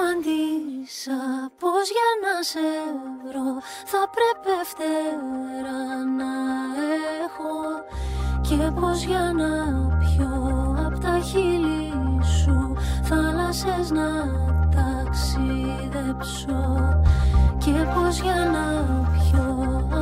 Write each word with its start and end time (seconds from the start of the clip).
απάντησα 0.00 1.20
πως 1.58 1.86
για 1.96 2.10
να 2.24 2.34
σε 2.50 2.68
βρω 3.26 3.50
θα 3.84 4.02
πρέπει 4.14 4.54
φτερά 4.70 5.82
να 6.18 6.32
έχω. 7.24 7.54
Και 8.40 8.80
πως 8.80 9.02
για 9.04 9.32
να 9.36 9.52
πιω 9.98 10.32
απ' 10.86 10.98
τα 10.98 11.18
χείλη 11.18 11.92
σου 12.42 12.76
θάλασσες 13.02 13.90
να 13.90 14.10
ταξιδέψω. 14.76 16.62
Και 17.58 17.86
πως 17.94 18.20
για 18.20 18.50
να 18.54 18.66
πιω 19.12 19.46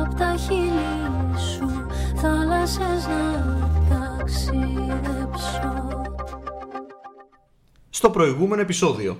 απ' 0.01 0.13
τα 0.17 0.35
χείλη 0.35 1.37
σου 1.37 1.87
θάλασσες 2.15 3.07
να 3.07 3.23
ταξιδέψω. 3.89 5.73
Στο 7.89 8.09
προηγούμενο 8.09 8.61
επεισόδιο. 8.61 9.17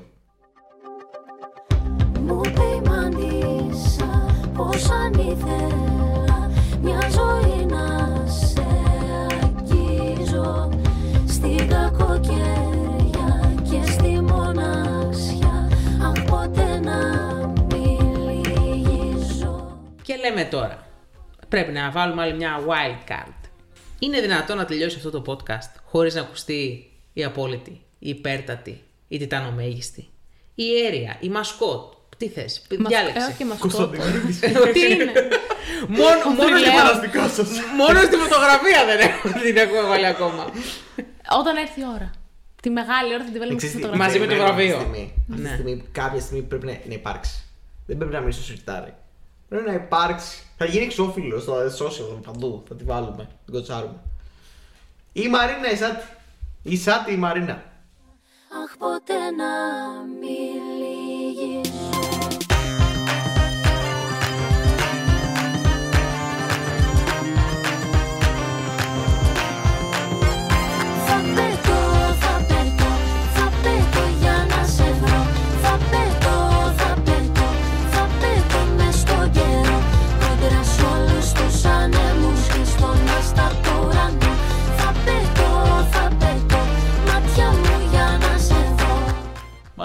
Ήθελα 5.29 6.51
μια 6.81 7.09
ζωή 7.09 7.65
να 7.65 8.09
σε 8.27 8.67
αγγίζω 9.41 10.69
Στην 11.27 11.67
κακοκαιρία 11.67 13.53
και 13.69 13.91
στη 13.91 14.21
μοναξιά 14.21 15.69
Αχ 16.01 16.23
ποτέ 16.25 16.79
να 16.79 16.97
μιλήσω 17.73 19.77
Και 20.03 20.15
λέμε 20.15 20.43
τώρα, 20.43 20.87
πρέπει 21.49 21.71
να 21.71 21.91
βάλουμε 21.91 22.21
άλλη 22.21 22.33
μια 22.33 22.59
wild 22.67 23.11
card. 23.11 23.33
Είναι 23.99 24.21
δυνατόν 24.21 24.57
να 24.57 24.65
τελειώσει 24.65 24.95
αυτό 24.95 25.09
το 25.09 25.23
podcast 25.27 25.79
χωρίς 25.85 26.15
να 26.15 26.21
ακουστεί 26.21 26.89
η 27.13 27.23
απόλυτη, 27.23 27.71
η 27.99 28.09
υπέρτατη, 28.09 28.83
η 29.07 29.17
τιτανομέγιστη, 29.17 30.09
η 30.55 30.81
αίρια, 30.81 31.17
η 31.19 31.29
μασκότ. 31.29 31.93
Τι 32.19 32.27
θες, 32.29 32.61
διάλεξε. 32.69 33.25
Ε, 33.27 33.31
όχι 33.33 33.43
μασκότ. 33.45 33.71
Κωνσταντινίδης. 33.71 34.39
Τι 34.75 34.81
είναι; 34.93 35.11
μόνο, 35.87 36.23
μόνο, 36.37 36.41
θρυλαίο. 36.41 36.71
στη- 36.71 36.79
Φανταστικό 36.79 37.27
σας. 37.27 37.49
μόνο 37.77 37.97
στη 38.07 38.15
φωτογραφία 38.23 38.79
δεν 38.89 38.99
έχω, 39.07 39.27
την 39.43 39.57
έχω 39.57 39.87
βάλει 39.87 40.05
ακόμα. 40.05 40.43
Όταν 41.39 41.55
έρθει 41.57 41.79
η 41.79 41.83
ώρα. 41.95 42.09
Τη 42.61 42.69
μεγάλη 42.69 43.13
ώρα 43.13 43.23
θα 43.25 43.31
τη 43.31 43.39
βάλουμε 43.39 43.59
στη 43.59 43.67
Ξέρεις 43.67 43.75
τι, 43.75 43.81
φωτογραφία. 43.81 44.05
Μαζί 44.05 44.19
με 44.19 44.25
το 44.25 44.29
περιμένω 44.31 44.53
βραβείο. 44.55 44.77
Αυτή 44.77 44.89
τη 44.89 44.95
στιγμή. 44.95 45.13
Αυτή 45.29 45.41
τη 45.41 45.47
Ναι. 45.47 45.53
στιγμή, 45.53 45.83
κάποια 45.91 46.21
στιγμή 46.25 46.43
πρέπει 46.51 46.65
να, 46.65 46.71
να 46.71 46.93
υπάρξει. 47.01 47.35
Δεν 47.87 47.97
πρέπει 47.97 48.13
να 48.13 48.19
μείνει 48.19 48.31
στο 48.31 48.43
σιρτάρι. 48.43 48.93
Πρέπει 49.49 49.67
να 49.67 49.73
υπάρξει. 49.73 50.35
Θα 50.57 50.65
γίνει 50.65 50.83
εξώφυλλο 50.85 51.39
στο 51.39 51.53
social 51.79 52.21
παντού. 52.25 52.63
Θα 52.67 52.75
τη 52.75 52.83
βάλουμε. 52.83 53.23
Την 53.45 53.53
κοτσάρουμε. 53.53 53.99
Η 55.13 55.27
Μαρίνα, 55.27 55.71
η 55.71 55.75
Σάτι. 55.75 56.03
Η 56.63 56.77
Σάτι, 56.77 57.11
η 57.13 57.17
Μαρίνα. 57.17 57.57
Αχ 58.63 58.77
ποτέ 58.77 59.13
να 59.41 59.51
μιλήσω 60.19 60.98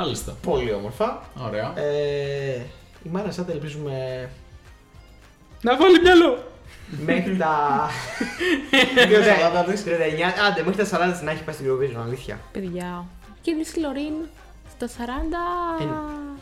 Μάλιστα. 0.05 0.34
Πολύ 0.42 0.72
όμορφα. 0.72 1.22
Ωραία. 1.47 1.72
Ε, 1.77 2.55
η 3.02 3.08
Μάρινα 3.10 3.33
Σάτι 3.33 3.52
ελπίζουμε 3.52 4.28
Να 5.62 5.77
βάλει 5.77 6.00
μυαλό. 6.00 6.38
μέχρι 7.04 7.37
τα. 7.37 7.88
40 9.66 9.70
της. 9.70 9.84
39. 9.84 9.88
Άντε, 10.50 10.62
μέχρι 10.65 10.87
τα 10.88 11.09
40 11.09 11.12
της 11.12 11.22
να 11.22 11.31
έχει 11.31 11.42
πάει 11.42 11.54
στην 11.54 11.66
Eurovision, 11.70 12.03
αλήθεια. 12.04 12.38
Παιδιά. 12.53 13.04
Και 13.41 13.50
η 13.50 13.81
Λωρίν 13.81 14.15
στα 14.70 14.87
40. 14.87 14.91
Ε, 15.81 15.87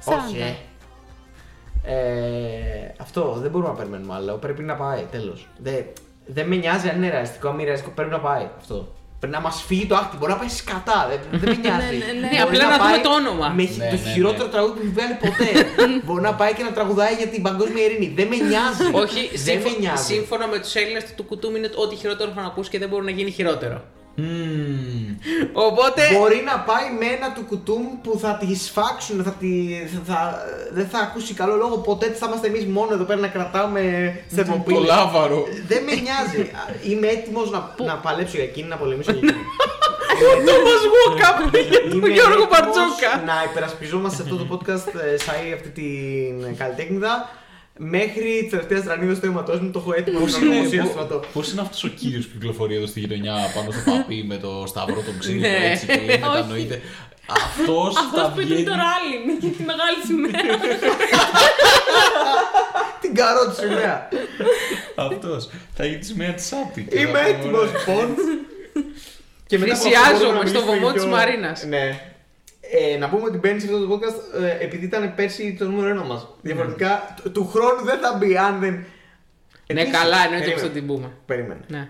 40. 0.05 0.19
Όχι, 0.27 0.39
ε. 0.39 0.55
Ε, 1.85 2.95
αυτό 3.01 3.33
δεν 3.41 3.51
μπορούμε 3.51 3.71
να 3.71 3.77
περιμένουμε 3.77 4.15
άλλο. 4.15 4.35
Πρέπει 4.35 4.63
να 4.63 4.75
πάει, 4.75 5.07
τέλος. 5.11 5.49
Δεν, 5.59 5.85
δεν 6.27 6.47
με 6.47 6.57
νοιάζει 6.57 6.89
αν 6.89 6.97
είναι 6.97 7.11
ρεαλιστικό, 7.11 7.49
αν 7.49 7.55
μη 7.55 7.63
ρεαλιστικό. 7.65 7.93
Πρέπει 7.95 8.11
να 8.11 8.21
πάει 8.21 8.49
αυτό. 8.59 8.93
Πρέπει 9.23 9.37
να 9.37 9.43
μας 9.43 9.63
φύγει 9.67 9.87
το 9.87 9.95
άκτη. 9.97 10.17
Μπορεί 10.17 10.33
να 10.33 10.39
πάει 10.39 10.49
σκατά. 10.49 10.99
Δεν, 11.11 11.41
δεν 11.41 11.49
με 11.51 11.57
νοιάζει. 11.69 11.97
Ναι, 11.97 12.13
ναι, 12.13 12.13
ναι. 12.21 12.29
Μπορεί 12.29 12.59
απλά 12.59 12.65
να 12.69 12.77
δούμε 12.79 12.91
πάει 12.91 13.01
το 13.01 13.11
όνομα. 13.21 13.49
Με 13.49 13.63
Ναι, 13.63 13.89
το 13.95 13.97
ναι, 14.05 14.13
χειρότερο 14.13 14.45
ναι. 14.45 14.51
τραγούδι 14.55 14.73
που 14.79 14.81
έχει 14.85 14.93
βγάλει 14.97 15.15
ποτέ. 15.25 15.49
Μπορεί 16.07 16.23
να 16.23 16.35
πάει 16.35 16.53
και 16.55 16.63
να 16.63 16.73
τραγουδάει 16.73 17.15
για 17.15 17.27
την 17.27 17.43
παγκόσμια 17.43 17.85
ειρήνη. 17.85 18.13
Δεν 18.19 18.27
με 18.33 18.37
νοιάζει. 18.37 18.85
Όχι, 19.03 19.21
δεν 19.47 19.57
με 19.57 19.61
σύμφω- 19.63 19.79
νοιάζει. 19.81 20.05
σύμφωνα 20.13 20.47
με 20.53 20.59
τους 20.59 20.75
Έλληνες 20.75 21.05
του 21.17 21.25
κουτούμ 21.25 21.53
είναι 21.57 21.71
ότι 21.75 21.95
χειρότερο 21.97 22.31
θα 22.37 22.43
ακούσει 22.43 22.71
και 22.71 22.79
δεν 22.79 22.89
μπορεί 22.89 23.05
να 23.05 23.11
γίνει 23.11 23.31
χειρότερο. 23.31 23.77
Μμμ. 24.15 25.17
Οπότε. 25.53 26.03
Μπορεί 26.19 26.43
να 26.47 26.59
πάει 26.61 26.87
με 26.99 27.07
ένα 27.17 27.33
του 27.33 27.43
κουτούμ 27.49 27.83
που 28.03 28.19
θα 28.23 28.37
τη 28.41 28.55
σφάξουν, 28.57 29.23
θα 29.25 29.31
τη, 29.31 29.49
θα, 29.95 30.15
θα- 30.15 30.39
δεν 30.73 30.87
θα 30.89 30.99
ακούσει 30.99 31.35
καλό 31.35 31.55
λόγο 31.57 31.77
ποτέ. 31.77 32.07
Θα 32.13 32.27
είμαστε 32.29 32.47
εμείς 32.47 32.67
μόνο 32.67 32.93
εδώ 32.93 33.05
πέρα 33.05 33.21
να 33.21 33.29
κρατάμε 33.29 33.81
Το 34.29 34.35
θερμοπύλη. 34.37 34.87
λάβαρο. 34.87 35.45
Δεν 35.69 35.83
με 35.83 35.93
νοιάζει. 36.05 36.51
Είμαι 36.89 37.07
έτοιμος 37.07 37.51
να, 37.51 37.75
να 37.85 37.95
παλέψω 37.97 38.37
για 38.37 38.45
εκείνη, 38.45 38.69
να 38.69 38.77
πολεμήσω 38.77 39.13
για 39.13 39.21
εκείνη. 39.25 39.45
Το 40.47 40.53
Μοσγούκα 40.67 41.29
για 41.71 41.81
τον 41.81 41.91
Είμαι 41.99 42.09
Γιώργο 42.09 42.33
έτοιμος 42.33 42.49
Μπαρτζόκα. 42.51 43.11
Να 43.27 43.35
υπερασπιζόμαστε 43.51 44.17
σε 44.17 44.23
αυτό 44.23 44.37
το 44.37 44.47
podcast 44.53 44.87
ε, 45.13 45.17
σαν 45.17 45.35
αυτή 45.55 45.69
την 45.69 46.57
καλλιτέχνηδα 46.57 47.31
μέχρι 47.85 48.41
τη 48.43 48.47
τελευταία 48.51 48.79
στρανίδα 48.81 49.15
στο 49.15 49.27
αίματός 49.27 49.61
μου. 49.61 49.71
Το 49.71 49.79
έχω 49.79 49.93
έτοιμο 49.97 50.19
Πώς 50.19 50.33
να 50.33 50.39
το 50.39 50.45
δημοσίω 50.45 50.73
είναι, 50.73 50.83
στο 50.83 50.93
στρατό. 50.93 51.15
πώς- 51.19 51.29
πώς 51.33 51.53
είναι 51.53 51.61
αυτός 51.61 51.85
ο 51.85 51.89
κύριος 51.89 52.27
που 52.27 52.33
κυκλοφορεί 52.39 52.75
εδώ 52.75 52.87
στη 52.87 53.01
γειτονιά 53.01 53.35
πάνω 53.55 53.71
στο 53.71 53.91
παπί 53.91 54.25
με 54.29 54.37
το 54.37 54.65
σταυρό 54.67 55.03
τον 55.07 55.19
ξύνο 55.19 55.41
Ναι. 55.41 55.59
έτσι 55.71 55.87
και 55.87 56.01
λέει 56.07 56.19
μετανοείται. 56.27 56.81
Αυτός 57.27 57.97
Αυτός 57.97 58.21
θα 58.23 58.31
που 58.31 58.41
ήταν 58.41 58.53
βγαίνει. 58.55 58.65
το 58.65 58.71
ράλι 58.83 59.15
για 59.41 59.51
τη 59.51 59.63
μεγάλη 59.71 59.99
σημαία. 60.07 60.61
Την 63.01 63.15
καρότη 63.15 63.55
σημαία. 63.61 64.09
Αυτός. 64.97 65.49
Θα 65.75 65.85
γίνει 65.87 65.99
τη 65.99 66.07
σημαία 66.07 66.33
της 66.33 66.47
Σάτι. 66.47 66.89
Είμαι 66.93 67.21
έτοιμος, 67.29 67.69
λοιπόν. 67.73 68.15
Και 69.49 69.59
μετά 69.59 69.75
από 69.75 69.89
αυτό 69.89 69.89
Θυσιάζομαι 69.89 70.19
μπορούμε 70.25 70.43
να 70.43 70.49
στο 70.49 70.61
μιλήσουμε 70.61 70.79
βωμό 70.79 70.93
πιο- 70.93 71.03
της 71.03 71.05
Μαρίνας. 71.05 71.65
Ναι. 71.65 72.12
Ε, 72.75 72.97
να 72.97 73.09
πούμε 73.09 73.25
ότι 73.25 73.39
μπαίνει 73.39 73.61
σε 73.61 73.67
αυτό 73.67 73.87
το 73.87 73.95
podcast 73.95 74.43
ε, 74.43 74.65
επειδή 74.65 74.85
ήταν 74.85 75.15
πέρσι 75.15 75.57
το 75.59 75.65
νούμερο 75.65 75.89
ένα 75.89 76.03
μας. 76.05 76.29
Διαφορετικά 76.43 77.15
του- 77.23 77.31
του 77.33 77.47
χρόνου 77.47 77.85
δεν 77.85 77.99
θα 77.99 78.17
μπει 78.19 78.37
αν 78.37 78.61
δεν. 78.61 78.73
Ναι, 79.73 79.81
Επίσης, 79.81 79.99
καλά, 79.99 80.17
εννοείται 80.25 80.39
περίμενε. 80.39 80.53
πως 80.53 80.63
θα 80.63 80.69
την 80.69 80.87
πούμε. 80.87 81.11
Περίμενε. 81.27 81.61
Ναι. 81.69 81.89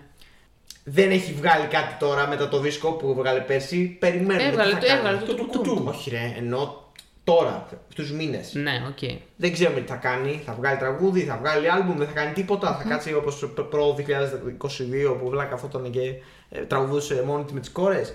Δεν 0.83 1.11
έχει 1.11 1.33
βγάλει 1.33 1.65
κάτι 1.67 1.95
τώρα 1.99 2.27
μετά 2.27 2.49
το 2.49 2.59
δίσκο 2.59 2.91
που 2.91 3.13
βγάλε 3.13 3.39
πέρσι. 3.39 3.97
Περιμένουμε. 3.99 4.47
Έβγαλε 4.47 4.69
τι 4.69 4.75
θα 4.75 4.79
το- 4.81 4.87
κάνει. 4.87 4.99
έβγαλε 4.99 5.17
το 5.17 5.33
Tucutum. 5.35 5.87
Όχι, 5.87 6.09
ρε, 6.09 6.33
ενώ 6.37 6.91
τώρα, 7.23 7.67
στους 7.91 8.11
μήνες. 8.11 8.53
Ναι, 8.53 8.71
οκ. 8.87 9.09
Δεν 9.35 9.53
ξέρουμε 9.53 9.79
τι 9.79 9.87
θα 9.87 9.95
κάνει. 9.95 10.41
Θα 10.45 10.53
βγάλει 10.53 10.77
τραγούδι, 10.77 11.21
θα 11.21 11.37
βγάλει 11.37 11.71
άλμπουμ, 11.71 11.97
δεν 11.97 12.07
θα 12.07 12.13
κάνει 12.13 12.33
τίποτα. 12.33 12.75
Θα 12.83 12.89
κάτσει 12.89 13.13
όπως 13.13 13.49
προ 13.69 13.93
2022 13.93 15.17
που 15.21 15.29
βλάκα 15.29 15.49
καθόταν 15.49 15.91
και 15.91 16.13
ε, 16.49 16.59
τραγουδούσε 16.61 17.23
μόνη 17.25 17.43
της 17.43 17.53
με 17.53 17.59
τις 17.59 17.69
κόρες. 17.71 18.13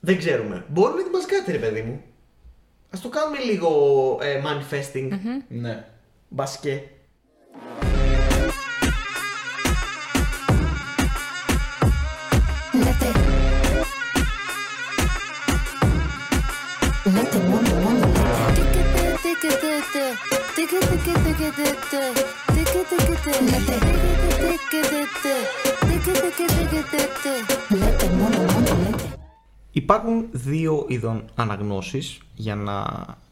Δεν 0.00 0.18
ξέρουμε. 0.18 0.64
Μπορεί 0.68 0.94
να 0.94 1.00
ετοιμάσει 1.00 1.26
κάτι, 1.26 1.52
ρε 1.52 1.58
παιδί 1.58 1.82
μου. 1.82 2.02
Α 2.90 2.98
το 3.02 3.08
κάνουμε 3.08 3.38
λίγο 3.38 3.70
ε, 4.22 4.42
manifesting. 4.44 5.08
Ναι. 5.48 5.86
Μπασκέ. 6.28 6.82
Υπάρχουν 29.70 30.26
δύο 30.30 30.84
είδων 30.88 31.24
αναγνώσεις 31.34 32.18
για 32.34 32.54
να 32.54 32.86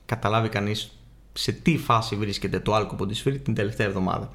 καταλάβει 0.07 0.49
κανείς 0.49 0.91
σε 1.33 1.53
τι 1.53 1.79
φάση 1.79 2.17
βρίσκεται 2.17 2.61
το 2.61 2.75
άλκο 2.75 2.95
ποντισφύρι 2.95 3.39
την 3.39 3.55
τελευταία 3.55 3.87
εβδομάδα. 3.87 4.31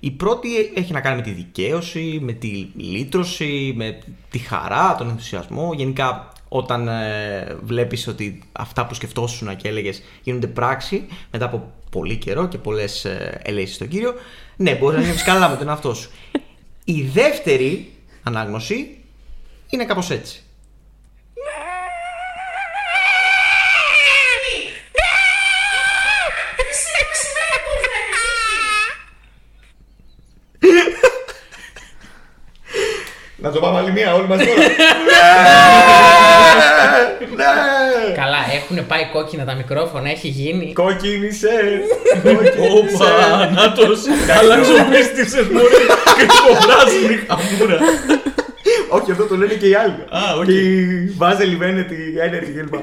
Η 0.00 0.10
πρώτη 0.10 0.48
έχει 0.74 0.92
να 0.92 1.00
κάνει 1.00 1.16
με 1.16 1.22
τη 1.22 1.30
δικαίωση, 1.30 2.18
με 2.22 2.32
τη 2.32 2.48
λύτρωση, 2.76 3.72
με 3.76 3.98
τη 4.30 4.38
χαρά, 4.38 4.94
τον 4.98 5.08
ενθουσιασμό. 5.08 5.72
Γενικά 5.74 6.32
όταν 6.48 6.88
ε, 6.88 7.56
βλέπεις 7.62 8.06
ότι 8.06 8.42
αυτά 8.52 8.86
που 8.86 8.94
σκεφτόσουν 8.94 9.56
και 9.56 9.68
έλεγες 9.68 10.02
γίνονται 10.22 10.46
πράξη 10.46 11.06
μετά 11.30 11.44
από 11.44 11.72
πολύ 11.90 12.16
καιρό 12.16 12.48
και 12.48 12.58
πολλές 12.58 13.04
ε, 13.04 13.40
ελέησεις 13.44 13.74
στον 13.74 13.88
Κύριο, 13.88 14.14
ναι, 14.56 14.74
μπορείς 14.74 14.98
να 14.98 15.04
νιώθεις 15.04 15.22
καλά 15.22 15.48
με 15.48 15.56
τον 15.56 15.68
εαυτό 15.68 15.94
σου. 15.94 16.10
Η 16.84 17.02
δεύτερη 17.02 17.92
ανάγνωση 18.22 18.98
είναι 19.70 19.84
κάπως 19.84 20.10
έτσι. 20.10 20.42
Να 33.42 33.50
το 33.50 33.60
πάμε 33.60 33.78
άλλη 33.78 33.92
μία, 33.92 34.14
όλοι 34.14 34.26
μαζί 34.28 34.44
τώρα. 34.44 34.58
ναι! 35.08 35.22
Ναι! 37.36 38.14
Καλά, 38.14 38.38
έχουν 38.56 38.86
πάει 38.86 39.08
κόκκινα 39.12 39.44
τα 39.44 39.54
μικρόφωνα, 39.54 40.10
έχει 40.10 40.28
γίνει. 40.28 40.72
Κόκκινησες! 40.72 41.80
Όπα, 42.16 43.10
Κόκκινησες! 43.10 43.54
νάτος, 43.54 44.00
αλλάξω 44.38 44.72
πίστησες 44.90 45.46
μωρέ, 45.48 45.80
κρυφοπράσινη 46.18 47.16
χαμούρα. 47.26 47.78
Όχι, 48.88 49.10
αυτό 49.10 49.24
το 49.24 49.36
λένε 49.36 49.54
και 49.54 49.68
οι 49.68 49.74
άλλοι. 49.74 50.04
Α, 50.08 50.20
οκ. 50.38 50.44
Και 50.44 50.52
η 50.52 51.14
Βάζελη 51.16 51.56
Βένετ, 51.56 51.90
η 51.90 52.14
Energy 52.28 52.60
κλπ. 52.60 52.74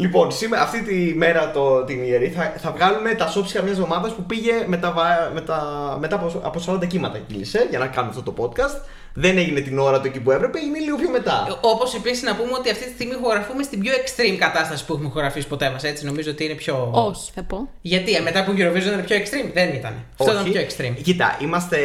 Λοιπόν, 0.00 0.32
σήμερα, 0.32 0.62
αυτή 0.62 0.82
τη 0.82 1.14
μέρα 1.16 1.50
το, 1.50 1.84
την 1.84 2.02
ιερή 2.02 2.28
θα, 2.28 2.52
θα 2.58 2.70
βγάλουμε 2.76 3.14
τα 3.14 3.26
σόψια 3.26 3.62
μιας 3.62 3.76
εβδομάδας 3.76 4.12
που 4.12 4.22
πήγε 4.22 4.52
με 4.66 4.76
τα, 4.76 4.90
βα- 4.92 5.30
με 5.34 5.40
τα, 5.40 5.60
μετά 6.00 6.16
από, 6.16 6.40
από 6.44 6.60
40 6.66 6.86
κύματα 6.86 7.18
κύλησε 7.18 7.66
για 7.70 7.78
να 7.78 7.86
κάνουμε 7.86 8.14
αυτό 8.18 8.32
το 8.32 8.34
podcast. 8.44 8.80
Δεν 9.14 9.38
έγινε 9.38 9.60
την 9.60 9.78
ώρα 9.78 10.00
του 10.00 10.06
εκεί 10.06 10.20
που 10.20 10.30
έπρεπε, 10.30 10.58
έγινε 10.58 10.78
λίγο 10.78 10.96
πιο 10.96 11.10
μετά. 11.10 11.58
Όπως 11.60 11.94
επίσης 11.94 12.22
να 12.22 12.36
πούμε 12.36 12.50
ότι 12.58 12.70
αυτή 12.70 12.84
τη 12.84 12.90
στιγμή 12.90 13.14
ηχογραφούμε 13.14 13.62
στην 13.62 13.80
πιο 13.80 13.92
extreme 13.92 14.36
κατάσταση 14.38 14.84
που 14.84 14.92
έχουμε 14.92 15.08
ηχογραφήσει 15.08 15.46
ποτέ 15.46 15.70
μας. 15.70 15.84
Έτσι, 15.84 16.04
νομίζω 16.04 16.30
ότι 16.30 16.44
είναι 16.44 16.54
πιο. 16.54 16.90
Όχι, 16.94 17.30
θα 17.34 17.42
πω. 17.42 17.68
Γιατί 17.80 18.14
ε, 18.14 18.20
μετά 18.20 18.44
που 18.44 18.52
Eurovision 18.52 18.86
ήταν 18.86 19.04
πιο 19.04 19.16
extreme, 19.16 19.50
δεν 19.52 19.68
ήταν. 19.74 20.04
Αυτό 20.18 20.32
ήταν 20.32 20.42
Όχι. 20.44 20.50
πιο 20.52 20.60
extreme. 20.62 20.94
Κοίτα, 21.02 21.36
είμαστε 21.42 21.78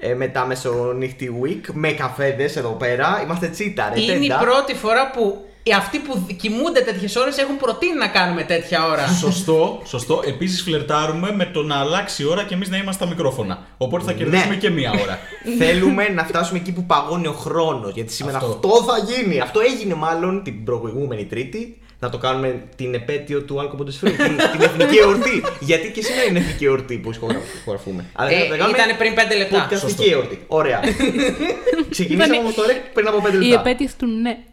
ε, 0.00 0.14
μετά 0.14 0.46
μεσονύχτη 0.46 1.40
week 1.42 1.70
με 1.72 1.92
καφέδες 1.92 2.56
εδώ 2.56 2.70
πέρα. 2.70 3.20
Είμαστε 3.24 3.48
τσίταρε. 3.48 4.00
Είναι 4.00 4.12
η 4.12 4.20
τέντα. 4.28 4.38
πρώτη 4.38 4.74
φορά 4.74 5.10
που 5.10 5.42
οι 5.57 5.57
αυτοί 5.74 5.98
που 5.98 6.26
κοιμούνται 6.36 6.80
τέτοιες 6.80 7.16
ώρες 7.16 7.36
έχουν 7.38 7.56
προτείνει 7.56 7.98
να 7.98 8.08
κάνουμε 8.08 8.42
τέτοια 8.42 8.86
ώρα. 8.86 9.06
Σωστό, 9.06 9.82
σωστό. 9.84 10.22
Επίσης 10.24 10.62
φλερτάρουμε 10.62 11.32
με 11.34 11.44
το 11.44 11.62
να 11.62 11.76
αλλάξει 11.76 12.22
η 12.22 12.26
ώρα 12.26 12.44
και 12.44 12.54
εμείς 12.54 12.68
να 12.68 12.76
είμαστε 12.76 13.04
στα 13.04 13.14
μικρόφωνα. 13.14 13.66
Οπότε 13.76 14.04
θα 14.04 14.12
κερδίσουμε 14.12 14.54
Ναι. 14.54 14.60
και 14.60 14.70
μία 14.70 14.90
ώρα. 15.02 15.18
Θέλουμε 15.60 16.08
να 16.08 16.24
φτάσουμε 16.24 16.58
εκεί 16.58 16.72
που 16.72 16.84
παγώνει 16.84 17.26
ο 17.26 17.32
χρόνος. 17.32 17.92
Γιατί 17.94 18.12
σήμερα 18.12 18.36
αυτό. 18.36 18.50
Αυτό. 18.50 18.68
θα 18.92 18.98
γίνει. 19.12 19.40
Αυτό 19.40 19.60
έγινε 19.60 19.94
μάλλον 19.94 20.42
την 20.42 20.64
προηγούμενη 20.64 21.24
Τρίτη. 21.24 21.78
Να 22.00 22.08
το 22.10 22.18
κάνουμε 22.18 22.62
την 22.76 22.94
επέτειο 22.94 23.42
του 23.42 23.60
Άλκο 23.60 23.76
Ποντεσφαίρου. 23.76 24.16
την, 24.16 24.36
την 24.52 24.60
εθνική 24.60 24.96
εορτή. 24.96 25.42
Γιατί 25.60 25.90
και 25.90 26.02
σήμερα 26.02 26.24
είναι 26.24 26.38
εθνική 26.38 26.64
εορτή 26.64 26.96
που 26.98 27.10
ηχογραφούμε. 27.10 28.04
Αλλά 28.12 28.30
Ε, 28.30 28.38
θα 28.38 28.48
το 28.48 28.56
κάνουμε 28.56 28.76
ήτανε 28.78 28.92
πριν 28.94 29.14
πέντε 29.14 29.36
λεπτά. 29.36 29.68
Podcastική 29.68 30.10
εορτή. 30.12 30.44
Ωραία. 30.46 30.80
Ξεκινήσαμε 31.90 32.24
Ήτανε 32.24 32.38
όμως 32.38 32.54
τώρα 32.54 32.72
πριν 32.94 33.06
από 33.08 33.16
5 33.18 33.22
λεπτά. 33.22 33.46
Η 33.46 33.52
επέτειος 33.52 33.92
του 33.96 34.06
ναι. 34.06 34.38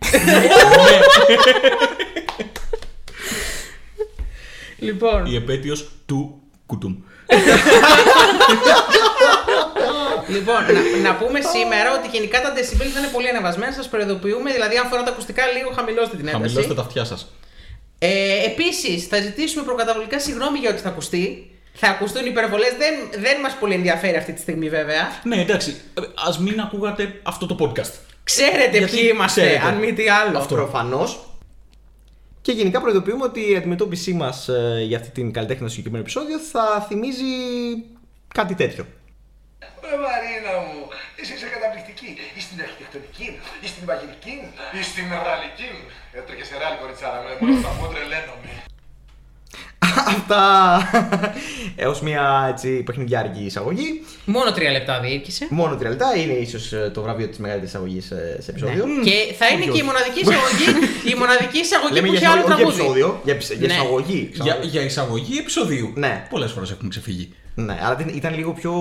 Λοιπόν, 4.80 5.25
Η 5.25 5.36
επέτειος 5.36 5.89
του 6.06 6.41
κουτούμ. 6.65 6.95
λοιπόν 10.27 10.56
να, 10.56 11.10
να 11.10 11.16
πούμε 11.16 11.39
σήμερα 11.42 11.89
ότι 11.98 12.07
γενικά 12.07 12.42
τα 12.42 12.54
decibel 12.54 12.88
θα 12.94 13.00
είναι 13.00 13.07
πολύ 13.12 13.30
ανεβασμένα. 13.30 13.72
Σας 13.72 13.89
προειδοποιούμε. 13.89 14.51
Δηλαδή, 14.51 14.77
αν 14.77 14.88
φοράτε 14.88 15.10
ακουστικά, 15.10 15.44
λίγο 15.57 15.69
χαμηλώστε 15.75 16.16
την 16.18 16.27
ένταση. 16.27 16.44
Χαμηλώστε 16.44 16.74
τα 16.74 16.81
αυτιά 16.81 17.04
σας. 17.04 17.31
Ε, 18.00 18.44
Επίσης, 18.45 19.07
θα 19.07 19.18
ζητήσουμε 19.22 19.63
προκαταβολικά 19.63 20.19
συγγνώμη 20.19 20.60
για 20.60 20.69
ό,τι 20.69 20.81
θα 20.81 20.89
ακουστεί. 20.89 21.50
Θα 21.74 21.88
ακουστούν 21.88 22.25
υπερβολές. 22.25 22.74
Δεν, 22.77 23.22
δεν 23.22 23.39
μας 23.42 23.54
πολύ 23.60 23.74
ενδιαφέρει 23.74 24.18
αυτή 24.18 24.33
τη 24.33 24.42
στιγμή, 24.42 24.69
βέβαια. 24.69 25.07
Ναι, 25.24 25.42
εντάξει. 25.42 25.75
Α 26.00 26.42
μην 26.42 26.60
ακούγατε 26.60 27.19
αυτό 27.24 27.45
το 27.45 27.56
podcast. 27.60 27.92
Ξέρετε 28.24 28.77
Γιατί 28.77 28.95
ποιοι 28.95 29.10
είμαστε, 29.13 29.42
ξέρετε. 29.42 29.66
αν 29.66 29.75
μη 29.75 29.94
τι 29.94 30.10
άλλο. 30.10 30.38
Αυτό. 30.38 30.56
Προφανώς. 30.56 31.19
Και 32.42 32.51
γενικά 32.51 32.81
προειδοποιούμε 32.81 33.24
ότι 33.24 33.51
η 33.51 33.56
αντιμετώπιση 33.56 34.13
μας 34.13 34.50
για 34.88 34.98
αυτή 34.98 35.10
την 35.10 35.31
καλλιτέχνη 35.31 35.62
στο 35.62 35.69
συγκεκριμένο 35.69 36.04
επεισόδιο 36.04 36.39
θα 36.39 36.86
θυμίζει 36.88 37.24
κάτι 38.33 38.56
τέτοιο. 38.56 38.86
Ρε 39.89 39.97
Μαρίνα 40.06 40.53
μου, 40.65 40.77
εσύ 41.19 41.31
είσαι 41.35 41.47
καταπληκτική. 41.56 42.09
Ή 42.38 42.39
στην 42.45 42.57
αρχιτεκτονική, 42.65 43.27
ή 43.65 43.67
στην 43.73 43.83
παγιδική, 43.89 44.35
ή 44.79 44.81
στην 44.91 45.06
ραλική. 45.27 45.71
Έτρεχε 46.19 46.44
σε 46.50 46.56
ράλι 46.62 46.77
κοριτσάρα 46.81 47.19
με, 47.25 47.31
μόνο 47.41 47.53
θα 47.65 47.71
πω 47.77 47.83
τρελαίνομαι. 47.94 48.51
Αυτά 50.07 50.44
έως 51.75 52.01
μια 52.01 52.45
έτσι 52.50 52.83
παιχνιδιάρικη 52.83 53.39
εισαγωγή. 53.44 54.03
Μόνο 54.25 54.51
τρία 54.51 54.71
λεπτά 54.71 55.00
διήρκησε. 55.00 55.47
Μόνο 55.50 55.75
τρία 55.75 55.89
λεπτά 55.89 56.15
είναι 56.17 56.33
ίσως 56.33 56.73
το 56.94 57.01
βραβείο 57.01 57.27
της 57.27 57.38
μεγαλύτερης 57.38 57.73
εισαγωγής 57.73 58.12
ε, 58.12 58.38
σε 58.41 58.51
επεισόδιο. 58.51 58.85
Και 59.03 59.33
θα 59.38 59.47
είναι 59.47 59.65
και 59.65 59.77
η 59.77 59.81
μοναδική 59.83 60.19
εισαγωγή, 60.19 60.67
η 61.12 61.15
μοναδική 61.17 61.57
εισαγωγή 61.59 61.94
Λέμε 61.94 62.07
που 62.07 62.13
για 62.13 62.21
έχει 62.29 62.38
άλλο 62.38 62.45
εισαγωγή, 62.45 62.63
όχι 62.67 62.75
για 62.75 62.83
τραγούδι. 62.83 63.00
επεισόδιο, 63.00 63.21
για, 63.23 63.33
επισ- 63.33 63.53
για 63.53 63.67
Ναι. 63.67 63.73
εισαγωγή. 63.73 64.29
Για, 64.33 64.44
ξαναλέω. 64.44 64.69
για 64.69 64.81
εισαγωγή 64.81 65.38
επεισοδίου. 65.38 65.94
Ναι. 65.95 66.27
Πολλές 66.29 66.51
φορές 66.51 66.71
έχουμε 66.71 66.89
ξεφύγει. 66.89 67.33
Ναι, 67.56 67.77
αλλά 67.81 67.94
ήταν- 68.00 68.15
ήταν 68.15 68.35
λίγο 68.35 68.51
πιο. 68.53 68.73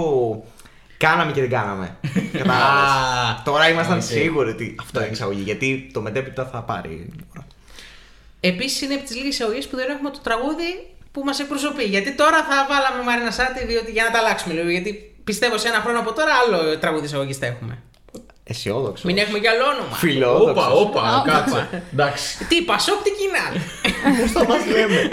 Κάναμε 1.07 1.33
και 1.33 1.41
δεν 1.41 1.51
κάναμε. 1.51 1.85
Α, 1.87 2.39
Κατάλαβες. 2.39 3.43
Τώρα 3.45 3.69
ήμασταν 3.69 3.97
οκ. 3.97 4.03
σίγουροι 4.03 4.51
ότι 4.51 4.77
αυτό 4.81 5.01
είναι 5.01 5.11
εισαγωγή. 5.13 5.43
Γιατί 5.43 5.91
το 5.93 6.01
μετέπειτα 6.01 6.47
θα 6.47 6.63
πάρει. 6.63 7.13
Επίσης 8.41 8.81
είναι 8.81 8.95
από 8.95 9.05
τις 9.05 9.17
λίγες 9.17 9.35
εισαγωγές 9.35 9.69
που 9.69 9.77
δεν 9.77 9.91
έχουμε 9.91 10.11
το 10.11 10.19
τραγούδι 10.23 10.71
που 11.13 11.23
μας 11.25 11.39
εκπροσωπεί. 11.41 11.85
Γιατί 11.85 12.15
τώρα 12.15 12.37
θα 12.45 12.67
βάλαμε 12.69 13.03
Μαρίνα 13.03 13.31
Σάττι 13.31 13.67
διότι, 13.67 13.91
για 13.91 14.05
να 14.05 14.11
τα 14.11 14.19
αλλάξουμε 14.19 14.55
λίγο. 14.55 14.69
Γιατί 14.69 15.15
πιστεύω 15.25 15.59
σε 15.59 15.69
ένα 15.69 15.81
χρόνο 15.81 15.99
από 15.99 16.13
τώρα 16.13 16.33
άλλο 16.35 16.79
τραγούδι 16.79 17.05
εισαγωγής 17.05 17.37
θα 17.37 17.47
έχουμε. 17.47 17.83
Αισιόδοξος. 18.47 19.05
Μην 19.05 19.19
έχουμε 19.19 19.39
κι 19.39 19.49
άλλο 19.49 19.65
όνομα. 19.65 19.97
Φιλόδοξος. 19.97 20.67
Όπα, 20.67 20.71
όπα, 20.71 21.23
κάτσε. 21.27 21.83
Εντάξει. 21.93 22.45
Τι, 22.49 22.63
Πασόκ, 22.63 23.03
τι 23.03 23.11
κοινά. 23.11 23.47
Πώς 24.21 24.31
θα 24.33 24.45
μας 24.45 24.67
λέμε; 24.67 25.09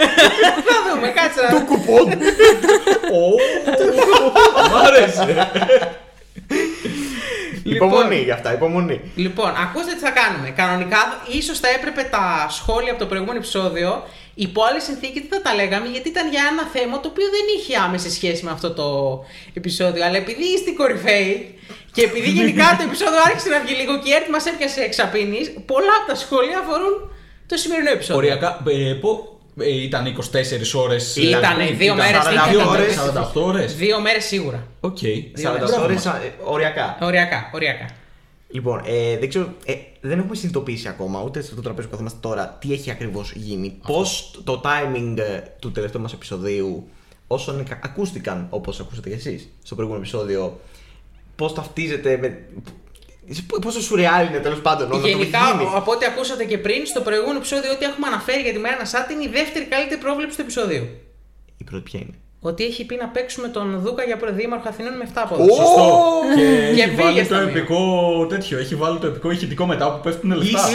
θα 0.66 0.76
δούμε, 0.88 1.08
κάτσε 1.08 1.40
να 1.42 1.48
δούμε. 1.48 1.64
Κουπόν. 1.64 2.06
Μ' 4.70 4.76
άρεσε. 4.86 5.50
Υπομονή 7.64 8.20
γι' 8.22 8.30
αυτά, 8.30 8.52
υπομονή. 8.52 9.00
Λοιπόν, 9.14 9.52
ακούστε 9.62 9.92
τι 9.92 9.98
θα 9.98 10.10
κάνουμε. 10.10 10.50
Κανονικά, 10.50 10.98
ίσως 11.38 11.58
θα 11.58 11.68
έπρεπε 11.68 12.02
τα 12.02 12.46
σχόλια 12.50 12.90
από 12.90 13.00
το 13.00 13.06
προηγούμενο 13.06 13.38
επεισόδιο 13.38 14.04
υπό 14.34 14.62
άλλη 14.64 14.80
συνθήκη 14.80 15.20
τι 15.20 15.26
θα 15.26 15.42
τα 15.42 15.54
λέγαμε, 15.54 15.86
γιατί 15.88 16.08
ήταν 16.08 16.30
για 16.30 16.42
ένα 16.52 16.64
θέμα 16.76 17.00
το 17.00 17.08
οποίο 17.08 17.26
δεν 17.36 17.44
είχε 17.56 17.76
άμεση 17.86 18.10
σχέση 18.10 18.44
με 18.44 18.50
αυτό 18.50 18.70
το 18.72 18.86
επεισόδιο. 19.54 20.04
Αλλά 20.04 20.16
επειδή 20.16 20.44
είστε 20.54 20.70
οι 20.70 20.74
κορυφαίοι 20.74 21.54
και 21.92 22.02
επειδή 22.02 22.30
γενικά 22.30 22.76
το 22.78 22.84
επεισόδιο 22.88 23.18
άρχισε 23.26 23.48
να 23.48 23.60
βγει 23.60 23.74
λίγο 23.74 23.98
και 23.98 24.10
η 24.10 24.12
ΕΡΤ 24.12 24.28
μας 24.28 24.46
έπιασε 24.46 24.80
εξαπίνης, 24.80 25.46
πολλά 25.66 25.94
από 26.00 26.06
τα 26.12 26.16
σχόλια 26.24 26.58
αφορούν 26.58 26.94
το 27.46 27.56
σημερινό 27.56 27.90
επεισόδιο. 27.90 28.16
Οριακά, 28.16 28.62
ε, 28.68 28.92
πο- 29.00 29.26
ε, 29.60 29.82
ήταν 29.82 30.06
24 30.06 30.74
ώρες. 30.74 31.16
Ήτανε, 31.16 31.64
δύο 31.70 31.94
μέρες, 31.94 32.22
42 32.24 32.68
ώρες. 32.68 32.94
48 32.94 33.42
ώρες. 33.44 33.74
Δύο 33.76 34.00
μέρες 34.00 34.24
σίγουρα. 34.24 34.66
Οκ. 34.80 34.98
48 35.34 35.82
ώρες 35.82 36.06
οριακά. 36.44 36.98
Οριακά, 37.00 37.50
οριακά. 37.52 37.86
Λοιπόν, 38.48 38.82
ε, 38.86 39.18
δεν 39.18 39.28
ξέρω, 39.28 39.54
ε, 39.64 39.72
δεν 40.04 40.18
έχουμε 40.18 40.34
συνειδητοποιήσει 40.34 40.88
ακόμα 40.88 41.22
ούτε 41.22 41.40
στο 41.42 41.62
τραπέζι 41.62 41.86
που 41.86 41.90
καθόμαστε 41.90 42.18
τώρα 42.22 42.48
τι 42.60 42.72
έχει 42.72 42.90
ακριβώς 42.90 43.32
γίνει. 43.32 43.78
Πώς 43.86 44.40
το 44.44 44.60
timing 44.64 45.16
ε, 45.18 45.40
του 45.58 45.72
τελευταίου 45.72 46.00
μας 46.00 46.12
επεισοδίου, 46.12 46.88
όσων 47.26 47.60
εκα- 47.60 47.80
ακούστηκαν 47.84 48.46
όπως 48.50 48.80
ακούσατε 48.80 49.08
κι 49.08 49.14
εσείς 49.14 49.48
στο 49.62 49.74
προηγούμενο 49.74 50.04
επεισόδιο, 50.04 50.60
πώς 51.36 51.52
ταυτίζεται 51.54 52.16
με. 52.16 52.46
Πόσο 53.60 53.80
σουρεάλ 53.80 54.26
είναι 54.26 54.38
τέλος 54.38 54.60
πάντων 54.60 54.92
όλο 54.92 55.06
Γενικά, 55.08 55.38
το 55.38 55.62
γίνει. 55.64 55.70
από 55.74 55.92
ό,τι 55.92 56.04
ακούσατε 56.04 56.44
και 56.44 56.58
πριν, 56.58 56.86
στο 56.86 57.00
προηγούμενο 57.00 57.38
επεισόδιο, 57.38 57.72
ό,τι 57.72 57.84
έχουμε 57.84 58.06
αναφέρει 58.06 58.42
για 58.42 58.52
τη 58.52 58.58
Μέρα 58.58 58.84
Σάτι 58.86 59.12
είναι 59.12 59.24
η 59.24 59.28
δεύτερη 59.28 59.64
καλύτερη 59.64 60.00
πρόβλεψη 60.00 60.36
του 60.36 60.42
επεισοδίου. 60.42 60.86
Η 61.56 61.64
πρώτη 61.64 61.82
ποια 61.82 62.00
είναι; 62.00 62.18
Ότι 62.44 62.64
έχει 62.64 62.84
πει 62.86 62.96
να 62.96 63.06
παίξουμε 63.08 63.48
τον 63.48 63.80
Δούκα 63.84 64.02
για 64.02 64.18
δήμαρχο 64.32 64.68
Αθηνών 64.68 64.96
με 64.96 65.08
7 65.14 65.24
πόδια. 65.28 65.54
Σωστό. 65.54 66.02
Και 66.36 66.74
Και 66.74 66.82
έχει 66.82 66.90
πήγε 66.90 67.02
βάλει 67.02 67.24
στα 67.24 67.36
το 67.38 67.42
μία. 67.46 67.50
επικό 67.56 67.80
τέτοιο. 68.28 68.58
Έχει 68.58 68.74
βάλει 68.74 68.98
το 68.98 69.06
επικό 69.06 69.30
ηχητικό 69.30 69.66
μετά 69.66 69.92
που 69.92 70.00
πέφτουν 70.02 70.30
λεφτά. 70.36 70.58
Είσαι. 70.68 70.70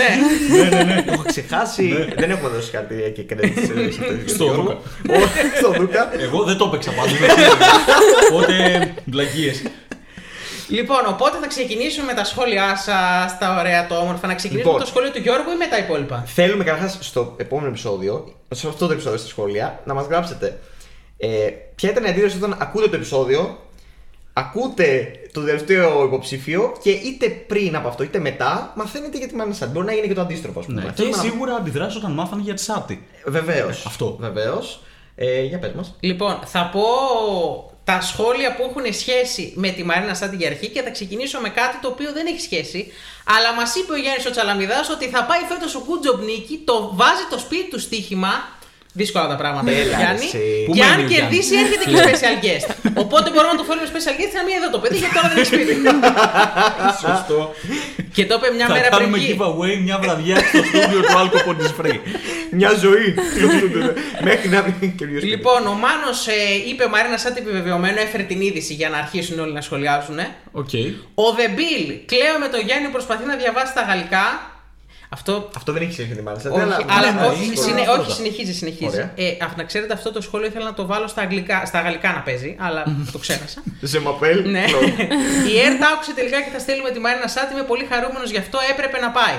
Ναι. 0.52 0.64
ναι, 0.64 0.84
ναι, 0.84 0.94
ναι. 0.94 1.02
Το 1.04 1.12
έχω 1.14 1.24
ξεχάσει. 1.24 2.08
δεν 2.18 2.30
έχουμε 2.32 2.50
δώσει 2.50 2.72
κάτι 2.72 3.12
και 3.16 3.26
credit 3.30 3.52
σε- 3.56 3.66
σε 3.92 4.02
αυτό 4.02 4.24
το 4.26 4.30
Στο 4.30 4.44
Γιώργο. 4.44 4.62
Δούκα. 4.64 5.18
Όχι, 5.18 5.58
Στο 5.58 5.72
Δούκα. 5.72 6.10
Εγώ 6.20 6.44
δεν 6.44 6.58
το 6.58 6.66
έπαιξα 6.66 6.92
πάντως. 6.92 7.14
Οπότε 8.32 8.54
βλαγίε. 9.06 9.54
Λοιπόν, 10.70 11.00
οπότε 11.08 11.38
θα 11.42 11.48
ξεκινήσουμε 11.48 12.06
με 12.06 12.14
τα 12.14 12.24
σχόλιά 12.24 12.76
σας, 12.76 13.38
τα 13.40 13.58
ωραία, 13.60 13.88
το 13.88 13.96
όμορφα. 13.96 14.28
Να 14.28 14.36
ξεκινήσουμε 14.36 14.72
Λοιπόν. 14.72 14.74
με 14.74 14.80
το 14.80 14.86
σχόλιο 14.86 15.12
του 15.12 15.20
Γιώργου 15.20 15.52
ή 15.52 15.58
με 15.58 15.66
τα 15.66 15.78
υπόλοιπα; 15.78 16.24
Θέλουμε 16.28 16.64
καταρχάς 16.64 16.98
στο 17.02 17.34
επόμενο 17.38 17.68
επεισόδιο, 17.68 18.34
σε 18.56 18.68
αυτό 18.68 18.88
το 18.88 18.94
επεισόδιο 18.94 19.18
στα 19.20 19.28
σχόλια, 19.28 19.80
να 19.86 19.94
μας 19.94 20.06
γράψετε 20.06 20.60
ε, 21.18 21.50
ποια 21.76 21.90
ήταν 21.90 22.04
η 22.04 22.08
αντίδραση 22.08 22.38
όταν 22.38 22.58
ακούτε 22.60 22.88
το 22.88 22.96
επεισόδιο, 22.96 23.58
ακούτε 24.34 25.12
το 25.32 25.44
τελευταίο 25.44 26.04
υποψήφιο 26.04 26.78
και 26.84 26.90
είτε 26.90 27.30
πριν 27.30 27.76
από 27.76 27.88
αυτό 27.88 28.04
είτε 28.04 28.20
μετά 28.20 28.74
μαθαίνετε 28.76 29.18
για 29.18 29.28
τη 29.28 29.36
Μάννα 29.36 29.54
Σάντ. 29.54 29.72
Μπορεί 29.72 29.86
να 29.86 29.94
γίνει 29.94 30.08
και 30.08 30.14
το 30.14 30.22
αντίστροφο, 30.22 30.60
ας 30.60 30.66
πούμε. 30.66 30.82
Ναι. 30.82 30.92
Και 30.92 31.14
σίγουρα 31.14 31.56
αντιδράσεις 31.56 31.98
όταν 31.98 32.12
μάθανε 32.12 32.42
για 32.42 32.54
τη 32.54 32.62
Σάτι. 32.62 33.08
Βεβαίως. 33.26 33.86
Αυτό. 33.86 34.18
Βεβαίως. 34.20 34.82
Ε, 35.16 35.42
για 35.44 35.60
πες 35.60 35.72
μας. 35.72 35.96
Λοιπόν, 36.00 36.40
θα 36.46 36.70
πω 36.74 36.82
τα 37.84 38.02
σχόλια 38.02 38.56
που 38.56 38.64
έχουν 38.70 38.94
σχέση 38.94 39.54
με 39.56 39.70
τη 39.70 39.84
Μαρίνα 39.84 40.14
Σάτι 40.14 40.36
για 40.36 40.48
αρχή 40.48 40.68
και 40.68 40.82
θα 40.82 40.90
ξεκινήσω 40.90 41.40
με 41.40 41.50
κάτι 41.50 41.78
το 41.82 41.88
οποίο 41.88 42.12
δεν 42.14 42.26
έχει 42.26 42.42
σχέση. 42.42 42.92
Αλλά 43.26 43.54
μας 43.54 43.76
είπε 43.76 43.94
ο 43.94 43.98
Γιάννης 43.98 44.26
ο 44.26 44.32
Τσαλαμιδάς 44.32 44.90
ότι 44.90 45.06
θα 45.06 45.24
πάει 45.26 45.42
φέτος 45.50 45.76
ο 45.76 45.84
Γκούτζομπ 45.86 46.22
Νίκη, 46.24 46.62
το 46.66 46.92
βάζει 46.94 47.26
το 47.30 47.38
σπίτι 47.40 47.70
του 47.70 47.80
στοίχημα 47.80 48.30
Δύσκολα 49.00 49.28
τα 49.34 49.38
πράγματα, 49.42 49.70
Έλα, 49.72 49.98
Γιάννη. 50.02 50.26
εσύ. 50.30 50.44
Πού 50.68 50.74
Και 50.76 50.82
μένει 50.84 50.94
αν 50.94 51.00
ο 51.00 51.08
Γιάννης; 51.08 51.16
κερδίσει, 51.18 51.54
έρχεται 51.64 51.86
και 51.90 51.98
special 52.08 52.36
guest. 52.46 52.68
Οπότε 53.04 53.28
μπορούμε 53.34 53.54
να 53.56 53.60
το 53.62 53.66
φέρουμε 53.70 53.88
special 53.94 54.16
guest 54.20 54.34
να 54.40 54.44
μην 54.46 54.54
εδώ 54.60 54.68
το 54.76 54.80
παιδί, 54.82 54.98
γιατί 55.02 55.14
τώρα 55.18 55.28
δεν 55.32 55.36
είναι 55.38 55.50
σπίτι. 55.52 55.74
Σωστό. 57.04 57.40
και 58.16 58.24
το 58.30 58.34
είπε 58.38 58.48
μια 58.58 58.68
Θα 58.70 58.74
μέρα 58.76 58.88
πριν. 58.90 58.98
κάνουμε 59.00 59.18
βγει. 59.22 59.30
giveaway 59.40 59.74
μια 59.88 59.98
βραδιά 60.04 60.38
στο 60.50 60.60
στούντιο 60.70 61.00
του 61.06 61.14
Alco 61.22 61.40
Pontis 61.48 61.72
Free. 61.80 62.00
Μια 62.60 62.72
ζωή. 62.86 63.08
Μέχρι 64.30 64.48
να 64.56 64.60
βρει 64.66 64.74
καινούριο 65.00 65.20
σπίτι. 65.22 65.36
Λοιπόν, 65.36 65.60
ο 65.74 65.76
Μάνος 65.84 66.20
είπε 66.70 66.84
ο 66.84 66.90
Μαρίνα 66.94 67.18
Σάττι 67.24 67.40
επιβεβαιωμένο, 67.44 67.98
έφερε 68.06 68.24
την 68.32 68.40
είδηση 68.42 68.74
για 68.74 68.90
να 68.94 68.98
αρχίσουν 69.04 69.36
όλοι 69.44 69.54
να 69.60 69.62
σχολιάζουν. 69.68 70.20
Οκ. 70.62 70.74
Ο 71.24 71.26
The 71.38 71.48
Bill, 71.58 71.86
Κλαίω 72.12 72.36
με 72.44 72.48
τον 72.54 72.62
Γιάννη 72.68 72.88
προσπαθεί 72.96 73.26
να 73.32 73.36
διαβάσει 73.42 73.74
τα 73.74 73.82
γαλλικά. 73.90 74.26
Αυτό. 75.10 75.50
Αυτό 75.56 75.72
δεν 75.74 75.82
έχει 75.82 75.92
σχέση 75.92 76.22
μάλιστα. 76.22 76.52
Όχι, 76.52 76.62
αλλά 76.64 77.12
ναι, 77.12 77.28
όχι, 77.28 77.46
είναι 77.46 77.56
συνε- 77.56 77.86
πρώτα. 77.86 78.00
όχι, 78.02 78.12
συνεχίζει, 78.12 78.54
συνεχίζει. 78.54 78.96
Ωραία. 78.96 79.12
Ε, 79.16 79.28
α, 79.30 79.54
να 79.58 79.64
ξέρετε, 79.64 79.94
αυτό 79.94 80.12
το 80.12 80.22
σχόλιο 80.22 80.48
ήθελα 80.48 80.66
να 80.66 80.74
το 80.74 80.86
βάλω 80.86 81.08
στα, 81.08 81.22
αγγλικά, 81.22 81.66
στα 81.66 81.82
γαλλικά 81.82 82.12
να 82.12 82.20
παίζει, 82.22 82.56
αλλά 82.60 82.84
το 83.12 83.18
ξέχασα. 83.18 83.64
Je 83.84 84.00
m'appelle. 84.00 84.50
ναι. 84.50 84.66
Η 85.54 85.60
ΕΡΤ 85.60 85.84
άκουσε 85.94 86.14
τελικά 86.14 86.42
και 86.42 86.50
θα 86.54 86.60
στείλουμε 86.60 86.90
τη 86.92 87.00
Μαρίνα 87.00 87.28
Σάττι. 87.28 87.54
Είμαι 87.54 87.64
πολύ 87.64 87.86
χαρούμενος 87.92 88.30
γι' 88.30 88.38
αυτό 88.38 88.58
έπρεπε 88.72 89.00
να 89.00 89.10
πάει. 89.12 89.36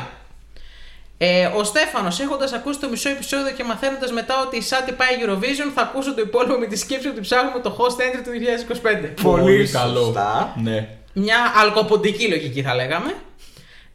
Ε, 1.20 1.46
ο 1.46 1.64
Στέφανος, 1.64 2.20
έχοντας 2.20 2.52
ακούσει 2.52 2.78
το 2.80 2.88
μισό 2.88 3.08
επεισόδιο 3.08 3.52
και 3.56 3.64
μαθαίνοντας 3.64 4.12
μετά 4.12 4.34
ότι 4.46 4.56
η 4.56 4.60
Σάτι 4.62 4.92
πάει 4.92 5.08
Eurovision, 5.24 5.70
θα 5.74 5.82
ακούσω 5.82 6.14
το 6.14 6.20
υπόλοιπο 6.20 6.58
με 6.58 6.66
τη 6.66 6.76
σκέψη 6.76 7.08
ότι 7.08 7.20
ψάχνουμε 7.20 7.60
το 7.60 7.76
host 7.78 8.00
entry 8.00 8.20
του 8.24 8.30
2025. 9.14 9.22
Πολύ 9.22 9.68
καλό. 9.68 10.04
σωστά. 10.04 10.52
Ναι. 10.62 10.88
Μια 11.12 11.36
αλκοποντική 11.62 12.28
λογική 12.28 12.62
θα 12.62 12.74
λέγαμε. 12.74 13.14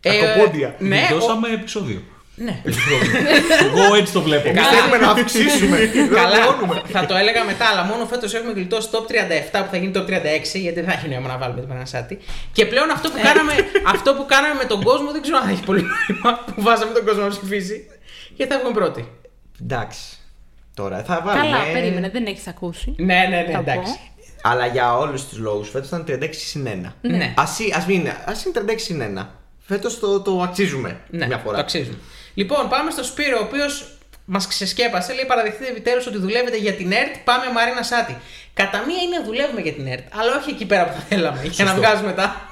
Αλκοπόντια. 0.09 0.75
ναι, 0.79 1.01
ο- 1.13 1.15
Δώσαμε 1.15 1.47
επεισόδιο. 1.49 2.01
ναι. 2.35 2.61
Εγώ 3.65 3.95
έτσι 3.95 4.13
το 4.13 4.21
βλέπω. 4.21 4.47
Εμείς 4.49 4.67
θέλουμε 4.67 4.97
να 4.97 5.09
αυξήσουμε. 5.11 5.77
Καλά, 6.15 6.37
να 6.37 6.43
μειώνουμε. 6.43 6.81
θα 6.87 7.05
το 7.05 7.15
έλεγα 7.15 7.43
μετά, 7.43 7.65
αλλά 7.65 7.83
μόνο 7.83 8.05
φέτος 8.05 8.33
έχουμε 8.33 8.51
γλιτώσει 8.53 8.87
top 8.91 8.97
37 8.97 9.63
που 9.63 9.67
θα 9.71 9.77
γίνει 9.77 9.91
top 9.95 10.05
36, 10.09 10.09
γιατί 10.53 10.79
δεν 10.79 10.85
θα 10.85 10.93
έχει 10.93 11.07
νόημα 11.07 11.27
να 11.27 11.37
βάλουμε 11.37 11.59
την 11.59 11.69
Πανασάτη. 11.69 12.17
Και 12.51 12.65
πλέον 12.65 12.89
αυτό 12.91 13.09
που, 13.09 13.19
κάναμε, 13.23 13.53
αυτό 13.87 14.13
που 14.13 14.25
κάναμε 14.25 14.53
με 14.53 14.65
τον 14.65 14.83
κόσμο 14.83 15.11
δεν 15.11 15.21
ξέρω 15.21 15.37
αν 15.37 15.43
θα 15.43 15.49
έχει 15.49 15.63
πολύ 15.63 15.81
νόημα 15.81 16.39
που 16.55 16.61
βάζαμε 16.61 16.91
τον 16.93 17.05
κόσμο 17.05 17.21
να 17.21 17.29
ψηφίσει. 17.29 17.87
Και 18.37 18.45
θα 18.45 18.57
βγούμε 18.59 18.73
πρώτοι. 18.73 19.11
Εντάξει. 19.61 20.01
Τώρα 20.73 21.03
θα 21.03 21.21
βάλουμε. 21.25 21.45
Καλά, 21.57 21.63
περίμενε, 21.73 22.09
δεν 22.09 22.25
έχεις 22.25 22.47
ακούσει. 22.47 22.95
Ναι, 22.97 23.05
ναι, 23.29 23.37
ναι, 23.47 23.51
Θα 23.51 23.59
εντάξει. 23.59 23.93
πω. 23.93 24.11
Αλλά 24.49 24.65
για 24.65 24.97
όλους 24.97 25.27
τους 25.27 25.37
λόγους 25.37 25.69
φέτος 25.69 25.87
ήταν 25.87 26.05
36 26.07 26.29
συν 26.31 26.67
1. 26.67 26.93
Ναι. 27.01 27.33
Ας, 27.37 27.59
ή- 27.59 27.73
ας 27.77 27.85
μην 27.85 28.07
ας 28.25 28.43
είναι 28.45 28.53
36 28.67 28.73
συν 28.83 29.01
1. 29.01 29.27
Φέτος 29.65 29.99
το, 29.99 30.19
το 30.21 30.41
αξίζουμε 30.41 30.99
Ναι, 31.09 31.25
μια 31.27 31.35
το 31.37 31.41
φορά. 31.45 31.57
αξίζουμε. 31.57 31.97
Λοιπόν, 32.33 32.69
πάμε 32.69 32.91
στο 32.91 33.03
Σπύρο, 33.03 33.37
ο 33.39 33.43
οποίος 33.43 33.87
μας 34.25 34.47
ξεσκέπασε. 34.47 35.13
Λέει: 35.13 35.25
Παραδεχτείτε 35.25 35.69
επιτέλους 35.69 36.07
ότι 36.07 36.17
δουλεύετε 36.17 36.57
για 36.57 36.73
την 36.73 36.91
ΕΡΤ. 36.91 37.15
Πάμε 37.23 37.43
Μαρίνα 37.53 37.83
Σάτι. 37.83 38.17
Κατά 38.53 38.83
μία 38.87 39.01
είναι 39.01 39.25
δουλεύουμε 39.25 39.61
για 39.61 39.73
την 39.73 39.87
ΕΡΤ, 39.87 40.03
αλλά 40.19 40.37
όχι 40.41 40.49
εκεί 40.49 40.65
πέρα 40.65 40.85
που 40.85 40.93
θα 40.93 40.99
θέλαμε. 40.99 41.41
Για 41.43 41.63
να 41.63 41.71
Σωστό. 41.71 41.85
βγάζουμε 41.87 42.11
τα. 42.11 42.49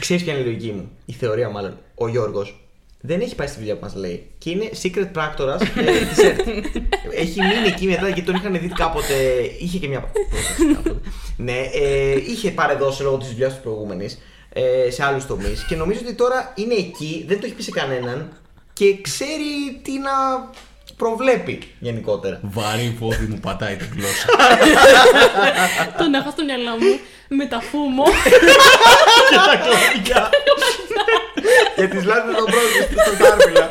Ξέρεις 0.00 0.22
ποια 0.22 0.32
είναι 0.32 0.42
η 0.42 0.44
λογική 0.44 0.72
μου, 0.72 0.90
η 1.04 1.12
θεωρία 1.12 1.48
μάλλον. 1.48 1.78
Ο 1.94 2.08
Γιώργος 2.08 2.56
δεν 3.00 3.20
έχει 3.20 3.34
πάει 3.34 3.46
στη 3.46 3.58
δουλειά 3.58 3.74
που 3.74 3.84
μας 3.84 3.94
λέει 3.94 4.30
και 4.38 4.50
είναι 4.50 4.70
secret 4.82 5.08
πράκτορα 5.12 5.54
ε, 5.54 6.04
της 6.06 6.18
ΕΡΤ. 6.24 6.40
έχει 7.22 7.40
μείνει 7.40 7.66
εκεί 7.66 7.86
μετά 7.86 8.06
γιατί 8.06 8.22
τον 8.22 8.34
είχαν 8.34 8.52
δει 8.60 8.68
κάποτε. 8.68 9.14
Είχε 9.60 9.78
και 9.78 9.88
μια. 9.88 10.00
πρόταση 10.00 10.66
κάποτε. 10.74 11.00
ναι, 11.36 11.58
ε, 11.72 12.16
είχε 12.30 12.50
παρεδώσει 12.50 13.02
λόγω 13.02 13.16
της 13.16 13.28
δουλειάς 13.28 13.54
του 13.54 13.60
προηγούμενης 13.62 14.18
ε, 14.52 14.90
σε 14.90 15.04
άλλους 15.04 15.26
τομείς 15.26 15.64
και 15.68 15.76
νομίζω 15.76 16.00
ότι 16.02 16.14
τώρα 16.14 16.52
είναι 16.54 16.74
εκεί, 16.74 17.24
δεν 17.28 17.40
το 17.40 17.46
έχει 17.46 17.54
πει 17.54 17.62
σε 17.62 17.70
κανέναν 17.70 18.32
και 18.72 19.00
ξέρει 19.00 19.80
τι 19.82 19.98
να 19.98 20.10
προβλέπει 20.96 21.62
γενικότερα. 21.78 22.40
Βαρύ 22.42 22.96
πόδι 23.00 23.26
μου 23.26 23.40
πατάει 23.40 23.76
την 23.76 23.88
γλώσσα. 23.96 24.26
Τον 25.98 26.14
έχω 26.14 26.30
στο 26.30 26.44
μυαλό 26.44 26.70
μου 26.70 26.98
με 27.28 27.46
τα 27.46 27.60
φούμο. 27.60 28.04
Για 31.78 31.88
τις 31.92 32.02
λάθη 32.10 32.30
των 32.40 32.46
πρόσφυγων 32.52 32.86
στο 33.06 33.12
Κάρμιλα. 33.24 33.66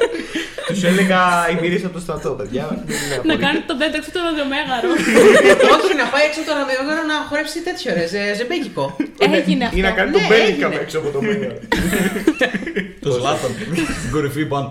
Τους 0.68 0.84
έλεγα 0.90 1.20
η 1.54 1.56
μυρίσια 1.62 1.88
από 1.90 1.96
το 2.00 2.04
στρατό, 2.06 2.30
παιδιά. 2.40 2.66
Δεν 2.70 2.98
είναι 3.04 3.08
να 3.10 3.16
απολύτως. 3.16 3.42
κάνει 3.46 3.60
τον 3.70 3.78
τέταρτο 3.82 4.10
του 4.14 4.22
ραδιομέγαρο. 4.28 4.88
όχι, 5.76 5.94
να 6.02 6.06
πάει 6.14 6.24
έξω 6.30 6.40
από 6.42 6.48
το 6.50 6.56
ραδιόφωνο 6.62 7.02
να 7.12 7.18
χορέψει 7.30 7.58
τέτοιο 7.68 7.90
ρε, 7.98 8.06
ζε- 8.14 8.34
ζεμπέκικο. 8.40 8.86
Έγινε 9.38 9.64
αυτό. 9.68 9.78
Ή 9.80 9.82
να 9.88 9.92
κάνει 9.98 10.10
Ναι, 10.12 10.16
τον 10.18 10.26
Μπέλικα 10.30 10.66
έγινε. 10.68 10.82
έξω 10.86 10.98
από 11.02 11.10
το 11.16 11.20
μέγαρο. 11.28 11.58
Το 13.04 13.10
Ζλάταν. 13.18 13.52
Την 14.04 14.12
κορυφή 14.16 14.44
πάνω. 14.54 14.70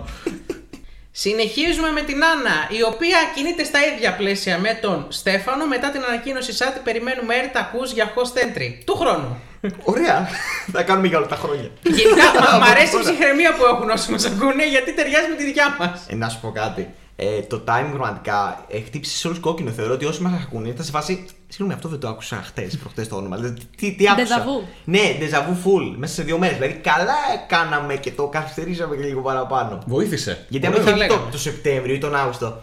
Συνεχίζουμε 1.11 1.89
με 1.91 2.01
την 2.01 2.19
Άννα, 2.33 2.55
η 2.79 2.81
οποία 2.91 3.17
κινείται 3.35 3.63
στα 3.63 3.79
ίδια 3.89 4.11
πλαίσια 4.15 4.57
με 4.57 4.77
τον 4.81 5.05
Στέφανο. 5.09 5.65
Μετά 5.67 5.89
την 5.89 6.01
ανακοίνωση 6.07 6.51
ΣΑΤ, 6.53 6.75
περιμένουμε 6.83 7.33
έρτα 7.43 7.59
ακούς 7.59 7.91
για 7.91 8.13
host 8.15 8.35
entry 8.43 8.69
του 8.85 8.95
χρόνου. 8.95 9.41
Ωραία. 9.83 10.27
Θα 10.71 10.83
κάνουμε 10.83 11.07
για 11.07 11.17
όλα 11.17 11.27
τα 11.27 11.35
χρόνια. 11.35 11.69
Γενικά, 11.83 12.23
μ' 12.41 12.55
Από 12.55 12.65
αρέσει 12.71 12.87
η 12.87 12.91
τώρα. 12.91 13.03
ψυχραιμία 13.03 13.53
που 13.55 13.63
έχουν 13.65 13.89
όσοι 13.89 14.11
μας 14.11 14.25
ακούνε, 14.25 14.67
γιατί 14.69 14.93
ταιριάζει 14.93 15.27
με 15.29 15.35
τη 15.35 15.43
δικιά 15.43 15.75
μας. 15.79 16.05
Ε, 16.07 16.15
να 16.15 16.29
σου 16.29 16.39
πω 16.41 16.51
κάτι. 16.51 16.93
Ε, 17.15 17.41
το 17.41 17.63
timing 17.67 17.91
πραγματικά 17.93 18.65
ε, 18.69 18.79
χτύπησε 18.81 19.17
σε 19.17 19.27
όλους 19.27 19.39
κόκκινο. 19.39 19.71
Θεωρώ 19.71 19.93
ότι 19.93 20.05
όσοι 20.05 20.21
μας 20.21 20.41
ακούνε 20.43 20.67
ήταν 20.69 20.85
σε 20.85 20.91
φάση. 20.91 21.25
Συγγνώμη, 21.47 21.73
αυτό 21.73 21.87
δεν 21.89 21.99
το 21.99 22.07
άκουσα 22.07 22.41
χτες, 22.45 22.77
προχτές 22.77 23.07
το 23.07 23.15
όνομα. 23.15 23.35
Δηλαδή, 23.37 23.61
τι, 23.77 23.91
τι 23.95 24.09
άκουσα; 24.09 24.37
Déjà 24.37 24.47
vu. 24.47 24.67
Ναι, 24.83 25.17
déjà 25.19 25.37
vu 25.37 25.51
full, 25.65 25.93
μέσα 25.97 26.13
σε 26.13 26.23
δύο 26.23 26.37
μέρες. 26.37 26.57
Δηλαδή, 26.57 26.73
καλά 26.73 27.13
κάναμε 27.47 27.95
και 27.95 28.11
το 28.11 28.27
καθυστερήσαμε 28.27 28.95
και 28.95 29.03
λίγο 29.03 29.21
παραπάνω. 29.21 29.79
Βοήθησε. 29.85 30.45
Γιατί 30.49 30.65
αν 30.65 30.73
Ωραίο 30.73 30.83
είχε 30.85 30.91
θα 30.91 30.97
βγει 30.97 31.07
το, 31.07 31.13
λέγαμε. 31.15 31.31
το 31.31 31.37
Σεπτέμβριο 31.37 31.95
ή 31.95 31.97
τον 31.97 32.15
Αύγουστο. 32.15 32.61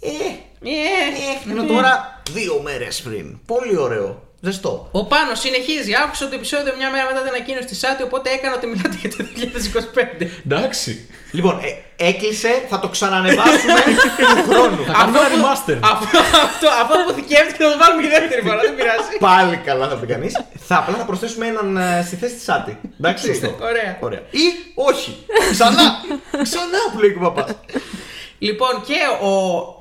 Ε, 0.00 0.08
Ε, 0.64 1.50
ενώ 1.50 1.64
τώρα 1.64 2.22
δύο 2.32 2.60
μέρες 2.64 3.00
πριν. 3.02 3.38
Πολύ 3.46 3.76
ωραίο. 3.76 4.21
Ζεστό. 4.44 4.88
Ο 4.92 5.04
Πάνος 5.06 5.38
συνεχίζει. 5.40 5.92
Άκουσα 6.04 6.28
το 6.28 6.34
επεισόδιο 6.34 6.72
μια 6.80 6.90
μέρα 6.90 7.04
μετά 7.10 7.20
την 7.20 7.28
ανακοίνωση 7.34 7.66
της 7.66 7.78
ΣΑΤ, 7.78 8.02
οπότε 8.02 8.30
έκανα 8.30 8.54
ότι 8.58 8.66
μιλάτε 8.66 8.96
για 9.02 9.10
το 9.10 9.20
2025. 10.20 10.26
Εντάξει. 10.46 10.90
Λοιπόν, 11.32 11.54
ε, 11.68 11.70
έκλεισε, 12.08 12.52
θα 12.68 12.78
το 12.80 12.88
ξανανεβάσουμε 12.88 13.80
του 14.34 14.42
χρόνου. 14.50 14.84
Θα 14.86 14.92
κάνουμε 14.92 15.18
ένα 15.18 15.28
remaster. 15.34 15.78
Αυτό, 15.94 16.18
αυτό, 16.48 16.66
αυτό 16.82 16.94
αποθηκεύτηκε 17.02 17.62
θα 17.64 17.70
το 17.72 17.78
βάλουμε 17.82 18.02
για 18.06 18.20
δεύτερη 18.20 18.42
φορά, 18.46 18.60
δεν 18.60 18.74
πειράζει. 18.74 19.12
Πάλι 19.18 19.56
καλά 19.56 19.88
θα 19.88 19.94
πει 19.96 20.06
κανείς. 20.06 20.32
θα 20.68 20.76
απλά 20.76 20.96
θα 20.96 21.04
προσθέσουμε 21.04 21.46
έναν 21.46 21.76
ε, 21.76 22.02
στη 22.06 22.16
θέση 22.16 22.34
της 22.34 22.42
Σάτι. 22.42 22.78
Εντάξει. 22.98 23.56
Ωραία. 23.70 23.90
Ωραία. 24.00 24.22
Ή 24.30 24.46
όχι. 24.74 25.10
Ξανά. 25.50 25.86
Ξανά 26.48 26.80
που 26.92 26.98
λέει 27.00 27.10
και 27.12 27.18
ο 27.24 27.32
παπάς. 27.32 27.50
Λοιπόν, 28.48 28.82
και 28.86 28.98
ο, 29.22 29.30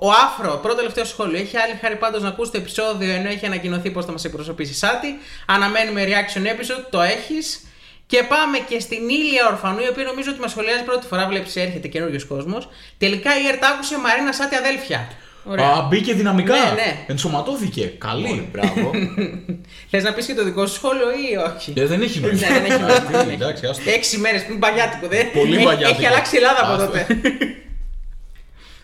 ο 0.07 0.09
Άφρο, 0.25 0.59
πρώτο 0.61 0.75
τελευταίο 0.77 1.05
σχόλιο. 1.05 1.39
Έχει 1.39 1.57
άλλη 1.57 1.73
χάρη 1.81 1.95
πάντως 1.95 2.21
να 2.21 2.27
ακούσει 2.27 2.51
το 2.51 2.57
επεισόδιο 2.57 3.11
ενώ 3.13 3.29
έχει 3.29 3.45
ανακοινωθεί 3.45 3.89
πώς 3.91 4.05
θα 4.05 4.11
μας 4.11 4.23
εκπροσωπήσει 4.25 4.71
η 4.71 4.75
Σάτι. 4.75 5.07
Αναμένουμε 5.45 6.01
reaction 6.09 6.41
episode, 6.53 6.85
το 6.89 7.01
έχεις. 7.01 7.65
Και 8.07 8.23
πάμε 8.23 8.57
και 8.69 8.79
στην 8.79 9.09
Ήλια 9.09 9.47
Ορφανού, 9.51 9.79
η 9.79 9.87
οποία 9.89 10.03
νομίζω 10.03 10.31
ότι 10.31 10.39
μας 10.39 10.51
σχολιάζει 10.51 10.83
πρώτη 10.83 11.07
φορά. 11.07 11.27
Βλέπεις, 11.27 11.55
έρχεται 11.55 11.87
καινούριος 11.87 12.25
κόσμος. 12.25 12.69
Τελικά 12.97 13.31
η 13.41 13.47
ΕΡΤ 13.47 13.63
άκουσε 13.63 13.97
Μαρίνα 13.97 14.33
Σάτι 14.33 14.55
αδέλφια. 14.55 15.07
Ωραία. 15.43 15.65
Α, 15.65 15.81
μπήκε 15.81 16.13
δυναμικά. 16.13 16.53
Ναι, 16.53 16.71
ναι. 16.71 17.05
Ενσωματώθηκε. 17.07 17.85
Καλή. 17.97 18.49
Μπράβο. 18.51 18.91
Θες 19.91 20.03
να 20.03 20.13
πεις 20.13 20.25
και 20.25 20.33
το 20.33 20.43
δικό 20.43 20.65
σου 20.65 20.73
σχόλιο 20.73 21.07
ή 21.11 21.53
όχι; 21.55 21.73
Ε, 21.75 21.85
δεν 21.85 22.01
έχει 22.01 22.19
νόημα. 22.19 22.37
Ναι, 22.39 22.47
δεν 22.59 22.65
έχει 22.65 22.81
νόημα. 23.11 23.19
Α, 23.19 23.23
τι, 23.25 23.33
Εντάξει, 23.33 23.65
άστο. 23.65 23.89
Έξι 23.89 24.17
μέρες 24.17 24.45
πριν 24.45 24.59
παλιάτικο, 24.59 25.07
δεν. 25.07 25.31
Πολύ 25.31 25.55
Έχει- 25.55 25.65
παλιάτικο. 25.65 25.97
Έχει 25.99 26.05
αλλάξει 26.07 26.35
η 26.35 26.37
Ελλάδα 26.37 26.61
από 26.63 26.71
Άστο. 26.73 26.85
τότε. 26.85 27.05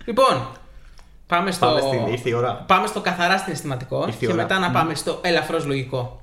λοιπόν, 0.07 0.47
πάμε 1.27 1.51
στο. 1.51 1.65
Πάμε 1.65 1.79
στην- 1.79 2.07
ήρθε 2.07 2.29
η 2.29 2.33
ώρα. 2.33 2.63
Πάμε 2.67 2.87
στο 2.87 3.01
καθαρά 3.01 3.37
συναισθηματικό 3.37 3.97
Ήρθε 4.07 4.11
η 4.11 4.27
και 4.27 4.33
ώρα. 4.33 4.35
μετά 4.41 4.59
να 4.59 4.71
πάμε 4.71 4.95
στο 4.95 5.19
ελαφρώς 5.23 5.65
λογικό. 5.65 6.21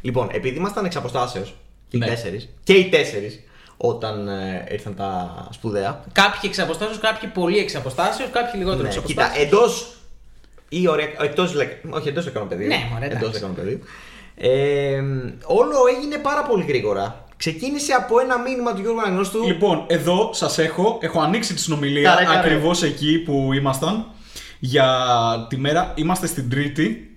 λοιπόν, 0.00 0.28
επειδή 0.32 0.56
ήμασταν 0.56 0.84
εξ 0.84 0.96
αποστάσεως 0.96 1.54
και 1.88 1.96
οι 1.96 2.00
Ναι. 2.00 2.06
τέσσερις. 2.06 2.48
Και 2.64 2.72
οι 2.72 2.88
τέσσερις 2.88 3.40
όταν 3.76 4.28
ε, 4.28 4.66
ήρθαν 4.70 4.94
τα 4.96 5.48
σπουδαία. 5.50 6.04
Κάποιοι 6.12 6.40
εξ 6.44 6.58
αποστάσεως, 6.58 6.98
κάποιοι 6.98 7.28
πολύ 7.28 7.58
εξ 7.58 7.74
αποστάσεως, 7.74 8.30
κάποιοι 8.30 8.52
λιγότερο 8.54 8.82
Ναι, 8.82 8.88
εξ 8.88 8.98
κοίτα, 9.04 9.22
αποστάσεως. 9.24 9.46
εντός. 9.52 9.90
ή 10.68 10.88
ωραία. 10.88 11.06
Εκτός 11.20 11.54
όχι, 11.90 12.08
εντός 12.08 12.26
έκανα 12.26 12.46
πεδίου. 12.46 12.66
Ναι, 12.66 12.88
μωρέ, 12.92 13.04
Εντός 13.06 13.18
εντάξει. 13.18 13.38
έκανα 13.38 13.52
πεδίου. 13.52 13.80
Ε, 14.36 15.02
όλο 15.44 15.76
έγινε 15.96 16.16
πάρα 16.16 16.42
πολύ 16.42 16.64
γρήγορα. 16.64 17.24
Ξεκίνησε 17.36 17.92
από 17.92 18.18
ένα 18.20 18.38
μήνυμα 18.38 18.74
του 18.74 18.80
Γιώργου 18.80 19.00
Αναγνώστου. 19.00 19.44
Λοιπόν, 19.46 19.84
εδώ 19.86 20.30
σας 20.32 20.58
έχω. 20.58 20.98
Έχω 21.00 21.20
ανοίξει 21.20 21.54
τη 21.54 21.60
συνομιλία 21.60 22.10
Καρέ, 22.10 22.24
καρέ. 22.24 22.38
ακριβώς 22.38 22.82
εκεί 22.82 23.18
που 23.18 23.52
ήμασταν. 23.52 24.06
Για 24.58 24.86
τη 25.48 25.56
μέρα. 25.56 25.92
Είμαστε 25.96 26.26
στην 26.26 26.50
Τρίτη. 26.50 27.10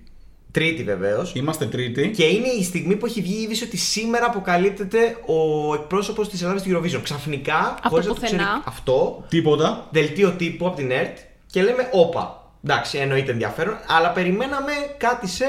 Τρίτη 0.52 0.82
βεβαίως. 0.84 1.32
Είμαστε 1.34 1.64
Τρίτη. 1.66 2.10
Και 2.16 2.24
είναι 2.24 2.48
η 2.48 2.62
στιγμή 2.64 2.96
που 2.96 3.06
έχει 3.06 3.20
βγει 3.22 3.34
η 3.38 3.42
είδηση 3.42 3.64
ότι 3.64 3.76
σήμερα 3.76 4.26
αποκαλύπτεται 4.26 5.16
ο 5.26 5.74
εκπρόσωπος 5.74 6.28
της 6.28 6.42
Ελλάδας 6.42 6.60
στην 6.60 6.76
Eurovision. 6.76 7.00
Ξαφνικά, 7.02 7.74
Από 7.78 7.88
χωρίς 7.88 8.06
να 8.06 8.14
το 8.14 8.20
πουθενά. 8.20 8.42
ξέρει 8.42 8.62
αυτό, 8.64 9.24
Τίποτα. 9.28 9.86
δελτίο 9.90 10.30
τύπου 10.30 10.66
από 10.66 10.76
την 10.76 10.90
ΕΡΤ 10.90 11.16
και 11.46 11.62
λέμε 11.62 11.88
όπα. 11.92 12.50
Εντάξει, 12.64 12.98
εννοείται 12.98 13.30
ενδιαφέρον, 13.32 13.76
αλλά 13.88 14.10
περιμέναμε 14.10 14.72
κάτι 14.98 15.26
σε. 15.28 15.44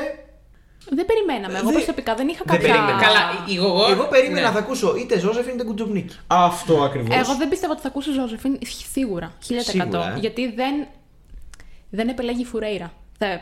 Δεν 0.89 1.05
περιμέναμε. 1.05 1.53
Εγώ 1.57 1.65
Δεν- 1.65 1.73
προσωπικά 1.73 2.15
δεν 2.15 2.27
είχα 2.27 2.43
δεν 2.45 2.55
κάποια. 2.57 2.73
περίμενα. 2.73 3.01
Καλά, 3.01 3.21
η 3.47 3.55
γογό. 3.55 3.91
Εγώ 3.91 4.03
περίμενα 4.07 4.47
ναι. 4.47 4.53
θα 4.53 4.59
ακούσω 4.59 4.95
είτε 4.95 5.19
Ζώζεφιν 5.19 5.53
είτε 5.53 5.63
Κουτζομπνίκη. 5.63 6.15
Αυτό 6.27 6.83
ακριβώς. 6.83 7.15
Εγώ 7.15 7.35
δεν 7.35 7.49
πιστεύω 7.49 7.71
ότι 7.71 7.81
θα 7.81 7.87
ακούσω 7.87 8.11
Ζώζεφιν 8.11 8.57
σίγουρα. 8.91 9.31
1000%. 9.47 9.61
Σίγουρα, 9.61 10.13
ε. 10.15 10.19
Γιατί 10.19 10.51
δεν. 10.53 10.87
δεν 11.89 12.07
επιλέγει 12.07 12.41
η 12.41 12.45
Φουρέιρα. 12.45 12.93
Θα 13.17 13.41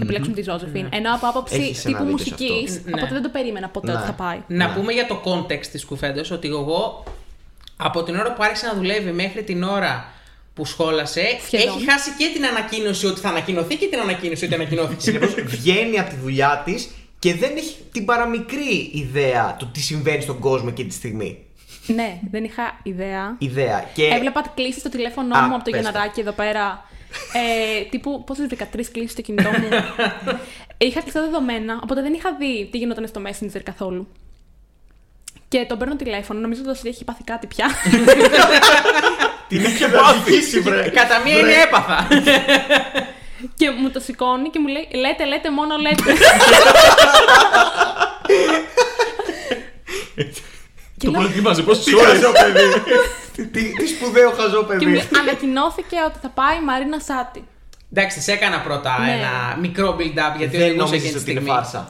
επιλέξουν 0.00 0.34
τη 0.34 0.42
Ζώζεφιν. 0.42 0.88
Ενώ 0.92 1.14
από 1.14 1.26
άποψη 1.26 1.54
Έχεις 1.54 1.84
ένα 1.84 1.98
τύπου 1.98 2.16
δίκιο 2.16 2.24
σε 2.26 2.34
μουσικής, 2.34 2.76
αυτό. 2.76 2.90
Ναι. 2.90 2.94
οπότε 3.00 3.12
δεν 3.14 3.22
το 3.22 3.28
περίμενα 3.28 3.68
ποτέ 3.68 3.92
Ναι. 3.92 3.98
ότι 3.98 4.06
θα 4.06 4.12
πάει. 4.12 4.38
Να 4.46 4.72
πούμε 4.72 4.92
για 4.92 5.06
το 5.06 5.20
context 5.24 5.66
της 5.66 5.84
κουβέντας 5.84 6.30
ότι 6.30 6.48
εγώ 6.48 7.04
από 7.76 8.02
την 8.02 8.16
ώρα 8.16 8.32
που 8.32 8.42
άρχισε 8.42 8.66
να 8.66 8.74
δουλεύει 8.74 9.10
μέχρι 9.10 9.42
την 9.42 9.62
ώρα 9.62 10.12
που 10.54 10.64
σχόλασε, 10.64 11.22
Σχεδόν. 11.46 11.76
έχει 11.76 11.90
χάσει 11.90 12.10
και 12.18 12.30
την 12.34 12.46
ανακοίνωση 12.46 13.06
ότι 13.06 13.20
θα 13.20 13.28
ανακοινωθεί 13.28 13.76
και 13.76 13.86
την 13.86 14.00
ανακοίνωση 14.00 14.44
ότι 14.44 14.54
ανακοινώθηκε. 14.54 15.00
Συνεπώς 15.00 15.34
βγαίνει 15.34 15.98
από 15.98 16.10
τη 16.10 16.16
δουλειά 16.16 16.62
της 16.64 16.90
και 17.18 17.34
δεν 17.34 17.56
έχει 17.56 17.76
την 17.92 18.04
παραμικρή 18.04 18.90
ιδέα 18.92 19.56
του 19.58 19.70
τι 19.70 19.80
συμβαίνει 19.80 20.22
στον 20.22 20.38
κόσμο 20.38 20.68
εκείνη 20.70 20.88
τη 20.88 20.94
στιγμή. 20.94 21.38
Ναι, 21.86 22.18
δεν 22.30 22.44
είχα 22.44 22.80
ιδέα. 22.82 23.36
Ιδέα. 23.38 23.90
Και 23.94 24.04
Έβλεπα 24.04 24.52
κλήσει 24.54 24.78
στο 24.78 24.88
τηλέφωνο 24.88 25.38
Α, 25.38 25.48
μου 25.48 25.54
από 25.54 25.64
το 25.64 25.70
πες 25.70 25.80
το. 25.82 25.88
Γεναράκι 25.88 26.20
εδώ 26.20 26.32
πέρα. 26.32 26.84
Ε, 27.32 27.82
τύπου, 27.84 28.24
πόσες 28.24 28.46
13 28.58 28.64
κλήσει 28.92 29.08
στο 29.08 29.22
κινητό 29.22 29.50
μου. 29.50 29.68
είχα 30.86 31.00
κλειστά 31.00 31.20
δεδομένα, 31.20 31.80
οπότε 31.82 32.02
δεν 32.02 32.12
είχα 32.12 32.36
δει 32.38 32.68
τι 32.70 32.78
γινόταν 32.78 33.06
στο 33.06 33.22
Messenger 33.26 33.60
καθόλου. 33.62 34.08
Και 35.48 35.64
τον 35.68 35.78
παίρνω 35.78 35.96
τηλέφωνο, 35.96 36.40
νομίζω 36.40 36.60
ότι 36.68 36.88
έχει 36.88 37.04
πάθει 37.04 37.24
κάτι 37.24 37.46
πια. 37.46 37.66
την 39.52 39.64
είχε 39.64 39.88
πάθει, 39.88 40.60
βρε. 40.60 40.88
Κατά 40.88 41.18
μία 41.24 41.38
είναι 41.38 41.52
έπαθα. 41.66 42.08
και 43.56 43.70
μου 43.70 43.90
το 43.90 44.00
σηκώνει 44.00 44.48
και 44.50 44.58
μου 44.58 44.66
λέει: 44.66 44.88
Λέτε, 44.94 45.24
λέτε, 45.24 45.50
μόνο 45.50 45.76
λέτε. 45.76 46.12
και, 50.98 51.06
Το 51.06 51.10
λέω, 51.10 51.20
προετοίμαζε 51.20 51.62
πόσε 51.62 51.82
Τι 51.82 51.94
ώρε. 51.96 52.06
χαζό 52.06 52.32
παιδί. 52.32 52.68
Τι- 53.36 53.46
Τι 53.46 53.72
τι 53.72 53.86
σπουδαίο 53.86 54.30
χαζό 54.30 54.50
και 54.50 54.72
μου 54.72 54.78
παιδί. 54.78 54.84
λέει, 54.84 55.08
ανακοινώθηκε 55.20 55.96
ότι 56.06 56.18
θα 56.22 56.28
πάει 56.28 56.56
η 56.56 56.60
Μαρίνα 56.64 56.98
Σάτι. 57.00 57.44
Εντάξει, 57.94 58.18
τη 58.20 58.32
έκανα 58.32 58.60
πρώτα 58.60 58.98
Ναι. 59.00 59.12
ένα 59.12 59.56
μικρό 59.60 59.96
build-up 59.98 60.34
γιατί 60.38 60.56
Δεν 60.56 60.66
οδηγούσε 60.66 60.68
εκείνη 60.68 60.76
νομίζεις 60.76 61.10
τη 61.12 61.18
ότι 61.18 61.30
είναι 61.30 61.40
στιγμή. 61.40 61.48
φάρσα. 61.48 61.88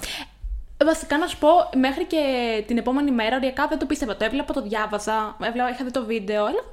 Ε, 0.77 0.85
Βασικά 0.85 1.19
να 1.19 1.27
σου 1.27 1.39
πω, 1.39 1.49
μέχρι 1.79 2.05
και 2.05 2.19
την 2.67 2.79
επόμενη 2.79 3.11
μέρα, 3.11 3.37
οριακά 3.37 3.67
δεν 3.69 3.79
το 3.79 3.87
πίστευα. 3.87 4.17
Το 4.17 4.25
έβλεπα, 4.25 4.53
το 4.53 4.63
διάβαζα, 4.63 5.37
έβλεπα, 5.49 5.71
είχα 5.71 5.85
δει 5.85 5.91
το 5.91 6.05
βίντεο. 6.05 6.43
Έλεγα, 6.47 6.65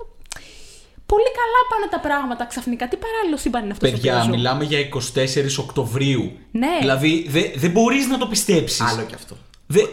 πολύ 1.12 1.30
καλά 1.40 1.60
πάνε 1.72 1.88
τα 1.96 2.00
πράγματα 2.08 2.44
ξαφνικά. 2.46 2.88
Τι 2.88 2.98
παράλληλο 3.06 3.38
σύμπαν 3.38 3.64
είναι 3.64 3.72
αυτό 3.72 3.86
στο 3.88 3.96
οποίο 3.98 4.10
Παιδιά, 4.12 4.24
ζω. 4.26 4.30
μιλάμε 4.36 4.64
για 4.64 4.80
24 4.80 5.58
Οκτωβρίου. 5.60 6.32
Ναι. 6.52 6.74
Δηλαδή 6.80 7.26
δε- 7.30 7.52
δεν 7.56 7.72
μπορείς 7.72 8.08
να 8.08 8.18
το 8.18 8.26
πιστέψεις. 8.28 8.82
Άλλο 8.82 9.04
κι 9.10 9.16
αυτό. 9.16 9.36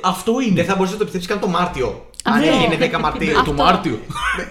αυτό 0.00 0.32
είναι. 0.40 0.54
Δεν 0.54 0.64
θα 0.64 0.74
μπορούσε 0.74 0.92
να 0.92 0.98
το 0.98 1.04
πιστέψεις 1.04 1.30
καν 1.32 1.40
το 1.40 1.48
Μάρτιο. 1.48 2.10
Αν 2.24 2.32
Αυτό. 2.34 2.48
έγινε 2.54 2.76
10 2.96 3.00
Μαρτίου. 3.00 3.38
Αυτό. 3.38 3.50
Το 3.50 3.52
Μάρτιο. 3.62 3.98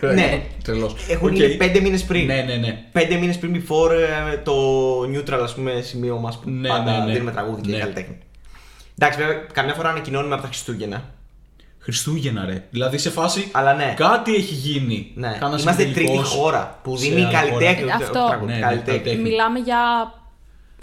Ναι. 0.02 0.42
Τρελό. 0.64 0.96
Έχουν 1.08 1.34
γίνει 1.34 1.58
5 1.62 1.80
μήνες 1.82 2.04
πριν. 2.04 2.26
Ναι, 2.26 2.42
ναι, 2.48 2.56
ναι. 2.56 2.84
5 2.94 3.18
μήνες 3.20 3.38
πριν 3.38 3.56
before 3.64 3.92
ε, 3.92 4.38
το 4.38 4.54
neutral 5.02 5.40
ας 5.44 5.56
πούμε, 5.56 5.82
σημείο 5.82 6.18
μας 6.18 6.40
που 6.40 6.50
Ναι, 6.50 6.68
πάντα 6.68 6.98
ναι, 7.00 7.06
ναι. 7.06 7.12
δίνουμε 7.14 7.32
τραγούδι 7.32 7.62
και 7.62 7.72
Ναι. 7.72 7.78
καλλιτέχνη. 7.78 8.18
Εντάξει, 9.00 9.20
βέβαια, 9.20 9.34
καμιά 9.54 9.74
φορά 9.74 9.90
ανακοινώνουμε 9.90 10.34
από 10.34 10.42
τα 10.44 10.48
Χριστούγεννα. 10.48 11.04
Χριστούγεννα, 11.86 12.46
ρε. 12.46 12.64
Δηλαδή 12.70 12.98
σε 12.98 13.10
φάση. 13.10 13.50
Αλλά 13.52 13.74
ναι. 13.74 13.94
Κάτι 13.96 14.36
έχει 14.36 14.54
γίνει. 14.54 15.12
Ναι. 15.16 15.38
Κάνας 15.40 15.62
Είμαστε 15.62 15.82
συμμετελικός 15.82 16.30
τρίτη 16.30 16.36
χώρα 16.42 16.80
που 16.84 16.98
σε 16.98 17.10
δίνει 17.10 17.24
άλλη 17.24 17.34
καλλιτέχνη. 17.34 17.82
χώρα. 17.92 17.96
Αυτό. 17.96 18.26
τραγούδι, 18.28 18.52
Ναι, 18.52 18.58
ναι, 18.58 18.66
καλλιτέχνη. 18.66 19.00
καλλιτέχνη. 19.00 19.22
Μιλάμε 19.30 19.60
για 19.60 19.78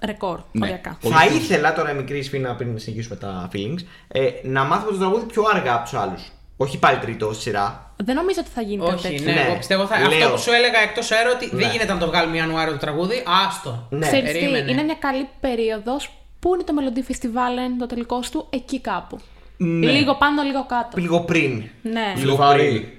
ρεκόρ, 0.05 0.41
Ναι. 0.53 0.67
οριακά. 0.67 0.97
Πολύ 1.01 1.15
Θα 1.15 1.21
cool. 1.29 1.35
ήθελα 1.35 1.73
τώρα 1.75 1.93
μικρή 1.93 2.23
σφίνα 2.23 2.55
πριν 2.55 2.79
συνεχίσουμε 2.79 3.17
τα 3.17 3.49
feelings 3.53 3.79
ε, 4.09 4.23
να 4.43 4.65
μάθουμε 4.65 4.93
το 4.93 4.99
τραγούδι 4.99 5.25
πιο 5.27 5.43
αργά 5.55 5.75
από 5.75 5.83
τους 5.83 5.95
άλλους. 5.95 6.33
Όχι 6.57 6.79
πάλι 6.79 6.99
τρίτο 6.99 7.33
στη 7.33 7.43
σειρά. 7.43 7.95
Δεν 8.05 8.15
νομίζω 8.15 8.39
ότι 8.41 8.51
θα 8.55 8.63
γίνει 8.63 8.83
κάτι 8.85 8.95
Όχι, 8.95 9.09
τέτοιο. 9.09 9.25
ναι, 9.25 9.33
Ναι. 9.33 9.41
εγώ 9.47 9.57
πιστεύω 9.57 9.87
θα. 9.87 9.99
Λέω. 9.99 10.07
Αυτό 10.19 10.29
που 10.31 10.39
σου 10.41 10.53
έλεγα 10.53 10.79
εκτός 10.79 11.11
αέρα 11.11 11.31
ότι 11.31 11.49
δεν 11.49 11.67
Ναι. 11.67 11.73
γίνεται 11.73 11.93
να 11.93 11.99
το 11.99 12.07
βγάλουμε 12.07 12.37
Ιανουάριο 12.37 12.73
το 12.73 12.79
τραγούδι. 12.79 13.23
Άστο. 13.49 13.87
Ναι. 13.91 14.07
Ξέρεις 14.07 14.33
τι, 14.33 14.39
περίμενε. 14.39 14.71
είναι 14.71 14.83
μια 14.83 14.95
καλή 14.99 15.29
περίοδος. 15.41 16.11
Πού 16.39 16.55
είναι 16.55 16.63
το 16.65 16.73
Melody 16.79 17.11
Festival, 17.11 17.67
είναι 17.67 17.77
το 17.79 17.87
τελικό 17.87 18.21
του, 18.31 18.47
εκεί 18.51 18.81
κάπου. 18.81 19.19
Ναι. 19.65 19.91
Λίγο 19.91 20.15
πάνω, 20.15 20.43
λίγο 20.43 20.67
κάτω. 20.67 21.01
Λίγο 21.01 21.21
πριν. 21.21 21.63
Ναι. 21.83 22.15
Φλεβάρι. 22.17 22.97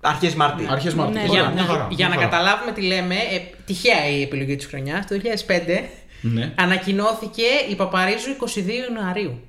Αρχές 0.00 0.34
Μαρτίου. 0.34 0.66
Αρχές 0.70 0.94
Μαρτίου. 0.94 1.14
Ναι, 1.22 1.28
Ωραία, 1.28 1.42
Για, 1.42 1.50
μια 1.52 1.62
χαρά, 1.64 1.86
για 1.90 2.06
μια 2.06 2.08
να 2.08 2.14
χαρά. 2.22 2.28
καταλάβουμε 2.28 2.72
τι 2.72 2.82
λέμε, 2.82 3.14
ε, 3.14 3.38
τυχαία 3.66 4.08
η 4.08 4.22
επιλογή 4.22 4.56
της 4.56 4.66
χρονιάς. 4.66 5.06
Το 5.06 5.14
2005 5.14 5.88
Ναι. 6.20 6.52
ανακοινώθηκε 6.56 7.42
η 7.70 7.74
Παπαρίζου 7.74 8.30
22 8.30 8.84
Ιανουαρίου. 8.88 9.40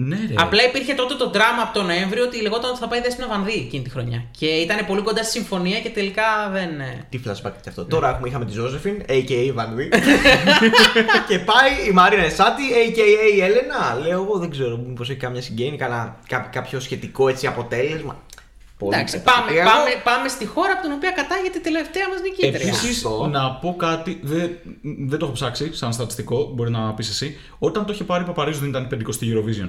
Ναι, 0.00 0.16
ρε. 0.28 0.34
Απλά 0.36 0.64
υπήρχε 0.64 0.94
τότε 0.94 1.14
το 1.14 1.30
δράμα 1.30 1.62
από 1.62 1.74
τον 1.78 1.86
Νοέμβριο 1.86 2.24
ότι 2.24 2.40
λεγόταν 2.42 2.70
ότι 2.70 2.78
θα 2.78 2.88
πάει 2.88 3.00
Δέσποινα 3.00 3.28
Βανδύ 3.28 3.52
εκείνη 3.52 3.82
τη 3.82 3.90
χρονιά. 3.90 4.24
Και 4.38 4.46
ήταν 4.46 4.86
πολύ 4.86 5.02
κοντά 5.02 5.22
στη 5.22 5.32
συμφωνία 5.38 5.80
και 5.80 5.88
τελικά 5.88 6.22
δεν. 6.52 6.80
ε, 6.80 7.06
Τι 7.08 7.20
flashback 7.26 7.52
και 7.62 7.68
αυτό. 7.68 7.84
Τώρα 7.84 8.08
έχουμε, 8.08 8.28
είχαμε 8.28 8.44
τη 8.44 8.52
Ζώζεφιν, 8.52 9.02
a.k.a. 9.08 9.52
Βανδύ. 9.54 9.88
και 11.28 11.38
πάει 11.38 11.88
η 11.88 11.92
Μαρίνα 11.92 12.22
Εσάτη, 12.24 12.62
a.k.a. 12.86 13.34
η 13.36 13.40
Έλενα. 13.40 13.98
Λέω 14.02 14.22
εγώ, 14.22 14.38
δεν 14.38 14.50
ξέρω, 14.50 14.76
μήπως 14.76 15.10
έχει 15.10 15.18
κάμια 15.18 15.42
συγγένεια, 15.42 15.76
κανένα 15.76 16.16
κά- 16.28 16.48
κάποιο 16.52 16.80
σχετικό 16.80 17.28
έτσι 17.28 17.46
αποτέλεσμα. 17.46 18.22
Πολύ 18.78 18.94
Εντάξει, 18.94 19.16
καταστροφή. 19.18 19.46
πάμε, 19.48 19.60
Εγώ- 19.60 19.70
πάμε, 19.70 19.90
πάμε 20.04 20.28
στη 20.28 20.46
χώρα 20.46 20.72
από 20.72 20.82
την 20.82 20.92
οποία 20.92 21.10
κατάγεται 21.10 21.58
η 21.58 21.60
τελευταία 21.60 22.08
μας 22.08 22.20
νικήτρια. 22.20 22.66
Επίσης, 22.68 23.04
Αυτό. 23.04 23.26
να 23.26 23.50
πω 23.50 23.74
κάτι. 23.78 24.20
Δεν, 24.22 24.50
δεν 25.08 25.18
το 25.18 25.24
έχω 25.24 25.34
ψάξει 25.34 25.74
σαν 25.74 25.92
στατιστικό, 25.92 26.50
μπορεί 26.54 26.70
να 26.70 26.94
πεις 26.94 27.08
εσύ. 27.08 27.36
Όταν 27.58 27.86
το 27.86 27.92
είχε 27.92 28.04
πάρει 28.04 28.22
η 28.22 28.26
Παπαρίζου 28.26 28.60
δεν 28.60 28.68
ήταν 28.68 28.82
η 28.82 28.88
50η 28.90 29.24
Eurovision. 29.24 29.68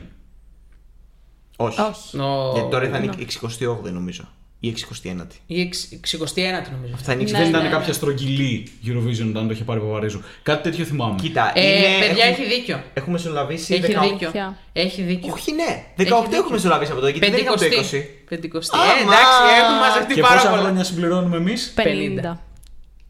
Όχι. 1.62 1.80
Όχι. 1.82 2.18
Ο- 2.20 2.52
Γιατί 2.54 2.70
τώρα 2.70 2.90
θα 2.90 2.98
είναι 2.98 3.14
η 3.18 3.28
68η 3.42 3.92
νομίζω. 3.92 4.24
Ή 4.62 4.76
61η. 4.78 5.36
Η 5.46 5.74
61η 6.12 6.72
νομίζω. 6.72 6.94
Θα 7.04 7.14
είναι 7.14 7.22
η 7.22 7.32
Ναι, 7.32 7.38
δεν 7.40 7.50
ήταν 7.50 7.64
ναι, 7.64 7.70
κάποια 7.70 7.88
ναι. 7.88 7.94
στρογγυλή 7.94 8.72
Eurovision 8.86 9.28
όταν 9.30 9.48
το 9.48 9.54
είχε 9.54 9.64
πάρει 9.64 9.80
η 9.80 9.84
Παπαρίζου. 9.84 10.22
Κάτι 10.44 10.64
τέτοιο 10.64 10.86
θυμάμαι. 10.86 11.16
Κοίτα, 11.22 11.52
Ε, 11.56 11.62
είναι, 11.68 11.80
παιδιά, 12.08 12.26
έχουμε, 12.26 12.46
έχει 12.46 12.56
δίκιο. 12.56 12.84
έχουμε 12.94 13.14
μεσολαβήσει 13.14 13.74
Έχει 13.74 13.94
18. 13.98 14.02
δίκιο. 14.10 14.30
Ποια; 14.32 14.58
Έχει 14.74 15.02
δίκιο. 15.02 15.34
Όχι, 15.34 15.52
ναι. 15.54 15.64
18 15.64 16.02
Έχει 16.02 16.04
δίκιο. 16.24 16.38
έχουμε 16.38 16.52
μεσολαβήσει 16.56 16.92
από 16.92 17.02
το 17.02 17.08
γιατί 17.08 17.30
δεν 17.30 17.40
είχαμε 17.40 17.56
το 17.58 17.64
20. 17.66 17.70
Πεντηκοστή. 17.70 18.24
Πεντηκοστή. 18.30 18.76
Άμα. 18.78 18.86
Ε, 18.92 19.02
εντάξει, 19.02 19.40
έχουμε 19.62 19.80
μαζευτεί 19.80 20.14
Και 20.14 20.22
πάρα 20.22 20.36
πόσα 20.36 20.50
πολλά. 20.50 20.62
χρόνια 20.62 20.84
συμπληρώνουμε 20.84 21.38
εμείς; 21.38 21.74
50. 21.76 22.38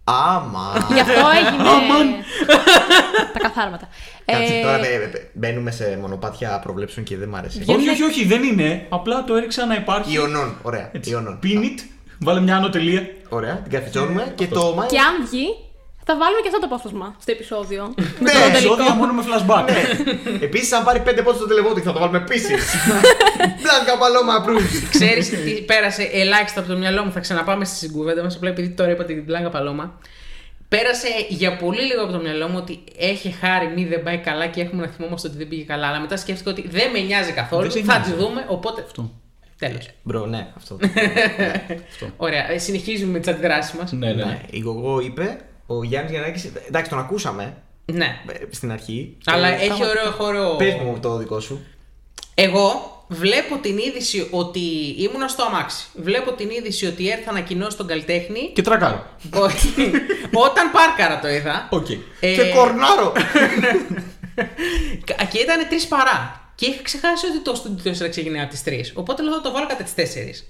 Άμα. 0.03 0.87
Γι' 0.93 0.99
αυτό 0.99 1.13
έγινε. 1.37 1.63
τα 3.35 3.39
καθάρματα. 3.39 3.87
Κάτσε, 4.25 4.53
Ε, 4.53 4.61
τώρα 4.61 4.77
μπε- 4.77 5.11
μπε- 5.11 5.25
μπαίνουμε 5.33 5.71
σε 5.71 5.97
μονοπάτια 6.01 6.59
προβλέψεων 6.63 7.05
και 7.05 7.17
δεν 7.17 7.29
μ' 7.29 7.35
άρεσε. 7.35 7.59
Για- 7.63 7.75
Όχι, 7.75 7.89
όχι, 7.89 8.03
όχι, 8.03 8.25
δεν 8.25 8.43
είναι. 8.43 8.85
Απλά 8.89 9.23
το 9.23 9.35
έριξα 9.35 9.65
να 9.65 9.75
υπάρχει. 9.75 10.13
Ιωνών, 10.13 10.57
ωραία. 10.61 10.89
Έτσι. 10.93 11.09
Ιωνών. 11.09 11.39
Pin 11.43 11.47
it, 11.47 11.79
βάλε 12.19 12.39
μια 12.39 12.55
άνω 12.55 12.69
τελεία. 12.69 13.07
Ωραία, 13.29 13.55
την 13.55 13.71
καρφιτσώνουμε 13.71 14.33
και 14.35 14.47
το 14.47 14.73
Μάιο. 14.75 14.89
Και 14.89 14.97
αν 14.99 15.27
βγει, 15.29 15.45
θα 16.05 16.17
βάλουμε 16.17 16.41
και 16.41 16.47
αυτό 16.47 16.59
το 16.59 16.65
απόσπασμα 16.65 17.15
στο 17.21 17.31
επεισόδιο. 17.31 17.93
Ναι, 17.95 18.31
το 18.31 18.39
τελικό. 18.39 18.47
Επεισόδια 18.47 18.93
μόνο 18.93 19.13
με 19.13 19.23
flashback. 19.27 19.67
Επίσης, 20.41 20.71
αν 20.71 20.83
πάρει 20.83 20.99
5 21.05 21.21
πόντους 21.23 21.35
στο 21.39 21.47
televoting 21.47 21.85
θα 21.85 21.93
το 21.93 21.99
βάλουμε 21.99 22.17
επίσης. 22.17 22.75
Blanca 23.61 23.97
Paloma 23.99 24.33
approved. 24.43 24.87
Ξέρεις 24.89 25.29
τι 25.29 25.51
πέρασε 25.61 26.09
ελάχιστα 26.13 26.59
από 26.59 26.69
το 26.69 26.77
μυαλό 26.77 27.03
μου. 27.05 27.11
Θα 27.11 27.19
ξαναπάμε 27.19 27.65
στη 27.65 27.89
κουβέντα 27.89 28.23
μας. 28.23 28.35
Απλά 28.35 28.49
επειδή 28.49 28.69
τώρα 28.69 28.91
είπατε 28.91 29.13
την 29.13 29.25
Blanca 29.25 29.49
Paloma. 29.49 29.99
Πέρασε 30.69 31.07
για 31.29 31.55
πολύ 31.57 31.81
λίγο 31.81 32.03
από 32.03 32.11
το 32.11 32.19
μυαλό 32.19 32.47
μου 32.47 32.57
ότι 32.57 32.79
έχει 32.97 33.31
χάρη 33.31 33.67
μη 33.67 33.85
δεν 33.85 34.03
πάει 34.03 34.17
καλά 34.17 34.47
και 34.47 34.61
έχουμε 34.61 34.85
να 34.85 34.91
θυμόμαστε 34.91 35.27
ότι 35.27 35.37
δεν 35.37 35.47
πήγε 35.47 35.63
καλά. 35.63 35.87
Αλλά 35.87 35.99
μετά 35.99 36.17
σκέφτηκα 36.17 36.51
ότι 36.51 36.67
δεν 36.67 36.91
με 36.91 36.99
νοιάζει 36.99 37.31
καθόλου. 37.31 37.61
Δεν 37.61 37.71
σε 37.71 37.81
θα 37.83 37.97
νοιάζει. 37.97 38.11
τη 38.11 38.17
δούμε. 38.17 38.45
Οπότε. 38.49 38.81
Αυτό. 38.81 39.11
Τέλος. 39.57 39.89
Bro, 40.03 40.25
ναι, 40.33 40.47
αυτό. 40.57 40.77
Ωραία. 42.17 42.51
Ε, 42.51 42.57
συνεχίζουμε 42.57 43.11
με 43.11 43.19
τις 43.19 43.33
αντιδράσεις 43.33 43.73
μας. 43.73 43.91
Ναι, 43.91 44.07
ναι, 44.07 44.13
ναι. 44.13 44.23
ναι, 44.25 44.39
η 44.49 44.59
Γογό 44.59 44.99
είπε, 44.99 45.39
ο 45.65 45.83
Γιάννης 45.83 46.11
Γιαννάκης. 46.11 46.51
Εντάξει, 46.67 46.89
τον 46.89 46.99
ακούσαμε 46.99 47.53
Ναι. 47.85 48.21
ε, 48.27 48.45
στην 48.49 48.71
αρχή. 48.71 49.17
Αλλά 49.25 49.47
Ε, 49.47 49.53
έχει 49.55 49.85
ωραίο 49.85 50.11
χώρο. 50.11 50.55
Πες 50.57 50.73
μου 50.73 50.99
το 51.01 51.17
δικό 51.17 51.39
σου. 51.39 51.65
Εγώ 52.33 52.97
βλέπω 53.11 53.57
την 53.57 53.77
είδηση 53.77 54.27
ότι 54.31 54.59
ήμουνα 54.97 55.27
στο 55.27 55.43
αμάξι. 55.43 55.85
Βλέπω 55.93 56.31
την 56.31 56.49
είδηση 56.49 56.85
ότι 56.85 57.09
ΕΡΤ 57.09 57.31
ανακοινώσει 57.31 57.77
τον 57.77 57.87
καλλιτέχνη. 57.87 58.51
Και 58.53 58.61
τρακάρω. 58.61 59.05
Όχι. 59.33 59.91
Όταν 60.33 60.71
πάρκαρα 60.71 61.19
το 61.19 61.27
είδα. 61.27 61.67
Οκ. 61.71 61.89
Ε, 62.19 62.33
Και 62.35 62.51
κορνάρω! 62.55 63.13
και 65.31 65.37
ήταν 65.37 65.67
τρεις 65.69 65.87
παρά. 65.87 66.51
Και 66.55 66.65
είχα 66.65 66.81
ξεχάσει 66.81 67.25
ότι 67.25 67.39
το 67.39 67.55
στούντιο 67.55 67.91
4 68.05 68.09
ξεκινάει 68.09 68.41
από 68.41 68.51
τις 68.51 68.63
3. 68.65 68.71
Οπότε 68.93 69.23
λέω 69.23 69.33
θα 69.33 69.41
το 69.41 69.51
βάλω 69.51 69.67
κατά 69.67 69.83
τις 69.83 69.93
4. 70.41 70.43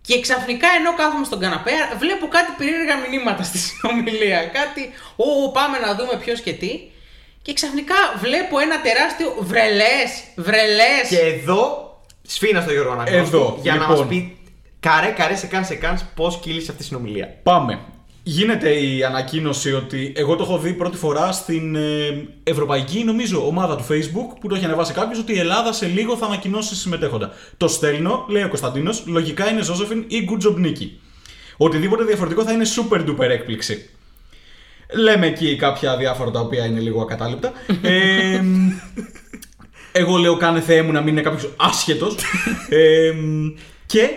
Και 0.00 0.20
ξαφνικά 0.20 0.68
ενώ 0.78 0.94
κάθομαι 0.94 1.24
στον 1.24 1.40
καναπέ, 1.40 1.72
βλέπω 1.98 2.28
κάτι 2.28 2.52
περίεργα 2.58 2.94
μηνύματα 2.96 3.42
στη 3.42 3.58
συνομιλία. 3.58 4.44
Κάτι, 4.44 4.90
Ω, 5.16 5.50
πάμε 5.50 5.78
να 5.78 5.94
δούμε 5.94 6.16
ποιος 6.24 6.40
και 6.40 6.52
τι. 6.52 6.80
Και 7.42 7.52
ξαφνικά 7.52 7.94
βλέπω 8.20 8.58
ένα 8.58 8.80
τεράστιο 8.80 9.34
βρελές, 9.40 10.10
βρελές. 10.36 11.08
και 11.08 11.18
εδώ 11.18 11.90
σφίνα 12.22 12.60
στο 12.60 12.72
Γιώργο 12.72 12.92
Αναγνώστη 12.92 13.36
Εδώ, 13.36 13.58
για 13.62 13.74
να 13.74 13.80
λοιπόν. 13.80 13.98
μα 13.98 14.06
πει 14.06 14.36
καρέ, 14.80 15.06
καρέ, 15.06 15.36
σε 15.36 15.46
καν, 15.46 15.64
σε 15.64 15.74
καν 15.74 16.00
πώς 16.14 16.38
κύλησε 16.38 16.70
αυτή 16.70 16.82
η 16.82 16.86
συνομιλία. 16.86 17.38
Πάμε. 17.42 17.80
Γίνεται 18.22 18.70
η 18.70 19.04
ανακοίνωση 19.04 19.72
ότι 19.72 20.12
εγώ 20.16 20.36
το 20.36 20.42
έχω 20.42 20.58
δει 20.58 20.72
πρώτη 20.72 20.96
φορά 20.96 21.32
στην 21.32 21.76
ε, 21.76 22.28
ευρωπαϊκή, 22.42 23.04
νομίζω, 23.04 23.46
ομάδα 23.46 23.76
του 23.76 23.86
Facebook 23.90 24.36
που 24.40 24.48
το 24.48 24.54
έχει 24.54 24.64
ανεβάσει 24.64 24.92
κάποιος 24.92 25.18
ότι 25.18 25.34
η 25.34 25.38
Ελλάδα 25.38 25.72
σε 25.72 25.86
λίγο 25.86 26.16
θα 26.16 26.26
ανακοινώσει 26.26 26.74
συμμετέχοντα. 26.74 27.32
Το 27.56 27.68
στέλνω, 27.68 28.24
λέει 28.28 28.42
ο 28.42 28.48
Κωνσταντίνος, 28.48 29.02
λογικά 29.06 29.50
είναι 29.50 29.62
Ζώζεφιν 29.62 30.04
ή 30.08 30.28
Good 30.30 30.48
Job 30.48 30.54
Νίκη. 30.56 31.00
Οτιδήποτε 31.56 32.04
διαφορετικό 32.04 32.42
θα 32.42 32.52
είναι 32.52 32.64
super 32.76 33.08
duper 33.08 33.28
έκπληξη. 33.28 33.90
Λέμε 34.94 35.26
εκεί 35.26 35.56
κάποια 35.56 35.96
διάφορα 35.96 36.30
τα 36.30 36.40
οποία 36.40 36.64
είναι 36.64 36.80
λίγο 36.80 37.02
ακατάληπτα. 37.02 37.52
Ε, 37.82 38.40
εγώ 39.92 40.16
λέω 40.16 40.36
κάνε 40.36 40.60
Θεέ 40.60 40.82
μου 40.82 40.92
να 40.92 41.00
μην 41.00 41.08
είναι 41.08 41.20
κάποιος 41.22 41.52
άσχετος. 41.56 42.14
Ε, 42.68 43.12
και 43.86 44.08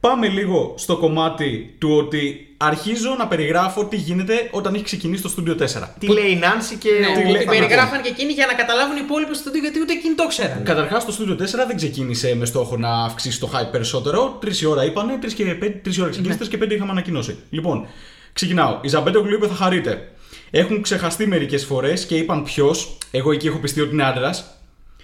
πάμε 0.00 0.28
λίγο 0.28 0.74
στο 0.76 0.96
κομμάτι 0.96 1.74
του 1.78 1.90
ότι 1.96 2.48
αρχίζω 2.56 3.14
να 3.18 3.26
περιγράφω 3.26 3.84
τι 3.86 3.96
γίνεται 3.96 4.48
όταν 4.50 4.74
έχει 4.74 4.84
ξεκινήσει 4.84 5.22
το 5.22 5.34
Studio 5.36 5.50
4. 5.50 5.64
Τι 5.98 6.12
λέει 6.12 6.30
η 6.30 6.36
Νάνση 6.36 6.76
και 6.76 6.88
Ναι, 7.00 7.06
ο 7.06 7.12
τι 7.14 7.22
λέει- 7.22 7.34
ότι 7.34 7.44
περιγράφαν 7.44 8.02
και 8.02 8.08
εκείνοι 8.08 8.32
για 8.32 8.46
να 8.46 8.52
καταλάβουν 8.54 8.96
οι 8.96 9.00
υπόλοιποι 9.04 9.34
στο 9.34 9.50
γιατί 9.60 9.80
ούτε 9.80 9.92
εκείνοι 9.92 10.14
το 10.14 10.26
ξέραν. 10.26 10.62
Καταρχάς, 10.64 11.04
το 11.04 11.16
Studio 11.18 11.36
4 11.36 11.66
δεν 11.66 11.76
ξεκίνησε 11.76 12.34
με 12.38 12.44
στόχο 12.44 12.76
να 12.76 13.04
αυξήσει 13.04 13.40
το 13.40 13.50
hype 13.54 13.70
περισσότερο. 13.72 14.36
Τρεις 14.40 14.60
η 14.60 14.66
ώρα 14.66 14.84
είπανε, 14.84 15.18
τρεις 15.20 15.34
και 15.34 15.44
πέντε, 15.44 15.80
τρεις 15.82 15.96
η 15.96 16.00
ώρα 16.00 16.10
ξεκίνησες, 16.10 16.40
τρει 16.40 16.48
και 16.50 16.58
πέντε 16.58 16.74
είχαμε 16.74 16.90
ανακοινώσει. 16.90 17.36
Λοιπόν, 17.50 17.86
ξεκινάω. 18.32 18.78
Η 18.82 18.88
Ζαμπέντογλου 18.88 19.34
είπε 19.34 19.46
θα 19.46 19.54
χαρείτε. 19.54 20.08
Έχουν 20.56 20.82
ξεχαστεί 20.82 21.26
μερικές 21.26 21.64
φορές 21.64 22.06
και 22.06 22.16
είπαν 22.16 22.42
ποιος. 22.42 22.98
Εγώ 23.10 23.32
εκεί 23.32 23.46
έχω 23.46 23.58
πιστεί 23.58 23.80
ότι 23.80 23.92
είναι 23.92 24.04
άντρας. 24.04 24.60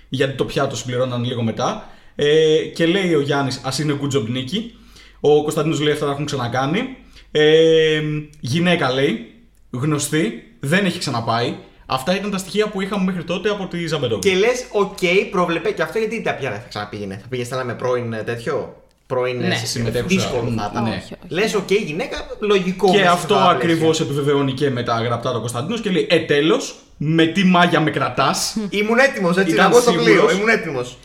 Γιατί 0.08 0.36
το 0.36 0.44
πιάτο 0.44 0.76
συμπληρώναν 0.76 1.24
λίγο 1.24 1.42
μετά. 1.42 1.88
Ε, 2.14 2.56
και 2.74 2.86
λέει 2.86 3.14
ο 3.14 3.20
Γιάννης, 3.20 3.60
ας 3.64 3.78
είναι 3.78 3.98
good 4.02 4.16
job 4.16 4.26
νίκη. 4.28 4.74
Ο 5.20 5.42
Κωνσταντίνος 5.42 5.80
λέει 5.80 5.92
αυτά 5.92 6.06
τα 6.06 6.12
έχουν 6.12 6.24
ξανακάνει. 6.24 6.96
Ε, 7.30 8.02
γυναίκα 8.40 8.92
λέει, 8.92 9.34
γνωστή, 9.70 10.42
δεν 10.60 10.84
έχει 10.84 10.98
ξαναπάει. 10.98 11.56
Αυτά 11.86 12.16
ήταν 12.16 12.30
τα 12.30 12.38
στοιχεία 12.38 12.68
που 12.68 12.80
είχαμε 12.80 13.04
μέχρι 13.04 13.24
τότε 13.24 13.48
από 13.48 13.66
τη 13.66 13.86
Ζαμπέντογλου. 13.86 14.30
Και 14.30 14.36
λες, 14.36 14.66
οκ, 14.72 14.98
προβλεπέ 15.30 15.70
και 15.70 15.82
αυτό 15.82 15.98
γιατί 15.98 16.22
τα 16.22 16.34
πια 16.34 16.50
θα 16.50 16.66
ξαναπήγαινε; 16.68 17.18
Θα 17.22 17.28
πήγε 17.28 17.44
στέλνα 17.44 17.64
με 17.64 17.74
πρώην 17.74 18.12
ε, 18.12 18.22
τέτοιο; 18.22 18.82
Πρώην 19.11 19.37
Ναι, 19.38 19.46
ναι, 19.46 19.61
συμμετέχουσα. 19.64 20.16
Δύσκολο 20.16 20.53
θα 20.57 20.68
ήταν. 20.73 20.83
Ναι. 20.83 20.88
Όχι, 20.90 21.14
όχι. 21.23 21.35
Λες, 21.35 21.55
οκ, 21.55 21.70
γυναίκα, 21.73 22.16
λογικό. 22.40 22.87
Και 22.90 22.96
μέσα 22.99 23.05
σε 23.11 23.14
αυτό 23.16 23.35
αυτά 23.35 23.49
τα 23.49 23.57
πλαίσια. 23.57 23.87
ακριβώς 23.87 24.04
επιβεβαιώνει 24.05 24.53
και 24.53 24.70
με 24.70 24.83
τα 24.83 25.01
γραπτά 25.05 25.33
του 25.33 25.38
Κωνσταντίνος 25.40 25.81
και 25.81 25.90
λέει: 25.90 26.07
Ε, 26.11 26.18
τέλος, 26.18 26.75
με 26.96 27.27
τι 27.27 27.44
μάγια 27.44 27.81
με 27.81 27.90
κρατάς. 27.90 28.57
Ήμουν 28.81 28.99
έτοιμος, 28.99 29.37
έτσι. 29.37 29.53
Ήταν 29.53 29.64
Να 29.64 29.70
πω 29.70 29.81
στο 29.81 29.90
σίγουρος. 29.90 30.11
πλοίο, 30.12 30.31
ήμουν 30.37 30.49
έτοιμος. 30.49 30.96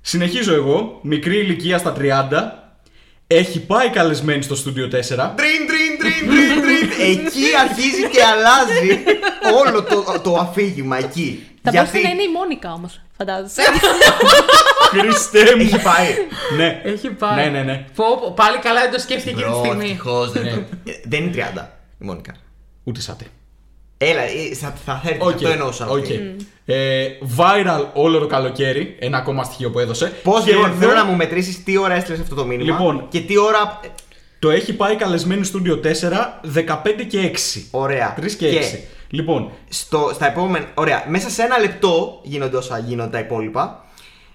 Συνεχίζω 0.00 0.54
εγώ, 0.54 0.98
μικρή 1.02 1.36
ηλικία 1.38 1.78
στα 1.78 1.92
30. 1.92 2.66
Έχει 3.30 3.60
πάει 3.60 3.88
καλεσμένη 3.88 4.42
στο 4.42 4.56
Studio 4.64 4.84
4. 4.84 4.96
Τρίν, 5.40 5.62
τρίν, 5.68 5.92
τρίν, 5.98 6.30
τρίν, 6.30 6.62
τρίν. 6.62 6.88
Εκεί 7.10 7.46
αρχίζει 7.64 8.02
και 8.12 8.22
αλλάζει 8.32 9.02
όλο 9.66 9.82
το, 9.82 10.20
το 10.22 10.34
αφήγημα 10.36 10.98
εκεί. 10.98 11.46
Θα 11.62 11.70
Γιατί 11.70 11.86
μπορούσε 11.90 12.06
να 12.08 12.12
είναι 12.12 12.22
η 12.22 12.32
Μόνικα 12.32 12.72
όμως, 12.72 13.00
φαντάζεσαι. 13.16 13.62
Χριστέ 14.98 15.54
μου! 15.56 15.62
έχει 15.62 15.82
πάει. 15.82 16.08
ναι. 16.56 16.80
Έχει 16.84 17.08
πάει. 17.08 17.34
Ναι, 17.44 17.50
ναι, 17.50 17.62
ναι. 17.62 17.84
Πω, 17.94 18.04
πω, 18.20 18.32
πάλι 18.36 18.58
καλά 18.58 18.80
δεν 18.80 18.92
το 18.92 18.98
σκέφτηκε 18.98 19.30
εκείνη 19.30 19.44
τη 19.44 19.50
Bro, 19.50 19.64
στιγμή. 19.64 19.84
ευτυχώς 19.84 20.32
δεν 20.32 20.42
Ναι. 20.42 20.50
το- 20.50 20.56
Ε, 20.84 20.92
Δεν 21.04 21.22
είναι 21.22 21.30
30 21.56 21.68
η 22.00 22.04
Μόνικα. 22.04 22.34
Ούτε 22.84 23.00
η 23.00 23.04
Σάτι. 23.04 23.24
Έλα, 23.98 24.20
ε, 24.22 24.54
θα, 24.54 24.74
θα 24.84 25.00
έρθει, 25.04 25.18
Οκ, 25.22 25.28
αυτό 25.34 25.48
εννοούσα. 25.48 25.86
οκ. 25.88 25.98
αυτή. 25.98 26.36
Ε, 26.64 27.06
viral 27.36 27.84
όλο 27.92 28.18
το 28.18 28.26
καλοκαίρι. 28.26 28.96
Ένα 28.98 29.18
ακόμα 29.18 29.44
στοιχείο 29.44 29.70
που 29.70 29.78
έδωσε. 29.78 30.12
Πώς 30.22 30.44
Και 30.44 30.52
λοιπόν, 30.52 30.70
εδώ 30.70 30.78
θέλω 30.78 30.92
να 30.92 31.04
μου 31.04 31.16
μετρήσεις 31.16 31.64
τι 31.64 31.76
ώρα 31.76 31.94
έστειλες 31.94 32.20
αυτό 32.20 32.34
το 32.34 32.44
μήνυμα. 32.44 32.70
Λοιπόν. 32.70 33.06
και 33.10 33.20
τι 33.20 33.38
ώρα. 33.38 33.80
ε, 33.84 33.88
Το 34.38 34.50
έχει 34.50 34.72
πάει 34.72 34.96
καλεσμένη 34.96 35.50
Studio 35.52 35.80
4 35.80 36.40
15 36.42 37.04
και 37.08 37.20
6. 37.20 37.68
Ωραία. 37.70 38.14
3 38.20 38.26
και 38.38 38.48
6. 38.48 38.78
Λοιπόν, 39.08 39.50
στο, 39.68 40.10
στα 40.14 40.26
επόμενα. 40.26 40.66
Ωραία, 40.74 41.04
μέσα 41.08 41.30
σε 41.30 41.42
ένα 41.42 41.58
λεπτό 41.58 42.20
γίνονται 42.22 42.56
όσα 42.56 42.78
γίνονται 42.78 43.10
τα 43.10 43.18
υπόλοιπα. 43.18 43.82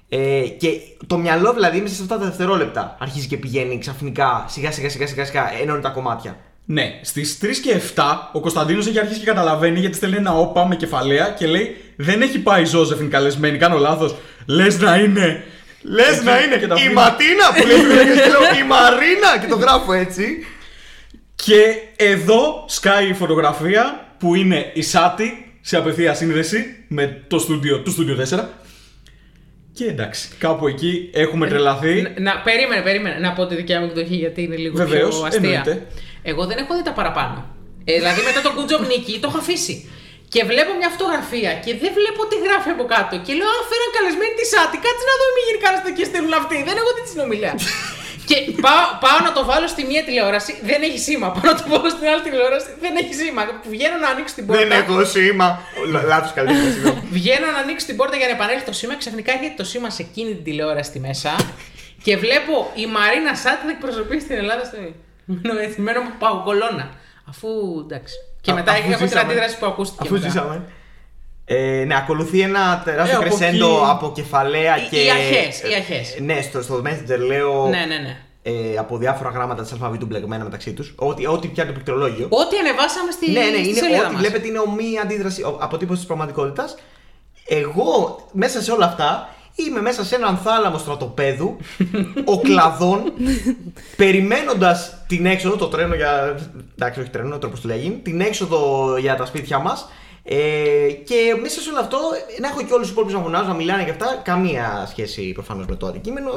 Ε, 0.09 0.47
και 0.57 0.69
το 1.07 1.17
μυαλό 1.17 1.53
δηλαδή 1.53 1.81
μέσα 1.81 1.95
σε 1.95 2.01
αυτά 2.01 2.17
τα 2.17 2.25
δευτερόλεπτα 2.25 2.97
αρχίζει 2.99 3.27
και 3.27 3.37
πηγαίνει 3.37 3.77
ξαφνικά 3.77 4.45
σιγά 4.47 4.71
σιγά 4.71 4.89
σιγά 4.89 5.07
σιγά, 5.07 5.25
σιγά 5.25 5.51
ενώνει 5.61 5.81
τα 5.81 5.89
κομμάτια. 5.89 6.37
Ναι, 6.65 6.99
στις 7.01 7.39
3 7.41 7.45
και 7.63 7.81
7 7.95 8.03
ο 8.31 8.39
Κωνσταντίνος 8.39 8.87
έχει 8.87 8.99
αρχίσει 8.99 9.19
και 9.19 9.25
καταλαβαίνει 9.25 9.79
γιατί 9.79 9.95
στέλνει 9.95 10.15
ένα 10.15 10.33
όπα 10.33 10.67
με 10.67 10.75
κεφαλαία 10.75 11.29
και 11.29 11.47
λέει 11.47 11.77
Δεν 11.95 12.21
έχει 12.21 12.39
πάει 12.39 12.61
η 12.61 12.65
Ζώζεφιν 12.65 13.09
καλεσμένη, 13.09 13.57
κάνω 13.57 13.77
λάθος. 13.77 14.15
Λες 14.45 14.79
να 14.79 14.95
είναι. 14.95 15.43
Λες 15.81 16.15
Εκεί 16.15 16.25
να 16.25 16.39
είναι 16.39 16.57
και 16.57 16.67
τα 16.67 16.75
η 16.75 16.77
βρίσκει. 16.77 16.93
Ματίνα 16.93 17.53
που 17.55 17.67
λέει 17.67 17.77
και 18.17 18.29
λέω, 18.29 18.63
η 18.63 18.67
Μαρίνα 18.67 19.37
και 19.41 19.47
το 19.47 19.55
γράφω 19.55 19.93
έτσι. 19.93 20.45
Και 21.35 21.75
εδώ 21.95 22.65
σκάει 22.67 23.09
η 23.09 23.13
φωτογραφία 23.13 24.07
που 24.23 24.35
είναι 24.41 24.59
η 24.73 24.81
Σάτι 24.93 25.27
σε 25.69 25.75
απευθεία 25.81 26.13
σύνδεση 26.21 26.59
με 26.97 27.03
το 27.31 27.37
στούντιο 27.45 27.75
του 27.83 27.91
Studio 27.95 28.15
4. 28.39 28.43
Και 29.77 29.85
εντάξει, 29.93 30.21
κάπου 30.43 30.63
εκεί 30.73 30.91
έχουμε 31.23 31.45
τρελαθεί. 31.51 31.95
Να, 32.01 32.09
να- 32.27 32.37
περίμενε, 32.47 32.81
περίμενε. 32.89 33.15
Να 33.25 33.29
πω 33.37 33.41
τη 33.49 33.55
δικιά 33.61 33.77
μου 33.79 33.85
εκδοχή 33.89 34.17
γιατί 34.23 34.39
είναι 34.45 34.57
λίγο 34.63 34.75
Βεβαίως, 34.83 35.13
πιο 35.17 35.25
αστεία. 35.29 35.49
εννοείται. 35.49 35.73
Εγώ 36.31 36.41
δεν 36.49 36.57
έχω 36.63 36.71
δει 36.77 36.83
τα 36.89 36.93
παραπάνω. 36.99 37.37
Ε, 37.89 37.91
δηλαδή 37.99 38.21
μετά 38.29 38.39
τον 38.45 38.51
Good 38.57 38.67
Job 38.71 38.83
Νίκη 38.91 39.13
το 39.21 39.27
έχω 39.29 39.39
αφήσει. 39.43 39.75
Και 40.33 40.41
βλέπω 40.51 40.71
μια 40.79 40.89
φωτογραφία 40.95 41.51
και 41.63 41.71
δεν 41.81 41.91
βλέπω 41.99 42.21
τι 42.29 42.35
γράφει 42.45 42.69
από 42.75 42.83
κάτω. 42.93 43.13
Και 43.25 43.33
λέω, 43.39 43.49
Α, 43.57 43.59
φέραν 43.69 43.89
καλεσμένη 43.97 44.33
τη 44.39 44.45
Σάτι. 44.53 44.75
Κάτσε 44.85 45.03
να 45.09 45.15
δω, 45.19 45.25
μην 45.35 45.43
γίνει 45.47 45.59
κανένα 45.65 45.89
και 45.97 46.03
στέλνουν 46.09 46.33
αυτοί. 46.41 46.57
Δεν 46.67 46.75
έχω 46.81 46.89
δει 46.95 47.01
τη 47.05 47.09
συνομιλία. 47.13 47.53
και 48.29 48.35
πάω, 48.61 48.83
πάω 49.05 49.19
να 49.27 49.31
το 49.37 49.45
βάλω 49.45 49.67
στη 49.67 49.83
μία 49.83 50.03
τηλεόραση, 50.03 50.51
δεν 50.63 50.81
έχει 50.87 50.99
σήμα. 50.99 51.27
Πάω 51.31 51.51
να 51.51 51.55
το 51.61 51.63
βάλω 51.71 51.89
στην 51.89 52.07
άλλη 52.07 52.21
τηλεόραση, 52.21 52.69
δεν 52.83 52.93
έχει 53.01 53.13
σήμα. 53.13 53.41
Βγαίνω 53.69 53.97
να 53.97 54.07
ανοίξω 54.13 54.35
την 54.35 54.45
πόρτα. 54.45 54.61
Δεν 54.61 54.71
έχω 54.79 55.05
σήμα. 55.05 55.47
Λάθος 56.11 56.33
καλύτερα, 56.33 56.69
συγγνώμη. 56.71 57.01
Βγαίνω 57.17 57.47
να 57.55 57.57
ανοίξω 57.57 57.85
την 57.85 57.95
πόρτα 57.99 58.15
για 58.17 58.27
να 58.27 58.33
επανέλθει 58.33 58.65
το 58.65 58.73
σήμα. 58.79 58.95
Ξαφνικά 58.97 59.31
έρχεται 59.31 59.53
το 59.57 59.63
σήμα 59.63 59.89
σε 59.89 60.01
εκείνη 60.01 60.31
την 60.35 60.43
τηλεόραση 60.43 60.89
στη 60.89 60.99
μέσα. 60.99 61.31
και 62.03 62.17
βλέπω 62.17 62.53
η 62.75 62.85
Μαρίνα 62.95 63.35
Σάτι 63.35 63.65
θα 63.65 63.71
εκπροσωπεί 63.71 64.19
στην 64.19 64.35
Ελλάδα. 64.41 64.63
Στο... 64.65 64.77
Μένω 65.25 65.59
έτσι, 65.59 65.81
μένω 65.81 66.01
με 66.01 66.11
παγοκολόνα. 66.19 66.85
Αφού 67.29 67.47
εντάξει. 67.85 68.13
Και 68.41 68.51
Α- 68.51 68.53
μετά 68.53 68.71
αφού 68.71 68.89
έχω 68.89 68.97
την 68.97 69.07
ζήσαμε. 69.07 69.25
αντίδραση 69.31 69.57
που 69.59 69.65
ακούστηκε. 69.65 70.03
Αφού 70.03 70.13
μετά. 70.13 70.27
ζήσαμε. 70.27 70.55
Ε, 71.45 71.83
ναι, 71.87 71.95
ακολουθεί 71.95 72.39
ένα 72.41 72.81
τεράστιο 72.85 73.21
Ε, 73.21 73.25
από 73.25 73.35
κρεσέντο 73.35 73.67
εκεί- 73.67 73.89
από 73.89 74.11
κεφαλαία 74.15 74.77
Οι- 74.77 74.87
και. 74.89 74.97
οι 75.03 75.09
αρχές, 75.09 75.61
οι 75.71 75.73
αρχές. 75.75 76.15
Ε, 76.15 76.21
Ναι, 76.21 76.41
στο, 76.41 76.61
στο 76.61 76.81
Messenger 76.85 77.17
λέω. 77.27 77.67
Ναι, 77.67 77.77
ναι, 77.87 77.97
ναι. 77.97 78.17
Ε, 78.45 78.77
από 78.77 78.97
διάφορα 78.97 79.29
γράμματα 79.29 79.61
της 79.61 79.71
αλφαβήτου 79.71 80.05
μπλεγμένα 80.05 80.43
μεταξύ 80.43 80.73
τους. 80.73 80.93
Ό,τι, 80.95 81.27
ό,τι 81.27 81.47
πια 81.47 81.65
το 81.65 81.71
πληκτρολόγιο. 81.71 82.25
Ό,τι 82.29 82.57
ανεβάσαμε 82.57 83.11
στη, 83.11 83.31
ναι, 83.31 83.39
ναι, 83.39 83.45
στη 83.57 83.69
είναι 83.69 83.77
σελίδα 83.79 84.01
ό,τι 84.03 84.11
μας. 84.11 84.21
βλέπετε 84.21 84.47
είναι 84.47 84.59
ομοία 84.59 85.01
αντίδραση, 85.01 85.41
ο- 85.41 85.57
αποτύπωση 85.61 85.97
της 85.97 86.07
πραγματικότητας. 86.07 86.75
Εγώ 87.47 88.19
μέσα 88.31 88.61
σε 88.61 88.71
όλα 88.71 88.85
αυτά 88.85 89.29
είμαι 89.55 89.81
μέσα 89.81 90.05
σε 90.05 90.15
έναν 90.15 90.37
θάλαμο 90.37 90.77
στρατοπέδου, 90.77 91.57
οκλαδών, 92.35 93.13
περιμένοντας 93.95 94.97
την 95.07 95.25
έξοδο, 95.25 95.55
το 95.55 95.67
τρένο 95.67 95.95
για. 95.95 96.35
Εντάξει, 96.73 96.99
όχι 96.99 97.09
τρένο, 97.09 97.37
τρόπος 97.37 97.59
του 97.59 97.67
λέγει, 97.67 97.99
την 98.03 98.21
έξοδο 98.21 98.93
για 98.97 99.15
τα 99.15 99.25
σπίτια 99.25 99.59
μας. 99.59 99.89
Ε, 100.25 100.91
και 100.91 101.37
μέσα 101.41 101.61
σε 101.61 101.69
όλο 101.69 101.79
αυτό 101.79 101.97
να 102.39 102.47
έχω 102.47 102.63
και 102.63 102.73
όλους 102.73 102.81
τους 102.81 102.89
υπόλοιπους 102.89 103.13
να 103.15 103.21
φωνάζουν, 103.21 103.47
να 103.47 103.53
μιλάνε 103.53 103.83
και 103.83 103.89
αυτά. 103.89 104.21
Καμία 104.23 104.85
σχέση 104.89 105.31
προφανώς 105.31 105.65
με 105.65 105.75
το 105.75 105.87
αντικείμενο. 105.87 106.31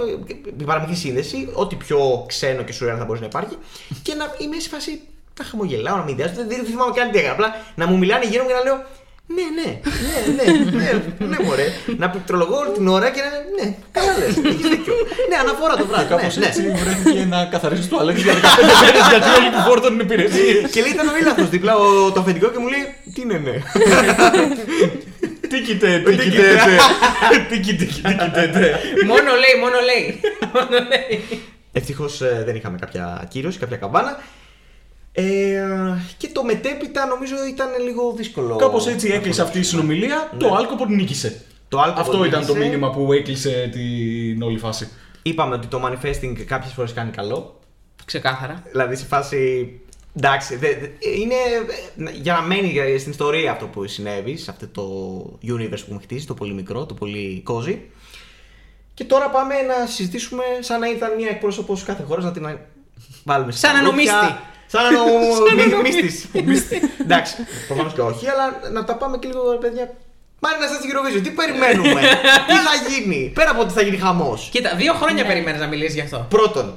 Η 0.59 0.64
παραμικρή 0.64 0.94
σύνδεση, 0.94 1.49
ό,τι 1.53 1.77
πιο 1.77 2.25
ξένο 2.29 2.62
και 2.62 2.72
σουρεάλ 2.72 2.96
θα 2.99 3.05
μπορούσε 3.05 3.22
να 3.22 3.29
υπάρχει. 3.29 3.57
Και 4.03 4.14
να 4.14 4.35
είμαι 4.38 4.59
σε 4.59 4.68
φάση 4.68 5.01
να 5.38 5.44
χαμογελάω, 5.44 5.96
να 5.96 6.03
μην 6.03 6.16
διάζω. 6.16 6.35
Δεν, 6.35 6.49
δεν 6.49 6.64
θυμάμαι 6.64 6.92
καν 6.94 7.11
τι 7.11 7.18
έκανα. 7.18 7.33
Απλά 7.33 7.55
να 7.75 7.87
μου 7.87 7.99
μιλάνε 7.99 8.27
γύρω 8.27 8.42
μου 8.42 8.49
και 8.49 8.55
να 8.55 8.62
λέω 8.62 8.85
ναι, 9.26 9.42
ναι, 9.58 9.68
ναι, 10.06 10.18
ναι, 10.36 10.92
ναι, 11.18 11.26
ναι, 11.26 11.36
μωρέ. 11.44 11.66
Να 11.98 12.10
πληκτρολογώ 12.10 12.56
όλη 12.58 12.70
την 12.72 12.88
ώρα 12.88 13.10
και 13.10 13.20
να 13.26 13.30
ναι, 13.64 13.74
καλά 13.92 14.12
λες. 14.18 14.28
Έχεις 14.52 14.68
δίκιο. 14.68 14.94
Ναι, 15.30 15.36
αναφορά 15.44 15.74
το 15.76 15.86
βράδυ. 15.86 16.08
Κάπως 16.08 16.36
ναι, 16.36 16.40
ναι. 16.40 16.46
έτσι 16.46 16.62
βρέθηκε 16.84 17.24
να 17.24 17.44
καθαρίσει 17.44 17.88
το 17.88 17.96
Αλέξη 17.98 18.22
για 18.22 18.32
15 18.34 18.36
μέρε 18.84 18.98
γιατί 19.10 19.28
όλοι 19.38 19.50
του 19.54 19.62
φόρτωναν 19.68 19.98
υπηρεσίε. 19.98 20.54
Και 20.72 20.80
λέει 20.80 20.90
ήταν 20.90 21.08
ο 21.08 21.16
ήλαθο 21.20 21.44
δίπλα 21.44 21.76
ο- 21.76 22.12
το 22.12 22.20
αφεντικό 22.20 22.48
και 22.48 22.58
μου 22.58 22.68
λέει 22.68 22.84
Τι 23.14 23.20
είναι 23.20 23.38
ναι. 23.46 23.54
Τι 25.48 25.60
κοιτέτε, 25.62 26.10
τι 26.10 26.16
κοιτέτε. 26.16 26.78
Τι 27.50 27.58
κοιτέτε, 27.60 27.84
τι 28.08 28.14
κοιτέτε. 28.24 28.80
Μόνο 29.06 29.30
λέει, 29.42 29.54
μόνο 29.60 29.76
λέει. 29.90 30.20
μόνο 30.54 30.76
λέει. 30.88 31.40
Ευτυχώς 31.72 32.22
δεν 32.44 32.54
είχαμε 32.56 32.76
κάποια 32.80 33.24
κύρωση, 33.28 33.58
κάποια 33.58 33.76
καμπάνα. 33.76 34.18
Ε, 35.18 35.64
και 36.16 36.29
το 36.33 36.44
μετέπειτα 36.44 37.07
νομίζω 37.07 37.35
ήταν 37.48 37.68
λίγο 37.85 38.12
δύσκολο. 38.16 38.57
Κάπως 38.57 38.87
έτσι 38.87 39.09
έκλεισε 39.09 39.42
αυτή 39.42 39.59
η 39.59 39.62
συνομιλία. 39.62 40.31
Το 40.38 40.57
Alcopod 40.57 40.88
νίκησε. 40.88 41.44
Το 41.68 41.83
Alcopod 41.83 41.94
Αυτό 41.96 42.24
ήταν 42.24 42.40
το 42.46 42.52
νίκησε. 42.52 42.68
μήνυμα 42.68 42.90
που 42.90 43.12
έκλεισε 43.12 43.68
την 43.72 44.42
όλη 44.42 44.59
φάση. 44.59 44.88
Είπαμε 45.22 45.55
ότι 45.55 45.66
το 45.66 45.83
manifesting 45.87 46.33
κάποιες 46.46 46.72
φορές 46.72 46.92
κάνει 46.92 47.11
καλό. 47.11 47.61
Ξεκάθαρα. 48.05 48.62
Δηλαδή 48.70 48.96
σε 48.96 49.05
φάση. 49.05 49.70
Εντάξει, 50.16 50.57
δε- 50.57 50.74
δε- 50.74 51.09
είναι 51.20 51.35
ε, 52.09 52.11
για 52.20 52.33
να 52.33 52.40
μένει 52.40 52.68
για- 52.68 52.98
στην 52.98 53.11
ιστορία 53.11 53.50
αυτό 53.50 53.66
που 53.66 53.87
συνέβη, 53.87 54.37
σε 54.37 54.50
αυτό 54.50 54.66
το 54.68 54.83
universe 55.55 55.68
που 55.79 55.85
έχουμε 55.87 56.00
χτίσει, 56.02 56.26
το 56.26 56.35
πολύ 56.35 56.52
μικρό, 56.52 56.87
το 56.87 56.94
πολύ 56.94 57.42
cozy. 57.48 57.76
Και 58.94 59.05
τώρα 59.05 59.31
πάμε 59.31 59.55
να 59.55 59.87
συζητήσουμε 59.87 60.42
σαν 60.61 60.81
να 60.81 60.90
ήταν 60.90 61.14
μια 61.16 61.29
εκπρόσωπος 61.29 61.83
κάθε 61.83 62.02
χώρας 62.02 62.24
να 62.24 62.33
την 62.33 62.59
βάλουμε 63.24 63.52
σε 63.52 63.59
Σαν 63.59 63.72
καλούπια. 63.74 64.18
ανομίστη. 64.18 64.40
Σαν 64.66 64.83
ανομίστη. 64.87 66.81
Εντάξει, 67.00 67.35
προφανώς 67.66 67.92
και 67.92 68.00
όχι, 68.00 68.29
αλλά 68.29 68.70
να 68.72 68.85
τα 68.85 68.94
πάμε 68.96 69.16
και 69.18 69.26
λίγο, 69.29 69.50
ρε 69.50 69.59
παιδιά. 69.59 69.90
Μάρι 70.40 70.57
να 70.61 70.66
στην 70.66 70.90
Eurovision, 70.92 71.22
τι 71.22 71.31
περιμένουμε, 71.31 72.00
τι 72.48 72.55
θα 72.68 72.74
γίνει, 72.88 73.31
πέρα 73.35 73.50
από 73.50 73.61
ότι 73.61 73.72
θα 73.72 73.83
γίνει 73.83 73.96
χαμός. 73.96 74.48
Κοίτα, 74.52 74.74
δύο 74.76 74.92
χρόνια 74.94 75.26
περιμένεις 75.26 75.61
να 75.61 75.66
μιλήσεις 75.66 75.94
γι' 75.94 76.00
αυτό. 76.00 76.26
Πρώτον, 76.29 76.74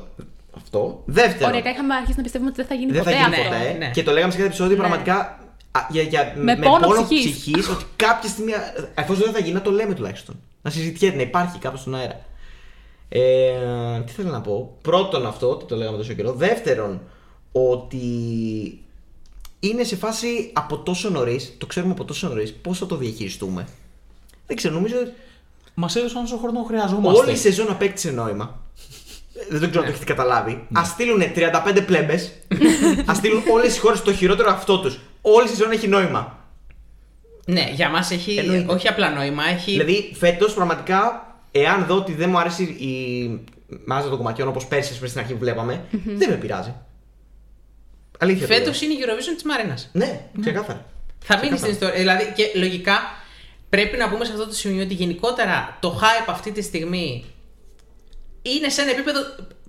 αυτό. 0.58 1.02
Δεύτερον, 1.06 1.49
Οριακά 1.49 1.69
είχαμε 1.69 1.93
αρχίσει 1.95 2.17
να 2.17 2.23
πιστεύουμε 2.23 2.49
ότι 2.49 2.62
δεν 2.62 2.69
θα 2.69 2.75
γίνει 2.75 2.91
δεν 2.91 3.04
θα 3.04 3.10
ποτέ 3.12 3.23
γίνει 3.23 3.36
αυτό. 3.36 3.49
ποτέ. 3.56 3.75
ναι. 3.78 3.91
Και 3.93 4.04
το 4.04 4.12
λέγαμε 4.12 4.32
σε 4.32 4.38
κάθε 4.38 4.49
επεισόδιο, 4.49 4.75
Ναι. 4.78 4.82
πραγματικά 4.82 5.39
Α, 5.71 5.80
για, 5.89 6.02
για, 6.02 6.34
Με 6.36 6.56
πόνο 6.56 6.88
ψυχής. 6.88 7.32
ψυχής, 7.32 7.69
ότι 7.69 7.84
κάποια 7.95 8.30
στιγμή, 8.30 8.52
εφόσον 8.95 9.23
δεν 9.23 9.34
θα 9.34 9.39
γίνει, 9.39 9.54
να 9.54 9.62
το 9.62 9.71
λέμε 9.71 9.93
τουλάχιστον. 9.93 10.36
Να 10.62 10.69
συζητιέται, 10.69 11.15
να 11.15 11.21
υπάρχει 11.21 11.60
κάπου 11.60 11.78
στον 11.78 11.95
αέρα. 11.95 12.19
Ε, 13.10 13.19
τι 14.06 14.12
θέλω 14.12 14.30
να 14.30 14.41
πω. 14.41 14.78
Πρώτον 14.82 15.25
αυτό, 15.28 15.49
ότι 15.49 15.65
το 15.65 15.75
λέγαμε 15.75 15.97
τόσο 15.97 16.13
καιρό. 16.13 16.32
Δεύτερον, 16.34 17.02
ότι 17.51 17.99
είναι 19.59 19.83
σε 19.83 19.95
φάση 19.95 20.49
από 20.53 20.77
τόσο 20.77 21.09
νωρίς, 21.09 21.53
το 21.57 21.65
ξέρουμε 21.65 21.91
από 21.91 22.05
τόσο 22.05 22.27
νωρίς, 22.27 22.53
πώς 22.53 22.77
θα 22.77 22.85
το 22.85 22.95
διαχειριστούμε. 22.95 23.67
Δεν 24.47 24.55
ξέρω, 24.57 24.73
νομίζω 24.73 24.95
ότι 25.01 25.12
Μας 25.73 25.95
έδωσαν 25.95 26.23
όσο 26.23 26.38
χρόνο 26.38 26.63
χρειαζόμαστε. 26.63 27.19
όλη 27.19 27.31
η 27.31 27.35
σεζόν 27.35 27.69
απέκτησε 27.69 28.12
νόημα. 28.12 28.59
Δεν 29.49 29.59
το 29.59 29.67
ξέρω 29.67 29.79
αν 29.83 29.85
το 29.89 29.95
έχετε 29.95 30.13
καταλάβει. 30.13 30.65
Ναι. 30.69 30.79
Α 30.79 30.83
στείλουν 30.83 31.21
35 31.75 31.81
πλέμπες. 31.85 32.31
Α 33.05 33.13
στείλουν 33.13 33.41
όλες 33.51 33.75
οι 33.75 33.79
χώρες 33.79 34.01
το 34.01 34.13
χειρότερο 34.13 34.49
αυτό 34.51 34.79
τους. 34.79 34.99
Όλη 35.21 35.45
η 35.45 35.49
σεζόν 35.49 35.71
έχει 35.71 35.88
νόημα. 35.88 36.38
Ναι, 37.45 37.69
για 37.73 37.89
μας 37.89 38.12
έχει 38.12 38.35
Εννοείται. 38.38 38.73
όχι 38.73 38.88
απλά 38.88 39.09
νόημα, 39.12 39.43
έχει. 39.45 39.71
Δηλαδή, 39.71 40.12
φέτος 40.15 40.53
πραγματικά, 40.53 41.27
εάν 41.51 41.85
δω 41.85 41.95
ότι 41.95 42.13
δεν 42.13 42.29
μου 42.29 42.39
αρέσει 42.39 42.63
η 42.63 43.39
μάζα 43.85 44.07
των 44.09 44.17
κομματιών 44.17 44.47
όπως 44.47 44.65
πέρσι 44.65 44.97
πριν 44.97 45.09
στην 45.09 45.21
αρχή 45.21 45.33
που 45.33 45.39
βλέπαμε, 45.39 45.85
δεν 46.05 46.29
με 46.29 46.35
πειράζει. 46.35 46.73
Αλήθεια. 48.21 48.47
το 48.47 48.53
Φέτος 48.53 48.82
λέω. 48.82 48.91
είναι 48.91 48.99
η 48.99 49.03
Eurovision 49.05 49.34
της 49.34 49.43
Μαρίνας. 49.43 49.89
Ναι, 49.91 50.21
ξεκάθαρα. 50.41 50.86
Θα 51.19 51.39
μείνεις 51.43 51.60
στην 51.60 51.71
ιστορία. 51.71 51.95
Δηλαδή, 51.97 52.34
και 52.36 52.51
λογικά 52.55 52.99
πρέπει 53.69 53.97
να 53.97 54.10
πούμε 54.10 54.25
σε 54.25 54.32
αυτό 54.32 54.47
το 54.47 54.53
σημείο 54.53 54.84
ότι 54.84 54.93
γενικότερα 54.93 55.77
το 55.79 55.99
hype 56.01 56.25
αυτή 56.27 56.51
τη 56.51 56.62
στιγμή 56.62 57.25
είναι 58.41 58.69
σε 58.69 58.82
ένα 58.82 58.91
επίπεδο 58.91 59.19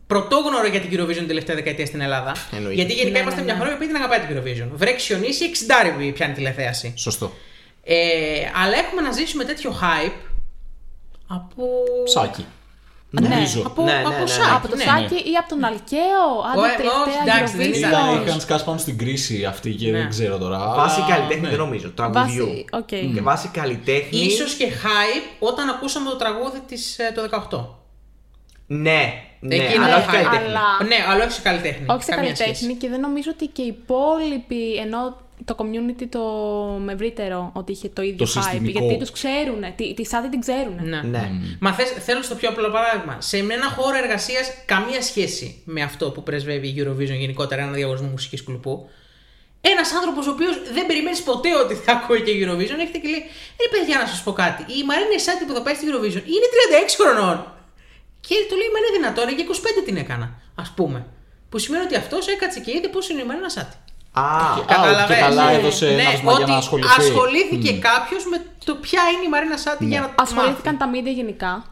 πρωτόγνωρο 0.07 0.67
για 0.67 0.81
την 0.81 0.91
Eurovision 1.01 1.15
την 1.15 1.27
τελευταία 1.27 1.57
δεκαετία 1.57 1.87
στην 1.87 2.01
Ελλάδα. 2.01 2.33
Εννοείται. 2.53 2.75
Γιατί 2.75 2.93
γενικά 2.93 3.13
Ναι, 3.13 3.19
είμαστε 3.19 3.41
ναι, 3.41 3.45
μια 3.47 3.55
ναι. 3.55 3.61
χώρα 3.61 3.77
που 3.77 3.87
την 3.87 3.97
αγαπάει 3.97 4.19
την 4.21 4.37
Eurovision. 4.37 4.69
Βρέξει 4.73 5.07
χιονίσει, 5.07 5.45
60 6.09 6.13
πιάνει 6.13 6.35
τηλεθέαση. 6.35 6.93
Σωστό. 6.97 7.33
Ε, 7.85 7.97
αλλά 8.63 8.77
έχουμε 8.79 9.01
να 9.03 9.13
ζήσουμε 9.13 9.45
τέτοιο 9.45 9.79
hype 9.83 10.13
από. 11.27 11.65
Σάκι. 12.05 12.47
Ναι. 13.11 13.29
Νομίζω. 13.29 13.63
Από, 13.67 13.83
Ναι, 13.83 13.93
ναι, 13.93 13.99
από 13.99 14.09
ναι, 14.11 14.17
ναι. 14.19 14.25
site, 14.25 14.55
από 14.57 14.69
το 14.69 14.77
ναι. 14.77 14.83
Σάκη 14.83 15.15
ή 15.15 15.35
από 15.41 15.49
τον 15.49 15.65
Αλκαίο. 15.65 16.25
Άντε, 16.53 16.61
όχι, 16.61 16.77
τελευταία 16.77 17.23
εντάξει, 17.37 17.57
δεν 17.57 17.71
Eurovision. 17.71 17.89
ήταν- 17.89 18.27
Είχαν 18.27 18.41
σκάσει 18.41 18.65
πάνω 18.65 18.79
στην 18.79 18.99
κρίση 18.99 19.45
αυτή 19.45 19.71
και 19.75 19.91
Ναι. 19.91 19.99
δεν 19.99 20.09
ξέρω 20.09 20.39
τώρα. 20.39 20.59
Βάση 20.77 21.01
αλλά, 21.01 21.11
καλλιτέχνη 21.15 21.43
ναι. 21.43 21.49
δεν 21.49 21.59
νομίζω. 21.59 21.89
Τραγουδιού. 21.91 22.47
Βάση, 22.47 22.65
οκ. 22.73 23.15
Και 23.15 23.21
βάση 23.23 23.49
καλλιτέχνη. 23.49 24.19
Ίσως 24.21 24.55
και 24.55 24.67
hype 24.83 25.27
όταν 25.39 25.69
ακούσαμε 25.69 26.11
το 26.11 26.17
τραγούδι 26.17 26.61
της 26.67 26.99
ε, 26.99 27.13
το 27.15 27.23
18. 27.51 27.65
Ναι, 28.67 29.13
ναι, 29.41 29.55
Εκεί 29.55 29.75
είναι 29.75 29.85
αλλά 29.85 29.97
όχι 29.97 30.07
hype. 30.09 30.13
καλλιτέχνη. 30.13 30.47
Αλλά- 30.49 30.79
Ναι, 30.89 30.97
αλλά 31.11 31.25
όχι 31.25 31.33
σε 31.33 31.41
καλλιτέχνη. 31.41 31.87
Όχι 31.89 32.03
σε 32.03 32.11
Καμία 32.11 32.25
καλλιτέχνη 32.33 32.55
σχέση. 32.55 32.75
και 32.75 32.89
δεν 32.89 33.01
νομίζω 33.01 33.31
ότι 33.35 33.47
και 33.47 33.63
οι 33.63 33.67
υπόλοιποι, 33.67 34.75
ενώ 34.75 35.17
το 35.55 35.57
community 35.63 36.07
το 36.09 36.23
με 36.85 36.93
ευρύτερο 36.93 37.51
ότι 37.55 37.73
είχε 37.73 37.89
το 37.89 38.03
ίδιο 38.03 38.17
Το 38.27 38.33
hype. 38.35 38.43
συστημικό. 38.43 38.79
Γιατί 38.79 38.99
τους 38.99 39.11
ξέρουν, 39.11 39.61
τη, 39.77 39.95
τη 39.95 40.05
Σάτι 40.07 40.29
την 40.29 40.41
ξέρουν. 40.41 40.77
Ναι. 40.83 41.01
Ναι. 41.03 41.31
Μα 41.61 41.73
θες, 41.73 41.89
θέλω 42.07 42.23
στο 42.23 42.35
πιο 42.35 42.49
απλό 42.49 42.71
παράδειγμα. 42.71 43.17
Σε 43.21 43.37
ένα 43.37 43.69
χώρο 43.77 43.97
εργασίας, 43.97 44.47
καμία 44.67 45.03
σχέση 45.03 45.63
με 45.65 45.83
αυτό 45.83 46.11
που 46.11 46.23
πρεσβεύει 46.23 46.69
η 46.69 46.75
Eurovision 46.79 47.19
γενικότερα, 47.25 47.63
ένα 47.63 47.73
διαγωνισμό 47.73 48.09
μουσικής 48.09 48.45
κλουπού. 48.45 48.89
Ένας 49.61 49.93
άνθρωπος 49.99 50.27
ο 50.27 50.31
οποίος 50.31 50.55
δεν 50.77 50.87
περιμένεις 50.87 51.23
ποτέ 51.23 51.51
ότι 51.63 51.75
θα 51.75 51.93
ακούει 51.93 52.21
και 52.27 52.33
Eurovision 52.41 52.79
έρχεται 52.85 52.99
και 53.03 53.09
λέει: 53.15 53.23
Ρε 53.63 53.69
παιδιά, 53.73 53.97
να 54.03 54.07
σας 54.07 54.23
πω 54.23 54.33
κάτι. 54.33 54.61
Η 54.79 54.85
Μαρίνα 54.89 55.19
Σάτι 55.27 55.45
που 55.45 55.55
θα 55.57 55.63
πάει 55.63 55.75
στην 55.75 55.89
Eurovision 55.91 56.23
είναι 56.35 56.47
36 56.55 56.95
χρονών. 57.01 57.37
Και 58.27 58.35
του 58.49 58.57
λέει: 58.61 58.71
Μα 58.75 58.79
είναι 58.81 58.93
δυνατόν, 58.99 59.27
για 59.37 59.45
25 59.81 59.83
την 59.89 59.97
έκανα, 59.97 60.27
ας 60.55 60.71
πούμε. 60.77 61.07
Που 61.49 61.59
σημαίνει 61.59 61.85
ότι 61.85 61.97
αυτός 62.03 62.27
έκατσε 62.35 62.61
και 62.61 62.71
είδε 62.77 62.89
πώς 62.89 63.09
είναι 63.09 63.23
η 63.23 63.25
Μαρίνα 63.25 63.49
Σάτι. 63.57 63.77
Α, 64.13 64.23
Α, 64.23 64.65
Καταλαβαίνεις. 64.67 65.07
και 65.07 65.15
καλά 65.21 65.51
Ναι. 65.51 65.57
έδωσε 65.59 65.87
ναι, 65.87 66.03
ναύσμα 66.03 66.33
για 66.33 66.41
ότι 66.43 66.51
να 66.51 66.57
ασχοληθεί. 66.57 67.01
ασχολήθηκε 67.01 67.73
κάποιος 67.73 68.25
με 68.31 68.39
το 68.65 68.75
ποια 68.75 69.03
είναι 69.15 69.25
η 69.27 69.29
Μαρίνα 69.29 69.57
Σάτι 69.57 69.85
Ναι. 69.85 69.91
για 69.91 70.01
να 70.01 70.15
Ασχολήθηκαν 70.25 70.75
μάθει. 70.81 70.93
τα 71.03 71.11
media 71.11 71.15
γενικά. 71.15 71.65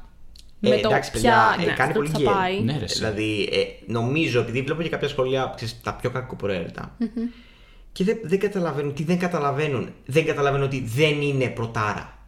Ε, 0.60 0.68
με 0.68 0.76
το 0.76 0.88
εντάξει, 0.88 1.10
ποια 1.10 1.20
παιδιά, 1.20 1.56
ε, 1.60 1.64
ναι, 1.64 1.72
κάνει 1.72 1.80
αυτό 1.90 1.92
πολύ 1.98 2.08
που 2.10 2.14
θα 2.18 2.22
γκέλ. 2.22 2.32
πάει. 2.34 2.60
Ναι, 2.60 2.76
ρε, 2.78 2.84
εσύ. 2.84 2.94
Δηλαδή, 2.98 3.48
ε, 3.52 3.92
νομίζω, 3.92 4.40
επειδή 4.40 4.62
βλέπω 4.62 4.82
και 4.82 4.88
κάποια 4.88 5.08
σχόλια, 5.08 5.52
ξέρεις, 5.56 5.80
τα 5.82 5.94
πιο 5.94 6.10
κακοπροαίρετα. 6.10 6.96
Και 7.92 8.04
δεν, 8.04 8.18
δεν 8.22 8.38
καταλαβαίνουν, 8.38 8.94
τι 8.94 9.02
δεν 9.04 9.18
καταλαβαίνουν. 9.18 9.92
Δεν 10.06 10.26
καταλαβαίνουν 10.26 10.66
ότι 10.66 10.84
δεν 10.96 11.20
είναι 11.20 11.46
πρωτάρα. 11.46 12.18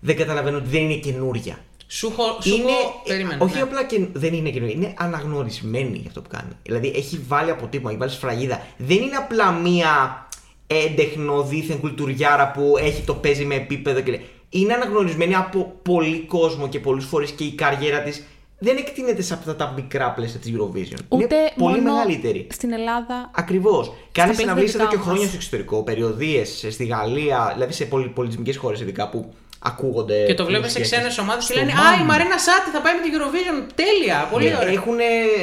Δεν 0.00 0.16
καταλαβαίνουν 0.16 0.60
ότι 0.60 0.68
δεν 0.68 0.82
είναι 0.82 0.94
καινούρια. 0.94 1.58
Σου 1.88 2.06
έχω. 2.06 2.38
Σου 2.42 2.54
είναι, 2.54 2.70
έχω- 2.70 3.02
περίμενε, 3.06 3.38
ε, 3.40 3.44
όχι 3.44 3.54
ναι. 3.54 3.60
απλά 3.60 3.84
και 3.84 4.06
δεν 4.12 4.34
είναι 4.34 4.50
καινούργια, 4.50 4.76
είναι 4.76 4.94
αναγνωρισμένη 4.98 5.96
για 5.98 6.08
αυτό 6.08 6.22
που 6.22 6.28
κάνει. 6.28 6.50
Δηλαδή 6.62 6.92
έχει 6.96 7.24
βάλει 7.28 7.50
αποτύπωμα, 7.50 7.90
έχει 7.90 7.98
βάλει 7.98 8.10
σφραγίδα. 8.10 8.66
Δεν 8.76 8.96
είναι 8.96 9.16
απλά 9.16 9.52
μία 9.52 10.26
έντεχνο 10.66 11.42
δίθεν 11.42 11.80
κουλτουριάρα 11.80 12.50
που 12.50 12.74
έχει 12.78 13.02
το 13.02 13.14
παίζει 13.14 13.44
με 13.44 13.54
επίπεδο 13.54 14.00
και 14.00 14.10
λέει. 14.10 14.24
Είναι 14.48 14.72
αναγνωρισμένη 14.74 15.34
από 15.34 15.72
πολύ 15.82 16.18
κόσμο 16.18 16.68
και 16.68 16.80
πολλούς 16.80 17.04
φορείς 17.04 17.30
και 17.30 17.44
η 17.44 17.52
καριέρα 17.52 18.02
της 18.02 18.24
δεν 18.58 18.76
εκτείνεται 18.76 19.22
σε 19.22 19.34
αυτά 19.34 19.56
τα 19.56 19.72
μικρά 19.76 20.10
πλαίσια 20.12 20.40
της 20.40 20.52
Eurovision. 20.54 20.98
Ούτε 21.08 21.24
είναι 21.36 21.52
πολύ 21.56 21.80
μόνο 21.80 21.92
μεγαλύτερη. 21.94 22.46
Στην 22.50 22.72
Ελλάδα. 22.72 23.30
Ακριβώς. 23.34 23.92
Κάνεις 24.12 24.12
πλαίσια 24.12 24.34
συναυλίε 24.34 24.66
δικά 24.66 24.82
εδώ 24.82 24.90
και 24.90 24.96
μας. 24.96 25.06
χρόνια 25.06 25.26
στο 25.26 25.36
εξωτερικό, 25.36 25.82
περιοδίες 25.82 26.66
στη 26.70 26.84
Γαλλία, 26.84 27.50
δηλαδή 27.54 27.72
σε 27.72 27.84
πολυπολιτισμικέ 27.84 28.54
χώρες 28.54 28.80
ειδικά 28.80 29.08
που 29.08 29.34
ακούγονται. 29.58 30.24
Και 30.26 30.34
το 30.34 30.44
βλέπει 30.44 30.68
σε 30.68 30.78
μουσικές. 30.78 30.90
ξένες 30.90 31.18
ομάδες 31.18 31.46
και 31.46 31.52
Στο 31.52 31.60
λένε 31.62 31.72
Μάνι. 31.76 31.96
Α, 31.96 32.00
η 32.02 32.04
Μαρίνα 32.04 32.38
Σάτι 32.38 32.70
θα 32.70 32.80
πάει 32.80 32.94
με 32.94 33.00
την 33.04 33.12
Eurovision. 33.16 33.72
Τέλεια, 33.74 34.28
πολύ 34.32 34.48
Ναι, 34.48 34.56
ωραία. 34.56 34.72
Έχουν. 34.72 34.98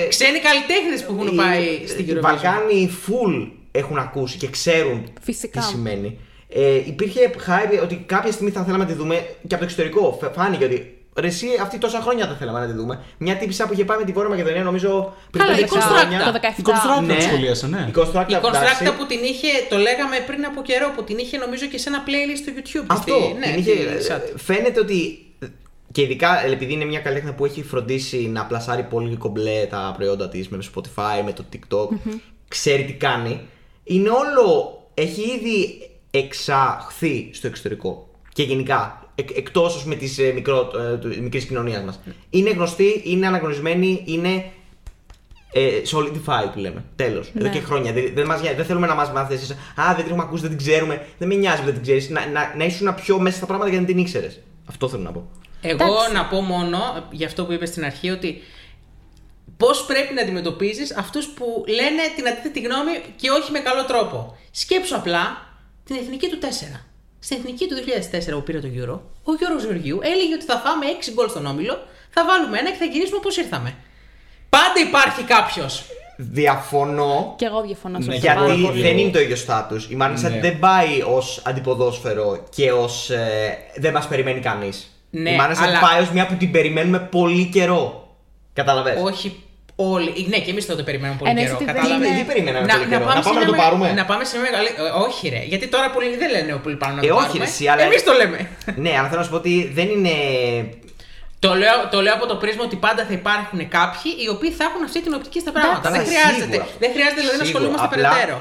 Ξένοι 0.09 0.39
καλλιτέχνες 0.39 1.03
που 1.05 1.11
έχουν 1.15 1.27
οι- 1.33 1.35
πάει 1.35 1.83
στην 1.87 2.05
Οι 2.07 2.11
Eurovision. 2.11 2.21
Βαλκάνοι 2.21 2.89
full 3.07 3.47
έχουν 3.71 3.97
ακούσει 3.97 4.37
και 4.37 4.47
ξέρουν 4.49 5.03
Φυσικά. 5.21 5.59
τι 5.59 5.65
σημαίνει. 5.65 6.19
Ε, 6.55 6.75
υπήρχε 6.75 7.31
hype 7.47 7.79
ότι 7.83 8.03
κάποια 8.05 8.31
στιγμή 8.31 8.51
θα 8.51 8.63
θέλαμε 8.63 8.83
να 8.83 8.89
τη 8.89 8.95
δούμε 8.95 9.15
και 9.47 9.55
από 9.55 9.57
το 9.57 9.63
εξωτερικό. 9.63 10.19
Φ- 10.21 10.33
Φάνηκε 10.35 10.65
ότι 10.65 10.97
ρε, 11.15 11.27
εσύ 11.27 11.47
αυτή 11.61 11.77
τόσα 11.77 11.99
χρόνια 12.01 12.27
δεν 12.27 12.35
θέλαμε 12.37 12.59
να 12.59 12.65
τη 12.65 12.71
δούμε. 12.73 12.99
Μια 13.17 13.35
τύπησα 13.37 13.67
που 13.67 13.73
είχε 13.73 13.85
πάει 13.85 13.97
με 13.97 14.03
τη 14.03 14.11
Βόρεια 14.11 14.29
Μακεδονία, 14.29 14.63
νομίζω 14.63 15.13
πριν 15.31 15.43
Καλά, 15.45 15.57
5-6 15.57 15.59
η 15.59 15.67
Constructa. 15.69 15.81
χρόνια. 15.81 16.19
Το 16.19 16.31
Το 16.31 16.39
17. 16.41 16.59
Η 16.59 16.63
Constructa 16.65 17.05
Ναι. 17.05 17.15
τη 17.15 17.21
σχολίασε, 17.21 17.67
ναι. 17.67 17.85
Η 17.89 17.93
Constructa, 17.97 18.25
Η 18.27 18.33
εντάξει. 18.33 18.61
Constructa 18.85 18.91
που 18.97 19.05
την 19.05 19.19
είχε, 19.23 19.47
το 19.69 19.77
λέγαμε 19.77 20.15
πριν 20.27 20.45
από 20.45 20.61
καιρό, 20.61 20.91
που 20.95 21.03
την 21.03 21.17
είχε 21.17 21.37
νομίζω 21.37 21.65
και 21.65 21.77
σε 21.77 21.89
ένα 21.89 22.03
playlist 22.07 22.37
στο 22.41 22.51
YouTube. 22.57 22.85
Αυτό. 22.87 23.13
Στη- 23.13 23.33
ναι, 23.37 23.45
την 23.45 23.59
είχε, 23.59 23.95
τη 23.95 24.03
Σάτι. 24.03 24.33
φαίνεται 24.37 24.79
ότι. 24.79 25.17
Και 25.91 26.01
ειδικά 26.01 26.45
επειδή 26.45 26.73
είναι 26.73 26.85
μια 26.85 26.99
καλλιτέχνη 26.99 27.33
που 27.33 27.45
έχει 27.45 27.63
φροντίσει 27.63 28.17
να 28.17 28.45
πλασάρει 28.45 28.83
πολύ 28.83 29.15
κομπλέ 29.15 29.65
τα 29.69 29.93
προϊόντα 29.95 30.29
της 30.29 30.47
με 30.49 30.57
το 30.57 30.65
Spotify, 30.75 31.23
με 31.25 31.33
το 31.33 31.43
TikTok, 31.53 31.87
ξέρει 32.47 32.83
τι 32.83 32.93
κάνει. 32.93 33.41
Είναι 33.83 34.09
όλο. 34.09 34.77
Έχει 34.93 35.21
ήδη 35.21 35.89
εξαχθεί 36.11 37.29
στο 37.33 37.47
εξωτερικό. 37.47 38.07
Και 38.33 38.43
γενικά. 38.43 39.02
Εκ, 39.15 39.29
Εκτός 39.37 39.85
με 39.85 39.95
της 39.95 40.17
ε, 40.17 40.33
μικρής 41.21 41.45
κοινωνίας 41.45 41.83
μας. 41.83 41.99
Είναι 42.29 42.49
γνωστή, 42.49 43.01
είναι 43.05 43.27
αναγνωρισμένη, 43.27 44.03
είναι 44.05 44.45
ε, 45.53 45.81
solidified 45.91 46.49
που 46.53 46.59
λέμε. 46.59 46.83
Τέλος. 46.95 47.31
Εδώ 47.35 47.47
Ναι. 47.47 47.53
και 47.53 47.59
χρόνια. 47.59 47.93
Δεν, 47.93 48.11
δεν, 48.13 48.25
μας, 48.25 48.41
νοιάζει. 48.41 48.55
δεν 48.55 48.65
θέλουμε 48.65 48.87
να 48.87 48.95
μας 48.95 49.11
μάθεις 49.11 49.35
εσείς, 49.41 49.51
Α, 49.51 49.83
δεν 49.87 49.95
την 49.95 50.05
έχουμε 50.05 50.21
ακούσει, 50.23 50.41
δεν 50.41 50.49
την 50.49 50.59
ξέρουμε. 50.59 51.05
Δεν 51.17 51.27
με 51.27 51.35
νοιάζει 51.35 51.57
που 51.59 51.65
δεν 51.65 51.73
την 51.73 51.81
ξέρεις. 51.83 52.09
Να, 52.09 52.27
να, 52.27 52.53
να 52.57 52.63
ήσουν 52.65 52.95
πιο 52.95 53.19
μέσα 53.19 53.37
στα 53.37 53.45
πράγματα 53.45 53.69
γιατί 53.69 53.85
δεν 53.85 53.95
την 53.95 54.03
ήξερες. 54.03 54.39
Αυτό 54.69 54.89
θέλω 54.89 55.03
να 55.03 55.11
πω. 55.11 55.29
Εγώ 55.61 55.73
Εντάξει. 55.83 56.13
να 56.13 56.25
πω 56.25 56.41
μόνο, 56.41 56.77
για 57.11 57.27
αυτό 57.27 57.45
που 57.45 57.51
είπες 57.51 57.69
στην 57.69 57.85
αρχή, 57.85 58.09
ότι 58.09 58.41
πώς 59.57 59.85
πρέπει 59.85 60.13
να 60.13 60.21
αντιμετωπίζεις 60.21 60.95
αυτούς 60.97 61.25
που 61.27 61.63
λένε 61.67 62.01
την 62.15 62.27
αντίθετη 62.27 62.59
γνώμη 62.59 62.91
και 63.15 63.29
όχι 63.29 63.51
με 63.51 63.59
καλό 63.59 63.85
τρόπο. 63.85 64.37
Σκέψου 64.51 64.95
απλά 64.95 65.47
την 65.85 65.95
εθνική 65.95 66.29
του 66.29 66.37
4. 66.41 66.79
Στην 67.25 67.37
εθνική 67.39 67.67
του 67.67 67.75
2004 68.29 68.31
που 68.33 68.43
πήρε 68.43 68.59
το 68.59 68.67
Euro, 68.67 68.99
ο 69.23 69.31
Γιώργο 69.39 69.59
Γεωργίου 69.59 69.99
έλεγε 70.03 70.33
ότι 70.33 70.45
θα 70.45 70.57
φάμε 70.65 70.85
6 70.99 71.11
γκολ 71.13 71.29
στον 71.29 71.45
όμιλο, 71.45 71.75
θα 72.09 72.25
βάλουμε 72.25 72.57
ένα 72.59 72.69
και 72.69 72.77
θα 72.77 72.85
γυρίσουμε 72.85 73.17
όπω 73.17 73.29
ήρθαμε. 73.43 73.75
Πάντα 74.49 74.79
υπάρχει 74.87 75.23
κάποιος. 75.23 75.83
Διαφωνώ. 76.17 77.33
Και 77.37 77.45
εγώ 77.45 77.61
διαφωνώ 77.61 78.01
σε 78.01 78.07
Ναι, 78.09 78.15
αυτό 78.15 78.27
πάρα 78.27 78.45
Γιατί 78.45 78.61
πολύ. 78.61 78.81
δεν 78.81 78.97
είναι 78.97 79.11
το 79.11 79.19
ίδιο 79.19 79.35
στάτους. 79.35 79.89
Η 79.89 79.95
Μάρνισα 79.95 80.29
Ναι. 80.29 80.39
δεν 80.39 80.59
πάει 80.59 81.01
ως 81.07 81.41
αντιποδόσφαιρο 81.45 82.43
και 82.49 82.71
ως. 82.71 83.11
δεν 83.75 83.93
μας 83.93 84.07
περιμένει 84.07 84.39
κανείς. 84.39 84.87
Ναι, 85.09 85.31
η 85.31 85.35
Μάρνισα 85.35 85.63
αλλά- 85.63 85.79
πάει 85.79 86.01
ως 86.01 86.09
μια 86.11 86.27
που 86.27 86.33
την 86.35 86.51
περιμένουμε 86.51 86.99
πολύ 86.99 87.45
καιρό. 87.45 88.07
Καταλαβες; 88.53 89.01
Όχι 89.03 89.43
όλοι. 89.91 90.25
Ναι, 90.29 90.39
και 90.39 90.51
εμείς 90.51 90.65
τότε 90.65 90.83
περιμένουμε 90.83 91.17
πολύ 91.19 91.29
Εννοείς 91.31 91.47
καιρό. 91.49 91.57
ότι 91.61 91.65
δεν 91.69 91.75
Κατάλαβες; 91.75 92.07
είναι- 92.07 92.17
τι 92.19 92.23
περιμέναμε 92.31 92.65
πολύ 92.73 92.85
καιρό, 92.91 93.05
να 93.05 93.11
σε 93.11 93.19
πάμε 93.27 93.39
να 93.39 93.39
μια 93.39 93.45
το 93.45 93.55
με- 93.55 93.61
πάρουμε; 93.63 93.85
Να 94.01 94.05
πάμε 94.11 94.23
σε 94.29 94.33
μια 94.37 94.45
μεγάλη. 94.49 94.67
ε, 94.67 94.81
Όχι, 95.07 95.23
ρε. 95.35 95.41
Γιατί 95.51 95.65
τώρα 95.73 95.87
πολλοί 95.95 96.15
δεν 96.21 96.29
λένε 96.35 96.51
πολύ 96.65 96.75
πάνω 96.83 96.93
να 96.95 97.01
Ε, 97.05 97.07
το 97.07 97.13
όχι, 97.15 97.23
πάρουμε. 97.25 97.43
ρε, 97.45 97.49
εσύ, 97.51 97.63
αλλά- 97.71 97.83
Εμείς 97.87 98.03
το 98.09 98.13
λέμε. 98.19 98.39
ναι, 98.83 98.91
αλλά 98.97 99.07
θέλω 99.09 99.19
να 99.21 99.25
σου 99.27 99.33
πω 99.35 99.39
ότι 99.43 99.53
δεν 99.77 99.87
είναι. 99.95 100.13
Το 101.45 101.53
λέω, 101.55 101.77
το 101.91 102.01
λέω 102.01 102.13
από 102.13 102.25
το 102.27 102.35
πρίσμα 102.35 102.63
ότι 102.63 102.75
πάντα 102.75 103.01
θα 103.09 103.13
υπάρχουν 103.13 103.59
κάποιοι 103.77 104.09
οι 104.23 104.27
οποίοι 104.35 104.51
θα 104.51 104.63
έχουν 104.69 104.83
αυτή 104.83 104.99
την 105.05 105.13
οπτική 105.13 105.39
στα 105.39 105.51
πράγματα. 105.51 105.79
Καλά, 105.81 105.97
δεν 105.97 106.05
χρειάζεται. 106.05 106.41
σίγουρα. 106.51 106.67
Δεν 106.83 106.89
χρειάζεται 106.95 107.21
δηλαδή 107.21 107.37
να 107.37 107.45
Σίγουρα. 107.45 107.63
ασχολούμαστε 107.65 107.95
Απλά, 107.95 108.09
περαιτέρω. 108.09 108.37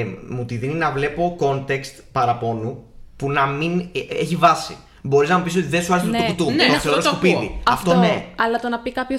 Ε, 0.00 0.04
μου 0.34 0.44
τη 0.44 0.54
δίνει 0.56 0.74
να 0.84 0.90
βλέπω 0.96 1.22
context 1.44 1.92
παραπώνου 2.12 2.84
που 3.16 3.30
να 3.30 3.46
μην 3.46 3.72
ε, 3.80 4.20
έχει 4.22 4.36
βάση. 4.36 4.76
Μπορείς 5.02 5.28
να 5.30 5.36
μου 5.38 5.44
πεις 5.44 5.56
ότι 5.56 5.66
δεν 5.66 5.82
σου 5.82 5.92
άρεσε 5.92 6.08
Ναι. 6.08 6.18
το 6.18 6.24
κουτού. 6.24 6.50
Ναι, 6.50 6.56
το 6.66 6.72
αυτό 6.72 6.78
θεωρώ 6.88 6.96
το 7.02 7.08
σκουπίδι. 7.08 7.34
ακούω. 7.34 7.60
Αυτό, 7.66 7.94
ναι. 7.94 8.24
Αλλά 8.36 8.58
το 8.58 8.68
να 8.68 8.78
πει 8.78 8.92
κάποιο. 8.92 9.18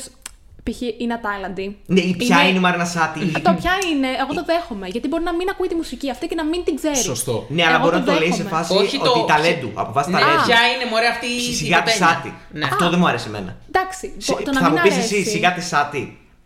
π.χ. 0.67 0.81
είναι 0.97 1.13
ατάλλαντη. 1.13 1.77
Ναι, 1.85 1.99
ή 1.99 2.15
ποια 2.15 2.37
είναι 2.47 2.57
η 2.57 2.61
Μαρίνα 2.61 2.85
Σάτι. 2.85 3.19
ή- 3.19 3.31
Το 3.47 3.53
ποια 3.61 3.73
είναι, 3.91 4.07
εγώ 4.23 4.31
το 4.39 4.43
δέχομαι. 4.51 4.87
Γιατί 4.87 5.07
μπορεί 5.07 5.23
να 5.23 5.33
μην 5.33 5.47
ακούει 5.49 5.67
τη 5.67 5.75
μουσική 5.75 6.09
αυτή 6.09 6.27
και 6.27 6.35
να 6.35 6.45
μην 6.45 6.63
την 6.63 6.75
ξέρει. 6.75 6.95
Σωστό. 7.11 7.45
Ναι, 7.49 7.63
αλλά 7.67 7.75
Εγώ 7.75 7.83
μπορεί 7.83 7.95
το 7.95 7.99
να 7.99 8.05
το 8.13 8.19
λέει 8.19 8.31
σε 8.31 8.43
δέχομαι. 8.43 8.55
φάση 8.55 8.73
Όχι 8.83 8.97
το- 8.99 9.09
ότι 9.11 9.19
ταλέντου. 9.33 9.69
Από 9.81 9.91
βάση 9.97 10.09
Ναι, 10.09 10.19
ταλέντου. 10.19 10.43
ποια 10.47 10.59
είναι 10.71 10.85
μωρέ 10.91 11.07
αυτή 11.15 11.25
η 11.25 11.39
Σιγά 11.59 11.79
τη 11.83 11.91
κοπέλα. 11.91 12.09
Σάτι. 12.11 12.33
Ναι. 12.59 12.65
Αυτό 12.65 12.83
δεν 12.91 12.99
μου 13.01 13.07
αρέσει 13.07 13.25
εμένα. 13.31 13.51
Εντάξει, 13.71 14.05
Σι- 14.17 14.35
το, 14.37 14.43
το 14.43 14.51
να 14.51 14.59
θα 14.59 14.69
μην 14.69 14.73
μου 14.77 14.81
πεις 14.87 14.93
αρέσει. 14.97 15.15
εσύ 15.15 15.29
σιγά 15.33 15.49
τη 15.53 15.61
Σάτι. 15.71 16.01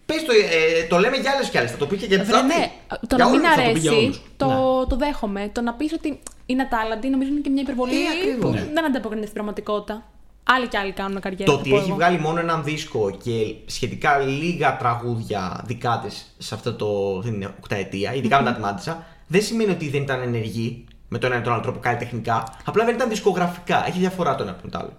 Πες 0.05 0.23
το, 0.27 0.31
ε, 0.33 0.83
το 0.91 0.97
λέμε 1.03 1.17
για 1.17 1.31
άλλες 1.35 1.49
κι 1.49 1.57
άλλες. 1.57 1.71
Θα 1.71 1.77
το 1.77 1.85
πει 1.89 1.95
και 1.97 2.05
για 2.05 2.19
τη 2.19 2.25
Βρε, 2.25 2.35
Σάτι. 2.35 2.47
ναι, 2.53 2.63
το 3.11 3.15
Για 3.15 3.25
να 3.25 3.29
μην 3.29 3.39
όλους, 3.39 3.49
θα 3.49 3.55
το 3.55 3.61
πει 3.61 3.67
αρέσει, 3.69 3.79
για 3.87 3.91
όλους. 3.97 4.21
το, 4.37 4.45
Ναι. 4.45 4.85
το 4.89 4.95
δέχομαι. 5.03 5.49
Το 5.53 5.61
να 5.61 5.73
πεις 5.73 5.93
ότι 5.93 6.19
είναι 6.45 6.61
ατάλλαντη, 6.61 7.07
νομίζω 7.09 7.29
είναι 7.31 7.39
και 7.39 7.49
μια 7.49 7.61
υπερβολή 7.61 7.95
Ε, 7.95 8.07
ακριβώς. 8.15 8.39
που 8.41 8.47
Ναι. 8.57 8.73
δεν 8.73 8.85
ανταποκρίνεται 8.85 9.27
στην 9.29 9.37
πραγματικότητα. 9.39 9.95
Άλλοι 10.43 10.67
και 10.67 10.77
άλλοι 10.77 10.91
κάνουν 10.91 11.19
καριέρα. 11.21 11.45
Το 11.45 11.51
θα 11.51 11.59
ότι 11.59 11.69
πω 11.69 11.75
έχει 11.75 11.87
εγώ. 11.87 11.95
βγάλει 11.95 12.19
μόνο 12.19 12.39
έναν 12.39 12.63
δίσκο 12.63 13.17
και 13.23 13.55
σχετικά 13.65 14.17
λίγα 14.17 14.77
τραγούδια 14.77 15.63
δικά 15.65 16.01
της 16.05 16.35
σε 16.37 16.55
αυτό 16.55 16.73
το, 16.73 17.17
αυτή 17.17 17.31
την 17.31 17.43
οκταετία, 17.43 18.13
ειδικά 18.13 18.41
μετά 18.41 18.55
τη 18.55 18.61
Μάντισα, 18.61 19.05
δεν 19.27 19.41
σημαίνει 19.41 19.71
ότι 19.71 19.89
δεν 19.89 20.01
ήταν 20.01 20.21
ενεργή 20.21 20.85
με 21.07 21.17
τον 21.17 21.31
ένα 21.31 21.41
ή 21.41 21.43
τον 21.43 21.53
άλλο 21.53 21.61
τρόπο 21.61 21.79
καλλιτεχνικά. 21.79 22.57
Απλά 22.65 22.85
δεν 22.85 22.95
ήταν 22.95 23.09
δισκογραφικά. 23.09 23.87
Έχει 23.87 23.99
διαφορά 23.99 24.35
το 24.35 24.43
ένα 24.43 24.51
από 24.51 24.69
το 24.69 24.77
άλλο. 24.77 24.93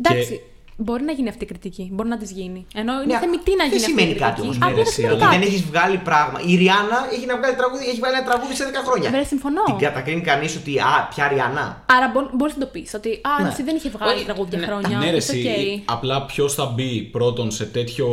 Εντάξει, 0.00 0.40
μπορεί 0.76 1.02
να 1.02 1.12
γίνει 1.12 1.28
αυτή 1.28 1.44
η 1.44 1.46
κριτική. 1.46 1.88
Μπορεί 1.92 2.08
να 2.08 2.16
της 2.18 2.30
γίνει. 2.30 2.66
Ενώ 2.74 2.92
είναι 3.02 3.12
Ναι, 3.14 3.18
θεμητή 3.18 3.50
να 3.56 3.64
δεν 3.64 3.66
γίνει 3.66 3.76
αυτή 3.84 3.90
η 3.90 3.94
σημαίνει 3.94 4.06
κριτική. 4.14 4.24
κάτι 4.28 4.40
όμως, 4.40 4.56
Α, 4.56 4.58
ναι, 4.58 4.66
δεν 4.66 4.74
ρε, 4.74 4.80
εσύ, 4.80 4.92
σημαίνει 4.92 5.12
Ότι 5.14 5.22
αλλά 5.22 5.32
δεν 5.32 5.40
κάτι. 5.42 5.52
έχει 5.54 5.64
βγάλει 5.70 5.96
πράγμα. 6.08 6.38
Η 6.50 6.54
Ριάννα 6.56 6.98
έχει, 7.14 7.26
να 7.26 7.36
βγάλει 7.40 7.54
τραγούδι, 7.60 7.84
έχει 7.90 7.98
βγάλει 8.02 8.16
ένα 8.20 8.26
τραγούδι 8.30 8.54
σε 8.60 8.64
10 8.70 8.80
χρόνια. 8.86 9.08
Βέβαια, 9.10 9.26
συμφωνώ. 9.34 9.62
Την 9.70 9.76
κατακρίνει 9.86 10.20
κανείς 10.30 10.52
ότι 10.60 10.72
α, 10.78 10.94
πια 11.12 11.24
Ριάννα. 11.32 11.66
Άρα 11.96 12.06
μπορείς 12.38 12.54
να 12.56 12.60
το 12.64 12.68
πεις 12.74 12.90
ότι 13.00 13.10
α, 13.30 13.42
Ναι. 13.42 13.48
εσύ 13.52 13.62
δεν 13.68 13.74
είχε 13.78 13.88
βγάλει 13.96 14.12
Όχι, 14.14 14.24
τραγούδια 14.28 14.58
ναι. 14.58 14.66
χρόνια. 14.68 14.94
Ναι, 14.98 15.10
ρε, 15.10 15.20
It's 15.22 15.28
εσύ, 15.34 15.42
okay. 15.46 15.82
απλά 15.94 16.16
ποιος 16.30 16.50
θα 16.58 16.64
μπει 16.74 16.90
πρώτον 17.16 17.46
σε 17.58 17.64
τέτοιο 17.76 18.06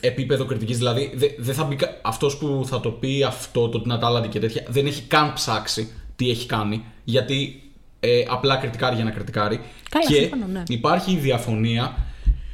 επίπεδο 0.00 0.44
κριτικής. 0.44 0.76
Δηλαδή, 0.78 1.02
δεν 1.14 1.30
δεν 1.38 1.54
θα 1.54 1.64
μπει. 1.64 1.76
Αυτός 2.02 2.36
που 2.38 2.48
θα 2.66 2.80
το 2.80 2.90
πει 2.90 3.12
αυτό, 3.32 3.68
το 3.68 3.80
την 3.80 3.92
ατάλλαντη 3.92 4.28
και 4.28 4.38
τέτοια, 4.38 4.62
δεν 4.68 4.86
έχει 4.86 5.02
καν 5.02 5.32
ψάξει 5.32 5.92
τι 6.16 6.30
έχει 6.30 6.46
κάνει. 6.46 6.84
Γιατί 7.04 7.62
ε, 8.00 8.24
απλά 8.28 8.56
κριτικάρει 8.56 8.94
για 8.94 9.04
να 9.04 9.10
κριτικάρει. 9.10 9.60
Καλά, 9.90 10.06
και 10.06 10.14
σύμφωνο, 10.14 10.46
ναι. 10.46 10.62
υπάρχει 10.68 11.12
η 11.12 11.16
διαφωνία 11.16 11.96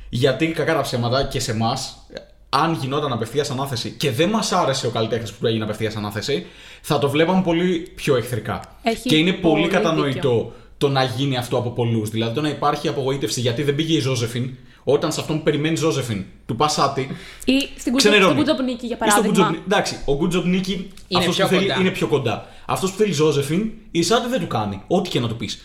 γιατί 0.09 0.47
κακά 0.47 0.75
τα 0.75 0.81
ψέματα 0.81 1.25
και 1.25 1.41
σε 1.41 1.51
εμάς, 1.51 2.07
αν 2.49 2.79
γινόταν 2.81 3.13
απευθεία 3.13 3.45
ανάθεση 3.51 3.91
και 3.91 4.11
δεν 4.11 4.29
μας 4.29 4.53
άρεσε 4.53 4.87
ο 4.87 4.91
καλλιτέχνης 4.91 5.33
που 5.33 5.47
έγινε 5.47 5.65
απευθεία 5.65 5.93
ανάθεση, 5.97 6.47
θα 6.81 6.99
το 6.99 7.09
βλέπαμε 7.09 7.43
πολύ 7.43 7.93
πιο 7.95 8.17
εχθρικά. 8.17 8.61
Έχει 8.83 9.09
και 9.09 9.17
είναι 9.17 9.33
πολύ, 9.33 9.61
πολύ 9.61 9.69
κατανοητό 9.69 10.35
δίκιο. 10.35 10.53
το 10.79 10.89
να 10.89 11.03
γίνει 11.03 11.37
αυτό 11.37 11.57
από 11.57 11.71
πολλούς. 11.71 12.11
Δηλαδή 12.11 12.35
το 12.35 12.41
να 12.41 12.49
υπάρχει 12.49 12.89
απογοήτευση 12.89 13.41
γιατί 13.41 13.63
δεν 13.63 13.75
πήγε 13.75 13.97
η 13.97 14.01
Ζώζεφιν, 14.01 14.57
όταν 14.89 15.13
σε 15.13 15.21
αυτόν 15.21 15.37
που 15.37 15.43
περιμένεις 15.43 15.81
Ζώζεφιν 15.81 16.25
του 16.47 16.57
Πασάτη. 16.57 17.09
Ή 17.45 17.69
στην 17.79 17.97
Ξενερώνει. 17.97 18.35
Κουτζοπνίκη, 18.37 18.87
για 18.87 18.97
Ή 18.97 18.99
στον 18.99 19.09
παράδειγμα. 19.09 19.29
Κουτζοπνί- 19.37 19.63
Εντάξει, 19.73 19.97
ο 20.05 20.17
Κουτζοπνίκη 20.17 20.73
Είναι 21.09 21.21
αυτός 21.21 21.35
πιο 21.37 21.45
που 21.47 21.51
θέλει 21.53 21.67
κοντά. 21.67 21.81
είναι 21.81 21.91
πιο 21.91 22.07
κοντά. 22.07 22.47
Αυτός 22.67 22.91
που 22.91 22.97
θέλει 22.97 23.13
Ζώζεφιν, 23.13 23.71
η 23.91 24.03
Σάτι 24.03 24.29
δεν 24.29 24.41
του 24.41 24.47
κάνει. 24.47 24.83
Ό,τι 24.87 25.09
και 25.09 25.21
να 25.21 25.29
του 25.29 25.37
πεις. 25.37 25.65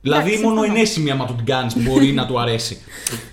Δηλαδή, 0.00 0.22
Εντάξει, 0.28 0.44
μόνο 0.44 0.56
συμφωνώ. 0.60 0.78
ενέσιμη 0.78 1.10
άμα 1.10 1.26
του 1.26 1.34
την 1.34 1.44
κάνεις 1.46 1.76
μπορεί 1.76 2.12
να 2.12 2.26
του 2.26 2.40
αρέσει. 2.40 2.82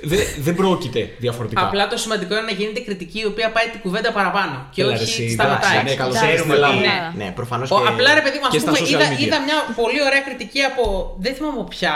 δεν, 0.02 0.20
δεν 0.40 0.56
πρόκειται 0.56 1.10
διαφορετικά. 1.20 1.62
Απλά 1.62 1.88
το 1.88 1.98
σημαντικό 1.98 2.34
είναι 2.34 2.46
να 2.46 2.52
γίνεται 2.52 2.80
κριτική 2.80 3.20
η 3.20 3.26
οποία 3.26 3.52
πάει 3.52 3.68
την 3.68 3.80
κουβέντα 3.82 4.12
παραπάνω 4.12 4.68
και 4.74 4.82
Έλα, 4.82 4.90
ρε, 4.92 4.96
όχι 4.96 5.04
εσύ, 5.04 5.30
σταματάει. 5.30 5.72
εντάξει, 5.72 5.90
ναι, 5.90 5.96
καλώς 6.02 6.16
Εντάξει, 6.16 6.34
Ξέρουμε 6.36 6.56
στην 6.56 6.66
ότι. 6.68 6.78
Ελλάδα. 6.84 7.12
Ναι, 7.18 7.24
ναι 7.24 7.32
προφανώς 7.32 7.72
Ο, 7.72 7.76
απλά 7.92 8.14
ρε 8.14 8.22
παιδί 8.22 8.38
μου, 8.42 8.48
και 8.50 8.58
ας 8.58 8.62
στα 8.64 8.72
πούμε, 8.72 8.84
social 8.84 8.92
είδα, 8.94 9.08
media. 9.16 9.22
είδα 9.24 9.38
μια 9.48 9.58
πολύ 9.82 10.00
ωραία 10.08 10.22
κριτική 10.28 10.62
από. 10.62 10.84
Δεν 11.20 11.34
θυμάμαι 11.36 11.54
από 11.60 11.68
ποια. 11.76 11.94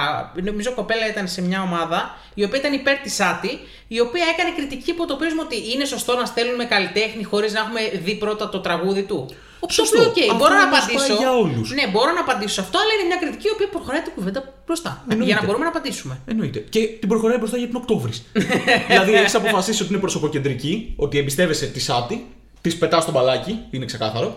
Νομίζω 0.50 0.70
κοπέλα 0.80 1.06
ήταν 1.14 1.28
σε 1.28 1.42
μια 1.42 1.60
ομάδα 1.62 2.00
η 2.34 2.44
οποία 2.44 2.60
ήταν 2.60 2.74
υπέρ 2.74 2.96
της 2.98 3.14
Σάτι, 3.20 3.52
η 3.88 4.00
οποία 4.00 4.26
έκανε 4.34 4.50
κριτική 4.58 4.92
από 4.92 5.04
το 5.08 5.16
πρίσμα 5.16 5.42
ότι 5.48 5.58
είναι 5.74 5.86
σωστό 5.86 6.12
να 6.22 6.26
στέλνουμε 6.26 6.66
καλλιτέχνη 6.66 7.24
χωρίς 7.24 7.52
να 7.54 7.60
έχουμε 7.60 7.82
δει 8.06 8.14
πρώτα 8.16 8.50
το 8.50 8.60
τραγούδι 8.60 9.04
του. 9.04 9.20
Ο 9.60 9.70
Σωστό. 9.70 10.02
οποίο, 10.02 10.12
οκ, 10.12 10.18
Αυτό 10.32 10.36
μπορώ 10.36 10.54
να 10.56 10.64
όμως 10.64 10.78
απαντήσω. 10.78 11.08
πάει 11.08 11.18
για 11.18 11.32
όλους. 11.44 11.68
Ναι, 11.78 11.88
μπορώ 11.94 12.12
να 12.12 12.20
απαντήσω 12.26 12.54
σε 12.54 12.62
αυτό, 12.62 12.78
αλλά 12.82 12.92
είναι 12.96 13.06
μια 13.12 13.18
κριτική 13.24 13.48
η 13.48 13.54
οποία 13.54 13.68
προχωράει 13.76 14.02
την 14.02 14.14
κουβέντα 14.16 14.42
μπροστά. 14.66 14.92
Εννοείται. 15.10 15.32
Για 15.32 15.36
να 15.40 15.46
μπορούμε 15.46 15.64
να 15.64 15.70
απαντήσουμε. 15.70 16.20
Εννοείται. 16.26 16.60
Και 16.60 16.82
την 17.02 17.08
προχωράει 17.10 17.38
μπροστά 17.38 17.58
για 17.58 17.68
την 17.68 17.76
Οκτώβρη. 17.76 18.12
δηλαδή 18.90 19.14
έχεις 19.14 19.36
αποφασίσει 19.36 19.82
ότι 19.84 19.92
είναι 19.92 20.02
προσωποκεντρική, 20.02 20.94
ότι 20.96 21.18
εμπιστεύεσαι 21.18 21.66
τη 21.66 21.80
Σάτι, 21.80 22.28
της 22.62 22.78
πετάς 22.78 23.04
στο 23.04 23.12
μπαλάκι, 23.12 23.60
είναι 23.72 23.86
ξεκάθαρο. 23.86 24.30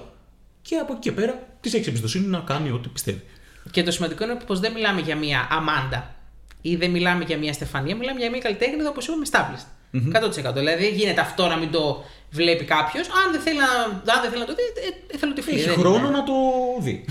Και 0.62 0.76
από 0.76 0.92
εκεί 0.92 1.00
και 1.00 1.12
πέρα 1.12 1.32
της 1.60 1.74
έχεις 1.74 1.86
εμπιστοσύνη 1.86 2.26
να 2.26 2.38
κάνει 2.38 2.70
ό,τι 2.70 2.88
πιστεύει. 2.88 3.22
Και 3.70 3.82
το 3.82 3.90
σημαντικό 3.90 4.24
είναι 4.24 4.34
πως 4.46 4.60
δεν 4.60 4.72
μιλάμε 4.72 5.00
για 5.00 5.16
μια 5.16 5.48
Αμάντα 5.50 6.14
ή 6.62 6.76
δεν 6.76 6.90
μιλάμε 6.90 7.24
για 7.24 7.38
μια 7.38 7.52
Στεφανία, 7.52 7.96
μιλάμε 7.96 8.20
για 8.20 8.30
μια 8.30 8.38
καλλιτέχνη 8.38 8.86
όπως 8.86 9.06
είπαμε 9.06 9.26
established. 9.30 9.66
100%. 9.94 10.54
Δηλαδή 10.54 10.82
δεν 10.84 10.94
γίνεται 10.94 11.20
αυτό 11.20 11.46
να 11.46 11.56
μην 11.56 11.70
το 11.70 12.04
βλέπει 12.30 12.64
κάποιος. 12.64 13.06
Αν 13.08 13.32
δεν 13.32 13.40
θέλει 13.40 13.58
να, 13.58 13.70
αν 14.14 14.20
δεν 14.22 14.30
θέλει 14.30 14.40
να 14.40 14.46
το 14.46 14.54
δει, 14.54 14.62
ε, 14.62 15.14
ε, 15.14 15.18
θέλω 15.18 15.32
τη 15.32 15.42
φίλη. 15.42 15.58
Έχει 15.58 15.68
δεν 15.68 15.78
χρόνο 15.78 16.06
είναι. 16.06 16.16
να 16.16 16.22
το 16.22 16.32
δει. 16.80 17.04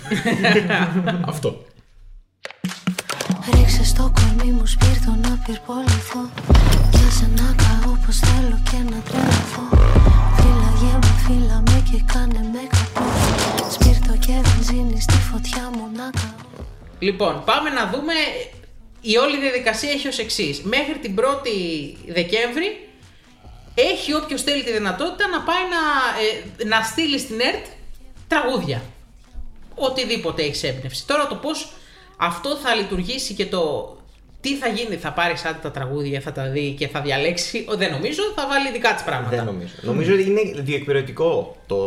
Αυτό. 1.32 1.66
Ρίξε 3.54 3.84
στο 3.84 4.14
κορμί 4.16 4.52
μου 4.52 4.66
σπίρτο 4.66 5.12
να 5.24 5.42
πυρποληθώ 5.46 6.22
Κι 6.92 7.00
άσε 7.08 7.30
να 7.36 7.56
καώ 7.62 7.92
πως 8.06 8.18
θέλω 8.18 8.60
και 8.70 8.80
να 8.92 9.00
τρελαθώ 9.08 9.66
Φύλαγε 10.38 10.94
με, 11.04 11.12
φύλα 11.26 11.64
με 11.68 11.84
και 11.90 12.04
κάνε 12.14 12.42
με 12.54 12.64
καπό 12.74 13.06
Σπίρτο 13.76 14.14
και 14.26 14.34
βενζίνη 14.44 15.02
στη 15.02 15.18
φωτιά 15.30 15.70
μου 15.74 15.86
να 15.96 16.10
καώ 16.20 16.40
Λοιπόν, 17.00 17.42
πάμε 17.46 17.70
να 17.70 17.90
δούμε. 17.94 18.14
Η 19.02 19.18
όλη 19.18 19.40
διαδικασία 19.40 19.92
έχει 19.92 20.08
ως 20.08 20.18
εξής. 20.18 20.62
Μέχρι 20.62 20.98
την 20.98 21.16
1η 21.20 21.96
Δεκέμβρη 22.08 22.90
έχει 23.76 24.14
όποιος 24.14 24.42
θέλει 24.42 24.64
τη 24.64 24.72
δυνατότητα 24.72 25.28
να 25.28 25.42
πάει 25.42 25.64
να, 25.70 25.82
ε, 26.64 26.66
να 26.66 26.84
στείλει 26.84 27.20
στην 27.20 27.40
ΕΡΤ 27.40 27.66
τραγούδια. 28.28 28.82
Οτιδήποτε 29.76 30.44
έχει 30.44 30.68
έμπνευση. 30.68 31.08
Τώρα 31.08 31.28
το 31.28 31.36
πώς 31.36 31.72
αυτό 32.18 32.56
θα 32.56 32.76
λειτουργήσει 32.76 33.34
και 33.34 33.46
το 33.46 33.96
τι 34.42 34.56
θα 34.56 34.68
γίνει, 34.68 34.96
θα 34.96 35.12
πάρει 35.12 35.38
σαν 35.38 35.58
τα 35.62 35.72
τραγούδια, 35.72 36.20
θα 36.22 36.32
τα 36.32 36.50
δει 36.50 36.76
και 36.78 36.88
θα 36.88 37.02
διαλέξει. 37.02 37.66
ο, 37.70 37.76
Δεν 37.78 37.92
νομίζω, 37.92 38.22
θα 38.36 38.48
βάλει 38.48 38.72
δικά 38.72 38.94
της 38.94 39.04
πράγματα. 39.04 39.36
Δεν 39.36 39.46
νομίζω. 39.46 39.74
Νομίζω 39.82 40.14
ότι 40.14 40.24
είναι 40.30 40.42
διεκπαιρεωτικό 40.62 41.56
το, 41.68 41.78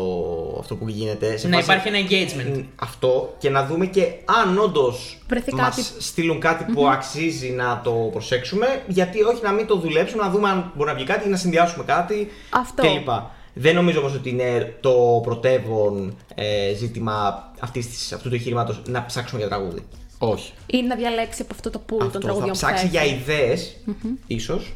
αυτό 0.60 0.74
που 0.76 0.88
γίνεται. 0.88 1.36
Σε 1.36 1.48
Να 1.48 1.56
φάση- 1.60 1.70
υπάρχει 1.70 1.88
ένα 1.88 1.98
engagement. 2.08 2.58
Μ, 2.58 2.62
Αυτό 2.76 3.34
και 3.38 3.50
να 3.50 3.66
δούμε 3.66 3.86
και 3.86 4.12
αν 4.42 4.58
όντως 4.58 5.18
Βρεθεί 5.28 5.54
μας 5.54 5.68
κάτι. 5.76 5.82
στείλουν 6.02 6.40
κάτι 6.40 6.72
που 6.72 6.88
αξίζει 6.88 7.48
να 7.50 7.80
το 7.84 7.90
προσέξουμε, 7.90 8.82
γιατί 8.86 9.22
όχι 9.22 9.42
να 9.42 9.52
μην 9.52 9.66
το 9.66 9.76
δουλέψουμε, 9.76 10.22
να 10.22 10.30
δούμε 10.30 10.48
αν 10.48 10.72
μπορεί 10.76 10.90
να 10.90 10.96
βγει 10.96 11.04
κάτι 11.04 11.26
ή 11.28 11.30
να 11.30 11.36
συνδυάσουμε 11.36 11.84
κάτι 11.84 12.28
Αυτό. 12.50 12.82
κλπ. 12.82 13.08
Δεν 13.54 13.74
νομίζω 13.74 13.98
όμως 13.98 14.14
ότι 14.14 14.28
είναι 14.30 14.74
το 14.80 15.20
πρωτεύον 15.22 16.16
ε, 16.34 16.74
ζήτημα 16.74 17.50
αυτής 17.60 17.88
της, 17.88 18.12
αυτού 18.12 18.28
του 18.28 18.34
εγχείρηματο 18.34 18.76
να 18.86 19.04
ψάξουμε 19.06 19.40
για 19.40 19.48
τραγούδι. 19.48 19.82
Όχι. 20.24 20.52
Ή 20.66 20.82
να 20.82 20.96
διαλέξει 20.96 21.42
από 21.42 21.54
αυτό 21.54 21.70
το 21.70 21.80
pool 21.87 21.98
των 21.98 22.06
Αυτό 22.06 22.12
θα 22.12 22.18
τραγουδιών 22.18 22.50
που 22.50 22.56
ψάξει 22.56 22.82
θα 22.85 22.90
για 22.90 23.00
έχει. 23.00 23.14
ιδέες, 23.14 23.76
ίσως. 24.26 24.72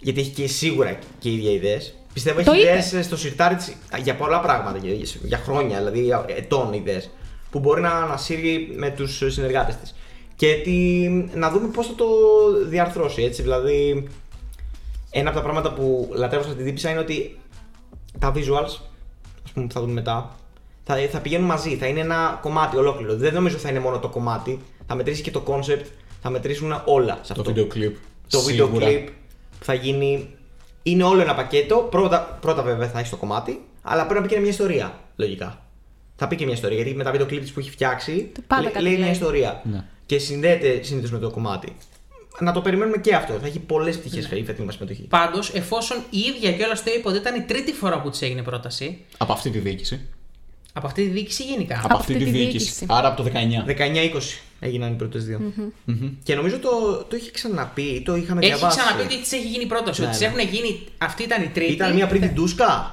Γιατί 0.00 0.20
έχει 0.20 0.30
και 0.30 0.46
σίγουρα 0.46 0.98
και 1.18 1.30
ίδια 1.30 1.50
ιδέες. 1.50 1.94
Πιστεύω 2.12 2.42
Το 2.42 2.52
έχει 2.52 2.60
είπε. 2.60 2.70
ιδέες 2.70 3.04
στο 3.04 3.16
σιρτάρι 3.16 3.54
της 3.54 3.76
για 4.02 4.14
πολλά 4.16 4.40
πράγματα, 4.40 4.78
για, 4.78 4.94
για 5.22 5.38
χρόνια, 5.38 5.78
δηλαδή 5.78 6.08
ετών 6.36 6.72
ιδέες. 6.72 7.10
Που 7.50 7.58
μπορεί 7.58 7.80
να 7.80 7.90
ανασύρει 7.90 8.72
με 8.76 8.90
τους 8.90 9.22
συνεργάτες 9.26 9.76
της. 9.76 9.94
Και 10.36 10.54
τι, 10.64 11.08
να 11.34 11.50
δούμε 11.50 11.68
πώς 11.68 11.86
θα 11.86 11.94
το 11.94 12.06
διαρθρώσει 12.68 13.22
έτσι. 13.22 13.42
Δηλαδή, 13.42 14.08
ένα 15.10 15.28
από 15.28 15.38
τα 15.38 15.44
πράγματα 15.44 15.72
που 15.72 16.10
λατρεύω 16.14 16.44
στα 16.44 16.52
τύπησα 16.54 16.90
είναι 16.90 17.00
ότι 17.00 17.38
τα 18.18 18.32
visuals, 18.34 18.78
ας 19.44 19.50
πούμε, 19.54 19.66
που 19.66 19.72
θα 19.72 19.80
δούμε 19.80 19.92
μετά, 19.92 20.36
θα, 20.84 20.96
θα 21.10 21.18
πηγαίνουν 21.20 21.46
μαζί. 21.46 21.76
Θα 21.76 21.86
είναι 21.86 22.00
ένα 22.00 22.38
κομμάτι 22.42 22.76
ολόκληρο. 22.76 23.16
Δεν 23.16 23.34
νομίζω 23.34 23.56
θα 23.56 23.68
είναι 23.68 23.80
μόνο 23.80 23.98
το 23.98 24.08
κομμάτι. 24.08 24.60
Θα 24.90 24.94
μετρήσει 24.94 25.22
και 25.22 25.30
το 25.30 25.42
concept. 25.46 25.84
Θα 26.22 26.30
μετρήσουν 26.30 26.82
όλα 26.84 27.18
σε 27.22 27.32
Το 27.34 27.40
αυτό. 27.40 27.42
βίντεο 27.42 27.66
κλιπ. 27.66 27.96
Το 28.28 28.40
βίντεο 28.40 28.68
κλιπ 28.68 29.06
που 29.58 29.64
θα 29.64 29.74
γίνει. 29.74 30.28
Είναι 30.82 31.02
όλο 31.04 31.20
ένα 31.20 31.34
πακέτο. 31.34 31.76
Πρώτα, 31.90 32.38
πρώτα 32.40 32.62
βέβαια 32.62 32.88
θα 32.88 32.98
έχει 32.98 33.10
το 33.10 33.16
κομμάτι, 33.16 33.60
αλλά 33.82 34.06
πρέπει 34.06 34.20
να 34.20 34.26
πει 34.28 34.34
και 34.34 34.40
μια 34.40 34.50
ιστορία. 34.50 35.00
Λογικά. 35.16 35.62
Θα 36.16 36.28
πει 36.28 36.36
και 36.36 36.44
μια 36.44 36.54
ιστορία 36.54 36.76
γιατί 36.76 36.94
με 36.94 37.04
τα 37.04 37.10
βίντεο 37.10 37.26
κλιπς 37.26 37.44
της 37.44 37.52
που 37.52 37.60
έχει 37.60 37.70
φτιάξει 37.70 38.32
Πάντα 38.46 38.62
λέ- 38.62 38.72
κάτι 38.72 38.84
λέει 38.84 38.94
μια 38.94 39.02
λέει. 39.04 39.12
ιστορία. 39.12 39.62
Ναι. 39.70 39.84
Και 40.06 40.18
συνδέεται 40.18 40.82
συνήθως 40.82 41.10
με 41.10 41.18
το 41.18 41.30
κομμάτι. 41.30 41.76
Να 42.40 42.52
το 42.52 42.60
περιμένουμε 42.60 42.96
και 42.98 43.14
αυτό. 43.14 43.32
Θα 43.40 43.46
έχει 43.46 43.58
πολλές 43.58 43.98
πτυχές 43.98 44.24
η 44.30 44.44
φετινή 44.44 44.66
μας 44.66 44.74
συμμετοχή. 44.74 45.02
Πάντως, 45.02 45.54
εφόσον 45.54 45.96
η 46.10 46.18
ίδια 46.18 46.52
κιόλας 46.52 46.82
το 46.82 46.90
είπε 46.96 47.08
ότι 47.08 47.16
ήταν 47.16 47.34
η 47.36 47.40
τρίτη 47.42 47.72
φορά 47.72 48.00
που 48.00 48.10
της 48.10 48.22
έγινε 48.22 48.42
πρόταση, 48.42 49.04
Από 49.16 49.32
αυτή 49.32 49.50
τη 49.50 49.58
διοίκηση. 49.58 50.08
Από 50.78 50.86
αυτή 50.86 51.02
τη 51.04 51.08
διοίκηση 51.08 51.42
γενικά. 51.44 51.80
Από 51.84 51.96
αυτή 51.96 52.12
αυτή 52.12 52.24
τη 52.24 52.30
τη 52.30 52.38
διοίκηση. 52.38 52.58
διοίκηση. 52.64 52.86
Άρα 52.88 53.08
από 53.08 53.22
το 53.22 53.28
19. 53.28 53.70
19-20 54.16 54.20
έγιναν 54.60 54.92
οι 54.92 54.96
πρώτες 54.96 55.24
δύο. 55.24 55.40
Και 56.22 56.34
νομίζω 56.34 56.58
το, 56.58 56.68
το 57.08 57.16
είχε 57.16 57.30
ξαναπεί 57.30 57.82
ή 57.82 58.02
το 58.02 58.16
είχαμε 58.16 58.40
Έχει 58.40 58.48
διαβάσει. 58.54 58.78
ξαναπεί 58.78 59.02
ότι 59.02 59.20
της 59.20 59.32
έχει 59.32 59.46
γίνει 59.48 59.66
πρόταση. 59.66 60.00
Ναι, 60.00 60.06
ότι 60.06 60.16
ναι. 60.24 60.30
τη 60.30 60.36
έχουν 60.36 60.52
γίνει. 60.54 60.80
Αυτή 60.98 61.22
ήταν 61.22 61.42
η 61.42 61.46
τρίτη. 61.48 61.72
Ήταν 61.72 61.94
μία 61.94 62.06
πριν 62.06 62.20
την 62.20 62.30
Ντούσκα. 62.34 62.92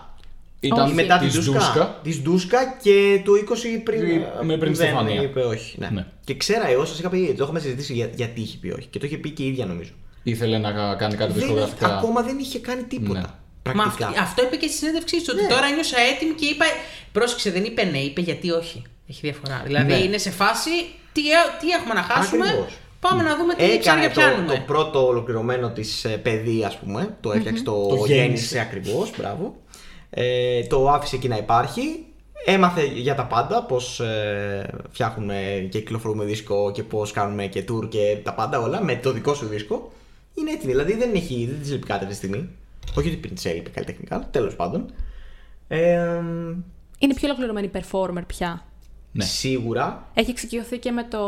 Ήταν 0.60 0.90
Ή 0.90 0.94
μετά 0.94 1.18
την 1.18 1.28
της 1.30 1.46
Ντούσκα. 1.46 2.00
Της 2.04 2.22
Ντούσκα 2.22 2.78
και 2.82 3.22
το 3.26 3.32
20 3.34 3.82
πριν. 3.84 4.00
Πριν- 4.00 4.22
με 4.44 4.58
πριν 4.58 4.74
δεν 4.76 4.88
Στεφανία. 4.88 5.22
είπε 5.22 5.40
όχι. 5.42 5.76
Ναι. 5.80 5.90
Ναι. 5.94 6.06
Και 6.24 6.36
ξέρα, 6.36 6.68
εγώ 6.70 6.86
σας 6.86 7.00
είχα 7.00 7.10
πει, 7.10 7.34
το 7.38 7.44
έχουμε 7.44 7.60
συζητήσει 7.60 7.94
για, 7.94 8.10
γιατί 8.16 8.42
είχε 8.42 8.58
πει 8.58 8.70
όχι. 8.70 8.88
Και 8.90 9.00
το 9.00 9.06
είχε 9.06 9.18
πει 9.18 9.30
και 9.30 9.44
η 9.44 9.48
ίδια 9.48 9.66
νομίζω. 9.66 9.92
Ήθελε 10.24 10.58
να 10.58 10.72
κάνει 10.72 11.16
κάτι 11.16 11.32
Δεν, 11.32 11.34
δισκογραφικά. 11.42 11.96
ακόμα 11.98 12.22
δεν 12.22 12.38
είχε 12.40 12.60
κάνει 12.60 12.84
τίποτα. 12.84 13.40
Ναι. 13.68 13.74
Μα 13.74 13.84
πρακτικά. 13.84 14.08
αυ- 14.08 14.20
αυτό 14.20 14.44
είπε 14.44 14.56
και 14.56 14.68
στη 14.68 14.76
συνέντευξή 14.78 15.18
του. 15.18 15.30
Ότι 15.34 15.42
Ναι. 15.42 15.48
τώρα 15.48 15.70
νιώσα 15.70 15.98
έτοιμη 16.14 16.34
και 16.34 16.46
είπα. 16.46 16.66
Πρόσεξε, 17.12 17.52
δεν 17.52 17.64
είπε 17.64 17.84
ναι, 17.84 17.98
είπε 17.98 18.22
γιατί 18.22 18.52
όχι. 18.52 18.82
Έχει 19.10 19.20
διαφορά. 19.22 19.62
Δηλαδή 19.66 19.92
Ναι. 19.94 19.98
είναι 20.00 20.18
σε 20.18 20.30
φάση 20.32 20.70
τι, 21.12 21.22
τι 21.60 21.70
έχουμε 21.70 21.94
να 21.94 22.02
χάσουμε; 22.02 22.46
Ακριβώς. 22.48 22.74
Πάμε 23.00 23.24
να 23.24 23.36
δούμε 23.38 23.54
τι 23.54 23.64
Έκανε 23.64 23.80
ψάρια 23.80 24.10
το, 24.12 24.20
πιάνουμε. 24.20 24.54
το 24.54 24.62
πρώτο 24.68 25.08
ολοκληρωμένο 25.08 25.70
της 25.72 26.06
παιδί, 26.24 26.64
ας 26.64 26.78
πούμε. 26.78 27.18
Το 27.22 27.32
έφτιαξε, 27.32 27.64
το, 27.64 27.88
Το 27.88 27.96
γέννησε. 27.96 28.14
γέννησε 28.14 28.60
ακριβώς. 28.60 29.12
Μπράβο. 29.18 29.56
Ε, 30.10 30.64
το 30.64 30.90
άφησε 30.90 31.16
εκεί 31.16 31.28
να 31.28 31.38
υπάρχει. 31.38 32.06
Έμαθε 32.46 32.84
για 32.86 33.16
τα 33.16 33.26
πάντα 33.26 33.64
πώς 33.64 34.00
ε, 34.00 34.70
φτιάχνουμε 34.92 35.68
και 35.72 35.80
κυκλοφορούμε 35.80 36.26
δίσκο 36.26 36.72
και 36.72 36.84
πώς 36.84 37.12
κάνουμε 37.12 37.46
και 37.46 37.64
tour 37.72 37.90
και 37.90 38.18
τα 38.24 38.34
πάντα 38.34 38.60
όλα 38.60 38.84
με 38.84 38.96
το 38.96 39.12
δικό 39.12 39.34
σου 39.34 39.46
δίσκο. 39.46 39.92
Είναι 40.36 40.52
έτοιμη, 40.52 40.72
δηλαδή 40.72 40.96
δεν, 40.96 41.10
έχει, 41.16 41.48
δεν 41.52 41.60
της 41.62 41.72
λείπει 41.72 41.86
κάτι 41.88 42.04
αυτή 42.04 42.10
τη 42.10 42.16
στιγμή. 42.16 42.50
Όχι 42.98 43.08
ότι 43.08 43.18
πριν 43.18 43.36
της 43.36 43.46
έλειπε 43.46 43.70
καλλιτεχνικά, 43.70 44.28
τέλος 44.32 44.56
πάντων. 44.56 44.94
Ε, 45.68 46.22
Είναι 47.00 47.14
πιο 47.14 47.28
ολοκληρωμένη 47.28 47.72
performer 47.74 48.24
πια. 48.28 48.66
Ναι. 49.12 49.24
Σίγουρα. 49.24 50.08
Έχει 50.14 50.30
εξοικειωθεί 50.30 50.78
και 50.78 50.92
με 50.92 51.04
το 51.04 51.20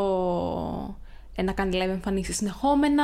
ε, 1.35 1.41
να 1.41 1.51
κάνει 1.51 1.77
live 1.81 1.89
εμφανίσεις 1.89 2.35
συνεχόμενα 2.35 3.03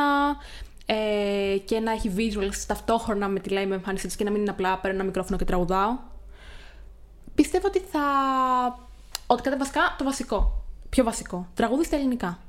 ε, 0.85 1.57
και 1.65 1.79
να 1.79 1.91
έχει 1.91 2.11
visuals 2.17 2.63
ταυτόχρονα 2.67 3.27
με 3.27 3.39
τη 3.39 3.49
live 3.53 3.71
εμφάνισή 3.71 4.07
της 4.07 4.15
και 4.15 4.23
να 4.23 4.31
μην 4.31 4.41
είναι 4.41 4.49
απλά 4.49 4.77
παίρνω 4.77 4.95
ένα 4.95 5.05
μικρόφωνο 5.05 5.37
και 5.37 5.45
τραγουδάω. 5.45 5.97
Πιστεύω 7.35 7.67
ότι 7.67 7.79
θα... 7.91 7.99
Ότι 9.27 9.41
κατά 9.41 9.57
βασικά 9.57 9.95
το 9.97 10.03
βασικό. 10.03 10.63
Πιο 10.89 11.03
βασικό. 11.03 11.47
Τραγούδι 11.53 11.83
στα 11.83 11.95
ελληνικά. 11.95 12.39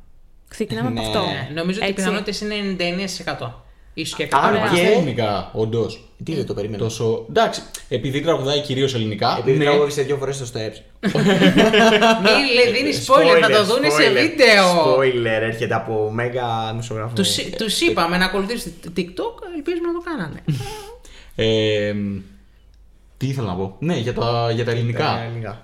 Ξεκινάμε 0.48 0.90
Ναι. 0.90 1.00
από 1.00 1.08
αυτό. 1.08 1.24
Ναι, 1.30 1.48
νομίζω 1.54 1.78
ότι 1.78 1.86
οι 1.88 1.90
Έτσι. 1.90 1.94
πιθανότητες 1.94 2.40
είναι 2.40 2.76
99%. 3.38 3.50
Σω 4.02 4.16
και 4.16 4.24
100%. 4.24 4.28
Άρα 4.32 4.46
Άρα 4.46 4.68
και- 4.74 4.80
και 4.80 4.86
ελληνικά, 4.86 5.50
όντως. 5.52 6.08
Τι 6.24 6.34
δεν 6.34 6.46
το 6.46 6.54
περίμενα. 6.54 6.82
Τόσο... 6.82 7.24
Εντάξει, 7.28 7.62
επειδή 7.88 8.20
τραγουδάει 8.20 8.60
κυρίως 8.60 8.94
ελληνικά. 8.94 9.36
Επειδή 9.38 9.58
ναι. 9.58 9.64
τραγούδισε 9.64 10.02
δύο 10.02 10.16
φορές 10.16 10.36
στο 10.36 10.44
Steps. 10.44 10.78
Μην 12.22 12.74
δίνει 12.74 12.92
spoiler, 13.06 13.40
θα 13.40 13.50
το 13.50 13.64
δούνε 13.64 13.90
σε 13.90 14.10
βίντεο. 14.10 14.96
Spoiler, 14.96 15.42
έρχεται 15.42 15.74
από 15.74 16.10
μέγα 16.12 16.72
μουσογράφο. 16.74 17.14
Του 17.56 17.66
είπαμε 17.90 18.16
να 18.18 18.24
ακολουθήσετε 18.24 18.88
TikTok, 18.96 19.34
ελπίζουμε 19.56 19.86
να 19.86 19.92
το 19.92 20.02
κάνανε. 20.04 20.44
Ε, 21.36 21.94
τι 23.16 23.26
ήθελα 23.26 23.46
να 23.46 23.54
πω. 23.54 23.76
Ναι, 23.78 23.96
για 23.96 24.14
τα, 24.14 24.50
για 24.54 24.64
τα 24.64 24.70
ελληνικά. 24.70 25.22
ελληνικά. 25.24 25.62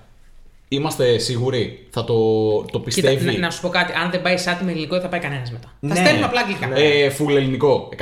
Είμαστε 0.73 1.17
σίγουροι; 1.17 1.87
Θα 1.89 2.03
το, 2.03 2.13
το 2.61 2.65
Κοίτα, 2.65 2.79
πιστεύει; 2.79 3.25
να, 3.31 3.37
να 3.37 3.49
σου 3.49 3.61
πω 3.61 3.69
κάτι, 3.69 3.93
αν 3.93 4.11
δεν 4.11 4.21
πάει 4.21 4.37
Σάτι 4.37 4.63
με 4.63 4.71
ελληνικό 4.71 4.93
δεν 4.93 5.01
θα 5.03 5.09
πάει 5.09 5.19
κανένας 5.19 5.51
μετά. 5.51 5.73
Ναι. 5.79 5.93
Θα 5.95 6.01
στέλνουμε 6.01 6.25
απλά 6.25 6.39
αγγλικά. 6.39 6.67
Ναι. 6.67 6.79
Ε, 6.79 7.11
full 7.19 7.29
ελληνικό. 7.35 7.89
100%. 7.97 8.01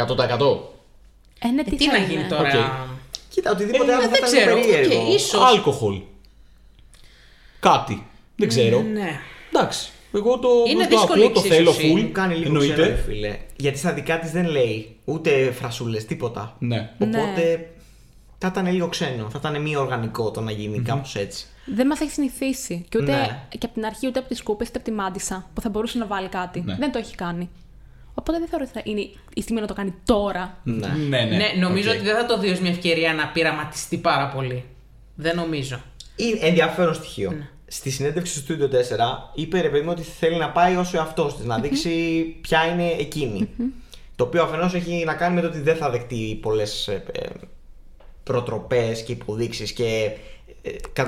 Ε, 1.39 1.47
ναι, 1.47 1.61
Ε, 1.61 1.63
τι, 1.69 1.75
τι 1.75 1.85
θα 1.85 1.91
να 1.91 1.97
είναι. 1.97 2.07
γίνει 2.13 2.23
τώρα; 2.27 2.41
Οκ. 2.41 2.53
Κοίτα, 3.29 3.51
οτιδήποτε 3.51 3.91
Ε, 3.91 3.93
άλλο 3.93 4.03
θα 4.03 4.09
δεν 4.09 4.17
ήταν 4.17 4.29
ξέρω, 4.31 4.55
περίεργο. 4.59 5.01
οκ, 5.07 5.13
ίσως. 5.13 5.41
Αλκοόλ. 5.43 6.01
Κάτι. 7.59 8.05
Δεν 8.35 8.47
ξέρω. 8.47 8.81
Ναι. 8.81 9.19
Εντάξει. 9.53 9.89
Εγώ 10.13 10.39
το, 10.39 10.49
Είναι 10.69 10.83
το 10.83 10.89
δύσκολη 10.89 11.23
ακούω, 11.23 11.33
το 11.33 11.41
θέλω 11.41 11.69
εξίσωση. 11.69 11.93
full. 11.97 12.01
Μου 12.01 12.11
κάνει 12.11 12.33
λίγο 12.35 12.47
εννοείται. 12.47 12.73
ξένα, 12.73 12.87
ρε 12.87 12.95
φίλε. 13.07 13.37
Γιατί 13.55 13.77
στα 13.77 13.93
δικά 13.93 14.19
της 14.19 14.31
δεν 14.31 14.45
λέει 14.45 14.95
ούτε 15.05 15.51
φρασούλες, 15.51 16.05
τίποτα. 16.05 16.55
Ναι. 16.59 16.89
Οπότε 16.99 17.69
θα 18.37 18.47
ήταν 18.47 18.71
λίγο 18.73 18.87
ξένο. 18.87 19.29
Θα 19.29 19.37
ήταν 19.47 19.61
μη 19.61 19.75
οργανικό 19.75 20.31
το 20.31 20.41
να 20.41 20.51
γίνει 20.51 20.79
κάπως 20.79 21.15
έτσι. 21.15 21.45
Δεν 21.73 21.87
μας 21.87 21.99
έχει 21.99 22.11
συνηθίσει. 22.11 22.85
Και 22.89 22.97
ούτε 23.01 23.11
Ναι. 23.11 23.39
και 23.49 23.57
από 23.65 23.73
την 23.73 23.85
αρχή, 23.85 24.07
ούτε 24.07 24.19
από 24.19 24.27
τις 24.27 24.43
κούπες, 24.43 24.63
ούτε 24.67 24.77
από 24.77 24.83
τη 24.85 24.91
Μάντισσα 24.91 25.49
που 25.53 25.61
θα 25.61 25.69
μπορούσε 25.69 25.97
να 25.97 26.05
βάλει 26.05 26.27
κάτι. 26.27 26.61
Ναι. 26.61 26.75
Δεν 26.75 26.91
το 26.91 26.97
έχει 26.97 27.15
κάνει. 27.15 27.49
Οπότε 28.13 28.39
δεν 28.39 28.47
θεωρώ 28.47 28.65
ότι 28.69 28.73
θα 28.73 28.81
είναι 28.91 29.01
η 29.33 29.41
στιγμή 29.41 29.61
να 29.61 29.67
το 29.67 29.73
κάνει 29.73 29.93
τώρα. 30.05 30.57
Ναι. 30.63 30.87
Ναι, 30.87 31.21
ναι. 31.23 31.37
Ναι, 31.37 31.47
νομίζω 31.59 31.89
Οκ. 31.89 31.95
ότι 31.95 32.05
δεν 32.05 32.15
θα 32.15 32.25
το 32.25 32.39
δεις 32.39 32.51
ως 32.51 32.59
μια 32.59 32.69
ευκαιρία 32.71 33.13
να 33.13 33.27
πειραματιστεί 33.27 33.97
πάρα 33.97 34.27
πολύ. 34.29 34.63
Δεν 35.15 35.35
νομίζω. 35.35 35.81
Είναι 36.15 36.39
ενδιαφέρον 36.41 36.93
στοιχείο. 36.93 37.31
Ναι. 37.31 37.47
Στη 37.67 37.89
συνέντευξη 37.89 38.39
στο 38.39 38.53
Studio 38.55 38.69
4 38.69 39.31
είπε 39.35 39.61
ρε 39.61 39.69
παιδί 39.69 39.83
μου 39.85 39.91
ότι 39.91 40.01
θέλει 40.01 40.37
να 40.37 40.49
πάει 40.49 40.75
όσο 40.75 40.97
εαυτός 40.97 41.35
της, 41.35 41.45
να 41.45 41.59
δείξει 41.59 41.89
ποια 42.41 42.65
είναι 42.65 42.87
εκείνη. 42.99 43.49
Το 44.15 44.23
οποίο 44.23 44.43
αφενός 44.43 44.73
έχει 44.73 45.03
να 45.05 45.13
κάνει 45.13 45.35
με 45.35 45.41
το 45.41 45.47
ότι 45.47 45.59
δεν 45.59 45.75
θα 45.75 45.89
δεχτεί 45.89 46.39
πολλές 46.41 46.89
προτροπές 48.23 49.03
και 49.03 49.11
υποδείξεις 49.11 49.71
και 49.71 49.85
ε, 49.85 50.09
κα- 50.09 50.15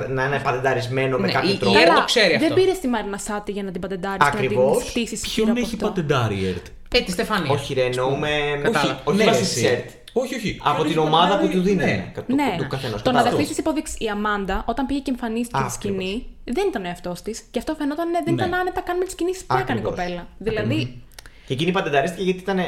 να 0.08 0.24
είναι 0.24 0.38
πατενταρισμένο 0.38 1.18
με 1.18 1.26
Ναι, 1.26 1.32
κάποιο 1.32 1.50
η- 1.50 1.52
η 1.52 1.56
τρόπο. 1.56 1.78
Έρα 1.78 1.94
το 1.94 2.04
ξέρει 2.04 2.32
δεν 2.36 2.42
αυτό. 2.42 2.54
πήρε 2.54 2.72
τη 2.80 2.88
Μαρίνα 2.88 3.18
Σάτι 3.18 3.52
για 3.52 3.62
να 3.62 3.70
την 3.70 3.80
πατεντάρει 3.80 4.16
και 4.18 4.24
να 4.24 4.28
Ακριβώς. 4.30 4.78
την 4.78 4.86
χτίσει 5.06 5.30
Ποιον 5.34 5.56
έχει 5.56 5.76
πατεντάρει 5.76 6.34
η 6.40 6.46
ΕΡΤ. 6.46 6.66
Ε, 6.94 7.00
τη 7.00 7.10
Στεφανία. 7.10 7.52
Όχι, 7.52 7.74
ρε, 7.74 7.82
εννοούμε. 7.84 8.28
Κατάλαβα. 8.62 8.92
Όχι, 8.92 9.00
όχι 9.04 9.16
Ναι, 9.18 9.24
βάσει 9.24 9.38
ρε, 9.40 9.46
τη 9.46 9.50
εσύ. 9.52 9.66
ΕΡΤ. 9.66 9.88
Όχι, 10.12 10.34
όχι. 10.34 10.58
Από 10.62 10.74
Ποιον 10.74 10.86
την 10.88 10.98
έχει 10.98 11.06
ομάδα 11.08 11.26
που 11.38 11.46
πατεντάρει- 11.46 11.56
του 11.56 11.62
δίνει. 11.62 11.84
Ναι. 11.84 12.12
Του, 12.14 12.34
Ναι, 12.34 12.54
του 12.58 12.66
καθενός. 12.68 13.02
το 13.02 13.10
να 13.10 13.16
Κατάλαβα. 13.16 13.28
δεχτείς 13.30 13.48
τις 13.48 13.58
υποδείξει 13.58 13.94
η 13.98 14.08
Αμάντα 14.08 14.64
όταν 14.66 14.86
πήγε 14.86 15.00
και 15.00 15.10
εμφανίστηκε 15.10 15.58
Α, 15.62 15.68
στη 15.68 15.72
σκηνή, 15.72 16.26
δεν 16.44 16.64
ήταν 16.68 16.84
ο 16.84 16.88
εαυτός 16.88 17.22
της. 17.22 17.42
Και 17.50 17.58
αυτό 17.58 17.74
φαινόταν 17.74 18.10
δεν 18.12 18.22
Ναι. 18.34 18.42
ήταν 18.42 18.54
άνετα 18.54 18.80
καν 18.80 18.96
με 18.98 19.04
τις 19.04 19.14
κινήσεις 19.14 19.44
που 19.44 19.54
έκανε 19.56 19.80
η 19.80 19.82
Ακριβώς. 19.82 19.90
κοπέλα. 20.04 20.26
Δηλαδή, 20.38 21.02
Και 21.46 21.52
εκείνη 21.52 21.70
πατενταρίστηκε 21.72 22.22
γιατί 22.22 22.38
ήταν 22.40 22.60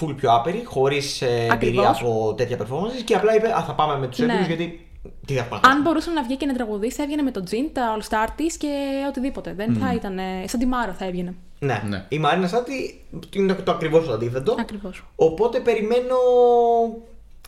full 0.00 0.14
πιο 0.16 0.32
άπειρη, 0.32 0.62
χωρίς 0.64 1.22
εμπειρία 1.22 1.52
Ακριβώς. 1.52 1.86
από 2.00 2.34
τέτοια 2.36 2.56
performance 2.58 3.02
και 3.04 3.14
απλά 3.14 3.34
είπε 3.34 3.48
Α, 3.56 3.62
θα 3.66 3.74
πάμε 3.74 3.98
με 3.98 4.06
τους 4.06 4.18
Ναι. 4.18 4.24
έντονου 4.24 4.46
γιατί. 4.46 4.87
Τι 5.26 5.34
θα 5.34 5.44
πάμε. 5.44 5.62
αν 5.64 5.82
μπορούσε 5.82 6.10
να 6.10 6.22
βγει 6.22 6.36
και 6.36 6.46
να 6.46 6.54
τραγουδήσει, 6.54 7.02
έβγαινε 7.02 7.22
με 7.22 7.30
τον 7.30 7.44
Τζιν, 7.44 7.72
τα 7.72 7.96
All 7.96 8.02
Star 8.08 8.28
της 8.36 8.56
και 8.56 8.68
οτιδήποτε. 9.08 9.52
Δεν 9.54 9.74
θα 9.74 9.94
ήταν. 9.94 10.18
Σαν 10.44 10.60
τη 10.60 10.66
Μάρο 10.66 10.92
θα 10.92 11.04
έβγαινε. 11.04 11.34
Ναι. 11.58 11.82
Ναι. 11.86 12.04
Η 12.08 12.18
Μαρίνα 12.18 12.48
Σάτι 12.48 13.04
είναι 13.34 13.54
το, 13.54 13.62
το 13.62 13.72
ακριβώς 13.72 14.06
το 14.06 14.12
αντίθετο. 14.12 14.56
Ακριβώς. 14.58 15.04
Οπότε 15.16 15.60
περιμένω. 15.60 16.16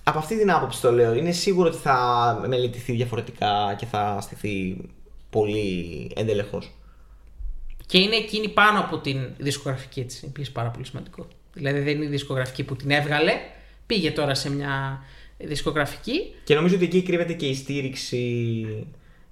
Από 0.02 0.18
αυτή 0.18 0.38
την 0.38 0.50
άποψη 0.50 0.80
το 0.80 0.92
λέω. 0.92 1.14
Είναι 1.14 1.30
σίγουρο 1.30 1.68
ότι 1.68 1.76
θα 1.76 2.38
μελετηθεί 2.48 2.92
διαφορετικά 2.92 3.74
και 3.78 3.86
θα 3.86 4.18
στηθεί 4.20 4.76
πολύ 5.30 6.10
εντελεχώς. 6.16 6.70
Και 7.86 7.98
είναι 7.98 8.16
εκείνη 8.16 8.48
πάνω 8.48 8.80
από 8.80 8.98
την 8.98 9.28
δισκογραφική 9.38 10.04
τη. 10.04 10.20
Επίση 10.24 10.52
πάρα 10.52 10.68
πολύ 10.68 10.86
σημαντικό. 10.86 11.26
Δηλαδή 11.52 11.80
δεν 11.80 11.96
είναι 11.96 12.04
η 12.04 12.08
δισκογραφική 12.08 12.64
που 12.64 12.76
την 12.76 12.90
έβγαλε. 12.90 13.32
Πήγε 13.86 14.10
τώρα 14.10 14.34
σε 14.34 14.50
μια 14.50 15.02
δισκογραφική. 15.44 16.34
Και 16.44 16.54
νομίζω 16.54 16.74
ότι 16.74 16.84
εκεί 16.84 17.02
κρύβεται 17.02 17.32
και 17.32 17.46
η 17.46 17.54
στήριξη. 17.54 18.18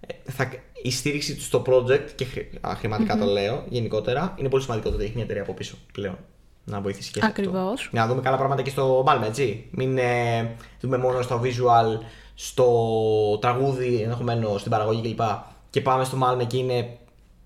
ε, 0.01 0.15
Θα, 0.31 0.51
η 0.83 0.91
στήριξη 0.91 1.35
του 1.37 1.43
στο 1.43 1.63
project 1.67 2.07
και 2.15 2.25
χρη- 2.25 2.67
α, 2.67 2.75
χρηματικα 2.75 3.19
το 3.19 3.25
λέω 3.25 3.65
γενικότερα. 3.69 4.35
Είναι 4.39 4.49
πολύ 4.49 4.63
σημαντικό 4.63 4.89
το 4.89 4.95
ότι 4.95 5.05
έχει 5.05 5.13
μια 5.15 5.25
εταιρεία 5.25 5.43
από 5.43 5.53
πίσω 5.55 5.77
πλέον. 5.93 6.19
Να 6.65 6.81
βοηθήσει 6.81 7.11
και 7.13 7.21
σε 7.21 7.27
αυτό. 7.27 7.41
Ακριβώς. 7.41 7.89
Για 7.93 8.01
να 8.01 8.07
δούμε 8.07 8.21
καλά 8.21 8.37
πράγματα 8.37 8.63
και 8.63 8.71
στο 8.71 9.03
Μάλμε, 9.07 9.27
έτσι. 9.27 9.65
Μην 9.71 9.99
ε, 9.99 10.57
δούμε 10.81 10.99
μόνο 10.99 11.23
στο 11.23 11.41
visual, 11.45 12.01
στο 12.35 12.67
τραγούδι, 13.41 14.01
ενδεχομένω 14.03 14.59
στην 14.59 14.71
παραγωγή 14.71 15.01
κλπ. 15.03 15.21
Και 15.71 15.81
πάμε 15.81 16.05
στο 16.05 16.17
Μάλμε 16.17 16.45
και 16.45 16.57
είναι 16.57 16.97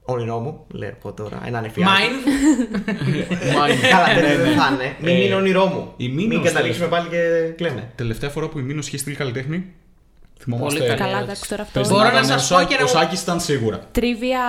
όνειρό 0.04 0.38
μου. 0.38 0.66
Λέω 0.72 0.92
εγώ 0.98 1.12
τώρα. 1.12 1.42
Ένα 1.46 1.60
νεφιάκι. 1.60 1.90
Mine. 1.90 2.32
Καλά, 3.90 4.14
δεν 4.20 4.40
δεν 4.42 4.56
θα 4.56 4.70
είναι. 4.74 4.96
Μην 5.00 5.08
Ε, 5.16 5.24
είναι 5.24 5.34
όνειρό 5.34 5.66
μου. 5.66 5.92
η 5.96 6.08
Μην 6.08 6.26
Μήνος, 6.28 6.44
καταλήξουμε 6.46 6.86
πάλι 6.86 7.08
και 7.08 7.18
κλαίμε. 7.56 7.92
Τελευταία 7.94 8.30
φορά 8.30 8.48
που 8.48 8.58
η 8.58 8.62
Μήνος 8.62 8.86
είχε 8.86 8.96
στείλει 8.96 9.16
καλλιτέχνη. 9.16 9.72
Θυμόμαστε. 10.40 10.78
Πολύ 10.78 10.88
καλή. 10.90 11.00
Καλά, 11.00 11.10
ερώτηση. 11.16 11.30
εντάξει 11.32 11.48
τώρα 11.48 11.62
αυτό. 11.62 11.80
Πες 11.80 11.88
Μπορώ 11.88 12.02
να 12.02 12.10
να 12.10 12.12
ήταν 12.20 12.24
σας 12.38 12.50
ο 12.50 12.54
πω 12.54 12.60
Σάκη- 12.60 12.70
και 12.70 12.82
να 12.82 12.88
Ο 12.90 12.92
μου- 12.94 13.00
Σάκης 13.00 13.22
ήταν 13.22 13.40
σίγουρα. 13.40 13.78
Τρίβια. 13.92 14.40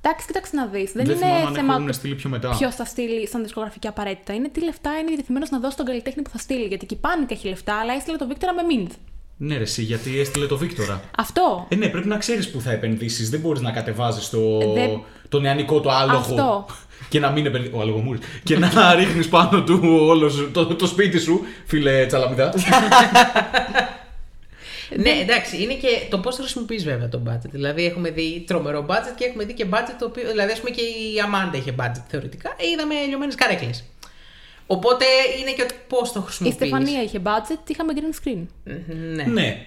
Εντάξει, 0.00 0.26
κοίταξε 0.26 0.56
να 0.56 0.66
δεις. 0.66 0.92
Δεν, 0.92 1.04
Δεν 1.06 1.16
θυμάμαι 1.16 1.38
είναι 1.38 1.46
αν 1.48 1.54
θέμα 1.54 1.74
έχουν 1.74 1.92
στείλει 1.92 2.14
πιο 2.14 2.30
μετά. 2.30 2.48
ποιος 2.58 2.74
θα 2.74 2.84
στείλει 2.84 3.28
σαν 3.28 3.42
δισκογραφική 3.42 3.86
απαραίτητα. 3.86 4.32
Είναι 4.34 4.48
τι 4.48 4.64
λεφτά 4.64 4.90
είναι 4.98 5.08
διατεθειμένος 5.08 5.50
να 5.50 5.58
δώσει 5.58 5.72
στον 5.72 5.86
καλλιτέχνη 5.86 6.22
που 6.22 6.30
θα 6.30 6.38
στείλει. 6.38 6.64
Γιατί 6.66 6.86
και 6.86 6.94
η 6.94 6.98
Πάνικα 7.00 7.34
έχει 7.34 7.48
λεφτά, 7.48 7.74
αλλά 7.80 7.92
έστειλε 7.94 8.16
το 8.16 8.26
Βίκτορα 8.26 8.52
με 8.54 8.62
Μίνθ. 8.62 8.92
Ναι, 9.44 9.56
ρε, 9.56 9.62
εσύ, 9.62 9.82
γιατί 9.82 10.20
έστειλε 10.20 10.46
το 10.46 10.56
Βίκτορα. 10.56 11.00
Αυτό. 11.16 11.66
Ε, 11.68 11.74
ναι, 11.74 11.88
πρέπει 11.88 12.08
να 12.08 12.16
ξέρεις 12.16 12.50
που 12.50 12.60
θα 12.60 12.70
επενδύσεις. 12.72 13.30
Δεν 13.30 13.40
μπορείς 13.40 13.60
να 13.60 13.70
κατεβάζεις 13.70 14.30
το, 14.30 14.38
Ε, 14.62 14.72
δεν- 14.80 15.02
το 15.28 15.40
νεανικό 15.40 15.80
το 15.80 15.90
άλογο. 15.90 16.18
Αυτό. 16.18 16.66
Και 17.08 17.20
να 17.20 17.30
μην 17.30 17.46
επενδύσει. 17.46 17.72
Ο 17.74 17.80
αλογομούρη. 17.80 18.18
και 18.42 18.58
να 18.58 18.70
ρίχνεις 18.98 19.28
πάνω 19.28 19.62
του 19.62 19.80
όλο 20.00 20.28
σου- 20.28 20.50
το, 20.52 20.66
το 20.66 20.86
σπίτι 20.86 21.18
σου, 21.18 21.40
φίλε 21.66 22.06
Τσαλαμιδά. 22.06 22.52
ναι, 24.96 25.10
εντάξει, 25.10 25.62
είναι 25.62 25.74
και 25.74 25.88
το 26.10 26.18
πώς 26.18 26.36
το 26.36 26.42
χρησιμοποιείς 26.42 26.84
βέβαια 26.84 27.08
το 27.08 27.20
budget. 27.28 27.50
Δηλαδή, 27.50 27.84
έχουμε 27.84 28.10
δει 28.10 28.44
τρομερό 28.46 28.86
budget 28.88 29.12
και 29.16 29.24
έχουμε 29.24 29.44
δει 29.44 29.52
και 29.52 29.66
budget 29.70 29.94
το 29.98 30.04
οποίο. 30.04 30.28
Δηλαδή, 30.30 30.52
ας 30.52 30.58
πούμε 30.58 30.70
και 30.70 30.80
η 30.82 31.20
Αμάντα 31.24 31.56
είχε 31.58 31.74
budget 31.78 32.02
θεωρητικά. 32.08 32.48
Ε, 32.56 32.68
είδαμε 32.68 32.94
λιωμένες 33.08 33.34
καρέκλες. 33.34 33.84
Οπότε 34.66 35.04
είναι 35.40 35.52
και 35.52 35.66
πώς 35.88 36.12
το 36.12 36.20
Η 36.20 36.22
χρησιμοποιείς. 36.22 36.56
Στεφανία 36.56 37.02
είχε 37.02 37.20
budget, 37.24 37.70
είχαμε 37.70 37.92
green 37.96 38.28
screen. 38.28 38.46
Ναι. 39.14 39.22
ναι. 39.22 39.66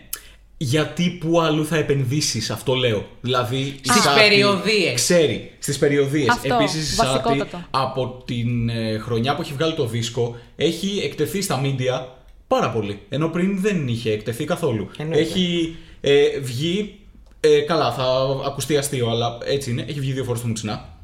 Γιατί 0.57 1.17
που 1.19 1.41
αλλού 1.41 1.65
θα 1.65 1.77
επενδύσεις, 1.77 2.49
αυτό 2.49 2.73
λέω. 2.73 3.05
Δηλαδή. 3.21 3.57
η 3.57 3.79
Στις 3.83 4.01
Σάτι 4.01 4.19
περιοδίες. 4.19 4.93
Ξέρει, 4.93 5.51
στις 5.59 5.77
περιοδίες. 5.77 6.29
Αυτό, 6.29 6.55
Επίσης, 6.55 6.91
η 6.91 6.95
Σάτι 6.95 7.07
βασικότατο. 7.07 7.65
από 7.69 8.23
την 8.25 8.69
ε, 8.69 8.97
χρονιά 8.97 9.35
που 9.35 9.41
έχει 9.41 9.53
βγάλει 9.53 9.73
το 9.73 9.85
δίσκο 9.85 10.35
έχει 10.55 11.01
εκτεθεί 11.03 11.41
στα 11.41 11.61
media 11.63 12.05
πάρα 12.47 12.71
πολύ. 12.71 12.99
Ενώ 13.09 13.27
πριν 13.27 13.61
δεν 13.61 13.87
είχε 13.87 14.11
εκτεθεί 14.11 14.45
καθόλου. 14.45 14.89
Εννοείται. 14.97 15.21
Έχει 15.21 15.75
ε, 16.01 16.39
βγει. 16.39 16.99
Ε, 17.39 17.59
καλά, 17.59 17.91
θα 17.91 18.03
ακουστεί 18.45 18.77
αστείο, 18.77 19.09
αλλά 19.09 19.37
έτσι 19.45 19.71
είναι. 19.71 19.85
Έχει 19.87 19.99
βγει 19.99 20.11
δύο 20.11 20.23
φορές 20.23 20.39
στο 20.39 20.47
Μουτσινά. 20.47 20.94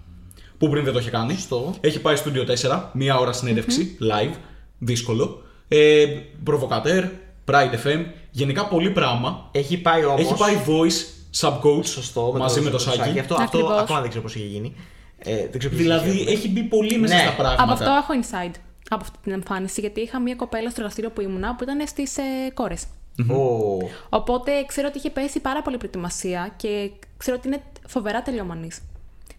Που 0.61 0.69
πριν 0.69 0.83
δεν 0.83 0.93
το 0.93 0.99
είχε 0.99 1.09
κάνει. 1.09 1.33
Σωστό. 1.33 1.73
Έχει 1.81 1.99
πάει 2.01 2.15
στο 2.15 2.31
Studio 2.33 2.69
4, 2.69 2.81
μία 2.93 3.17
ώρα 3.17 3.31
συνέντευξη, 3.33 3.97
live, 4.01 4.33
δύσκολο. 4.77 5.41
Ε, 5.67 6.05
Provocateur, 6.47 7.09
Pride 7.45 7.73
FM. 7.85 8.05
γενικά 8.31 8.67
πολύ 8.67 8.89
πράγμα. 8.91 9.49
Έχει 9.51 9.77
πάει 9.77 10.05
όμως. 10.05 10.19
Έχει 10.19 10.33
πάει 10.37 10.55
voice 10.67 11.05
sub-coach 11.41 11.85
Σωστό, 11.85 12.33
μαζί 12.37 12.61
με 12.61 12.69
το 12.69 12.77
Σάκη. 12.79 12.97
Σάκη. 12.97 13.19
Αυτό, 13.19 13.33
αυτό 13.35 13.57
Ακριβώς. 13.57 13.79
ακόμα 13.81 13.99
δεν 13.99 14.09
ξέρω 14.09 14.23
πώς 14.23 14.35
έχει 14.35 14.45
γίνει. 14.45 14.75
Ε, 15.17 15.35
δεν 15.35 15.57
ξέρω 15.59 15.73
ποιος 15.75 15.81
Δηλαδή 15.81 16.09
έχει. 16.09 16.29
έχει 16.31 16.49
μπει 16.49 16.63
πολύ 16.63 16.97
μέσα 16.97 17.15
Ναι. 17.15 17.21
στα 17.21 17.31
πράγματα. 17.31 17.63
Από 17.63 17.71
αυτό 17.71 17.85
έχω 17.91 18.13
inside. 18.21 18.53
Από 18.89 19.01
αυτή 19.03 19.17
την 19.23 19.31
εμφάνιση. 19.31 19.81
Γιατί 19.81 20.01
είχα 20.01 20.19
μία 20.19 20.35
κοπέλα 20.35 20.69
στο 20.69 20.79
εργαστήριο 20.79 21.09
που 21.11 21.21
ήμουνα 21.21 21.55
που 21.55 21.63
ήταν 21.63 21.87
στις 21.87 22.17
ε, 22.17 22.21
κόρες. 22.53 22.83
Ω, 23.29 23.77
Οπότε 24.09 24.51
ξέρω 24.67 24.87
ότι 24.87 24.97
είχε 24.97 25.09
πέσει 25.09 25.39
πάρα 25.39 25.61
πολύ 25.61 25.77
προετοιμασία 25.77 26.53
και 26.57 26.91
ξέρω 27.17 27.37
ότι 27.39 27.47
είναι 27.47 27.61
φοβερά 27.87 28.21
τελειομανής 28.21 28.81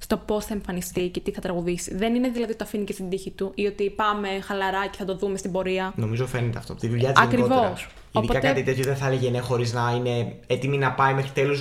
στο 0.03 0.16
πώς 0.16 0.44
θα 0.44 0.55
εμφανιστεί 0.55 1.09
και 1.09 1.20
τι 1.20 1.30
θα 1.30 1.40
τραγουδήσει. 1.40 1.94
Δεν 1.96 2.14
είναι 2.14 2.28
δηλαδή 2.28 2.48
ότι 2.50 2.59
το 2.59 2.64
αφήνει 2.64 2.84
και 2.84 2.92
στην 2.92 3.09
τύχη 3.09 3.30
του 3.30 3.53
ή 3.55 3.66
ότι 3.66 3.90
πάμε 3.90 4.28
χαλαρά 4.42 4.86
και 4.86 4.96
θα 4.98 5.05
το 5.05 5.16
δούμε 5.16 5.36
στην 5.38 5.53
πορεία. 5.53 5.92
Νομίζω 5.96 6.26
φαίνεται 6.26 6.59
αυτό. 6.59 6.72
Από 6.72 6.80
τη 6.80 6.88
δουλειά 6.88 7.12
της 7.12 7.22
Ακριβώς. 7.22 7.48
γενικότερα. 7.48 7.72
Ειδικά 7.74 8.20
Οπότε- 8.20 8.38
κάτι 8.40 8.62
τέτοιο 8.62 8.84
δεν 8.84 8.96
θα 8.96 9.07
έλεγε 9.07 9.30
ναι 9.30 9.38
χωρίς 9.38 9.72
να 9.72 9.92
είναι 9.96 10.36
έτοιμη 10.46 10.76
να 10.78 10.92
πάει 10.92 11.14
μέχρι 11.14 11.30
τέλου 11.30 11.57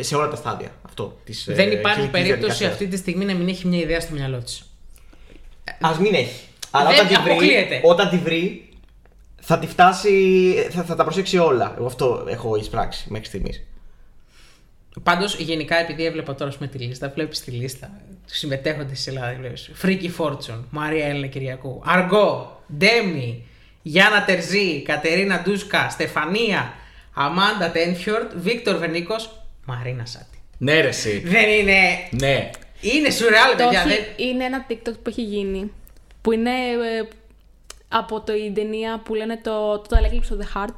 σε 0.00 0.16
όλα 0.16 0.28
τα 0.28 0.36
στάδια. 0.36 0.68
Αυτό. 0.86 1.18
Της, 1.24 1.48
ε, 1.48 1.54
Δεν 1.54 1.70
υπάρχει 1.72 2.08
περίπτωση 2.08 2.64
αυτή 2.64 2.86
τη 2.86 2.96
στιγμή 2.96 3.24
να 3.24 3.34
μην 3.34 3.48
έχει 3.48 3.66
μια 3.66 3.78
ιδέα 3.80 4.00
στο 4.00 4.14
μυαλό 4.14 4.38
της. 4.38 4.64
Α 5.80 5.90
μην 6.00 6.14
έχει. 6.14 6.44
Αλλά 6.70 6.88
Δεν 6.88 6.94
όταν 6.98 7.08
τη, 7.08 7.14
βρει, 7.22 7.30
αποκλείεται. 7.30 7.80
όταν 7.84 8.08
τη 8.08 8.16
βρει, 8.16 8.68
θα 9.40 9.58
τη 9.58 9.66
φτάσει. 9.66 10.54
Θα, 10.70 10.82
θα 10.82 10.94
τα 10.96 11.02
προσέξει 11.02 11.38
όλα. 11.38 11.74
Εγώ 11.76 11.86
αυτό 11.86 12.24
έχω 12.28 12.56
εισπράξει 12.56 13.06
μέχρι 13.10 13.26
στιγμής. 13.26 13.64
Πάντως, 15.02 15.36
γενικά, 15.36 15.76
επειδή 15.76 16.04
έβλεπα 16.04 16.34
τώρα 16.34 16.52
με 16.58 16.66
τη 16.66 16.78
λίστα, 16.78 17.08
βλέπεις 17.14 17.40
τη 17.40 17.50
λίστα 17.50 17.90
του 18.26 18.34
συμμετέχοντε 18.34 18.92
τη 18.92 19.04
Ελλάδα. 19.06 19.34
Βλέπεις 19.38 19.70
Φρίκη 19.74 20.08
Φόρτσον, 20.08 20.66
Μαρία 20.70 21.06
Έλληνα 21.06 21.26
Κυριακού, 21.26 21.82
Αργό, 21.84 22.62
Ντέμι, 22.76 23.46
Γιάννα 23.82 24.24
Τερζή, 24.24 24.82
Κατερίνα 24.82 25.40
Ντούσκα, 25.42 25.88
Στεφανία, 25.90 26.72
Αμάντα 27.14 27.70
Τένφιορτ, 27.70 28.32
Βίκτορ 28.36 28.76
Βενίκος, 28.76 29.42
Μαρίνα 29.66 30.04
Σάτι. 30.06 30.38
Ναι, 30.58 30.80
ρε, 30.80 30.88
εσύ. 30.88 31.18
Δεν 31.18 31.48
είναι. 31.48 31.78
Ναι. 32.10 32.50
Είναι 32.80 33.10
σουρεάλ, 33.10 33.50
Το 33.56 33.64
παιδιά. 33.64 33.80
έχει- 33.80 33.88
Δεν... 33.88 34.26
είναι 34.28 34.44
ένα 34.44 34.66
TikTok 34.70 34.92
που 35.02 35.08
έχει 35.08 35.22
γίνει 35.22 35.70
που 36.20 36.32
είναι 36.32 36.50
ε, 36.50 37.08
από 37.88 38.20
το, 38.20 38.34
η 38.34 38.52
ταινία 38.54 39.00
που 39.04 39.14
λένε 39.14 39.40
το, 39.42 39.78
το 39.78 39.96
Eclipse 40.02 40.32
of 40.34 40.36
the 40.36 40.66
Heart. 40.66 40.76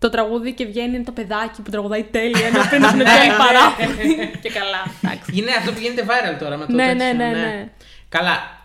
Το 0.00 0.10
τραγούδι 0.10 0.52
και 0.54 0.64
βγαίνει 0.66 0.94
είναι 0.94 1.04
το 1.04 1.12
παιδάκι 1.12 1.62
που 1.62 1.70
τραγουδάει 1.70 2.02
τέλεια, 2.02 2.46
ενώ 2.46 2.60
πριν 2.70 2.82
είναι 2.82 3.04
τέλει 3.04 3.30
παράθυρη. 3.38 4.14
και 4.42 4.50
καλά, 4.50 4.82
εντάξει. 5.02 5.30
Είναι 5.34 5.50
αυτό 5.58 5.72
που 5.72 5.78
γίνεται 5.80 6.04
viral 6.08 6.38
τώρα 6.40 6.56
με 6.56 6.66
το 6.66 6.72
Ναι, 6.72 6.86
τέτοιο, 6.86 7.04
ναι, 7.04 7.12
ναι, 7.24 7.30
ναι. 7.30 7.68
Καλά. 8.08 8.58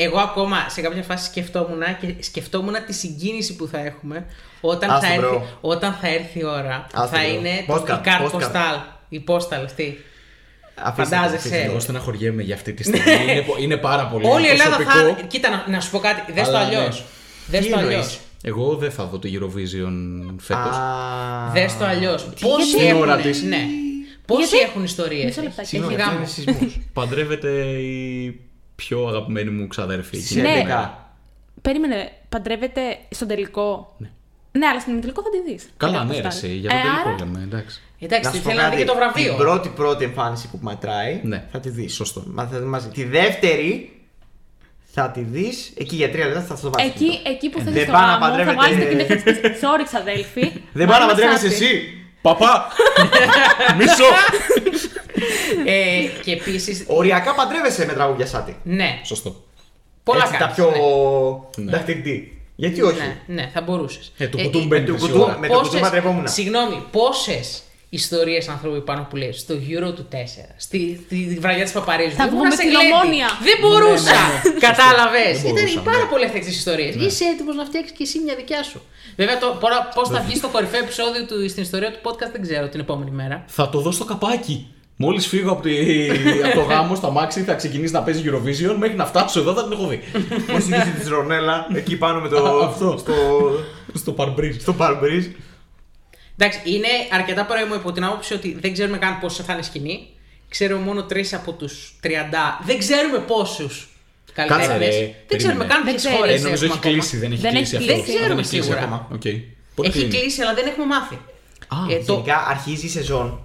Εγώ 0.00 0.18
ακόμα 0.18 0.66
σε 0.68 0.80
κάποια 0.80 1.02
φάση 1.02 1.24
σκεφτόμουν 1.24 1.82
και 2.00 2.14
σκεφτόμουν 2.22 2.74
τη 2.86 2.92
συγκίνηση 2.92 3.56
που 3.56 3.66
θα 3.66 3.78
έχουμε 3.78 4.26
όταν, 4.60 4.90
Άστο, 4.90 5.06
θα, 5.06 5.12
έρθει, 5.12 5.26
bro. 5.26 5.58
όταν 5.60 5.96
θα 6.00 6.08
έρθει 6.08 6.38
η 6.38 6.44
ώρα. 6.44 6.86
που 6.92 7.00
Άστο, 7.00 7.16
θα 7.16 7.22
bro. 7.22 7.32
είναι 7.34 7.64
το, 7.66 7.74
Postcard, 7.74 7.98
η 7.98 8.00
καρτ 8.04 8.30
postcard. 8.30 8.52
ποστάλ. 8.52 8.80
Η 9.08 9.24
ποστάλ 9.28 9.62
αυτή. 9.64 10.04
Αφήστε 10.82 11.14
το, 11.16 11.16
Φαντάζεσαι. 11.20 11.36
αφήστε 11.48 11.64
το. 11.64 11.70
Εγώ 11.70 11.80
στεναχωριέμαι 11.80 12.42
για 12.42 12.54
αυτή 12.54 12.72
τη 12.72 12.82
στιγμή. 12.82 13.12
είναι, 13.32 13.42
πο- 13.42 13.56
είναι 13.58 13.76
πάρα 13.76 14.06
πολύ 14.06 14.26
Όλη 14.26 14.46
η 14.46 14.50
Ελλάδα 14.50 14.76
προσωπικό. 14.76 15.14
θα. 15.14 15.22
Κοίτα, 15.26 15.48
να, 15.50 15.64
να 15.66 15.80
σου 15.80 15.90
πω 15.90 15.98
κάτι. 15.98 16.32
Δες 16.32 16.48
το 16.48 16.56
Αλλά 16.56 16.66
αλλιώς. 16.66 16.98
ναι. 16.98 17.04
Δες 17.58 17.64
Τι 17.66 17.70
το 17.72 17.78
αλλιώς. 17.78 18.18
Εννοείς; 18.42 18.62
Εγώ 18.66 18.76
δεν 18.76 18.90
θα 18.90 19.04
δω 19.04 19.18
το 19.18 19.28
Eurovision 19.32 20.24
φέτος. 20.38 20.76
Α, 20.76 21.50
Δες 21.52 21.76
το 21.76 21.84
αλλιώς. 21.84 22.24
Πόσοι 22.40 22.68
γιατί; 22.68 22.86
έχουν. 22.86 23.00
Ώρα 23.00 23.16
της. 23.16 23.42
Ναι. 23.42 23.66
Πόσοι 24.26 24.46
Γιατί; 24.46 24.64
έχουν 24.64 24.84
ιστορίες. 24.84 25.24
Μισό 25.24 25.42
λεπτάκι. 25.42 25.60
Έχει 25.60 25.68
Συγγνώμη, 25.68 25.94
γάμο. 25.94 26.20
αυτό 26.22 26.42
είναι 26.42 26.52
σεισμός. 26.58 26.80
Παντρεύεται 26.92 27.50
η 27.80 28.40
πιο 28.74 29.06
αγαπημένη 29.06 29.50
μου 29.50 29.66
ξαδέρφη. 29.66 30.16
Σε 30.16 30.38
εκείνη 30.40 30.52
τη 30.54 30.58
Ναι. 30.58 30.64
μέρα. 30.64 31.12
Περίμενε, 31.62 32.12
παντρεύεται 32.28 32.80
στον 33.10 33.28
τελικό. 33.28 33.96
Ναι, 34.52 34.66
αλλά 34.66 34.80
στον 34.80 35.00
τελικό 35.00 35.22
θα 35.22 35.28
τη 35.30 35.52
δεις. 35.52 35.68
Καλά, 35.76 36.04
ναι, 36.04 36.20
ρε, 36.20 36.26
εσύ, 36.26 36.48
για 36.48 36.70
τον 36.70 36.78
τελικό 36.80 37.24
λέμε, 37.32 37.44
εντάξει. 37.44 37.82
Εντάξει, 37.98 38.24
Να 38.24 38.30
τι 38.30 38.36
σου 38.36 38.42
πω 38.42 38.48
θέλει 38.48 38.60
να 38.62 38.68
δει 38.68 38.70
κάτι, 38.76 38.82
και 38.84 38.88
το 38.90 38.94
βραβείο. 38.96 39.28
Την 39.28 39.36
πρώτη 39.36 39.68
πρώτη 39.68 40.04
εμφάνιση 40.04 40.48
που 40.48 40.58
μετράει 40.62 41.20
Ναι. 41.24 41.44
θα 41.52 41.60
τη 41.60 41.70
δεις. 41.70 41.94
Σωστό. 41.94 42.22
Μα 42.26 42.46
θα 42.46 42.58
δει 42.58 42.64
μαζί. 42.66 42.88
Τη 42.88 43.04
δεύτερη 43.04 43.97
θα 45.00 45.10
τη 45.10 45.20
δεις 45.20 45.72
εκεί 45.78 45.96
για 45.96 46.10
τρία 46.10 46.26
λεπτά 46.26 46.40
θα 46.40 46.58
το 46.60 46.70
βάλει. 46.70 46.88
Εκεί, 46.88 47.20
εκεί 47.26 47.48
που 47.48 47.58
θέλει 47.60 47.70
Δεν 47.76 47.86
το 47.86 47.92
πάει 47.92 48.00
να 48.02 48.06
γάμο, 48.08 48.24
θα 48.24 48.30
παντρεύεται- 48.30 48.58
βγάλετε 48.60 48.84
την 48.84 48.98
έκθεση 48.98 49.40
της 49.40 49.60
Sorry, 49.62 49.82
ξαδέλφη. 49.84 50.40
Δεν 50.78 50.86
πάει 50.86 50.98
να 50.98 51.06
Μάρινα 51.06 51.06
παντρεύεσαι 51.06 51.50
Σάτι. 51.50 51.64
εσύ. 51.64 51.92
Παπά! 52.26 52.66
Μισό! 53.78 54.04
ε, 55.66 56.00
και 56.24 56.32
επίση. 56.32 56.84
Οριακά 56.88 57.34
παντρεύεσαι 57.34 57.84
με 57.86 57.92
τραγούδια 57.92 58.26
σάτι. 58.26 58.56
Ναι, 58.62 59.00
Σωστό. 59.04 59.44
πολλά 60.02 60.20
Έτσι, 60.22 60.32
τα 60.32 60.38
κάνεις, 60.38 60.54
πιο 60.54 60.70
ναι. 61.56 61.70
δαχτυλτή. 61.70 62.42
Γιατί 62.56 62.82
όχι; 62.82 62.98
Ναι, 62.98 63.34
ναι, 63.34 63.50
θα 63.54 63.60
μπορούσες. 63.60 64.12
Ε, 64.18 64.26
το 64.28 64.38
κουτούμ 64.38 64.66
μπαίνεις 64.66 64.86
του 64.86 64.92
μισή 64.92 65.06
κουτούμ, 65.06 65.20
ώρα. 65.22 65.38
με 65.38 65.48
το 65.48 65.58
κουτούμ 65.60 65.80
παντρευόμουν. 65.80 66.28
Συγγνώμη, 66.28 66.82
πόσες 66.90 67.62
ιστορίες 67.88 68.48
ανθρώπου 68.48 68.82
πάνω 68.82 69.06
που 69.10 69.16
λέει 69.16 69.32
στο 69.32 69.54
Euro 69.54 69.94
του 69.94 70.08
4, 70.12 70.14
στη, 70.56 71.00
στη 71.06 71.38
βραδιά 71.40 71.64
της 71.64 71.72
Παπαρίζου. 71.72 72.10
Θα 72.10 72.24
δεν 72.24 72.28
βγούμε 72.28 72.44
ήμουν 72.44 72.56
σε 72.56 72.62
στην 72.62 72.70
γλέντι. 72.70 72.92
Ομόνια. 72.92 73.28
Δεν 73.48 73.56
μπορούσα. 73.60 74.12
Ναι, 74.12 74.50
ναι, 74.50 74.50
ναι. 74.52 74.60
Κατάλαβες. 74.66 75.34
Δεν 75.42 75.50
Ήταν 75.52 75.64
μπορούσα, 75.64 75.80
πάρα 75.90 76.04
ναι. 76.04 76.10
πολλές 76.12 76.28
αυτέ 76.30 76.38
τι 76.38 76.50
ιστορίε. 76.62 76.90
Είσαι 77.06 77.24
έτοιμος 77.32 77.56
να 77.60 77.64
φτιάξεις 77.68 77.92
και 77.96 78.02
εσύ 78.06 78.16
μια 78.24 78.34
δικιά 78.40 78.62
σου. 78.70 78.80
Βέβαια, 79.16 79.36
πώς 79.96 80.08
θα 80.08 80.20
βγεις 80.26 80.38
στο 80.38 80.48
κορυφαίο 80.54 80.80
επεισόδιο 80.86 81.22
του, 81.28 81.48
στην 81.52 81.62
ιστορία 81.62 81.90
του 81.94 82.00
podcast 82.06 82.30
δεν 82.34 82.42
ξέρω 82.46 82.68
την 82.68 82.80
επόμενη 82.80 83.10
μέρα. 83.10 83.36
Θα 83.46 83.68
το 83.72 83.78
δω 83.84 83.90
στο 83.90 84.04
καπάκι. 84.04 84.56
Μόλις 85.00 85.26
φύγω 85.26 85.50
από, 85.52 85.62
τη... 85.62 85.74
από 86.46 86.54
το 86.54 86.60
γάμο 86.60 86.94
στα 86.94 87.10
μάξι, 87.10 87.42
θα 87.42 87.54
ξεκινήσει 87.54 87.92
να 87.92 88.02
παίζει 88.02 88.22
Eurovision. 88.26 88.74
Μέχρι 88.78 88.96
να 88.96 89.06
φτάσω 89.06 89.40
εδώ 89.40 89.52
θα 89.54 89.62
την 89.62 89.72
έχω 89.72 89.86
δει. 89.86 90.00
Πώς 90.52 90.64
είχε 90.68 90.94
τη 91.02 91.08
Ρονέλα 91.08 91.66
εκεί 91.74 91.96
πάνω 91.96 92.20
με 92.20 92.28
το. 92.28 92.36
Αυτό. 92.58 92.96
Στο, 92.98 93.14
στο 93.94 94.14
Parbriz. 94.18 94.54
στο 94.60 94.74
Parbriz. 94.78 95.24
Εντάξει, 96.40 96.60
είναι 96.64 96.88
αρκετά 97.12 97.44
πρώιμο 97.44 97.74
υπό 97.74 97.92
την 97.92 98.04
άποψη 98.04 98.34
ότι 98.34 98.56
δεν 98.60 98.72
ξέρουμε 98.72 98.98
καν 98.98 99.18
πόσο 99.20 99.42
θα 99.42 99.52
είναι 99.52 99.62
σκηνή. 99.62 100.06
Ξέρουμε 100.48 100.80
μόνο 100.84 101.02
τρεις 101.04 101.34
από 101.34 101.52
τους 101.52 101.94
30. 102.02 102.08
Δεν 102.64 102.78
ξέρουμε 102.78 103.18
πόσους 103.18 103.88
καλλιτέχνες. 104.32 104.66
Κάτσε, 104.68 104.84
ρε, 104.84 104.90
Δεν 104.90 104.98
περίμενε. 105.00 105.36
ξέρουμε 105.36 105.64
καν 105.64 105.84
Δεν 105.84 105.92
ποιες 105.94 105.96
ξέρει. 105.96 106.16
χώρες 106.16 106.40
Ε, 106.40 106.44
νομίζω 106.44 106.64
έχει 106.64 106.78
κλείσει, 106.78 107.16
δεν 107.16 107.32
έχει 107.32 107.40
Δεν 107.40 107.52
κλείσει 107.52 107.76
έχει 107.76 107.84
αυτό. 107.84 107.92
κλείσει. 107.94 108.06
Δεν 108.10 108.16
ξέρουμε 108.20 108.40
έχει 108.40 108.48
κλείσει 108.50 108.62
σίγουρα. 108.64 108.82
ακόμα. 108.84 109.08
Οκ. 109.12 109.20
Πότε 109.74 109.88
Έχει 109.88 109.98
κλείνει; 109.98 110.14
κλείσει, 110.18 110.42
αλλά 110.42 110.54
δεν 110.54 110.66
έχουμε 110.66 110.86
μάθει. 110.86 111.14
Α, 111.68 111.76
Ε, 111.94 112.02
το- 112.04 112.12
Γενικά 112.12 112.46
αρχίζει 112.46 112.86
η 112.86 112.88
σεζόν 112.88 113.42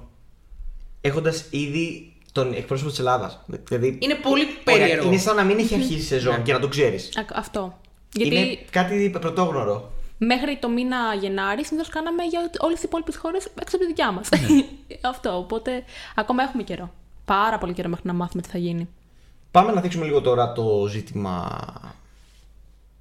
έχοντας 1.02 1.46
ήδη 1.50 2.14
τον 2.32 2.54
εκπρόσωπο 2.54 2.90
της 2.90 3.00
Ελλάδας. 3.00 3.40
Δηλαδή, 3.68 3.98
Είναι 4.02 4.16
πολύ 4.16 4.42
ωραία, 4.44 4.78
περίεργο. 4.80 5.08
είναι 5.08 5.18
σαν 5.18 5.36
να 5.36 5.44
μην 5.44 5.58
έχει 5.60 5.74
αρχίσει 5.76 5.94
η 5.94 6.02
σεζόν 6.02 6.44
και 6.44 6.54
να 6.54 6.60
το 6.60 6.68
ξέρεις. 6.68 7.06
Α, 7.18 7.26
Αυτό. 7.34 7.80
Γιατί 8.14 8.36
Είναι 8.36 8.58
κάτι 8.70 9.10
πρωτόγνωρο. 9.20 9.93
Μέχρι 10.18 10.58
το 10.62 10.70
μήνα 10.70 10.98
Γενάρη 11.20 11.66
συνήθως 11.66 11.90
κάναμε 11.90 12.24
για 12.24 12.50
όλες 12.60 12.76
τις 12.76 12.84
υπόλοιπες 12.84 13.16
χώρες 13.16 13.46
έξω 13.46 13.76
από 13.76 13.78
τη 13.78 13.86
δικιά 13.86 14.12
μας. 14.12 14.30
Αυτό. 15.12 15.38
Οπότε 15.38 15.84
ακόμα 16.16 16.44
έχουμε 16.44 16.64
καιρό. 16.64 16.94
Πάρα 17.26 17.58
πολύ 17.58 17.74
καιρό 17.74 17.90
μέχρι 17.90 18.08
να 18.08 18.14
μάθουμε 18.14 18.42
τι 18.42 18.50
θα 18.50 18.58
γίνει. 18.58 18.88
Πάμε 19.52 19.72
να 19.72 19.82
δείξουμε 19.82 20.06
λίγο 20.06 20.22
τώρα 20.22 20.52
το 20.54 20.88
ζήτημα 20.90 21.64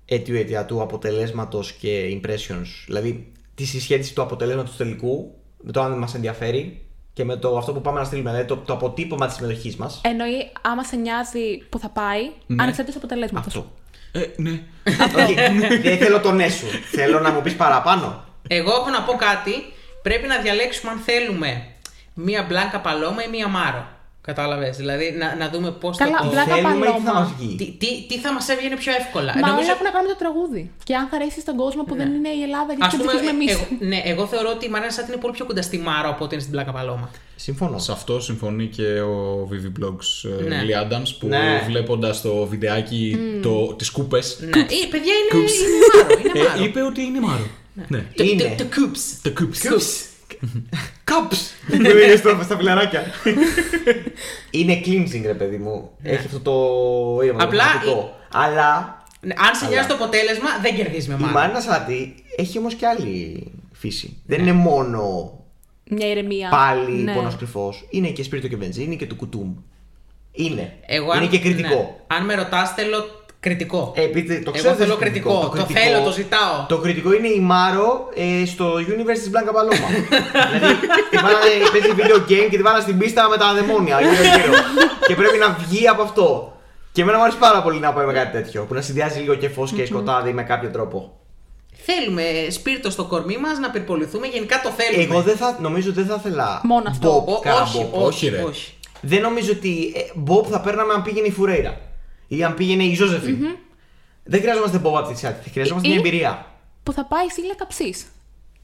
αίτιου 0.04 0.36
αιτιατού 0.36 0.82
αποτελέσματος 0.82 1.72
και 1.72 2.20
impressions. 2.20 2.66
Δηλαδή 2.86 3.32
τη 3.54 3.64
συσχέτιση 3.64 4.14
του 4.14 4.22
αποτελέσματος 4.22 4.70
του 4.70 4.76
τελικού 4.76 5.34
με 5.62 5.72
το 5.72 5.82
αν 5.82 5.98
μας 5.98 6.14
ενδιαφέρει 6.14 6.82
και 7.12 7.24
με 7.24 7.36
το 7.36 7.56
αυτό 7.56 7.72
που 7.72 7.80
πάμε 7.80 7.98
να 7.98 8.04
στείλουμε. 8.04 8.30
Δηλαδή 8.30 8.48
το, 8.48 8.56
το 8.56 8.72
αποτύπωμα 8.72 9.26
της 9.26 9.34
συμμετοχής 9.36 9.76
μας. 9.76 10.00
Εννοεί 10.04 10.50
άμα 10.62 10.84
σε 10.84 10.96
νοιάζει 10.96 11.58
που 11.68 11.78
θα 11.78 11.88
πάει, 11.88 12.30
Ναι. 12.46 12.62
ανεξαρτήτως 12.62 12.96
αποτελέσματος. 13.02 13.56
Αυτό. 13.56 13.70
Ε, 14.12 14.20
ναι. 14.36 14.62
Όχι, 15.16 15.34
δεν 15.82 15.98
θέλω 15.98 16.20
το 16.20 16.32
ναι 16.32 16.48
σου. 16.48 16.66
Θέλω 16.90 17.20
να 17.20 17.30
μου 17.30 17.42
πεις 17.42 17.54
παραπάνω. 17.54 18.24
Εγώ 18.48 18.70
έχω 18.70 18.90
να 18.90 19.02
πω 19.02 19.12
κάτι. 19.12 19.52
Πρέπει 20.02 20.26
να 20.26 20.38
διαλέξουμε 20.38 20.92
αν 20.92 20.98
θέλουμε 20.98 21.66
μία 22.14 22.42
Blanca 22.42 22.80
Paloma 22.80 23.24
ή 23.24 23.28
μία 23.28 23.48
Maro. 23.48 23.88
Κατάλαβες. 24.30 24.76
Δηλαδή 24.76 25.14
να, 25.18 25.34
να 25.36 25.48
δούμε 25.50 25.70
πώς 25.70 25.96
θα 25.96 26.04
Καλά, 26.04 26.18
το. 26.18 26.26
Blanca 26.30 26.54
Θέλουμε 26.54 26.68
ή 26.76 26.78
τι 26.78 26.86
θα 26.86 26.92
Paloma. 26.92 27.12
μας 27.20 27.32
βγει. 27.38 27.54
Τι, 27.56 27.66
τι, 27.80 28.06
τι 28.08 28.18
θα 28.18 28.32
μας 28.32 28.48
έβγαινε 28.48 28.76
πιο 28.76 28.92
εύκολα. 29.00 29.32
Μα 29.34 29.40
Νομίζω- 29.48 29.58
όλα 29.64 29.72
έχουν 29.74 29.84
να 29.88 29.90
κάνουν 29.96 30.06
με 30.06 30.12
το 30.12 30.18
τραγούδι. 30.24 30.62
Και 30.84 30.94
αν 31.00 31.06
θα 31.10 31.16
αρέσει 31.16 31.40
στον 31.40 31.56
κόσμο 31.62 31.82
που 31.88 31.94
δεν 32.00 32.08
είναι 32.16 32.28
η 32.28 32.42
Ελλάδα, 32.46 32.70
γιατί 32.76 32.84
Ας 32.86 32.90
το 32.92 32.96
πούμε, 32.98 33.12
ψηφίζουμε 33.12 33.36
εμείς. 33.38 33.46
εγώ, 33.54 33.64
ναι, 33.90 34.00
εγώ 34.12 34.26
θεωρώ 34.32 34.48
ότι 34.56 34.64
η 34.66 34.70
Μαρίνα 34.74 34.90
Σάτι 34.96 35.08
είναι 35.12 35.20
πολύ 35.20 35.34
πιο 35.38 35.44
κοντά 35.48 35.62
στη 35.62 35.78
Maro 35.78 36.08
από 36.08 36.22
ότι 36.24 36.32
είναι 36.34 36.42
στην 36.46 36.54
Blanca 36.56 36.72
Paloma. 36.78 37.06
Συμφωνώ. 37.36 37.78
Σε 37.78 37.92
αυτό 37.92 38.20
συμφωνεί 38.20 38.66
και 38.76 38.88
ο 39.00 39.14
Vivi 39.50 39.70
Blogs 39.78 40.08
ε, 40.40 40.48
Ναι. 40.48 40.58
Lee 40.66 40.76
Adams 40.82 41.10
που 41.18 41.26
Ναι. 41.26 41.62
βλέποντας 41.66 42.20
το 42.20 42.32
βιντεάκι 42.46 43.16
το, 43.42 43.74
τις 43.78 43.90
κούπες 43.90 44.38
ναι. 44.40 44.60
Ε, 44.60 44.64
παιδιά 44.90 45.12
είναι, 45.20 45.40
είναι 45.40 45.78
Μάρο. 45.96 46.20
Είναι 46.34 46.40
ε, 46.40 46.48
Μάρο. 46.48 46.64
είπε 46.64 46.80
ότι 46.82 47.00
είναι 47.02 47.20
Μάρο. 47.20 47.46
Ναι. 47.88 48.04
Το- 48.14 48.24
Είναι. 48.24 48.54
το- 48.58 48.64
Το 48.64 48.70
Coops. 48.76 49.18
Το 49.22 49.30
κούπς. 50.40 50.52
Κόψ! 51.04 51.52
Που 51.66 51.74
είναι 51.74 52.16
στο- 52.16 52.40
στα 52.42 52.56
φιλαράκια. 52.56 53.02
Είναι 54.50 54.80
cleansing, 54.84 55.22
ρε 55.26 55.34
παιδί 55.34 55.56
μου. 55.56 55.90
Έχει 56.02 56.26
αυτό 56.26 56.40
το 56.40 57.22
ήρεμα. 57.24 57.42
Απλά 57.42 57.64
το 57.72 57.78
θετικό. 57.78 58.16
Αλλά 58.32 59.00
Ναι, 59.20 59.34
Αν 59.48 59.54
σε 59.54 59.68
νοιάζει 59.68 59.88
το 59.88 59.94
αποτέλεσμα, 59.94 60.48
δεν 60.62 60.74
κερδίζεις 60.74 61.08
με 61.08 61.14
η 61.14 61.16
Μάρο. 61.20 61.32
Μάρινα 61.32 61.60
Σάτι 61.60 62.14
έχει 62.36 62.58
όμως 62.58 62.74
και 62.74 62.86
άλλη 62.86 63.46
φύση. 63.72 64.16
Δεν 64.26 64.40
είναι 64.40 64.52
μόνο 64.52 65.32
Μια 65.90 66.08
ηρεμία. 66.10 66.48
πάλι 66.48 66.92
Ναι. 67.02 67.14
πόνος 67.14 67.36
κρυφός. 67.36 67.86
Είναι 67.90 68.08
και 68.08 68.22
σπίρτο 68.22 68.48
και 68.48 68.56
βενζίνη 68.56 68.96
και 68.96 69.06
του 69.06 69.16
κουτούμ. 69.16 69.54
Είναι. 70.32 70.76
Εγώ, 70.86 71.14
είναι 71.14 71.24
αν- 71.24 71.28
και 71.30 71.38
κριτικό. 71.38 71.68
ναι. 71.74 72.16
Αν 72.16 72.24
με 72.24 72.34
ρωτάς, 72.34 72.70
θέλω 72.72 72.96
Κριτικό. 73.46 73.92
Ε, 73.96 74.02
επειδή 74.02 74.34
το 74.42 74.42
Εγώ 74.44 74.50
ξέρω 74.52 74.74
θέλω 74.74 74.76
δεν 74.76 74.86
είναι 74.86 75.04
κριτικό. 75.10 75.52
Το 75.56 75.64
θέλω, 75.64 76.02
το 76.04 76.10
ζητάω. 76.12 76.64
Το 76.68 76.78
κριτικό 76.78 77.12
είναι 77.12 77.28
η 77.28 77.40
Μάρο 77.40 78.08
ε, 78.14 78.46
στο 78.46 78.72
universe 78.74 79.18
της 79.22 79.30
Μπλάνκα 79.30 79.52
Παλώμα. 79.52 79.86
δηλαδή 80.52 80.74
τη 81.10 81.16
βάλανε, 81.16 81.50
παίζει 81.72 81.90
video 81.96 82.16
game 82.30 82.48
και 82.50 82.56
τη 82.56 82.62
βάλανε 82.62 82.82
στην 82.82 82.98
πίστα 82.98 83.28
με 83.28 83.36
τα 83.36 83.54
δαιμόνια 83.54 84.00
γύρω-γύρω. 84.00 84.52
και 85.06 85.14
πρέπει 85.14 85.38
να 85.38 85.56
βγει 85.66 85.88
από 85.88 86.02
αυτό. 86.02 86.52
Και 86.92 87.02
εμένα 87.02 87.16
μου 87.16 87.22
αρέσει 87.22 87.38
πάρα 87.38 87.62
πολύ 87.62 87.78
να 87.80 87.92
πάει 87.92 88.06
με 88.06 88.12
κάτι 88.12 88.32
τέτοιο. 88.42 88.64
Που 88.64 88.74
να 88.74 88.80
συνδυάζει 88.80 89.18
λίγο 89.20 89.34
και 89.34 89.48
φως 89.48 89.72
και 89.72 89.86
σκοτάδι 89.86 90.32
με 90.32 90.42
κάποιο 90.42 90.68
τρόπο. 90.70 91.12
Θέλουμε 91.84 92.22
σπίρτο 92.50 92.90
στο 92.90 93.04
κορμί 93.04 93.36
μας 93.38 93.58
να 93.58 93.70
πυρποληθούμε. 93.70 94.26
Γενικά 94.26 94.60
το 94.62 94.70
θέλουμε. 94.70 95.12
Εγώ 95.14 95.22
δεν 95.22 95.36
θα, 95.36 95.56
νομίζω 95.60 95.92
δεν 95.92 96.06
θα 96.06 96.16
ήθελα. 96.18 96.60
Μόνο 96.64 96.84
αυτό. 96.88 97.24
Bob, 97.28 97.32
Ο- 97.34 97.38
κάνα 97.40 97.60
όχι, 97.62 97.88
Bob. 97.92 97.98
όχι, 97.98 98.04
Όχι, 98.26 98.28
ρε. 98.28 98.42
όχι. 98.42 98.74
Δεν 99.00 99.20
νομίζω 99.20 99.52
ότι. 99.52 99.92
Ε, 99.96 100.00
Bob 100.26 100.44
θα 100.50 100.60
παίρναμε 100.60 100.92
αν 100.92 101.02
πήγαινε 101.02 101.26
η 101.26 101.30
Φουρέιρα. 101.30 101.80
Ή 102.36 102.44
αν 102.44 102.54
πήγαινε 102.54 102.82
η 102.82 102.94
ζωζεφιν 102.94 103.36
Δεν 104.24 104.40
χρειαζόμαστε 104.40 104.80
Bob 104.84 104.92
από 104.94 105.08
τη 105.08 105.14
Τσάτη. 105.14 105.50
Χρειαζόμαστε 105.50 105.88
μια 105.88 105.96
Ή- 105.96 106.00
εμπειρία. 106.00 106.46
Που 106.82 106.92
θα 106.92 107.04
πάει 107.04 107.28
στη 107.28 107.46
Λεκαψή. 107.46 107.94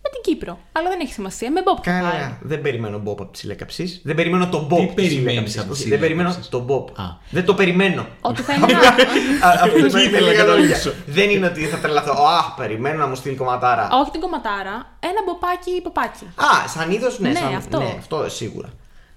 Με 0.02 0.08
την 0.10 0.20
Κύπρο. 0.22 0.58
Αλλά 0.72 0.88
δεν 0.88 0.98
έχει 1.00 1.12
σημασία. 1.12 1.50
Με 1.50 1.60
Bob 1.60 1.82
θα 1.84 1.90
πάει. 1.90 2.00
Καλά, 2.00 2.38
δεν 2.40 2.60
περιμένω 2.60 3.02
Bob 3.06 3.10
από 3.10 3.24
τη 3.24 3.46
Λέκαψη. 3.46 4.00
Δεν 4.04 4.14
περιμένω 4.14 4.48
τον 4.48 4.66
Bob. 4.70 4.76
Τι 4.78 4.86
της 4.86 4.94
περιμένεις 4.94 5.24
Λέκαψης. 5.34 5.58
από 5.58 5.72
τη 5.72 5.80
Όχι, 5.80 5.88
Δεν 5.88 5.98
περιμένω 5.98 6.28
Λέκαψης; 6.28 6.50
τον 6.50 6.66
Bob. 6.68 7.00
Α. 7.02 7.04
Δεν 7.30 7.44
το 7.44 7.54
περιμένω. 7.54 8.06
Ότι 8.20 8.42
θα 8.42 8.54
είναι 8.54 8.66
ένα. 8.68 8.78
Α, 9.46 9.50
Αυτό 9.62 9.76
Εκεί 9.76 9.78
είναι 9.78 10.00
ήθελα 10.02 10.10
με 10.10 10.10
να 10.20 10.30
λίγα 10.32 10.44
λόγια. 10.44 10.44
καταλήξω. 10.44 10.92
Δεν 11.06 11.30
είναι 11.30 11.46
ότι 11.46 11.64
θα 11.64 11.76
τρελαθώ. 11.78 12.12
Α, 12.12 12.52
περιμένω 12.56 12.98
να 12.98 13.06
μου 13.06 13.14
στείλει 13.14 13.36
κομματάρα. 13.36 13.88
Όχι 13.92 14.10
την 14.10 14.20
κομματάρα. 14.20 14.96
Ένα 15.00 15.20
μποπάκι 15.26 15.80
ποπάκι. 15.82 16.24
Α, 16.24 16.68
σαν 16.68 16.90
είδος, 16.90 17.18
ναι, 17.18 17.28
Ναι, 17.28 17.34
σαν, 17.38 17.54
αυτό. 17.54 17.78
ναι, 17.78 17.94
αυτό 17.98 18.28
σίγουρα. 18.28 18.68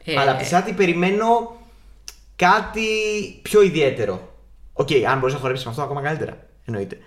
Ε, 0.04 0.20
Αλλά 0.20 0.32
από 0.32 0.40
τη 0.42 0.46
Σάτι 0.48 0.74
περιμένω 0.74 1.56
κάτι 2.36 2.82
πιο 3.42 3.62
ιδιαίτερο. 3.62 4.30
Οκ, 4.74 4.90
αν 5.10 5.20
μπορείς 5.20 5.34
να 5.34 5.40
χορέψεις 5.40 5.66
με 5.66 5.72
αυτό, 5.72 5.84
ακόμα 5.84 6.02
καλύτερα. 6.02 6.48
Εννοείται. 6.66 6.98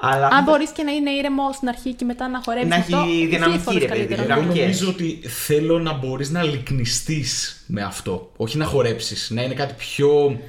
Αλλά 0.00 0.26
Αν 0.26 0.44
μπορείς 0.44 0.70
και 0.70 0.82
να 0.82 0.92
είναι 0.92 1.10
ήρεμο 1.10 1.52
στην 1.52 1.68
αρχή 1.68 1.94
και 1.94 2.04
μετά 2.04 2.28
να 2.28 2.40
χορεύει. 2.44 2.66
Να 2.66 2.74
έχει 2.76 2.94
αυτό, 2.94 3.06
δυναμική, 3.06 3.30
χίλιες 3.38 3.62
φορές 3.62 3.80
ρε 3.82 3.86
παιδί, 3.88 3.98
καλύτερο. 3.98 4.22
δυναμική. 4.22 4.46
Εγώ 4.46 4.52
Δυναμικές. 4.52 4.80
νομίζω 4.80 4.90
ότι 5.20 5.28
θέλω 5.28 5.78
να 5.78 5.92
μπορείς 5.92 6.30
να 6.30 6.42
λυκνιστείς 6.42 7.64
με 7.66 7.82
αυτό. 7.82 8.30
Όχι 8.36 8.56
να 8.56 8.64
χορέψεις. 8.64 9.30
Να 9.30 9.42
είναι 9.42 9.54
κάτι 9.54 9.74
πιο 9.78 10.40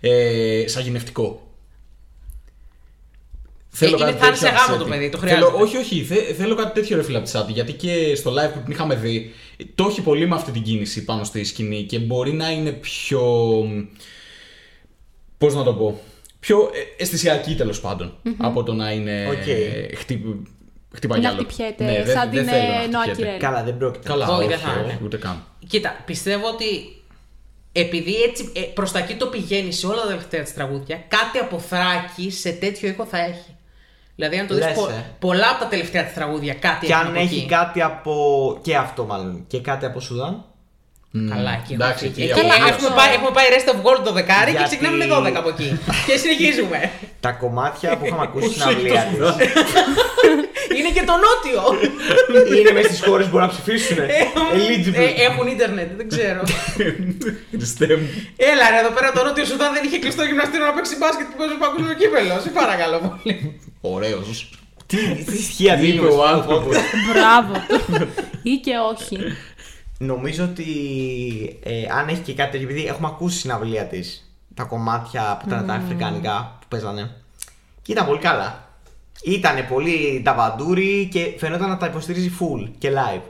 ε, 0.00 0.64
σαγηνευτικό. 0.66 1.38
είναι- 3.80 3.90
κάτι 3.96 4.18
θα 4.18 4.26
είναι 4.26 4.36
σε 4.36 4.42
τέτοιο 4.44 4.58
από 4.58 4.72
γάμο 4.72 4.72
τη 4.72 4.78
το 4.78 4.84
Σάτι. 4.84 4.90
παιδί, 4.90 5.08
το 5.10 5.18
Θέλω- 5.18 5.32
χρειάζεται. 5.46 5.62
όχι, 5.62 5.76
όχι. 5.76 6.04
Θε- 6.04 6.34
θέλω 6.36 6.54
κάτι 6.54 6.72
τέτοιο 6.80 6.96
ρε 6.96 7.02
φίλε 7.02 7.16
από 7.16 7.24
τη 7.26 7.30
Σάτι, 7.30 7.52
Γιατί 7.52 7.72
και 7.72 8.14
στο 8.14 8.30
live 8.32 8.52
που 8.52 8.60
την 8.64 8.72
είχαμε 8.72 8.94
δει, 8.94 9.32
το 9.74 9.86
έχει 9.88 10.00
πολύ 10.02 10.26
με 10.28 10.34
αυτή 10.34 10.50
την 10.50 10.62
κίνηση 10.62 11.04
πάνω 11.04 11.24
στη 11.24 11.44
σκηνή 11.44 11.82
και 11.82 11.98
μπορεί 11.98 12.32
να 12.32 12.50
είναι 12.50 12.70
πιο. 12.72 13.22
Πώς 15.38 15.54
να 15.54 15.62
το 15.64 15.74
πω. 15.74 16.00
Πιο 16.44 16.70
ε, 16.98 17.02
αισθησιακή 17.02 17.54
τέλος 17.54 17.80
από 18.38 18.62
το 18.62 18.74
να 18.74 18.90
είναι. 18.90 19.26
Οκ. 19.30 19.46
ε, 19.46 19.94
χτυ- 19.96 20.24
χτυπάει 20.94 21.20
Να 21.20 21.28
κι 21.28 21.34
άλλο. 21.34 21.44
χτυπιέται, 21.44 21.84
Ναι, 21.84 22.02
δεν- 22.02 22.16
σαν 22.16 22.30
δεν 22.30 22.40
την, 22.44 22.48
θέλω 22.52 22.62
να 22.68 22.82
ε, 22.82 22.86
Νόα 22.86 23.00
χτυπιέται. 23.02 23.22
Κυρέλ. 23.22 23.38
Καλά, 23.38 23.62
δεν 23.62 23.76
πρόκειται. 23.76 24.08
Καλά, 24.08 24.26
Όχι, 24.28 24.38
όχι, 24.38 24.48
δεν 24.48 24.58
θα 24.58 24.70
όχι, 24.70 24.80
είναι. 24.80 24.98
ούτε 25.04 25.16
καν. 25.16 25.42
Κοίτα, 25.68 26.02
πιστεύω 26.06 26.46
ότι 26.48 26.64
επειδή 27.72 28.14
έτσι 28.22 28.52
ε, 28.56 28.60
προς 28.60 28.92
τα 28.92 28.98
εκεί 28.98 29.14
το 29.14 29.26
πηγαίνει 29.26 29.72
σε 29.72 29.86
όλα 29.86 30.00
τα 30.00 30.06
τελευταία 30.06 30.42
της 30.42 30.54
τραγούδια, 30.54 30.96
κάτι 31.08 31.38
από 31.38 31.58
θράκη 31.58 32.30
σε 32.30 32.50
τέτοιο 32.50 32.88
ήχο 32.88 33.04
θα 33.04 33.18
έχει. 33.18 33.56
Δηλαδή, 34.16 34.36
αν 34.38 34.46
το 34.46 34.54
δεις, 34.54 34.64
Λες, 34.64 34.74
πο- 34.74 34.88
ε. 34.88 35.04
πολλά 35.18 35.50
από 35.50 35.60
τα 35.62 35.68
τελευταία 35.68 36.04
της 36.04 36.14
τραγούδια 36.14 36.54
κάτι 36.54 36.86
Και 36.86 36.92
έχουν 36.92 37.04
αν 37.04 37.10
από 37.10 37.20
έχει 37.20 37.36
εκεί. 37.38 37.46
κάτι 37.46 37.82
από. 37.82 38.58
και 38.62 38.76
αυτό 38.76 39.04
μάλλον. 39.04 39.44
Και 39.46 39.60
κάτι 39.60 39.84
από 39.86 40.00
Σουδάν. 40.00 40.44
Καλά, 41.32 41.52
εκεί 41.60 41.72
Εντάξει, 41.78 42.04
έχουμε 42.04 42.10
εκεί 42.10 42.20
φύγει. 42.20 42.32
από 42.32 42.40
Εκεί 42.40 42.56
εκεί. 42.60 42.70
έχουμε, 42.72 42.90
πάει, 42.98 43.10
έχουμε 43.16 43.32
πάει 43.36 43.46
Rest 43.54 43.68
of 43.74 43.78
Gold 43.86 44.00
το 44.06 44.12
δεκάρι 44.18 44.50
και 44.50 44.56
Γιατί- 44.58 44.68
ξεκινάμε 44.70 44.96
με 45.02 45.06
12 45.14 45.38
από 45.42 45.48
εκεί. 45.54 45.68
και 46.08 46.14
συνεχίζουμε. 46.22 46.78
Τα 47.24 47.32
κομμάτια 47.42 47.88
που 47.96 48.04
είχαμε 48.06 48.24
ακούσει 48.28 48.48
στην 48.48 48.60
Πώς 48.64 48.72
έχει 48.74 48.78
αυλία 48.78 49.02
το 49.04 49.10
Σουδάν; 49.16 49.36
της 49.38 49.52
Είναι 50.76 50.90
και 50.96 51.04
το 51.10 51.14
νότιο. 51.24 51.62
είναι 52.58 52.72
μέσα 52.76 52.88
στις 52.92 53.02
χώρες 53.06 53.24
που 53.26 53.32
μπορούν 53.32 53.46
να 53.48 53.52
ψηφίσουν. 53.54 53.98
Eligible. 54.56 54.96
Ε, 55.04 55.06
έχουν 55.28 55.46
ίντερνετ, 55.54 55.88
δεν 56.00 56.06
ξέρω. 56.12 56.40
Χριστέ 57.58 57.86
μου. 58.00 58.06
Έλα 58.50 58.64
ρε, 58.72 58.78
εδώ 58.84 58.90
πέρα 58.96 59.08
το 59.16 59.20
νότιο 59.26 59.44
Σουδάν 59.50 59.70
δεν 59.76 59.82
είχε 59.86 59.98
κλειστό 60.02 60.22
γυμναστήριο 60.30 60.66
να 60.70 60.72
παίξει 60.76 60.94
μπάσκετ 61.00 61.26
που 61.30 61.36
παίζει 61.40 61.56
παγκόσμιο 61.64 61.94
κύπελο. 62.00 62.34
Σε 62.44 62.50
παρακαλώ 62.60 62.98
πολύ. 63.08 63.34
Ωραίος. 63.94 64.36
Τι 64.86 64.96
τι 65.28 65.36
στοιχεία 65.42 65.72
Είπε 65.74 65.82
δίνουμε 65.84 66.08
ο 66.08 66.12
στο 66.12 66.22
άνθρωπος. 66.34 66.76
podcast. 66.76 66.96
Μπράβο. 67.10 67.52
Ή 68.42 68.54
και 68.64 68.72
όχι. 68.92 69.16
Νομίζω 69.98 70.44
ότι 70.44 70.64
ε, 71.62 71.86
αν 71.90 72.08
έχει 72.08 72.20
και 72.20 72.34
κάτι 72.34 72.50
τέτοιο, 72.50 72.68
επειδή 72.68 72.86
έχουμε 72.86 73.06
ακούσει 73.06 73.38
συναυλία 73.38 73.84
της 73.84 74.34
τα 74.54 74.64
κομμάτια 74.64 75.38
που 75.40 75.48
ήταν 75.48 75.66
τα 75.66 75.74
αφρικανικά 75.74 76.56
που 76.60 76.66
παίζανε. 76.68 77.10
Και 77.82 77.92
ήταν 77.92 78.06
πολύ 78.06 78.18
καλά. 78.18 78.68
Ήτανε 79.24 79.62
πολύ 79.62 80.22
ταβαντούρι 80.24 81.08
και 81.12 81.34
φαινόταν 81.38 81.68
να 81.68 81.76
τα 81.76 81.86
υποστηρίζει 81.86 82.32
full 82.40 82.70
και 82.78 82.90
live. 82.92 83.22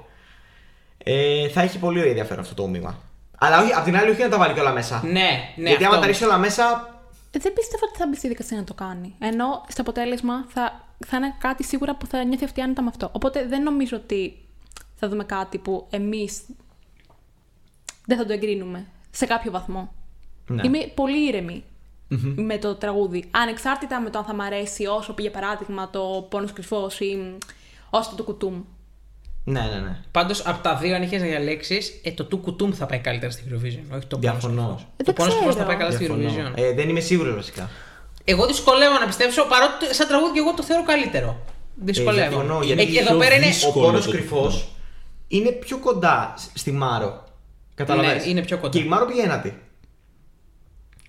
Ε, 0.98 1.48
θα 1.48 1.60
έχει 1.60 1.78
πολύ 1.78 2.08
ενδιαφέρον 2.08 2.42
αυτό 2.42 2.54
το 2.54 2.62
όμοιμα. 2.62 2.98
Αλλά 3.38 3.62
όχι, 3.62 3.72
απ' 3.72 3.84
την 3.84 3.96
άλλη, 3.96 4.10
όχι 4.10 4.22
να 4.22 4.28
τα 4.28 4.38
βάλει 4.38 4.54
και 4.54 4.60
όλα 4.60 4.72
μέσα. 4.72 5.00
Ναι, 5.04 5.30
ναι. 5.56 5.68
Γιατί 5.68 5.84
άμα 5.84 5.88
αυτό. 5.88 6.00
τα 6.00 6.06
ρίξει 6.06 6.24
όλα 6.24 6.38
μέσα, 6.38 6.94
Δεν 7.30 7.52
πιστεύω 7.52 7.84
ότι 7.88 7.98
θα 7.98 8.06
μπει 8.06 8.16
στη 8.16 8.28
δικασία 8.28 8.56
να 8.56 8.64
το 8.64 8.74
κάνει. 8.74 9.14
Ενώ 9.18 9.64
στο 9.68 9.80
αποτέλεσμα 9.80 10.44
θα, 10.48 10.86
θα 11.06 11.16
είναι 11.16 11.34
κάτι 11.38 11.64
σίγουρα 11.64 11.94
που 11.94 12.06
θα 12.06 12.24
νιώθει 12.24 12.44
αυτή 12.44 12.60
άνετα 12.60 12.82
με 12.82 12.88
αυτό. 12.88 13.08
Οπότε 13.12 13.46
δεν 13.46 13.62
νομίζω 13.62 13.96
ότι 13.96 14.43
θα 14.94 15.08
δούμε 15.08 15.24
κάτι 15.24 15.58
που 15.58 15.86
εμείς 15.90 16.42
δεν 18.06 18.16
θα 18.18 18.26
το 18.26 18.32
εγκρίνουμε 18.32 18.86
σε 19.10 19.26
κάποιο 19.26 19.50
βαθμό. 19.50 19.92
Ναι. 20.46 20.62
Είμαι 20.64 20.78
πολύ 20.94 21.26
ήρεμη 21.26 21.64
με 22.36 22.58
το 22.58 22.74
τραγούδι. 22.74 23.24
Ανεξάρτητα 23.30 24.00
με 24.00 24.10
το 24.10 24.18
αν 24.18 24.24
θα 24.24 24.34
μ' 24.34 24.40
αρέσει 24.40 24.86
όσο 24.86 25.12
πήγε 25.12 25.30
παράδειγμα 25.30 25.90
το 25.90 26.26
πόνος 26.30 26.52
κρυφός 26.52 27.00
ή 27.00 27.16
μ, 27.16 27.36
όσο 27.90 28.12
το 28.16 28.22
κουτούμ. 28.22 28.62
Ναι, 29.44 29.60
ναι, 29.60 29.78
ναι. 29.80 29.96
Πάντως 30.10 30.46
από 30.46 30.62
τα 30.62 30.76
δύο, 30.76 30.94
αν 30.94 31.02
είχες 31.02 31.20
να 31.20 31.26
διαλέξεις, 31.26 32.00
ε, 32.04 32.10
το 32.12 32.24
του 32.24 32.38
κουτούμ 32.38 32.70
θα 32.72 32.86
πάει 32.86 32.98
καλύτερα 32.98 33.32
στη 33.32 33.42
Eurovision. 33.50 33.96
Όχι 33.96 34.06
το 34.06 34.16
Διαφωνώ. 34.18 34.62
Πόνος 34.62 34.76
Κρυφός. 34.76 34.86
Ε, 34.96 35.02
Το 35.02 35.04
δεν 35.04 35.14
πόνος 35.14 35.34
κρυφός 35.34 35.54
θα 35.54 35.62
ξέρω. 35.62 35.66
πάει 35.66 35.76
καλά 35.76 35.90
στη 35.90 36.04
Διαφωνώ. 36.06 36.28
Eurovision. 36.28 36.52
Ε, 36.58 36.72
δεν 36.74 36.88
είμαι 36.88 37.00
σίγουρος 37.00 37.34
βασικά. 37.34 37.70
Εγώ 38.24 38.46
δυσκολεύω 38.46 38.98
να 38.98 39.06
πιστέψω 39.06 39.44
παρότι 39.48 39.94
σαν 39.94 40.06
τραγούδι 40.08 40.32
και 40.32 40.38
εγώ 40.38 40.54
το 40.54 40.62
θεωρώ 40.62 40.84
καλύτερο. 40.84 41.36
Δυσκολεύω. 41.74 42.24
Ε, 42.24 42.28
διαφωνώ, 42.28 42.60
Ε, 42.60 42.64
γιατί 42.64 42.98
εδώ 42.98 43.08
πιο 43.08 43.18
πέρα 43.18 43.34
είναι. 43.34 43.46
δύσκολο. 43.46 43.84
Ο 43.86 43.88
πόνος 43.88 44.04
το 44.04 44.10
κρυφός 44.10 44.40
τραγούδι. 44.40 44.68
Είναι 45.36 45.50
πιο 45.50 45.78
κοντά 45.78 46.34
σ- 46.36 46.58
στη 46.58 46.72
Μάρο. 46.72 47.24
Καταλαβαίνεις. 47.74 48.24
Ναι, 48.24 48.30
είναι 48.30 48.42
πιο 48.42 48.56
κοντά. 48.58 48.78
Και 48.78 48.84
η 48.84 48.88
Μάρο 48.88 49.06
πήγε 49.06 49.22
ένατη. 49.22 49.58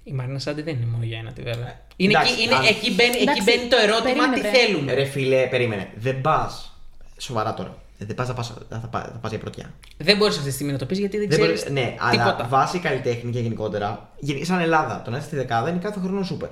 Η 0.04 0.12
Μαρίνα 0.12 0.40
Σάντι 0.40 0.62
δεν 0.62 0.76
είναι 0.76 0.86
μόνο 0.86 1.04
για 1.04 1.18
ένα 1.18 1.32
τη 1.32 1.42
βέβαια. 1.42 1.80
Είναι 1.96 2.12
εντάξει, 2.12 2.34
εκεί, 2.34 2.42
είναι, 2.44 2.56
αν- 2.56 2.66
εκεί, 2.66 2.94
μπαίνει, 2.94 3.10
εκεί 3.10 3.22
Εντάξει, 3.22 3.44
μπαίνει 3.44 3.68
το 3.70 3.76
ερώτημα 3.78 4.04
περίμενε, 4.04 4.34
τι 4.36 4.42
βρε. 4.42 4.50
θέλουμε. 4.52 4.94
Ρε 4.94 5.06
φίλε, 5.06 5.48
περίμενε. 5.48 5.90
Δεν 5.96 6.22
πας. 6.22 6.80
Σοβαρά 7.18 7.54
τώρα. 7.54 7.78
Δεν 7.98 8.16
πας 8.16 8.28
να 8.28 8.34
πας, 8.34 8.54
θα, 8.70 8.78
πα- 8.92 9.10
θα 9.14 9.20
πας 9.22 9.32
για 9.32 9.40
πρωτιά. 9.40 9.74
Δεν 9.98 10.18
μπορείς 10.18 10.36
αυτή 10.36 10.48
τη 10.50 10.54
στιγμή 10.54 10.72
να 10.72 10.78
το 10.78 10.86
πεις 10.86 11.00
γιατί 11.00 11.18
δεν 11.18 11.30
Δεν 11.30 11.40
ξέρεις. 11.40 11.64
μπορείς- 11.64 11.74
ναι, 11.84 11.96
αλλά 12.00 12.46
βάσει 12.50 12.80
καλλιτέχνη 12.80 13.32
και 13.32 13.40
γενικότερα, 13.40 14.10
γενι- 14.20 14.46
σαν 14.46 14.60
Ελλάδα, 14.60 15.02
το 15.02 15.10
να 15.10 15.16
έρθεις 15.16 15.32
στη 15.32 15.40
δεκάδα 15.42 15.70
είναι 15.70 15.80
κάθε 15.80 16.00
χρόνο 16.00 16.24
σούπερ. 16.24 16.50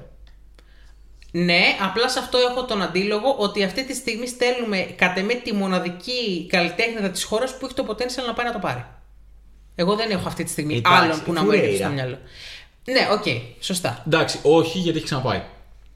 Ναι, 1.36 1.62
απλά 1.82 2.10
σε 2.10 2.20
αυτό 2.20 2.38
έχω 2.38 2.66
τον 2.66 2.82
αντίλογο 2.82 3.36
ότι 3.38 3.64
αυτή 3.64 3.86
τη 3.86 3.94
στιγμή 3.94 4.28
στέλνουμε 4.28 4.78
κατ' 4.96 5.18
εμέ 5.18 5.34
τη 5.34 5.54
μοναδική 5.54 6.48
καλλιτέχνηδα 6.50 7.10
της 7.10 7.24
χώρας 7.24 7.58
που 7.58 7.66
έχει 7.66 7.74
το 7.76 7.86
potential 7.90 8.26
να 8.28 8.34
πάει 8.34 8.46
να 8.46 8.52
το 8.52 8.60
πάρει. 8.60 8.86
Εγώ 9.76 9.96
δεν 9.96 10.12
έχω 10.12 10.28
αυτή 10.28 10.44
τη 10.44 10.50
στιγμή 10.50 10.76
Εντάξει, 10.76 10.98
άλλον 11.04 11.24
που 11.24 11.34
να 11.34 11.40
μου 11.40 11.46
Φουρέιρα. 11.46 11.66
έρχεται 11.66 11.84
στο 11.84 11.94
μυαλό. 11.94 12.18
Ναι, 12.86 13.08
οκ, 13.12 13.24
σωστά. 13.60 14.04
Εντάξει, 14.08 14.40
όχι 14.44 14.78
γιατί 14.80 14.98
έχει 14.98 15.06
ξαναπάει. 15.06 15.42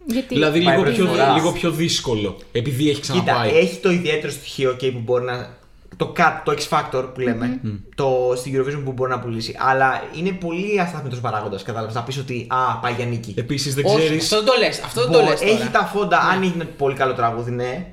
Γιατί; 0.06 0.34
Δηλαδή 0.34 0.64
Πάει 0.64 0.74
λίγο 0.74 0.84
πρώτη 0.84 0.98
πιο, 1.02 1.08
φορά. 1.08 1.34
λίγο 1.34 1.52
πιο 1.52 1.72
δύσκολο. 1.72 2.38
Επειδή 2.52 2.90
έχει 2.90 3.02
Κοίτα, 3.02 3.14
ξαναπάει. 3.14 3.50
έχει 3.58 3.76
το 3.80 3.92
ιδιαίτερο 3.92 4.32
στοιχείο 4.32 4.74
και 4.76 4.92
που 4.92 5.00
μπορεί 5.00 5.24
να. 5.24 5.58
Το 5.96 6.14
cut, 6.18 6.42
το 6.44 6.52
X 6.58 6.78
Factor 6.78 7.10
που 7.14 7.20
λέμε, 7.20 7.60
το 7.96 8.34
στην 8.36 8.56
Eurovision 8.62 8.82
που 8.86 8.92
μπορεί 8.92 9.10
να 9.10 9.20
πουλήσει. 9.20 9.56
Αλλά 9.60 10.04
είναι 10.18 10.32
πολύ 10.32 10.80
αστάθμητος 10.80 11.20
παράγοντας. 11.20 11.64
Κατάλαβες 11.64 11.96
να 11.96 12.04
πεις 12.04 12.18
ότι 12.18 12.48
Α, 12.50 12.78
πάει 12.82 12.94
για 12.94 13.06
νίκη. 13.06 13.34
Επίσης 13.38 13.76
δεν 13.76 13.86
Όχι, 13.86 13.98
ξέρεις. 13.98 14.24
αυτό 14.24 14.36
δεν 14.36 14.46
το 14.46 14.54
λες. 14.60 14.82
Αυτό 14.84 15.02
δεν 15.02 15.12
το 15.12 15.20
Μπο- 15.24 15.30
λες. 15.30 15.42
έχει 15.42 15.70
τα 15.70 15.80
φόντα, 15.86 16.18
αν 16.20 16.44
είναι 16.44 16.64
πολύ 16.64 16.96
καλό 16.96 17.14
τραγούδι, 17.14 17.52
ναι. 17.52 17.92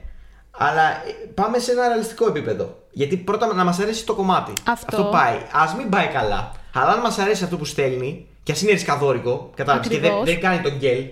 Αλλά 0.51 0.83
ε, 0.91 1.27
πάμε 1.35 1.59
σε 1.59 1.73
ένα 1.73 1.89
ρεαλιστικό 1.89 2.27
επίπεδο. 2.27 2.77
Γιατί 2.93 3.17
πρώτα 3.17 3.55
να 3.55 3.65
μας 3.65 3.79
αρέσει 3.79 4.07
το 4.07 4.15
κομμάτι. 4.15 4.53
Αυτό. 4.69 5.03
πάει. 5.13 5.35
Α 5.37 5.75
μην 5.77 5.89
πάει 5.89 6.07
καλά. 6.07 6.53
Αλλά 6.75 6.91
αν 6.91 7.01
μας 7.01 7.19
αρέσει 7.19 7.45
αυτό 7.45 7.57
που 7.57 7.65
στέλνει, 7.65 8.27
και 8.43 8.53
ας 8.53 8.63
είναι 8.63 8.73
ρισκαδόρικο, 8.73 9.51
κατάλαβες 9.55 9.89
και 9.89 9.99
δεν, 9.99 10.05
Ακριβώς. 10.11 10.29
δεν 10.31 10.41
κάνει 10.41 10.61
το 10.63 10.77
γκελ. 10.77 11.05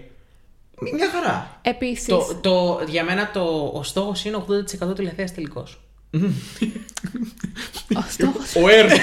μ- 0.81 0.93
Μια 0.95 1.11
χαρά. 1.11 1.59
Επίσης. 1.63 2.07
Το, 2.07 2.25
το, 2.41 2.81
για 2.89 3.05
μένα 3.05 3.31
το, 3.31 3.71
ο 3.75 3.83
στόχος 3.83 4.25
είναι 4.25 4.45
80% 4.91 4.95
τηλεθέαση 4.95 5.35
τελικώ. 5.35 5.65
Ο 7.97 8.03
στόχος. 8.09 8.55
Ο 8.63 8.69
Ερτ. 8.69 8.91
Ο 8.91 8.95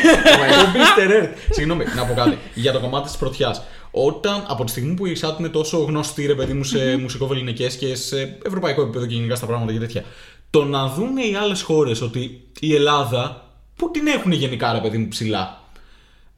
Mr. 0.73 1.09
Ερτ. 1.09 1.37
Συγγνώμη, 1.49 1.83
να 1.95 2.05
πω 2.05 2.13
κάτι. 2.13 2.37
Για 2.53 2.71
το 2.71 2.79
κομμάτι 2.79 3.07
της 3.07 3.17
πρωτιάς. 3.17 3.61
Όταν 3.91 4.45
από 4.47 4.63
τη 4.63 4.71
στιγμή 4.71 4.93
που 4.93 5.05
η 5.05 5.15
ΣΑΤ 5.15 5.39
είναι 5.39 5.49
τόσο 5.49 5.77
γνωστή, 5.77 6.25
ρε 6.25 6.35
παιδί 6.35 6.53
μου, 6.53 6.63
σε 6.63 6.97
μουσικό 6.97 7.27
βεληνικέ 7.27 7.67
και 7.67 7.95
σε 7.95 8.37
ευρωπαϊκό 8.45 8.81
επίπεδο 8.81 9.05
και 9.05 9.15
γενικά 9.15 9.35
στα 9.35 9.45
πράγματα 9.45 9.71
και 9.71 9.79
τέτοια. 9.79 10.03
Το 10.49 10.63
να 10.63 10.87
δουν 10.87 11.17
οι 11.17 11.35
άλλες 11.35 11.61
χώρες 11.61 12.01
ότι 12.01 12.43
η 12.59 12.75
Ελλάδα, 12.75 13.49
που 13.75 13.91
την 13.91 14.07
έχουν 14.07 14.31
γενικά, 14.31 14.73
ρε 14.73 14.79
παιδί 14.79 14.97
μου, 14.97 15.07
ψηλά, 15.07 15.63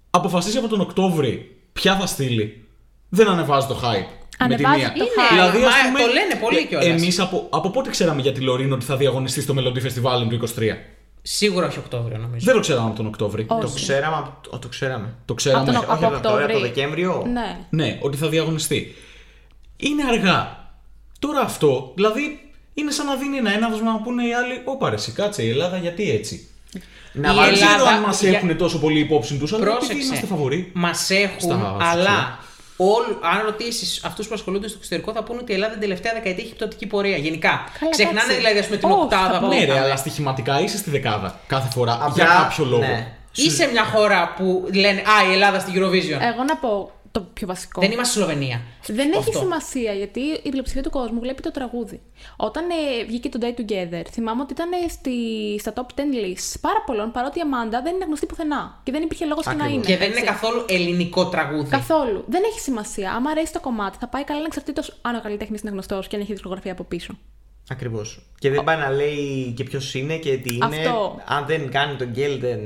αποφασίσει 0.09 0.57
από 0.57 0.67
τον 0.67 0.81
Οκτώβρη 0.81 1.57
ποια 1.73 1.95
θα 1.95 2.05
στείλει. 2.05 2.65
Δεν 3.09 3.27
ανεβάζει 3.27 3.67
το 3.67 3.79
hype. 3.83 4.20
Ανεβάζει 4.43 4.77
μία. 4.79 4.87
το 4.87 4.93
Είναι, 4.95 5.05
hype. 5.15 5.29
Δηλαδή, 5.33 5.57
μα 5.59 5.67
ας 5.67 5.73
πούμε, 5.85 5.99
το 5.99 6.07
λένε 6.07 6.35
πολύ 6.41 6.65
κιόλας. 6.67 6.85
Εμείς 6.87 7.19
από, 7.19 7.47
από 7.49 7.69
πότε 7.69 7.89
ξέραμε 7.89 8.21
για 8.21 8.31
τη 8.31 8.39
Λωρίν 8.41 8.71
ότι 8.71 8.85
θα 8.85 8.95
διαγωνιστεί 8.97 9.41
στο 9.41 9.53
Melody 9.57 9.77
Festival 9.85 10.27
του 10.29 10.49
23. 10.57 10.77
Σίγουρα 11.21 11.67
όχι 11.67 11.77
Οκτώβριο 11.77 12.17
νομίζω. 12.17 12.45
Δεν 12.45 12.53
το 12.53 12.59
ξέραμε 12.59 12.87
από 12.87 12.95
τον 12.95 13.05
Οκτώβρη. 13.05 13.45
Όχι. 13.49 13.61
Το 13.61 13.71
ξέραμε. 13.75 14.15
από- 14.15 14.59
Το 14.59 14.67
ξέραμε. 14.67 15.13
Το 15.25 15.33
ξέραμε. 15.33 15.61
Από 15.63 15.71
τον- 15.71 15.81
Όχι 15.81 15.91
από 16.05 16.05
από 16.15 16.23
τώρα, 16.23 16.35
Οκτώβρη. 16.35 16.53
το 16.53 16.59
Δεκέμβριο. 16.59 17.25
Ναι. 17.33 17.57
Ναι, 17.69 17.97
ότι 18.01 18.17
θα 18.17 18.27
διαγωνιστεί. 18.29 18.95
Είναι 19.77 20.03
αργά. 20.11 20.59
Τώρα 21.19 21.39
αυτό, 21.39 21.91
δηλαδή, 21.95 22.39
είναι 22.73 22.91
σαν 22.91 23.05
να 23.05 23.15
δίνει 23.15 23.37
ένα 23.37 23.53
έναυσμα 23.53 23.91
να 23.91 24.01
πούνε 24.01 24.27
οι 24.27 24.33
άλλοι: 24.33 24.61
Ωπα 24.65 24.89
ρε, 24.89 24.95
εσύ, 24.95 25.11
κάτσε 25.11 25.43
η 25.43 25.49
Ελλάδα, 25.49 25.77
γιατί 25.77 26.11
έτσι; 26.11 26.45
Να 27.13 27.21
Η 27.31 27.33
Δεν 27.33 27.35
βάλεις- 27.35 27.59
ξέρω 27.59 27.71
Ελλάδα- 27.73 27.89
αν 27.95 28.01
μας 28.01 28.21
για- 28.21 28.31
έχουν 28.31 28.57
τόσο 28.57 28.79
πολύ 28.79 28.99
υπόψη 28.99 29.37
τους, 29.37 29.53
αλλά 29.53 29.63
επειδή 29.63 29.77
Πρόσεξε. 29.77 30.05
είμαστε 30.07 30.25
φαβοροί. 30.25 30.71
Μας 30.73 31.09
έχουν, 31.09 31.39
Στα- 31.39 31.77
αλλά 31.79 32.39
όλου, 32.95 33.19
αν 33.33 33.45
ρωτήσεις 33.45 34.03
αυτούς 34.03 34.27
που 34.27 34.33
ασχολούνται 34.33 34.67
στο 34.67 34.77
εξωτερικό, 34.77 35.11
θα 35.11 35.23
πούνε 35.23 35.39
ότι 35.41 35.51
η 35.51 35.55
Ελλάδα 35.55 35.71
την 35.71 35.81
τελευταία 35.81 36.13
δεκαετία 36.13 36.43
έχει 36.43 36.53
πτωτική 36.55 36.85
πορεία. 36.85 37.17
Γενικά. 37.17 37.63
Καλά, 37.79 37.91
Ξεχνάνε 37.91 38.19
κάτσε. 38.19 38.33
δηλαδή 38.35 38.59
ας 38.59 38.65
πούμε, 38.65 38.77
την 38.77 38.89
Όχι, 38.89 38.99
οκτάδα 39.01 39.31
θα 39.33 39.39
που 39.39 39.45
πω. 39.45 39.53
Ναι, 39.53 39.59
ρε, 39.59 39.63
είχαμε. 39.65 39.79
αλλά 39.79 39.95
στοιχηματικά 39.95 40.59
είσαι 40.59 40.77
στη 40.77 40.89
δεκάδα 40.89 41.39
κάθε 41.47 41.69
φορά. 41.71 41.93
Απλά- 41.93 42.11
για 42.13 42.25
κάποιο 42.25 42.65
λόγο. 42.65 42.81
ναι. 42.81 43.07
Είσαι 43.35 43.69
μια 43.71 43.83
χώρα 43.83 44.33
που 44.37 44.67
λένε 44.73 44.99
Α, 44.99 45.29
η 45.29 45.33
Ελλάδα 45.33 45.59
στην 45.59 45.73
Eurovision. 45.75 46.19
Εγώ 46.33 46.43
να 46.47 46.55
πω 46.55 46.91
το 47.11 47.21
πιο 47.33 47.47
βασικό. 47.47 47.81
Δεν 47.81 47.91
είμαστε 47.91 48.19
Σλοβενία. 48.19 48.61
Δεν 48.87 49.09
έχει 49.11 49.17
Αυτό. 49.17 49.39
σημασία 49.39 49.93
γιατί 49.93 50.19
η 50.19 50.49
πλειοψηφία 50.49 50.83
του 50.83 50.89
κόσμου 50.89 51.19
βλέπει 51.19 51.41
το 51.41 51.51
τραγούδι. 51.51 52.01
Όταν 52.35 52.69
ε, 52.69 53.03
βγήκε 53.05 53.29
το 53.29 53.39
Day 53.41 53.59
Together, 53.61 54.03
θυμάμαι 54.11 54.41
ότι 54.41 54.53
ήταν 54.53 54.69
στη, 54.89 55.11
στα 55.59 55.73
top 55.75 55.79
10 55.79 55.83
lists 55.99 56.55
πάρα 56.61 56.83
πολλών 56.85 57.11
παρότι 57.11 57.39
η 57.39 57.41
Αμάντα 57.41 57.81
δεν 57.81 57.95
είναι 57.95 58.05
γνωστή 58.05 58.25
πουθενά. 58.25 58.81
Και 58.83 58.91
δεν 58.91 59.01
υπήρχε 59.01 59.25
λόγος 59.25 59.43
και 59.43 59.49
να 59.49 59.55
Ακριβώς. 59.55 59.75
είναι. 59.75 59.85
Και 59.85 59.97
δεν 59.97 60.09
είναι 60.09 60.19
έτσι. 60.19 60.31
καθόλου 60.31 60.65
ελληνικό 60.67 61.29
τραγούδι. 61.29 61.69
Καθόλου. 61.69 62.23
Δεν 62.27 62.41
έχει 62.45 62.59
σημασία. 62.59 63.13
Άμα 63.13 63.29
αρέσει 63.29 63.53
το 63.53 63.59
κομμάτι, 63.59 63.97
θα 63.99 64.07
πάει 64.07 64.23
καλά 64.23 64.39
ανεξαρτήτως 64.39 64.97
αν 65.01 65.15
ο 65.15 65.21
καλλιτέχνης 65.21 65.61
είναι 65.61 65.71
γνωστός 65.71 66.07
και 66.07 66.15
αν 66.15 66.21
έχει 66.21 66.31
δισκογραφία 66.31 66.71
από 66.71 66.83
πίσω. 66.83 67.17
Ακριβώς. 67.69 68.25
Και 68.39 68.49
δεν 68.49 68.63
πάει 68.63 68.77
να 68.77 68.89
λέει 68.89 69.53
και 69.55 69.63
ποιος 69.63 69.93
είναι 69.93 70.17
και 70.17 70.37
τι 70.37 70.53
είναι. 70.55 70.65
Αυτό. 70.65 71.21
Αν 71.25 71.45
δεν 71.45 71.71
κάνει 71.71 71.95
τον 71.95 72.07
γκέλ, 72.07 72.39
δεν. 72.39 72.59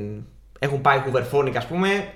Έχουν 0.60 0.82
πάει 0.82 1.00
χουβερφόνικα, 1.00 1.58
ας 1.58 1.66
πούμε. 1.66 2.14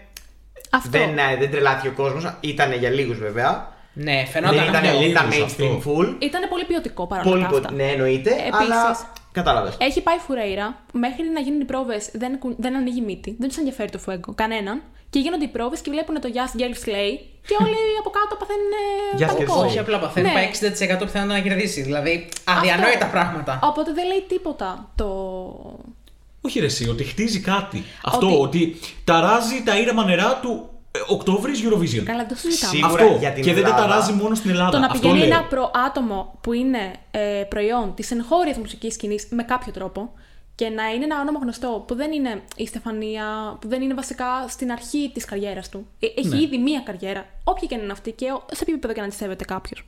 Αυτό. 0.70 0.90
Δεν, 0.90 1.18
ε, 1.18 1.36
δεν 1.40 1.52
τρελάθηκε 1.52 1.88
ο 1.88 1.92
κόσμος. 1.92 2.34
Ήταν 2.42 2.74
για 2.74 2.90
λίγους 2.90 3.18
βέβαια. 3.20 3.78
Ναι, 3.94 4.26
φαινόταν 4.32 4.56
δεν 4.58 4.68
ήταν, 4.68 4.84
αυτό. 4.86 4.98
δεν 5.00 5.10
ήταν 5.10 5.30
λίγους 5.32 5.54
mainstream 5.56 5.76
αυτό. 5.78 5.92
full. 5.92 6.16
Ήταν 6.24 6.42
πολύ 6.50 6.66
ποιοτικό 6.66 7.08
παρόλα 7.08 7.30
Πολύ, 7.32 7.44
αυτά. 7.44 7.60
πο- 7.62 7.76
ναι, 7.76 7.84
εννοείται. 7.84 8.30
Επίσης, 8.30 8.54
αλλά 8.60 8.98
κατάλαβες. 9.32 9.76
Έχει 9.80 10.02
πάει 10.02 10.18
φουρέιρα, 10.18 10.76
μέχρι 10.92 11.24
να 11.34 11.40
γίνουν 11.40 11.60
οι 11.62 11.66
πρόβες 11.66 12.10
δεν, 12.14 12.40
κου- 12.40 12.56
δεν 12.58 12.76
ανοίγει 12.76 13.02
μύτη, 13.02 13.36
δεν 13.40 13.48
τους 13.48 13.58
ενδιαφέρει 13.58 13.90
το 13.90 13.98
φουέγκο, 14.00 14.34
κανέναν. 14.36 14.82
Και 15.10 15.20
γίνονται 15.20 15.46
οι 15.46 15.48
πρόβες 15.48 15.80
και 15.82 15.92
βλέπουν 15.92 16.22
το 16.22 16.30
Just 16.34 16.60
Girl 16.60 16.74
Slay 16.86 17.12
και 17.48 17.56
όλοι 17.62 17.76
από 18.00 18.10
κάτω 18.10 18.36
παθαίνουν 18.40 18.72
Just 19.18 19.36
πανικό. 19.36 19.54
Girl 19.54 19.64
Slay. 19.64 19.66
Όχι 19.68 19.80
απλά 19.80 20.00
παθαίνει, 20.00 20.28
Ναι. 20.28 20.34
πάει 20.34 20.44
60% 20.44 21.06
πιθανότητα 21.06 21.26
να 21.26 21.40
κερδίσει. 21.40 21.82
Δηλαδή, 21.82 22.30
αδιανόητα 22.44 23.06
Αυτό. 23.06 23.18
πράγματα. 23.18 23.60
Οπότε 23.64 23.94
δεν 23.94 24.08
λέει 24.08 24.26
τίποτα 24.28 24.90
το. 24.96 25.06
Όχι 26.42 26.60
ρε 26.60 26.66
εσύ, 26.66 26.90
ότι 26.90 27.04
χτίζει 27.04 27.40
κάτι. 27.40 27.84
Αυτό, 28.04 28.28
Ότι- 28.28 28.38
ότι 28.42 28.80
ταράζει 29.04 29.64
τα 29.64 29.78
ήρεμα 29.80 30.04
νερά 30.06 30.40
του 30.42 30.70
ε, 30.92 31.00
Οκτώβρης 31.08 31.62
Eurovision. 31.64 32.04
Καλά, 32.04 32.18
δεν 32.18 32.28
το 32.28 32.36
συζητάμε. 32.36 32.74
Σίγουρα 32.76 33.04
Αυτό. 33.04 33.18
για 33.20 33.32
την 33.32 33.44
και 33.44 33.54
δεν 33.54 33.64
τα 33.64 33.70
Ελλάδα. 33.70 33.88
ταράζει 33.88 34.12
μόνο 34.14 34.36
στην 34.36 34.50
Ελλάδα. 34.50 34.70
Το 34.72 34.78
να 34.80 34.86
Αυτό 34.86 35.00
πηγαίνει 35.00 35.20
λέω. 35.28 35.28
ένα 35.38 35.44
προ 35.44 35.72
άτομο 35.88 36.38
που 36.42 36.54
είναι 36.54 36.94
ε, 37.12 37.44
προϊόν 37.50 37.94
της 37.96 38.12
εγχώριας 38.12 38.58
μουσικής 38.58 38.94
σκηνής 38.94 39.28
με 39.30 39.44
κάποιο 39.44 39.72
τρόπο 39.72 40.14
και 40.56 40.70
να 40.70 40.88
είναι 40.88 41.04
ένα 41.04 41.20
όνομα 41.20 41.40
γνωστό 41.42 41.84
που 41.88 41.96
δεν 41.96 42.12
είναι 42.12 42.42
η 42.56 42.66
Στεφανία, 42.68 43.58
που 43.62 43.68
δεν 43.68 43.82
είναι 43.82 43.94
βασικά 43.94 44.26
στην 44.48 44.72
αρχή 44.72 45.12
της 45.14 45.26
καριέρας 45.26 45.70
του. 45.70 45.88
Ε, 46.00 46.08
Έχει 46.18 46.28
Ναι. 46.28 46.42
ήδη 46.42 46.58
μία 46.58 46.80
καριέρα, 46.80 47.26
όποια 47.44 47.68
και 47.68 47.76
να 47.76 47.84
είναι 47.84 47.92
αυτή 47.92 48.12
και 48.12 48.26
ο- 48.32 48.46
σε 48.52 48.64
ποιο 48.64 48.74
επίπεδο 48.74 48.94
και 48.94 49.02
να 49.02 49.08
τη 49.08 49.16
σέβεται 49.16 49.44
κάποιος. 49.46 49.86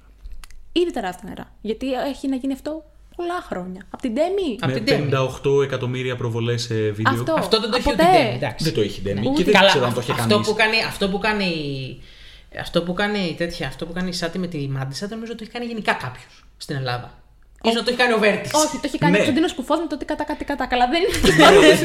Ήδη 0.72 0.92
τεράστια 0.92 1.30
νερά. 1.30 1.52
Γιατί 1.62 1.94
έχει 1.94 2.28
να 2.28 2.36
γίνει 2.36 2.54
αυτό 2.54 2.84
πολλά 3.22 3.40
χρόνια. 3.50 3.82
Από 3.94 4.02
την 4.02 4.14
Ντέμι. 4.14 4.50
Απ' 4.60 4.70
Με 4.72 4.80
την 4.80 5.10
Demi. 5.12 5.60
58 5.60 5.64
εκατομμύρια 5.64 6.16
προβολές 6.16 6.62
σε 6.62 6.76
βίντεο. 6.76 7.14
Αυτό. 7.14 7.34
Αυτό 7.44 7.60
δεν 7.60 7.70
το 7.72 7.78
έχει 7.78 7.90
Από 7.90 7.96
ούτε 8.04 8.04
η 8.04 8.12
ποτέ. 8.14 8.32
Demi, 8.32 8.36
εντάξει. 8.36 8.64
Δεν 8.64 8.74
το 8.74 8.82
έχει 8.82 9.02
Demi. 9.06 9.24
Ούτε. 9.26 9.38
Και 9.38 9.44
δεν 9.44 9.54
Καλά, 9.54 9.68
ξέρω 9.70 9.86
αν 9.86 9.94
το 9.94 10.00
έχει 10.00 10.12
αυτό 10.12 10.28
κανείς. 10.28 10.48
που 10.48 10.56
κάνει, 10.56 10.78
αυτό 10.92 11.10
που 11.10 11.20
κάνει, 11.20 11.50
αυτό 12.60 12.84
που 12.84 12.94
κάνει 12.94 13.36
τέτοια, 13.38 13.68
αυτό 13.68 13.86
που 13.86 13.94
κάνει 13.94 14.10
η 14.10 14.14
Σάτι 14.14 14.38
με 14.40 14.48
τη 14.48 14.58
Μάντισα, 14.76 15.08
δεν 15.08 15.16
νομίζω 15.18 15.32
ότι 15.36 15.42
το 15.42 15.48
έχει 15.48 15.54
κάνει 15.58 15.66
γενικά 15.72 15.94
κάποιος 16.06 16.34
στην 16.58 16.76
Ελλάδα. 16.76 17.10
σω 17.66 17.72
να 17.74 17.84
το 17.84 17.90
έχει 17.92 17.98
κάνει 18.04 18.14
ο 18.14 18.20
Βέρτης. 18.20 18.52
Όχι, 18.54 18.76
το 18.82 18.86
έχει 18.90 18.98
κάνει 18.98 19.12
Ναι. 19.12 19.18
ο 19.18 19.22
Κωνσταντίνος 19.22 19.54
Κουφός 19.54 19.80
με 19.80 19.88
το 19.88 19.98
τι 19.98 20.06
κατά 20.06 20.24
κάτι 20.24 20.44
κατά. 20.46 20.66
Καλά, 20.68 20.86
δεν 20.94 21.02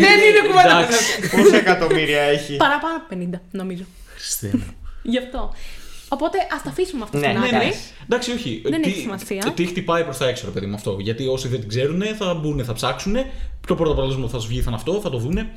δεν 0.05 0.18
είναι 0.28 0.41
κουβέντα. 0.49 0.78
Εντάξει. 0.78 1.37
Πόσα 1.37 1.57
εκατομμύρια 1.57 2.20
έχει; 2.20 2.57
Παραπάνω 2.57 2.95
από 2.97 3.07
50, 3.11 3.41
νομίζω. 3.51 3.84
Χριστέ 4.14 4.51
μου. 4.53 4.74
Γι' 5.03 5.18
αυτό. 5.18 5.53
Οπότε 6.09 6.38
ας 6.57 6.62
τα 6.62 6.70
αφήσουμε 6.70 7.02
αυτό 7.02 7.18
Ναι, 7.18 7.26
στην 7.26 7.38
ναι, 7.40 7.46
άκρη. 7.46 7.57
ναι. 7.68 7.72
Εντάξει, 8.04 8.32
όχι. 8.32 8.62
Δεν 8.64 8.82
τι, 8.82 8.88
έχει 8.90 9.00
σημασία. 9.00 9.52
Τι 9.54 9.66
χτυπάει 9.66 10.04
προς 10.04 10.18
τα 10.18 10.28
έξω, 10.28 10.44
ρε 10.46 10.50
παιδί 10.52 10.66
μου 10.66 10.74
αυτό. 10.74 10.96
Γιατί 11.00 11.26
όσοι 11.26 11.48
δεν 11.48 11.61
την 11.61 11.68
ξέρουν 11.68 12.02
θα 12.18 12.34
μπουν, 12.34 12.64
θα 12.64 12.72
ψάξουν. 12.72 13.14
Το 13.66 13.74
πρώτο 13.74 13.92
αποτέλεσμα 13.92 14.24
που 14.24 14.30
θα 14.30 14.38
σου 14.40 14.48
βγει 14.48 14.59
θα 14.59 14.64
είναι 14.66 14.76
αυτό, 14.76 15.00
θα 15.00 15.11
το 15.11 15.18
δούνε. 15.18 15.50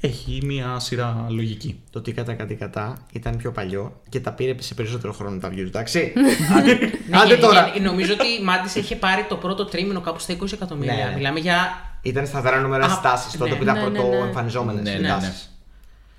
Έχει 0.00 0.40
μία 0.44 0.78
σειρά 0.78 1.26
λογική. 1.28 1.80
Το 1.90 2.00
τι 2.00 2.12
κατά 2.12 2.34
κάτι 2.34 2.54
κατά 2.54 3.06
ήταν 3.12 3.36
πιο 3.36 3.52
παλιό 3.52 4.00
και 4.08 4.20
τα 4.20 4.32
πήρε 4.32 4.54
σε 4.58 4.74
περισσότερο 4.74 5.12
χρόνο 5.12 5.38
τα 5.38 5.48
views, 5.48 5.56
εντάξει. 5.66 6.12
Άντε- 6.58 6.80
Ναι, 7.08 7.18
Άντε 7.18 7.36
τώρα. 7.36 7.72
Νομίζω 7.82 8.12
ότι 8.12 8.26
η 8.40 8.44
Μάντισα 8.44 8.78
είχε 8.78 8.96
πάρει 8.96 9.24
το 9.28 9.36
πρώτο 9.36 9.64
τρίμηνο 9.64 10.00
κάπου 10.00 10.18
στα 10.18 10.36
20 10.40 10.52
εκατομμύρια. 10.52 10.94
Ναι, 10.94 11.04
ναι. 11.04 11.14
Μιλάμε 11.16 11.38
για. 11.40 11.56
Ήταν 12.02 12.26
σταθερά 12.26 12.60
νούμερα 12.60 12.84
Α, 12.84 12.88
στις 12.88 13.00
τάσεις 13.02 13.32
τότε 13.38 13.50
ναι. 13.50 13.56
που 13.56 13.62
ήταν 13.62 13.74
Ναι, 13.74 13.82
ναι, 13.88 13.98
πρώτο 13.98 14.08
ναι. 14.08 14.16
εμφανιζόμενες 14.26 14.82
Ναι, 14.82 14.90
οι 14.90 14.94
ναι, 14.94 15.00
ναι. 15.00 15.08
τάσεις. 15.08 15.48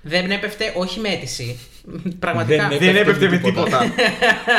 Δεν 0.02 0.30
έπεφτε, 0.30 0.72
όχι 0.76 1.00
με 1.00 1.08
αίτηση. 1.08 1.58
Πραγματικά. 2.18 2.68
Δεν 2.68 2.78
Δεν 2.78 2.96
έπεφτε 2.96 3.28
με 3.28 3.38
τίποτα. 3.38 3.78
τίποτα. 3.78 3.92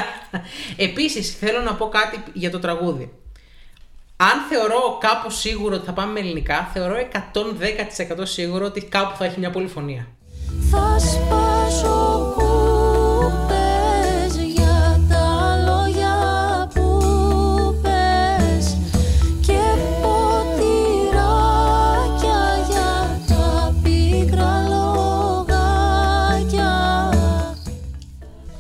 Επίσης, 0.88 1.36
θέλω 1.36 1.62
να 1.62 1.74
πω 1.74 1.88
κάτι 1.88 2.24
για 2.34 2.52
το 2.52 2.60
τραγούδι. 2.60 3.12
Αν 4.18 4.48
θεωρώ 4.50 4.98
κάπου 5.00 5.30
σίγουρο 5.30 5.76
ότι 5.76 5.86
θα 5.86 5.92
πάμε 5.94 6.12
με 6.12 6.20
ελληνικά, 6.20 6.70
θεωρώ 6.74 6.96
110% 8.14 8.22
σίγουρο 8.24 8.66
ότι 8.66 8.82
κάπου 8.82 9.16
θα 9.18 9.26
έχει 9.26 9.40
μια 9.40 9.50
πολυφωνία. 9.50 10.08
Θα 10.72 11.00
σπάσω 11.00 11.47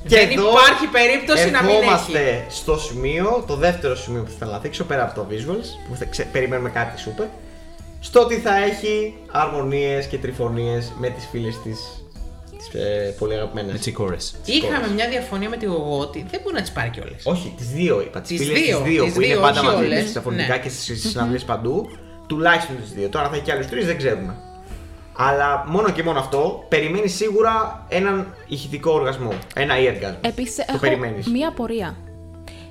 Δεν 0.07 0.29
υπάρχει 0.31 0.87
περίπτωση 0.91 1.49
να 1.49 1.61
μην 1.63 1.69
έχει. 1.69 1.79
ερχόμαστε 1.79 2.45
στο 2.49 2.77
σημείο, 2.79 3.43
το 3.47 3.55
δεύτερο 3.55 3.95
σημείο 3.95 4.21
που 4.21 4.27
θα 4.29 4.33
ήθελα 4.35 4.51
να 4.51 4.59
δείξω 4.59 4.83
πέρα 4.83 5.03
από 5.03 5.15
το 5.15 5.25
visuals, 5.29 5.67
που 5.89 5.95
θα 5.95 6.05
ξε- 6.05 6.27
περιμένουμε 6.31 6.69
κάτι 6.69 7.03
super, 7.05 7.25
στο 7.99 8.19
ότι 8.21 8.35
θα 8.35 8.57
έχει 8.63 9.15
αρμονίες 9.31 10.05
και 10.05 10.17
τριφωνίες 10.17 10.91
με 10.97 11.09
τις 11.09 11.27
φίλες 11.31 11.61
της, 11.63 11.79
τις 12.57 12.81
ε, 12.81 13.15
πολύ 13.19 13.33
αγαπημένες. 13.33 13.73
Έτσι, 13.75 13.91
κόρε. 13.91 14.15
Είχαμε 14.45 14.87
μια 14.95 15.09
διαφωνία 15.09 15.49
με 15.49 15.57
τη 15.57 15.65
Γογό 15.65 15.99
ότι 15.99 16.25
δεν 16.31 16.39
μπορεί 16.43 16.55
να 16.55 16.61
τις 16.61 16.71
πάρει 16.71 16.89
κιόλας. 16.89 17.21
Όχι, 17.25 17.53
τις 17.57 17.67
δύο 17.67 18.01
είπα. 18.01 18.21
Τις, 18.21 18.37
Τις 18.37 18.47
φίλες 18.47 18.61
δύο, 18.61 18.77
τις 18.79 18.87
δύο 18.91 19.03
τις 19.03 19.13
που 19.13 19.21
είναι 19.21 19.33
δύο, 19.33 19.41
πάντα 19.41 19.59
όχι 19.59 19.69
μαζί 19.69 19.83
όλες. 19.85 20.01
της 20.01 20.09
στα 20.11 20.21
φωνητικά 20.21 20.53
Ναι. 20.55 20.61
και 20.61 20.69
στις 20.69 21.01
συναυλίες 21.09 21.43
παντού. 21.43 21.89
Τουλάχιστον 22.27 22.75
τις 22.81 22.91
δύο. 22.91 23.09
Τώρα 23.09 23.29
θα 23.29 23.35
έχει 23.35 23.43
και 23.43 23.51
άλλους 23.51 23.67
τρεις, 23.67 23.85
δεν 23.85 23.97
ξέρουμε. 23.97 24.35
Αλλά 25.17 25.65
μόνο 25.67 25.89
και 25.91 26.03
μόνο 26.03 26.19
αυτό 26.19 26.65
περιμένει 26.69 27.07
σίγουρα 27.07 27.85
έναν 27.89 28.33
ηχητικό 28.47 28.91
οργασμό. 28.91 29.31
Ένα 29.55 29.73
eargasm. 29.77 30.15
Επίσης, 30.21 30.55
το 30.55 30.63
έχω 30.67 30.77
περιμένεις. 30.77 31.27
μία 31.27 31.47
απορία. 31.47 31.95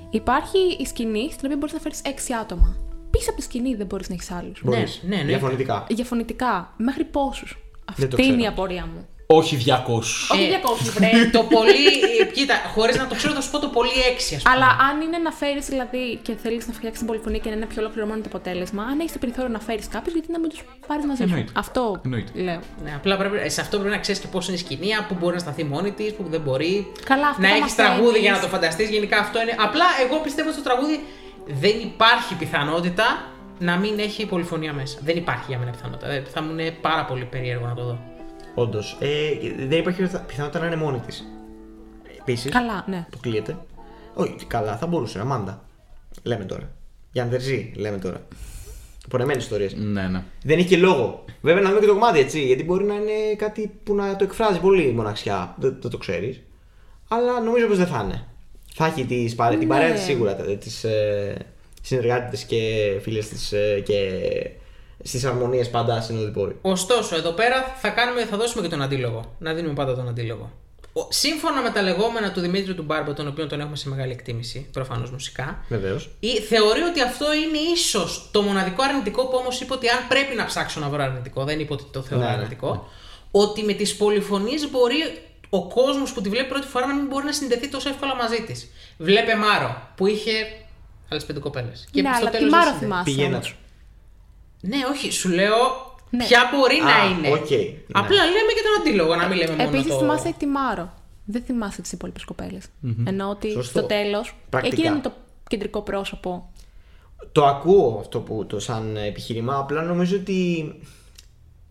Υπάρχει 0.09 0.57
η 0.79 0.85
σκηνή 0.85 1.23
στην 1.31 1.41
οποία 1.43 1.57
μπορείς 1.57 1.73
να 1.73 1.79
φέρεις 1.79 2.01
6 2.03 2.33
άτομα. 2.41 2.75
Πίσω 3.09 3.29
από 3.29 3.39
τη 3.39 3.43
σκηνή 3.45 3.75
δεν 3.75 3.85
μπορείς 3.85 4.09
να 4.09 4.13
έχεις 4.15 4.31
άλλους. 4.31 4.61
Μπορείς. 4.63 5.01
ναι, 5.07 5.15
ναι. 5.15 5.23
Διαφωνητικά. 5.23 5.85
Διαφωνητικά. 5.89 6.73
Μέχρι 6.77 7.03
πόσους. 7.03 7.57
Δεν 7.95 8.09
το 8.09 8.15
Αυτή 8.15 8.27
είναι 8.27 8.35
ξέρω. 8.37 8.51
η 8.51 8.53
απορία 8.53 8.85
μου. 8.93 9.07
Όχι 9.29 9.57
200. 9.67 9.71
Όχι 10.31 10.43
Ε, 10.43 10.59
200, 10.63 10.89
βρε. 10.95 11.09
Το 11.31 11.43
πολύ. 11.43 11.85
ε, 12.21 12.25
Κοίτα, 12.25 12.55
χωρίς 12.73 12.97
να 12.97 13.07
το 13.07 13.15
ξέρω, 13.15 13.33
θα 13.33 13.41
σου 13.41 13.51
πω 13.51 13.59
το 13.59 13.67
πολύ 13.67 13.89
6 13.89 14.35
ας 14.35 14.41
πούμε. 14.41 14.55
Αλλά 14.55 14.65
αν 14.89 15.01
είναι 15.01 15.17
να 15.17 15.31
φέρεις 15.31 15.65
δηλαδή 15.65 16.19
και 16.21 16.33
θέλεις 16.43 16.67
να 16.67 16.73
φτιάξεις 16.73 16.97
την 16.99 17.07
πολυφωνία 17.07 17.39
και 17.39 17.49
να 17.49 17.55
είναι 17.55 17.65
πιο 17.65 17.81
ολοκληρωμένο 17.81 18.21
το 18.21 18.29
αποτέλεσμα, 18.33 18.83
αν 18.83 18.99
έχεις 18.99 19.11
το 19.11 19.19
περιθώριο 19.19 19.51
να 19.51 19.59
φέρεις 19.59 19.87
κάποιου, 19.87 20.11
γιατί 20.15 20.31
να 20.31 20.39
μην 20.39 20.49
τους 20.49 20.63
πάρεις 20.87 21.05
μαζί 21.05 21.17
σου. 21.23 21.29
Εννοείται. 21.29 21.51
Αυτό 21.55 22.01
Εννοείται. 22.05 22.31
λέω. 22.47 22.59
Ναι, 22.83 22.91
απλά 22.95 23.17
πρέπει, 23.17 23.37
ε, 23.37 23.49
σε 23.49 23.61
αυτό 23.61 23.77
πρέπει 23.79 23.93
να 23.95 23.99
ξέρεις 23.99 24.21
και 24.21 24.27
πώ 24.27 24.39
είναι 24.47 24.55
η 24.55 24.59
σκηνή, 24.65 24.89
που 25.07 25.15
μπορεί 25.19 25.33
να 25.33 25.39
σταθεί 25.39 25.63
μόνη 25.63 25.91
της, 25.91 26.13
που 26.13 26.23
δεν 26.29 26.41
μπορεί. 26.41 26.91
Καλά, 27.05 27.27
αυτό 27.27 27.41
να 27.41 27.47
θα 27.47 27.55
έχεις 27.55 27.69
μαθαίνεις. 27.69 27.91
τραγούδι 27.95 28.19
για 28.19 28.31
να 28.31 28.39
το 28.39 28.47
φανταστείς. 28.47 28.89
Γενικά 28.89 29.17
αυτό 29.19 29.41
είναι. 29.41 29.55
Απλά 29.67 29.85
εγώ 30.05 30.15
πιστεύω 30.25 30.51
στο 30.51 30.61
τραγούδι 30.61 31.03
δεν 31.63 31.75
υπάρχει 31.89 32.33
πιθανότητα 32.35 33.05
να 33.59 33.75
μην 33.77 33.99
έχει 33.99 34.25
πολυφωνία 34.25 34.73
μέσα. 34.73 34.97
Δεν 35.03 35.15
υπάρχει 35.17 35.45
για 35.47 35.57
μένα 35.57 35.71
πιθανότητα. 35.71 36.07
Ε, 36.11 36.23
Θα 36.33 36.41
μου 36.41 36.51
είναι 36.51 36.71
πάρα 36.81 37.05
πολύ 37.05 37.25
περίεργο 37.25 37.65
να 37.67 37.73
το 37.73 37.83
δω. 37.83 37.97
Όντως. 38.59 38.97
Ε, 38.99 39.07
δεν 39.67 39.79
υπάρχει 39.79 40.01
πιθανότητα 40.27 40.59
να 40.59 40.65
είναι 40.65 40.75
μόνη 40.75 40.99
της. 40.99 41.27
Επίσης. 42.19 42.51
Καλά, 42.51 42.85
ναι. 42.87 43.05
Αποκλείεται. 43.07 43.57
Όχι, 44.13 44.35
καλά, 44.47 44.77
θα 44.77 44.87
μπορούσε. 44.87 45.19
Αμάντα. 45.19 45.65
Λέμε 46.23 46.43
τώρα. 46.43 46.71
Για 47.11 47.23
Αντερζή, 47.23 47.71
λέμε 47.75 47.97
τώρα. 47.97 48.21
Πονεμένες 49.09 49.43
ιστορίες. 49.43 49.73
Ναι, 49.75 50.07
ναι. 50.07 50.23
Δεν 50.43 50.57
έχει 50.57 50.67
και 50.67 50.77
λόγο. 50.77 51.25
Βέβαια 51.41 51.61
να 51.61 51.67
δούμε 51.69 51.79
και 51.79 51.85
το 51.85 51.93
κομμάτι 51.93 52.19
έτσι. 52.19 52.45
Γιατί 52.45 52.63
μπορεί 52.63 52.83
να 52.83 52.93
είναι 52.93 53.35
κάτι 53.37 53.71
που 53.83 53.95
να 53.95 54.15
το 54.15 54.23
εκφράζει 54.23 54.59
πολύ 54.59 54.87
η 54.87 54.91
μοναξιά. 54.91 55.55
Δεν, 55.59 55.77
δεν 55.81 55.91
το 55.91 55.97
ξέρεις. 55.97 56.41
Αλλά 57.07 57.39
νομίζω 57.41 57.67
πως 57.67 57.77
δεν 57.77 57.87
θα 57.87 58.01
είναι. 58.05 58.25
Θα 58.73 58.85
έχει 58.85 59.05
τις, 59.05 59.35
παρέ... 59.35 59.57
την 59.57 59.67
Ναι. 59.67 59.73
παρέα 59.73 59.93
της 59.93 60.03
σίγουρα, 60.03 60.35
τις 60.35 60.83
ε, 60.83 61.37
συνεργάτες 61.81 62.43
και 62.43 62.91
φίλες 63.01 63.27
της 63.27 63.51
ε, 63.51 63.79
και 63.85 64.09
στις 65.03 65.25
αρμονίες 65.25 65.69
πάντα 65.69 66.01
συνοδοιπόροι. 66.01 66.55
Ωστόσο, 66.61 67.15
εδώ 67.15 67.31
πέρα 67.31 67.75
θα, 67.81 67.89
κάνουμε, 67.89 68.25
θα 68.25 68.37
δώσουμε 68.37 68.61
και 68.61 68.67
τον 68.69 68.81
αντίλογο. 68.81 69.35
Να 69.39 69.53
δίνουμε 69.53 69.73
πάντα 69.73 69.95
τον 69.95 70.07
αντίλογο. 70.07 70.51
Ο- 70.93 71.07
Σύμφωνα 71.09 71.61
με 71.61 71.69
τα 71.69 71.81
λεγόμενα 71.81 72.31
του 72.31 72.39
Δημήτρη 72.39 72.73
του 72.73 72.83
Μπάρμπα, 72.83 73.13
τον 73.13 73.27
οποίο 73.27 73.47
τον 73.47 73.59
έχουμε 73.59 73.75
σε 73.75 73.89
μεγάλη 73.89 74.11
εκτίμηση, 74.11 74.67
προφανώς 74.71 75.11
μουσικά, 75.11 75.63
Βεβαίως. 75.69 76.09
ή, 76.19 76.27
θεωρεί 76.39 76.81
ότι 76.81 77.01
αυτό 77.01 77.25
είναι 77.33 77.57
ίσως 77.73 78.29
το 78.31 78.41
μοναδικό 78.41 78.83
αρνητικό 78.83 79.27
που 79.27 79.37
όμως 79.37 79.59
είπε 79.61 79.73
ότι 79.73 79.87
αν 79.89 79.97
πρέπει 80.09 80.35
να 80.35 80.45
ψάξω 80.45 80.79
να 80.79 80.89
βρω 80.89 81.03
αρνητικό, 81.03 81.43
δεν 81.43 81.59
είπε 81.59 81.73
ότι 81.73 81.83
το 81.91 82.01
θεωρώ 82.01 82.23
Ναι, 82.23 82.29
ναι, 82.29 82.35
αρνητικό, 82.35 82.87
ότι 83.31 83.63
με 83.63 83.73
τις 83.73 83.95
πολυφωνίες 83.95 84.69
μπορεί 84.71 84.95
ο 85.49 85.67
κόσμος 85.67 86.13
που 86.13 86.21
τη 86.21 86.29
βλέπει 86.29 86.47
πρώτη 86.49 86.67
φορά 86.67 86.85
να 86.87 86.93
μην 86.95 87.05
μπορεί 87.05 87.25
να 87.25 87.31
συνδεθεί 87.31 87.67
τόσο 87.69 87.89
εύκολα 87.89 88.15
μαζί 88.15 88.41
της. 88.41 88.69
Βλέπε 88.97 89.35
Μάρο 89.35 89.81
που 89.95 90.07
είχε 90.07 90.31
άλλες 91.11 91.25
πέντε 91.25 91.39
κοπέλες. 91.39 91.87
ναι, 91.91 92.09
αλλά 92.15 92.29
τη 92.29 92.43
Μάρο 92.45 92.71
θυμάσαι. 92.71 93.03
Πηγαίνα 93.03 93.35
όμως. 93.35 93.47
του. 93.49 93.55
Ναι, 94.61 94.77
όχι, 94.91 95.11
σου 95.11 95.29
λέω 95.29 95.55
Ναι. 96.09 96.25
ποια 96.25 96.49
μπορεί 96.53 96.77
Α, 96.79 96.83
να 96.83 97.09
είναι. 97.09 97.27
οκ, 97.33 97.49
ναι. 97.49 97.57
Απλά 97.91 98.23
λέμε 98.25 98.51
και 98.55 98.63
τον 98.63 98.81
αντίλογο, 98.81 99.15
να 99.15 99.27
μην 99.27 99.37
λέμε 99.37 99.55
μόνο 99.55 99.69
Επίσης 99.69 99.91
το... 99.91 99.97
θυμάσαι 99.99 100.33
τη 100.37 100.45
Μάρο. 100.45 100.93
Δεν 101.25 101.41
θυμάσαι 101.45 101.81
τις 101.81 101.91
υπόλοιπες 101.91 102.23
κοπέλες. 102.25 102.63
Ενώ 103.05 103.29
ότι 103.29 103.51
Σωστό. 103.51 103.79
στο 103.79 103.87
τέλος. 103.87 104.25
Πρακτικά. 104.49 104.75
Εκεί 104.75 104.87
είναι 104.87 104.99
το 104.99 105.11
κεντρικό 105.47 105.81
πρόσωπο. 105.81 106.49
Το 107.31 107.45
ακούω 107.45 107.97
αυτό 107.99 108.19
που 108.19 108.45
το 108.45 108.59
σαν 108.59 108.95
επιχείρημα, 108.97 109.57
απλά 109.57 109.81
νομίζω 109.81 110.15
ότι 110.17 110.73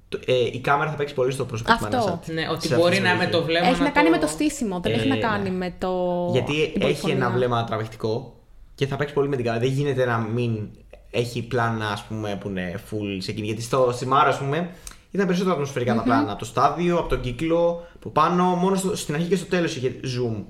το- 0.08 0.20
ε, 0.26 0.32
η 0.52 0.60
κάμερα 0.60 0.90
θα 0.90 0.96
παίξει 0.96 1.14
πολύ 1.14 1.32
στο 1.32 1.44
πρόσωπο 1.44 1.72
της 1.72 1.82
Αυτό. 1.84 1.96
Μανασάτη. 1.96 2.32
Ναι, 2.32 2.48
ότι 2.50 2.66
Σε 2.66 2.74
μπορεί 2.76 2.88
αυτή 2.88 2.96
τη 2.96 3.02
να 3.02 3.08
με 3.14 3.18
περιοχή. 3.18 3.38
το 3.38 3.44
βλέμμα 3.46 3.66
έχει 3.66 3.82
να, 3.82 3.90
κάνει 3.90 4.08
το... 4.08 4.14
με 4.14 4.20
το 4.20 4.26
στήσιμο, 4.26 4.80
δεν 4.80 4.92
έχει 4.92 5.06
Ε, 5.06 5.08
να 5.08 5.16
κάνει 5.16 5.50
ναι. 5.50 5.56
με 5.56 5.74
το. 5.78 5.92
Γιατί 6.32 6.52
την 6.52 6.62
έχει 6.64 6.78
πολυφωνία. 6.80 7.14
ένα 7.16 7.30
βλέμμα 7.30 7.64
τραβηχτικό 7.64 8.34
και 8.74 8.86
θα 8.86 8.96
παίξει 8.96 9.14
πολύ 9.14 9.28
με 9.28 9.36
την 9.36 9.44
κάμερα. 9.44 9.64
Δεν 9.64 9.72
γίνεται 9.72 10.04
να 10.04 10.18
μην 10.18 10.68
έχει 11.16 11.42
πλάνα, 11.42 11.88
ας 11.88 12.04
πούμε, 12.04 12.38
που 12.40 12.48
είναι 12.48 12.80
full 12.90 13.16
σε 13.18 13.30
εκείνη. 13.30 13.46
Γιατί 13.46 13.62
στο 13.62 13.92
Σιμάρα, 13.96 14.28
ας 14.28 14.38
πούμε, 14.38 14.70
ήταν 15.10 15.26
περισσότερο 15.26 15.54
ατμοσφαιρικά 15.54 15.94
τα 15.94 16.02
πλάνα. 16.02 16.30
Από 16.30 16.38
το 16.38 16.44
στάδιο, 16.44 16.98
από 16.98 17.08
τον 17.08 17.20
κύκλο, 17.20 17.86
που 18.00 18.12
πάνω, 18.12 18.44
μόνο 18.44 18.76
στο, 18.76 18.96
στην 18.96 19.14
αρχή 19.14 19.28
και 19.28 19.36
στο 19.36 19.46
τέλος 19.46 19.76
είχε 19.76 19.94
zoom. 20.02 20.44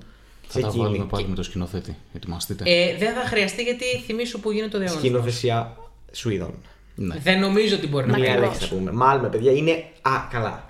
Θα 0.47 0.53
σε 0.53 0.59
τα 0.61 0.67
εκείνη. 0.67 0.83
βάλουμε 0.83 1.05
πάλι 1.05 1.27
με 1.27 1.35
το 1.35 1.43
σκηνοθέτη. 1.43 1.97
Ετοιμαστείτε. 2.13 2.63
Ε, 2.67 2.97
δεν 2.97 3.13
θα 3.13 3.25
χρειαστεί 3.25 3.63
γιατί 3.63 3.85
θυμίσου 4.05 4.39
που 4.39 4.51
γίνεται 4.51 4.77
ο 4.77 4.79
διαγωνισμός. 4.79 5.11
Σκηνοθεσία 5.11 5.77
Σουηδών. 6.11 6.53
Ναι. 6.95 7.15
Δεν 7.17 7.39
νομίζω 7.39 7.75
ότι 7.75 7.87
μπορεί 7.87 8.07
να 8.07 8.17
Μία 8.17 8.27
κάνει. 8.27 8.39
λέξη 8.39 8.59
θα 8.59 8.75
πούμε. 8.75 8.91
Μάλμε, 8.91 9.27
παιδιά, 9.27 9.51
είναι. 9.51 9.71
Α, 10.01 10.11
καλά. 10.31 10.65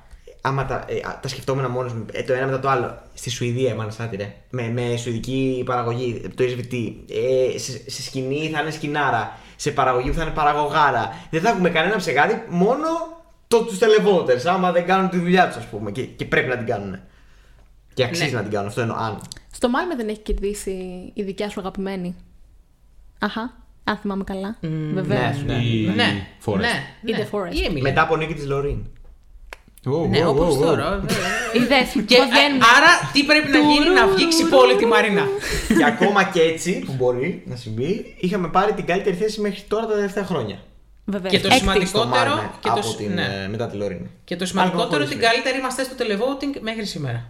Άμα 0.47 0.65
τα, 0.65 0.83
ε, 0.87 0.95
α, 0.95 1.19
τα 1.21 1.27
σκεφτόμουν 1.27 1.71
μόνος 1.71 1.93
μου, 1.93 2.05
ε, 2.11 2.23
το 2.23 2.33
ένα 2.33 2.45
μετά 2.45 2.59
το 2.59 2.69
άλλο. 2.69 2.97
Στη 3.13 3.29
Σουηδία, 3.29 3.71
εμένα 3.71 3.91
σαν 3.91 4.09
ρε. 4.17 4.33
Με, 4.49 4.69
με 4.69 4.95
σουηδική 4.97 5.63
παραγωγή, 5.65 6.21
το 6.35 6.43
SVT. 6.43 6.93
Ε, 7.53 7.57
σε, 7.57 7.89
σε 7.89 8.01
σκηνή 8.01 8.49
θα 8.53 8.61
είναι 8.61 8.71
σκηνάρα. 8.71 9.37
Σε 9.55 9.71
παραγωγή 9.71 10.11
θα 10.11 10.21
είναι 10.21 10.31
παραγωγάρα. 10.31 11.13
Δεν 11.29 11.41
θα 11.41 11.49
έχουμε 11.49 11.69
κανένα 11.69 11.95
ψεγάδι, 11.95 12.43
μόνο 12.49 12.87
το, 13.47 13.63
τους 13.63 13.77
televonters. 13.79 14.45
Άμα 14.47 14.71
δεν 14.71 14.85
κάνουν 14.85 15.09
τη 15.09 15.17
δουλειά 15.19 15.47
τους, 15.47 15.55
ας 15.55 15.65
πούμε. 15.65 15.91
Και, 15.91 16.03
και 16.05 16.25
πρέπει 16.25 16.47
να 16.49 16.57
την 16.57 16.65
κάνουν. 16.65 16.99
Και 17.93 18.03
αξίζει 18.03 18.29
Ναι. 18.31 18.35
να 18.37 18.41
την 18.41 18.51
κάνουν. 18.51 18.67
Αυτό 18.67 18.81
εννοώ. 18.81 18.97
Αν. 18.97 19.21
Στο 19.51 19.69
Μάλμε 19.69 19.95
δεν 19.95 20.07
έχει 20.09 20.19
κερδίσει 20.19 20.71
η 21.13 21.23
δικιά 21.23 21.49
σου 21.49 21.59
αγαπημένη. 21.59 22.15
Αχα, 23.19 23.53
αν 23.83 23.97
θυμάμαι 23.97 24.23
καλά. 24.23 24.57
Βεβαίως. 24.93 25.43
ναι, 25.45 25.53
ναι. 25.55 25.63
Η 25.63 25.91
Ναι, 25.95 26.27
Forest. 26.45 26.57
ναι, 26.57 26.83
Ή 27.03 27.11
ναι. 27.11 27.27
The 27.31 27.35
Forest. 27.35 27.53
Η 27.53 27.67
Emily. 27.71 27.81
Μετά 27.81 28.01
από 28.01 28.15
νίκη 28.15 28.33
της 28.33 28.45
Λωρίν. 28.45 28.85
Ω, 29.91 30.07
Ναι, 30.09 30.25
ω, 30.25 30.29
όπως 30.29 30.55
ω, 30.55 30.59
ω. 30.59 30.65
τώρα. 30.65 30.89
βέβαια. 31.07 31.27
Είδε. 31.53 32.01
Και 32.05 32.15
α- 32.17 32.21
άρα 32.77 32.91
τι 33.13 33.23
πρέπει 33.23 33.49
να 33.51 33.57
γίνει 33.59 33.89
να 33.99 34.07
βγει 34.07 34.27
ξυπόλυτη 34.27 34.83
η 34.83 34.87
Μαρίνα; 34.87 35.23
και 35.77 35.85
ακόμα 35.85 36.23
και 36.23 36.41
έτσι, 36.41 36.83
που 36.85 36.93
μπορεί 36.97 37.43
να 37.45 37.55
συμβεί, 37.55 38.15
είχαμε 38.19 38.47
πάρει 38.47 38.73
την 38.73 38.85
καλύτερη 38.85 39.15
θέση 39.15 39.41
μέχρι 39.41 39.61
τώρα 39.67 39.85
τα 39.85 39.93
τελευταία 39.93 40.25
χρόνια. 40.25 40.57
Βεβαίως. 41.05 41.33
Και 41.33 41.39
το 41.39 41.49
στο 41.49 41.57
σημαντικότερο. 41.59 42.09
Μάρμε, 42.29 42.49
Και 42.61 42.69
από 42.69 42.79
το, 42.81 42.93
την, 42.95 43.13
ναι. 43.13 43.21
ε, 43.43 43.47
μετά 43.47 43.67
τη 43.67 43.77
Λωρίν. 43.77 43.99
και 44.23 44.35
το 44.35 44.45
σημαντικότερο 44.45 44.89
χωρίς 44.89 45.07
την 45.09 45.17
φρέσκο. 45.17 45.33
καλύτερη 45.33 45.57
είμαστε 45.57 45.83
στο 45.83 45.93
televoting 45.99 46.59
μέχρι 46.61 46.85
σήμερα. 46.85 47.23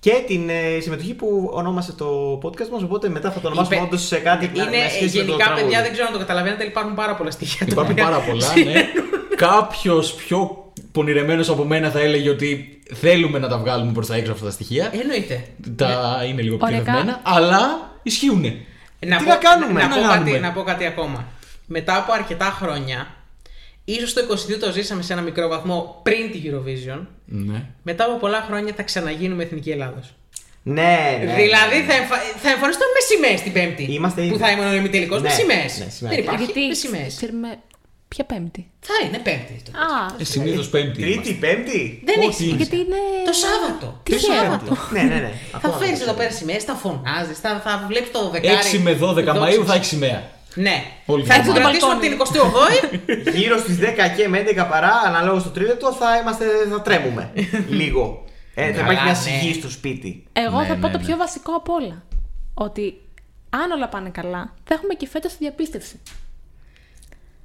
Και 0.00 0.12
την 0.26 0.48
ε, 0.48 0.80
συμμετοχή 0.80 1.14
που 1.14 1.50
ονόμασε 1.52 1.92
το 1.92 2.38
podcast 2.42 2.68
μας, 2.72 2.82
οπότε 2.82 3.08
μετά 3.08 3.30
θα 3.30 3.40
το 3.40 3.46
ονομάσουμε 3.46 3.76
Είπε- 3.76 3.84
όντως 3.86 4.06
σε 4.06 4.16
κάτι 4.18 4.50
Είναι 4.54 4.64
με 4.64 4.76
ε, 4.76 4.88
σχέση 4.88 5.02
με 5.04 5.08
το 5.10 5.16
γενικά, 5.26 5.36
τραγούδι. 5.44 5.62
παιδιά, 5.62 5.82
δεν 5.82 5.92
ξέρω 5.92 6.06
αν 6.06 6.12
το 6.12 6.18
καταλαβαίνετε, 6.18 6.60
αλλά 6.62 6.70
υπάρχουν 6.70 6.94
πάρα 6.94 7.14
πολλά 7.16 7.30
στοιχεία. 7.30 7.66
τα 7.66 7.72
Υπάρχουν 7.72 7.92
οποία 7.92 8.04
πάρα 8.04 8.18
πολλά, 8.18 8.46
ναι. 8.46 8.52
συμβαίνουν. 8.52 8.86
Κάποιος 9.36 10.12
πιο 10.14 10.65
πονηρεμένος 10.96 11.48
από 11.48 11.64
μένα 11.64 11.90
θα 11.90 12.00
έλεγε 12.00 12.28
ότι 12.30 12.78
θέλουμε 12.94 13.38
να 13.38 13.48
τα 13.48 13.58
βγάλουμε 13.58 13.92
προς 13.92 14.06
τα 14.06 14.14
έξω 14.16 14.32
αυτά 14.32 14.44
τα 14.44 14.50
στοιχεία. 14.50 14.90
Εννοείται. 15.00 15.44
Τα 15.76 16.22
είναι 16.28 16.42
λίγο 16.42 16.58
Ωραία, 16.60 16.80
πτυχευμένα, 16.80 17.20
αλλά 17.24 17.90
ισχύουν. 18.02 18.42
Να 19.06 19.16
Τι 19.16 19.24
πω, 19.24 19.30
να 19.30 19.36
κάνουμε, 19.36 19.80
να, 19.82 19.88
τι 19.88 19.94
πω 19.94 20.00
να 20.00 20.06
κάτι, 20.08 20.18
κάνουμε. 20.18 20.38
να 20.38 20.52
πω 20.52 20.62
κάτι 20.62 20.86
ακόμα. 20.86 21.24
Μετά 21.66 21.96
από 21.96 22.12
αρκετά 22.12 22.44
χρόνια, 22.60 23.06
ίσως 23.84 24.12
το 24.12 24.20
22 24.54 24.58
το 24.60 24.72
ζήσαμε 24.72 25.02
σε 25.02 25.12
ένα 25.12 25.22
μικρό 25.22 25.48
βαθμό 25.48 26.00
πριν 26.02 26.30
τη 26.32 26.40
Eurovision, 26.44 27.00
Ναι. 27.24 27.62
μετά 27.82 28.04
από 28.04 28.16
πολλά 28.16 28.44
χρόνια 28.48 28.72
θα 28.76 28.82
ξαναγίνουμε 28.82 29.42
Εθνική 29.42 29.70
Ελλάδος. 29.70 30.14
Ναι, 30.62 30.98
ναι. 31.24 31.34
δηλαδή 31.34 31.82
θα, 31.88 31.94
εμφα... 31.94 32.16
θα 32.42 32.50
εμφανιστούμε 32.50 32.90
με 32.96 33.00
σημαίες 33.10 33.40
την 33.42 33.52
Πέμπτη. 33.52 33.82
Είμαστε 33.92 34.20
που 34.20 34.26
ήδη. 34.26 34.36
θα 34.38 34.50
ήμουν 34.50 34.66
ο 34.66 34.74
ημιτελικός 34.74 35.20
με 35.22 35.28
Ναι, 35.28 35.34
σημαίες. 35.34 35.78
ναι, 35.78 35.88
σημαίες. 35.90 36.14
Δεν 36.16 36.18
υπάρχει. 36.24 36.44
Γιατί 36.44 36.60
Με 36.66 36.74
σημαίες. 36.74 37.14
ξέρουμε. 37.16 37.58
Ποια 38.16 38.24
Πέμπτη; 38.24 38.70
Θα 38.80 38.94
είναι 39.06 39.18
Πέμπτη. 39.18 39.62
Το, 39.64 39.70
Α, 39.78 40.14
Ε, 40.18 40.24
Συνήθως 40.24 40.68
πέμπτη. 40.68 41.00
Τρίτη, 41.02 41.28
είμαστε. 41.28 41.46
Πέμπτη; 41.46 42.02
Δεν 42.04 42.14
Ό,τι 42.18 42.26
έχει 42.26 42.34
σημασία. 42.34 42.56
γιατί 42.56 42.76
είναι. 42.76 43.00
Το 43.24 43.32
Σάββατο. 43.44 44.00
Τι 44.02 44.18
Σάββατο; 44.18 44.76
ναι, 44.94 45.02
ναι, 45.02 45.14
ναι. 45.24 45.32
Θα 45.50 45.56
Αυτό 45.56 45.68
φέρεις 45.70 45.88
άκουσα. 45.88 46.02
εδώ 46.04 46.12
πέρα 46.12 46.30
σημαίες, 46.30 46.62
θα 46.64 46.74
φωνάζεις, 46.74 47.38
θα, 47.38 47.60
θα 47.64 47.84
βλέπεις 47.88 48.10
το 48.10 48.28
δεκάρι. 48.30 48.56
6 48.72 48.78
με 48.78 48.92
12 48.92 48.98
δόξα 48.98 49.34
Μαΐου 49.42 49.64
θα 49.66 49.72
σου. 49.72 49.76
έχει 49.78 49.84
σημαία. 49.84 50.20
Ναι. 50.54 50.76
Όλη 51.06 51.24
θα 51.24 51.34
την 51.34 51.42
την 51.42 51.50
εβδομάδα. 51.50 51.78
κρατήσουμε 51.78 51.96
την 52.04 52.12
28η. 52.18 53.34
Γύρω 53.38 53.58
στις 53.58 53.76
10 53.80 53.84
και 54.16 54.28
με 54.28 54.38
11 54.38 54.66
παρά, 54.70 54.92
αναλόγως 55.06 55.40
στο 55.42 55.50
τρίλεπτο, 55.50 55.92
θα, 55.92 56.08
είμαστε, 56.20 56.44
θα 56.70 56.82
τρέμουμε. 56.82 57.30
Λίγο. 57.80 58.24
Ε, 58.54 58.64
θα 58.66 58.70
Καλά, 58.80 58.82
υπάρχει 58.92 59.02
μια 59.04 59.12
ναι. 59.12 59.38
σιγή 59.38 59.52
στο 59.60 59.70
σπίτι. 59.70 60.24
Εγώ 60.32 60.58
Ναι, 60.60 60.66
θα 60.66 60.74
πω 60.76 60.86
ναι, 60.86 60.92
το 60.92 60.98
ναι. 60.98 61.04
πιο 61.06 61.16
βασικό 61.16 61.52
απ' 61.60 61.68
όλα. 61.68 62.02
Ότι 62.54 62.94
αν 63.50 63.70
όλα 63.70 63.88
πάνε 63.88 64.08
καλά, 64.08 64.54
θα 64.64 64.74
έχουμε 64.74 64.94
και 64.94 65.06
φέτος 65.08 65.30
τη 65.32 65.38
διαπίστευση. 65.40 66.00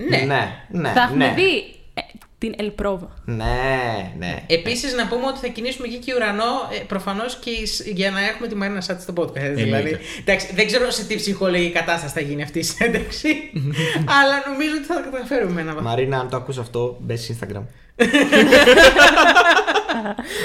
Ναι. 0.10 0.18
ναι, 0.18 0.52
ναι. 0.70 0.90
θα 0.90 1.02
έχουμε 1.02 1.26
ναι. 1.26 1.34
δει 1.36 1.76
ε, 1.94 2.02
την 2.38 2.54
Ελπρόβα. 2.58 3.10
Ναι, 3.26 4.12
ναι. 4.18 4.44
Επίσης, 4.48 4.94
να 4.94 5.08
πούμε 5.08 5.26
ότι 5.26 5.40
θα 5.40 5.48
κινήσουμε 5.48 5.88
γη 5.88 5.98
και 5.98 6.14
ουρανό 6.16 6.44
ε, 6.72 6.84
προφανώς 6.88 7.36
και 7.36 7.50
εις- 7.50 7.84
για 7.86 8.12
να 8.12 8.20
έχουμε 8.28 8.48
τη 8.48 8.56
Μαρίνα 8.56 8.82
Σάτι 8.82 9.02
στο 9.02 9.14
podcast. 9.18 9.52
Δηλαδή, 9.54 9.98
εντάξει, 10.20 10.48
δεν 10.56 10.66
ξέρω 10.68 10.92
σε 10.92 11.04
τι 11.04 11.16
ψυχολογική 11.16 11.72
κατάσταση 11.72 12.14
θα 12.14 12.22
γίνει 12.22 12.44
αυτή 12.44 12.60
η 12.60 12.64
συνέντευξη, 12.64 13.28
αλλά 14.20 14.44
νομίζω 14.52 14.72
ότι 14.78 14.86
θα 14.86 14.94
τα 14.94 15.02
καταφέρουμε 15.12 15.52
με 15.54 15.62
ένα 15.62 15.74
βαθμό. 15.74 15.90
Μαρίνα, 15.90 16.20
αν 16.20 16.30
το 16.30 16.36
ακούς 16.38 16.58
αυτό, 16.58 16.98
μπες 17.00 17.24
στο 17.24 17.34
Instagram. 17.40 17.64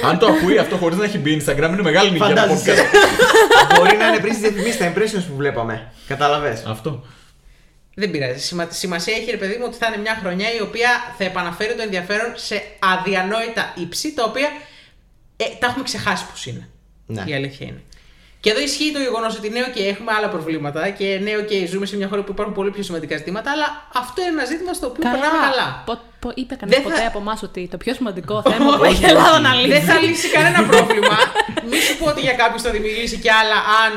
Αν 0.08 0.18
το 0.18 0.26
ακούει 0.26 0.58
αυτό 0.58 0.76
χωρίς 0.76 0.96
να 0.98 1.04
έχει 1.04 1.18
μπει 1.18 1.42
Instagram, 1.46 1.68
είναι 1.72 1.82
μεγάλη 1.82 2.10
νίκη 2.10 2.24
για 2.24 2.30
ένα 2.30 2.40
Φαντάζεσαι. 2.40 2.72
podcast. 2.72 3.78
Μπορεί 3.78 3.96
να 3.96 4.06
είναι 4.06 4.18
πριν 4.18 4.32
τι 4.32 4.38
διαφημίσεις, 4.38 4.76
τα 4.78 4.92
impressions 4.92 5.24
που 5.28 5.36
βλέπαμε. 5.36 5.92
Κατάλαβες; 6.08 6.64
Αυτό. 6.66 7.04
Δεν 7.98 8.10
πειράζει. 8.10 8.40
Σημα, 8.40 8.66
σημασία 8.70 9.14
έχει, 9.16 9.30
ρε 9.30 9.36
παιδί 9.36 9.56
μου, 9.56 9.64
ότι 9.66 9.76
θα 9.76 9.86
είναι 9.86 9.96
μια 9.96 10.18
χρονιά 10.20 10.54
η 10.54 10.60
οποία 10.60 10.88
θα 11.18 11.24
επαναφέρει 11.24 11.74
το 11.74 11.82
ενδιαφέρον 11.82 12.32
σε 12.34 12.62
αδιανόητα 12.78 13.72
ύψη, 13.76 14.14
τα 14.14 14.24
οποία 14.24 14.48
ε, 15.36 15.44
τα 15.60 15.66
έχουμε 15.66 15.84
ξεχάσει 15.84 16.24
πώς 16.30 16.46
είναι. 16.46 16.68
Ναι. 17.06 17.22
Η 17.26 17.34
αλήθεια 17.34 17.66
είναι. 17.66 17.80
Και 18.40 18.50
εδώ 18.50 18.60
ισχύει 18.60 18.92
το 18.92 18.98
γεγονός 18.98 19.36
ότι 19.36 19.48
ναι, 19.48 19.60
και 19.74 19.82
έχουμε 19.86 20.12
άλλα 20.12 20.28
προβλήματα 20.28 20.90
και 20.90 21.18
ναι, 21.22 21.30
και 21.30 21.66
ζούμε 21.66 21.86
σε 21.86 21.96
μια 21.96 22.08
χώρα 22.08 22.22
που 22.22 22.32
υπάρχουν 22.32 22.54
πολύ 22.54 22.70
πιο 22.70 22.82
σημαντικά 22.82 23.16
ζητήματα, 23.16 23.50
αλλά 23.50 23.88
αυτό 23.94 24.20
είναι 24.22 24.30
ένα 24.30 24.44
ζήτημα 24.44 24.72
στο 24.72 24.86
οποίο 24.86 25.02
περνάμε 25.02 25.38
καλά. 25.50 25.82
Πο, 25.86 26.00
πο, 26.20 26.32
είπε 26.34 26.54
κανένα 26.54 26.76
Δεν 26.78 26.86
ποτέ 26.86 27.00
θα- 27.02 27.06
από 27.06 27.18
εμάς 27.18 27.42
ότι 27.42 27.68
το 27.70 27.76
πιο 27.76 27.94
σημαντικό 27.94 28.42
θέμα 28.42 28.76
που 28.76 28.84
έχει 28.84 29.02
η 29.02 29.06
Ελλάδα 29.08 29.38
να 29.40 29.54
λύσει. 29.54 29.68
Δεν 29.68 29.82
θα 29.82 30.00
λύσει 30.00 30.28
κανένα 30.30 30.64
πρόβλημα. 30.64 31.16
Μη 31.70 31.76
σου 31.80 31.96
πω 31.98 32.06
ότι 32.06 32.20
για 32.20 32.32
κάποιους 32.32 32.62
θα 32.62 32.70
δημιουργήσει 32.70 33.16
κι 33.18 33.30
άλλα 33.30 33.56
αν. 33.84 33.92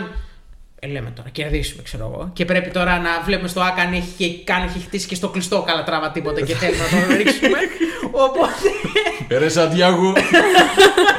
Ε, 0.80 0.88
λέμε 0.88 1.10
τώρα, 1.16 1.30
κερδίσουμε, 1.30 1.82
ξέρω 1.84 2.12
εγώ. 2.14 2.30
Και 2.34 2.46
πρέπει 2.46 2.70
τώρα 2.70 3.00
να 3.00 3.22
βλέπουμε 3.26 3.48
στο 3.48 3.62
ΑΚΑ 3.62 3.82
αν 3.82 3.94
έχει, 3.94 4.12
και, 4.18 4.44
καν 4.44 4.64
έχει 4.64 4.80
χτίσει 4.80 5.08
και 5.08 5.16
στο 5.16 5.30
κλειστό 5.30 5.62
καλά 5.62 5.84
τράβα 5.84 6.12
τίποτα 6.12 6.42
και 6.42 6.56
θέλουμε 6.56 6.84
να 6.84 7.08
το 7.08 7.16
ρίξουμε. 7.16 7.58
Οπότε. 8.26 9.38
Ρε 9.40 9.50
Σαντιάγο. 9.50 10.14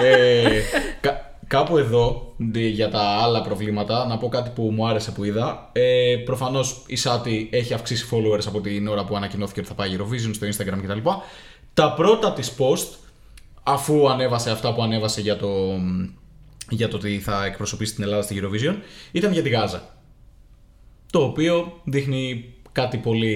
ε, 0.02 0.61
κα- 1.00 1.34
κάπου 1.46 1.78
εδώ, 1.78 2.34
ντι- 2.50 2.58
για 2.72 2.88
τα 2.90 3.00
άλλα 3.00 3.42
προβλήματα, 3.42 4.06
να 4.06 4.18
πω 4.18 4.28
κάτι 4.28 4.50
που 4.54 4.62
μου 4.62 4.86
άρεσε 4.88 5.11
που 5.11 5.24
είδα. 5.24 5.68
Ε, 5.72 6.16
Προφανώς 6.24 6.82
η 6.86 6.96
Σάτι 6.96 7.48
έχει 7.52 7.74
αυξήσει 7.74 8.06
followers 8.11 8.46
από 8.46 8.61
την 8.61 8.88
ώρα 8.88 9.04
που 9.04 9.16
ανακοινώθηκε 9.16 9.61
ότι 9.61 9.68
θα 9.68 9.74
πάει 9.74 9.96
Eurovision 9.98 10.30
στο 10.34 10.46
Instagram 10.46 10.78
κτλ. 10.82 11.08
Τα 11.74 11.92
πρώτα 11.92 12.32
της 12.32 12.52
post, 12.58 12.86
αφού 13.62 14.11
ανέβασε 14.11 14.50
αυτά 14.50 14.74
που 14.74 14.82
ανέβασε 14.82 15.20
για 15.20 15.36
το, 15.36 15.48
για 16.71 16.89
το 16.89 16.97
ότι 16.97 17.18
θα 17.18 17.45
εκπροσωπήσει 17.45 17.95
την 17.95 18.03
Ελλάδα 18.05 18.23
στη 18.23 18.43
Eurovision, 18.43 18.77
ήταν 19.12 19.33
για 19.33 19.43
τη 19.43 19.49
Γάζα. 19.49 19.95
Το 21.12 21.23
οποίο 21.25 21.81
δείχνει 21.85 22.55
κάτι 22.73 22.97
πολύ 22.97 23.35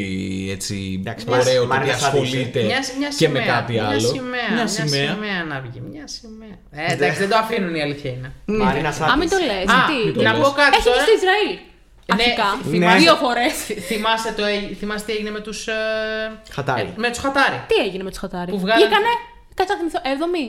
έτσι 0.50 0.96
Εντάξει, 1.00 1.24
ωραίο 1.28 1.64
μ' 1.64 1.68
το 1.68 1.74
ότι 1.74 1.82
άρεσε 1.82 1.98
σαν 1.98 2.08
ασχολείται 2.08 2.62
Μια, 2.62 2.78
μια 2.98 3.08
και 3.08 3.14
σημαία, 3.14 3.42
με 3.42 3.48
κάτι 3.48 3.72
μια 3.72 3.86
άλλο. 3.88 4.00
Σημαία, 4.08 4.50
μια 4.54 4.66
σημαία. 4.66 5.44
να 5.48 5.60
βγει. 5.60 5.80
Μια 5.92 6.06
σημαία. 6.06 6.56
Ε, 6.70 6.92
εντάξει, 6.92 7.18
δεν 7.18 7.28
το 7.28 7.36
αφήνουν 7.36 7.74
η 7.74 7.82
αλήθεια 7.82 8.10
είναι. 8.10 8.32
Μαρίνα 8.44 8.88
Α, 8.88 9.16
μην 9.18 9.28
το 9.30 9.36
Σάκης. 9.36 9.46
λες. 9.46 9.66
Α, 9.74 9.86
Τι. 9.90 10.04
μην 10.04 10.14
το 10.14 10.22
να 10.22 10.32
λες. 10.32 10.40
πω 10.42 10.48
κάτι 10.60 10.70
Έχεις 10.72 10.84
τώρα. 10.84 10.96
βγει 10.96 11.04
στο 11.06 11.14
Ισραήλ. 11.20 11.52
Αρχικά. 12.14 12.46
θυμάσαι- 12.70 12.98
Δύο 13.04 13.14
φορές. 13.24 13.52
Θυ- 13.66 13.80
Θυμάσαι, 13.90 14.32
το, 14.38 14.44
έγι- 14.44 14.76
θυμάσαι 14.80 15.04
τι 15.04 15.12
έγινε 15.12 15.30
με 15.30 15.40
τους... 15.40 15.66
Ε, 15.66 15.74
Χατάρι. 16.56 16.80
ε, 16.80 16.92
με 16.96 17.08
τους 17.12 17.18
Χατάρι. 17.24 17.58
Τι 17.70 17.74
έγινε 17.86 18.02
με 18.02 18.10
τους 18.10 18.18
Χατάρι; 18.18 18.50
Που 18.50 18.58
βγάλανε- 18.64 18.84
Βγήκανε. 18.86 19.12
Κάτσε 19.54 19.72
να 19.72 19.78
θυμηθώ. 19.78 19.98
Έβδομη. 20.12 20.44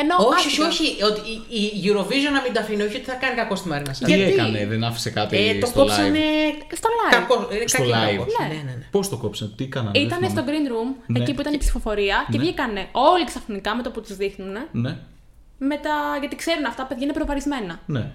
Ενώ. 0.00 0.14
όχι, 0.18 0.46
όχι, 0.46 0.62
άφηγα. 0.62 0.66
όχι. 0.68 1.02
Ότι 1.02 1.20
η, 1.60 1.62
η 1.78 1.80
Eurovision 1.90 2.32
να 2.32 2.40
μην 2.42 2.52
τα 2.52 2.60
αφήνει, 2.60 2.82
όχι 2.82 2.96
ότι 2.96 3.04
θα 3.04 3.14
κάνει 3.14 3.34
κακό 3.36 3.56
στη 3.56 3.68
Μαρίνα 3.68 3.90
Τι 3.90 3.96
Σάκη. 3.96 4.14
Γιατί; 4.14 4.32
έκανε, 4.32 4.66
δεν 4.66 4.84
άφησε 4.84 5.10
κάτι 5.10 5.36
Ε, 5.48 5.58
το 5.58 5.66
στο 5.66 5.78
κόψανε. 5.80 6.18
live; 6.18 6.76
Στο 6.76 6.88
live. 6.98 7.10
Κακό, 7.10 7.34
ε, 7.50 7.66
Στο 7.68 7.78
κακή 7.78 7.90
live. 7.90 8.16
κακός. 8.16 8.34
Ναι. 8.40 8.46
Ναι, 8.46 8.54
ναι, 8.54 8.62
ναι. 8.62 8.84
Πώς 8.90 9.08
το 9.08 9.16
κόψανε, 9.16 9.50
τι 9.56 9.64
έκαναν. 9.64 9.92
δεν 9.92 10.02
Ήταν 10.02 10.18
θυμάμαι. 10.18 10.40
στο 10.40 10.44
green 10.48 10.66
room, 10.72 11.02
Ναι. 11.06 11.18
εκεί 11.20 11.34
που 11.34 11.40
ήταν 11.40 11.52
η 11.54 11.58
ψηφοφορία 11.58 12.26
και 12.30 12.38
βγήκανε 12.38 12.88
όλοι 12.92 13.24
ξαφνικά 13.24 13.76
με 13.76 13.82
το 13.82 13.90
που 13.90 14.00
τους 14.00 14.16
δείχνουν. 14.16 14.56
Ναι. 14.72 14.96
Με 15.58 15.76
τα... 15.76 15.90
Γιατί 16.20 16.36
ξέρουν 16.36 16.64
αυτά, 16.64 16.82
τα 16.82 16.88
παιδιά 16.88 17.04
είναι 17.04 17.12
προβαρισμένα. 17.12 17.80
Ναι. 17.86 18.12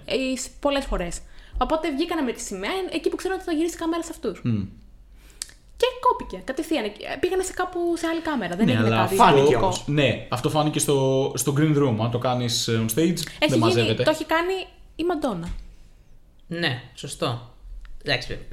Πολλές 0.60 0.84
φορές. 0.84 1.18
Οπότε 1.58 1.90
βγήκανε 1.90 2.22
με 2.22 2.32
τη 2.32 2.40
σημαία 2.40 2.70
εκεί 2.92 3.08
που 3.08 3.16
ξέρουν 3.16 3.36
ότι 3.36 3.44
θα 3.46 3.52
γυρίσει 3.52 3.74
η 3.74 3.78
κάμερα 3.78 4.02
σε 4.02 4.08
αυτούς. 4.12 4.40
Μμ. 4.44 4.62
Και 5.82 5.88
κόπηκε 6.00 6.40
κατευθείαν. 6.44 6.84
Ε, 6.84 6.90
Πήγανε 7.20 7.42
σε 7.42 7.52
κάπου 7.52 7.78
σε 7.96 8.06
άλλη 8.06 8.20
κάμερα. 8.20 8.56
Δεν 8.56 8.66
Ναι, 8.66 8.72
έγινε 8.72 8.86
αλλά 8.86 8.96
κάτι. 8.96 9.14
φάνηκε 9.14 9.34
διαφορετικό. 9.34 9.64
όμως. 9.64 9.84
Ναι, 9.86 10.26
αυτό 10.28 10.50
φάνηκε 10.50 10.78
στο, 10.78 11.32
στο 11.36 11.54
green 11.58 11.76
room. 11.76 11.96
Αν 12.00 12.10
το 12.10 12.18
κάνεις 12.18 12.68
on 12.70 12.84
stage, 12.94 12.98
Έχει 12.98 13.18
δεν 13.38 13.48
γίνει, 13.48 13.58
μαζεύεται. 13.58 14.02
το 14.02 14.10
έχει 14.10 14.24
κάνει 14.24 14.52
η 14.96 15.04
Μαντόνα. 15.04 15.48
Ναι, 16.46 16.82
σωστό. 16.94 17.50
Εντάξει, 18.04 18.28
βέβαια, 18.28 18.48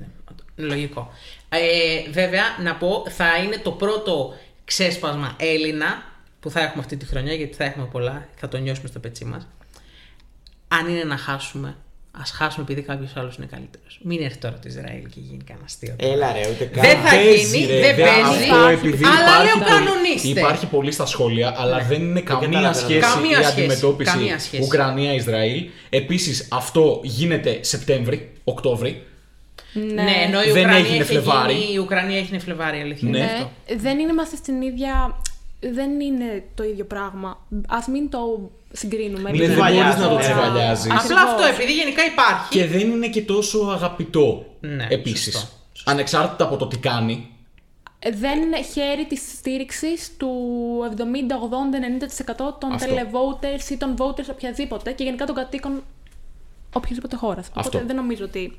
ναι, 0.55 0.65
λογικό. 0.67 1.11
Ε, 1.49 2.11
βέβαια, 2.11 2.43
να 2.63 2.75
πω, 2.75 3.03
θα 3.09 3.37
είναι 3.37 3.57
το 3.57 3.71
πρώτο 3.71 4.33
ξέσπασμα 4.65 5.35
Έλληνα 5.37 6.03
που 6.39 6.49
θα 6.49 6.59
έχουμε 6.61 6.81
αυτή 6.81 6.97
τη 6.97 7.05
χρονιά, 7.05 7.33
γιατί 7.33 7.53
θα 7.55 7.63
έχουμε 7.63 7.85
πολλά, 7.85 8.27
θα 8.35 8.47
το 8.47 8.57
νιώσουμε 8.57 8.87
στο 8.87 8.99
πετσί 8.99 9.25
μας. 9.25 9.47
Αν 10.67 10.87
είναι 10.87 11.03
να 11.03 11.17
χάσουμε, 11.17 11.75
ας 12.11 12.31
χάσουμε 12.31 12.65
επειδή 12.69 12.81
κάποιος 12.81 13.11
άλλος 13.15 13.35
είναι 13.37 13.45
καλύτερος. 13.51 13.99
Μην 14.03 14.21
έρθει 14.21 14.37
τώρα 14.37 14.53
το 14.53 14.67
Ισραήλ 14.67 15.03
και 15.03 15.19
γίνει 15.19 15.43
κανένα 15.43 15.65
αστείο. 15.65 15.95
Έλα 15.97 16.31
ρε, 16.33 16.41
ούτε 16.51 16.65
καν. 16.65 16.83
Δεν 16.83 16.97
θα 16.99 17.09
Παίζει, 17.09 17.57
γίνει, 17.59 17.71
ρε, 17.71 17.79
δεν 17.79 17.95
δε- 17.95 18.03
παίζει, 18.03 18.49
αυτό 18.51 18.67
επειδή 18.67 19.03
αλλά 19.05 19.19
υπάρχει 19.19 19.45
λέω 19.45 19.65
πολύ- 19.65 19.69
κανονίστε. 19.85 20.27
Υπάρχει 20.27 20.65
πολύ 20.65 20.91
στα 20.91 21.05
σχόλια, 21.05 21.53
αλλά 21.57 21.79
δεν 21.79 22.01
είναι 22.01 22.21
καμία 22.21 22.47
καταλαβαίνω. 22.47 22.73
σχέση 22.87 22.99
Καμία 23.13 23.39
η 23.39 23.43
σχέση, 23.43 23.59
αντιμετώπιση 23.59 24.11
καμία 24.11 24.39
σχέση. 24.39 24.63
Ουκρανία-Ισραήλ. 24.63 25.69
Επίσης, 25.89 26.47
αυτό 26.51 26.99
γίνεται 27.03 27.57
Σεπτέμβρη, 27.61 28.31
Οκτώβρη. 28.43 29.03
Ναι, 29.73 30.11
ενώ 30.27 30.41
η 30.41 30.51
Δεν 30.51 30.51
Ουκρανία 30.63 30.77
έγινε 30.77 30.93
είχε 30.95 31.03
Φλεβάρι. 31.03 31.53
γίνει- 31.53 31.73
η 31.73 31.77
Ουκρανία 31.77 32.17
έγινε 32.17 32.39
Φλεβάρι, 32.39 32.79
αλήθεια. 32.79 33.09
Ναι. 33.09 33.17
είναι 33.17 33.25
Ε, 33.27 33.33
αυτό. 33.33 33.49
δεν 33.77 33.99
είναι 33.99 34.11
είμαστε 34.11 34.35
στην 34.35 34.61
ίδια. 34.61 35.21
Δεν 35.59 35.99
είναι 35.99 36.43
το 36.55 36.63
ίδιο 36.63 36.85
πράγμα. 36.85 37.29
Α 37.67 37.77
μην 37.91 38.09
το 38.09 38.51
συγκρίνουμε. 38.71 39.31
Ναι, 39.31 39.37
δεν 39.37 39.47
δεν 39.47 39.57
βαλιάζει, 39.57 39.97
μπορεί 39.97 40.01
να 40.01 40.07
το 40.07 40.15
ναι. 40.15 40.21
τσιβαλιάζεις. 40.21 40.91
Ακριβώς. 40.91 41.03
Απλά 41.03 41.21
αυτό, 41.21 41.43
επειδή 41.43 41.73
γενικά 41.73 42.05
υπάρχει. 42.05 42.49
Και 42.49 42.65
δεν 42.65 42.79
είναι 42.79 43.07
και 43.07 43.21
τόσο 43.21 43.59
αγαπητό. 43.59 44.45
Ναι, 44.59 44.87
Επίσης. 44.89 45.33
σωστό, 45.33 45.91
Ανεξάρτητα 45.91 46.43
από 46.43 46.57
το 46.57 46.67
τι 46.67 46.77
κάνει. 46.77 47.29
Ε, 47.99 48.11
δεν 48.11 48.39
χαίρει 48.73 49.05
της 49.05 49.21
στήριξης 49.37 50.11
του 50.17 50.29
70, 50.97 51.37
80, 51.37 51.79
90% 51.79 52.57
των 52.59 52.71
Αυτό. 52.71 52.87
televoters 52.93 53.69
ή 53.69 53.77
των 53.77 53.95
voters 53.97 54.29
οποιαδήποτε 54.31 54.91
και 54.91 55.03
γενικά 55.03 55.25
των 55.25 55.35
κατοίκων 55.35 55.83
οποιασδήποτε 56.73 57.15
χώρας. 57.15 57.47
Οπότε 57.47 57.67
Αυτό. 57.67 57.87
δεν 57.87 57.95
νομίζω 57.95 58.23
ότι 58.25 58.55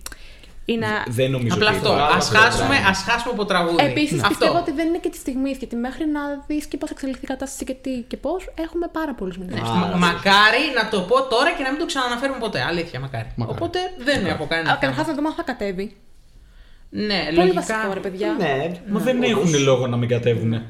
είναι. 0.73 0.87
Δεν 1.09 1.31
νομίζω 1.31 1.55
Απλά 1.55 1.69
ότι 1.69 1.77
αυτό. 1.77 1.89
θα- 1.89 1.95
Μπράβο, 1.95 2.13
Α 2.13 2.17
αυτό 2.17 2.35
το 2.35 2.41
χάσουμε, 2.41 2.67
πράγμα. 2.69 2.89
ας 2.89 2.99
χάσουμε 3.09 3.33
από 3.37 3.45
τραγούδι. 3.45 3.85
Επίσης 3.85 4.19
Αυτό. 4.23 4.29
πιστεύω 4.29 4.59
ότι 4.65 4.73
δεν 4.79 4.87
είναι 4.89 4.99
και 5.05 5.09
τη 5.09 5.17
στιγμή 5.17 5.51
γιατί 5.59 5.77
μέχρι 5.77 6.05
να 6.17 6.21
δεις 6.47 6.65
και 6.67 6.77
πώς 6.77 6.91
εξελιχθεί 6.91 7.25
η 7.25 7.27
κατάσταση 7.27 7.65
και 7.65 7.75
τι 7.85 7.91
και 8.11 8.17
πώς 8.17 8.41
έχουμε 8.65 8.87
πάρα 8.99 9.15
πολλούς 9.15 9.37
μήνε. 9.39 9.61
Μα- 9.61 9.97
μακάρι 10.07 10.63
να 10.79 10.85
το 10.93 10.99
πω 11.01 11.17
τώρα 11.35 11.51
και 11.57 11.63
να 11.63 11.71
μην 11.71 11.79
το 11.83 11.87
ξαναναφέρουμε 11.87 12.39
ποτέ. 12.39 12.61
Αλήθεια, 12.71 13.01
μακάρι. 13.01 13.29
Μακάρι. 13.37 13.57
Οπότε 13.59 13.79
δεν 13.99 14.27
έχω 14.27 14.47
κανένα 14.47 14.69
Καταρχάς 14.71 14.97
θέμα. 14.99 15.09
να 15.09 15.15
δούμε 15.15 15.29
αν 15.29 15.35
θα 15.35 15.43
κατέβει. 15.43 15.97
Ναι, 16.93 17.21
Πολύ 17.25 17.37
λογικά. 17.37 17.61
βασικό 17.61 17.93
ρε 17.95 18.01
παιδιά. 18.01 18.37
Ναι, 18.39 18.71
Μα 18.89 19.01
δεν 19.01 19.17
όντως. 19.17 19.31
έχουν 19.31 19.63
λόγο 19.63 19.87
να 19.87 19.97
μην 19.97 20.09
κατέβουν. 20.09 20.63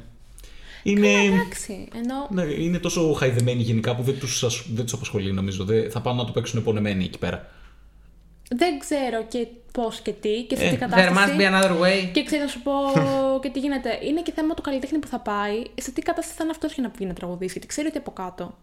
Είναι. 0.82 1.09
Εντάξει. 1.09 1.88
Ενώ 1.94 2.26
Ναι, 2.30 2.42
είναι 2.53 2.78
τόσο 2.78 3.12
χαϊδεμένοι 3.12 3.62
γενικά 3.62 3.94
που 3.96 4.03
δεν 4.03 4.18
τους, 4.18 4.42
ασ- 4.44 4.66
δεν 4.74 4.84
τους 4.84 4.92
απασχολεί 4.92 5.32
νομίζω. 5.32 5.64
Δεν, 5.64 5.90
θα 5.90 6.01
πάνε 6.01 6.16
να 6.20 6.24
το 6.24 6.32
παίξουν 6.32 6.62
πονεμένοι 6.62 7.05
εκεί 7.05 7.18
πέρα. 7.18 7.48
Δεν 8.57 8.78
ξέρω 8.78 9.24
και 9.28 9.46
πώς 9.72 10.01
και 10.01 10.12
τι 10.12 10.42
και 10.42 10.57
σε 10.57 10.64
Ε, 10.64 10.70
τι 10.70 10.76
There 10.80 10.84
must 10.86 10.90
κατάσταση. 10.90 11.36
be 11.38 11.42
another 11.42 11.80
way. 11.82 12.11
Και 12.12 12.22
ξέρω 12.24 12.42
να 12.42 12.48
σου 12.48 12.61
πω 12.62 12.72
και 13.42 13.48
τι 13.51 13.59
γίνεται. 13.59 13.98
Είναι 14.03 14.22
και 14.22 14.32
θέμα 14.32 14.55
του 14.55 14.62
καλλιτέχνη 14.62 14.98
που 14.98 15.07
θα 15.07 15.18
πάει, 15.18 15.62
σε 15.80 15.90
τι 15.90 16.03
κατάσταση 16.03 16.36
θα 16.36 16.42
είναι 16.44 16.53
αυτός 16.53 16.72
για 16.72 16.82
να 16.82 16.88
βγει 16.96 17.07
να 17.07 17.14
τραγουδήσει. 17.14 17.53
Γιατί 17.53 17.66
ξέρει 17.66 17.86
ότι 17.88 17.98
από 17.98 18.11
κάτω. 18.11 18.57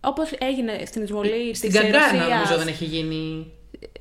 Όπως 0.00 0.30
έγινε 0.38 0.82
στην 0.86 1.02
εισβολή 1.02 1.48
Ε, 1.50 1.54
Στην 1.54 1.70
της 1.70 1.80
Καγκάνα 1.80 1.98
Ρωσίας, 2.12 2.28
νομίζω 2.28 2.56
δεν 2.58 2.68
έχει 2.68 2.84
γίνει. 2.84 3.52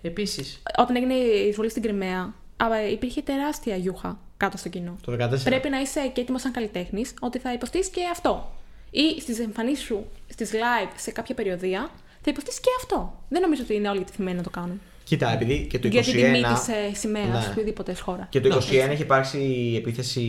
Επίσης. 0.01 0.61
Όταν 0.77 0.95
έγινε 0.95 1.13
η 1.13 1.47
εισβολή 1.47 1.69
στην 1.69 1.81
Κρυμαία, 1.81 2.33
α, 2.57 2.65
υπήρχε 2.91 3.21
τεράστια 3.21 3.75
γιούχα 3.75 4.19
κάτω 4.37 4.57
στο 4.57 4.69
κοινό. 4.69 4.95
Το 5.05 5.11
14. 5.11 5.43
Πρέπει 5.43 5.69
να 5.69 5.79
είσαι 5.81 6.07
και 6.13 6.21
έτοιμος 6.21 6.41
σαν 6.41 6.51
καλλιτέχνης 6.51 7.13
ότι 7.19 7.39
θα 7.39 7.53
υποστείς 7.53 7.87
και 7.87 8.01
αυτό. 8.11 8.51
Ή 8.91 9.21
στις 9.21 9.39
εμφανίσεις 9.39 9.85
σου, 9.85 10.05
στις 10.29 10.51
live 10.53 10.91
σε 10.95 11.11
κάποια 11.11 11.35
περιοδία, 11.35 11.89
θα 12.21 12.31
υποστείς 12.31 12.59
και 12.59 12.69
αυτό. 12.77 13.13
Δεν 13.29 13.41
νομίζω 13.41 13.61
ότι 13.63 13.73
είναι 13.75 13.89
όλοι 13.89 14.03
τεθειμένοι 14.03 14.37
να 14.37 14.43
το 14.43 14.49
κάνουν. 14.49 14.81
Κοίτα, 15.11 15.33
επειδή 15.33 15.67
και 15.69 15.79
το 15.79 15.87
21. 15.87 15.91
Για 15.91 16.01
την 16.03 16.13
τιμή 16.13 16.41
της 16.41 16.67
ε, 16.67 16.95
σημαίας 16.95 17.27
Ναι. 17.27 17.47
οποιοδήποτε 17.51 17.93
χώρας. 18.01 18.25
Και 18.29 18.39
το 18.41 18.49
21 18.71 18.89
έχει 18.91 19.01
υπάρξει 19.01 19.73
επίθεση 19.77 20.23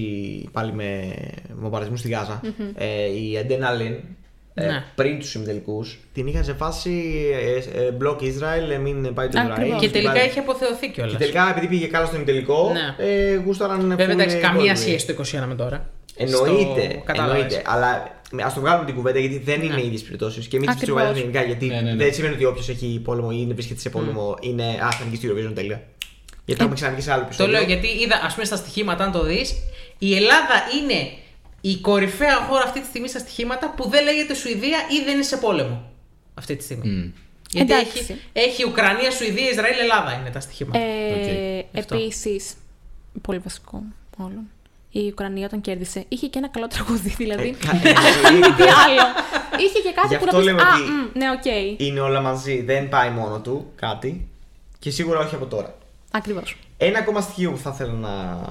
πάλι 0.52 0.72
με 0.72 1.14
βομβαρδισμούς 1.60 1.98
στη 2.00 2.08
γαζα 2.08 2.40
Ε, 2.74 2.86
η 3.22 3.38
Αντένα 3.38 3.70
Λίν, 3.72 3.94
ε, 4.54 4.66
Ναι. 4.66 4.84
πριν 4.94 5.18
τους 5.18 5.34
ημιτελικούς, 5.34 5.98
την 6.14 6.26
είχαν 6.26 6.44
σε 6.44 6.52
φάση 6.52 7.12
ε, 7.76 7.80
ε, 7.84 7.90
μπλοκ 7.90 8.20
Ισραήλ, 8.20 8.70
ε, 8.70 8.78
μην 8.78 9.14
πάει 9.14 9.28
το 9.28 9.38
Ακριβώς. 9.38 9.58
Ισραήλ. 9.58 9.72
Και 9.80 9.84
την 9.86 9.92
τελικά 9.92 10.12
πάρει. 10.12 10.24
έχει 10.24 10.38
αποθεωθεί 10.38 10.90
κιόλας. 10.90 11.12
Και 11.12 11.18
τελικά 11.18 11.50
επειδή 11.50 11.66
πήγε 11.66 11.86
καλά 11.86 12.06
στο 12.06 12.16
ημιτελικό, 12.16 12.72
Ναι. 12.72 13.04
ε, 13.06 13.34
γούσταραν. 13.34 13.80
Βέβαια, 13.88 14.06
full 14.06 14.10
εντάξει, 14.10 14.36
καμία 14.36 14.60
υπόλοιποι. 14.62 14.76
σχέση 14.78 15.06
το 15.06 15.12
21 15.12 15.46
με 15.46 15.54
τώρα. 15.54 15.88
Εννοείται, 16.16 16.82
Στο- 16.90 17.02
κατάλαβες. 17.04 17.42
εννοείται. 17.42 17.62
Αλλά 17.66 18.20
ας 18.44 18.54
το 18.54 18.60
βγάλουμε 18.60 18.84
την 18.86 18.94
κουβέντα 18.94 19.18
γιατί 19.18 19.38
δεν 19.38 19.62
είναι 19.62 19.74
Ναι. 19.74 19.80
οι 19.80 19.86
ίδιες 19.86 20.02
περιπτώσεις. 20.02 20.46
Και 20.48 20.58
μην 20.58 20.66
τις 20.68 20.76
Ακριβώς. 20.76 21.00
τρομάζουμε 21.00 21.20
γενικά 21.30 21.44
γιατί 21.46 21.66
Ναι, 21.66 21.80
ναι, 21.80 21.90
ναι. 21.90 21.96
δεν 22.04 22.14
σημαίνει 22.14 22.34
ότι 22.34 22.44
όποιος 22.44 22.68
έχει 22.68 23.00
πόλεμο 23.04 23.28
ή 23.32 23.36
είναι 23.38 23.54
βρίσκεται 23.54 23.80
σε 23.80 23.90
πόλεμο 23.90 24.36
είναι 24.40 24.64
α, 24.64 24.90
θα 24.90 25.04
νικήσει 25.04 25.26
τη 25.26 25.28
Eurovision 25.32 25.54
τέλεια. 25.54 25.82
Γιατί 26.44 26.60
το 26.60 26.66
έχουμε 26.66 26.74
ξαναβγεί 26.74 27.00
σε 27.02 27.10
άλλο 27.12 27.20
Το 27.20 27.26
επεισόδιο. 27.26 27.52
λέω 27.52 27.62
γιατί 27.62 27.86
είδα, 27.86 28.20
ας 28.24 28.32
πούμε, 28.34 28.44
στα 28.46 28.56
στοιχήματα, 28.56 29.04
αν 29.04 29.12
το 29.12 29.24
δεις, 29.24 29.54
η 29.98 30.14
Ελλάδα 30.14 30.54
είναι 30.82 31.10
η 31.60 31.76
κορυφαία 31.76 32.36
χώρα 32.36 32.62
αυτή 32.64 32.80
τη 32.80 32.86
στιγμή 32.86 33.08
στα 33.08 33.18
στοιχήματα 33.18 33.74
που 33.76 33.88
δεν 33.88 34.04
λέγεται 34.04 34.34
Σουηδία 34.34 34.78
ή 34.90 35.04
δεν 35.04 35.14
είναι 35.14 35.22
σε 35.22 35.36
πόλεμο. 35.36 35.90
Αυτή 36.34 36.56
τη 36.56 36.64
στιγμή. 36.64 37.12
Γιατί 37.50 37.72
Εντάξει. 37.72 37.98
έχει, 37.98 38.16
έχει 38.32 38.64
Ουκρανία, 38.66 39.10
Σουηδία, 39.10 39.50
Ισραήλ, 39.50 39.78
Ελλάδα 39.78 40.18
είναι 40.20 40.30
τα 40.30 40.40
στοιχήματα. 40.40 40.78
Ε, 40.78 41.64
Αυτό. 41.78 41.94
Επίσης, 41.94 42.54
πολύ 43.20 43.38
βασικό 43.38 43.82
όλων. 44.18 44.50
Η 44.94 45.06
Ουκρανία 45.06 45.46
όταν 45.46 45.60
κέρδισε 45.60 46.04
είχε 46.08 46.26
και 46.26 46.38
ένα 46.38 46.48
καλό 46.48 46.66
τραγούδι, 46.68 47.08
δηλαδή. 47.08 47.48
Ε, 47.48 47.66
κα- 47.66 47.70
εννοείται. 48.28 48.54
Τι 48.56 48.62
άλλο; 48.62 49.02
Είχε 49.66 49.78
και 49.78 49.92
κάτι 49.94 50.08
Γι' 50.08 50.16
που 50.16 50.24
αυτό 50.24 50.36
να 50.36 50.42
πεις, 50.42 50.46
λέμε 50.46 50.62
Α, 50.62 50.66
ότι- 50.74 50.90
μ, 50.90 51.18
ναι, 51.18 51.30
οκ. 51.30 51.80
Είναι 51.80 52.00
όλα 52.00 52.20
μαζί, 52.20 52.62
δεν 52.62 52.88
πάει 52.88 53.10
μόνο 53.10 53.40
του 53.40 53.72
κάτι 53.74 54.28
και 54.78 54.90
σίγουρα 54.90 55.18
όχι 55.18 55.34
από 55.34 55.46
τώρα. 55.46 55.74
Ακριβώς. 56.10 56.56
Ένα 56.76 56.98
ακόμα 56.98 57.20
στοιχείο 57.20 57.50
που 57.50 57.56
θα 57.58 57.70
ήθελα 57.74 57.92
να 57.92 58.42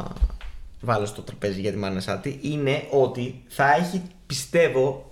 βάλω 0.82 1.06
στο 1.06 1.22
τραπέζι 1.22 1.62
για 1.62 1.72
τη 1.72 1.78
Μάνα 1.78 2.00
Σάτι 2.00 2.40
είναι 2.42 2.84
ότι 2.92 3.44
θα 3.48 3.74
έχει, 3.76 4.02
πιστεύω, 4.28 5.12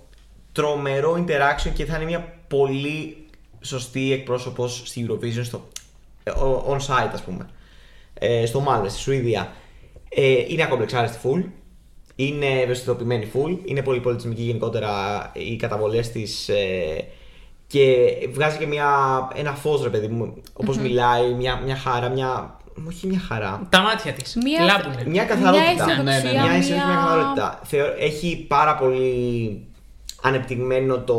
τρομερό 0.52 1.24
interaction 1.26 1.70
και 1.74 1.84
θα 1.84 1.96
είναι 1.96 2.04
μια 2.04 2.34
πολύ 2.48 3.16
σωστή 3.60 4.12
εκπρόσωπος 4.12 4.82
στη 4.84 5.06
Eurovision 5.08 5.44
στο 5.44 5.68
ε, 6.24 6.30
on 6.68 6.76
site 6.76 7.10
ας 7.12 7.22
πούμε. 7.22 7.48
Ε, 8.14 8.46
στο 8.46 8.60
Μάλμες, 8.60 8.92
στη 8.92 9.00
Σουηδία. 9.00 9.52
Ε, 10.14 10.44
είναι 10.48 10.62
ακομπλεξάριστη 10.62 11.18
full. 11.22 11.44
Είναι 12.16 12.46
ευαισθητοποιημένη 12.46 13.30
full. 13.34 13.58
Είναι 13.64 13.82
πολύ 13.82 14.00
πολιτισμική 14.00 14.42
γενικότερα 14.42 14.90
οι 15.34 15.56
καταβολές 15.56 16.10
της. 16.10 16.48
Ε, 16.48 17.04
και 17.66 18.06
βγάζει 18.32 18.58
και 18.58 18.66
μια, 18.66 18.88
ένα 19.34 19.52
φως 19.52 19.82
ρε 19.82 19.88
παιδί 19.88 20.06
μου. 20.08 20.34
Όπως 20.52 20.78
μιλάει, 20.78 21.32
μια, 21.34 21.60
μια 21.64 21.76
χαρά, 21.76 22.08
μια... 22.08 22.58
Όχι 22.88 23.06
μια 23.06 23.18
χαρά. 23.18 23.66
Τα 23.70 23.80
μάτια 23.80 24.12
της. 24.12 24.36
Μία- 24.44 24.64
Λάμπουνε. 24.64 25.04
Μια 25.06 25.24
καθαρότητα. 25.24 25.72
Μια 25.72 25.84
αισιοδοξία, 25.84 26.30
Μια 26.30 26.52
αισιοδοξία, 26.52 26.74
μια 26.76 26.86
μια- 26.86 26.94
καθαρότητα. 26.94 27.60
Θεω- 27.64 27.94
Έχει 27.98 28.44
πάρα 28.48 28.74
πολύ 28.76 29.60
ανεπτυγμένο 30.22 30.98
το. 30.98 31.16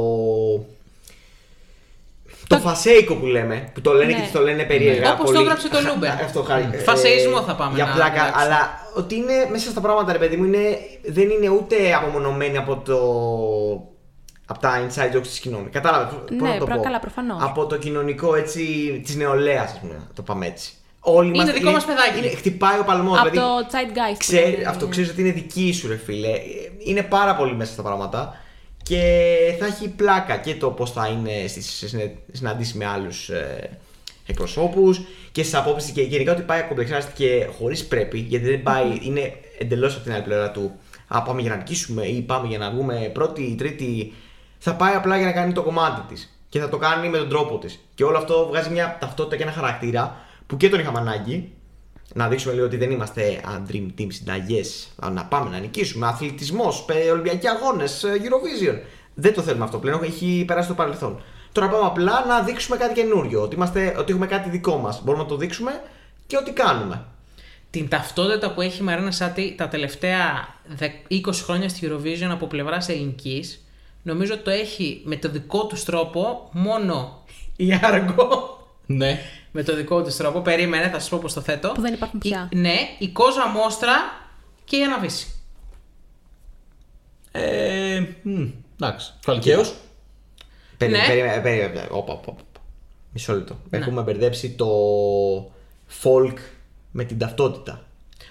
Το 2.56 2.58
φασέικο 2.58 3.16
που 3.16 3.26
λέμε, 3.26 3.70
που 3.74 3.82
το 3.82 3.94
λένε 3.94 4.12
Ναι. 4.14 4.20
και 4.20 4.30
το 4.34 4.42
λένε 4.42 4.64
περίεργα. 4.64 5.12
Όπως 5.12 5.26
το 5.26 5.32
πολύ. 5.32 5.38
έγραψε 5.44 5.70
το 5.70 5.78
Χα- 5.84 5.90
Λούμπερ. 5.90 6.10
Αυτό 6.10 6.44
χάρη. 6.44 6.70
ε, 6.72 6.78
Φασεϊσμό 6.78 7.42
θα 7.42 7.56
πάμε 7.56 7.76
Για 7.76 7.86
να 7.86 7.94
πλάκα, 7.94 8.14
γράψουμε. 8.16 8.42
αλλά 8.44 8.70
ότι 8.96 9.16
είναι 9.16 9.48
μέσα 9.52 9.70
στα 9.70 9.82
πράγματα, 9.82 10.12
ρε 10.12 10.18
παιδί 10.18 10.36
μου, 10.38 10.44
είναι, 10.44 10.78
δεν 11.04 11.30
είναι 11.30 11.50
ούτε 11.50 11.76
απομονωμένη 11.94 12.58
από 12.58 12.76
το. 12.76 12.98
Από 14.46 14.60
τα 14.60 14.88
inside 14.88 15.16
jokes 15.18 15.22
της 15.22 15.40
κοινωνία. 15.40 15.70
Κατάλαβες. 15.72 16.14
Πώς 16.14 16.38
Ναι, 16.42 16.50
να 16.50 16.58
το 16.58 16.66
πρα- 16.66 16.76
πω; 16.76 16.82
καλά, 16.84 17.00
προφανώς. 17.00 17.38
Από 17.44 17.66
το 17.66 17.78
κοινωνικό 17.78 18.36
έτσι 18.36 18.64
της 19.06 19.16
νεολαίας, 19.16 19.72
ας 19.72 19.80
πούμε. 19.80 19.94
να 19.94 20.08
Το 20.14 20.22
πάμε 20.22 20.46
έτσι. 20.46 20.74
Όλοι 21.00 21.28
Είναι 21.28 21.38
είμαστε- 21.38 21.58
δικό 21.58 21.72
μας 21.72 21.86
παιδάκι. 21.86 22.18
είναι- 22.20 22.36
χτυπάει 22.36 22.80
ο 22.80 22.84
παλμός. 22.84 23.20
Από 23.20 23.30
δηλαδή, 23.30 23.48
το 23.48 23.68
Zeitgeist. 23.72 24.12
που 24.12 24.18
Ξέρει, 24.18 24.52
λένε. 24.52 24.64
αυτό 24.68 24.88
ξέρεις 24.88 25.10
ότι 25.10 25.22
είναι 25.22 25.32
δική 25.32 25.74
σου, 25.74 25.88
ρε 25.88 25.96
φίλε. 25.98 26.28
Ε, 26.28 26.40
Είναι 26.80 27.02
πάρα 27.04 27.36
πολύ 27.36 27.54
μέσα 27.56 27.72
στα 27.72 27.82
πράγματα. 27.82 28.36
Και 28.92 29.56
θα 29.60 29.66
έχει 29.66 29.90
πλάκα 29.90 30.38
και 30.38 30.56
το 30.56 30.70
πώς 30.70 30.92
θα 30.92 31.08
είναι 31.08 31.48
στις 31.48 31.94
συναντήσεις 32.32 32.74
με 32.74 32.86
άλλους 32.86 33.30
ε, 33.30 33.78
εκπροσώπους 34.26 35.02
και 35.32 35.44
στις 35.44 35.56
απόψεις 35.56 35.92
και 35.92 36.02
γενικά 36.02 36.32
ότι 36.32 36.42
πάει 36.42 36.60
ακομπλεξάρεται 36.60 37.12
και 37.16 37.48
χωρίς 37.58 37.86
πρέπει, 37.86 38.20
γιατί 38.20 38.50
δεν 38.50 38.64
πάει, 38.64 39.00
είναι 39.02 39.34
εντελώς 39.58 39.96
από 39.96 40.04
την 40.04 40.14
άλλη 40.14 40.24
πλευρά 40.24 40.52
του. 40.52 40.72
Α, 41.08 41.22
πάμε 41.22 41.42
για 41.42 41.50
να 41.50 41.56
νικήσουμε 41.56 42.06
ή 42.06 42.22
πάμε 42.22 42.48
για 42.48 42.58
να 42.58 42.72
βγούμε 42.72 43.10
πρώτη 43.14 43.42
ή 43.42 43.56
τρίτη. 43.56 44.14
Θα 44.58 44.76
πάει 44.76 44.94
απλά 44.94 45.18
για 45.18 45.26
να 45.26 45.32
κάνει 45.32 45.54
το 45.54 45.64
κομμάτι 45.64 46.14
της. 46.14 46.42
Και 46.50 46.60
θα 46.60 46.70
το 46.70 46.78
κάνει 46.78 47.10
με 47.10 47.18
τον 47.18 47.30
τρόπο 47.30 47.58
της. 47.58 47.80
Και 47.96 48.04
όλο 48.04 48.18
αυτό 48.18 48.48
βγάζει 48.48 48.70
μια 48.70 48.98
ταυτότητα 49.00 49.36
και 49.36 49.44
ένα 49.44 49.52
χαρακτήρα 49.52 50.18
που 50.48 50.58
και 50.58 50.70
τον 50.70 50.80
είχαμε 50.80 51.00
ανάγκη 51.00 51.52
να 52.14 52.28
δείξουμε 52.28 52.54
λίγο 52.54 52.66
ότι 52.66 52.78
δεν 52.78 52.92
είμαστε 52.92 53.42
a 53.46 53.72
dream 53.72 53.88
team 53.98 54.08
συνταγές. 54.10 54.88
Να 55.12 55.26
πάμε 55.26 55.50
να 55.50 55.58
νικήσουμε. 55.60 56.08
Αθλητισμός, 56.08 56.86
Ολυμπιακοί 57.12 57.48
αγώνες, 57.48 58.06
Eurovision. 58.06 58.78
Δεν 59.14 59.34
το 59.34 59.42
θέλουμε 59.42 59.64
αυτό 59.64 59.78
πλέον. 59.78 60.04
Έχει 60.04 60.44
περάσει 60.48 60.68
το 60.68 60.74
παρελθόν. 60.74 61.22
Τώρα 61.52 61.70
πάμε 61.70 61.86
απλά 61.86 62.26
να 62.28 62.42
δείξουμε 62.42 62.78
κάτι 62.78 62.94
καινούριο. 62.94 63.42
Ότι, 63.42 63.56
είμαστε, 63.56 63.96
ότι 63.98 64.12
έχουμε 64.12 64.28
κάτι 64.28 64.50
δικό 64.50 64.78
μας. 64.78 65.02
Μπορούμε 65.04 65.24
να 65.24 65.30
το 65.30 65.36
δείξουμε 65.38 65.82
και 66.28 66.38
ό,τι 66.38 66.52
κάνουμε. 66.52 67.06
Την 67.70 67.88
ταυτότητα 67.88 68.52
που 68.54 68.62
έχει 68.62 68.82
η 68.82 68.84
Μαρίνα 68.84 69.12
Σάτι 69.12 69.56
τα 69.58 69.68
τελευταία 69.68 70.48
δε- 70.68 70.90
20 71.08 71.44
χρόνια 71.44 71.70
στη 71.70 71.90
Eurovision 71.92 72.30
από 72.32 72.46
πλευράς 72.48 72.90
ελληνικής, 72.90 73.66
νομίζω 74.04 74.34
ότι 74.34 74.44
το 74.44 74.50
έχει 74.50 75.02
με 75.06 75.16
το 75.16 75.30
δικό 75.30 75.66
τους 75.66 75.84
τρόπο 75.84 76.50
μόνο 76.52 77.24
η 77.56 77.80
Άργο. 77.84 78.58
Ναι. 78.86 79.20
Με 79.52 79.64
το 79.64 79.76
δικό 79.76 80.04
του 80.04 80.16
τρόπο. 80.18 80.40
Περίμενε, 80.42 80.90
θα 80.90 81.00
σας 81.00 81.10
πω 81.10 81.18
πώς 81.18 81.34
το 81.34 81.42
θέτω. 81.42 81.72
Που 81.72 81.82
δεν 81.82 81.94
υπάρχουν 81.94 82.20
πια. 82.20 82.50
Η- 82.52 82.56
ναι, 82.58 82.76
η 83.00 83.08
Κόζα 83.10 83.48
Μόστρα 83.48 83.94
και 84.64 84.78
η 84.78 84.84
Αναβίση. 84.84 85.28
Ε, 87.32 88.04
μ, 88.24 88.48
εντάξει. 88.82 89.14
Φαλκαίο. 89.22 89.62
Περίμενε, 90.78 91.04
Ναι. 91.04 91.10
περίμενε, 91.10 91.42
περίμενε. 91.42 91.88
Όπα, 91.92 92.14
όπα, 92.14 92.32
όπα. 92.32 92.42
Μισό 93.14 93.34
λεπτό. 93.34 93.60
Έχουμε 93.70 94.02
μπερδέψει 94.02 94.50
το 94.52 94.68
folk 96.04 96.34
με 96.92 97.04
την 97.04 97.18
ταυτότητα. 97.18 97.86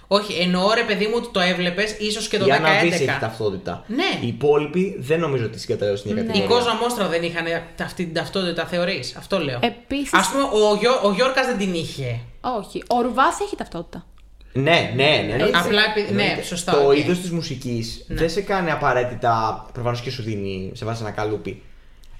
Όχι, 0.06 0.32
εννοώ 0.32 0.72
ρε 0.74 0.82
παιδί 0.84 1.06
μου 1.06 1.12
ότι 1.16 1.28
το 1.32 1.40
έβλεπες 1.40 1.92
ίσως 1.98 2.28
και 2.28 2.38
το 2.38 2.44
Για 2.44 2.58
να 2.58 2.80
δεις 2.80 2.90
10-11. 2.90 2.94
έχει 2.94 3.20
ταυτότητα. 3.20 3.84
Ναι. 3.86 4.18
Οι 4.20 4.26
υπόλοιποι 4.26 4.96
δεν 4.98 5.20
νομίζω 5.20 5.44
ότι 5.44 5.58
συγκαταλέγουν 5.58 5.98
στην 5.98 6.10
ίδια 6.10 6.22
Ναι. 6.22 6.28
Η 6.28 6.32
κατηγορία. 6.32 6.64
Κόζα 6.64 6.76
Μόστρα 6.82 7.08
δεν 7.08 7.22
είχαν 7.22 7.44
αυτή 7.82 8.04
την 8.04 8.14
ταυτότητα, 8.14 8.64
θεωρείς; 8.66 9.14
Αυτό 9.16 9.38
λέω. 9.38 9.58
Επίσης- 9.62 10.12
Α 10.14 10.20
πούμε, 10.30 10.42
ο, 10.42 10.74
Γιώ, 10.74 10.90
ο 11.02 11.12
Γιώργας 11.12 11.46
δεν 11.46 11.58
την 11.58 11.74
είχε. 11.74 12.20
Όχι. 12.40 12.82
Ο 12.88 13.00
Ρουβάς 13.00 13.40
έχει 13.40 13.56
ταυτότητα. 13.56 14.04
Ναι, 14.52 14.92
ναι, 14.94 15.04
ναι. 15.04 15.32
εννοείται. 15.32 15.58
Απλά 15.58 15.82
επει- 15.96 16.10
ναι, 16.10 16.22
Εννοείται. 16.22 16.42
σωστά, 16.42 16.72
Το 16.72 16.86
οκ. 16.88 16.96
είδος 16.96 17.18
της 17.20 17.30
μουσικής 17.30 18.04
δεν 18.08 18.30
σε 18.30 18.40
κάνει 18.40 18.70
απαραίτητα. 18.70 19.66
Προφανώς 19.72 20.00
και 20.00 20.10
σου 20.10 20.22
δίνει, 20.22 20.70
σε 20.74 20.84
βάζει 20.84 21.02
ένα 21.02 21.10
καλούπι. 21.10 21.62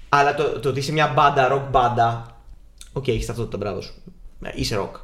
Αλλά 0.09 0.35
το, 0.35 0.59
το 0.59 0.69
ότι 0.69 0.79
είσαι 0.79 0.91
μια 0.91 1.07
μπάντα, 1.15 1.51
rock 1.53 1.67
μπάντα. 1.71 2.35
Οκ, 2.93 3.07
έχεις 3.07 3.25
ταυτότητα, 3.25 3.57
μπράβο 3.57 3.81
σου. 3.81 3.93
Ε, 4.43 4.49
Είσαι 4.55 4.77
rock. 4.81 4.99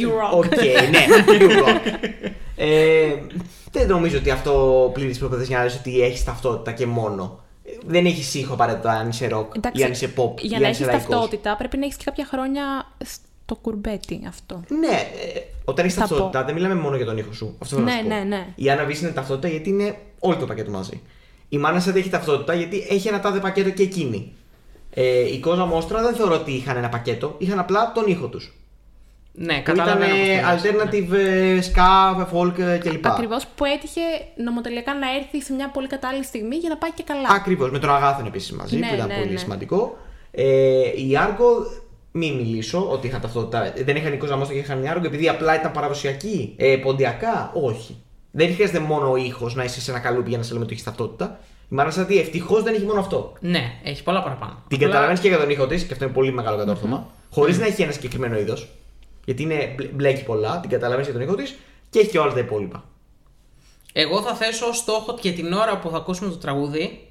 You 0.00 0.08
rock. 0.08 0.36
Οκ, 0.36 0.44
ναι, 0.90 1.04
you 1.38 1.64
rock. 1.66 1.94
Ε, 2.56 3.14
δεν 3.70 3.88
νομίζω 3.88 4.18
ότι 4.18 4.30
αυτό 4.30 4.90
πληροί 4.94 5.08
τις 5.08 5.18
προϋποθέσεις 5.18 5.48
για 5.48 5.58
να 5.58 5.64
λες 5.64 5.74
ότι 5.76 6.00
έχεις 6.02 6.24
ταυτότητα 6.24 6.72
και 6.72 6.86
μόνο. 6.86 7.40
Ε, 7.64 7.70
Δεν 7.86 8.06
έχεις 8.06 8.34
ήχο 8.34 8.52
απαραίτητα 8.52 8.90
αν 8.90 9.08
είσαι 9.08 9.28
rock 9.32 9.46
ή 9.72 9.82
αν 9.82 9.90
είσαι 9.90 10.12
pop 10.16 10.40
για 10.40 10.46
ή 10.48 10.48
να 10.50 10.56
αν 10.56 10.62
έχεις 10.64 10.78
είσαι 10.78 10.84
λαϊκός. 10.90 11.06
ταυτότητα 11.08 11.56
πρέπει 11.56 11.76
να 11.76 11.84
έχεις 11.84 11.96
και 11.96 12.04
κάποια 12.04 12.26
χρόνια 12.30 12.62
στο 13.04 13.54
κουρμπέτι 13.54 14.20
αυτό. 14.28 14.62
Ναι, 14.80 14.86
ε, 15.34 15.40
όταν 15.64 15.84
έχεις 15.84 15.96
Θα 15.96 16.00
ταυτότητα 16.00 16.38
πω. 16.40 16.44
δεν 16.46 16.54
μιλάμε 16.54 16.74
μόνο 16.74 16.96
για 16.96 17.04
τον 17.06 17.18
ήχο 17.18 17.32
σου. 17.32 17.56
Αυτό 17.62 17.74
θέλω 17.76 17.86
να 17.88 17.94
Ναι, 17.94 18.00
σου 18.00 18.08
πω. 18.08 18.14
ναι, 18.14 18.20
ναι. 18.36 18.46
Η 18.54 18.70
Άννα 18.70 18.84
Βίσση 18.84 19.04
είναι 19.04 19.12
ταυτότητα 19.12 19.48
γιατί 19.48 19.68
είναι 19.68 19.96
όλο 20.18 20.36
το 20.36 20.46
πακέτο 20.46 20.70
μαζί. 20.70 21.00
Η 21.48 21.58
Μάνα 21.58 21.80
Σέντε 21.80 21.98
έχει 21.98 22.08
ταυτότητα 22.08 22.54
γιατί 22.54 22.86
έχει 22.90 23.08
ένα 23.08 23.20
τάδε 23.20 23.38
πακέτο 23.38 23.70
και 23.70 23.82
εκείνη. 23.82 24.32
Ε, 24.94 25.32
η 25.32 25.38
Κόζα 25.40 25.64
Μόστρα 25.64 26.02
δεν 26.02 26.14
θεωρώ 26.14 26.34
ότι 26.34 26.50
είχαν 26.52 26.76
ένα 26.76 26.88
πακέτο, 26.88 27.34
είχαν 27.38 27.58
απλά 27.58 27.92
τον 27.94 28.04
ήχο 28.06 28.26
τους. 28.26 28.54
Ναι, 29.32 29.54
Που 29.54 29.60
ήταν 29.60 29.76
καταλαβαίνω. 29.76 30.12
πώς 30.12 30.62
το 30.62 30.68
λες. 30.68 30.82
alternative, 30.92 31.12
ε, 31.12 31.58
ska, 31.74 32.26
folk 32.34 32.58
ε, 32.58 32.78
κλπ. 32.78 33.06
Ακριβώς 33.06 33.46
που 33.54 33.64
έτυχε 33.64 34.00
νομοτελειακά 34.44 34.94
να 34.94 35.06
έρθει 35.16 35.42
σε 35.42 35.52
μια 35.52 35.68
πολύ 35.70 35.86
κατάλληλη 35.86 36.24
στιγμή 36.24 36.56
για 36.56 36.68
να 36.68 36.76
πάει 36.76 36.90
και 36.92 37.02
καλά. 37.02 37.28
Ακριβώς. 37.30 37.70
Με 37.70 37.78
τον 37.78 37.90
Αγάθον 37.94 38.26
επίσης 38.26 38.52
μαζί, 38.52 38.76
Ναι, 38.78 38.88
που 38.88 38.94
ήταν 38.94 39.06
ναι, 39.08 39.14
πολύ 39.18 39.30
ναι. 39.30 39.38
σημαντικό. 39.38 39.98
Ε, 40.30 40.44
η 41.08 41.16
Άργο, 41.16 41.46
μην 42.12 42.34
μιλήσω 42.34 42.88
ότι 42.90 43.06
είχαν 43.06 43.20
ταυτότητα. 43.20 43.72
Δεν 43.84 43.96
είχαν 43.96 44.12
η 44.12 44.16
Κόζα 44.16 44.36
Μόστρα 44.36 44.54
και 44.54 44.60
είχαν 44.60 44.82
η 44.82 44.88
Άργο 44.88 45.06
επειδή 45.06 45.28
απλά 45.28 45.54
ήταν 45.54 45.72
παραδοσιακή. 45.72 46.54
Ε, 46.56 46.76
ποντιακά, 46.76 47.50
όχι. 47.54 47.96
Δεν 48.30 48.54
χρειάζεται 48.54 48.78
μόνο 48.78 49.10
ο 49.10 49.16
ήχος 49.16 49.54
να 49.54 49.64
είσαι 49.64 49.80
σε 49.80 49.90
ένα 49.90 50.00
καλούπι 50.00 50.28
για 50.28 50.38
να 50.38 50.44
σε 50.44 50.52
λέμε 50.52 50.64
ότι 50.64 50.72
έχεις 50.72 50.84
ταυτότητα. 50.84 51.38
Η 51.70 51.74
Μάρα 51.74 51.90
Σαντή 51.90 52.18
ευτυχώς 52.18 52.62
δεν 52.62 52.74
έχει 52.74 52.84
μόνο 52.84 53.00
αυτό. 53.00 53.32
Ναι, 53.40 53.72
έχει 53.84 54.02
πολλά 54.02 54.22
παραπάνω. 54.22 54.52
Την 54.68 54.76
Απλά- 54.76 54.88
καταλαβαίνεις 54.88 55.20
και 55.20 55.28
για 55.28 55.38
τον 55.38 55.50
ήχο 55.50 55.66
της, 55.66 55.82
και 55.84 55.92
αυτό 55.92 56.04
είναι 56.04 56.12
πολύ 56.14 56.32
μεγάλο 56.32 56.56
κατόρθωμα. 56.56 57.06
Χωρίς 57.30 57.58
να 57.58 57.66
έχει 57.66 57.82
ένα 57.82 57.92
συγκεκριμένο 57.92 58.38
είδος. 58.38 58.68
Γιατί 59.30 59.42
είναι, 59.42 59.72
μπλε- 59.76 59.90
μπλέκει 59.92 60.22
πολλά, 60.24 60.60
την 60.60 60.70
καταλαβαίνεις 60.70 61.10
για 61.10 61.18
τον 61.18 61.26
ήχο 61.28 61.34
της 61.34 61.54
και 61.90 61.98
έχει 61.98 62.10
και 62.10 62.18
όλα 62.18 62.32
τα 62.32 62.38
υπόλοιπα. 62.38 62.84
Εγώ 63.92 64.22
θα 64.22 64.34
θέσω 64.34 64.66
ως 64.66 64.76
στόχο 64.76 65.14
και 65.20 65.32
την 65.32 65.52
ώρα 65.52 65.78
που 65.78 65.90
θα 65.90 65.96
ακούσουμε 65.96 66.30
το 66.30 66.36
τραγούδι 66.36 67.08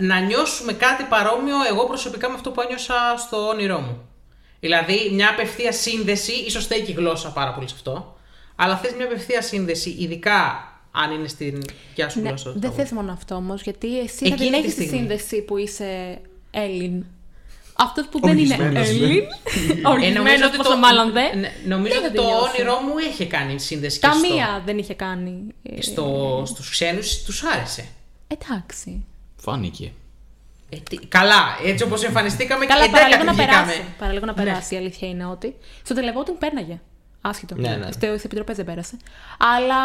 να 0.00 0.20
νιώσουμε 0.20 0.72
κάτι 0.72 1.04
παρόμοιο 1.04 1.54
εγώ 1.70 1.86
προσωπικά 1.86 2.28
με 2.28 2.34
αυτό 2.34 2.50
που 2.50 2.60
ένιωσα 2.60 2.94
στο 3.18 3.36
όνειρό 3.48 3.78
μου. 3.80 4.08
Δηλαδή 4.60 5.10
μια 5.12 5.28
απευθεία 5.30 5.72
σύνδεση, 5.72 6.32
ίσως 6.32 6.62
στέκει 6.62 6.90
η 6.90 6.94
γλώσσα 6.94 7.32
πάρα 7.32 7.52
πολύ 7.54 7.68
σε 7.68 7.74
αυτό, 7.76 8.16
αλλά 8.56 8.76
θες 8.76 8.92
μια 8.94 9.04
απευθεία 9.04 9.42
σύνδεση, 9.42 9.90
ειδικά 9.98 10.68
αν 10.92 11.10
είναι 11.10 11.28
στην 11.28 11.62
δικιά 11.88 12.08
σου 12.08 12.20
Ναι, 12.20 12.28
γλώσσα. 12.28 12.44
το 12.44 12.50
δεν 12.52 12.60
τραγούδι. 12.60 12.82
θες 12.82 12.92
μόνο 12.92 13.12
αυτό 13.12 13.34
όμως, 13.34 13.62
γιατί 13.62 14.00
εσύ 14.00 14.28
θα 14.28 14.34
Εκείνη 14.34 14.38
την 14.38 14.50
τη 14.50 14.56
έχεις 14.58 14.74
τη 14.74 14.82
στιγμή. 14.82 14.98
σύνδεση 14.98 15.42
που 15.42 15.56
είσαι 15.56 16.20
Έλλην. 16.50 17.04
Αυτός 17.76 18.06
που 18.06 18.20
δεν 18.20 18.38
είναι 18.38 18.54
Οργισμένος, 18.54 18.88
ναι. 18.88 19.04
Έλλην, 19.04 19.22
Ε, 19.84 19.88
οργισμένο 19.88 20.50
πόσο 20.56 20.76
μάλλον 20.76 21.12
δεν. 21.12 21.38
ναι, 21.38 21.52
νομίζω 21.66 21.94
δεν 21.94 22.04
ότι 22.04 22.16
θα 22.16 22.22
το 22.22 22.28
τη 22.28 22.34
νιώσει. 22.34 22.60
όνειρό 22.60 22.80
μου 22.80 22.98
είχε 23.10 23.26
κάνει 23.26 23.60
σύνδεση 23.60 23.98
και 23.98 24.06
Καμία 24.06 24.62
δεν 24.66 24.78
είχε 24.78 24.94
κάνει. 24.94 25.44
ε, 25.62 25.82
στο, 25.82 25.92
στο, 26.46 26.54
στους 26.54 26.70
ξένους 26.70 27.22
τους 27.22 27.42
άρεσε. 27.44 27.84
Εντάξει. 28.26 29.04
Φάνηκε. 29.36 29.92
Ε, 30.68 30.76
τι- 30.76 31.06
καλά, 31.06 31.42
έτσι 31.64 31.84
όπως 31.84 32.02
εμφανιστήκαμε 32.04 32.66
Καλά, 32.66 32.84
και 32.84 32.90
παραλίγο 32.90 33.20
εντέκατη 33.20 33.38
να 33.38 33.44
βγήκαμε. 33.44 33.66
περάσει. 33.72 33.84
Παραλίγο 33.98 34.24
να 34.26 34.34
περάσει. 34.34 34.74
Η 34.74 34.78
αλήθεια 34.78 35.08
είναι 35.08 35.26
ότι. 35.26 35.56
Στο 35.82 35.94
τελεβότινγκ 35.94 36.36
πέρναγε. 36.38 36.80
Άσχετο. 37.20 37.54
Ναι, 37.54 37.76
ναι. 37.76 37.92
Στις 37.92 38.24
επιτροπές 38.24 38.56
δεν 38.56 38.64
πέρασε. 38.64 38.96
Αλλά 39.38 39.82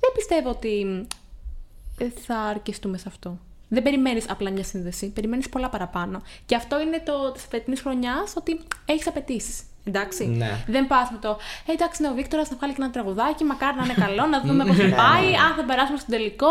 δεν 0.00 0.10
πιστεύω 0.14 0.48
ότι 0.50 1.06
ε, 1.98 2.06
θα 2.26 2.36
αρκεστούμε 2.36 2.98
σε 2.98 3.04
αυτό. 3.08 3.38
Δεν 3.74 3.82
περιμένεις 3.82 4.24
απλά 4.30 4.50
μια 4.50 4.64
σύνδεση. 4.64 5.10
Περιμένεις 5.10 5.48
πολλά 5.48 5.68
παραπάνω. 5.68 6.22
Και 6.46 6.54
αυτό 6.56 6.80
είναι 6.80 7.02
το 7.04 7.32
της 7.32 7.46
φετινής 7.50 7.80
χρονιάς 7.80 8.32
ότι 8.36 8.60
έχεις 8.84 9.06
απαιτήσεις. 9.06 9.62
Εντάξει. 9.84 10.26
Ναι. 10.26 10.64
Δεν 10.66 10.86
πας 10.86 11.08
με 11.12 11.18
το. 11.20 11.36
Ε, 11.66 11.72
εντάξει, 11.72 12.02
ναι, 12.02 12.08
ο 12.08 12.14
Βίκτορας 12.14 12.50
να 12.50 12.56
βγάλει 12.56 12.72
και 12.72 12.82
ένα 12.82 12.90
τραγουδάκι, 12.90 13.44
μακάρι 13.44 13.76
να 13.76 13.84
είναι 13.84 13.94
καλό, 14.06 14.26
να 14.26 14.40
δούμε 14.40 14.64
πώς 14.68 14.76
θα 14.76 14.82
Ναι, 14.82 14.94
πάει. 14.94 15.24
ναι, 15.24 15.30
ναι. 15.30 15.36
Αν 15.36 15.54
θα 15.56 15.64
περάσουμε 15.64 15.98
στον 15.98 16.10
τελικό, 16.14 16.46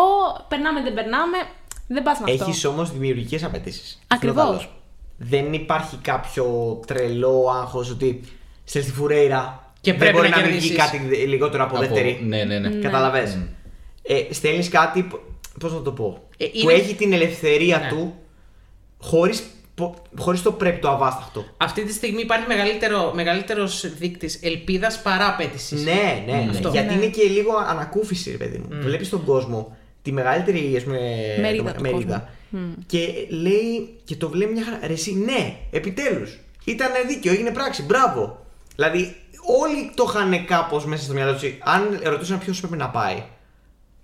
περνάμε, 0.48 0.82
δεν 0.82 0.94
περνάμε. 0.94 1.38
Δεν 1.88 2.04
πας 2.04 2.20
με 2.20 2.32
αυτό. 2.32 2.44
Έχεις 2.44 2.66
όμως 2.66 2.92
δημιουργικές 2.92 3.44
απαιτήσεις. 3.44 4.00
Ακριβώς. 4.08 4.70
Δεν 5.18 5.54
υπάρχει 5.54 5.98
κάποιο 6.02 6.46
τρελό 6.88 7.50
άγχος 7.62 7.90
ότι 7.90 8.22
στέλνει 8.64 8.88
τη 8.88 8.94
φουρέιρα 8.94 9.72
Και 9.82 9.92
δεν 9.92 10.00
πρέπει 10.00 10.16
μπορεί 10.18 10.30
να 10.30 10.36
να, 10.38 10.42
μην 10.48 10.52
βγει 10.58 10.70
κερδίσεις. 10.70 11.00
κάτι 11.02 11.16
λιγότερο 11.28 11.64
από, 11.64 11.76
Από- 11.76 11.86
δεύτερη. 11.86 12.20
Ναι, 12.24 12.44
ναι, 12.44 12.60
ναι. 12.60 12.70
Καταλαβες. 12.70 13.38
Ε, 14.04 14.34
στέλνεις 14.34 14.70
κάτι. 14.70 15.08
Πώς 15.60 15.74
να 15.74 15.82
το 15.82 15.92
πω. 15.92 16.24
Ε, 16.38 16.46
Που 16.46 16.52
είναι- 16.70 16.74
έχει 16.74 16.94
την 16.96 17.14
ελευθερία 17.14 17.78
Ναι. 17.80 17.88
του 17.90 18.14
χωρίς 19.00 19.44
χωρίς 20.18 20.42
το 20.42 20.52
πρέπει 20.52 20.80
το 20.80 20.90
αβάσταχτο. 20.90 21.46
Αυτή 21.58 21.84
τη 21.84 21.94
στιγμή 21.94 22.22
υπάρχει 22.22 22.48
μεγαλύτερο, 22.48 23.12
μεγαλύτερος 23.16 23.94
δείκτης 23.98 24.40
ελπίδας 24.44 25.02
παρά 25.02 25.28
απέτησης. 25.28 25.84
Ναι, 25.84 26.24
ναι, 26.26 26.34
ναι. 26.34 26.50
Αυτό. 26.50 26.70
Γιατί 26.70 26.88
Ναι. 26.96 27.02
είναι 27.02 27.12
και 27.12 27.24
λίγο 27.24 27.52
ανακούφιση, 27.68 28.32
ρε 28.32 28.38
παιδί 28.38 28.58
μου. 28.58 28.68
Βλέπεις 28.82 29.10
τον 29.10 29.24
κόσμο 29.24 29.78
τη 30.02 30.12
μεγαλύτερη 30.12 30.76
ας 30.78 30.84
πούμε, 30.84 31.00
Μερίδα 31.42 31.64
το- 31.72 31.76
του 31.76 31.82
μερίδα. 31.82 32.30
Και 32.86 33.08
λέει 33.30 33.90
και 34.04 34.16
το 34.16 34.30
βλέπει 34.30 34.54
μια 34.54 34.64
χαρά. 34.64 34.80
Ρε, 34.88 34.94
εσύ, 34.94 35.14
ναι, 35.16 35.56
επιτέλους. 35.72 36.40
Ήταν 36.66 36.90
δίκαιο, 37.08 37.32
έγινε 37.34 37.52
πράξη. 37.52 37.84
Μπράβο. 37.84 38.46
Δηλαδή, 38.76 39.16
όλοι 39.60 39.92
το 39.96 40.06
είχαν 40.10 40.46
κάπως 40.46 40.86
μέσα 40.86 41.04
στο 41.04 41.14
μυαλό 41.14 41.34
τους. 41.34 41.44
Αν 41.60 42.00
ρωτούσαν 42.04 42.40
ποιος 42.40 42.60
πρέπει 42.60 42.78
να 42.78 42.90
πάει, 42.90 43.24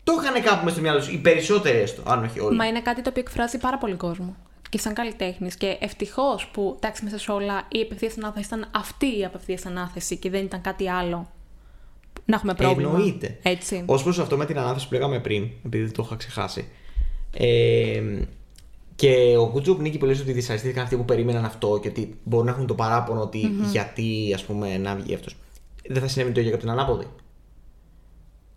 το 0.04 0.14
είχαν 0.22 0.44
κάπου 0.44 0.64
μέσα 0.64 0.70
στο 0.70 0.82
μυαλό 0.82 1.00
τους. 1.00 1.10
Οι 1.10 1.18
περισσότεροι 1.18 1.78
έστω, 1.78 2.02
αν 2.06 2.24
όχι 2.24 2.40
όλοι. 2.40 2.58
Μα 2.58 2.68
είναι 2.68 2.82
κάτι 2.82 3.02
το 3.02 3.10
οποίο 3.10 3.22
εκφράζει 3.22 3.58
πάρα 3.58 3.78
πολύ 3.78 3.96
κόσμο. 3.96 4.36
Και 4.70 4.78
σαν 4.78 4.94
καλλιτέχνης. 4.94 5.56
Και 5.56 5.78
ευτυχώς 5.80 6.48
που 6.54 6.74
εντάξει 6.76 7.04
μέσα 7.04 7.18
σε 7.18 7.32
όλα 7.32 7.68
η 7.72 7.82
απευθείας 7.82 8.18
ανάθεση 8.18 8.46
ήταν 8.46 8.68
αυτή 8.72 9.20
η 9.20 9.26
απευθείας 9.26 9.66
ανάθεση 9.66 10.18
και 10.18 10.30
δεν 10.30 10.44
ήταν 10.44 10.62
κάτι 10.62 10.90
άλλο. 10.90 11.32
Να 12.26 12.36
έχουμε 12.36 12.54
πρόβλημα. 12.54 12.92
Εννοείται. 12.92 13.40
Έτσι. 13.42 13.84
Ω 13.86 14.02
προς 14.04 14.20
αυτό 14.20 14.38
με 14.38 14.46
την 14.46 14.58
ανάθεση 14.60 14.88
που 14.88 14.94
λέγαμε 14.94 15.20
πριν, 15.20 15.50
επειδή 15.66 15.92
το 15.92 16.04
είχα 16.06 16.16
ξεχάσει. 16.16 16.68
Ε, 17.34 18.02
Και 18.96 19.38
ο 19.38 19.50
Γκουτζουπ 19.52 19.80
Νίκη 19.82 19.98
που 19.98 20.06
λέει 20.06 20.20
ότι 20.22 20.32
δυσαρεστήθηκαν 20.32 20.84
αυτοί 20.84 20.96
που 20.96 21.06
περίμεναν 21.06 21.46
αυτό 21.46 21.80
και 21.82 21.88
ότι 21.88 22.20
μπορούν 22.24 22.46
να 22.46 22.52
έχουν 22.52 22.68
το 22.68 22.74
παράπονο 22.74 23.22
ότι 23.22 23.52
γιατί 23.72 24.32
ας 24.34 24.44
πούμε 24.44 24.78
να 24.78 24.96
βγει 24.96 25.14
αυτός. 25.14 25.36
Δεν 25.88 26.02
θα 26.02 26.08
συνέβη 26.08 26.32
το 26.32 26.40
ίδιο 26.40 26.52
για 26.52 26.60
την 26.60 26.70
ανάποδη. 26.70 27.08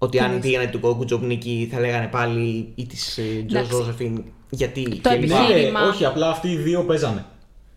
Ότι 0.02 0.18
αν 0.18 0.40
πήγαινε 0.40 0.66
του 0.66 0.78
Γκουτζουπ 0.96 1.22
Νίκη 1.22 1.68
θα 1.72 1.80
λέγανε 1.80 2.06
πάλι 2.06 2.72
ή 2.74 2.86
της 2.86 3.04
Τζος 3.14 3.18
Εντάξει. 3.50 3.70
Ζώζεφιν 3.72 4.22
γιατί. 4.50 4.82
Το 5.02 5.08
και 5.08 5.16
λοιπά. 5.16 5.38
επιχείρημα. 5.38 5.80
Ναι, 5.80 5.86
όχι, 5.86 6.04
απλά 6.04 6.28
αυτοί 6.28 6.48
οι 6.48 6.56
δύο 6.56 6.84
παίζανε. 6.84 7.24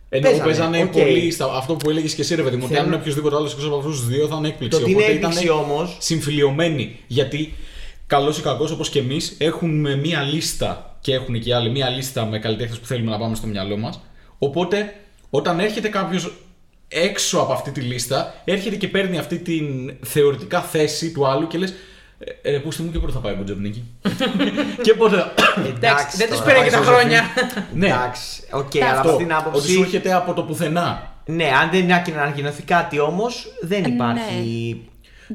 Ενώ 0.10 0.24
Παίζανε, 0.28 0.46
παίζανε 0.46 0.82
οκ. 0.84 0.92
πολύ 0.92 1.32
στα, 1.32 1.46
αυτό 1.54 1.74
που 1.76 1.90
έλεγες 1.90 2.14
και 2.14 2.22
εσύ, 2.22 2.36
ρε 2.36 2.42
παιδί 2.42 2.56
μου, 2.56 2.62
ότι 2.66 2.74
αν 2.74 2.80
Θέλω- 2.80 2.94
είναι 2.94 3.02
οποιοδήποτε 3.02 3.36
άλλος 3.36 3.52
εκτός 3.52 3.66
από 3.66 3.76
αυτούς 3.78 3.96
τους 4.00 4.08
δύο 4.08 4.28
θα 4.28 4.36
είναι 4.38 4.48
έκπληξη. 4.48 4.78
Το 4.78 4.84
ότι 4.84 4.92
είναι 4.94 5.02
Οπότε 5.02 5.14
έκπληξη 5.16 5.44
ήτανε 5.46 5.60
όμως- 5.60 5.98
Συμφιλειωμένοι. 6.00 7.00
Γιατί 7.08 7.54
καλός 8.08 8.38
ή 8.38 8.42
κακός 8.42 8.72
όπως 8.72 8.90
και 8.90 9.00
εμείς 9.00 9.36
έχουμε 9.40 9.96
μία 9.96 10.22
λίστα 10.22 10.98
και 11.02 11.14
έχουν 11.14 11.40
και 11.40 11.50
οι 11.50 11.54
άλλοι 11.54 11.70
μία 11.70 11.90
λίστα 11.90 12.26
με 12.26 12.40
καλλιτέχνες 12.40 12.80
που 12.80 12.86
θέλουμε 12.86 13.12
να 13.12 13.18
πάμε 13.18 13.36
στο 13.36 13.48
μυαλό 13.48 13.78
μας. 13.78 14.00
Οπότε 14.38 14.94
όταν 15.30 15.60
έρχεται 15.60 15.88
κάποιος 15.88 16.34
έξω 16.88 17.40
από 17.40 17.54
αυτή 17.54 17.72
τη 17.72 17.82
λίστα, 17.82 18.42
έρχεται 18.46 18.76
και 18.76 18.88
παίρνει 18.88 19.18
αυτή 19.18 19.38
την 19.40 19.94
θεωρητικά 20.04 20.62
θέση 20.62 21.12
του 21.12 21.28
άλλου 21.28 21.48
και 21.48 21.58
λες. 21.58 21.74
Ε, 22.42 22.52
ρε, 22.52 22.60
πούστε 22.60 22.84
μου 22.84 22.92
και 22.92 23.00
πού 23.00 23.12
θα 23.12 23.20
πάει 23.20 23.34
ο 23.34 23.36
Μποτζοπνίκη. 23.36 23.84
και 24.82 24.94
πότε. 24.94 25.26
Εντάξει, 25.76 26.18
δεν 26.18 26.28
τους 26.30 26.38
τώρα, 26.40 26.52
πήρε 26.54 26.64
και 26.66 26.72
τα 26.72 26.78
Ζόζεφιν. 26.78 26.98
χρόνια. 27.00 27.22
ναι, 27.74 27.88
Εντάξει, 27.88 28.42
οκ, 28.52 28.62
Αυτό, 28.62 28.86
αλλά 28.86 29.00
από 29.00 29.10
αυτήν 29.10 29.28
την 29.28 29.36
ότι 29.36 29.44
σου 29.44 29.50
άποψη. 29.50 29.80
έρχεται 29.82 30.14
από 30.14 30.34
το 30.34 30.44
πουθενά. 30.44 31.14
Ναι, 31.26 31.50
αν 31.62 31.70
δεν 31.72 31.92
ανακοινωθεί 32.20 32.64
κάτι 32.64 33.00
όμως, 33.00 33.48
δεν 33.62 33.84
Ε, 33.84 33.88
υπάρχει. 33.88 34.90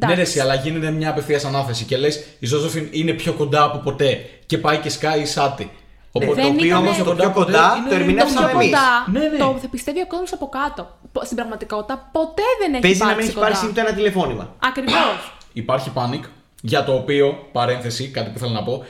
Ναι, 0.07 0.15
ρε, 0.15 0.21
εσύ, 0.21 0.41
αλλά 0.41 0.55
γίνεται 0.55 0.91
μια 0.91 1.11
απευθείας 1.11 1.45
ανάθεση 1.45 1.85
και 1.85 1.97
λες: 1.97 2.25
Η 2.39 2.47
Ζώζεφιν 2.47 2.89
είναι 2.91 3.13
πιο 3.13 3.33
κοντά 3.33 3.63
από 3.63 3.79
ποτέ 3.79 4.25
και 4.47 4.59
πάει 4.59 4.77
και 4.79 4.89
σκάει 4.91 5.21
η 5.21 5.27
Σάτι. 5.27 5.71
Οπότε 6.13 6.35
Δεν 6.35 6.45
το 6.45 6.51
οποίο 6.51 6.67
ήταν- 6.67 6.79
όμως 6.79 6.97
το 6.97 7.03
πιο 7.05 7.13
ποτέ 7.13 7.27
κοντά 7.33 7.75
είναι- 7.77 7.89
το 7.89 7.95
Το 7.95 8.01
ερμηνεύσαμε 8.01 8.47
πιο 8.49 8.59
εμείς. 8.61 8.71
κοντά 8.71 9.21
Ναι, 9.21 9.29
ναι. 9.29 9.39
το 9.39 9.59
θα 9.63 9.69
πιστεύει 9.69 10.01
ο 10.01 10.07
κόσμος 10.07 10.33
από 10.33 10.49
κάτω. 10.49 10.99
Πο- 11.13 11.25
Στην 11.25 11.37
πραγματικότητα 11.37 12.09
ποτέ 12.13 12.43
δεν 12.61 12.73
έχει 12.73 12.83
Παίζει 12.83 12.99
να 12.99 13.05
μην 13.07 13.15
υπάρξει 13.15 13.31
έχει 13.31 13.39
πάρει 13.41 13.55
κοντά. 13.55 13.69
ούτε 13.69 13.81
ένα 13.81 13.93
τηλεφώνημα. 13.93 14.55
Ακριβώς. 14.69 15.33
Υπάρχει 15.53 15.91
panic 15.95 16.25
για 16.61 16.85
το 16.85 16.95
οποίο, 16.95 17.49
παρένθεση, 17.53 18.09
κάτι 18.09 18.31
που 18.31 18.39
θέλω 18.39 18.51
να 18.51 18.63
πω. 18.63 18.85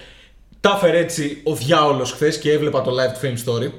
Τα 0.60 0.72
έφερε 0.76 0.98
έτσι 0.98 1.40
ο 1.44 1.54
διάολος 1.54 2.12
χθες 2.12 2.38
και 2.38 2.52
έβλεπα 2.52 2.82
το 2.82 2.90
live 2.90 3.12
του 3.12 3.20
Fame 3.22 3.48
Story. 3.48 3.70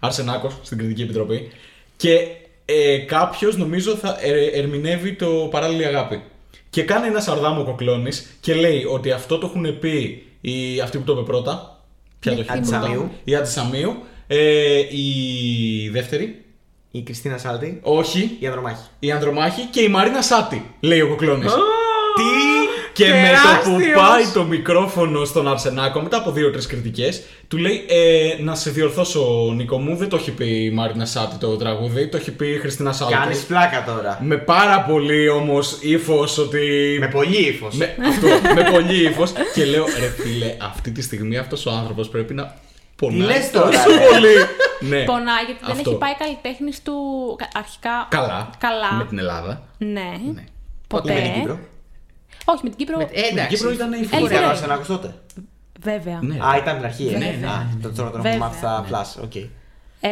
Αρσενάκος 0.00 0.58
στην 0.62 0.78
Κριτική 0.78 1.02
Επιτροπή. 1.02 1.50
Και 1.96 2.26
ε, 2.64 2.98
κάποιος 2.98 3.56
νομίζω 3.56 3.94
θα 3.94 4.18
ε, 4.20 4.46
ερμηνεύει 4.46 5.12
το 5.12 5.48
παράλληλη 5.50 5.86
αγάπη. 5.86 6.22
Και 6.70 6.82
κάνει 6.82 7.06
ένα 7.06 7.20
σαρδάμο 7.20 7.64
κοκλώνης 7.64 8.36
και 8.40 8.54
λέει 8.54 8.84
ότι 8.84 9.10
αυτό 9.10 9.38
το 9.38 9.46
έχουν 9.46 9.78
πει 9.78 10.26
οι, 10.40 10.80
αυτοί 10.80 10.98
που 10.98 11.04
το 11.04 11.12
είπε 11.12 11.22
πρώτα. 11.22 11.80
Ποια 12.20 12.34
το 12.34 12.40
έχει 12.40 12.52
πει 12.52 12.58
πρώτα; 12.58 12.76
Αντισαμίου. 12.76 13.10
Η 13.24 13.34
Αντισαμίου. 13.34 13.96
Ε, 14.26 14.78
η 14.78 15.88
δεύτερη. 15.88 16.44
Η 16.90 17.02
Κριστίνα 17.02 17.38
Σάλτη, 17.38 17.80
Όχι. 17.82 18.36
η 18.40 18.46
Ανδρομάχη. 18.46 18.84
Η 18.98 19.10
Ανδρομάχη 19.12 19.62
και 19.62 19.80
η 19.80 19.88
Μαρίνα 19.88 20.22
Σάτι, 20.22 20.70
λέει 20.80 21.00
ο 21.00 21.08
κοκλώνης. 21.08 21.52
Τι! 21.52 22.71
Και 22.92 23.04
με 23.08 23.30
το 23.62 23.70
που 23.70 23.76
Τεράστιος! 23.78 24.08
πάει 24.08 24.24
το 24.34 24.42
μικρόφωνο 24.44 25.24
στον 25.24 25.48
Αρσενάκο, 25.48 26.00
μετά 26.00 26.16
από 26.16 26.30
δύο-τρεις 26.30 26.66
κριτικές, 26.66 27.22
του 27.48 27.56
λέει 27.56 27.84
ε, 27.88 28.42
Να 28.42 28.54
σε 28.54 28.70
διορθώσω, 28.70 29.52
Νίκο 29.56 29.78
μου, 29.78 29.96
δεν 29.96 30.08
το 30.08 30.16
έχει 30.16 30.30
πει 30.30 30.64
η 30.64 30.70
Μαρίνα 30.70 31.06
Σάτι 31.06 31.36
το 31.36 31.56
τραγούδι, 31.56 32.08
το 32.08 32.16
έχει 32.16 32.30
πει 32.32 32.48
η 32.48 32.58
Χριστίνα 32.58 32.92
Σάλτη. 32.92 33.14
Κάνεις 33.14 33.44
πλάκα 33.44 33.84
τώρα. 33.86 34.18
Με 34.22 34.36
πάρα 34.36 34.80
πολύ 34.80 35.28
όμως 35.28 35.78
ύφος 35.80 36.38
ότι. 36.38 36.96
Με 37.00 37.06
πολύ 37.08 37.36
ύφος. 37.46 37.74
με, 37.76 37.96
αυτό, 38.08 38.26
με 38.54 38.70
πολύ 38.70 39.02
ύφος. 39.08 39.32
και 39.54 39.64
λέω, 39.64 39.84
ρε 39.98 40.06
φίλε, 40.22 40.56
αυτή 40.62 40.90
τη 40.90 41.02
στιγμή 41.02 41.36
αυτός 41.38 41.66
ο 41.66 41.70
άνθρωπος 41.70 42.08
πρέπει 42.08 42.34
να 42.34 42.54
πονάει 42.96 43.18
λες 43.20 43.50
τώρα, 43.50 43.68
τόσο 43.70 43.88
ρε; 43.88 44.06
πολύ. 44.12 44.34
ναι. 44.92 45.04
Πονάει 45.04 45.44
γιατί 45.46 45.60
δεν 45.66 45.70
Αυτό. 45.76 45.90
έχει 45.90 45.98
πάει 45.98 46.14
καλλιτέχνης 46.18 46.82
του 46.82 46.92
κα- 47.38 47.48
αρχικά. 47.54 48.06
Καλά. 48.10 48.50
Καλά. 48.58 48.92
Με 48.98 49.04
την 49.04 49.18
Ελλάδα. 49.18 49.62
Ναι. 49.78 50.12
Ναι. 50.34 50.44
Ποτέ. 50.88 51.12
με 51.14 51.20
την 51.20 51.32
Κύπρο. 51.32 51.58
Όχι, 52.44 52.60
με 52.62 52.68
την 52.68 52.78
Κύπρο. 52.78 53.00
Ε, 53.00 53.04
Με 53.04 53.06
την 53.10 53.22
εντάξει. 53.32 53.56
Κύπρο 53.56 53.70
ήταν 53.72 53.92
η 53.92 53.96
Ε, 54.00 54.04
φορά. 54.06 54.22
Ήταν 54.26 54.40
ναι. 54.40 54.46
ο 54.46 54.48
Αρσενάκος 54.48 54.86
τότε. 54.86 55.14
Βέβαια. 55.80 56.18
Ναι. 56.22 56.34
Α, 56.34 56.56
ήταν 56.56 56.76
την 56.76 56.84
αρχή. 56.84 57.06
ε. 57.06 57.10
Βέβαια. 57.18 57.50
Α, 57.50 57.66
το 57.82 57.90
τώρα 57.92 58.10
τον 58.10 58.20
Βέβαια. 58.22 58.32
έχουμε 58.32 58.44
μάθει 58.46 58.58
στα 58.58 58.84
flash. 58.90 59.22
οκ. 59.24 59.34
Ε, 60.04 60.10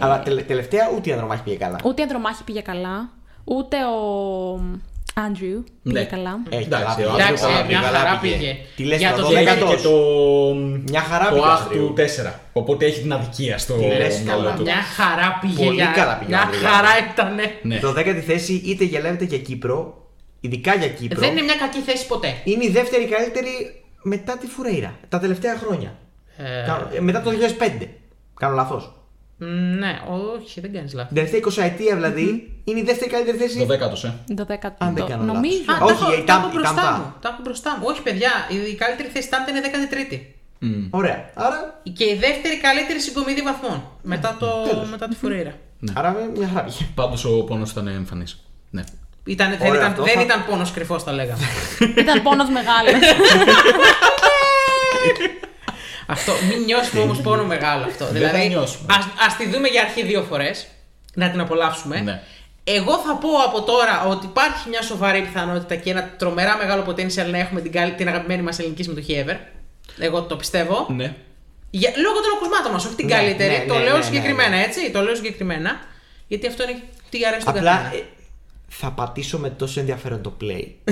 Αλλά 0.00 0.20
τελε- 0.22 0.46
τελευταία 0.46 0.90
ούτε 0.96 1.08
η 1.08 1.12
Ανδρομάχη 1.12 1.42
πήγε 1.42 1.56
καλά. 1.56 1.78
Ούτε 1.84 2.00
η 2.00 2.04
Ανδρομάχη 2.04 2.44
πήγε 2.44 2.60
καλά. 2.60 3.08
Ούτε 3.44 3.76
ο 3.76 4.60
Άντριου 5.14 5.64
πήγε 5.82 5.98
Ναι. 5.98 6.04
καλά. 6.04 6.38
Ε, 6.48 6.56
Εντάξει, 6.56 6.68
καλά 6.68 6.94
πήγε. 6.94 7.08
ο 7.08 7.14
Εντάξει, 7.14 7.44
Άντριος 7.44 7.60
ε, 7.60 7.64
μια 7.68 7.80
καλά 7.80 7.98
χαρά 7.98 8.18
πήγε. 8.18 8.36
πήγε. 8.36 8.56
Τι 8.76 8.84
λες 8.84 8.98
Για 8.98 9.10
τώρα, 9.10 9.22
το 9.22 9.28
το 9.28 9.34
Και 9.34 9.38
δέκατο- 9.44 9.66
έχει 9.66 9.76
και 9.76 9.82
το. 9.82 9.94
Μια 10.90 11.00
χαρά 11.00 11.24
το 11.28 11.34
πήγε 11.34 11.46
ο 11.46 11.50
αχ 11.50 11.60
Ανδρίου. 11.62 11.86
του 11.86 11.92
4. 11.92 12.40
Οπότε 12.52 12.86
έχει 12.86 13.00
την 13.00 13.12
αδικία 13.12 13.58
στο 13.58 13.74
λες 13.76 14.20
μυαλό 14.20 14.42
καλά. 14.42 14.54
του. 14.54 14.62
Μια 14.62 14.82
χαρά 14.96 15.38
πήγε. 15.40 15.64
Πολύ 15.64 15.74
για- 15.74 15.92
καλά 15.94 16.14
πήγε 16.18 16.32
ο 16.34 16.36
Μια 16.36 16.42
Ανδρέας. 16.46 16.72
χαρά 16.72 16.88
ήτανε. 17.12 17.42
Ναι. 17.62 17.78
Το 17.78 17.92
10η 17.92 18.20
θέση 18.20 18.52
είτε 18.52 18.84
γελεύεται 18.84 19.24
για 19.24 19.38
Κύπρο, 19.38 19.94
ειδικά 20.40 20.74
για 20.74 20.88
Κύπρο. 20.88 21.20
Δεν 21.20 21.30
είναι 21.30 21.42
μια 21.42 21.54
κακή 21.54 21.78
θέση 21.78 22.06
ποτέ. 22.06 22.34
είναι 22.44 22.64
η 22.64 22.70
δεύτερη 22.70 23.04
καλύτερη 23.04 23.82
μετά 24.02 24.38
τη 24.38 24.46
Φουρέιρα. 24.46 24.98
Τα 25.08 25.18
τελευταία 25.18 25.56
χρόνια. 25.56 25.96
Ε, 26.36 26.64
Κάνω- 26.66 26.88
ε, 26.94 27.00
μετά 27.00 27.20
το 27.22 27.30
2005. 27.30 27.86
Κάνω 28.38 28.54
λάθος. 28.54 28.94
Ναι, 29.78 30.00
όχι, 30.36 30.60
δεν 30.60 30.72
κάνεις 30.72 30.92
λάθος. 30.94 31.12
Την 31.12 31.24
τελευταία 31.24 31.66
20 31.66 31.72
ετία 31.72 31.94
δηλαδή 31.94 32.52
είναι 32.64 32.80
η 32.80 32.82
δεύτερη 32.82 33.10
καλύτερη 33.10 33.36
θέση. 33.38 33.58
Το 33.58 33.66
δέκατο, 33.66 34.06
ε. 34.06 34.34
Το 34.34 34.44
δέκατο. 34.44 34.84
Αν 34.84 34.94
δεν 34.94 35.06
κάνω 35.06 35.24
λάθος. 35.24 35.40
Νομίζω. 35.40 35.62
Α, 35.72 35.84
Όχι, 35.84 35.94
τα 35.96 36.02
έχω- 36.04 36.12
η 36.14 36.24
τα 36.24 36.24
Τάμ- 36.24 36.42
έχω 36.44 36.50
η 36.52 36.54
μπροστά 36.54 36.74
Τάμπα. 36.74 36.96
μου. 36.96 37.12
Τα 37.20 37.28
έχω 37.28 37.38
μπροστά 37.42 37.76
μου. 37.78 37.84
Όχι, 37.86 38.02
παιδιά, 38.02 38.30
η 38.70 38.74
καλύτερη 38.74 39.08
θέση 39.08 39.28
Τάμπα 39.30 39.50
είναι 39.50 39.60
13η. 39.60 40.34
Ωραία. 40.90 41.30
Άρα, 41.34 41.80
Και 41.92 42.04
η 42.04 42.14
δεύτερη 42.14 42.56
καλύτερη 42.60 43.00
συγκομιδή 43.00 43.42
βαθμών. 43.42 43.82
Μετά, 44.02 44.36
το, 44.38 44.46
Τέλος. 44.70 44.90
μετά 44.90 45.08
τη 45.08 45.14
Φουρέιρα. 45.16 45.54
άρα 45.94 46.16
μια 46.36 46.48
χαρά 46.48 46.64
πήγε. 46.64 46.84
Πάντως 46.94 47.24
ο 47.24 47.44
πόνος 47.44 47.70
ήταν 47.70 47.86
εμφανής. 47.86 48.44
Ναι. 48.70 48.82
Ήταν, 49.24 49.48
δεν 49.58 49.68
Ωραία, 49.68 49.74
ήταν, 49.80 49.90
αυτό 49.90 50.02
δεν 50.02 50.14
θα- 50.14 50.20
ήταν 50.20 50.44
πόνος 50.46 50.70
κρυφός, 50.70 51.04
τα 51.04 51.12
λέγαμε. 51.12 51.44
Ήταν 52.02 52.22
πόνος 52.22 52.48
μεγάλος. 52.48 52.92
αυτό. 56.06 56.32
Μην 56.48 56.62
νιώσουμε 56.64 57.02
όμως 57.02 57.20
πόνο 57.20 57.44
μεγάλο 57.44 57.84
αυτό. 57.84 58.04
Δεν 58.04 58.14
δηλαδή, 58.14 58.38
θα 58.38 58.44
νιώσουμε. 58.44 58.94
ας, 58.98 59.08
ας 59.26 59.36
τη 59.36 59.48
δούμε 59.48 59.68
για 59.68 59.80
αρχή 59.82 60.02
δύο 60.02 60.22
φορές. 60.22 60.66
Να 61.14 61.30
την 61.30 61.40
απολαύσουμε. 61.40 62.00
Ναι. 62.00 62.22
Εγώ 62.64 62.98
θα 62.98 63.14
πω 63.14 63.28
από 63.46 63.62
τώρα 63.62 64.04
ότι 64.06 64.26
υπάρχει 64.26 64.68
μια 64.68 64.82
σοβαρή 64.82 65.20
πιθανότητα 65.20 65.74
και 65.74 65.90
ένα 65.90 66.10
τρομερά 66.18 66.56
μεγάλο 66.56 66.84
potential 66.88 67.26
να 67.30 67.38
έχουμε 67.38 67.60
την, 67.60 67.72
καλ- 67.72 67.96
την 67.96 68.08
αγαπημένη 68.08 68.42
μας 68.42 68.58
ελληνική 68.58 68.82
συμμετοχή 68.82 69.24
ever. 69.26 69.36
Εγώ 69.98 70.22
το 70.22 70.36
πιστεύω. 70.36 70.86
Ναι. 70.90 71.14
Για, 71.70 71.90
λόγω 71.96 72.14
των 72.14 72.30
ακουσμάτων 72.36 72.72
μας, 72.72 72.84
όχι 72.84 72.94
την 72.94 73.06
Ναι, 73.06 73.12
καλύτερη. 73.14 73.50
ναι, 73.56 73.64
το 73.68 73.74
ναι, 73.74 73.80
λέω 73.84 73.92
ναι, 73.92 73.98
ναι, 73.98 74.04
συγκεκριμένα, 74.04 74.48
ναι. 74.56 74.62
έτσι. 74.62 74.90
Το 74.90 75.00
λέω 75.02 75.14
συγκεκριμένα. 75.14 75.80
Γιατί 76.26 76.46
αυτό 76.46 76.62
είναι 76.62 76.78
τι 77.10 77.26
αρέσει 77.26 77.44
τον 77.44 77.56
Απλά 77.56 77.70
καθένα. 77.76 78.02
Ε, 78.70 78.74
θα 78.82 78.90
πατήσω 78.90 79.38
με 79.38 79.50
τόσο 79.50 79.80
ενδιαφέρον 79.80 80.22
το 80.22 80.32
play. 80.40 80.64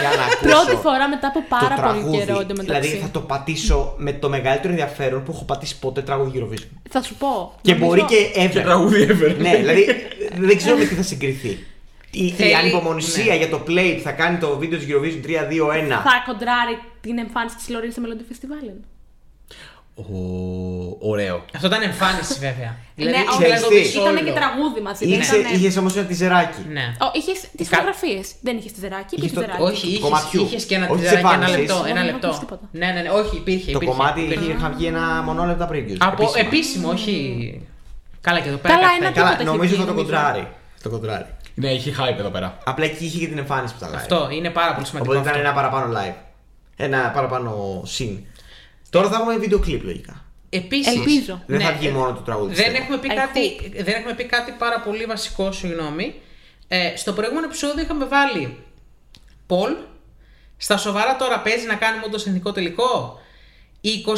για 0.00 0.10
να 0.16 0.24
ακούσω 0.24 0.64
Πρώτη 0.64 0.76
φορά 0.82 1.08
μετά 1.08 1.26
από 1.26 1.38
το 1.38 1.44
πάρα 1.48 1.74
πολύ 1.74 1.76
τραγούδι. 2.00 2.16
καιρό 2.16 2.40
εντωμεταξύ. 2.40 2.80
Δηλαδή 2.88 3.02
θα 3.04 3.10
το 3.10 3.20
πατήσω 3.20 3.94
με 3.96 4.12
το 4.12 4.28
μεγαλύτερο 4.28 4.68
ενδιαφέρον 4.68 5.22
που 5.22 5.32
έχω 5.32 5.44
πατήσει 5.44 5.78
ποτέ 5.78 6.02
τραγούδι 6.02 6.38
Eurovision. 6.48 6.68
Θα 6.90 7.02
σου 7.02 7.14
πω. 7.14 7.54
Και 7.62 7.74
νομίζω- 7.74 7.88
μπορεί 7.88 8.02
και 8.14 8.40
ever. 8.44 8.50
Και 8.50 8.60
τραγούδι 8.60 9.06
ever. 9.10 9.34
ναι, 9.38 9.56
δηλαδή 9.56 9.86
δεν 10.38 10.56
ξέρω 10.56 10.76
με 10.76 10.84
τι 10.84 10.94
θα 10.94 11.02
συγκριθεί. 11.02 11.48
Η, 12.10 12.24
η 12.26 12.30
Θέλει- 12.30 12.54
ανυπομονησία 12.54 13.24
ναι. 13.24 13.36
για 13.36 13.48
το 13.48 13.60
play 13.68 13.92
που 13.96 14.02
θα 14.02 14.12
κάνει 14.12 14.38
το 14.38 14.56
βίντεο 14.58 14.78
της 14.78 14.88
Eurovision 14.90 15.26
3-2-1. 15.26 15.88
Θα 15.88 16.22
κοντράρει 16.26 16.78
την 17.00 17.18
εμφάνιση 17.18 17.56
της 17.56 17.68
Λωρίν 17.68 17.92
σε 17.92 18.00
Melody 18.04 18.32
Festival. 18.32 18.70
Ο... 19.96 20.04
Ωραίο. 21.10 21.44
Αυτό 21.54 21.66
ήταν 21.66 21.82
εμφάνιση 21.82 22.34
βέβαια. 22.38 22.76
δηλαδή, 22.94 23.16
ναι, 23.16 23.22
ήθελα 23.22 23.36
ξέρεις 23.36 23.54
να 23.54 23.60
το 23.60 23.68
τι, 23.68 23.78
δεις 23.80 23.94
Ήταν 23.94 24.06
όλο. 24.16 24.20
και 24.26 24.32
τραγούδι 24.40 24.80
μαζί. 24.80 25.04
Είχε 25.04 25.16
δεν 25.30 25.40
ήταν- 25.40 25.52
είχες 25.54 25.76
όμως 25.76 25.96
ένα 25.96 26.06
τυζεράκι. 26.06 26.60
Ναι. 26.76 26.84
Είχες 27.18 27.38
τις 27.56 27.68
Κα- 27.68 27.76
φωτογραφίες. 27.76 28.26
Δεν 28.46 28.56
είχες 28.56 28.72
τυζεράκι. 28.72 29.14
Είχε 29.14 29.24
Είχες 29.24 29.32
το- 29.36 29.40
τυζεράκι. 29.40 29.62
Όχι, 29.62 29.86
είχες, 29.88 30.00
κομματιού. 30.00 30.42
είχες 30.44 30.64
και 30.64 30.74
ένα 30.74 30.84
Όχι 30.84 30.94
της 30.94 31.02
τυζεράκι 31.02 31.26
ένα 31.26 31.34
εμφάνισης. 31.34 31.60
λεπτό. 31.60 31.74
Εγώ 31.74 31.84
Ένα 31.92 31.94
δεν 32.00 32.02
έχω 32.08 32.12
λεπτό. 32.12 32.26
ακούσει 32.26 32.40
τίποτα. 32.44 32.64
Ναι, 32.80 32.86
ναι, 32.94 33.00
ναι, 33.04 33.10
όχι, 33.20 33.34
υπήρχε. 33.42 33.70
Το 33.76 33.78
υπήρχε, 33.78 33.86
κομμάτι 33.94 34.20
υπήρχε. 34.20 34.50
είχε 34.52 34.68
βγει 34.76 34.86
ένα 34.86 35.04
μονόλεπτα 35.28 35.66
previews. 35.72 36.00
Από 36.10 36.22
επίσημα. 36.22 36.46
επίσημο, 36.46 36.86
όχι. 36.96 37.14
Καλά 38.26 38.38
και 38.42 38.48
εδώ 38.52 38.58
πέρα. 38.64 38.74
Καλά, 38.74 38.86
κάτι 38.86 38.96
ένα 39.00 39.06
θα- 39.06 39.12
τίποτα 39.12 39.30
Καλά, 39.30 39.40
έχει 39.42 39.50
νομίζω 39.52 39.72
βγει, 39.74 39.80
θα 39.82 39.86
το 39.86 39.92
νομίζω. 39.94 40.06
κοντράρει. 40.12 40.44
Το 40.84 40.88
κοντράρει. 40.94 41.26
Ναι, 41.54 41.68
είχε 41.76 41.90
hype 41.98 42.18
εδώ 42.24 42.30
πέρα. 42.36 42.48
Απλά 42.64 42.84
εκεί 42.84 43.04
είχε 43.04 43.18
και 43.22 43.28
την 43.32 43.38
εμφάνιση 43.44 43.72
που 43.74 43.80
θα 43.84 43.88
live. 43.90 43.94
Αυτό 44.02 44.28
είναι 44.36 44.50
πάρα 44.50 44.72
πολύ 44.74 44.86
σημαντικό. 44.86 45.12
Οπότε 45.12 45.28
ήταν 45.30 45.40
αυτό. 45.40 45.48
ένα 45.48 45.56
παραπάνω 45.58 45.86
live. 46.00 46.16
Ένα 46.76 46.98
παραπάνω 47.14 47.50
scene. 47.98 48.18
Τώρα 48.94 49.08
θα 49.08 49.16
έχουμε 49.16 49.36
βίντεο 49.36 49.58
κλιπ 49.58 49.84
λογικά. 49.84 50.24
Επίσης, 50.48 50.96
Ελπίζω. 50.96 51.42
Δεν 51.46 51.60
θα 51.60 51.70
ναι, 51.70 51.76
βγει 51.76 51.88
μόνο 51.88 52.12
το 52.12 52.20
τραγούδι. 52.20 52.54
Δεν 52.54 52.64
πιστεύω. 52.64 52.82
έχουμε, 52.82 52.98
πει 52.98 53.08
I 53.12 53.14
κάτι, 53.14 53.70
δεν 53.82 53.94
έχουμε 53.94 54.14
πει 54.14 54.24
κάτι 54.24 54.54
πάρα 54.58 54.80
πολύ 54.80 55.04
βασικό, 55.04 55.52
συγγνώμη. 55.52 56.14
Ε, 56.68 56.96
στο 56.96 57.12
προηγούμενο 57.12 57.46
επεισόδιο 57.46 57.82
είχαμε 57.82 58.04
βάλει 58.04 58.58
Πολ. 59.46 59.72
Στα 60.56 60.76
σοβαρά 60.76 61.16
τώρα 61.16 61.40
παίζει 61.40 61.66
να 61.66 61.74
κάνουμε 61.74 62.04
όντω 62.06 62.16
εθνικό 62.16 62.52
τελικό. 62.52 63.20
Οι 63.80 64.04
29 64.06 64.10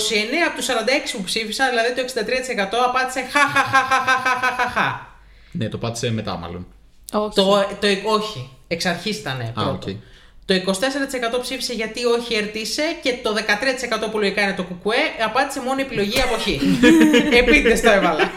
από 0.48 0.56
τους 0.56 0.66
46 0.68 0.72
που 1.12 1.22
ψήφισαν, 1.22 1.68
δηλαδή 1.68 1.94
το 1.94 2.02
63% 2.02 2.76
απάντησε 2.86 3.20
χα 3.20 3.40
χα 3.40 3.62
χα 3.62 3.82
χα 3.84 3.98
χα 4.04 4.16
χα 4.16 4.40
χα 4.40 4.56
χα 4.56 4.70
χα. 4.70 5.06
Ναι, 5.52 5.68
το 5.68 5.78
πάτησε 5.78 6.10
μετά 6.10 6.36
μάλλον. 6.36 6.66
Όχι. 7.12 7.34
Το, 7.34 7.44
το, 7.80 7.88
όχι, 8.04 8.50
εξ 8.68 8.86
αρχής 8.86 9.18
ήταν 9.18 9.50
πρώτο. 9.54 9.70
οκ. 9.70 9.96
Το 10.46 10.54
24% 10.54 11.40
ψήφισε 11.40 11.72
γιατί 11.72 12.04
όχι 12.04 12.34
ΕΡΤ 12.34 12.63
ΣΕ 12.63 12.82
και 13.02 13.14
το 13.22 13.34
13% 14.06 14.10
που 14.10 14.18
λογικά 14.18 14.42
είναι 14.42 14.52
το 14.52 14.62
ΚΚΕ 14.62 14.96
απάντησε 15.24 15.60
μόνο 15.60 15.80
επιλογή 15.80 16.20
αποχή. 16.20 16.60
Επίτηδες 17.40 17.80
το 17.80 17.90
έβαλα. 17.90 18.30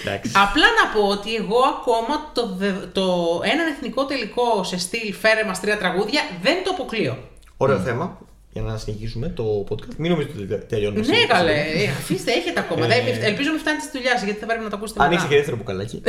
Εντάξει. 0.00 0.32
Απλά 0.34 0.64
να 0.80 1.00
πω 1.00 1.08
ότι 1.08 1.34
εγώ 1.34 1.58
ακόμα 1.78 2.30
το, 2.34 2.54
δε- 2.56 2.86
το 2.92 3.04
έναν 3.52 3.66
εθνικό 3.66 4.04
τελικό 4.06 4.64
σε 4.64 4.78
στυλ 4.78 5.14
φέρε 5.14 5.44
μας 5.44 5.60
τρία 5.60 5.78
τραγούδια 5.78 6.20
δεν 6.42 6.56
το 6.64 6.70
αποκλείω. 6.70 7.18
Ωραίο 7.56 7.78
θέμα. 7.78 8.18
Για 8.52 8.62
να 8.62 8.76
συνεχίσουμε 8.78 9.28
το 9.28 9.64
podcast. 9.70 9.94
Μην 9.96 10.10
νομίζετε 10.10 10.54
ότι 10.54 10.66
τελειώνουμε. 10.66 11.00
Ναι, 11.00 11.14
σήμερα. 11.14 11.26
καλέ. 11.26 11.52
Ε, 11.52 11.88
Αφήστε, 11.98 12.32
έχετε 12.32 12.60
ακόμα. 12.60 12.86
Δεν- 12.86 13.22
ελπίζω 13.22 13.50
μην 13.50 13.60
φτάνετε 13.60 13.82
στη 13.84 13.96
δουλειά 13.96 14.12
σας, 14.12 14.22
γιατί 14.22 14.40
θα 14.40 14.46
πρέπει 14.46 14.62
να 14.64 14.70
το 14.70 14.76
ακούσετε 14.76 15.02
Ανοίξτε 15.02 15.28
και 15.28 15.34
μετά. 15.34 15.46
δεύτερο 15.50 15.56
μπουκαλάκι. 15.56 16.02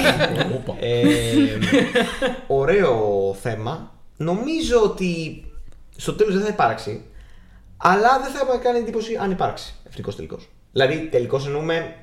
Όπα. 0.58 0.76
Ε, 0.80 1.02
ωραίο 2.46 3.36
θέμα. 3.42 3.92
Νομίζω 4.16 4.82
ότι 4.82 5.44
στο 5.96 6.12
τέλος 6.14 6.34
δεν 6.34 6.42
θα 6.42 6.48
υπάρξει. 6.48 7.04
Αλλά 7.76 8.20
δεν 8.22 8.32
θα 8.32 8.56
κάνει 8.62 8.78
εντύπωση 8.78 9.16
αν 9.16 9.30
υπάρξει 9.30 9.74
εθνικός 9.88 10.16
τελικός. 10.16 10.48
Δηλαδή, 10.72 11.08
τελικώ 11.10 11.40
εννοούμε 11.46 11.96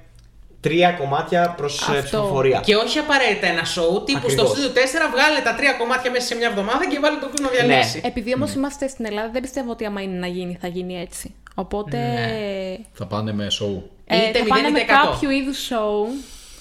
τρία 0.59 0.91
κομμάτια 0.91 1.53
προς 1.57 1.81
Αυτό. 1.81 2.01
ψηφοφορία. 2.03 2.59
Και 2.59 2.75
όχι 2.75 2.97
απαραίτητα 2.99 3.47
ένα 3.47 3.61
show 3.61 4.05
τύπου 4.05 4.19
Ακριβώς. 4.23 4.49
στο 4.49 4.57
Studio 4.61 4.73
4 4.73 5.11
βγάλε 5.11 5.39
τα 5.43 5.55
τρία 5.55 5.73
κομμάτια 5.73 6.11
μέσα 6.11 6.25
σε 6.27 6.35
μια 6.35 6.47
εβδομάδα 6.47 6.87
και 6.87 6.99
βάλε 6.99 7.17
το 7.19 7.25
κόσμο 7.29 7.45
να 7.45 7.51
Ναι. 7.51 7.57
διαλέξει. 7.67 8.01
Επειδή 8.03 8.33
όμως 8.33 8.53
είμαστε 8.53 8.87
στην 8.87 9.05
Ελλάδα, 9.05 9.29
δεν 9.31 9.41
πιστεύω 9.41 9.71
ότι 9.71 9.85
άμα 9.85 10.01
είναι 10.01 10.17
να 10.19 10.27
γίνει, 10.27 10.57
θα 10.61 10.67
γίνει 10.67 10.99
έτσι. 11.01 11.33
Οπότε. 11.55 11.97
Θα 12.93 13.05
πάνε 13.05 13.33
με 13.33 13.47
show. 13.51 13.81
Ε, 14.05 14.17
Είτε 14.29 14.37
θα 14.39 14.45
0 14.45 14.47
πάνε 14.47 14.61
είτε 14.61 14.71
με 14.71 14.79
100. 14.79 14.85
κάποιο 14.87 15.29
είδους 15.29 15.69
show. 15.69 16.07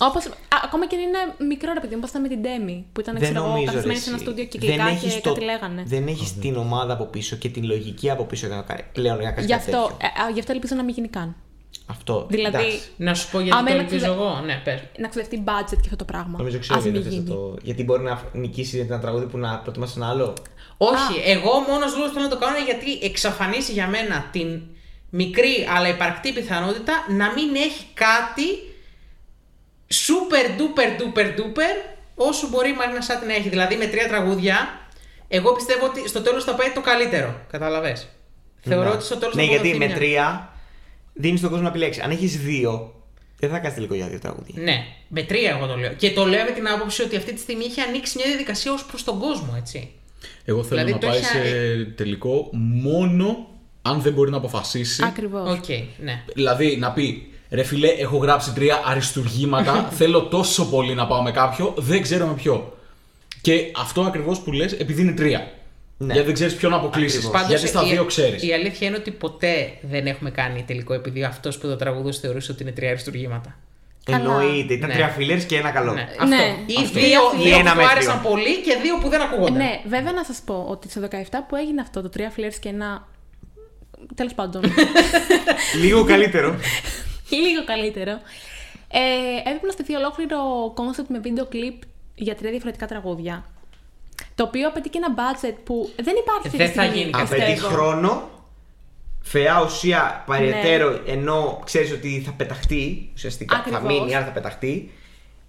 Όπως, 0.01 0.27
α, 0.27 0.31
ακόμα 0.65 0.87
και 0.87 0.97
αν 0.97 1.03
είναι 1.03 1.19
μικρό 1.49 1.73
ρε 1.73 1.81
παιδί 1.81 1.95
μου, 1.95 1.99
όπως 2.05 2.11
ήταν 2.11 2.23
με 2.23 2.29
την 2.29 2.41
Demi, 2.43 2.85
που 2.93 3.01
ήταν 3.01 3.21
ξέρω 3.21 3.45
εγώ, 3.45 3.65
καθισμένη 3.65 3.99
σε 3.99 4.09
ένα 4.11 4.19
στούντιο 4.19 4.45
κυκλικά 4.45 4.85
και 4.85 4.91
έχεις 4.91 5.21
κάτι 5.21 5.41
λέγανε. 5.41 5.83
δεν 5.87 6.07
έχεις 6.07 6.39
την 6.39 6.57
ομάδα 6.57 6.93
από 6.93 7.05
πίσω 7.05 7.37
και 7.37 7.49
την 7.49 7.65
λογική 7.65 8.11
από 8.11 8.25
πίσω 8.25 8.47
για 8.47 8.57
να 8.57 8.63
κάνει 8.63 8.83
πλέον 8.93 9.19
για 9.21 9.29
να 9.29 9.33
κάνει 9.35 9.47
Γι' 9.47 9.53
κάτι 9.53 9.71
αυτό, 9.75 9.83
τέτοιο. 9.83 9.97
ε, 10.17 10.23
α, 10.23 10.31
γι' 10.31 10.41
αυτό 10.41 10.53
ελπίζω 10.53 10.75
να 10.75 10.83
μην 10.83 10.95
γίνει 10.95 11.09
καν. 11.09 11.37
Αυτό. 11.87 12.27
Δηλαδή, 12.31 12.57
εντάξει. 12.57 12.81
Να 12.97 13.15
σου 13.15 13.31
πω 13.31 13.41
γιατί 13.41 13.57
Άμα 13.59 13.67
το 13.67 13.73
είναι 13.73 13.83
ελπίζω 13.83 14.01
ξεδε- 14.05 14.21
εγώ. 14.21 14.41
Ναι, 14.45 14.61
πες. 14.65 14.81
Να 14.99 15.09
ξοδευτεί 15.09 15.43
budget 15.47 15.71
και 15.81 15.85
αυτό 15.85 15.97
το 15.97 16.05
πράγμα. 16.05 16.35
Νομίζω 16.39 16.59
ξέρω 16.59 16.79
Ας 16.79 16.85
γιατί 16.85 16.99
μην 16.99 17.07
θες 17.09 17.17
να 17.17 17.23
γίνει. 17.23 17.35
το. 17.37 17.57
Γιατί 17.63 17.85
μπορεί 17.85 18.03
να 18.03 18.23
νικήσει 18.33 18.79
ένα 18.79 18.99
τραγούδι 19.01 19.25
που 19.27 19.39
να 19.39 19.59
προτιμάσει 19.59 19.93
ένα 19.97 20.09
άλλο. 20.09 20.35
Όχι, 20.77 21.15
εγώ 21.25 21.51
μόνος 21.69 21.93
λόγος 21.95 22.09
που 22.09 22.15
θέλω 22.15 22.25
να 22.29 22.31
το 22.31 22.39
κάνω 22.39 22.57
είναι 22.57 22.65
γιατί 22.65 23.05
εξαφανίσει 23.07 23.73
για 23.73 23.87
μένα 23.89 24.29
την 24.33 24.61
μικρή 25.11 25.67
αλλά 25.77 25.89
υπαρκτή 25.89 26.33
πιθανότητα 26.33 26.93
να 27.09 27.33
μην 27.33 27.55
έχει 27.55 27.85
κάτι 27.95 28.47
super 29.95 30.45
duper 30.59 30.89
duper 31.01 31.27
duper 31.39 31.75
όσο 32.15 32.49
μπορεί 32.49 32.69
η 32.71 32.75
Μαρίνα 32.75 33.01
Σάτι 33.01 33.27
να 33.27 33.35
έχει. 33.35 33.49
Δηλαδή 33.49 33.77
με 33.77 33.87
τρία 33.87 34.09
τραγούδια, 34.09 34.81
εγώ 35.29 35.53
πιστεύω 35.53 35.87
ότι 35.87 36.09
στο 36.09 36.21
τέλος 36.21 36.45
θα 36.45 36.55
πάει 36.55 36.71
το 36.75 36.81
καλύτερο. 36.81 37.41
Καταλαβέ. 37.51 37.97
Θεωρώ 38.61 38.89
Ναι. 38.89 38.95
ότι 38.95 39.05
στο 39.05 39.17
τέλος 39.17 39.35
Ναι, 39.35 39.43
θα 39.43 39.49
γιατί 39.49 39.69
αποδοθεί 39.69 39.79
με 39.79 39.87
μια- 39.87 39.97
τρία 39.97 40.53
δίνεις 41.15 41.41
τον 41.41 41.49
κόσμο 41.51 41.65
να 41.65 41.71
επιλέξει. 41.71 42.01
Αν 42.01 42.11
έχεις 42.11 42.39
δύο, 42.39 42.95
δεν 43.39 43.51
θα 43.51 43.59
κάνεις 43.59 43.75
τελικό 43.75 43.95
για 43.95 44.07
δύο 44.09 44.19
τραγούδια. 44.19 44.63
Ναι, 44.63 44.85
με 45.09 45.23
τρία 45.23 45.51
εγώ 45.51 45.67
το 45.67 45.77
λέω. 45.77 45.93
Και 45.93 46.11
το 46.11 46.25
λέω 46.25 46.45
με 46.45 46.51
την 46.51 46.69
άποψη 46.69 47.03
ότι 47.03 47.17
αυτή 47.17 47.33
τη 47.33 47.41
στιγμή 47.41 47.65
έχει 47.65 47.81
ανοίξει 47.81 48.17
μια 48.17 48.27
διαδικασία 48.27 48.73
ως 48.73 48.85
προς 48.85 49.05
τον 49.05 49.19
κόσμο, 49.19 49.55
έτσι. 49.59 49.91
Εγώ 50.45 50.65
θέλω 50.65 50.81
Δηλαδή 50.81 50.93
να 50.93 50.99
το 50.99 51.07
πάει 51.07 51.17
έχει- 51.17 51.27
σε 51.27 51.85
τελικό 51.97 52.49
μόνο 52.53 53.49
αν 53.83 54.01
δεν 54.01 54.13
μπορεί 54.13 54.31
να 54.31 54.37
αποφασίσει. 54.37 55.03
Ακριβώς. 55.05 55.51
Οκ, 55.59 55.69
ναι. 55.99 56.23
Δηλαδή 56.35 56.77
να 56.77 56.93
πει 56.93 57.30
ρε 57.51 57.63
φιλέ, 57.63 57.89
έχω 57.89 58.17
γράψει 58.17 58.53
τρία 58.53 58.83
αριστουργήματα. 58.85 59.89
θέλω 59.99 60.23
τόσο 60.23 60.67
πολύ 60.67 60.95
να 60.95 61.07
πάω 61.07 61.23
με 61.23 61.31
κάποιο, 61.31 61.75
δεν 61.77 62.03
ξέρω 62.03 62.27
με 62.27 62.33
ποιο. 62.35 62.77
Και 63.41 63.73
αυτό 63.77 64.01
ακριβώς 64.03 64.41
που 64.41 64.53
λες, 64.53 64.73
επειδή 64.73 65.03
είναι 65.03 65.13
τρία. 65.13 65.51
Ναι. 65.99 66.13
Γιατί 66.13 66.27
δεν 66.27 66.35
ξέρεις 66.35 66.55
ποιον 66.55 66.71
να 66.71 66.77
αποκλείσει. 66.77 67.17
Ακριβώς. 67.17 67.41
Πάντως, 67.41 67.49
Γιατί 67.61 67.67
στα 67.67 67.83
η- 67.87 67.91
δύο 67.91 68.05
ξέρεις. 68.05 68.43
Η 68.43 68.53
αλήθεια 68.53 68.87
είναι 68.89 68.97
ότι 68.97 69.11
ποτέ 69.11 69.73
δεν 69.83 70.07
έχουμε 70.07 70.31
κάνει 70.31 70.65
τελικό 70.67 70.95
επειδή 70.95 71.25
αυτός 71.25 71.59
που 71.59 71.67
το 71.67 71.77
τραγουδούσε 71.77 72.21
θεωρούσε 72.21 72.53
ότι 72.53 72.63
είναι 72.63 72.73
τρία 72.73 72.89
αριστουργήματα. 72.91 73.57
Καλά. 74.05 74.19
Εννοείται. 74.19 74.75
Ήταν 74.75 74.89
Ναι. 74.89 74.95
τρία 74.95 75.09
fillers 75.09 75.45
και 75.45 75.57
ένα 75.57 75.71
καλό. 75.71 75.93
Ναι, 75.93 76.07
αυτό. 76.11 76.25
Ναι. 76.25 76.55
Ή 76.67 76.75
Αυτό. 76.79 77.01
δύο, 77.01 77.21
Ή 77.39 77.43
δύο 77.43 77.59
ένα 77.59 77.71
που 77.71 77.77
μέτριο. 77.77 77.87
άρεσαν 77.97 78.23
πολύ 78.23 78.61
και 78.61 78.79
δύο 78.83 78.99
που 79.01 79.09
δεν 79.09 79.21
ακούγονται. 79.21 79.51
Ναι, 79.59 79.81
βέβαια 79.89 80.13
να 80.13 80.25
σας 80.25 80.41
πω 80.45 80.67
ότι 80.69 80.91
στο 80.91 81.01
17 81.01 81.45
που 81.49 81.57
έγινε 81.57 81.81
αυτό, 81.81 82.03
το 82.03 82.09
τρία 82.09 82.31
filler 82.31 82.51
και 82.59 82.69
ένα. 82.69 83.09
Τέλος 84.15 84.35
πάντων. 84.35 84.63
Λίγο 85.81 86.05
καλύτερο. 86.05 86.55
λίγο 87.37 87.65
καλύτερο. 87.65 88.11
Ε, 88.93 89.39
έπρεπε 89.41 89.67
να 89.67 89.73
στηθεί 89.73 89.95
ολόκληρο 89.95 90.39
concept 90.75 91.11
με 91.11 91.19
βίντεο 91.19 91.47
κλιπ 91.47 91.83
για 92.15 92.35
τρία 92.35 92.51
διαφορετικά 92.51 92.87
τραγούδια. 92.87 93.45
Το 94.35 94.43
οποίο 94.45 94.69
απαιτεί 94.69 94.89
και 94.89 94.99
ένα 95.05 95.15
budget 95.15 95.55
που 95.65 95.91
δεν 96.03 96.15
υπάρχει 96.23 96.47
αυτή 96.47 96.51
τη 96.51 96.57
Δεν 96.57 96.73
θα 96.73 96.83
στιγμή, 96.83 96.99
γίνει. 96.99 97.11
Απαιτεί 97.15 97.53
πιστεύω. 97.53 97.75
χρόνο, 97.75 98.29
φαιά 99.23 99.63
ουσία 99.65 100.25
περαιτέρω 100.27 100.91
Ναι. 100.91 100.99
ενώ 101.13 101.61
ξέρεις 101.65 101.93
ότι 101.93 102.23
θα 102.27 102.33
πεταχτεί. 102.33 103.11
Ουσιαστικά 103.15 103.55
θα 103.57 103.61
Ακριβώς. 103.61 103.83
μείνει, 104.01 104.15
άρα 104.15 104.25
θα 104.25 104.31
πεταχτεί. 104.31 104.93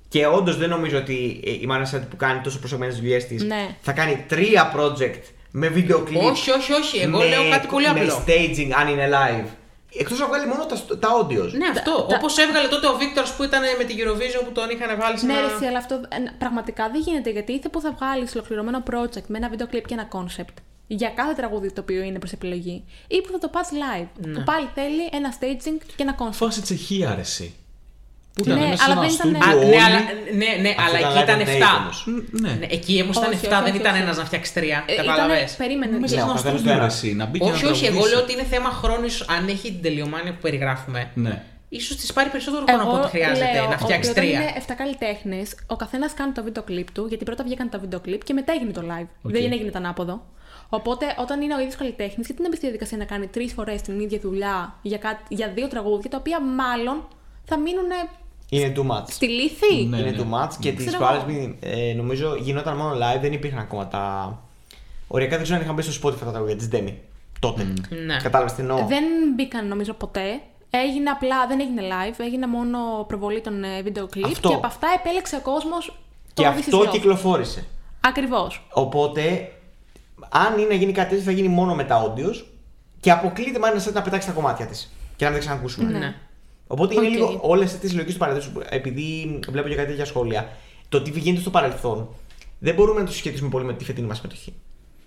Και 0.09 0.25
όντως 0.27 0.57
δεν 0.57 0.69
νομίζω 0.69 0.97
ότι 0.97 1.41
ε, 1.45 1.51
η 1.51 1.65
Μάνα 1.65 1.85
Σάτι 1.85 2.05
που 2.05 2.15
κάνει 2.15 2.41
τόσο 2.41 2.59
προσεγμένες 2.59 2.95
δουλειές 2.95 3.25
της 3.27 3.43
Ναι. 3.43 3.75
θα 3.81 3.91
κάνει 3.91 4.25
τρία 4.27 4.73
project 4.77 5.21
με 5.51 5.67
βίντεο 5.67 5.99
κλιπ. 5.99 6.21
Όχι, 6.21 6.51
όχι, 6.51 6.71
όχι. 6.73 6.99
Εγώ 7.01 7.19
λέω 7.23 7.49
κάτι 7.49 7.67
πολύ 7.67 7.83
με 7.93 7.99
απλό. 7.99 8.23
staging 8.27 8.69
αν 8.79 8.87
είναι 8.87 9.09
live. 9.11 9.47
Εκτός 9.97 10.19
να 10.19 10.27
βγάλει 10.27 10.47
μόνο 10.47 10.65
τα, 10.65 10.95
τα 10.97 11.09
audios. 11.19 11.51
Ναι, 11.51 11.67
αυτό. 11.67 12.05
τα- 12.09 12.15
Όπως 12.17 12.37
έβγαλε 12.37 12.67
τότε 12.67 12.87
ο 12.87 12.95
Βίκτορς 12.97 13.33
που 13.33 13.43
ήταν 13.43 13.61
με 13.77 13.83
την 13.83 13.97
Eurovision 13.99 14.41
που 14.45 14.51
τον 14.51 14.69
είχαν 14.69 14.99
βάλει 14.99 15.17
σε 15.17 15.25
Ναι, 15.25 15.33
ένα. 15.33 15.47
ρε, 15.47 15.53
εσύ, 15.53 15.65
αλλά 15.65 15.77
αυτό 15.77 15.95
ε, 15.95 16.17
πραγματικά 16.37 16.89
δεν 16.89 17.01
γίνεται 17.01 17.29
γιατί 17.29 17.51
ήρθε 17.53 17.69
που 17.69 17.81
θα 17.81 17.91
βγάλεις 17.99 18.35
ολοκληρωμένο 18.35 18.83
project 18.91 19.23
με 19.27 19.37
ένα 19.37 19.49
βίντεο 19.49 19.67
κλιπ 19.67 19.85
και 19.87 19.93
ένα 19.93 20.07
concept 20.11 20.53
για 20.87 21.09
κάθε 21.09 21.33
τραγούδι 21.33 21.71
το 21.71 21.81
οποίο 21.81 22.01
είναι 22.01 22.19
προς 22.19 22.31
επιλογή 22.31 22.83
ή 23.07 23.21
που 23.21 23.31
θα 23.31 23.37
το 23.37 23.47
πας 23.47 23.69
live. 23.71 24.07
Ναι. 24.17 24.33
Που 24.33 24.43
πάλι 24.43 24.67
θέλει 24.75 25.09
ένα 25.11 25.33
staging 25.39 25.77
και 25.95 26.03
ένα 26.03 26.15
concept. 26.19 26.31
Φάση 26.31 26.61
Τσεχία, 26.61 27.15
ρε, 27.15 27.23
εσύ. 28.39 28.43
Που 28.43 28.43
Ναι, 28.45 28.53
ήταν 28.53 28.69
μέσα 28.69 28.83
σε 28.83 28.91
αλλά 28.91 28.93
ένα 28.93 29.01
δεν 29.01 29.29
ήταν- 29.29 29.41
Α, 29.41 29.51
στούντιο 29.51 29.67
ναι, 29.69 29.75
όλοι. 29.75 29.83
αλλά, 29.85 29.99
ναι, 30.41 30.51
ναι, 30.65 30.71
Αυτό 30.77 30.83
αλλά 30.85 30.97
ήταν 31.23 31.39
εκεί 31.39 31.51
ήταν 31.51 31.59
live 31.59 31.75
7. 31.75 31.81
όμως. 31.81 31.97
Ναι. 32.43 32.51
Ναι, 32.61 32.67
εκεί 32.77 32.93
όμως 33.03 33.15
ήταν 33.17 33.31
Όχι, 33.31 33.45
7, 33.45 33.57
όχι, 33.57 33.63
δεν 33.67 33.73
όχι, 33.73 33.81
ήταν 33.83 33.93
όχι. 33.93 34.01
ένας 34.05 34.17
να 34.21 34.25
φτιάξει 34.29 34.49
τρία. 34.57 34.77
Ε, 34.91 34.95
Κατάλαβε. 34.95 35.33
ήτανε- 35.33 35.57
περίμενε. 35.63 35.93
Μέσα 36.01 36.07
σε 36.07 36.15
Ναι, 36.15 36.21
ένα 36.21 36.31
ο 36.31 36.35
καθένας 36.35 36.59
στούντιο, 36.59 36.73
το 36.73 36.79
ρε, 36.79 36.83
ένα. 36.85 36.93
εσύ, 36.95 37.09
να 37.21 37.25
μπει 37.29 37.37
και 37.39 37.45
να 37.45 37.51
Όχι, 37.51 37.65
όχι, 37.65 37.85
εγώ 37.85 37.93
τραγουδήσει. 37.93 38.13
λέω 38.13 38.19
ότι 38.25 38.31
είναι 38.35 38.47
θέμα 38.55 38.69
χρόνου, 38.81 39.05
ίσως, 39.11 39.23
αν 39.35 39.41
έχει 39.55 39.67
την 39.75 39.81
τελειομάνια 39.85 40.31
που 40.35 40.41
περιγράφουμε. 40.47 41.01
Ναι. 41.25 41.35
Ίσως 41.79 41.95
της 42.01 42.13
πάρει 42.13 42.29
περισσότερο 42.29 42.63
χρόνο 42.67 42.83
από 42.83 42.93
ό,τι 42.99 43.07
χρειάζεται 43.07 43.51
λέω 43.53 43.67
να 43.73 43.77
φτιάξει 43.77 44.09
ότι 44.09 44.19
όταν 44.19 44.29
τρία. 44.29 44.41
είναι 44.41 44.51
7 44.55 44.73
καλλιτέχνες, 44.81 45.47
ο 45.67 45.75
καθένας 45.75 46.13
κάνει 46.13 46.31
το 46.31 46.43
βίντεο 46.43 46.63
κλιπ 46.63 46.91
του, 46.91 47.05
γιατί 47.09 47.23
πρώτα 47.23 47.43
βγήκαν 47.43 47.69
τα 47.69 47.77
βίντεο 47.79 47.99
κλιπ 47.99 48.23
και 48.23 48.33
μετά 48.33 48.53
έγινε 48.53 48.71
το 48.71 48.81
live. 48.91 49.07
Δεν 49.21 49.51
έγινε 49.51 49.71
το 49.71 49.77
ανάποδο. 49.77 50.15
Οπότε, 50.69 51.05
όταν 51.17 51.41
είναι 51.41 51.55
ο 51.55 51.59
ίδιος 51.59 51.75
καλλιτέχνης, 51.75 52.25
γιατί 52.27 52.41
να 52.41 52.47
μπει 52.49 52.55
στη 52.55 52.65
διαδικασία 52.65 52.97
να 52.97 53.05
κάνει 53.05 53.27
τρεις 53.27 53.53
φορές 53.53 53.81
την 53.81 53.99
ίδια 53.99 54.19
δουλειά 54.19 54.75
για, 54.81 54.97
κάτι, 54.97 55.21
για 55.29 55.47
δύο 55.55 55.67
τραγούδια, 55.67 56.09
τα 56.09 56.17
οποία 56.17 56.41
μάλλον 56.41 57.07
θα 57.45 57.57
μείνουν 57.57 57.89
Είναι 58.53 58.73
too 58.75 58.87
much. 58.91 59.03
στη 59.07 59.27
λύθη; 59.27 59.85
Ναι. 59.85 59.97
είναι 59.97 60.15
too 60.17 60.33
much 60.35 60.49
και 60.59 60.71
τις 60.71 60.85
Ξέρω 60.85 60.97
προάλλε 60.97 61.23
εγώ. 61.27 61.55
ε, 61.59 61.93
νομίζω 61.93 62.35
γινόταν 62.35 62.75
μόνο 62.77 62.93
live, 62.95 63.19
δεν 63.21 63.33
υπήρχαν 63.33 63.59
ακόμα 63.59 63.87
τα. 63.87 64.37
Οριακά 65.07 65.33
δεν 65.35 65.43
ξέρω 65.43 65.57
αν 65.57 65.63
είχαν 65.63 65.75
μπει 65.75 65.81
στο 65.81 66.09
Spotify 66.09 66.19
τα 66.19 66.31
τραγούδια 66.31 66.55
της 66.55 66.69
Demi. 66.71 66.93
Τότε. 67.39 67.73
Ναι. 68.05 68.17
Κατάλαβες 68.23 68.53
τι 68.53 68.61
εννοώ; 68.61 68.85
Δεν 68.85 69.03
μπήκαν 69.35 69.67
νομίζω 69.67 69.93
ποτέ. 69.93 70.41
Έγινε 70.69 71.09
απλά, 71.09 71.47
δεν 71.47 71.59
έγινε 71.59 71.81
live, 71.81 72.15
έγινε 72.17 72.47
μόνο 72.47 72.77
προβολή 73.07 73.41
των 73.41 73.63
ε, 73.63 73.81
βίντεο 73.81 74.07
κλιπ 74.07 74.25
Αυτό. 74.25 74.49
και 74.49 74.55
από 74.55 74.67
αυτά 74.67 74.87
επέλεξε 74.99 75.35
ο 75.35 75.39
κόσμος. 75.39 75.99
Και 76.33 76.45
αυτό 76.45 76.87
κυκλοφόρησε. 76.91 77.65
Ακριβώς. 78.01 78.67
Οπότε, 78.73 79.51
αν 80.29 80.57
είναι 80.57 80.67
να 80.67 80.73
γίνει 80.75 80.91
κάτι 80.91 81.09
τέτοιο, 81.09 81.23
θα 81.23 81.31
γίνει 81.31 81.47
μόνο 81.47 81.75
με 81.75 81.83
τα 81.83 82.03
audios 82.03 82.43
και 82.99 83.11
αποκλείεται 83.11 83.59
μάλλον 83.59 83.81
να 83.93 84.01
πετάξει 84.01 84.27
τα 84.27 84.33
κομμάτια 84.33 84.65
της 84.65 84.91
και 85.15 85.25
να 85.25 85.31
μην 85.31 85.39
τα 85.39 85.45
ξανακούσουμε. 85.45 85.97
Ναι. 85.97 86.15
Οπότε 86.71 86.93
είναι 86.93 87.05
Οκ. 87.05 87.11
λίγο 87.11 87.39
όλες 87.41 87.65
αυτές 87.65 87.77
τις 87.77 87.93
λογικές 87.93 88.13
του 88.13 88.19
παραδείσου. 88.19 88.51
Επειδή 88.69 89.39
βλέπω 89.49 89.67
και 89.67 89.75
κάτι 89.75 89.87
τέτοια 89.87 90.05
σχόλια, 90.05 90.49
το 90.89 91.01
τι 91.01 91.19
γίνεται 91.19 91.41
στο 91.41 91.49
παρελθόν 91.49 92.09
δεν 92.59 92.75
μπορούμε 92.75 92.99
να 92.99 93.05
το 93.05 93.11
συσχετίσουμε 93.11 93.49
πολύ 93.49 93.65
με 93.65 93.73
τη 93.73 93.83
φετινή 93.83 94.07
μας 94.07 94.17
συμμετοχή. 94.17 94.53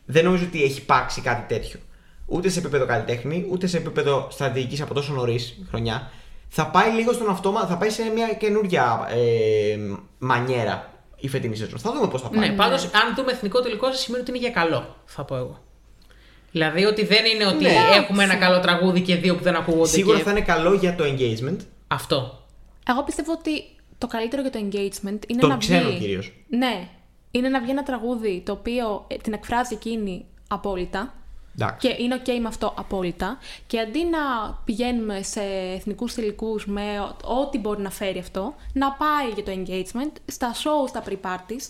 Δεν 0.05 0.24
νομίζω 0.24 0.45
ότι 0.45 0.62
έχει 0.62 0.78
υπάρξει 0.78 1.20
κάτι 1.20 1.55
τέτοιο. 1.55 1.81
Ούτε 2.27 2.49
σε 2.49 2.59
επίπεδο 2.59 2.86
καλλιτέχνη, 2.86 3.47
ούτε 3.51 3.66
σε 3.66 3.77
επίπεδο 3.77 4.28
στρατηγικής 4.31 4.81
από 4.81 4.95
τόσο 4.95 5.12
νωρίς 5.12 5.59
χρονιά. 5.69 6.11
Θα 6.49 6.66
πάει 6.66 6.93
λίγο 6.93 7.12
στον 7.12 7.31
αυτόμα, 7.31 7.66
θα 7.66 7.77
πάει 7.77 7.91
σε 7.91 8.03
μια 8.15 8.35
καινούργια 8.35 9.09
ε, 9.11 9.77
μανιέρα 10.19 10.91
η 11.16 11.28
φετινή 11.28 11.57
σεζόν. 11.57 11.78
Θα 11.78 11.93
δούμε 11.93 12.09
πώς 12.09 12.23
θα 12.23 12.28
πάει. 12.28 12.49
Ναι, 12.49 12.57
πάντως, 12.57 12.85
αν 12.85 13.15
δούμε 13.16 13.32
εθνικό 13.32 13.61
τελικό, 13.61 13.86
σα 13.86 13.97
σημαίνει 13.97 14.23
ότι 14.23 14.31
είναι 14.31 14.41
για 14.41 14.51
καλό, 14.51 14.97
θα 15.05 15.24
πω 15.24 15.36
εγώ. 15.36 15.62
Δηλαδή 16.55 16.85
ότι 16.85 17.05
δεν 17.05 17.24
είναι 17.24 17.47
ότι 17.47 17.64
Ναι. 17.64 17.72
έχουμε 17.94 18.22
ένα 18.24 18.35
καλό 18.36 18.60
τραγούδι 18.60 19.01
και 19.01 19.16
δύο 19.16 19.36
που 19.36 19.43
δεν 19.43 19.55
ακούγονται. 19.56 19.89
Σίγουρα 19.89 20.16
και... 20.16 20.22
θα 20.22 20.31
είναι 20.31 20.40
καλό 20.40 20.72
για 20.74 20.94
το 20.94 21.05
engagement. 21.05 21.56
Αυτό. 21.89 22.43
Εγώ 22.89 23.02
πιστεύω 23.05 23.32
ότι 23.32 23.64
το 23.98 24.06
καλύτερο 24.06 24.43
για 24.43 24.51
το 24.51 24.59
engagement 24.62 25.18
είναι 25.31 25.40
Των 25.40 25.48
να 25.51 25.56
ξένων 25.56 25.90
βγει. 25.90 25.98
κυρίως. 25.98 26.32
Ναι. 26.48 26.89
Είναι 27.31 27.48
να 27.48 27.60
βγει 27.60 27.70
ένα 27.70 27.82
τραγούδι 27.82 28.43
το 28.47 28.52
οποίο 28.52 29.05
ε, 29.09 29.16
την 29.16 29.32
εκφράζει 29.32 29.74
εκείνη 29.74 30.24
απόλυτα. 30.48 31.14
Εντάξει. 31.59 31.89
Και 31.89 32.02
είναι 32.02 32.20
ok 32.24 32.28
με 32.40 32.48
αυτό 32.48 32.74
απόλυτα. 32.78 33.39
Και 33.66 33.78
αντί 33.81 34.05
να 34.05 34.18
πηγαίνουμε 34.64 35.22
σε 35.22 35.40
εθνικούς 35.76 36.14
τελικού 36.14 36.60
με 36.66 36.82
ό- 37.01 37.40
ό,τι 37.40 37.59
μπορεί 37.59 37.82
να 37.82 37.90
φέρει 37.90 38.18
αυτό, 38.18 38.55
να 38.72 38.93
πάει 38.93 39.28
για 39.35 39.44
το 39.44 39.52
engagement 39.52 40.12
στα 40.26 40.52
show, 40.55 40.89
στα 40.89 41.02
pre-parties, 41.09 41.68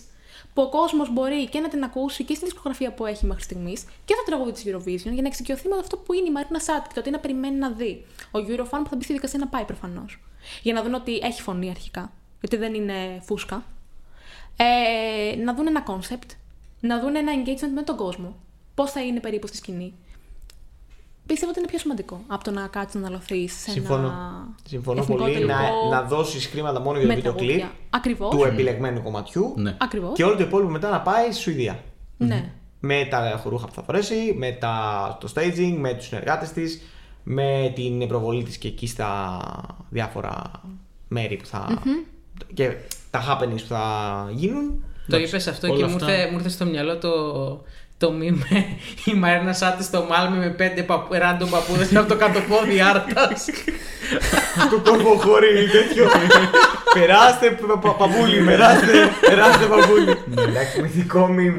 που 0.55 0.61
ο 0.61 0.69
κόσμος 0.69 1.13
μπορεί 1.13 1.49
και 1.49 1.59
να 1.59 1.69
την 1.69 1.83
ακούσει 1.83 2.23
και 2.23 2.33
στην 2.33 2.47
δισκογραφία 2.47 2.93
που 2.93 3.05
έχει 3.05 3.25
μέχρι 3.25 3.43
στιγμής 3.43 3.83
και 3.83 4.13
στο 4.13 4.23
τραγούδι 4.25 4.51
της 4.51 4.63
Eurovision 4.65 5.11
για 5.13 5.21
να 5.21 5.27
εξοικειωθεί 5.27 5.67
με 5.67 5.75
αυτό 5.79 5.97
που 5.97 6.13
είναι 6.13 6.27
η 6.27 6.31
Μαρίνα 6.31 6.59
Σάτ 6.59 6.87
και 6.87 6.93
το 6.93 7.01
τι 7.01 7.09
να 7.09 7.19
περιμένει 7.19 7.55
να 7.55 7.69
δει. 7.69 8.05
Ο 8.31 8.39
Eurofan 8.39 8.79
που 8.83 8.89
θα 8.89 8.95
μπει 8.95 9.03
στη 9.03 9.13
δικασία 9.13 9.39
να 9.39 9.47
πάει 9.47 9.63
προφανώς. 9.63 10.19
Για 10.61 10.73
να 10.73 10.83
δουν 10.83 10.93
ότι 10.93 11.19
έχει 11.23 11.41
φωνή 11.41 11.69
αρχικά, 11.69 12.11
γιατί 12.39 12.55
δεν 12.55 12.73
είναι 12.73 13.21
φούσκα. 13.23 13.63
Ε, 14.57 15.35
να 15.35 15.53
δουν 15.53 15.67
ένα 15.67 15.83
concept, 15.87 16.29
να 16.79 16.99
δουν 16.99 17.15
ένα 17.15 17.31
engagement 17.35 17.73
με 17.73 17.81
τον 17.81 17.95
κόσμο. 17.95 18.35
Πώς 18.75 18.91
θα 18.91 19.01
είναι 19.01 19.19
περίπου 19.19 19.47
στη 19.47 19.57
σκηνή. 19.57 19.93
Πιστεύω 21.25 21.51
ότι 21.51 21.59
είναι 21.59 21.67
πιο 21.69 21.79
σημαντικό 21.79 22.21
από 22.27 22.43
το 22.43 22.51
να 22.51 22.67
κάτσεις 22.67 23.01
να 23.01 23.07
αλωθεί 23.07 23.47
σε 23.47 23.69
Συμφωνώ. 23.69 24.07
ένα. 24.07 24.47
Συμφωνώ 24.67 25.01
εθνικό 25.01 25.21
πολύ 25.21 25.33
τελικό 25.33 25.53
να, 25.89 25.89
να 26.01 26.01
δώσεις 26.07 26.45
χρήματα 26.45 26.79
μόνο 26.79 26.97
για 26.99 27.07
το 27.07 27.13
με 27.13 27.15
βίντεο 27.15 27.33
κλιπ 27.33 27.47
τραγούδια. 27.47 27.71
Ακριβώς. 27.89 28.29
του 28.35 28.43
επιλεγμένου 28.43 29.01
κομματιού 29.03 29.53
Ναι. 29.57 29.75
Ακριβώς. 29.79 30.11
και 30.15 30.23
όλο 30.23 30.35
το 30.35 30.43
υπόλοιπο 30.43 30.71
μετά 30.71 30.89
να 30.89 31.01
πάει 31.01 31.31
στη 31.31 31.41
Σουηδία. 31.41 31.79
Ναι. 32.17 32.51
Με 32.79 33.07
τα 33.09 33.41
ρούχα 33.45 33.65
που 33.67 33.73
θα 33.73 33.83
φορέσει, 33.83 34.33
με 34.37 34.51
τα, 34.51 35.17
το 35.21 35.29
staging, 35.35 35.75
με 35.77 35.93
τους 35.93 36.05
συνεργάτες 36.05 36.51
της, 36.51 36.81
με 37.23 37.71
την 37.75 38.07
προβολή 38.07 38.43
της 38.43 38.57
και 38.57 38.67
εκεί 38.67 38.87
στα 38.87 39.39
διάφορα 39.89 40.41
μέρη 41.07 41.35
που 41.35 41.45
θα... 41.45 41.81
και 42.53 42.75
τα 43.09 43.21
happenings 43.27 43.61
που 43.61 43.67
θα 43.67 44.27
γίνουν. 44.31 44.83
Το 45.07 45.17
είπες 45.17 45.47
αυτό 45.47 45.67
όλα 45.67 45.77
και 45.77 45.85
μου 45.85 45.95
αυτά- 45.95 46.11
ήρθε, 46.15 46.31
μου 46.31 46.37
ήρθε 46.37 46.49
στο 46.49 46.65
μυαλό 46.65 46.97
το, 46.97 47.11
το 47.97 48.11
μη 48.11 48.31
με 48.31 48.65
η 49.05 49.13
Μαρίνα 49.13 49.53
Σάτι 49.53 49.83
στο 49.83 50.05
Μάλμι 50.09 50.37
με 50.37 50.49
πέντε 50.49 50.83
παπ, 50.83 51.11
random 51.11 51.47
παππούδες 51.51 51.95
από 51.95 52.07
το 52.07 52.15
κάτω 52.15 52.39
πόδι 52.39 52.81
άρτας. 52.81 53.45
το 54.71 54.91
κόρπο 54.91 55.09
χωρί 55.17 55.47
τέτοιο. 55.71 56.05
περάστε 56.93 57.49
πα- 57.51 57.77
πα- 57.79 57.93
παπούλι, 57.95 58.43
περάστε, 58.43 58.91
περάστε 59.29 59.65
παπούλι. 59.65 60.17
Εντάξει, 60.47 60.81
μυθικό 60.81 61.27
μιμ. 61.27 61.55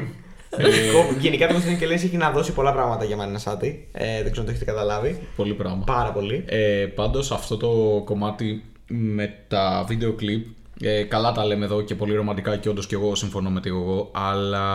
Μυθικό. 0.57 1.05
Γενικά 1.19 1.47
το 1.47 1.53
Μυθικό 1.53 1.77
και 1.79 1.85
Λες 1.85 2.03
έχει 2.03 2.17
να 2.17 2.31
δώσει 2.31 2.51
πολλά 2.51 2.73
πράγματα 2.73 3.05
για 3.05 3.15
Μαρίνα 3.15 3.39
Σάτι. 3.39 3.87
Ε, 3.91 4.05
δεν 4.05 4.31
ξέρω 4.31 4.39
αν 4.39 4.45
το 4.45 4.51
έχετε 4.51 4.65
καταλάβει. 4.65 5.19
Πολύ 5.35 5.53
πράγμα. 5.53 5.83
Πάρα 5.85 6.11
πολύ. 6.11 6.43
Ε, 6.47 6.85
πάντως 6.95 7.31
αυτό 7.31 7.57
το 7.57 8.01
κομμάτι 8.05 8.63
με 8.87 9.33
τα 9.47 9.83
βίντεο 9.87 10.13
κλιπ 10.13 10.45
ε, 10.81 11.03
καλά 11.03 11.31
τα 11.31 11.45
λέμε 11.45 11.65
εδώ 11.65 11.81
και 11.81 11.95
πολύ 11.95 12.15
ρομαντικά 12.15 12.57
και 12.57 12.69
όντως 12.69 12.87
και 12.87 12.95
εγώ 12.95 13.15
συμφωνώ 13.15 13.49
με 13.49 13.59
τη 13.61 13.69
εγώ 13.69 14.09
αλλά 14.13 14.65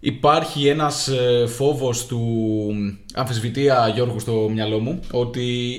υπάρχει 0.00 0.66
ένας 0.66 1.08
ε, 1.08 1.46
φόβος 1.46 2.06
του 2.06 2.66
αμφισβητία 3.14 3.90
Γιώργου 3.94 4.20
στο 4.20 4.48
μυαλό 4.52 4.78
μου 4.78 5.00
ότι 5.10 5.78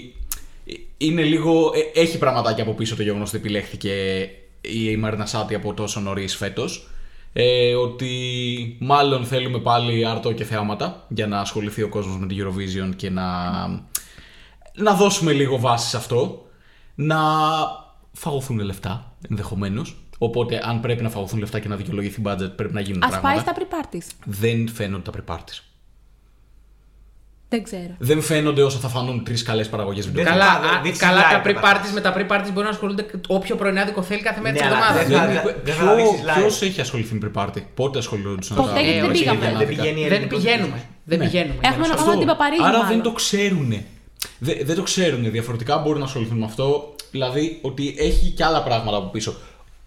είναι 0.97 1.23
λίγο, 1.23 1.71
ε, 1.93 1.99
έχει 1.99 2.17
πραγματάκια 2.17 2.63
από 2.63 2.73
πίσω 2.73 2.95
το 2.95 3.03
γεγονός 3.03 3.29
ότι 3.29 3.37
επιλέχθηκε 3.37 4.29
η 4.61 4.97
Μαρίνα 4.97 5.25
Σάτι 5.25 5.55
από 5.55 5.73
τόσο 5.73 5.99
νωρίς 5.99 6.35
φέτος 6.35 6.89
ε, 7.33 7.73
ότι 7.73 8.09
μάλλον 8.79 9.25
θέλουμε 9.25 9.59
πάλι 9.59 10.05
άρτο 10.05 10.31
και 10.31 10.43
θεάματα 10.43 11.05
για 11.07 11.27
να 11.27 11.39
ασχοληθεί 11.39 11.81
ο 11.81 11.89
κόσμος 11.89 12.17
με 12.17 12.27
την 12.27 12.45
Eurovision 12.45 12.95
και 12.95 13.09
να 13.09 13.29
να 14.73 14.93
δώσουμε 14.93 15.31
λίγο 15.31 15.59
βάση 15.59 15.89
σε 15.89 15.97
αυτό. 15.97 16.45
Να 16.95 17.19
φαγωθούν 18.11 18.59
λεφτά 18.59 19.13
ενδεχομένως. 19.29 19.95
Οπότε, 20.23 20.61
αν 20.63 20.79
πρέπει 20.79 21.03
να 21.03 21.09
φαγωθούν 21.09 21.39
λεφτά 21.39 21.59
και 21.59 21.67
να 21.67 21.75
δικαιολογηθεί 21.75 22.21
budget, 22.25 22.51
πρέπει 22.55 22.73
να 22.73 22.79
γίνουν 22.81 23.03
Α 23.03 23.07
πράγματα. 23.07 23.27
πάει 23.33 23.39
στα 23.39 23.53
pre-parties. 23.57 24.07
Δεν 24.25 24.69
φαίνονται 24.73 25.11
τα 25.11 25.17
pre-parties. 25.17 25.59
Δεν 27.49 27.63
ξέρω. 27.63 27.95
Δεν 27.97 28.21
φαίνονται 28.21 28.63
όσο 28.63 28.77
θα 28.77 28.87
φανούν 28.87 29.23
τρεις 29.23 29.43
καλές 29.43 29.69
παραγωγές 29.69 30.05
βίντεο. 30.05 30.23
Δεν 30.23 30.33
καλά, 30.33 30.45
θα- 30.45 30.77
α, 30.77 30.81
δείξει 30.81 30.99
καλά 30.99 31.21
live 31.21 31.31
τα 31.31 31.41
pre-parties 31.45 31.53
κατάσταση. 31.53 31.93
με 31.93 32.01
τα 32.01 32.13
pre-parties 32.17 32.49
μπορεί 32.53 32.63
να 32.65 32.71
ασχολούνται 32.71 33.05
όποιο 33.27 33.55
πρωινάδικο 33.55 34.01
θέλει 34.01 34.21
κάθε 34.21 34.41
μέρα 34.41 34.53
Ναι, 34.53 34.59
της 34.59 34.67
αλλά 34.67 34.77
εβδομάδας. 34.77 35.07
δεν 35.07 35.35
θα- 35.41 35.55
δεν 35.63 35.73
θα 35.75 35.95
δείξεις 35.95 36.19
live. 36.21 36.37
Ποιος 36.39 36.61
έχει 36.61 36.81
ασχοληθεί 36.81 37.13
με 37.15 37.31
pre-party, 37.33 37.61
πότε 37.73 37.97
ασχολούνται 37.97 38.45
Ποτέ, 38.55 38.81
γιατί 38.81 38.99
δεν 38.99 39.11
πήγαμε. 39.11 39.53
Δεν 39.57 39.67
πηγαίνει 39.67 39.99
η 39.99 40.03
Δεν 40.03 40.11
ελληνικός 40.13 40.41
πηγαίνουμε. 40.43 40.81
Δεν 41.03 41.17
Ναι. 41.19 41.25
πηγαίνουμε. 41.25 41.53
Έχουμε 41.61 41.69
για 41.71 41.79
να 41.79 41.85
ένα 41.85 41.97
σου- 41.97 42.03
κόμμα 42.05 42.17
την 42.17 42.27
Παπαρίζου. 42.27 42.63
Άρα 42.63 42.71
μάλλον. 42.77 42.87
δεν 42.87 43.01
το 43.01 43.11
ξέρουν. 43.11 43.73
Δεν, 44.39 44.57
δεν 44.63 44.75
το 44.75 44.83
ξέρουν. 44.83 45.31
Διαφορετικά 45.31 45.77
μπορούν 45.77 45.99
να 45.99 46.05
ασχοληθούν 46.05 46.37
με 46.37 46.45
αυτό. 46.45 46.95
Δηλαδή 47.11 47.59
ότι 47.61 47.95
έχει 47.99 48.29
και 48.29 48.43
άλλα 48.43 48.63
πράγματα 48.63 48.97
από 48.97 49.07
πίσω. 49.09 49.35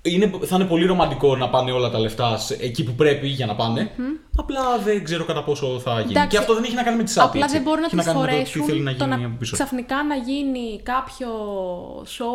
Είναι, 0.06 0.30
θα 0.42 0.56
είναι 0.56 0.64
πολύ 0.64 0.86
ρομαντικό 0.86 1.36
να 1.36 1.48
πάνε 1.48 1.72
όλα 1.72 1.90
τα 1.90 1.98
λεφτά 1.98 2.36
σε- 2.38 2.56
εκεί 2.60 2.84
που 2.84 2.92
πρέπει 2.92 3.26
για 3.26 3.46
να 3.46 3.54
πάνε. 3.54 3.90
Απλά 4.36 4.78
δεν 4.78 5.04
ξέρω 5.04 5.24
κατά 5.24 5.44
πόσο 5.44 5.78
θα 5.78 5.92
γίνει. 6.00 6.10
Εντάξει, 6.10 6.28
και 6.28 6.38
αυτό 6.38 6.54
δεν 6.54 6.64
έχει 6.64 6.74
να 6.74 6.82
κάνει 6.82 6.96
με 6.96 7.02
τη 7.02 7.10
σάπη. 7.10 7.26
Απλά 7.28 7.44
έτσι. 7.44 7.54
δεν 7.54 7.64
μπορούν 7.64 7.80
να 7.80 7.86
Έχει 7.86 7.96
του 7.96 8.02
κάνει 8.04 8.18
με 8.18 8.22
το 8.26 8.28
τι 8.28 8.34
θέλει 8.34 8.46
φορέσουν 8.62 8.82
να 8.84 8.90
το 8.96 9.04
γίνει 9.04 9.20
να 9.22 9.26
από 9.26 9.36
πίσω. 9.38 9.52
ξαφνικά 9.54 10.02
να 10.04 10.14
γίνει 10.14 10.80
κάποιο 10.82 11.28
show 12.02 12.34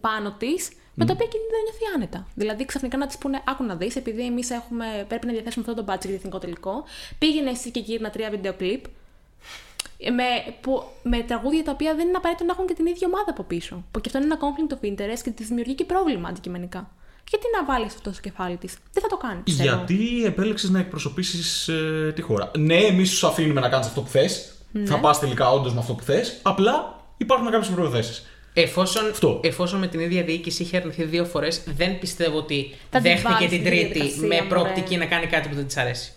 πάνω 0.00 0.34
της 0.38 0.70
με 0.94 1.04
το 1.04 1.12
οποίο 1.12 1.26
εκείνη 1.28 1.42
δεν 1.50 1.60
νιώθει 1.64 1.84
άνετα. 1.96 2.26
Δηλαδή 2.34 2.64
ξαφνικά 2.64 2.96
να 2.96 3.06
της 3.06 3.18
πούνε: 3.18 3.42
Άκου 3.46 3.64
να 3.64 3.74
δεις, 3.76 3.96
επειδή 3.96 4.24
εμείς 4.26 4.48
πρέπει 5.08 5.26
να 5.26 5.32
διαθέσουμε 5.32 5.64
αυτό 5.68 5.84
το 5.84 5.92
budget 5.92 6.06
για 6.06 6.14
εθνικό 6.14 6.38
τελικό, 6.38 6.84
πήγαινε 7.18 7.50
εσύ 7.50 7.70
και 7.70 7.80
γύρνα 7.80 8.10
τρία 8.10 8.30
βίντεο 8.30 8.52
κλιπ 8.54 8.84
με, 10.18 10.54
που, 10.60 10.82
με 11.02 11.18
τραγούδια 11.22 11.62
τα 11.64 11.70
οποία 11.72 11.94
δεν 11.94 12.08
είναι 12.08 12.16
απαραίτητο 12.16 12.46
να 12.46 12.52
έχουν 12.52 12.66
και 12.66 12.74
την 12.74 12.86
ίδια 12.86 13.06
ομάδα 13.12 13.30
από 13.30 13.42
πίσω. 13.42 13.84
Που 13.90 14.00
και 14.00 14.10
αυτό 14.12 14.18
είναι 14.18 14.26
ένα 14.34 14.38
conflict 14.44 14.72
of 14.74 14.86
interest 14.90 15.20
και 15.24 15.30
τη 15.30 15.44
δημιουργεί 15.44 15.74
και 15.74 15.84
πρόβλημα 15.84 16.28
αντικειμενικά. 16.28 16.90
Γιατί 17.30 17.46
να 17.58 17.64
βάλεις 17.64 17.94
αυτό 17.94 18.12
στο 18.12 18.20
κεφάλι 18.20 18.56
της; 18.56 18.74
Δεν 18.92 19.02
θα 19.02 19.08
το 19.08 19.16
κάνεις. 19.16 19.42
πιστεύω. 19.44 19.68
Γιατί 19.68 20.24
επέλεξες 20.24 20.70
να 20.70 20.78
εκπροσωπήσεις 20.78 21.70
τη 22.14 22.22
χώρα; 22.22 22.50
Ναι, 22.58 22.76
εμείς 22.76 23.10
σου 23.10 23.26
αφήνουμε 23.26 23.60
να 23.60 23.68
κάνεις 23.68 23.86
αυτό 23.86 24.00
που 24.00 24.08
θες. 24.08 24.52
Ναι. 24.72 24.84
Θα 24.86 24.98
πας 24.98 25.18
τελικά 25.18 25.50
όντως 25.50 25.72
με 25.72 25.78
αυτό 25.80 25.94
που 25.94 26.02
θες. 26.02 26.38
Απλά 26.42 27.02
υπάρχουν 27.16 27.50
κάποιες 27.50 27.68
προϋποθέσεις. 27.74 28.22
Εφόσον, 28.54 29.08
Αυτό. 29.10 29.40
εφόσον 29.42 29.78
με 29.78 29.86
την 29.86 30.00
ίδια 30.00 30.22
διοίκηση 30.22 30.62
είχε 30.62 30.76
αρνηθεί 30.76 31.04
δύο 31.04 31.24
φορές, 31.24 31.62
δεν 31.76 31.98
πιστεύω 31.98 32.36
ότι 32.38 32.74
Θα 32.90 33.00
την 33.00 33.02
δέχτηκε 33.02 33.28
βάλεις 33.32 33.48
την 33.50 33.58
στην 33.58 33.70
τρίτη 33.70 33.92
διαδικασία, 33.92 34.26
με 34.26 34.34
μωρέ. 34.34 34.46
προοπτική 34.48 34.96
να 34.96 35.06
κάνει 35.06 35.26
κάτι 35.26 35.48
που 35.48 35.54
δεν 35.54 35.66
της 35.66 35.76
αρέσει. 35.76 36.12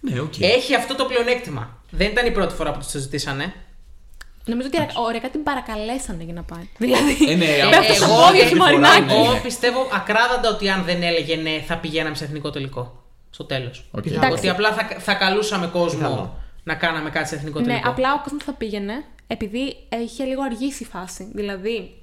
Ναι, 0.00 0.20
οκ. 0.20 0.40
Έχει 0.40 0.74
αυτό 0.74 0.94
το 0.94 1.04
πλεονέκτημα. 1.04 1.77
Δεν 1.90 2.10
ήταν 2.10 2.26
η 2.26 2.30
πρώτη 2.30 2.54
φορά 2.54 2.72
που 2.72 2.78
το 2.92 2.98
ζητήσανε. 2.98 3.52
Νομίζω 4.44 4.68
ότι 4.74 4.86
ωραία 4.96 5.30
την 5.30 5.42
παρακαλέσανε 5.42 6.24
για 6.24 6.32
να 6.32 6.42
πάει. 6.42 6.68
Δηλαδή. 6.78 7.16
Ε, 7.30 7.34
ναι, 7.34 7.44
Ε, 7.44 7.60
αυτό 7.62 7.76
πέφτει 7.76 7.86
σε 7.92 8.02
στο 8.02 8.04
εγώ, 8.12 8.22
πόδι 8.22 8.40
ε, 8.40 8.46
σου, 8.46 8.56
Μαρινάκη. 8.56 9.12
εγώ 9.12 9.40
πιστεύω 9.42 9.88
ακράδαντα 9.92 10.48
ότι 10.48 10.68
αν 10.68 10.84
δεν 10.84 11.02
έλεγε 11.02 11.36
ναι, 11.36 11.62
θα 11.66 11.76
πηγαίναμε 11.78 12.14
σε 12.14 12.24
εθνικό 12.24 12.50
τελικό. 12.50 13.02
Στο 13.30 13.44
τέλος. 13.44 13.88
Οκ. 13.90 14.06
Εντάξει. 14.06 14.32
Ότι 14.32 14.48
απλά 14.48 14.72
θα, 14.72 14.88
θα 14.98 15.14
καλούσαμε 15.14 15.66
κόσμο 15.66 15.98
Πιθανό. 15.98 16.34
να 16.64 16.74
κάναμε 16.74 17.10
κάτι 17.10 17.28
σε 17.28 17.34
εθνικό 17.34 17.60
Ναι, 17.60 17.66
τελικό. 17.66 17.88
απλά 17.90 18.12
ο 18.14 18.20
κόσμος 18.22 18.42
θα 18.44 18.52
πήγαινε 18.52 19.04
επειδή 19.26 19.76
είχε 20.02 20.24
λίγο 20.24 20.42
αργήσει 20.42 20.82
η 20.82 20.86
φάση. 20.86 21.30
Δηλαδή, 21.34 22.02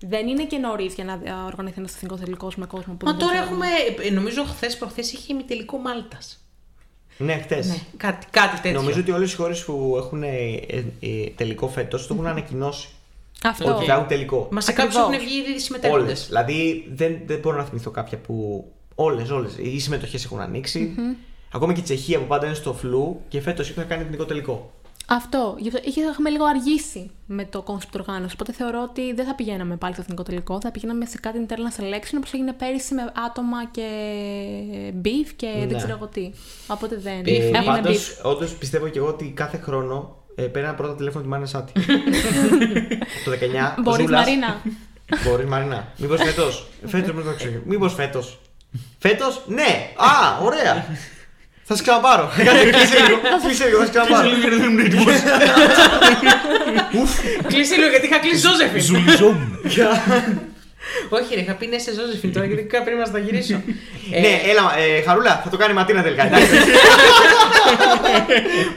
δεν 0.00 0.28
είναι 0.28 0.44
και 0.44 0.56
νωρίς 0.56 0.94
για 0.94 1.04
να 1.04 1.12
α, 1.12 1.44
οργανωθεί 1.46 1.74
ένας 1.78 1.94
εθνικός 1.94 2.20
τελικός 2.20 2.56
με 2.56 2.66
κόσμο 2.66 2.94
που 2.94 3.04
Μα 3.06 3.10
δεν 3.12 3.20
τώρα 3.20 3.40
ξέρουμε. 3.40 3.66
έχουμε. 3.66 4.06
ε, 4.06 4.10
Νομίζω 4.10 4.44
χθες 4.44 4.76
προχθές 4.76 5.12
είχε 5.12 5.32
ημιτελικό 5.32 5.78
Μάλτας. 5.78 6.38
Ναι, 7.20 7.38
χτες. 7.42 7.66
Ναι, 7.66 7.76
κάτι, 7.96 8.26
κάτι 8.30 8.60
τέτοιο. 8.60 8.80
Νομίζω 8.80 9.00
ότι 9.00 9.10
όλες 9.10 9.32
οι 9.32 9.36
χώρες 9.36 9.64
που 9.64 9.94
έχουν 9.98 10.22
ε, 10.22 10.28
ε, 10.66 10.84
ε, 11.00 11.30
τελικό 11.36 11.68
φέτος 11.68 12.06
το 12.06 12.14
έχουν 12.14 12.26
ανακοινώσει. 12.26 12.88
Αυτό. 13.42 13.74
Ότι 13.74 13.84
θα 13.84 13.92
έχουν 13.92 14.06
τελικό. 14.06 14.48
Μας 14.50 14.64
σε 14.64 14.72
κάποιους 14.72 14.96
Ακριβώς. 14.96 15.14
έχουν 15.14 15.28
βγει 15.28 15.38
ήδη 15.38 15.50
Όλες. 15.50 15.62
συμμετέχοντε. 15.62 16.12
Δηλαδή 16.12 16.88
δεν, 16.94 17.18
δεν 17.26 17.38
μπορώ 17.38 17.56
να 17.56 17.64
θυμηθώ 17.64 17.90
κάποια 17.90 18.18
που. 18.18 18.64
Όλες, 18.94 19.30
όλες. 19.30 19.56
Οι 19.58 19.78
συμμετοχές 19.78 20.24
έχουν 20.24 20.40
ανοίξει. 20.40 20.94
Ακόμα 21.52 21.72
και 21.72 21.80
η 21.80 21.82
Τσεχία 21.82 22.18
που 22.18 22.26
πάντα 22.26 22.46
είναι 22.46 22.54
στο 22.54 22.72
φλου 22.72 23.20
και 23.28 23.40
φέτος 23.40 23.70
είχαν 23.70 23.86
κάνει 23.86 24.02
εθνικό 24.02 24.24
τελικό. 24.24 24.72
Αυτό. 25.12 25.54
Γι' 25.58 25.68
αυτό 25.68 25.80
είχε- 25.84 26.00
είχαμε 26.00 26.30
λίγο 26.30 26.44
αργήσει 26.44 27.10
με 27.26 27.44
το 27.44 27.64
concept 27.66 27.94
οργάνωση. 28.00 28.34
Οπότε 28.34 28.52
θεωρώ 28.52 28.82
ότι 28.82 29.12
δεν 29.14 29.26
θα 29.26 29.34
πηγαίναμε 29.34 29.76
πάλι 29.76 29.92
στο 29.92 30.02
εθνικό 30.02 30.22
τελικό. 30.22 30.60
Θα 30.60 30.70
πηγαίναμε 30.70 31.04
σε 31.06 31.18
κάτι 31.18 31.46
internal 31.48 31.80
selection 31.80 32.14
όπως 32.16 32.32
έγινε 32.32 32.52
πέρυσι 32.52 32.94
με 32.94 33.12
άτομα 33.26 33.64
και 33.70 33.86
beef 35.04 35.28
και 35.36 35.46
Ναι. 35.46 35.66
δεν 35.66 35.76
ξέρω 35.76 35.92
εγώ 35.92 36.06
τι. 36.06 36.30
Οπότε 36.66 36.96
δεν. 36.96 37.20
Beef, 37.24 37.52
Έχουν 37.54 37.64
Πάντως, 37.64 38.20
beef. 38.22 38.30
όντως 38.30 38.54
πιστεύω 38.54 38.88
και 38.88 38.98
εγώ 38.98 39.08
ότι 39.08 39.32
κάθε 39.36 39.56
χρόνο 39.58 40.16
ε, 40.34 40.42
παίρνει 40.42 40.74
πρώτα 40.74 40.94
τηλέφωνο 40.94 41.22
τη 41.22 41.28
Μάρινα 41.28 41.48
Σάτι. 41.48 41.72
το 43.24 43.30
19. 43.30 43.82
Μπορείς, 43.82 44.10
Μαρίνα. 44.10 44.60
Μπορείς, 45.24 45.46
Μαρίνα. 45.46 45.92
Μήπως 45.96 46.22
φέτος. 46.22 46.66
Φέτος 46.92 47.14
μην 47.14 47.24
το 47.24 47.32
ξέρω. 47.36 47.60
Μήπως 47.64 47.94
φέτος. 47.94 48.38
Φέτος, 48.98 49.42
ναι! 49.46 49.90
Α, 49.96 50.38
ωραία! 50.44 50.86
Θα 51.72 51.76
σε 51.78 51.82
ξαναπάρω. 51.82 52.30
Κάτσε, 52.46 52.70
Κλείσε 52.70 52.98
λίγο. 53.06 53.18
Κλείσε 53.44 53.64
λίγο, 53.64 53.78
θα 53.78 53.84
σε 53.84 53.90
ξαναπάρω. 53.90 54.28
δεν 54.50 54.62
ήμουν 54.62 54.78
έτοιμος. 54.78 55.14
Κλείσει 57.46 57.74
λίγο 57.74 57.88
γιατί 57.90 58.06
είχα 58.06 58.18
κλείσει 58.18 58.36
Ζώζεφιν. 58.46 58.82
Ζουλιζόμουν. 58.82 59.58
Όχι, 61.08 61.34
ρε, 61.34 61.40
είχα 61.40 61.52
πει 61.52 61.66
ναι 61.66 61.78
σε 61.78 61.92
Ζώζεφιν 61.94 62.32
τώρα 62.32 62.46
γιατί 62.46 62.62
πρέπει 62.62 62.98
να 62.98 63.04
στα 63.04 63.18
γυρίσω. 63.18 63.62
Ε, 64.12 64.20
Ναι, 64.20 64.28
έλα, 64.50 64.72
ε, 64.78 65.02
Χαρούλα, 65.02 65.40
θα 65.44 65.50
το 65.50 65.56
κάνει 65.56 65.72
Ματίνα 65.72 66.02
τελικά. 66.02 66.26
εντάξει. 66.26 66.46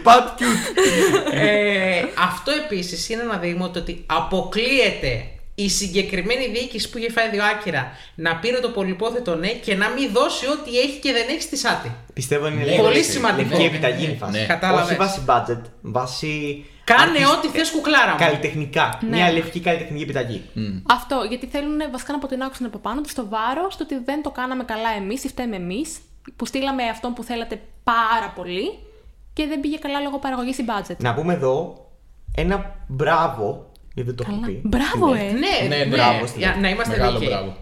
Πατ 0.03 0.27
cute. 0.39 1.33
ε, 1.33 2.03
αυτό 2.23 2.51
επίσης 2.65 3.09
είναι 3.09 3.21
ένα 3.21 3.37
δείγμα 3.37 3.71
το 3.71 3.79
ότι 3.79 4.03
αποκλείεται 4.05 5.25
η 5.55 5.69
συγκεκριμένη 5.69 6.47
διοίκηση 6.47 6.89
που 6.89 6.97
είχε 6.97 7.11
φάει 7.11 7.29
δύο 7.29 7.43
άκυρα 7.43 7.91
να 8.15 8.35
πήρε 8.35 8.59
το 8.59 8.69
πολυπόθετο 8.69 9.35
ναι 9.35 9.47
και 9.49 9.75
να 9.75 9.89
μην 9.89 10.11
δώσει 10.13 10.45
ό,τι 10.47 10.79
έχει 10.79 10.99
και 10.99 11.11
δεν 11.11 11.25
έχει 11.29 11.41
στη 11.41 11.57
σάτη. 11.57 11.91
Πιστεύω 12.13 12.47
είναι 12.47 12.55
Ναι, 12.55 12.63
λίγο 12.71 12.81
πολύ 12.83 12.95
λευκή- 12.95 13.11
σημαντικό. 13.11 13.49
Λευκή 13.49 13.63
επιταγή 13.65 14.05
η 14.05 14.15
φάση. 14.19 14.39
Ναι. 14.39 14.45
Κατάλαβες. 14.45 14.87
Όχι 14.89 14.95
βάσει 14.95 15.21
budget, 15.27 15.61
βάσει 15.81 16.65
Κάνε 16.83 17.01
Αρτισ- 17.03 17.27
ό,τι 17.31 17.47
θες 17.47 17.71
κουκλάρα 17.71 18.11
μου. 18.11 18.17
Καλλιτεχνικά. 18.17 18.99
Ναι. 19.01 19.15
Μια 19.15 19.31
λευκή 19.31 19.59
καλλιτεχνική 19.59 20.03
επιταγή. 20.03 20.41
Αυτό, 20.89 21.25
γιατί 21.29 21.45
θέλουν 21.47 21.77
βασικά 21.91 22.11
να 22.11 22.17
αποτινάξουν 22.17 22.65
από 22.65 22.77
πάνω 22.77 23.01
τους 23.01 23.13
το 23.13 23.27
βάρος 23.29 23.77
το 23.77 23.83
ότι 23.83 23.95
δεν 24.05 24.23
το 24.23 24.29
κάναμε 24.31 24.63
καλά 24.63 24.89
εμείς 24.97 25.23
ή 25.23 25.27
φταίμε 25.27 25.55
εμείς, 25.55 25.97
που 26.35 26.45
στείλαμε 26.45 26.83
αυτόν 26.83 27.13
που 27.13 27.23
θέλατε 27.23 27.61
πάρα 27.83 28.31
πολύ 28.35 28.79
και 29.33 29.45
δεν 29.47 29.59
πήγε 29.59 29.77
καλά 29.77 29.99
λόγω 29.99 30.17
παραγωγής 30.19 30.57
ή 30.57 30.65
budget. 30.67 30.95
Να 30.97 31.13
πούμε 31.13 31.33
εδώ 31.33 31.85
ένα 32.35 32.75
μπράβο, 32.87 33.71
γιατί 33.93 34.09
δεν 34.09 34.15
το 34.15 34.23
έχω 34.27 34.39
Καλά. 34.41 34.45
πει. 34.45 34.61
Μπράβο, 34.63 35.13
ε! 35.13 35.21
Ναι, 35.31 35.67
Ναι, 35.67 35.75
ναι, 35.75 35.85
μπράβο, 35.85 36.25
για 36.37 36.57
να 36.61 36.69
είμαστε 36.69 36.97
Μεγάλο 36.97 37.19
δίκαιοι. 37.19 37.35
μπράβο. 37.35 37.55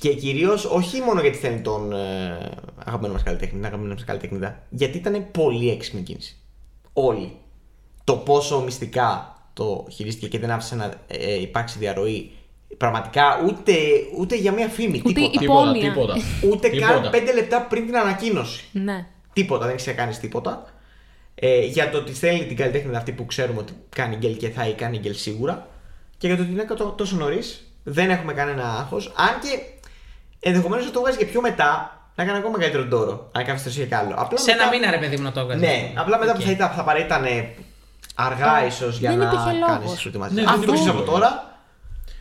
Και 0.00 0.14
κυρίως 0.14 0.64
όχι 0.64 1.00
μόνο 1.00 1.20
γιατί 1.20 1.36
θέλει 1.38 1.60
τον 1.60 1.92
ε, 1.92 1.96
αγαπημένο 2.84 3.12
μας 3.12 3.22
καλλιτέχνη, 3.22 3.54
την 3.56 3.64
αγαπημένη 3.66 3.94
μας 3.94 4.04
καλλιτέχνηδα, 4.04 4.62
γιατί 4.70 4.98
ήταν 4.98 5.26
πολύ 5.30 5.70
έξυπνη 5.70 6.00
κίνηση. 6.02 6.36
Όλοι. 6.92 7.32
Το 8.04 8.16
πόσο 8.16 8.60
μυστικά 8.60 9.34
το 9.52 9.86
χειρίστηκε 9.90 10.28
και 10.28 10.38
δεν 10.38 10.50
άφησε 10.50 10.74
να 10.74 10.92
ε, 11.06 11.40
υπάρξει 11.40 11.78
διαρροή. 11.78 12.30
Πραγματικά 12.76 13.22
ούτε, 13.46 13.72
ούτε 14.18 14.36
για 14.36 14.52
μία 14.52 14.68
φήμη. 14.68 15.02
Ούτε 15.06 15.12
τίποτα. 15.12 15.30
η- 15.34 15.38
Τίποτα, 15.38 15.60
Υπόνοια. 15.62 15.92
τίποτα. 15.92 16.14
Ούτε 16.52 16.68
Τίποτα. 16.68 16.92
καν 17.00 17.10
πέντε 17.10 17.34
λεπτά 17.34 17.62
πριν 17.62 17.86
την 17.86 17.96
ανακοίνωση. 17.96 18.64
Ναι. 18.72 19.06
Τίποτα, 19.32 19.66
δεν 19.66 19.76
ξέρει 19.76 19.96
κάνει 19.96 20.14
τίποτα. 20.16 20.64
Ε, 21.34 21.64
για 21.64 21.90
το 21.90 21.98
ότι 21.98 22.12
θέλει 22.12 22.44
την 22.46 22.56
καλλιτέχνη 22.56 22.96
αυτή 22.96 23.12
που 23.12 23.26
ξέρουμε 23.26 23.58
ότι 23.58 23.72
κάνει 23.88 24.16
γκέλ 24.16 24.36
και 24.36 24.48
θα 24.50 24.64
κάνει 24.76 24.98
γκέλ 24.98 25.14
σίγουρα. 25.14 25.68
Και 26.20 26.26
για 26.26 26.36
το 26.36 26.42
ότι 26.42 26.50
είναι 26.52 26.64
τό- 26.64 26.94
τόσο 26.96 27.16
νωρίς, 27.16 27.62
δεν 27.84 28.10
έχουμε 28.10 28.32
κανένα 28.32 28.64
άγχος. 28.78 29.12
Αν 29.16 29.28
και 29.40 29.58
ενδεχομένως 30.40 30.84
να 30.84 30.90
το 30.90 31.00
βγάζει 31.00 31.16
και 31.16 31.24
πιο 31.24 31.40
μετά, 31.40 32.00
να 32.14 32.24
κάνει 32.24 32.38
ακόμα 32.38 32.52
μεγαλύτερο 32.56 32.84
ντόρο. 32.84 33.28
Αν 33.32 33.44
κάποιος 33.44 33.62
το 33.62 33.68
είχε 33.70 33.84
καλό. 33.84 34.14
Απλά 34.18 34.38
Σε 34.38 34.50
ένα 34.50 34.64
μετά- 34.64 34.76
μήνα 34.76 34.90
ρε 34.90 34.98
παιδί 34.98 35.16
μου 35.16 35.22
να 35.22 35.32
το 35.32 35.40
έβγαλε. 35.40 35.66
Ναι, 35.66 35.92
απλά 35.96 36.18
μετά 36.18 36.32
που 36.32 36.40
θα, 36.40 36.50
ήταν, 36.50 36.70
θα 36.70 36.84
παρέτανε 36.84 37.54
αργά 38.14 38.52
Α, 38.52 38.66
ίσως 38.66 38.98
για 38.98 39.10
δεν 39.10 39.18
να 39.18 39.24
υπήρχε 39.24 39.44
κάνεις 39.44 39.60
λόγος. 39.68 39.94
τι 39.94 40.00
προετοιμασίε. 40.00 40.42
Ναι, 40.42 40.50
Αν 40.50 40.58
δεν 40.58 40.66
το 40.66 40.72
ξέρει 40.72 40.88
υπήρχε 40.88 40.90
από 40.90 40.98
λόγος. 40.98 41.14
τώρα. 41.20 41.58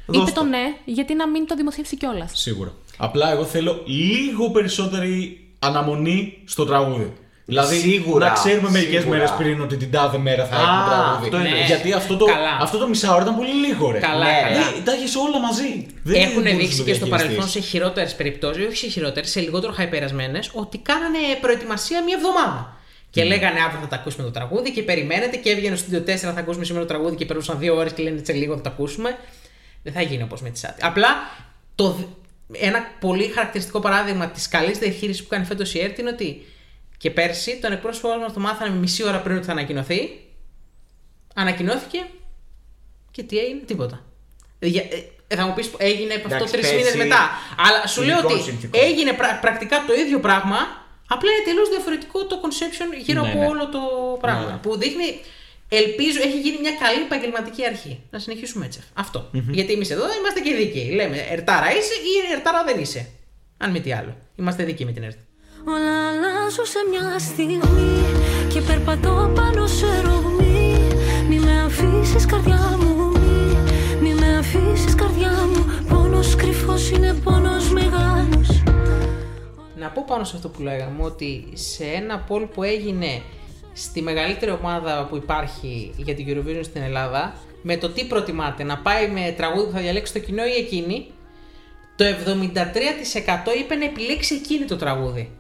Είπε 0.08 0.18
δώσ' 0.18 0.34
το 0.34 0.44
ναι, 0.44 0.64
γιατί 0.86 1.14
να 1.16 1.28
μην 1.28 1.48
το 1.48 1.56
δημοσιεύσει 1.56 1.98
κιόλας. 1.98 2.32
Σίγουρα. 2.36 2.72
Απλά 2.98 3.32
εγώ 3.32 3.46
θέλω 3.46 3.84
λίγο 3.86 4.50
περισσότερη 4.52 5.48
αναμονή 5.60 6.44
στο 6.46 6.66
τραγούδι. 6.66 7.14
Δηλαδή 7.50 7.78
Σίγουρα, 7.80 8.28
να 8.28 8.34
ξέρουμε 8.34 8.70
μερικές 8.70 9.00
σίγουρα. 9.02 9.18
μέρες 9.18 9.32
πριν 9.38 9.62
ότι 9.62 9.76
την 9.78 9.92
τάδε 9.92 10.18
μέρα 10.18 10.46
θα 10.46 10.56
Α, 10.56 10.60
έχουμε 10.60 10.90
τραγούδι. 10.90 11.24
αυτό 11.26 11.38
εννοείς. 11.38 11.66
Γιατί 11.66 11.92
αυτό 11.94 12.18
το, 12.18 12.26
Καλά. 12.26 12.58
αυτό 12.62 12.78
το 12.78 12.88
μισάωρο 12.88 13.22
ήταν 13.22 13.36
πολύ 13.36 13.54
λίγο, 13.66 13.92
ρε. 13.92 14.00
Καλά, 14.00 14.26
Ναι, 14.26 14.40
καλά. 14.42 14.58
Ναι, 14.72 14.82
τα 14.84 14.92
έχεις 14.92 15.16
όλα 15.16 15.40
μαζί. 15.40 15.72
Δεν 16.04 16.22
Έχουν 16.22 16.34
μπορείς 16.34 16.52
να 16.52 16.58
δείξει 16.60 16.78
το 16.78 16.84
και 16.84 16.94
στο 16.94 17.06
διαχειριστείς. 17.06 17.38
παρελθόν 17.38 17.48
σε 17.50 17.60
χειρότερες 17.70 18.16
περιπτώσεις, 18.16 18.66
όχι 18.68 18.76
σε 18.78 18.88
χειρότερες, 18.88 19.30
σε 19.30 19.40
λιγότερο 19.40 19.72
χαϊπερασμένες, 19.74 20.50
ότι 20.54 20.78
κάνανε 20.78 21.18
προετοιμασία 21.42 22.04
μία 22.04 22.16
εβδομάδα. 22.18 22.78
Και 23.10 23.24
λέγανε 23.24 23.60
αύριο 23.66 23.80
θα 23.82 23.88
τα 23.88 23.96
ακούσουμε 23.96 24.24
το 24.24 24.32
τραγούδι 24.32 24.72
και 24.72 24.84
περιμένετε 24.84 25.36
και 25.38 25.50
έβγαινε 25.50 25.76
στο 25.76 25.86
studio 25.92 26.02
4 26.10 26.16
θα 26.16 26.40
ακούσουμε 26.40 26.66
σήμερα 26.66 26.86
το 26.86 26.94
τραγούδι 26.94 27.16
και 27.16 27.26
περνούσαν 27.26 27.60
δύο 27.60 27.76
ώρες 27.76 27.92
και 27.94 28.04
λένε 28.04 28.22
σε 28.24 28.34
λίγο 28.34 28.56
θα 28.56 28.62
το 28.62 28.70
ακούσουμε. 28.70 29.18
Δεν 29.84 29.94
θα 29.94 30.02
γίνει 30.02 30.24
όπως 30.24 30.42
με 30.42 30.50
τη 30.50 30.60
Σάτι. 30.60 30.82
Απλά 30.86 31.08
το, 31.76 31.90
δ- 31.90 32.56
ένα 32.64 32.80
πολύ 33.00 33.24
χαρακτηριστικό 33.36 33.80
παράδειγμα 33.80 34.28
της 34.28 34.48
καλής 34.48 34.78
διαχείρισης 34.78 35.22
που 35.24 35.28
κάνει 35.30 35.46
φέτος 35.46 35.74
η 35.74 35.80
ΕΡΤ 35.82 35.98
είναι 35.98 36.10
ότι 36.10 36.46
και 37.00 37.12
πέρσι 37.12 37.60
τον 37.62 37.72
εκπρόσωπό 37.72 38.08
μας 38.18 38.34
το 38.34 38.40
μάθαμε 38.40 38.76
μισή 38.76 39.04
ώρα 39.04 39.20
πριν 39.22 39.36
ότι 39.38 39.46
θα 39.46 39.52
ανακοινωθεί. 39.52 40.00
Ανακοινώθηκε 41.36 42.06
και 43.12 43.24
τι 43.24 43.38
έγινε, 43.38 43.60
τίποτα. 43.66 44.06
Ε, 44.60 44.68
για- 44.68 44.82
ε, 44.90 45.04
ε, 45.28 45.36
θα 45.36 45.46
μου 45.46 45.54
πεις 45.54 45.70
έγινε 45.78 46.14
αυτό 46.14 46.28
Εντάξει, 46.36 46.54
τρεις 46.54 46.62
πέρσι, 46.70 46.76
μήνες 46.78 46.96
μετά. 46.96 47.30
Αλλά 47.68 47.88
σου 47.88 48.02
λέω 48.02 48.18
ειδικών 48.18 48.36
ότι 48.38 48.44
συνθήκων. 48.44 48.82
έγινε 48.84 49.14
πρα- 49.14 49.40
πρακτικά 49.42 49.84
το 49.88 49.94
ίδιο 49.94 50.20
πράγμα, 50.20 50.58
απλά 51.08 51.30
είναι 51.32 51.44
τελείως 51.46 51.70
διαφορετικό 51.70 52.26
το 52.26 52.36
conception 52.44 52.90
γύρω 53.06 53.22
Ναι, 53.22 53.30
από 53.30 53.40
ναι. 53.40 53.48
όλο 53.48 53.70
το 53.70 53.80
πράγμα. 54.22 54.46
Ναι, 54.46 54.52
ναι. 54.52 54.58
Που 54.58 54.78
δείχνει, 54.78 55.20
ελπίζω, 55.70 56.20
έχει 56.22 56.40
γίνει 56.40 56.58
μια 56.60 56.72
καλή 56.72 57.02
επαγγελματική 57.02 57.66
αρχή. 57.66 58.04
Να 58.10 58.20
συνεχίσουμε 58.20 58.66
έτσι. 58.66 58.80
Αυτό. 58.94 59.30
Γιατί 59.32 59.74
εμείς 59.74 59.90
εδώ 59.90 60.04
είμαστε 60.20 60.40
και 60.40 60.54
δίκαιοι. 60.56 60.90
Λέμε 60.90 61.18
ερτάρα 61.30 61.70
είσαι 61.72 61.94
ή 61.94 62.32
ερτάρα 62.34 62.64
δεν 62.64 62.80
είσαι. 62.80 63.10
Αν 63.58 63.72
μη 63.72 63.82
τι 63.82 63.92
άλλο. 63.94 64.18
Είμαστε 64.36 64.64
δίκαιοι 64.64 64.86
με 64.86 64.92
την 64.92 65.04
ΕΡΤ. 65.04 65.18
Όλα 65.76 66.08
αλλάζουν 66.10 66.66
σε 66.66 66.80
μια 66.90 67.20
στιγμή 67.20 68.04
Και 68.54 68.62
περπατώ 68.62 69.32
πάνω 69.36 69.68
σε 69.68 70.02
ρογμή 70.02 70.78
Μη 71.30 71.40
με 71.40 71.62
αφήσεις 71.66 72.26
καρδιά 72.26 72.78
μου 72.80 73.12
Μη, 73.12 73.56
μη 74.02 74.14
με 74.14 74.38
αφήσεις 74.38 74.96
καρδιά 74.96 75.32
μου. 75.32 75.66
Πόνος 75.90 76.36
κρυφός 76.36 76.90
είναι 76.90 77.14
πόνος 77.24 77.70
μεγάλος. 77.70 78.64
Να 79.76 79.90
πω 79.90 80.04
πάνω 80.08 80.24
σε 80.24 80.36
αυτό 80.36 80.50
που 80.50 80.62
λέγαμε 80.62 81.04
ότι 81.04 81.48
σε 81.54 81.84
ένα 81.84 82.26
poll 82.30 82.48
που 82.54 82.64
έγινε 82.64 83.22
στη 83.74 84.02
μεγαλύτερη 84.02 84.52
ομάδα 84.52 85.08
που 85.10 85.16
υπάρχει 85.16 85.94
για 85.98 86.16
την 86.16 86.26
Eurovision 86.28 86.64
στην 86.64 86.82
Ελλάδα 86.82 87.34
με 87.62 87.78
το 87.78 87.90
τι 87.90 88.06
προτιμάτε, 88.06 88.64
να 88.64 88.78
πάει 88.78 89.10
με 89.10 89.34
τραγούδι 89.38 89.66
που 89.66 89.72
θα 89.72 89.80
διαλέξει 89.80 90.14
το 90.14 90.20
κοινό 90.20 90.46
ή 90.46 90.60
εκείνη, 90.60 91.08
το 91.96 92.06
73% 92.06 92.10
είπε 93.60 93.76
να 93.76 93.86
επιλέξει 93.86 94.36
εκείνη 94.36 94.66
το 94.66 94.76
τραγούδι. 94.76 95.39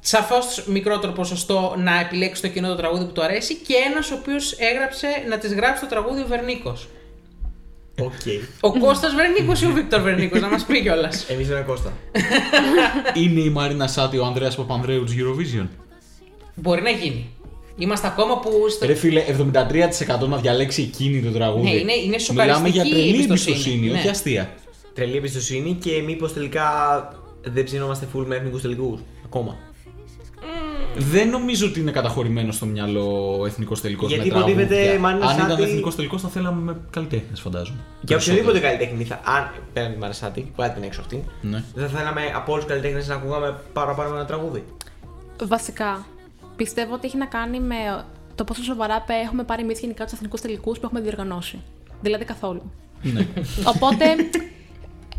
Σαφώς 0.00 0.64
μικρότερο 0.66 1.12
ποσοστό 1.12 1.74
να 1.78 2.00
επιλέξει 2.00 2.42
το 2.42 2.48
κοινό 2.48 2.68
το 2.68 2.74
τραγούδι 2.76 3.04
που 3.04 3.12
του 3.12 3.22
αρέσει 3.22 3.54
και 3.54 3.74
ένας 3.90 4.10
ο 4.10 4.14
οποίος 4.14 4.52
έγραψε 4.58 5.06
να 5.28 5.38
της 5.38 5.52
γράψει 5.54 5.80
το 5.82 5.88
τραγούδι 5.88 6.20
ο 6.20 6.26
Βερνίκος. 6.28 6.88
Οκ. 8.00 8.12
Ο 8.60 8.78
Κώστας 8.78 9.14
Βερνίκος 9.14 9.62
ή 9.62 9.66
ο 9.66 9.70
Βίκτορ 9.70 10.00
Βερνίκος, 10.00 10.40
να 10.40 10.48
μας 10.48 10.64
πει 10.64 10.82
κιόλας. 10.82 11.24
Εμείς 11.30 11.48
δεν 11.48 11.64
Κώστα. 11.64 11.92
Είναι 13.22 13.40
η 13.40 13.48
Μαρίνα 13.50 13.86
Σάτι 13.86 14.18
ο 14.18 14.24
Ανδρέας 14.24 14.54
Παπανδρέου 14.56 15.04
της 15.04 15.14
Eurovision. 15.18 15.66
Μπορεί 16.54 16.82
να 16.82 16.90
γίνει. 16.90 17.30
Είμαστε 17.76 18.06
ακόμα 18.06 18.38
που. 18.38 18.50
Στο... 18.70 18.86
Ρε 18.86 18.94
φίλε, 18.94 19.24
73% 20.22 20.28
να 20.28 20.36
διαλέξει 20.36 20.82
εκείνη 20.82 21.22
το 21.22 21.30
τραγούδι. 21.30 21.62
Ναι, 21.64 21.70
είναι- 21.70 21.92
είναι 21.92 22.16
Μιλάμε 22.30 22.68
για 22.68 22.82
σοκαριστική 22.84 22.90
τρελή 22.90 23.08
εμπιστοσύνη. 23.24 23.54
εμπιστοσύνη, 23.56 23.86
Ναι. 23.90 23.98
όχι 23.98 24.08
αστεία. 24.08 24.54
Τρελή 24.94 25.16
εμπιστοσύνη 25.16 25.78
και 25.82 26.02
μήπως 26.06 26.32
τελικά 26.32 26.68
δεν 27.42 27.64
ψηνόμαστε 27.64 28.06
full 28.14 28.24
με 28.26 28.36
εθνικούς 28.36 28.62
τελικούς. 28.62 29.00
Ακόμα. 29.24 29.58
Δεν 30.96 31.28
νομίζω 31.28 31.66
ότι 31.66 31.80
είναι 31.80 31.90
καταχωρημένο 31.90 32.52
στο 32.52 32.66
μυαλό 32.66 33.36
ο 33.40 33.46
εθνικός 33.46 33.80
τελικός. 33.80 34.10
Γιατί 34.10 34.28
υποτίθεται, 34.28 34.98
Μαρίνα 34.98 35.26
Αν 35.26 35.36
ήταν 35.36 35.48
Σάτι- 35.50 35.64
εθνικός 35.64 35.94
τελικός, 35.96 36.22
θα 36.22 36.28
θέλαμε 36.28 36.60
με 36.62 36.76
καλλιτέχνες, 36.90 37.40
φαντάζομαι. 37.40 37.78
Για 38.00 38.16
οποιοδήποτε 38.16 38.58
καλλιτέχνη 38.58 39.04
θα. 39.04 39.20
Αν 39.24 39.50
πέραν 39.72 39.92
τη 39.92 39.98
Μαρίνα 39.98 40.27
Σάτι, 40.27 40.52
βγάλει 40.56 40.72
την 40.72 40.82
έξω 40.82 41.00
αυτή. 41.00 41.24
Ναι. 41.40 41.62
Δεν 41.74 41.88
θα 41.88 41.98
θέλαμε 41.98 42.20
από 42.34 42.52
όλους 42.52 42.64
τους 42.64 42.72
καλλιτέχνες 42.74 43.08
να 43.08 43.14
ακούγαμε 43.14 43.58
παραπάνω 43.72 44.14
ένα 44.14 44.24
τραγούδι. 44.24 44.64
Βασικά, 45.44 46.06
πιστεύω 46.56 46.94
ότι 46.94 47.06
έχει 47.06 47.16
να 47.16 47.26
κάνει 47.26 47.60
με 47.60 48.04
το 48.34 48.44
πόσο 48.44 48.62
σοβαρά 48.62 49.00
πέ- 49.00 49.22
έχουμε 49.24 49.42
πάρει 49.44 49.62
εμείς 49.62 49.80
γενικά 49.80 50.04
τους 50.04 50.12
εθνικούς 50.12 50.40
τελικούς 50.40 50.78
που 50.78 50.86
έχουμε 50.86 51.00
διοργανώσει. 51.00 51.58
Δηλαδή 52.02 52.24
καθόλου. 52.24 52.62
Ναι. 53.02 53.26
Οπότε, 53.64 54.04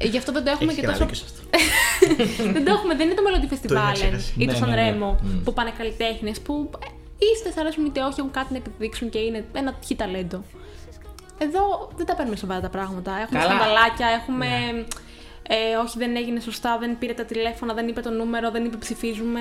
γι' 0.07 0.17
αυτό 0.17 0.31
δεν 0.31 0.43
το 0.43 0.49
έχουμε 0.51 0.71
Έχεις 0.71 0.75
και 0.85 0.87
και 0.87 0.93
ένα 0.93 1.07
τόσο. 1.07 1.09
δίκιο 1.09 1.27
σε 1.27 1.33
αυτό. 1.33 2.51
δεν 2.55 2.65
το 2.65 2.71
έχουμε, 2.71 2.95
δεν 2.95 3.05
είναι 3.09 3.15
το 3.15 3.23
Melody 3.27 3.53
Festival 3.53 3.93
ξεχάσει. 3.93 4.33
ή 4.37 4.45
το 4.45 4.51
Ναι, 4.51 4.59
San 4.59 4.67
ναι, 4.67 4.75
ναι. 4.75 4.95
Remo 4.99 5.15
που 5.43 5.53
πάνε 5.53 5.71
καλλιτέχνες 5.77 6.39
που 6.39 6.69
ε, 6.83 6.87
είτε 7.39 7.51
θα 7.51 7.61
αρέσουν 7.61 7.85
είτε 7.85 8.01
όχι, 8.01 8.15
έχουν 8.19 8.31
κάτι 8.31 8.47
να 8.51 8.57
επιδείξουν 8.57 9.09
και 9.09 9.19
είναι 9.19 9.45
ένα 9.53 9.73
τυχή 9.73 9.95
ταλέντο. 9.95 10.43
Εδώ 11.37 11.89
δεν 11.95 12.05
τα 12.05 12.15
παίρνουμε 12.15 12.35
σοβαρά 12.37 12.59
τα 12.61 12.69
πράγματα. 12.69 13.11
Έχουμε 13.21 13.39
Καλά. 13.39 13.51
σκανδαλάκια, 13.51 14.07
έχουμε. 14.07 14.47
Ε, 15.47 15.75
όχι, 15.85 15.97
δεν 15.97 16.15
έγινε 16.15 16.39
σωστά, 16.39 16.77
δεν 16.79 16.97
πήρε 16.97 17.13
τα 17.13 17.25
τηλέφωνα, 17.25 17.73
δεν 17.73 17.87
είπε 17.87 18.01
το 18.01 18.09
νούμερο, 18.09 18.51
δεν 18.51 18.65
είπε 18.65 18.77
ψηφίζουμε. 18.77 19.39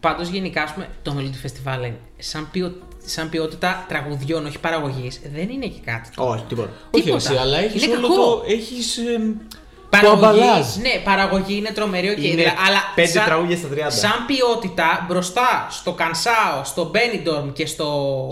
Πάντως, 0.00 0.28
γενικά, 0.28 0.62
ας 0.62 0.72
πούμε, 0.72 0.88
το 1.02 1.14
Melodifestivalen 1.18 1.78
είναι 1.78 1.98
σαν, 2.18 2.48
ποιο... 2.50 2.74
σαν 3.04 3.28
ποιότητα 3.28 3.84
τραγουδιών, 3.88 4.46
όχι 4.46 4.58
παραγωγής, 4.58 5.20
δεν 5.34 5.48
είναι 5.48 5.66
και 5.66 5.80
κάτι. 5.84 6.10
Όχι, 6.16 6.44
τίποτα. 6.48 6.70
Όχι, 6.90 7.04
Τίποτα. 7.04 7.30
εσύ, 7.30 7.36
αλλά 7.40 7.58
έχεις 7.58 7.84
Είναι 7.84 7.96
όλο 7.96 8.08
κακό. 8.08 8.24
το. 8.24 8.42
Έχεις, 8.46 8.98
εμ, 8.98 9.32
το 9.32 9.56
Παραγωγή, 9.90 10.24
αμπαλάζ. 10.24 10.76
ναι, 10.76 11.00
παραγωγή 11.04 11.56
είναι 11.56 11.70
τρομερή, 11.70 12.08
οκ, 12.08 12.16
Είναι 12.16 12.28
δηλαδή, 12.28 12.56
αλλά 12.66 12.78
πέντε 12.94 13.08
σαν, 13.08 13.24
τραγούδια 13.24 13.56
στα 13.56 13.68
30. 13.68 13.74
Σαν 13.88 14.24
ποιότητα 14.26 15.06
μπροστά 15.08 15.66
στο 15.70 15.92
Canção, 15.92 16.64
στο 16.64 16.90
Benidorm 16.94 17.52
και 17.52 17.66
στο 17.66 17.88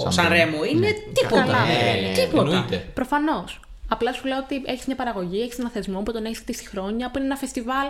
Σαν 0.09 0.27
San 0.27 0.31
Remo. 0.33 0.35
Remo 0.35 0.73
είναι 0.73 0.89
τίποτα. 1.13 1.41
Καλά. 1.43 1.65
Ναι, 1.65 2.13
τίποτα. 2.15 2.51
Εννοείται. 2.51 2.77
Προφανώς. 2.95 3.61
Απλά 3.89 4.13
σου 4.13 4.27
λέω 4.27 4.39
ότι 4.39 4.63
έχεις 4.67 4.87
μια 4.87 4.97
παραγωγή, 4.97 5.41
έχεις 5.41 5.59
ένα 5.59 5.71
θεσμό 5.71 6.01
που 6.03 6.13
τον 6.13 6.25
έχεις 6.25 6.39
χτίσει 6.39 6.69
χρόνια, 6.69 7.11
που 7.11 7.19
είναι 7.19 7.27
ένα 7.27 7.37
φεστιβάλ. 7.37 7.87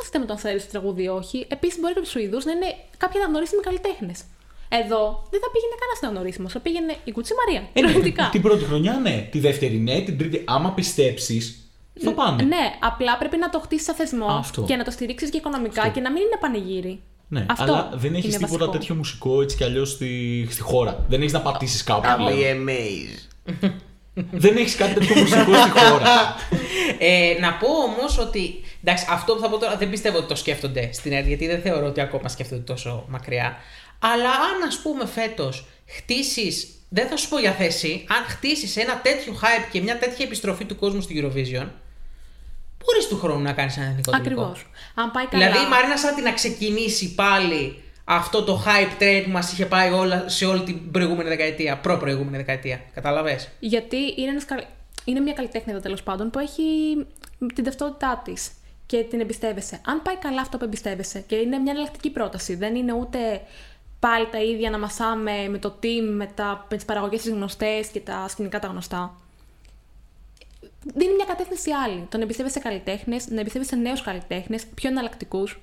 Άσχετα 0.00 0.18
με 0.18 0.26
το 0.26 0.32
αν 0.32 0.38
θέλει 0.38 0.60
το 0.60 0.66
τραγούδι 0.70 1.02
ή 1.02 1.08
όχι. 1.08 1.46
Επίσης, 1.48 1.80
μπορεί 1.80 1.94
κάποιου 1.94 2.10
Σουηδούς 2.10 2.44
να 2.44 2.52
είναι 2.52 2.74
κάποιοι 2.96 3.20
αναγνωρίσιμοι 3.20 3.62
καλλιτέχνες. 3.62 4.18
Εδώ 4.68 5.02
δεν 5.30 5.40
θα 5.40 5.48
πήγαινε 5.52 5.74
κανένας 5.82 5.98
αναγνωρίσιμος. 6.02 6.52
Θα 6.52 6.60
πήγαινε 6.60 6.94
η 7.04 7.10
Κουτσή 7.12 7.32
Μαρία. 7.40 7.60
Ε, 7.72 7.80
ναι, 7.80 7.86
Κυριολεκτικά. 7.86 8.28
Την 8.32 8.42
πρώτη 8.42 8.64
χρονιά, 8.64 8.92
ναι. 9.02 9.28
Τη 9.30 9.38
δεύτερη, 9.38 9.76
ναι. 9.76 10.00
Την 10.00 10.18
τρίτη, 10.18 10.42
άμα 10.46 10.70
πιστέψεις, 10.72 11.69
θα 12.04 12.12
πάνε. 12.12 12.42
Ναι, 12.42 12.74
απλά 12.80 13.16
πρέπει 13.18 13.36
να 13.36 13.50
το 13.50 13.60
χτίσεις 13.60 13.86
σαν 13.86 13.94
θεσμό 13.94 14.26
Αυτό. 14.26 14.62
και 14.62 14.76
να 14.76 14.84
το 14.84 14.90
στηρίξεις 14.90 15.30
και 15.30 15.36
οικονομικά 15.36 15.88
και 15.88 16.00
να 16.00 16.10
μην 16.10 16.22
είναι 16.22 16.36
πανηγύρι. 16.40 17.02
Ναι, 17.28 17.46
Αυτό 17.48 17.62
αλλά 17.62 17.90
δεν 17.94 18.14
έχεις 18.14 18.24
είναι 18.34 18.36
τίποτα 18.44 18.58
βασικό. 18.58 18.78
τέτοιο 18.78 18.94
μουσικό 18.94 19.42
έτσι 19.42 19.56
κι 19.56 19.64
αλλιώς 19.64 19.90
στη, 19.90 20.46
στη 20.50 20.60
χώρα. 20.60 21.04
Δεν 21.08 21.20
έχεις 21.20 21.32
να 21.32 21.40
πατήσεις 21.40 21.84
κάπου. 21.84 22.08
I'll 22.08 22.16
πλέον. 22.16 22.66
be 22.66 22.68
amazed. 22.68 23.70
δεν 24.30 24.56
έχεις 24.56 24.76
κάτι 24.76 24.94
τέτοιο 24.94 25.20
μουσικό 25.20 25.54
στη 25.54 25.70
χώρα. 25.70 26.08
Ε, 27.02 27.36
να 27.40 27.52
πω 27.52 27.68
όμως 27.68 28.18
ότι. 28.18 28.60
Εντάξει, 28.84 29.06
αυτό 29.10 29.34
που 29.34 29.40
θα 29.40 29.48
πω 29.48 29.58
τώρα 29.58 29.76
δεν 29.76 29.90
πιστεύω 29.90 30.18
ότι 30.18 30.26
το 30.26 30.34
σκέφτονται 30.34 30.90
στην 30.92 31.12
ΕΡΤ, 31.12 31.26
γιατί 31.26 31.46
δεν 31.46 31.60
θεωρώ 31.60 31.86
ότι 31.86 32.00
ακόμα 32.00 32.28
σκέφτονται 32.28 32.62
τόσο 32.62 33.04
μακριά. 33.08 33.56
Αλλά 33.98 34.28
αν 34.28 34.68
ας 34.68 34.78
πούμε 34.82 35.06
φέτος 35.06 35.66
χτίσεις 35.86 36.68
δεν 36.88 37.08
θα 37.08 37.16
σου 37.16 37.28
πω 37.28 37.38
για 37.38 37.52
θέση, 37.52 38.04
αν 38.08 38.24
χτίσεις 38.28 38.76
ένα 38.76 39.00
τέτοιο 39.00 39.32
hype 39.42 39.68
και 39.72 39.80
μια 39.80 39.98
τέτοια 39.98 40.24
επιστροφή 40.24 40.64
του 40.64 40.76
κόσμου 40.76 41.00
στην 41.00 41.24
Eurovision, 41.24 41.66
μπορείς 42.84 43.08
του 43.08 43.18
χρόνου 43.18 43.42
να 43.42 43.52
κάνεις 43.52 43.76
ένα 43.76 43.86
εθνικό 43.86 44.10
τελικό. 44.10 44.42
Ακριβώς. 44.42 44.66
Αν 44.94 45.10
πάει 45.10 45.26
καλά. 45.26 45.46
Δηλαδή 45.46 45.66
η 45.66 45.68
Μαρίνα 45.68 45.96
Σάτι 45.96 46.22
να 46.22 46.32
ξεκινήσει 46.32 47.14
πάλι 47.14 47.82
αυτό 48.04 48.42
το 48.42 48.62
hype 48.66 49.02
train 49.02 49.22
που 49.24 49.30
μας 49.30 49.52
είχε 49.52 49.66
πάει 49.66 49.90
όλα, 49.90 50.28
σε 50.28 50.46
όλη 50.46 50.62
την 50.62 50.90
προηγούμενη 50.90 51.28
δεκαετία, 51.28 51.78
προ-προηγούμενη 51.78 52.36
δεκαετία. 52.36 52.80
Κατάλαβες; 52.94 53.48
Γιατί 53.60 53.96
είναι, 54.16 54.30
ένας, 54.30 54.44
καλ- 54.44 54.64
είναι 55.04 55.20
μια 55.20 55.32
καλλιτέχνηδα 55.32 55.80
τέλος 55.80 56.02
πάντων 56.02 56.30
που 56.30 56.38
έχει 56.38 56.62
την 57.54 57.64
ταυτότητά 57.64 58.22
της 58.24 58.50
και 58.86 59.02
την 59.02 59.20
εμπιστεύεσαι. 59.20 59.80
Αν 59.86 60.02
πάει 60.02 60.16
καλά 60.16 60.40
αυτό 60.40 60.58
που 60.58 60.64
εμπιστεύεσαι 60.64 61.20
και 61.20 61.34
είναι 61.34 61.58
μια 61.58 61.72
εναλλακτική 61.72 62.10
πρόταση, 62.10 62.54
δεν 62.54 62.74
είναι 62.74 62.92
ούτε 62.92 63.18
πάλι 63.98 64.28
τα 64.30 64.42
ίδια 64.42 64.70
να 64.70 64.78
μασάμε 64.78 65.48
με 65.48 65.58
το 65.58 65.78
team, 65.82 66.12
με, 66.12 66.26
τα, 66.34 66.66
με 66.70 66.76
τις 66.76 66.84
παραγωγές 66.84 67.22
τις 67.22 67.30
γνωστές 67.30 67.86
και 67.86 68.00
τα 68.00 68.28
σκηνικά 68.28 68.58
τα 68.58 68.68
γνωστά. 68.68 69.14
Δίνει 70.84 71.14
μια 71.14 71.24
κατεύθυνση 71.24 71.70
άλλη. 71.70 72.06
Το 72.10 72.16
να 72.16 72.22
εμπιστεύεσαι 72.22 72.60
καλλιτέχνες, 72.60 73.28
να 73.28 73.40
εμπιστεύεσαι 73.40 73.76
νέους 73.76 74.02
καλλιτέχνες, 74.02 74.66
πιο 74.66 74.90
εναλλακτικούς. 74.90 75.60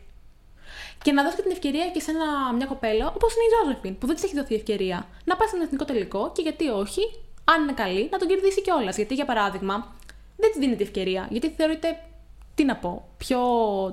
Και 1.03 1.11
να 1.11 1.21
δώσεις 1.21 1.35
και 1.35 1.41
την 1.41 1.51
ευκαιρία 1.51 1.89
και 1.89 1.99
σε 1.99 2.11
ένα, 2.11 2.53
μια 2.53 2.65
κοπέλα 2.65 3.07
όπως 3.07 3.33
είναι 3.33 3.43
η 3.43 3.51
Josephine, 3.55 3.97
που 3.97 4.05
δεν 4.05 4.15
της 4.15 4.23
έχει 4.23 4.35
δοθεί 4.35 4.55
ευκαιρία 4.55 5.07
να 5.25 5.35
πάει 5.35 5.47
στον 5.47 5.61
εθνικό 5.61 5.85
τελικό 5.85 6.31
και 6.35 6.41
γιατί 6.41 6.67
όχι, 6.67 7.01
αν 7.43 7.61
είναι 7.61 7.73
καλή, 7.73 8.09
να 8.11 8.17
τον 8.17 8.27
κερδίσει 8.27 8.61
κιόλας. 8.61 8.95
Γιατί 8.95 9.13
για 9.13 9.25
παράδειγμα, 9.25 9.95
δεν 10.37 10.51
της 10.51 10.59
δίνεται 10.59 10.83
ευκαιρία. 10.83 11.27
Γιατί 11.29 11.49
θεωρείται, 11.49 11.99
τι 12.55 12.63
να 12.63 12.75
πω, 12.75 13.07
πιο 13.17 13.39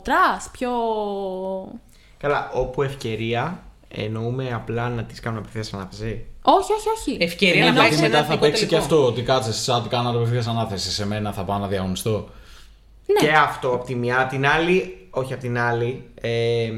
trash, 0.04 0.48
πιο. 0.52 0.70
Καλά, 2.18 2.50
όπου 2.54 2.82
ευκαιρία 2.82 3.62
εννοούμε 3.96 4.50
απλά 4.54 4.88
να 4.88 5.04
τη 5.04 5.20
κάνουμε 5.20 5.40
απευθείας 5.40 5.72
ανάθεση. 5.72 6.24
Όχι, 6.42 6.72
όχι, 6.72 6.88
όχι. 6.98 7.16
Ευκαιρία 7.24 7.60
να 7.62 7.66
Ενώ- 7.66 7.78
πάει 7.78 7.88
Και 7.88 7.94
σε 7.94 8.04
ένα 8.04 8.08
μετά 8.08 8.18
θα 8.20 8.24
εθνικό 8.32 8.40
παίξει 8.46 8.62
και 8.66 8.74
τελικό. 8.74 8.86
αυτό 8.94 9.06
ότι 9.06 9.22
κάτσε 9.22 9.52
σαν 9.52 9.88
κάνω 9.88 10.10
απευθείας 10.10 10.46
ανάθεση. 10.46 10.90
Σε 10.90 11.06
μένα 11.06 11.32
θα 11.32 11.42
πάω 11.44 11.58
να 11.58 11.66
διαγωνιστώ. 11.68 12.28
Ναι. 13.06 13.28
Και 13.28 13.34
αυτό 13.34 13.68
από 13.68 13.84
τη 13.84 13.94
μια. 13.94 14.20
Απ' 14.20 14.28
την 14.28 14.46
άλλη, 14.46 15.06
όχι 15.10 15.32
από 15.32 15.42
την 15.42 15.58
άλλη. 15.58 16.04
Ε, 16.20 16.70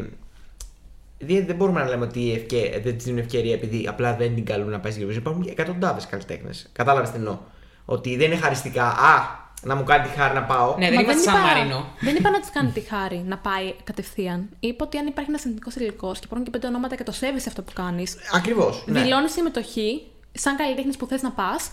δεν, 1.18 1.46
δεν 1.46 1.56
μπορούμε 1.56 1.80
να 1.82 1.88
λέμε 1.88 2.04
ότι 2.04 2.20
η 2.20 2.32
ευκαι... 2.32 2.80
δεν 2.84 2.98
τη 2.98 3.04
δίνουν 3.04 3.18
ευκαιρία 3.18 3.52
επειδή 3.54 3.86
απλά 3.88 4.14
δεν 4.16 4.34
την 4.34 4.44
καλούν 4.44 4.68
να 4.68 4.80
πάει 4.80 4.92
στην 4.92 5.08
Eurovision. 5.08 5.16
Υπάρχουν 5.16 5.46
εκατοντάδες 5.48 6.06
καλλιτέχνες. 6.06 6.68
Κατάλαβες 6.72 7.10
τι 7.10 7.16
εννοώ. 7.16 7.38
Ότι 7.84 8.16
δεν 8.16 8.30
είναι 8.30 8.40
χαριστικά. 8.40 8.84
Α, 8.84 9.44
να 9.66 9.74
μου 9.74 9.84
κάνει 9.84 10.08
τη 10.08 10.14
χάρη 10.18 10.34
να 10.34 10.42
πάω. 10.42 10.74
Ναι, 10.78 10.84
δεν 10.86 10.94
Μα 10.94 11.00
είμαστε 11.00 11.22
σαν 11.30 11.34
είπα- 11.34 11.46
Μαρίνο. 11.54 11.86
Δεν 12.00 12.16
είπα 12.16 12.30
να 12.30 12.40
της 12.40 12.50
κάνει 12.50 12.70
τη 12.70 12.80
χάρη 12.80 13.22
να 13.26 13.38
πάει 13.38 13.74
κατευθείαν. 13.84 14.48
Είπα 14.60 14.84
ότι 14.84 14.96
αν 14.98 15.06
υπάρχει 15.06 15.30
ένας 15.30 15.44
εθνικό 15.44 15.70
τελικό 15.70 16.12
και 16.12 16.20
υπάρχουν 16.24 16.44
και 16.44 16.50
πέντε 16.50 16.66
ονόματα 16.66 16.96
και 16.96 17.02
το 17.02 17.12
σέβεσαι 17.12 17.48
αυτό 17.48 17.62
που 17.62 17.72
κάνεις, 17.74 18.16
Ακριβώς. 18.32 18.84
Ναι. 18.86 19.00
δηλώνεις 19.02 19.32
συμμετοχή 19.32 20.02
σαν 20.32 20.56
καλλιτέχνης 20.56 20.96
που 20.96 21.06
θες 21.06 21.22
να 21.22 21.30
πας 21.30 21.70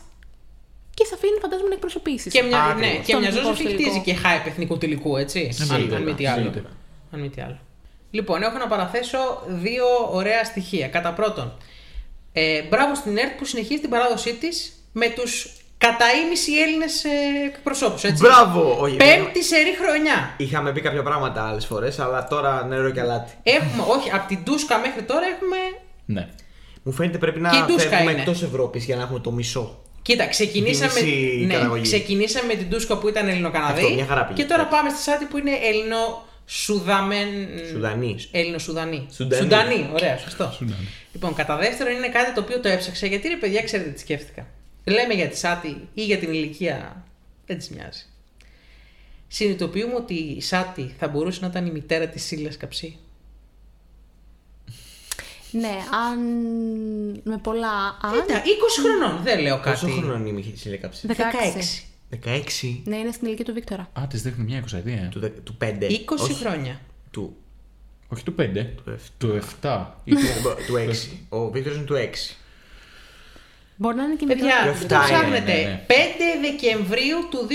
και 0.93 1.05
σε 1.05 1.13
αφήνει 1.15 1.37
φαντάζομαι 1.41 1.67
να 1.67 1.73
εκπροσωπήσεις. 1.73 2.33
Και 2.33 2.41
μια, 2.41 2.63
Ακριβώς. 2.63 2.81
ναι, 2.81 2.95
και 2.97 3.03
Στον 3.03 3.19
μια 3.19 3.29
εθνικό 3.29 3.47
Ζώζεφιν 3.47 3.65
τελικό. 3.71 3.89
χτίζει 3.89 4.03
και 4.05 4.15
hype 4.23 4.47
εθνικού 4.47 4.77
τελικού, 4.77 5.17
έτσι. 5.17 5.49
αν, 5.61 5.67
βέβαια, 5.79 5.97
αν 5.97 6.03
μη 6.03 6.13
τι 6.13 6.27
άλλο. 6.27 6.37
εννοείται. 6.45 6.63
Αν 7.11 7.19
μη 7.19 7.29
τι 7.29 7.41
άλλο. 7.41 7.57
Λοιπόν, 8.11 8.41
έχω 8.43 8.57
να 8.57 8.67
παραθέσω 8.67 9.17
δύο 9.47 9.85
ωραία 10.11 10.43
στοιχεία. 10.43 10.87
Κατά 10.87 11.11
πρώτον, 11.13 11.53
ε, 12.33 12.61
μπράβο 12.61 12.95
στην 12.95 13.17
ΕΡΤ 13.17 13.37
που 13.37 13.45
συνεχίζει 13.45 13.81
την 13.81 13.89
παράδοσή 13.89 14.33
της 14.33 14.73
με 14.91 15.09
τους 15.09 15.55
κατά 15.87 16.05
ίμιση 16.23 16.51
Έλληνες 16.65 17.03
ε, 17.03 17.09
εκπροσώπους. 17.45 18.01
Μπράβο! 18.19 18.77
Όχι, 18.79 18.95
Πέμπτη 18.95 19.43
σερή 19.43 19.73
χρονιά. 19.81 20.33
Είχαμε 20.37 20.71
πει 20.71 20.81
κάποια 20.81 21.03
πράγματα 21.03 21.47
άλλες 21.47 21.65
φορές, 21.65 21.99
αλλά 21.99 22.27
τώρα 22.27 22.65
νερό 22.65 22.89
και 22.89 22.99
αλάτι. 22.99 23.31
Έχουμε, 23.43 23.83
όχι, 23.87 24.11
από 24.11 24.27
την 24.27 24.43
Τούσκα 24.43 24.77
μέχρι 24.77 25.01
τώρα 25.03 25.25
έχουμε. 25.33 25.57
Ναι. 26.05 26.27
Μου 26.83 26.91
φαίνεται 26.91 27.17
πρέπει 27.17 27.39
να 27.39 27.49
Και 27.49 27.57
η 27.57 27.63
Τούσκα 27.67 27.89
φεύγουμε 27.89 28.11
είναι. 28.11 28.19
εκτός 28.19 28.43
Ευρώπης 28.43 28.85
για 28.85 28.95
να 28.95 29.01
έχουμε 29.01 29.19
το 29.19 29.31
μισό. 29.31 29.81
Κοίτα, 30.01 30.27
ξεκινήσαμε, 30.27 30.93
Τη 30.99 31.03
μισή 31.05 31.45
ναι, 31.47 31.53
καταγωγή. 31.53 31.81
ξεκινήσαμε 31.81 32.47
με 32.47 32.55
την 32.55 32.69
Τούσκα 32.69 32.97
που 32.97 33.07
ήταν 33.07 33.27
Ελληνοκαναδή. 33.27 33.81
Αυτό, 33.81 33.93
μια 33.93 34.05
χαρά 34.05 34.25
πήγε. 34.25 34.41
Και 34.41 34.47
τώρα 34.47 34.65
πάμε 34.65 34.89
στη 34.89 35.01
Σάτι 35.01 35.25
που 35.25 35.37
είναι 35.37 35.51
Ελληνο-Σουδαμέν. 35.63 37.27
Σουδανή. 37.71 38.15
Έλληνο-Σουδανή. 38.31 39.07
Σουντανή. 39.13 39.41
Σουντανή, 39.41 39.89
ωραία, 39.93 40.17
σωστό. 40.17 40.53
Λοιπόν, 41.13 41.33
κατά 41.33 41.57
δεύτερον 41.57 41.93
είναι 41.93 42.09
κάτι 42.09 42.33
το 42.33 42.41
οποίο 42.41 42.59
το 42.59 42.69
έψαξα 42.69 43.07
γιατί 43.07 43.27
ρε 43.27 43.35
παιδιά, 43.35 43.61
ξέρετε 43.63 43.89
τι 43.89 43.99
σκέφτηκα. 43.99 44.45
Λέμε 44.83 45.13
για 45.13 45.29
τη 45.29 45.37
Σάτι 45.37 45.87
ή 45.93 46.05
για 46.05 46.17
την 46.17 46.33
ηλικία. 46.33 47.05
Δεν 47.45 47.57
της 47.57 47.69
μοιάζει. 47.69 48.05
Συνειδητοποιούμε 49.27 49.93
ότι 49.95 50.13
η 50.13 50.41
Σάτι 50.41 50.93
θα 50.99 51.07
μπορούσε 51.07 51.39
να 51.41 51.47
ήταν 51.47 51.65
η 51.65 51.71
μητέρα 51.71 52.07
της 52.07 52.23
Σίλιας 52.23 52.57
Καψί. 52.57 52.97
Ναι, 55.51 55.77
αν. 56.07 56.19
με 57.23 57.37
πολλά. 57.37 57.97
Αν. 58.01 58.11
Κοίτα, 58.11 58.41
20 58.43 58.45
χρονών, 58.83 59.23
δεν 59.23 59.39
λέω 59.39 59.59
κάτι. 59.59 59.85
Πόσο 59.85 59.95
χρόνο 60.01 60.27
είναι 60.27 60.39
η 60.39 60.53
συλλέκαψη. 60.55 61.07
16. 61.07 61.13
16. 62.25 62.81
Ναι, 62.83 62.95
είναι 62.97 63.11
στην 63.11 63.27
ηλικία 63.27 63.45
του 63.45 63.53
Βίκτορα. 63.53 63.89
Α, 63.99 64.07
της 64.09 64.21
δείχνει 64.21 64.43
μια 64.43 64.57
εικοσαετία. 64.57 64.93
ε. 64.93 65.07
Του, 65.11 65.19
δε- 65.19 65.29
του 65.29 65.57
5. 65.61 65.87
20 65.89 66.33
χρόνια. 66.39 66.81
Του, 67.11 67.35
Όχι 68.07 68.23
του 68.23 68.35
5. 68.39 68.41
εφ- 68.87 69.09
Του 69.17 69.39
7. 69.61 69.85
Ή 70.03 70.11
του... 70.11 70.19
του 70.67 70.75
6. 70.75 71.17
Ο 71.29 71.49
Βίκτορ 71.51 71.73
είναι 71.73 71.83
του 71.83 71.95
6. 71.95 72.35
Μπορεί 73.75 73.95
να 73.95 74.03
είναι 74.03 74.15
και 74.15 74.25
Παιδιά, 74.25 74.45
μικρότερο. 74.45 74.73
Το 74.73 74.77
το 74.87 74.95
εφτά 74.95 75.07
είναι, 75.07 75.17
ψάχνετε. 75.19 75.53
ναι, 75.53 75.63
ναι. 75.63 75.85
5 75.87 75.91
Δεκεμβρίου 76.41 77.17
του 77.29 77.47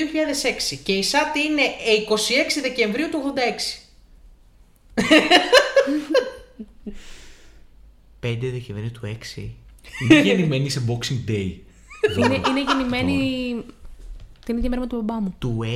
2006 0.75 0.79
και 0.85 0.93
η 0.93 1.03
Σάτι 1.03 1.41
είναι 1.41 1.63
26 2.09 2.61
Δεκεμβρίου 2.63 3.09
του 3.11 3.35
86. 3.37 5.01
5 8.23 8.37
Δεκεμβρίου 8.53 8.91
του 8.93 9.01
6. 9.37 9.49
Είναι 10.03 10.21
γεννημένη 10.21 10.69
σε 10.71 10.83
Boxing 10.89 11.31
Day. 11.31 11.53
Είναι, 12.19 12.35
είναι 12.49 12.63
γεννημένη 12.67 13.57
την 14.45 14.57
ίδια 14.57 14.69
μέρα 14.69 14.81
με 14.81 14.87
τον 14.87 14.99
μπαμπά 15.05 15.21
μου. 15.21 15.35
Του 15.39 15.59
6. 15.63 15.67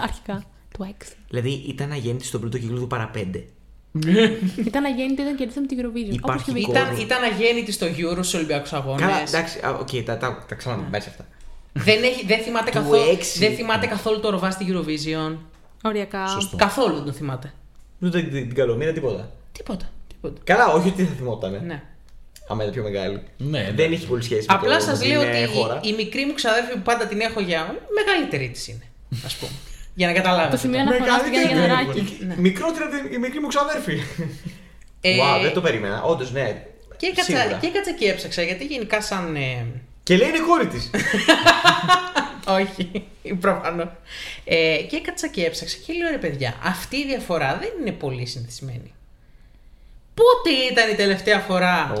Αρχικά. 0.00 0.44
Του 0.78 0.94
6. 1.00 1.04
δηλαδή 1.28 1.50
ήταν 1.68 1.90
αγέννητη 1.92 2.24
στον 2.24 2.40
πρώτο 2.40 2.58
κύκλο 2.58 2.78
του 2.80 2.86
παραπέντε. 2.86 3.44
Ήταν 4.68 4.84
αγέννητη 4.84 5.22
όταν 5.22 5.36
κερδίσαμε 5.36 5.66
την 5.66 5.78
Eurovision. 5.80 6.14
Υπάρχει 6.14 6.20
Όπως 6.22 6.42
και 6.42 6.50
ο 6.50 6.54
κόσμο. 6.72 6.72
Ήταν, 6.72 6.96
ήταν 7.00 7.22
αγέννητη 7.22 7.72
στο 7.72 7.86
Euro, 7.86 8.12
στους 8.12 8.34
Ολυμπιακούς 8.34 8.72
Αγώνες. 8.72 9.00
Καλά, 9.00 9.20
εντάξει, 9.28 9.58
α, 9.66 9.70
οκ, 9.80 9.88
τα, 10.04 10.16
τα, 10.16 10.44
τα 10.48 10.54
ξαναπάμε 10.54 10.96
αυτά. 10.96 11.26
Δεν, 11.72 12.02
έχει, 12.02 12.26
δεν, 12.26 12.38
θυμάται 12.40 12.70
Του 12.70 12.76
καθόλου, 12.76 13.10
έξι. 13.12 13.38
δεν 13.38 13.54
θυμάται 13.54 13.86
καθόλου 13.86 14.20
το 14.20 14.30
Ρουβά 14.30 14.50
στη 14.50 14.66
Eurovision. 14.68 15.36
Οριακά. 15.82 16.26
Σωστό. 16.26 16.56
Καθόλου 16.56 16.94
δεν 16.94 17.04
το 17.04 17.12
θυμάται. 17.12 17.52
Δεν 17.98 18.10
την, 18.10 18.20
την, 18.30 18.46
την 18.48 18.54
Καλομοίρα, 18.54 18.92
τίποτα. 18.92 19.30
Τίποτα. 19.52 19.90
τίποτα. 20.08 20.40
Καλά, 20.44 20.66
όχι 20.72 20.88
ότι 20.88 21.04
θα 21.04 21.14
θυμότανε. 21.14 21.58
Ναι. 21.66 21.82
Άμα 22.48 22.62
ήταν 22.62 22.74
πιο 22.74 22.82
μεγάλη. 22.82 23.22
Ναι, 23.36 23.58
ναι. 23.60 23.72
Δεν 23.74 23.92
έχει 23.92 24.06
πολύ 24.06 24.22
σχέση 24.22 24.46
με 24.48 24.54
Απλά 24.54 24.68
το- 24.78 24.84
με 24.84 24.90
σας 24.90 24.98
την, 24.98 25.08
λέω 25.08 25.22
ε, 25.22 25.42
ότι 25.44 25.54
χώρα. 25.56 25.80
η, 25.82 25.88
η 25.88 25.92
μικρή 25.92 26.24
μου 26.26 26.34
ξαδέρφη 26.34 26.72
που 26.72 26.82
πάντα 26.82 27.06
την 27.06 27.20
έχω 27.20 27.40
για. 27.40 27.76
μεγαλύτερη 27.94 28.48
της 28.48 28.68
είναι. 28.68 28.84
Ας 29.10 29.38
πούμε. 29.40 29.52
Για 29.94 30.06
να 30.06 30.12
καταλάβετε. 30.12 30.50
Το 30.50 30.56
σημείο 30.56 30.80
αναφορά 30.80 31.18
στην 31.18 31.32
Γιάννη 31.32 31.52
Γενναράκη. 31.52 31.98
Η- 31.98 32.34
Μικρότερη 32.36 32.84
από 32.84 32.96
την 32.96 33.12
η 33.12 33.18
μικρή 33.18 33.40
μου 33.40 33.46
ξαδέρφη. 33.46 34.00
Ε, 35.00 35.16
Wow, 35.16 35.42
δεν 35.42 35.52
το 35.52 35.60
περίμενα. 35.60 36.02
Όντως, 36.02 36.32
ναι. 36.32 36.66
Και 36.96 37.06
έκατσα, 37.06 37.22
Σίγουρα. 37.38 37.58
και 37.60 37.66
έκατσα 37.66 37.92
και 37.92 38.08
έψαξα 38.10 38.42
γιατί 38.42 38.64
γενικά 38.64 39.00
σαν. 39.00 39.36
ε, 39.36 39.66
Και 40.02 40.16
λέει 40.16 40.28
είναι 40.28 40.38
κόρη 40.38 40.66
της. 40.66 40.90
Όχι, 42.60 43.04
προφανώς. 43.40 43.88
Ε, 44.44 44.76
και 44.90 44.96
έκατσα 44.96 45.26
και 45.28 45.44
έψαξα 45.44 45.76
και 45.86 45.92
λέω 45.92 46.10
ρε 46.10 46.16
παιδιά, 46.18 46.54
αυτή 46.64 46.96
η 46.96 47.04
διαφορά 47.06 47.58
δεν 47.60 47.68
είναι 47.80 47.90
πολύ 47.92 48.26
συνηθισμένη. 48.26 48.92
Πότε 50.14 50.50
ήταν 50.70 50.90
η 50.90 50.94
τελευταία 50.94 51.38
φορά 51.38 51.92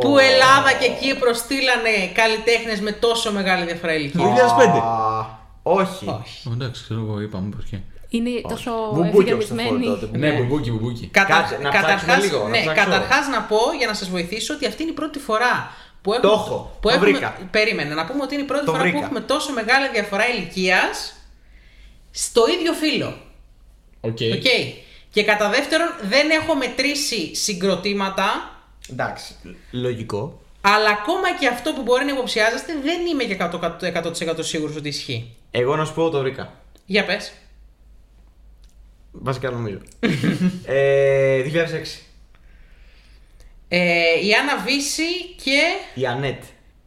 που 0.00 0.18
Ελλάδα 0.18 0.72
και 0.80 0.88
Κύπρος 1.00 1.38
στείλανε 1.38 1.90
καλλιτέχνες 2.14 2.80
με 2.80 2.92
τόσο 2.92 3.32
μεγάλη 3.32 3.64
διαφορά 3.64 3.94
ηλικία; 3.94 4.20
2005. 4.24 5.39
Όχι. 5.72 6.06
Όχι. 6.22 6.48
Ω, 6.48 6.52
Εντάξει, 6.52 6.82
ξέρω 6.82 7.00
εγώ, 7.00 7.20
είπαμε 7.20 7.48
πως 7.56 7.64
και. 7.70 7.76
Είναι 8.08 8.30
τόσο 8.48 8.70
Μπουμπούκι 8.94 9.32
όπως 9.32 9.46
το 9.48 9.54
ευθυγραμμισμένη. 9.54 9.84
φόρο 9.84 9.94
τότε 9.94 10.06
που- 10.06 10.18
Ναι, 10.18 10.30
μπουμπούκι, 10.32 10.70
μπουμπούκι. 10.70 11.06
Κατα... 11.06 11.34
Κάτσε, 11.34 11.56
να 11.56 11.68
ψάξουμε 11.70 11.92
καταρχάς, 11.92 12.24
λίγο, 12.24 12.42
να 12.42 12.48
ναι, 12.48 12.60
ψάξω. 12.60 12.84
καταρχάς 12.84 13.26
να 13.28 13.42
πω 13.42 13.56
για 13.78 13.86
να 13.86 13.94
σας 13.94 14.08
βοηθήσω 14.10 14.54
ότι 14.54 14.66
αυτή 14.66 14.82
είναι 14.82 14.90
η 14.90 14.94
πρώτη 14.94 15.18
φορά 15.18 15.70
που 16.02 16.12
έχουμε. 16.12 16.28
Το 16.28 16.32
έχω, 16.40 16.76
που 16.80 16.88
το 16.88 16.94
έχουμε... 16.94 17.10
βρήκα. 17.10 17.36
Περίμενε, 17.50 17.94
να 17.94 18.06
πούμε 18.06 18.22
ότι 18.22 18.34
είναι 18.34 18.42
η 18.42 18.46
πρώτη 18.46 18.64
Το 18.64 18.70
φορά 18.70 18.82
που 18.84 18.88
βρήκα. 18.90 19.04
έχουμε 19.04 19.20
τόσο 19.20 19.52
μεγάλη 19.52 19.88
διαφορά 19.92 20.28
ηλικίας 20.28 21.14
στο 22.10 22.42
ίδιο 22.58 22.72
φύλο. 22.72 23.16
Οκ. 24.00 24.18
Οκ. 24.36 24.48
Και 25.12 25.22
κατά 25.24 25.48
δεύτερον, 25.50 25.88
δεν 26.02 26.30
έχω 26.30 26.54
μετρήσει 26.54 27.34
συγκροτήματα, 27.34 28.26
Εντάξει. 28.90 29.34
Λογικό. 29.70 30.40
αλλά 30.60 30.90
ακόμα 30.90 31.36
και 31.40 31.46
αυτό 31.46 31.72
που 31.72 31.82
μπορεί 31.82 32.04
να 32.04 32.12
υποψιάζεστε 32.12 32.72
δεν 32.84 33.06
είμαι 33.06 33.24
και 33.24 33.34
100%, 33.34 34.32
100% 34.38 34.44
σίγουρος 34.44 34.76
ότι 34.76 34.88
ισχύει. 34.88 35.34
Εγώ 35.50 35.76
να 35.76 35.84
σου 35.84 35.94
πω 35.94 36.10
το 36.10 36.18
βρήκα. 36.18 36.52
Για 36.86 37.04
πες. 37.04 37.32
Βασικά 39.12 39.50
νομίζω. 39.50 39.78
ε, 40.64 41.42
2006. 41.42 42.00
Ε, 43.68 43.78
η 44.26 44.32
Άννα 44.40 44.58
Βύση 44.66 45.02
και 45.44 45.60
Η 46.00 46.06
Ανέτ. 46.06 46.42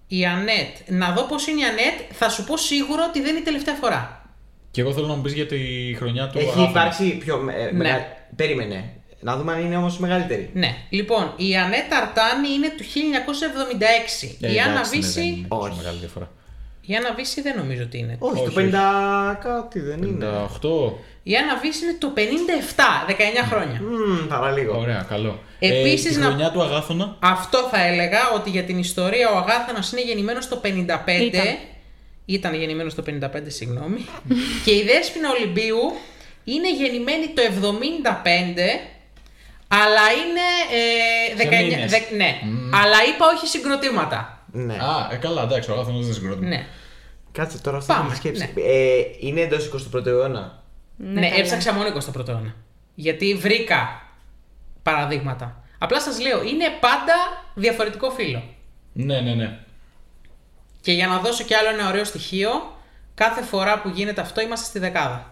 η 0.07 0.26
Ανέτ. 0.26 0.76
Να 0.88 1.11
δω 1.11 1.23
πώς 1.23 1.48
είναι 1.48 1.61
η 1.61 1.64
Ανέτ, 1.64 1.99
θα 2.11 2.30
σου 2.30 2.44
πω 2.44 2.57
σίγουρο 2.57 3.03
ότι 3.07 3.22
δεν 3.22 3.30
είναι 3.30 3.40
η 3.40 3.44
τελευταία 3.44 3.73
φορά. 3.76 4.26
Και 4.72 4.81
εγώ 4.81 4.94
θέλω 4.94 5.07
να 5.07 5.14
μου 5.15 5.22
πεις 5.22 5.34
για 5.34 5.48
τη 5.48 5.57
χρονιά 5.98 6.27
του. 6.30 6.38
Έχει 6.38 6.49
Άθωνα. 6.49 6.69
υπάρξει 6.69 7.18
πιο. 7.18 7.49
Ε, 7.57 7.64
Ναι. 7.64 7.72
μεγα- 7.72 8.07
Περίμενε. 8.35 8.94
Να 9.19 9.38
δούμε 9.38 9.53
αν 9.53 9.65
είναι 9.65 9.77
όμως 9.77 9.98
μεγαλύτερη. 9.98 10.49
Ναι. 10.53 10.76
Λοιπόν, 10.90 11.34
η 11.38 11.57
Ανέτα 11.57 11.98
Αρτάνη 11.98 12.49
είναι 12.49 12.69
του 12.77 12.84
1976. 12.84 14.38
Ε, 14.41 14.53
η 14.53 14.60
Άννα 14.60 14.72
εντάξει, 14.73 14.95
ναι, 14.98 15.02
Βύση. 15.02 15.19
δεν 15.19 15.27
είναι 15.27 15.48
τόσο 15.48 15.61
Όχι. 15.68 15.77
μεγάλη 15.77 15.98
διαφορά. 15.98 16.31
Η 16.85 16.95
Άννα 16.95 17.14
Βύση 17.14 17.41
δεν 17.41 17.55
νομίζω 17.57 17.84
ότι 17.84 17.97
είναι. 17.97 18.15
Όχι, 18.19 18.41
Όχι, 18.41 18.53
το 18.55 18.61
50 18.61 19.38
κάτι 19.43 19.80
δεν 19.80 20.01
είναι. 20.03 20.26
58. 20.26 20.93
Η 21.23 21.35
Άννα 21.35 21.57
Βύση 21.61 21.84
είναι 21.85 21.95
το 21.99 22.11
57, 22.15 22.19
19 23.07 23.45
χρόνια. 23.49 23.81
Μμμ, 23.81 24.27
παραλίγο. 24.27 24.77
Ωραία, 24.80 25.05
καλό. 25.10 25.39
Επίσης, 25.60 26.05
ε, 26.05 26.14
τη 26.14 26.19
να- 26.19 26.26
χρονιά 26.26 26.51
του 26.51 26.61
Αγάθωνα. 26.61 27.15
Αυτό 27.19 27.68
θα 27.72 27.81
έλεγα 27.85 28.19
ότι 28.35 28.49
για 28.49 28.64
την 28.64 28.77
ιστορία 28.80 29.30
ο 29.31 29.38
Αγάθανος 29.38 29.91
είναι 29.91 30.01
γεννημένος 30.01 30.47
το 30.47 30.55
55. 30.55 31.23
Ήταν. 31.23 31.45
Ήταν 32.26 32.53
γεννημένος 32.55 32.95
το 32.95 33.01
55, 33.01 33.49
συγγνώμη. 33.49 34.05
και 34.65 34.72
η 34.72 34.84
Δέσποινα 34.84 35.30
Ολυμπίου 35.30 35.80
είναι 36.43 36.73
γεννημένη 36.76 37.27
το 37.27 37.41
75, 37.41 38.80
αλλά 39.68 40.01
είναι 40.22 40.45
ε, 41.41 41.60
19... 41.61 41.64
μήνες. 41.76 41.91
δε- 41.91 42.15
ναι, 42.15 42.39
αλλά 42.84 42.97
είπα 43.10 43.26
όχι 43.35 43.47
συγκροτήματα. 43.47 44.32
Ναι. 44.56 44.74
Α, 44.74 45.10
ε, 45.12 45.16
καλά, 45.16 45.42
εντάξει, 45.44 45.70
ο 45.72 45.74
Αγάθωνα 45.74 46.00
δεν 46.00 46.14
συγκροτεί. 46.14 46.46
Ναι. 46.46 46.66
Κάτσε 47.32 47.62
τώρα 47.62 47.78
αυτή 47.78 47.94
Πάμε, 47.94 48.10
τη 48.10 48.16
σκέψη. 48.16 48.42
ναι. 48.56 48.62
Ε, 48.62 49.02
είναι 49.20 49.42
εντός 49.42 49.70
21ου 49.94 50.06
αιώνα. 50.06 50.64
Ναι, 50.98 51.30
καλά. 51.30 51.36
έψαξα 51.42 51.74
μόνο 51.74 51.90
21ο 51.90 52.28
αιώνα. 52.28 52.56
Γιατί 52.96 53.36
βρήκα 53.36 54.02
παραδείγματα. 54.84 55.64
Απλά 55.78 56.02
σας 56.02 56.20
λέω, 56.22 56.44
είναι 56.44 56.66
πάντα 56.80 57.14
διαφορετικό 57.56 58.10
φύλλο. 58.10 58.44
Ναι, 58.94 59.20
ναι, 59.22 59.34
ναι. 59.34 59.60
Και 60.82 60.92
για 60.92 61.08
να 61.08 61.20
δώσω 61.20 61.44
κι 61.44 61.54
άλλο 61.54 61.70
ένα 61.70 61.88
ωραίο 61.88 62.04
στοιχείο, 62.04 62.50
κάθε 63.14 63.42
φορά 63.44 63.82
που 63.82 63.90
γίνεται 63.90 64.22
αυτό 64.22 64.42
είμαστε 64.42 64.66
στη 64.66 64.80
δεκάδα. 64.80 65.32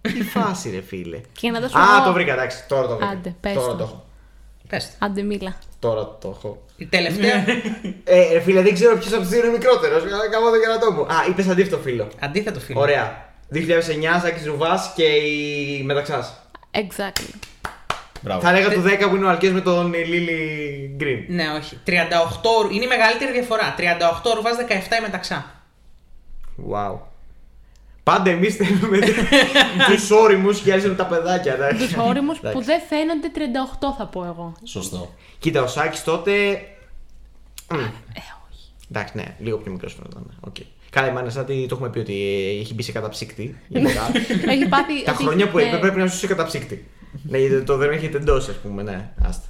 Τι 0.00 0.22
φάση, 0.34 0.70
ρε 0.70 0.80
φίλε. 0.80 1.16
Και 1.18 1.30
για 1.40 1.50
να 1.52 1.60
δώσω 1.60 1.78
Α, 1.78 1.82
εγώ- 1.96 2.04
το 2.04 2.12
βρήκα, 2.12 2.32
εντάξει. 2.32 2.64
Τώρα 2.68 2.86
το 2.88 2.96
βρήκα. 2.96 3.10
Άντε, 3.10 3.34
πες 3.40 3.54
τώρα 3.54 3.66
το. 3.70 3.76
το 3.76 3.82
έχω. 3.82 4.06
Πες 4.68 4.84
το. 4.98 5.06
Άντε, 5.06 5.22
μίλα. 5.22 5.56
Τώρα 5.78 6.16
το 6.20 6.34
έχω. 6.36 6.62
Η 6.76 6.86
τελευταία; 6.86 7.44
Ε, 8.04 8.32
ρε 8.32 8.40
φίλε, 8.40 8.62
δεν 8.62 8.74
ξέρω 8.74 8.96
ποιος 8.96 9.12
από 9.12 9.20
τους 9.20 9.30
δύο 9.30 9.38
είναι 9.40 9.50
μικρότερος. 9.50 10.02
Κάνω 10.30 10.50
το 10.50 10.60
κερατό 10.60 10.92
μου. 10.92 11.02
Α, 11.02 11.26
είπες 11.28 11.48
αντίθετο 11.48 11.78
φίλο. 11.78 12.08
Αντίθετο 12.20 12.60
φίλο. 12.60 12.80
Ωραία. 12.80 13.24
2009, 13.52 14.20
Σάκης 14.22 14.46
Ρουβά 14.46 14.92
και 14.94 15.04
η 15.04 15.82
Μεταξάς. 15.82 16.40
Exactly. 16.70 17.34
Μπράβο. 18.20 18.40
Θα 18.40 18.50
έλεγα 18.50 18.72
το 18.72 18.80
10 18.82 19.08
που 19.08 19.16
είναι 19.16 19.26
ο 19.26 19.28
Αλκές 19.28 19.52
με 19.52 19.60
τον 19.60 19.94
Λίλι 19.94 20.94
Γκριν. 20.96 21.24
Ναι, 21.28 21.44
όχι. 21.58 21.78
38 21.86 21.90
είναι 22.72 22.84
η 22.84 22.88
μεγαλύτερη 22.88 23.32
διαφορά. 23.32 23.74
38 23.78 24.34
ρουβάς 24.34 24.56
17 24.56 24.98
η 24.98 25.02
μεταξά. 25.02 25.50
Wow. 26.72 26.98
Πάντα 28.10 28.30
εμείς 28.30 28.54
θέλουμε 28.56 28.98
τους 29.88 30.10
όριμους 30.10 30.60
και 30.60 30.72
άλλοι 30.72 30.94
τα 30.94 31.06
παιδάκια. 31.06 31.54
εντάξει. 31.54 31.86
Τους 31.86 31.96
όριμους 31.96 32.38
που 32.38 32.46
Εντάξει. 32.46 32.66
δεν 32.66 32.80
φαίνονται 32.88 33.30
38, 33.34 33.94
θα 33.98 34.06
πω 34.06 34.24
εγώ. 34.24 34.52
Σωστό. 34.64 35.14
Κοίτα, 35.38 35.62
ο 35.62 35.66
Σάκης 35.66 36.04
τότε. 36.04 36.32
Μμ. 37.70 37.78
Ε, 37.78 38.20
όχι. 38.50 38.70
Εντάξει, 38.90 39.12
ναι, 39.16 39.24
λίγο 39.38 39.56
πιο 39.58 39.72
μικρός 39.72 39.94
φαίνονταν. 39.94 40.38
Οκ. 40.40 40.54
Καλά, 40.90 41.08
η 41.08 41.12
Μαρίνα 41.12 41.30
Σάτι 41.30 41.66
το 41.68 41.74
έχουμε 41.74 41.90
πει 41.90 41.98
ότι 41.98 42.14
έχει 42.60 42.74
μπει 42.74 42.82
σε 42.82 42.92
καταψύκτη. 42.92 43.56
γενικά. 43.68 44.10
Έχει 44.48 44.68
πάθει. 44.68 45.04
Τα 45.04 45.12
ότι- 45.12 45.22
χρόνια 45.24 45.48
που 45.48 45.56
ναι. 45.56 45.62
είπε 45.62 45.76
πρέπει 45.76 45.98
να 45.98 46.06
ζούσε 46.06 46.18
σε 46.18 46.26
καταψύκτη. 46.26 46.86
ναι, 47.22 47.38
γιατί 47.38 47.62
το 47.62 47.76
δεν 47.76 47.90
έχει 47.90 48.08
τεντώσει, 48.08 48.50
ας 48.50 48.56
πούμε, 48.56 48.82
ναι. 48.82 49.10
Άστα. 49.28 49.46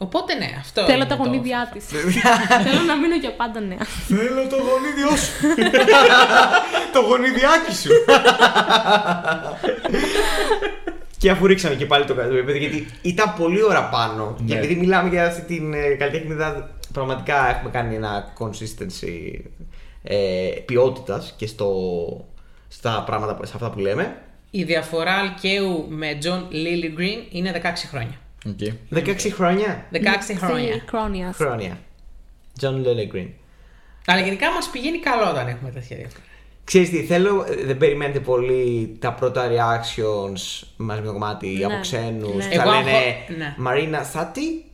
Οπότε 0.00 0.34
ναι, 0.34 0.50
αυτό. 0.58 0.82
Θέλω 0.84 0.96
είναι 0.96 1.06
τα 1.06 1.16
το- 1.16 1.22
γονίδια 1.22 1.70
της. 1.72 1.84
Θέλω 2.64 2.82
να 2.86 2.96
μείνω 2.96 3.16
για 3.20 3.32
πάντα 3.32 3.60
νέα. 3.60 3.78
Θέλω 4.08 4.46
το 4.48 4.56
γονίδιό 4.56 5.16
σου. 5.16 5.32
το 6.92 7.00
γονιδιάκι 7.00 7.74
σου. 7.74 7.90
και 11.18 11.30
αφού 11.30 11.46
ρίξαμε 11.46 11.74
και 11.74 11.86
πάλι 11.86 12.04
το 12.04 12.14
το 12.14 12.20
επίπεδο, 12.20 12.58
γιατί 12.58 12.86
ήταν 13.02 13.34
πολύ 13.38 13.62
ώρα 13.62 13.88
πάνω. 13.88 14.36
Και 14.46 14.52
Ναι. 14.54 14.58
επειδή 14.60 14.74
μιλάμε 14.74 15.08
για 15.08 15.26
αυτή 15.26 15.42
την 15.42 15.72
ε, 15.74 15.88
καλλιτέχνηδα, 15.88 16.70
πραγματικά 16.92 17.48
έχουμε 17.50 17.70
κάνει 17.70 17.94
ένα 17.94 18.32
consistency 18.38 19.40
ε, 20.02 20.16
ποιότητας 20.64 21.34
και 21.36 21.46
στο, 21.46 21.70
στα 22.68 23.02
πράγματα, 23.06 23.34
που- 23.34 23.46
σε 23.46 23.52
αυτά 23.54 23.70
που 23.70 23.78
λέμε. 23.78 24.16
Η 24.50 24.62
διαφορά 24.62 25.12
Αλκαίου 25.12 25.86
με 25.88 26.18
John 26.22 26.52
Lily 26.52 26.98
Green 27.00 27.26
είναι 27.30 27.60
16 27.62 27.66
χρόνια. 27.90 28.14
Okay. 28.46 28.72
16 28.94 29.30
χρόνια. 29.32 29.86
16 29.92 29.96
χρόνια. 30.38 30.84
Χρόνια. 30.88 31.32
Χρόνια. 31.32 31.78
John 32.60 32.74
Lele 32.84 33.14
Green. 33.16 33.28
Αλλά 34.06 34.20
γενικά 34.20 34.50
μας 34.52 34.68
πηγαίνει 34.68 34.98
καλό 34.98 35.30
όταν 35.30 35.48
έχουμε 35.48 35.70
τέτοια 35.70 35.96
διαφορά. 35.96 36.22
Ξέρεις 36.64 36.90
τι, 36.90 37.02
θέλω, 37.04 37.44
ε, 37.48 37.64
δεν 37.64 37.76
περιμένετε 37.78 38.20
πολύ 38.20 38.96
τα 39.00 39.12
πρώτα 39.12 39.48
reactions 39.48 40.66
μαζί 40.76 41.00
με 41.00 41.06
το 41.06 41.12
κομμάτι 41.12 41.46
Ναι, 41.48 41.64
από 41.64 41.80
ξένους. 41.80 42.34
ναι. 42.34 42.42
Θα 42.42 42.62
Εγώ 42.62 42.70
λένε 42.70 42.90
έχω- 42.90 43.36
ναι. 43.38 43.54
Μαρίνα 43.56 44.02
Σάτι. 44.04 44.64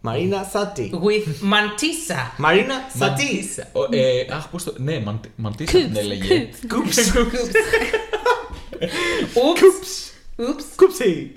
Μαρίνα 0.00 0.48
Σάτι. 0.52 0.90
With 0.94 1.28
Mantissa. 1.52 2.30
Μαρίνα 2.36 2.74
Σάτι. 2.98 3.22
Μαντίσα. 3.24 3.68
Ο, 3.72 3.80
ε, 3.96 4.26
αχ, 4.34 4.48
πώς 4.48 4.64
το. 4.64 4.74
Ναι, 4.76 5.00
μαντι- 5.00 5.30
Μαντίσα 5.36 5.78
την 5.78 5.96
έλεγε. 5.96 6.48
Κούψ. 6.68 6.96
Oops. 9.46 9.90
Oops. 10.38 10.64
Κούψι. 10.76 11.30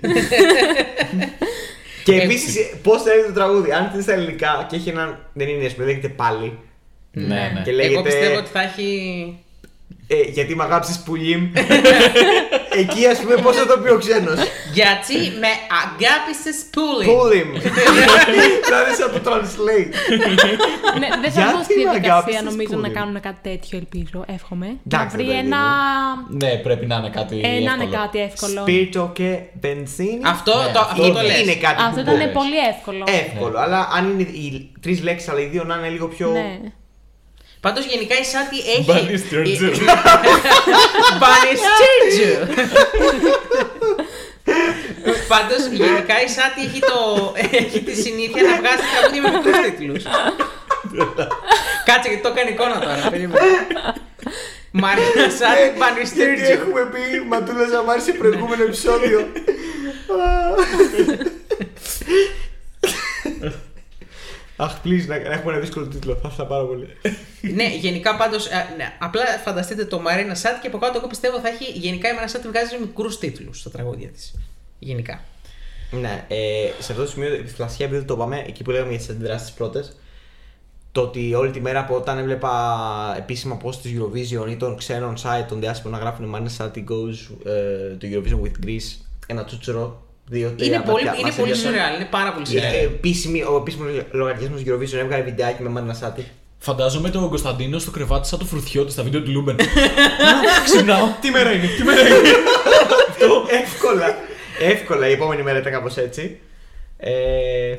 Και 2.04 2.12
Έτσι. 2.12 2.24
επίσης, 2.26 2.70
πώς 2.82 3.02
θα 3.02 3.12
είναι 3.14 3.26
το 3.26 3.32
τραγούδι. 3.32 3.72
Αν 3.72 3.90
είναι 3.92 4.02
στα 4.02 4.12
ελληνικά 4.12 4.66
και 4.70 4.76
έχει 4.76 4.88
έναν. 4.88 5.26
Δεν 5.32 5.48
είναι, 5.48 5.66
α 5.66 5.70
πούμε, 5.74 5.86
λέγεται 5.86 6.08
πάλι. 6.08 6.58
Ναι, 7.12 7.24
ναι. 7.54 7.60
Και 7.64 7.72
λέγεται- 7.72 7.94
Εγώ 7.94 8.02
πιστεύω 8.02 8.38
ότι 8.38 8.48
θα 8.52 8.62
έχει. 8.62 9.38
Ε, 10.12 10.20
γιατί 10.30 10.54
με 10.54 10.62
αγάπησες 10.62 10.98
πουλί. 11.04 11.52
Εκεί, 12.82 13.06
ας 13.06 13.18
πούμε, 13.20 13.34
πώς 13.34 13.56
θα 13.56 13.66
το 13.66 13.78
πει 13.78 13.88
ο 13.90 13.98
ξένος; 13.98 14.38
Γιατί 14.72 15.16
με 15.42 15.50
αγάπησες 15.82 16.56
πουλι. 16.72 17.04
Pull 17.10 17.30
him. 17.36 17.50
Δηλαδή, 18.66 18.90
σαν 18.98 19.08
το 19.14 19.20
translate. 19.30 19.92
Ναι, 20.98 21.08
δεν 21.22 21.30
θα 21.32 21.40
Γιατί 21.40 21.56
μπω 21.56 21.62
στη 21.62 21.74
με 21.76 21.80
διαδικασία 21.82 22.12
αγάπησες 22.14 22.42
νομίζω 22.42 22.74
να 22.76 22.80
πολύ. 22.80 22.94
κάνουν 22.94 23.20
κάτι 23.20 23.40
τέτοιο, 23.48 23.78
ελπίζω. 23.82 24.24
Εύχομαι. 24.36 24.66
Να 24.66 24.96
Εντάξει, 24.96 25.16
βρει 25.16 25.24
ρε 25.26 25.32
παιδί 25.32 25.46
ένα. 25.46 25.60
Ναι, 26.42 26.50
πρέπει 26.66 26.86
να 26.86 26.96
είναι 26.96 27.10
κάτι. 27.18 27.34
Ε, 27.44 27.48
να 27.48 27.56
είναι 27.56 27.70
εύκολο. 27.70 27.90
κάτι 28.02 28.18
εύκολο. 28.28 28.60
Σπίρτο 28.60 29.10
και 29.18 29.38
βενζίνη. 29.60 30.20
Αυτό, 30.24 30.52
Ναι, 30.58 30.72
το, 30.74 30.78
αυτό 30.80 31.02
αυτό 31.02 31.02
το 31.02 31.08
είναι. 31.08 31.22
λες. 31.22 31.40
είναι 31.40 31.54
κάτι 31.66 31.78
Αυτό 31.88 31.94
που 31.94 32.00
ήταν 32.00 32.14
μπορείς. 32.16 32.32
πολύ 32.40 32.58
εύκολο. 32.72 33.04
Εύκολο, 33.24 33.56
αλλά 33.64 33.80
αν 33.96 34.02
είναι 34.10 34.22
οι 34.22 34.70
τρεις 34.84 34.98
λέξεις, 35.06 35.28
αλλά 35.28 35.40
οι 35.40 35.48
δύο 35.54 35.64
να 35.64 35.74
είναι 35.78 35.88
λίγο 35.88 36.06
πιο. 36.14 36.28
Ναι. 37.62 37.70
Πάντως 37.70 37.84
γενικά 37.84 38.14
η 38.18 38.24
Σάτι 38.24 38.58
έχει... 38.76 38.84
Μπανιστριτζου. 38.92 39.66
η- 39.66 39.70
Μπανιστριτζου. 41.20 42.32
Πάντως 45.28 45.66
γενικά 45.66 46.14
η 46.26 46.28
Σάτι 46.36 46.60
έχει, 46.66 46.80
το... 46.80 47.32
έχει 47.52 47.80
τη 47.82 47.94
συνήθεια 47.94 48.42
να 48.42 48.56
βγάζει 48.56 48.82
τραγούδια 48.92 49.22
με 49.22 49.30
μικρούς 49.30 49.58
τίτλους. 49.64 50.02
Κάτσε 51.84 52.08
γιατί 52.08 52.22
το 52.22 52.28
έκανε 52.34 52.50
εικόνα 52.50 52.78
τώρα. 52.80 53.08
περίμενε. 53.10 53.40
Μαρίνα 54.70 55.26
Σάτι 55.38 55.60
Ε, 55.60 55.62
Γιατί 55.62 55.78
Μπανιστριτζου. 55.78 56.52
έχουμε 56.52 56.80
πει 56.92 57.00
Ματούλα 57.28 57.66
Ζαμάρη 57.72 58.00
σε 58.00 58.12
προηγούμενο 58.12 58.62
επεισόδιο. 58.62 59.26
Αχ, 64.60 64.76
please, 64.84 65.06
να, 65.06 65.18
να 65.18 65.32
έχουμε 65.32 65.52
ένα 65.52 65.60
δύσκολο 65.60 65.86
τίτλο. 65.86 66.14
Θα 66.22 66.28
ήθελα 66.32 66.48
πάρα 66.48 66.64
πολύ. 66.64 66.86
ναι, 67.54 67.74
γενικά 67.76 68.16
πάντως. 68.16 68.48
Ναι, 68.76 68.92
απλά 68.98 69.22
φανταστείτε 69.44 69.84
το 69.84 70.00
Μαρίνα 70.00 70.34
Σάτι 70.34 70.60
και 70.60 70.66
από 70.66 70.78
κάτω 70.78 70.98
εγώ 70.98 71.06
πιστεύω 71.06 71.40
θα 71.40 71.48
έχει. 71.48 71.78
Γενικά 71.78 72.08
η 72.08 72.10
Μαρίνα 72.10 72.30
Σάτι 72.30 72.48
βγάζει 72.48 72.78
μικρούς 72.80 73.18
τίτλους 73.18 73.60
στα 73.60 73.70
τραγούδια 73.70 74.08
της. 74.08 74.34
Γενικά. 74.78 75.20
Ναι, 75.90 76.24
ε, 76.28 76.70
σε 76.78 76.92
αυτό 76.92 77.04
το 77.04 77.10
σημείο, 77.10 77.42
της 77.42 77.52
φλασιά, 77.52 77.86
επειδή 77.86 78.04
το 78.04 78.14
είπαμε, 78.14 78.44
εκεί 78.46 78.62
που 78.62 78.70
λέγαμε 78.70 78.90
για 78.90 78.98
τις 78.98 79.08
αντιδράσεις 79.08 79.46
τι 79.46 79.52
πρώτες, 79.56 79.96
το 80.92 81.00
ότι 81.00 81.34
όλη 81.34 81.50
τη 81.50 81.60
μέρα 81.60 81.80
από 81.80 81.94
όταν 81.94 82.18
έβλεπα 82.18 83.14
επίσημα 83.18 83.58
post 83.64 83.74
της 83.74 83.92
Eurovision 83.98 84.50
ή 84.50 84.56
των 84.56 84.76
ξένων 84.76 85.16
site 85.22 85.44
των 85.48 85.60
διάσημων 85.60 85.92
να 85.92 85.98
γράφουν 85.98 86.24
Μάνε 86.24 86.50
Sati 86.58 86.84
goes 86.84 87.34
ε, 87.44 87.96
to 88.00 88.04
Eurovision 88.04 88.40
with 88.42 88.66
Greece, 88.66 89.04
ένα 89.26 89.44
τσούτσορο, 89.44 90.02
δύο, 90.30 90.50
τρία. 90.56 90.66
Είναι 90.66 90.84
πολύ, 90.84 91.04
βαθιά, 91.04 91.12
είναι 91.18 91.22
μας 91.28 91.36
πολύ 91.36 91.50
έλιωσαν. 91.50 91.72
σουρεάλ, 91.72 91.94
είναι 91.94 92.04
πάρα 92.10 92.32
πολύ 92.32 92.44
Ε, 92.48 92.50
σουρεάλ. 92.50 92.74
επίσημη- 92.84 93.44
ο 93.44 93.56
επίσημος 93.56 93.88
λογαριασμός 94.10 94.62
της 94.62 94.72
Eurovision 94.72 94.98
έβγαλε 95.02 95.22
βιντεάκι 95.22 95.62
με 95.62 95.68
Μαρίνα 95.68 95.94
Σάτι. 96.02 96.22
Φαντάζομαι 96.58 97.10
τον 97.10 97.28
Κωνσταντίνο 97.28 97.78
στο 97.78 97.90
κρεβάτι 97.90 98.28
σαν 98.28 98.38
το 98.38 98.44
Φρουθιώτη 98.44 98.92
στα 98.92 99.02
βίντεο 99.02 99.22
του 99.22 99.30
Luben. 99.30 99.56
Ξυπνάω. 100.64 101.08
Τι 101.20 101.30
μέρα 101.30 101.52
είναι, 101.52 101.66
τι 101.66 101.82
μέρα 101.84 102.00
είναι. 102.08 102.28
εύκολα. 103.62 104.14
εύκολα. 104.60 105.08
Η 105.08 105.12
επόμενη 105.12 105.42
μέρα 105.42 105.58
ήταν 105.58 105.72
κάπως 105.72 105.96
έτσι. 105.96 106.40
Ε, 106.96 107.76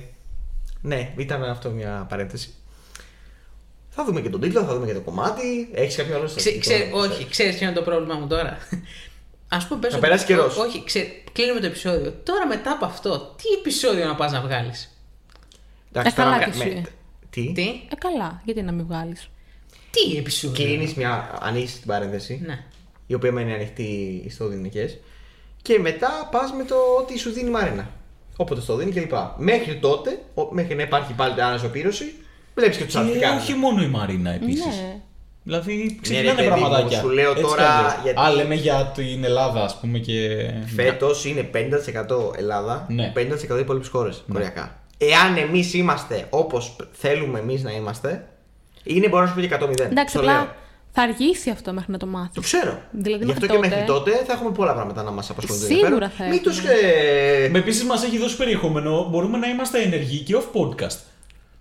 ναι, 0.82 1.10
ήταν 1.18 1.44
αυτό 1.44 1.70
μια 1.70 2.06
παρένθεση. 2.10 2.54
Θα 3.90 4.06
δούμε 4.06 4.22
και 4.22 4.30
τον 4.30 4.42
τίτλο, 4.42 4.64
θα 4.64 4.74
δούμε 4.74 4.86
και 4.86 4.94
το 4.94 5.00
κομμάτι. 5.00 5.70
Έχεις 5.74 5.96
κάποιο 5.96 6.16
άλλο 6.16 6.26
Ξέ, 6.26 6.40
στατιστικό 6.40 6.76
ξέ, 6.76 6.90
να 6.92 6.98
όχι, 6.98 7.28
ξέρεις 7.30 7.56
ποιο 7.58 7.66
είναι 7.68 7.76
το 7.76 7.82
πρόβλημα 7.82 8.14
μου 8.16 8.28
τώρα. 8.28 8.58
Α 9.54 9.58
πούμε, 9.68 9.80
πες 9.80 9.92
Θα 9.92 9.98
ότι- 9.98 10.08
περάσει 10.08 10.26
καιρός. 10.26 10.58
ό- 10.58 10.62
Όχι, 10.62 10.84
ξέ, 10.84 11.08
κλείνουμε 11.32 11.60
το 11.60 11.66
επεισόδιο. 11.66 12.12
Τώρα 12.24 12.48
μετά 12.48 12.72
από 12.72 12.86
αυτό, 12.86 13.20
τι 13.38 13.44
επεισόδιο 13.60 14.06
να 14.06 14.16
πας 14.16 14.32
να 14.32 14.42
βγάλεις; 14.42 14.98
Εντάξει, 15.92 16.14
Ε, 16.18 16.22
καλά 16.22 16.32
τώρα 16.38 16.50
και 16.52 16.58
με- 16.58 16.64
εσύ, 16.66 16.76
ε. 16.78 16.82
Τι, 17.30 17.52
Τι, 17.54 17.62
Ε, 17.68 17.96
καλά, 17.98 18.42
γιατί 18.46 18.62
να 18.62 18.72
μην 18.72 18.86
βγάλεις; 18.86 19.30
τι 19.92 20.18
επεισόδιο; 20.18 20.66
κλείνεις 20.66 20.94
μια. 20.94 21.38
ανοίξεις 21.42 21.78
την 21.80 21.88
παρένθεση. 21.88 22.42
Ναι. 22.46 22.64
Η 23.08 23.14
οποία 23.14 23.32
μένει 23.32 23.54
ανοιχτή 23.54 24.26
στο 24.30 24.48
Δυνικέ. 24.48 25.00
και 25.62 25.80
μετά 25.80 26.30
πας 26.32 26.52
με 26.54 26.64
το 26.64 26.76
ότι 27.00 27.18
σου 27.20 27.32
δίνει 27.32 27.48
η 27.48 27.52
Μαρίνα. 27.52 27.90
Όποτε 28.38 28.62
στο 28.62 28.76
δίνει 28.76 28.92
κλπ. 28.92 29.14
Μέχρι 29.38 29.76
τότε, 29.80 30.22
ο- 30.34 30.54
μέχρι 30.54 30.76
να 30.76 30.82
υπάρχει 30.82 31.14
πάλι 31.14 31.42
αναζωπήρωση, 31.42 32.14
βλέπεις 32.56 32.78
και 32.78 32.86
τους 32.86 32.96
άλλου 32.96 33.08
τι 33.08 33.14
Και 33.14 33.20
κάνουν. 33.20 33.38
όχι 33.42 33.54
μόνο 33.54 33.82
η 33.84 33.88
Μαρίνα 33.88 34.32
επίσης. 34.32 34.66
Ναι. 34.66 35.02
Δηλαδή 35.44 35.76
Ναι, 35.76 35.84
ρε, 35.84 35.96
ξεκινάνε 36.02 36.36
παιδί 36.36 36.50
μου, 36.50 36.56
πραγματάκια. 36.60 37.00
σου 37.00 37.10
λέω 37.10 37.32
Έτσι 37.32 37.44
τώρα 37.44 37.56
κι 37.56 37.62
αλλιώς. 37.72 37.96
γιατί- 38.04 38.20
Α, 38.22 38.32
λέμε 38.34 38.56
για 38.56 38.92
την 38.96 39.24
Ελλάδα, 39.24 39.64
ας 39.64 39.80
πούμε 39.80 39.98
και. 40.00 40.50
Φέτος 40.76 41.26
είναι 41.26 41.42
50% 41.44 42.34
Ελλάδα, 42.38 42.86
Ναι. 42.90 43.12
50% 43.16 43.58
οι 43.58 43.60
υπόλοιπες 43.60 43.88
χώρες. 43.88 44.24
Κορεακά. 44.34 44.80
Εάν 44.98 45.38
εμείς 45.38 45.74
είμαστε 45.74 46.26
όπως 46.30 46.76
θέλουμε 46.92 47.40
εμείς 47.40 47.64
να 47.64 47.72
είμαστε, 47.72 48.28
είναι 48.84 49.08
μπορώ 49.08 49.22
να 49.22 49.28
σου 49.28 49.34
πω 49.36 49.42
και 49.42 49.48
100-0. 49.48 49.84
Εντάξει, 49.84 50.16
Το 50.16 50.22
λέω. 50.22 50.32
απλά 50.36 50.56
θα 50.92 51.02
αργήσει 51.02 51.50
αυτό 51.50 51.74
μέχρι 51.74 51.92
να 51.92 51.98
το 51.98 52.06
μάθεις. 52.06 52.34
Το 52.34 52.42
ξέρω. 52.42 52.80
Δηλαδή, 52.92 53.26
Γι' 53.26 53.32
αυτό 53.32 53.46
μέχρι 53.46 53.62
και 53.62 53.68
μέχρι 53.76 53.86
τότε- 53.86 54.12
τότε 54.14 54.24
θα 54.26 54.34
έχουμε 54.34 54.52
πολλά 54.52 54.74
πράγματα 54.74 55.04
να 55.04 55.12
μας 55.12 55.30
απασχολούν. 55.30 55.64
Σίγουρα 55.64 56.12
θα 56.18 56.26
Μην 56.26 56.42
τους. 56.44 56.58
έχουμε. 56.58 56.74
Ε... 56.74 57.50
Με 57.50 57.58
επίσης 57.60 57.84
μας 57.84 58.04
έχει 58.04 58.18
δώσει 58.18 58.38
περιεχόμενο. 58.38 59.08
Μπορούμε 59.10 59.38
να 59.38 59.48
είμαστε 59.48 59.82
ενεργοί 59.82 60.20
και 60.20 60.36
off 60.38 60.60
podcast. 60.62 60.98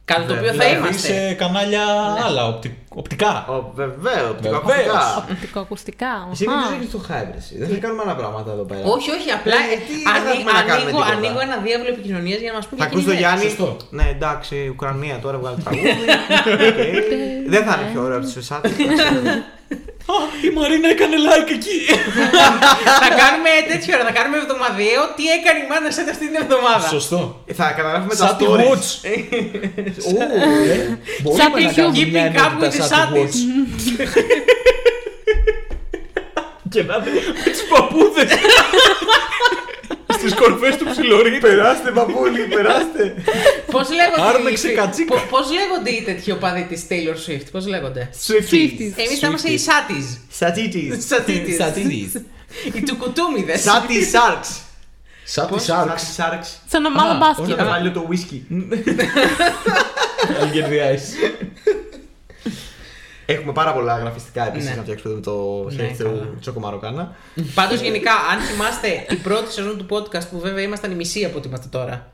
Κάτι 0.05 0.27
το 0.27 0.33
οποίο 0.33 0.47
θα 0.47 0.53
δηλαδή 0.53 0.77
είμαστε. 0.77 1.13
σε 1.13 1.33
κανάλια 1.35 1.83
άλλα, 2.27 2.47
οπτι- 2.49 2.79
οπτικά. 2.95 3.33
Βεβαίως, 3.75 3.97
Βεβαίως. 4.05 4.31
οπτικοακουστικά. 4.31 5.27
Οπτικοακουστικά. 5.33 6.13
Εσύ 6.33 6.45
μην 6.49 6.57
αχα. 6.57 6.67
του 6.67 6.73
ρίχνει 6.73 6.87
το 6.97 7.01
hype, 7.09 7.35
εσύ. 7.41 7.55
Δεν 7.61 7.69
θα 7.73 7.77
κάνουμε 7.85 8.03
άλλα 8.05 8.17
πράγματα 8.21 8.49
εδώ 8.57 8.65
πέρα. 8.71 8.85
Όχι, 8.95 9.09
όχι, 9.17 9.29
απλά 9.39 9.57
Ε, 9.65 9.69
γιατί 9.71 9.93
δεν 9.93 10.03
θα 10.07 10.11
ανοί- 10.19 10.35
έχουμε 10.37 10.53
να 10.61 10.63
κάνουμε 10.69 10.75
ανοίγω, 10.91 10.99
τίποτα. 11.03 11.17
ανοίγω 11.17 11.41
ένα 11.49 11.57
διάβολο 11.67 11.91
επικοινωνίας 11.95 12.41
για 12.45 12.51
να 12.53 12.57
μας 12.59 12.67
πει 12.69 12.75
Θα 12.81 12.85
ακούς 12.89 13.05
το 13.11 13.13
Γιάννη. 13.21 13.45
Σωστό. 13.49 13.69
Ναι, 13.99 14.07
εντάξει, 14.17 14.55
η 14.67 14.69
Ουκρανία 14.75 15.17
τώρα 15.25 15.37
βγάλει 15.43 15.57
τραγούδι. 15.65 15.89
Οκ. 15.91 17.09
Δεν 17.55 17.63
θα 17.67 17.73
είναι 17.77 17.87
πιο 17.93 18.01
ωραίο 18.07 18.17
από 18.19 18.27
τι 18.27 18.33
Σουσάτε. 18.37 18.69
Α, 20.15 20.17
η 20.49 20.51
Μαρίνα 20.57 20.89
έκανε 20.95 21.17
like 21.31 21.51
εκεί. 21.59 21.79
θα 23.05 23.09
κάνουμε 23.23 23.51
τέτοιο 23.71 23.91
ώρα, 23.97 24.05
θα 24.09 24.15
κάνουμε 24.19 24.37
εβδομαδιαίο 24.43 25.03
τι 25.17 25.25
έκανε 25.39 25.59
η 25.65 25.67
μάνα 25.71 25.89
σε 25.97 26.01
αυτή 26.15 26.25
την 26.31 26.37
εβδομάδα. 26.45 26.87
Σωστό. 26.97 27.21
Θα 27.61 27.67
καταγράφουμε 27.79 28.15
τα 28.21 28.27
Σαν 28.27 28.37
τη 28.39 28.45
stories. 28.49 28.69
Watch. 28.71 28.89
Ου, 30.09 30.17
Μπορούμε 31.23 31.59
τη 31.61 31.65
να 31.65 31.73
κάνουμε 31.73 31.97
Keeping 31.99 32.13
μια 32.17 32.27
up 32.27 32.35
ενότητα 32.37 32.67
with 32.67 32.75
the 32.81 32.87
σαν 32.87 33.13
τη 33.13 33.21
Satis. 33.21 33.35
Watch. 33.35 33.39
Και 36.69 36.83
να 36.83 36.99
δει 36.99 37.11
με 37.45 37.51
τις 37.51 37.63
παππούδες. 37.69 38.31
Στις 40.13 40.35
κορφές 40.35 40.77
του 40.77 40.85
ψιλορί. 40.91 41.39
Περάστε, 41.39 41.91
παππούλι, 41.91 42.41
περάστε. 42.41 43.15
Πώς 43.71 43.89
λέγονται. 43.91 44.23
Άρμεξε 44.37 44.71
οι- 44.71 44.75
κατσίκα. 44.75 45.15
πο- 45.15 45.27
Πώς 45.31 45.51
λέγονται 45.53 45.91
οι 45.91 46.03
τέτοιοι 46.03 46.31
οπαδοί 46.33 46.67
της 46.69 46.83
Taylor 46.91 47.15
Swift, 47.31 47.45
πώς 47.53 47.67
λέγονται; 47.67 48.11
Swifties. 48.27 48.93
Εμείς 48.97 49.19
θα 49.21 49.27
είμαστε 49.27 49.51
οι 49.51 49.59
Σάτι. 49.59 50.19
Σατίτις. 50.31 51.07
Σατίδης. 51.59 52.13
Οι 52.75 52.83
τουκουτούμιδες. 52.83 53.61
Σάτι 53.61 53.95
Sharks. 54.13 54.57
Σαν 55.25 55.49
τη 55.53 55.61
Σάρξ. 55.63 56.03
Sharks. 56.17 56.23
Sharks. 56.23 56.47
Σαν 56.69 56.85
ομάδα 56.85 57.11
Α, 57.13 57.17
μπάσκετ. 57.17 57.49
Το 57.49 57.57
κανάλι 57.57 57.91
το 57.91 58.09
whisky. 58.11 58.41
I'll 60.41 60.53
get 60.55 60.67
the 60.73 60.81
ice. 60.95 61.09
Έχουμε 63.33 63.53
πάρα 63.53 63.73
πολλά 63.73 63.99
γραφιστικά 63.99 64.47
επίσης 64.47 64.69
Ναι. 64.69 64.75
να 64.77 64.83
φτιάξουμε 64.83 65.15
με 65.15 65.21
το 65.21 65.65
Ναι, 65.65 65.73
χέρι 65.73 65.95
καλά. 65.99 66.11
του 66.11 66.37
Τσοκομαροκάνα. 66.41 67.15
Πάντως 67.55 67.81
γενικά, 67.81 68.13
αν 68.33 68.41
θυμάστε 68.41 69.05
την 69.09 69.23
πρώτη 69.23 69.53
σεζόν 69.53 69.79
του 69.79 69.87
podcast 69.91 70.29
που 70.31 70.39
βέβαια 70.41 70.63
ήμασταν 70.63 70.91
η 70.91 70.95
μισή 70.95 71.25
από 71.25 71.39
ό,τι 71.39 71.49
είμαστε 71.49 71.67
τώρα. 71.71 72.13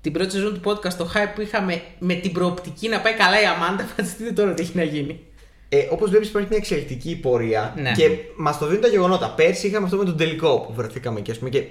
Την 0.00 0.12
πρώτη 0.12 0.30
σεζόν 0.32 0.54
του 0.54 0.70
podcast, 0.70 0.92
το 0.98 1.10
hype 1.14 1.32
που 1.34 1.40
είχαμε 1.40 1.82
με 1.98 2.14
την 2.14 2.32
προοπτική 2.32 2.88
να 2.88 3.00
πάει 3.00 3.12
καλά 3.14 3.40
η 3.42 3.44
Αμάντα, 3.44 3.84
φανταστείτε 3.96 4.32
τώρα 4.32 4.54
τι 4.54 4.62
έχει 4.62 4.72
να 4.76 4.82
γίνει. 4.82 5.20
Ε, 5.68 5.86
Όπως 5.90 6.10
βλέπεις, 6.10 6.28
υπάρχει 6.28 6.48
μια 6.48 6.58
εξαιρετική 6.58 7.16
πορεία 7.16 7.74
Ναι. 7.76 7.92
και 7.92 8.08
μας 8.36 8.58
το 8.58 8.66
δίνουν 8.66 8.80
τα 8.82 8.88
γεγονότα. 8.88 9.30
Πέρσι 9.30 9.66
είχαμε 9.66 9.84
αυτό 9.84 9.96
με 9.96 10.04
τον 10.04 10.16
τελικό 10.16 10.60
που 10.60 10.72
βρεθήκαμε 10.74 11.20
και, 11.20 11.30
ας 11.30 11.38
πούμε, 11.38 11.50
και 11.50 11.64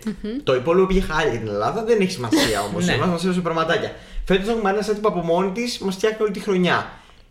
το 0.44 0.56
υπόλοιπο 0.56 0.86
πήγε 0.88 1.02
χάλια 1.02 1.30
για 1.32 1.40
την 1.40 1.48
Ελλάδα. 1.48 1.84
Δεν 1.84 2.02
έχει 2.02 2.11
σημασία 2.11 2.61
όμως. 2.70 2.86
Ναι. 2.86 2.94
Εμάς 2.94 3.07
μας 3.07 3.24
έδωσε 3.24 3.40
πραγματάκια. 3.41 3.91
Φέτος 4.26 4.48
έχουμε 4.48 4.70
ένα 4.70 4.80
set 4.82 4.95
που 5.02 5.07
από 5.07 5.20
μόνη 5.20 5.52
της 5.52 5.78
μας 5.80 5.95
φτιάχνει 5.95 6.18
όλη 6.22 6.32
τη 6.32 6.40
χρονιά. 6.40 6.90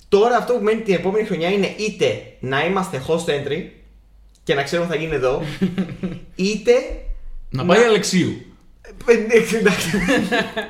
Τώρα 0.09 0.37
αυτό 0.37 0.53
που 0.53 0.63
μένει 0.63 0.81
την 0.81 0.95
επόμενη 0.95 1.27
χρονιά 1.27 1.49
είναι 1.49 1.75
είτε 1.77 2.23
να 2.41 2.65
είμαστε 2.65 3.03
host 3.09 3.25
entry 3.31 3.63
και 4.45 4.55
να 4.55 4.63
ξέρουμε 4.63 4.89
τι 4.89 4.95
θα 4.95 5.01
γίνει 5.03 5.15
εδώ, 5.15 5.43
είτε. 6.51 6.73
Να 7.51 7.65
πάει 7.65 7.83
Αλεξίου. 7.83 8.43
Ε, 9.07 9.13
εντάξει. 9.59 9.89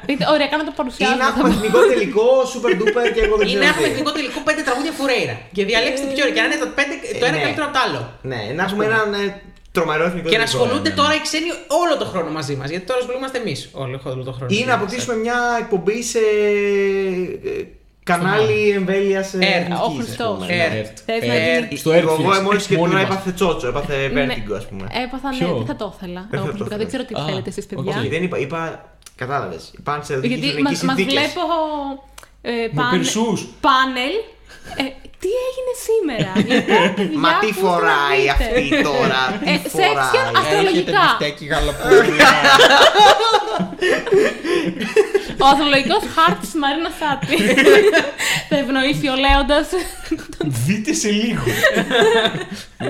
Είτε- 0.09 0.27
Ωραία, 0.35 0.49
να 0.51 0.65
το 0.65 0.73
Ή 0.73 0.77
παρουσιάσουμε. 0.77 1.23
να 1.23 1.27
έχουμε 1.33 1.49
εθνικό 1.49 1.79
τελικό, 1.93 2.27
super 2.53 2.73
duper 2.81 3.07
και 3.15 3.21
εγώ 3.27 3.35
δεν 3.37 3.47
Ή 3.47 3.51
ξέρω. 3.51 3.63
να 3.65 3.69
έχουμε 3.73 3.87
τι. 3.87 3.93
εθνικό 3.93 4.11
τελικό 4.19 4.39
πέντε 4.49 4.63
τραγούδια 4.69 4.93
φουρέιρα. 4.99 5.35
Και 5.57 5.65
διαλέξτε 5.71 6.07
ποιο 6.15 6.25
είναι. 6.27 6.35
Και 6.37 6.41
να 6.45 6.47
είναι 6.49 6.61
το, 6.65 6.69
πέντε, 6.79 6.95
το 7.21 7.25
Ε, 7.27 7.29
ένα 7.29 7.37
ναι. 7.37 7.43
καλύτερο 7.45 7.65
από 7.69 7.75
το 7.77 7.81
άλλο. 7.87 8.01
Ναι, 8.31 8.41
να 8.57 8.63
έχουμε 8.67 8.85
έναν 8.91 9.09
ε, 9.23 9.25
τρομερό 9.77 10.05
εθνικό 10.11 10.29
Και 10.33 10.39
να 10.39 10.45
τελικό. 10.45 10.59
ασχολούνται 10.59 10.89
ναι, 10.89 10.95
ναι. 10.95 11.01
τώρα 11.03 11.13
οι 11.19 11.23
ξένοι 11.29 11.51
όλο 11.83 11.95
το 12.03 12.07
χρόνο 12.13 12.31
μαζί 12.39 12.55
μας. 12.61 12.69
Γιατί 12.73 12.85
τώρα 12.89 12.99
ασχολούμαστε 13.03 13.37
εμείς 13.43 13.59
όλο 13.85 13.97
όλο 14.15 14.23
το 14.29 14.33
χρόνο. 14.37 14.51
Ή 14.59 14.61
να 14.69 14.75
αποκτήσουμε 14.79 15.15
μια 15.25 15.39
εκπομπή 15.63 15.99
σε 16.13 16.23
ε, 17.53 17.59
κανάλι 18.13 18.71
εμβέλεια 18.71 19.19
Ερτ, 19.19 19.73
ο 19.87 19.89
Χριστός. 19.99 20.39
Ερτ. 20.49 20.97
Θες 21.07 21.23
να 21.29 21.35
Ε, 21.35 21.59
γίνει- 21.59 21.77
Στο 21.77 21.93
Εγώ 21.93 22.17
Airflix. 22.17 22.43
μόλι 22.43 22.61
και 22.71 22.77
μόνοι 22.77 22.91
τώρα 22.93 23.03
μας. 23.07 23.11
έπαθε 23.13 23.31
τσότσο, 23.33 23.67
έπαθε 23.69 23.95
Ναι. 24.13 24.25
vertigo, 24.27 24.53
ας 24.57 24.67
πούμε. 24.69 24.85
Έπαθα, 25.05 25.29
ναι, 25.31 25.37
Ποιο; 25.39 25.55
δεν 25.57 25.67
θα 25.67 25.77
το 25.77 25.95
ήθελα. 25.97 26.21
Δεν 26.31 26.39
Εγώ 26.39 26.45
θα 26.45 26.51
το 26.51 26.57
προσωπικά 26.57 26.65
ήθελα. 26.65 26.77
δεν 26.77 26.87
ξέρω 26.87 27.03
τι 27.05 27.15
Α, 27.21 27.25
θέλετε 27.29 27.49
εσείς, 27.53 27.67
παιδιά. 27.67 27.93
οκ. 27.93 27.99
Όχι, 27.99 28.09
δεν 28.15 28.23
είπα, 28.23 28.39
είπα 28.39 28.61
κατάλαβες. 29.23 29.63
Υπάρχουν 29.79 30.05
σε 30.05 30.15
Γιατί 30.15 30.35
ειδικέ 30.47 30.63
μας, 30.63 30.71
μας 30.73 30.79
συνθήκες. 30.97 31.13
βλέπω 31.13 31.43
ε, 32.43 32.51
Με 32.53 32.69
πάνε- 32.75 32.91
πυρσούς. 32.93 33.39
πάνελ. 33.67 34.15
Ε, 34.83 34.85
τι 35.23 35.31
έγινε 35.49 35.73
σήμερα; 35.87 36.31
Λοιπόν, 36.53 36.95
παιδιά, 36.95 37.19
Μα 37.25 37.31
τι 37.43 37.47
πού 37.53 37.59
φοράει 37.65 38.23
θα 38.27 38.33
αυτή 38.33 38.49
βρείτε; 38.55 38.83
τώρα, 38.91 39.21
τι 39.45 39.51
Ε, 39.51 39.57
section 39.57 39.71
φοράει; 39.71 40.37
αστρολογικά. 40.39 41.05
γαλοπούλια. 41.53 42.31
Ο 45.43 45.47
αστρολογικό 45.53 45.99
χάρτης 46.15 46.51
τη 46.51 46.59
Μαρίνα 46.59 46.91
Σάτι. 47.01 47.27
θα 48.49 48.57
ευνοήσει 48.57 49.07
ο 49.09 49.17
Λέοντας. 49.25 49.69
Δείτε 50.67 50.93
σε 50.93 51.11
λίγο. 51.11 51.43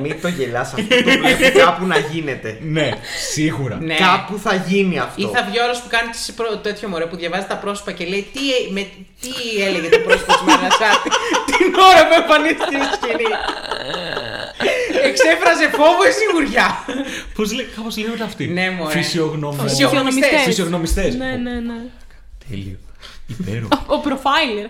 Μην 0.02 0.20
το 0.20 0.28
γελάς 0.28 0.72
αυτό. 0.74 0.94
Το 1.02 1.10
βλέπω 1.18 1.58
κάπου 1.58 1.86
να 1.86 1.98
γίνεται. 1.98 2.58
Ναι, 2.60 2.88
σίγουρα. 3.32 3.76
Ναι. 3.80 3.94
Κάπου 3.94 4.38
θα 4.44 4.54
γίνει 4.54 4.98
αυτό. 4.98 5.22
Ή 5.22 5.30
θα 5.34 5.42
βγει 5.48 5.58
ο 5.58 5.62
άλλος 5.64 5.80
που 5.80 5.88
κάνει 5.88 6.08
τις 6.10 6.32
προ- 6.36 6.60
τέτοιο 6.62 6.88
μωρέ 6.88 7.06
που 7.06 7.16
διαβάζει 7.16 7.46
τα 7.48 7.56
πρόσωπα 7.56 7.92
και 7.92 8.04
λέει 8.04 8.26
τι, 8.32 8.40
ε- 8.56 8.70
με, 8.74 8.82
τι 9.20 9.62
έλεγε 9.66 9.88
το 9.88 9.98
πρόσωπο 10.06 10.32
της 10.32 10.42
Μαρινασάτη 10.48 11.08
την 11.50 11.66
ώρα 11.90 12.02
που 12.08 12.14
εμφανίστηκε 12.20 12.76
στη 12.84 12.94
σκηνή. 12.96 13.26
Εξέφραζε 15.04 15.68
φόβο 15.68 16.02
ή 16.08 16.12
σιγουριά. 16.18 16.84
Πώς 17.34 17.52
λέει, 17.52 17.66
κάπως 17.76 17.96
λέγονται 17.96 18.22
αυτοί; 18.22 18.46
Ναι, 18.46 18.70
μωρέ. 18.70 18.92
Φυσιογνωμιστές. 18.96 19.70
Φυσιογνωμιστές. 19.70 20.42
Φυσιογνωμιστές. 20.44 21.14
ναι, 21.14 21.26
ναι, 21.36 21.50
ναι. 21.60 21.80
Τέλειο. 22.48 22.76
Υπέροχο. 23.26 23.68
Ο 23.86 24.02
profiler. 24.04 24.68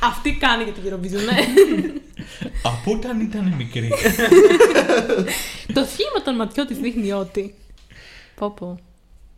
Αυτή 0.00 0.36
κάνει 0.40 0.62
για 0.64 0.72
την 0.72 0.82
Eurovision, 0.86 1.24
ναι. 1.34 1.46
Από 2.62 2.92
όταν 2.92 3.20
ήταν 3.20 3.54
μικρή. 3.56 3.88
Το 5.72 5.86
σχήμα 5.92 6.22
των 6.24 6.34
ματιών 6.36 6.66
της 6.66 6.78
δείχνει 6.78 7.12
ότι. 7.12 7.54
Πω 8.34 8.50
πω. 8.50 8.78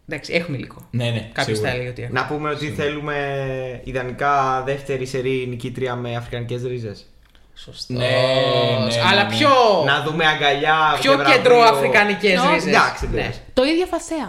Εντάξει, 0.08 0.32
έχουμε 0.32 0.56
υλικό. 0.56 0.88
ναι, 0.90 1.04
ναι. 1.10 1.30
Κάποιος 1.32 1.56
σίγουρα. 1.56 1.68
θα 1.68 1.74
έλεγε 1.76 1.88
ότι 1.90 2.02
έχουμε. 2.02 2.20
Να 2.20 2.26
πούμε 2.26 2.50
ότι 2.50 2.70
θέλουμε 2.70 3.80
ιδανικά 3.84 4.62
δεύτερη 4.66 5.06
σερή 5.06 5.46
νικήτρια 5.48 5.94
με 5.96 6.16
αφρικανικές 6.16 6.62
ρίζες. 6.62 7.06
Σωστός. 7.64 7.84
Ναι, 7.88 7.96
ναι, 7.98 8.84
ναι, 8.86 9.02
Αλλά 9.10 9.22
ναι. 9.24 9.34
πιο, 9.36 9.50
Να 9.86 10.02
δούμε 10.02 10.24
αγκαλιά. 10.26 10.96
πιο 11.00 11.10
και 11.10 11.16
βραβείο. 11.16 11.36
κέντρο 11.36 11.60
αφρικανικές 11.62 12.38
Όχι, 12.40 12.52
ρίζες. 12.54 12.68
Εντάξει, 12.74 13.08
Ναι. 13.12 13.20
ναι. 13.20 13.30
Το 13.54 13.62
ίδιο 13.64 13.86
φασέα. 13.86 14.28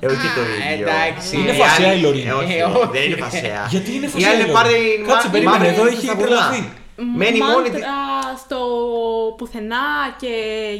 Ε, 0.00 0.06
όχι 0.06 0.16
το 0.36 0.40
Α, 0.40 0.72
ίδιο. 0.72 0.88
εντάξει. 0.88 1.36
Είναι 1.36 1.50
Η 1.50 1.54
φασαία 1.54 1.88
άλλη- 1.88 1.98
η 1.98 2.02
Λωρίν. 2.02 2.26
Ε, 2.28 2.32
όχι, 2.32 2.54
Ε, 2.56 2.62
όχι. 2.62 2.88
δεν 2.92 3.02
είναι 3.02 3.16
φασαία. 3.16 3.66
Γιατί 3.70 3.94
είναι 3.94 4.06
Η 4.06 4.08
φασαία 4.08 4.28
άλλη 4.30 4.36
η 4.36 4.40
Λωρίν. 4.40 4.54
πάρει 4.54 5.04
Κάτσε, 5.08 5.26
μα- 5.26 5.32
περίμενε, 5.32 5.58
μαύρη 5.58 5.74
εδώ 5.74 5.86
έχει 5.86 6.04
στα 6.06 6.14
βουνά. 6.14 6.26
τρελαθεί. 6.26 6.72
Μένει 7.16 7.38
μόνη 7.38 7.68
της. 7.70 7.80
Μάντρα 7.80 8.38
στο 8.44 8.58
πουθενά 9.38 9.86
και 10.20 10.32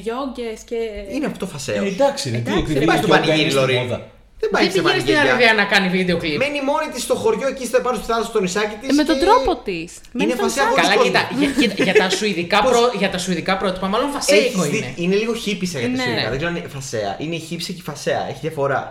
γιόγκες 0.05 0.61
και. 0.69 0.77
Είναι 1.15 1.27
αυτό 1.27 1.47
φασαίο. 1.47 1.83
Ε, 1.85 1.87
εντάξει, 1.87 2.31
ρε, 2.31 2.37
τι 2.37 2.41
Εντάξει, 2.43 2.62
επειδή 2.62 2.79
Δεν 2.79 2.87
πάει 2.89 2.97
η 2.97 2.99
στο 2.99 3.07
γιόγκα 3.07 3.23
πανηγύρι, 3.24 3.43
είναι 3.51 3.51
στη 3.51 3.61
Λωρίν. 3.61 3.83
μόδα. 3.83 4.01
Δεν 4.43 4.51
πάει 4.55 4.62
Δεν 4.64 4.73
σε 4.73 4.81
πήγαινε 4.82 5.01
στην 5.01 5.14
πανηγύρια. 5.14 5.20
Αραβία 5.35 5.52
να 5.60 5.64
κάνει 5.73 5.89
βίντεο 5.97 6.16
κλιπ. 6.23 6.39
Μένει 6.44 6.60
μόνη 6.70 6.86
της 6.94 7.02
στο 7.02 7.14
χωριό 7.23 7.47
εκεί 7.55 7.64
στο 7.70 7.78
πάνω 7.86 7.97
στη 7.98 8.06
θάλασσα 8.10 8.28
στο 8.32 8.40
νησάκι 8.40 8.77
της. 8.81 8.89
Ε, 8.90 8.93
με 9.01 9.05
τον 9.10 9.19
τρόπο 9.24 9.51
της. 9.66 9.89
Είναι 10.20 10.35
φασαία 10.43 10.64
χωρίς 10.69 10.82
Καλά, 10.82 10.94
κόσμο. 10.94 11.02
κοίτα, 11.10 11.23
για, 11.39 11.48
κοίτα, 11.60 11.85
για, 11.89 11.94
τα 12.02 12.09
σουηδικά 12.19 12.59
Πώς; 12.62 12.70
πρό, 12.70 12.82
για 13.01 13.10
τα 13.14 13.19
σουηδικά 13.19 13.52
πρότυπα, 13.56 13.86
μάλλον 13.93 14.09
φασέικο 14.16 14.62
Έχεις 14.62 14.78
είναι. 14.78 14.86
δει- 14.86 15.02
είναι 15.05 15.16
λίγο 15.23 15.35
χύπησα 15.44 15.78
για 15.78 15.89
τη 15.89 15.94
Ναι. 15.94 16.02
σειρά. 16.02 16.23
Δεν 16.28 16.36
ξέρω 16.39 16.51
αν 16.52 16.56
είναι 16.56 16.69
φασαία. 16.69 17.16
Είναι 17.24 17.35
η 17.35 17.39
χύψη 17.48 17.70
και 17.73 17.81
η 17.81 17.86
φασαία. 17.90 18.23
Έχει 18.31 18.39
διαφορά. 18.40 18.82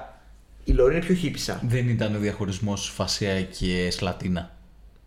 Η 0.64 0.72
Λόρι 0.72 0.96
είναι 0.96 1.06
πιο 1.06 1.16
χύπησα. 1.16 1.60
Δεν 1.68 1.90
ήταν 1.90 2.16
ο 2.16 2.20
διαχωρισμός 2.20 2.92
φασαία 2.96 3.42
και 3.42 3.92
σλατίνα. 3.92 4.44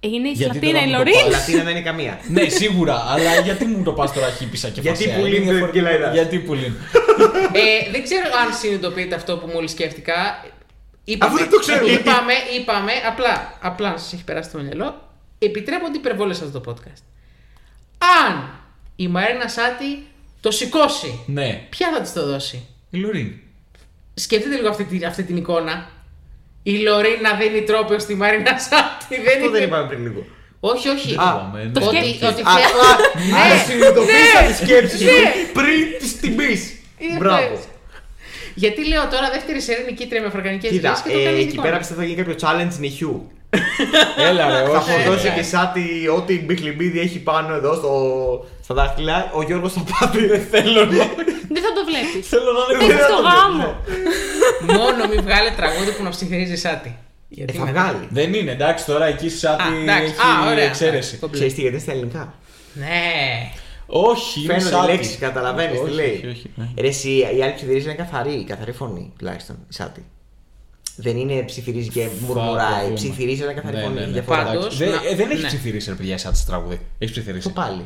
Είναι 0.00 0.28
η 0.28 0.32
Γιατί 0.32 0.50
Σλατίνα 0.58 0.72
τώρα 0.72 0.84
η 0.84 0.86
μου 0.86 0.92
το 0.92 0.98
Λωρίν. 0.98 1.14
πας; 1.30 1.32
Λατίνα 1.38 1.62
δεν 1.62 1.72
είναι 1.76 1.84
καμία. 1.84 2.18
ναι, 2.28 2.48
σίγουρα, 2.48 2.96
αλλά 3.08 3.40
γιατί 3.40 3.64
μου 3.64 3.82
το 3.82 3.92
πας 3.92 4.12
τώρα 4.12 4.28
χύπησα 4.38 4.68
και 4.68 4.80
Γιατί 4.80 4.98
φασαία. 5.02 5.14
που 5.18 5.20
είναι 5.26 5.28
λύνει 5.34 5.46
το 5.46 5.50
διαφορετικό. 5.52 5.86
Ευκελαϊδάς. 5.86 6.14
Γιατί 6.14 6.38
που 6.38 6.54
λύνει. 6.54 6.74
Ε, 7.52 7.90
δεν 7.90 8.02
ξέρω 8.02 8.24
αν 8.46 8.54
συνειδητοποιείτε 8.54 9.14
αυτό 9.14 9.36
που 9.36 9.50
μόλις 9.54 9.70
σκέφτηκα. 9.70 10.44
Είπαμε, 11.04 11.32
Αφού 11.32 11.42
δεν 11.42 11.50
το 11.50 11.58
ξέρουμε. 11.58 11.90
Είπαμε, 11.92 12.32
είπαμε, 12.60 12.92
απλά, 13.08 13.58
απλά 13.60 13.90
να 13.90 13.96
σας 13.98 14.12
έχει 14.12 14.24
περάσει 14.24 14.50
το 14.50 14.58
μυαλό. 14.58 15.08
Επιτρέπονται 15.38 15.96
υπερβόλε 15.96 16.34
σε 16.34 16.44
αυτό 16.44 16.60
το 16.60 16.72
podcast. 16.72 17.02
Αν 18.26 18.50
η 18.96 19.08
Μαρίνα 19.08 19.48
Σάτι 19.48 20.06
το 20.40 20.50
σηκώσει, 20.50 21.20
Ναι. 21.26 21.66
ποια 21.70 21.90
θα 21.94 22.00
της 22.00 22.12
το 22.12 22.26
δώσει; 22.26 22.66
Η 22.90 22.98
Λωρίν. 22.98 23.32
Σκεφτείτε 24.14 24.54
λίγο 24.56 24.68
αυτή, 24.68 24.84
την- 24.84 25.06
αυτή 25.06 25.22
την 25.22 25.36
εικόνα. 25.36 25.88
Η 26.62 26.76
Λωρίν 26.76 27.20
να 27.22 27.34
δίνει 27.34 27.62
τρόπαιο 27.62 27.98
στη 27.98 28.14
Μαρίνα 28.14 28.58
Σάτι. 28.58 29.04
Δεν 29.08 29.20
Αυτό 29.36 29.50
δεν 29.50 29.50
είναι. 29.50 29.58
είπαμε 29.58 29.88
πριν 29.88 30.02
λίγο. 30.02 30.24
Όχι, 30.60 30.88
όχι. 30.88 31.08
Δεν 31.08 31.20
Α, 31.20 31.32
το 31.32 31.38
είπαμε, 31.38 31.70
το 31.74 31.80
ναι. 31.80 31.86
Ότι, 31.86 31.96
σκέφτηκες. 31.96 32.28
ότι 32.28 32.42
Α, 32.42 32.50
φε- 32.50 32.64
α, 32.64 33.48
Ναι, 33.48 33.54
α, 33.54 33.58
συνειδητοποίησα 33.66 34.40
ναι, 34.42 34.48
τη 34.48 34.54
σκέψη 34.64 34.98
σου 34.98 35.04
ναι. 35.04 35.32
πριν 35.52 35.98
τη 35.98 36.08
τιμή. 36.20 36.78
Είναι 37.10 37.18
Μπράβο. 37.18 37.36
αυτό. 37.54 37.56
Γιατί 38.54 38.88
λέω 38.88 39.02
τώρα 39.08 39.30
δεύτερη 39.32 39.60
σερή 39.60 39.84
νικήτρια 39.84 40.20
με 40.20 40.26
αφρικανικές 40.26 40.70
Κοίτα, 40.70 40.90
λύσει 40.90 41.02
και 41.02 41.10
το 41.12 41.18
ε, 41.18 41.24
κάνει 41.24 41.36
εκεί 41.38 41.46
ειδικό. 41.46 41.62
πέρα 41.62 41.76
πιστεύω 41.78 42.00
θα 42.00 42.06
γίνει 42.06 42.22
κάποιο 42.22 42.36
challenge 42.42 42.78
νυχιού. 42.78 43.30
Έλα 44.28 44.48
ρε, 44.50 44.64
Θα 44.70 44.78
όχι. 44.78 44.90
φορτώσει 44.90 45.28
ναι. 45.28 45.34
και 45.34 45.42
σάτι 45.42 46.08
ό,τι 46.16 46.40
μπιχλιμπίδι 46.40 47.00
έχει 47.00 47.18
πάνω 47.18 47.54
εδώ 47.54 47.74
στο, 47.74 47.92
στα 48.62 48.74
δάχτυλα. 48.74 49.30
Ο 49.34 49.42
Γιώργος 49.42 49.72
θα 49.72 49.84
πάθει. 49.98 50.26
Δεν 50.26 50.46
θέλω 50.50 50.84
να. 50.84 50.96
Δεν 51.54 51.62
θα 51.66 51.72
το 51.76 51.82
βλέπεις. 51.88 52.28
Θέλω 52.28 52.50
να 52.52 52.84
είναι 52.84 52.92
Έχεις 52.94 53.06
το 53.06 53.14
γάμο. 53.28 53.76
Μόνο 54.60 55.06
μην 55.08 55.22
βγάλε 55.22 55.50
τραγούδι 55.56 55.90
που 55.92 56.02
να 56.02 56.10
ψιθυρίζει 56.10 56.56
σάτι. 56.56 56.88
Ε, 56.88 56.94
Γιατί 57.28 57.52
θα 57.52 57.64
μετά- 57.64 57.80
βγάλει. 57.82 58.08
Δεν 58.10 58.34
είναι, 58.34 58.50
εντάξει, 58.50 58.84
τώρα 58.84 59.06
εκεί 59.06 59.28
σάτι 59.28 59.62
Α, 59.62 59.66
εντάξει. 59.82 60.02
έχει 60.04 60.20
Α, 60.46 60.50
ωραία. 60.50 60.64
εξαίρεση. 60.64 61.16
Κομπλέ. 61.16 61.36
Ξέρεις 61.36 61.54
τι, 61.54 61.60
γιατί 61.60 61.74
είναι 61.76 61.84
στα 61.84 61.92
ελληνικά; 61.92 62.34
Ναι. 62.72 63.50
Όχι, 63.86 64.40
είναι 64.44 64.52
Φαίνονται 64.52 64.76
σάτι. 64.76 64.90
λέξεις, 64.92 65.18
καταλαβαίνεις 65.18 65.78
τι 65.78 65.84
Όχι, 65.84 65.94
λέει. 65.94 66.14
όχι, 66.14 66.26
όχι, 66.26 66.50
ναι. 66.54 66.68
Ρε, 66.80 66.86
εσύ, 66.88 67.10
η 67.36 67.42
άλλη 67.42 67.52
ψιθυρίζει 67.54 67.84
είναι 67.84 67.94
καθαρή, 67.94 68.44
καθαρή 68.48 68.72
φωνή 68.72 69.12
τουλάχιστον. 69.18 69.56
Η 69.70 69.74
σάτι. 69.74 70.04
Δεν 70.96 71.16
είναι 71.16 71.42
ψιθυρίζει 71.42 71.88
και 71.88 72.02
Θα 72.02 72.08
το 72.08 72.14
μουρμουράει. 72.34 72.82
δούμε. 72.82 72.94
Ψιθυρίζει 72.94 73.42
ένα 73.42 73.52
καθαρή 73.52 73.76
Ναι, 73.76 73.82
φωνή. 73.82 73.94
ναι, 73.94 74.00
ναι. 74.00 74.12
διαφορά. 74.12 74.44
Πάντως, 74.44 74.64
Εντάξει, 74.64 74.76
δεν- 74.84 74.90
να- 74.92 75.08
ε, 75.08 75.14
Δεν 75.14 75.30
έχει 75.30 75.40
ναι. 75.42 75.46
ψιθυρίσει 75.46 75.88
ρε 75.90 75.94
παιδιά 75.96 76.14
η 76.14 76.18
σάτι 76.18 76.36
στο 76.36 76.46
τραγούδι. 76.46 76.80
Έχει 76.98 77.12
ψιθυρίσει. 77.12 77.42
Το 77.48 77.50
πάλι. 77.54 77.84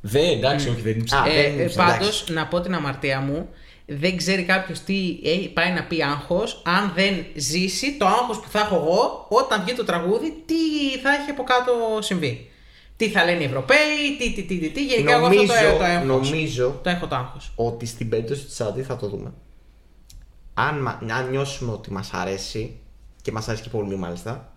Δεν, 0.00 0.24
εντάξει, 0.38 0.68
όχι, 0.68 0.80
δεν 0.80 0.92
είναι 0.92 1.02
Α, 1.02 1.04
ψιθυρίσει. 1.22 1.40
δεν 1.42 1.50
Ε, 1.50 1.52
είναι 1.54 1.62
ε, 1.62 1.66
ψηλά, 1.66 1.84
Πάντως, 1.84 2.24
να 2.28 2.46
πω 2.46 2.60
την 2.60 2.74
αμαρτία 2.74 3.20
μου, 3.20 3.48
δεν 3.86 4.16
ξέρει 4.16 4.42
κάποιος 4.42 4.78
τι 4.80 4.94
ε, 5.24 5.48
πάει 5.54 5.72
να 5.72 5.82
πει 5.84 6.02
άγχος, 6.02 6.62
αν 6.64 6.92
δεν 6.94 7.24
ζήσει 7.34 7.96
το 7.98 8.06
άγχος 8.06 8.38
που 8.40 8.48
θα 8.50 8.58
έχω 8.58 8.74
εγώ 8.74 9.26
όταν 9.28 9.62
βγει 9.64 9.74
το 9.74 9.84
τραγούδι, 9.84 10.42
τι 10.46 10.54
θα 11.02 11.10
έχει 11.20 11.30
από 11.30 11.42
κάτω 11.44 11.72
συμβεί. 12.00 12.50
Τι 12.96 13.08
θα 13.08 13.24
λένε 13.24 13.42
οι 13.42 13.44
Ευρωπαίοι, 13.44 14.16
τι, 14.18 14.32
τι, 14.32 14.42
τι, 14.42 14.58
τι, 14.58 14.68
τι. 14.70 14.84
Γενικά 14.86 15.14
εγώ 15.14 15.26
αυτό 15.26 15.34
Νομίζω, 15.38 15.52
το, 15.72 15.76
το 15.78 15.84
έχω. 15.84 16.04
νομίζω 16.04 16.80
Το 16.82 16.90
έχω 16.90 17.06
το 17.06 17.14
άγχος. 17.14 17.52
ότι 17.54 17.86
στην 17.86 18.08
περίπτωση 18.08 18.44
της 18.44 18.54
Σάντι 18.54 18.82
θα 18.82 18.96
το 18.96 19.08
δούμε. 19.08 19.32
Αν, 20.54 20.82
μα- 20.82 21.14
αν 21.14 21.30
νιώσουμε 21.30 21.72
ότι 21.72 21.92
μας 21.92 22.10
αρέσει 22.12 22.76
και 23.22 23.32
μας 23.32 23.48
αρέσει 23.48 23.62
και 23.62 23.68
πολύ 23.68 23.96
μάλιστα, 23.96 24.52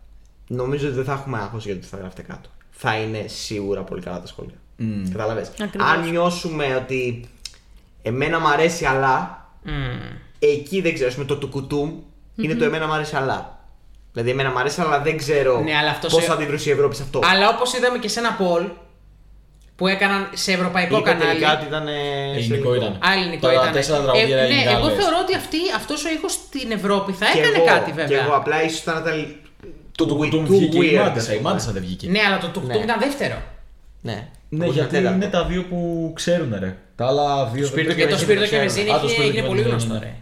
νομίζω 0.47 0.85
ότι 0.87 0.95
δεν 0.95 1.05
θα 1.05 1.13
έχουμε 1.13 1.37
άγχος 1.37 1.65
για 1.65 1.73
το 1.73 1.79
τι 1.81 1.87
θα 1.87 1.97
γράφετε 1.97 2.21
κάτω. 2.21 2.49
Θα 2.71 2.95
είναι 2.97 3.27
σίγουρα 3.27 3.81
πολύ 3.83 4.01
καλά 4.01 4.21
τα 4.21 4.27
σχόλια. 4.27 4.55
Mm. 4.79 4.83
Κατάλαβες. 5.11 5.51
Ακριβώς. 5.61 5.87
Αν 5.89 6.09
νιώσουμε 6.09 6.75
ότι 6.75 7.25
εμένα 8.01 8.39
μου 8.39 8.47
αρέσει 8.47 8.85
αλλά, 8.85 9.45
εκεί 10.39 10.81
δεν 10.81 10.93
ξέρω, 10.93 11.09
ας 11.09 11.13
πούμε, 11.15 11.25
το 11.27 11.37
τουκουτούμ 11.37 11.99
είναι 12.35 12.55
το 12.55 12.63
εμένα 12.63 12.85
μου 12.87 12.93
αρέσει 12.93 13.15
αλλά. 13.15 13.58
Δηλαδή 14.11 14.29
εμένα 14.29 14.49
μου 14.51 14.59
αρέσει 14.59 14.81
αλλά 14.81 14.99
δεν 15.01 15.17
ξέρω 15.17 15.59
Ναι, 15.61 15.75
αλλά 15.75 15.89
αυτός 15.89 16.11
πώς 16.13 16.21
σε- 16.21 16.27
θα 16.27 16.33
αντιδρούσει 16.33 16.69
η 16.69 16.71
Ευρώπη 16.71 16.95
σε 16.95 17.03
αυτό. 17.03 17.19
Αλλά 17.31 17.49
όπως 17.49 17.73
είδαμε 17.73 17.97
και 17.97 18.07
σε 18.07 18.19
ένα 18.19 18.37
poll 18.39 18.69
που 19.75 19.87
έκαναν 19.87 20.29
σε 20.33 20.51
ευρωπαϊκό 20.51 20.97
Είπε 20.97 21.09
κανάλι. 21.09 21.27
τελικά 21.29 21.53
ότι 21.57 21.65
ήταν 21.65 21.87
ε, 21.87 21.91
σε 22.33 22.39
Ελληνικό 22.39 22.75
ήταν. 22.75 22.91
Α, 23.07 23.13
ελληνικό 23.17 23.47
Τα 23.47 23.53
ήταν. 23.53 23.71
τέσσερα 23.71 23.99
τραγούδια 24.01 24.35
ναι, 24.35 24.41
ελληνικά, 24.41 24.71
εγώ 24.71 24.87
λες. 24.87 24.95
θεωρώ 24.99 25.17
ότι 25.21 25.35
αυτή, 25.35 25.57
αυτός 25.75 26.05
ο 26.05 26.09
ήχος 26.09 26.31
στην 26.31 26.71
Ευρώπη 26.71 27.11
θα 27.11 27.25
Και 27.33 27.39
έκανε 27.39 27.55
εγώ- 27.55 27.65
κάτι 27.65 27.91
βέβαια. 27.91 28.17
Και 28.17 28.23
εγώ 28.25 28.33
απλά 28.35 28.63
ίσως 28.63 28.79
θα 28.81 28.97
ήταν. 29.01 29.35
Το 29.97 30.03
too 30.05 30.07
τουκουτούμ 30.07 30.43
weird, 30.45 30.47
βγήκε 30.47 30.85
η 30.85 30.97
ας 30.97 31.07
Μάντισα. 31.07 31.33
Η 31.33 31.37
πούμε. 31.37 31.49
Μάντισα 31.49 31.71
δεν 31.71 31.81
βγήκε. 31.81 32.07
Ναι, 32.09 32.19
αλλά 32.27 32.37
το 32.37 32.47
τουκτούμ 32.47 32.77
Ναι. 32.77 32.83
ήταν 32.83 32.99
δεύτερο. 32.99 33.37
Ναι, 34.01 34.27
Ναι, 34.49 34.63
Όπως 34.63 34.75
γιατί 34.75 34.89
τέταρτο. 34.89 35.15
είναι 35.15 35.27
τα 35.27 35.43
δύο 35.45 35.63
που 35.69 36.11
ξέρουν, 36.15 36.55
ρε. 36.59 36.77
Τα 36.95 37.07
άλλα 37.07 37.45
δύο 37.45 37.61
δεν 37.61 37.71
Σπίρτο 37.71 37.89
το 37.89 37.95
και 37.95 38.01
Και 38.01 38.07
το 38.09 38.17
Βενζίνη 38.17 38.23
Σπίρτο 38.23 38.41
το 38.41 38.49
και 38.49 38.55
ξέρουμε. 38.55 38.67
Βενζίνη 38.67 38.89
Α, 38.89 38.99
το 38.99 39.05
έχει- 39.05 39.13
Σπίρτο 39.13 39.27
έγινε 39.29 39.41
και 39.41 39.47
πολύ 39.47 39.61
Βενζίνη, 39.61 39.83
γνωστό, 39.85 40.05
ναι. 40.05 40.11
ρε. 40.11 40.13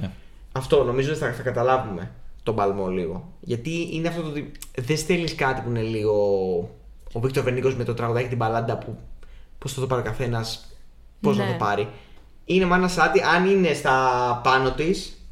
Ναι. 0.00 0.10
Αυτό 0.52 0.84
νομίζω 0.84 1.10
ότι 1.10 1.18
θα, 1.18 1.32
θα 1.36 1.42
καταλάβουμε 1.42 2.10
τον 2.46 2.54
παλμό 2.54 2.88
λίγο. 2.88 3.32
Γιατί 3.40 3.88
είναι 3.92 4.08
αυτό 4.08 4.22
το 4.22 4.28
ότι 4.28 4.52
δεν 4.78 4.96
στέλνεις 4.96 5.34
κάτι 5.34 5.60
που 5.60 5.68
είναι 5.68 5.80
λίγο. 5.82 6.14
Ο 7.12 7.20
Βίκτορ 7.20 7.42
Βενίκο 7.44 7.68
με 7.76 7.84
το 7.84 7.94
τραγουδάκι 7.94 8.28
την 8.28 8.36
μπαλάντα 8.36 8.78
που. 8.78 8.98
Πώς 9.58 9.72
θα 9.72 9.80
το 9.80 9.86
πάρει 9.86 10.00
ο 10.00 10.04
καθένας, 10.04 10.66
πώς 11.20 11.36
Ναι. 11.36 11.44
θα 11.44 11.50
το 11.50 11.56
πάρει. 11.58 11.88
Είναι 12.44 12.64
μάνα 12.64 12.88
σάτι, 12.88 13.20
αν 13.22 13.46
είναι 13.46 13.72
στα 13.72 13.94
πάνω 14.44 14.70
της, 14.72 15.26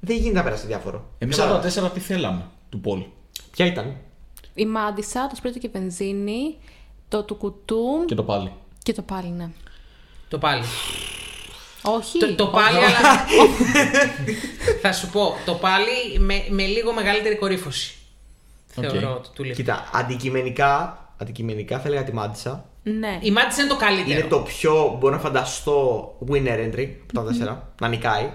δεν 0.00 0.16
γίνεται 0.16 0.36
να 0.36 0.42
περάσει 0.42 0.66
διάφορο. 0.66 1.04
Εμείς 1.18 1.34
από 1.38 1.42
τα 1.42 1.52
Κατάλαβες. 1.54 1.74
τέσσερα 1.74 1.92
τι 1.92 2.00
θέλαμε 2.00 2.46
στο 2.68 2.80
poll; 2.80 3.02
Ποια 3.50 3.66
ήταν; 3.66 3.96
Η 4.54 4.66
Μάντισσα, 4.66 5.26
το 5.26 5.36
σπίρτο 5.36 5.58
και 5.58 5.68
βενζίνη, 5.72 6.56
το 7.08 7.22
Τουκουτούμ 7.22 7.98
Και 8.00 8.04
και... 8.06 8.14
το 8.14 8.22
πάλι. 8.22 8.52
το 8.94 9.02
πάλι, 9.02 9.28
ναι. 9.28 9.50
Το 10.28 10.38
πάλι. 10.38 10.62
Όχι. 11.82 12.18
Το, 12.18 12.34
το 12.34 12.46
πάλι, 12.46 12.76
αλλά. 12.76 12.98
θα 14.82 14.92
σου 14.92 15.08
πω, 15.10 15.34
το 15.44 15.54
πάλι 15.54 16.18
με, 16.18 16.44
με 16.48 16.62
λίγο 16.62 16.92
μεγαλύτερη 16.92 17.36
κορύφωση. 17.36 17.94
Οκ. 18.76 18.84
Θεωρώ 18.90 19.14
ότι 19.14 19.28
του 19.34 19.42
λείπει. 19.42 19.56
Κοίτα, 19.56 19.88
αντικειμενικά, 19.92 20.98
αντικειμενικά 21.18 21.78
θα 21.78 21.88
έλεγα 21.88 22.04
τη 22.04 22.12
Μάντισσα. 22.12 22.64
Ναι. 22.82 23.18
Η 23.20 23.30
Μάντισσα 23.30 23.60
είναι 23.60 23.70
το 23.70 23.76
καλύτερο. 23.76 24.18
Είναι 24.18 24.28
το 24.28 24.38
πιο 24.38 24.96
μπορώ 24.98 25.14
να 25.14 25.20
φανταστώ 25.20 26.14
winner 26.30 26.58
entry 26.72 26.88
από 27.02 27.12
τα 27.12 27.24
τέσσερα, 27.24 27.72
να 27.80 27.88
νικάει. 27.88 28.30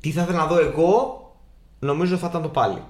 Τι 0.00 0.10
θα 0.10 0.22
ήθελα 0.22 0.38
να 0.38 0.46
δω 0.46 0.58
εγώ, 0.58 1.22
νομίζω 1.78 2.16
θα 2.16 2.26
ήταν 2.30 2.42
το 2.42 2.48
πάλι. 2.48 2.82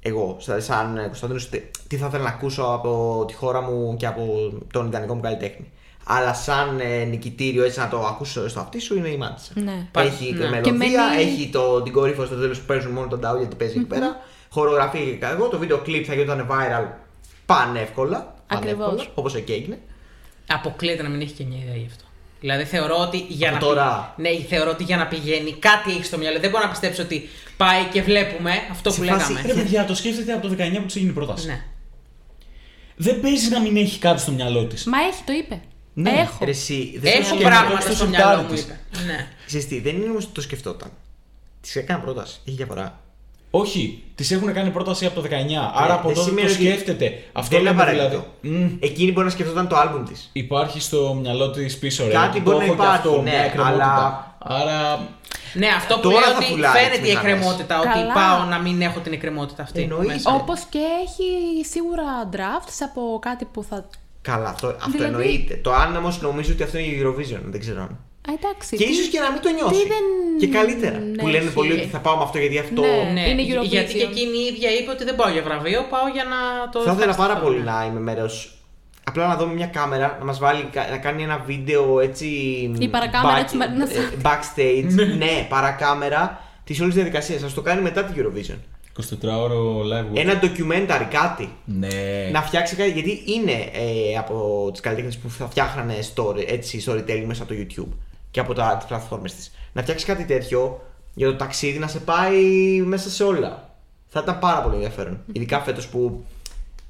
Εγώ, 0.00 0.36
σαν- 0.40 0.62
σαν 0.62 1.00
Κωνσταντίνος, 1.06 1.48
τι 1.88 1.96
θα 1.96 2.06
ήθελα 2.06 2.22
να 2.22 2.28
ακούσω 2.28 2.62
από 2.62 3.24
τη 3.26 3.34
χώρα 3.34 3.60
μου 3.60 3.96
και 3.96 4.06
από 4.06 4.52
τον 4.72 4.86
ιδανικό 4.86 5.14
μου 5.14 5.20
καλλιτέχνη. 5.20 5.70
Αλλά 6.04 6.34
σαν 6.34 6.80
ε, 6.80 7.04
νικητήριο 7.04 7.64
έτσι 7.64 7.78
να 7.78 7.88
το 7.88 7.98
ακούσω 8.06 8.48
στο 8.48 8.60
αυτί 8.60 8.78
σου 8.80 8.96
είναι 8.96 9.08
η 9.08 9.16
Μάντισα. 9.16 9.52
Ναι. 9.54 9.86
Πα- 9.92 10.00
Έχει 10.02 10.32
ναι. 10.32 10.38
μελωδία, 10.38 10.60
Και 10.60 10.72
μένει- 10.72 10.94
έχει 11.18 11.48
το, 11.52 11.82
την 11.82 11.92
κορύφωση 11.92 12.26
στο 12.28 12.36
τέλος 12.40 12.58
που 12.58 12.66
παίζουν 12.66 12.92
μόνο 12.92 13.06
τον 13.08 13.20
Τάου 13.20 13.38
γιατί 13.38 13.56
παίζει 13.56 13.76
εκεί 13.76 13.86
πέρα. 13.86 14.16
Χορογραφία 14.50 15.00
και 15.00 15.18
εγώ, 15.34 15.48
το 15.48 15.58
βίντεο 15.58 15.78
κλιπ 15.78 16.04
θα 16.08 16.14
γινόταν 16.14 16.48
viral 16.50 16.86
πανεύκολα. 17.46 18.34
Ακριβώς. 18.46 19.10
Όπως 19.14 19.34
εκεί 19.34 19.52
έγινε. 19.52 19.78
Αποκλείεται 20.46 21.02
να 21.02 21.08
μην 21.08 21.20
έχει 21.20 21.32
και 21.32 21.44
μια 21.44 21.58
ιδέα 21.62 21.76
γι' 21.76 21.86
αυτό. 21.90 22.04
Δηλαδή 22.40 22.64
θεωρώ 22.64 22.96
ότι 22.96 23.24
για 23.28 23.48
Από 23.48 23.56
να, 23.58 23.60
τώρα. 23.66 24.14
ναι, 24.16 24.28
θεωρώ 24.48 24.70
ότι 24.70 24.84
για 24.84 24.96
να 24.96 25.06
πηγαίνει 25.06 25.52
κάτι 25.52 25.90
έχει 25.90 26.04
στο 26.04 26.18
μυαλό. 26.18 26.40
Δεν 26.40 26.50
μπορώ 26.50 26.64
να 26.64 26.70
πιστέψω 26.70 27.02
ότι 27.02 27.28
πάει 27.56 27.84
και 27.92 28.02
βλέπουμε 28.02 28.50
αυτό 28.70 28.90
Σε 28.90 29.00
που 29.00 29.06
φάση- 29.06 29.30
λέγαμε. 29.32 29.52
Ρε 29.52 29.60
παιδιά, 29.60 29.84
το 29.84 29.94
σκέφτεται 29.94 30.32
από 30.32 30.48
το 30.48 30.54
19 30.58 30.80
που 30.80 30.86
τη 30.86 30.92
έγινε 30.96 31.10
η 31.10 31.14
πρόταση. 31.14 31.46
Ναι. 31.46 31.62
Δεν 32.96 33.20
παίζει 33.20 33.48
να 33.50 33.60
μην 33.60 33.76
έχει 33.76 33.98
κάτι 33.98 34.20
στο 34.20 34.32
μυαλό 34.32 34.64
της. 34.64 34.84
Μα 34.84 34.98
έχει, 34.98 35.22
το 35.24 35.32
είπε. 35.32 35.60
Ναι. 36.02 36.10
Έχω. 36.10 36.44
Ρε, 36.44 36.50
εσύ, 36.50 36.98
δεν 37.00 37.12
Έχω 37.12 37.22
σκέφτεται- 37.24 37.46
πράγματα 37.50 37.80
στο 37.80 37.94
στο 37.94 38.04
σιρτάρι 38.04 38.26
μυαλό 38.26 38.42
μου, 38.42 38.48
της. 38.48 38.60
είπε. 38.62 38.78
Ναι. 39.06 39.26
Ξέρεις 39.46 39.68
τι, 39.68 39.80
δεν 39.80 39.96
είναι 39.96 40.10
όμως 40.10 40.24
ότι 40.24 40.32
το 40.32 40.40
σκεφτόταν. 40.40 40.90
Της 41.60 41.76
έκανε 41.76 42.02
πρόταση. 42.02 42.40
Έχει 42.46 42.56
διαφορά. 42.56 42.98
Όχι, 43.50 44.02
της 44.14 44.30
έχουν 44.30 44.52
κάνει 44.52 44.70
πρόταση 44.70 45.06
από 45.06 45.14
το 45.14 45.20
19. 45.20 45.72
Άρα 45.74 45.94
από 45.94 46.06
δεν 46.08 46.16
τότε 46.16 46.30
το 46.30 46.34
σημαίνει 46.34 46.50
ότι- 46.50 46.62
σκέφτεται. 46.64 47.22
Αυτό 47.32 47.50
δεν 47.50 47.60
είναι 47.60 47.70
λέμε 47.70 47.82
απαραίτητο. 47.82 48.24
δηλαδή. 48.40 48.64
Μμ, 48.64 48.76
Εκείνη 48.80 49.12
μπορεί 49.12 49.24
να 49.26 49.32
σκεφτόταν 49.32 49.68
το 49.68 49.76
άλμπουμ 49.76 50.04
της. 50.04 50.30
Υπάρχει 50.32 50.80
στο 50.80 51.14
μυαλό 51.22 51.50
της 51.50 51.78
πίσω 51.78 52.04
ρε. 52.06 52.12
Κάτι 52.12 52.36
Το 52.36 52.42
μπορεί 52.42 52.56
να 52.56 52.64
έχω 52.64 52.74
και 52.74 52.80
υπάρχει, 52.82 52.96
αυτό, 53.08 53.22
ναι, 53.22 53.30
μια 53.30 53.38
εκκρεμότητα. 53.38 53.84
αλλά- 53.84 54.36
Άρα. 54.38 55.08
Ναι, 55.54 55.66
αυτό 55.76 55.94
που 55.94 56.00
Τώρα 56.00 56.18
λέει 56.20 56.30
θα 56.30 56.36
ότι 56.36 56.46
πουλάει 56.52 56.72
φαίνεται 56.72 56.98
τις 56.98 57.08
η 57.08 57.12
μηχανές. 57.12 57.32
εκκρεμότητα, 57.32 57.78
ότι 57.78 57.88
Καλά. 57.88 58.12
πάω 58.12 58.44
να 58.44 58.58
μην 58.58 58.82
έχω 58.82 59.00
την 59.00 59.12
εκκρεμότητα 59.12 59.62
αυτή. 59.62 59.80
Εννοείται. 59.82 60.12
μέσα. 60.12 60.34
Όπως 60.34 60.60
και 60.70 60.78
έχει 61.04 61.24
σίγουρα 61.68 62.04
drafts 62.32 62.78
από 62.88 63.18
κάτι 63.22 63.44
που 63.44 63.62
θα. 63.68 63.88
Καλά, 64.30 64.48
αυτό, 64.48 64.66
αυτό 64.66 64.90
Δηλαδή- 64.90 65.12
εννοείται. 65.14 65.54
Το 65.66 65.72
αν 65.82 65.96
όμω 65.96 66.10
νομίζω 66.20 66.52
ότι 66.52 66.62
αυτό 66.62 66.78
είναι 66.78 66.92
η 66.94 67.02
Eurovision, 67.04 67.40
δεν 67.44 67.60
ξέρω 67.60 67.80
αν. 67.86 67.92
Α, 68.28 68.32
εντάξει. 68.38 68.76
Και 68.76 68.84
τι- 68.84 68.90
ίσως 68.92 69.08
και 69.08 69.18
να 69.20 69.30
μην 69.32 69.40
το 69.42 69.48
νιώσει. 69.56 69.82
τι 69.82 69.88
δεν- 69.94 70.08
Και 70.40 70.48
καλύτερα. 70.58 70.98
ναι, 70.98 71.16
που 71.20 71.26
λένε 71.26 71.44
έχει. 71.44 71.54
πολλοί 71.54 71.72
ότι 71.72 71.88
θα 71.94 71.98
πάω 71.98 72.16
με 72.16 72.22
αυτό 72.22 72.38
γιατί 72.38 72.58
αυτό. 72.58 72.80
Ναι. 72.82 73.10
Ναι, 73.12 73.28
Είναι 73.30 73.42
γι- 73.42 73.54
Eurovision. 73.54 73.64
γιατί 73.76 73.92
και 73.94 74.02
εκείνη 74.02 74.36
η 74.38 74.44
ίδια 74.52 74.70
είπε 74.78 74.90
ότι 74.90 75.04
δεν 75.04 75.16
πάω 75.16 75.28
για 75.30 75.42
βραβείο, 75.42 75.80
πάω 75.90 76.06
για 76.16 76.24
να 76.32 76.38
το. 76.72 76.78
Θα 76.80 76.92
ήθελα 76.92 77.14
πάρα 77.14 77.32
ευχαριστηθώ, 77.32 77.44
πολύ 77.46 77.58
ναι. 77.58 77.70
να 77.70 77.84
είμαι 77.86 78.00
μέρος. 78.00 78.52
Απλά 79.04 79.26
να 79.26 79.36
δω 79.36 79.46
με 79.46 79.54
μια 79.54 79.66
κάμερα 79.66 80.16
να 80.18 80.24
μας 80.24 80.38
βάλει 80.38 80.62
να 80.90 80.96
κάνει 80.98 81.22
ένα 81.22 81.42
βίντεο 81.46 82.00
έτσι. 82.00 82.26
Η 82.78 82.88
παρακάμερα 82.88 83.40
back- 83.40 83.44
της 83.44 83.54
Μαρίνας. 83.54 83.90
ε, 83.90 84.08
Backstage. 84.22 85.16
ναι, 85.18 85.46
παρακάμερα 85.48 86.40
της 86.64 86.80
όλης 86.80 86.94
διαδικασίας. 86.94 87.42
Α 87.42 87.46
το 87.54 87.62
κάνει 87.62 87.82
μετά 87.82 88.04
την 88.04 88.14
Eurovision. 88.24 88.58
24ωρο 88.98 89.80
live. 89.92 90.06
Ένα 90.14 90.40
documentary, 90.42 91.06
κάτι. 91.10 91.50
Ναι. 91.64 91.88
Να 92.32 92.42
φτιάξει 92.42 92.76
κάτι. 92.76 92.90
Γιατί 92.90 93.22
είναι 93.26 93.52
ε, 93.52 94.16
από 94.18 94.68
τις 94.72 94.80
καλλιτέχνες 94.80 95.16
που 95.18 95.30
θα 95.30 95.48
φτιάχνανε 95.48 95.94
story, 96.14 96.44
έτσι, 96.48 96.82
storytelling 96.86 97.24
μέσα 97.26 97.42
από 97.42 97.54
το 97.54 97.60
YouTube 97.60 97.92
και 98.30 98.40
από 98.40 98.52
τις 98.54 98.84
πλατφόρμες 98.88 99.34
της. 99.34 99.52
Να 99.72 99.82
φτιάξει 99.82 100.04
κάτι 100.06 100.24
τέτοιο 100.24 100.80
για 101.14 101.26
το 101.30 101.36
ταξίδι 101.36 101.78
να 101.78 101.86
σε 101.86 101.98
πάει 101.98 102.42
μέσα 102.84 103.10
σε 103.10 103.24
όλα. 103.24 103.70
Θα 104.08 104.20
ήταν 104.22 104.38
πάρα 104.38 104.62
πολύ 104.62 104.74
ενδιαφέρον. 104.74 105.20
Ειδικά 105.32 105.60
φέτος 105.60 105.88
που 105.88 106.24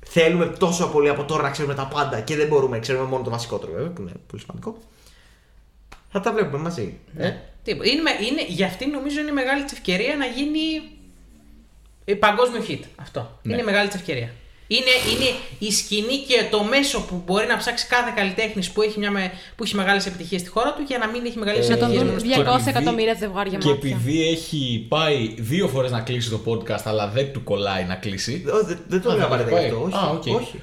θέλουμε 0.06 0.46
τόσο 0.46 0.86
πολύ 0.88 1.08
από 1.08 1.22
τώρα 1.24 1.42
να 1.42 1.50
ξέρουμε 1.50 1.74
τα 1.74 1.86
πάντα 1.94 2.20
και 2.20 2.36
δεν 2.36 2.46
μπορούμε, 2.46 2.78
ξέρουμε 2.78 3.04
μόνο 3.04 3.24
το 3.24 3.30
βασικότερο 3.30 3.72
βέβαια, 3.72 3.88
που 3.90 4.02
είναι 4.02 4.12
πολύ 4.26 4.42
σημαντικό. 4.42 4.78
Θα 6.10 6.20
τα 6.20 6.32
βλέπουμε 6.32 6.58
μαζί. 6.62 6.98
Ε; 7.16 7.30
Τίποτα. 7.62 7.88
Είναι, 7.90 8.02
με- 8.02 8.26
είναι, 8.30 8.44
για 8.48 8.66
αυτήν 8.66 8.90
νομίζω 8.90 9.20
είναι 9.20 9.30
μεγάλη 9.30 9.62
της 9.64 9.72
ευκαιρία 9.72 10.16
να 10.16 10.26
γίνει 10.26 10.58
ε, 10.70 10.80
παγκόσμιο 12.14 12.64
hit. 12.68 12.80
Αυτό. 12.96 13.38
Ναι. 13.42 13.52
Είναι 13.52 13.62
μεγάλη 13.62 13.88
της 13.88 13.96
ευκαιρία. 13.96 14.30
Είναι, 14.70 14.90
είναι 15.12 15.34
η 15.58 15.72
σκηνή 15.72 16.16
και 16.28 16.44
το 16.50 16.62
μέσο 16.62 17.00
που 17.00 17.22
μπορεί 17.26 17.46
να 17.46 17.56
ψάξει 17.56 17.86
κάθε 17.86 18.12
καλλιτέχνη 18.16 18.66
που 18.72 18.82
έχει, 18.82 18.98
μια, 18.98 19.10
με- 19.10 19.32
που 19.56 19.64
έχει 19.64 19.74
μεγάλες 19.76 20.06
επιτυχίες 20.06 20.40
στη 20.40 20.50
χώρα 20.50 20.72
του 20.72 20.82
για 20.86 20.98
να 20.98 21.06
μην 21.08 21.24
έχει 21.26 21.38
μεγάλες 21.38 21.68
Να 21.68 21.76
τον 21.78 21.90
επιτυχίες 21.90 21.98
δουν 21.98 22.06
μόνος 22.08 22.20
στη 22.22 22.30
200 22.30 22.36
χώρα. 22.44 22.54
επειδή- 22.56 22.70
εκατομμύρια 22.76 23.14
ζευγάρια 23.14 23.58
Και 23.58 23.66
μάτια. 23.68 23.88
επειδή 23.90 24.28
έχει 24.28 24.86
πάει 24.88 25.34
δύο 25.38 25.68
φορές 25.68 25.90
να 25.90 26.00
κλείσει 26.00 26.30
το 26.30 26.40
podcast, 26.46 26.82
αλλά 26.84 27.08
δεν 27.08 27.32
του 27.32 27.44
κολλάει 27.44 27.84
να 27.84 27.94
κλείσει. 27.94 28.44
Ω, 28.48 28.64
δεν- 28.66 28.80
Δεν 28.88 29.02
το 29.02 29.08
Α, 29.10 29.12
λέω 29.16 29.26
δεν 29.28 29.32
απαραίτητα 29.32 29.60
γι' 29.60 29.68
πάει. 29.70 29.74
αυτό. 29.74 29.96
Όχι. 29.96 30.04
Α, 30.06 30.08
οκ. 30.34 30.40
όχι. 30.42 30.60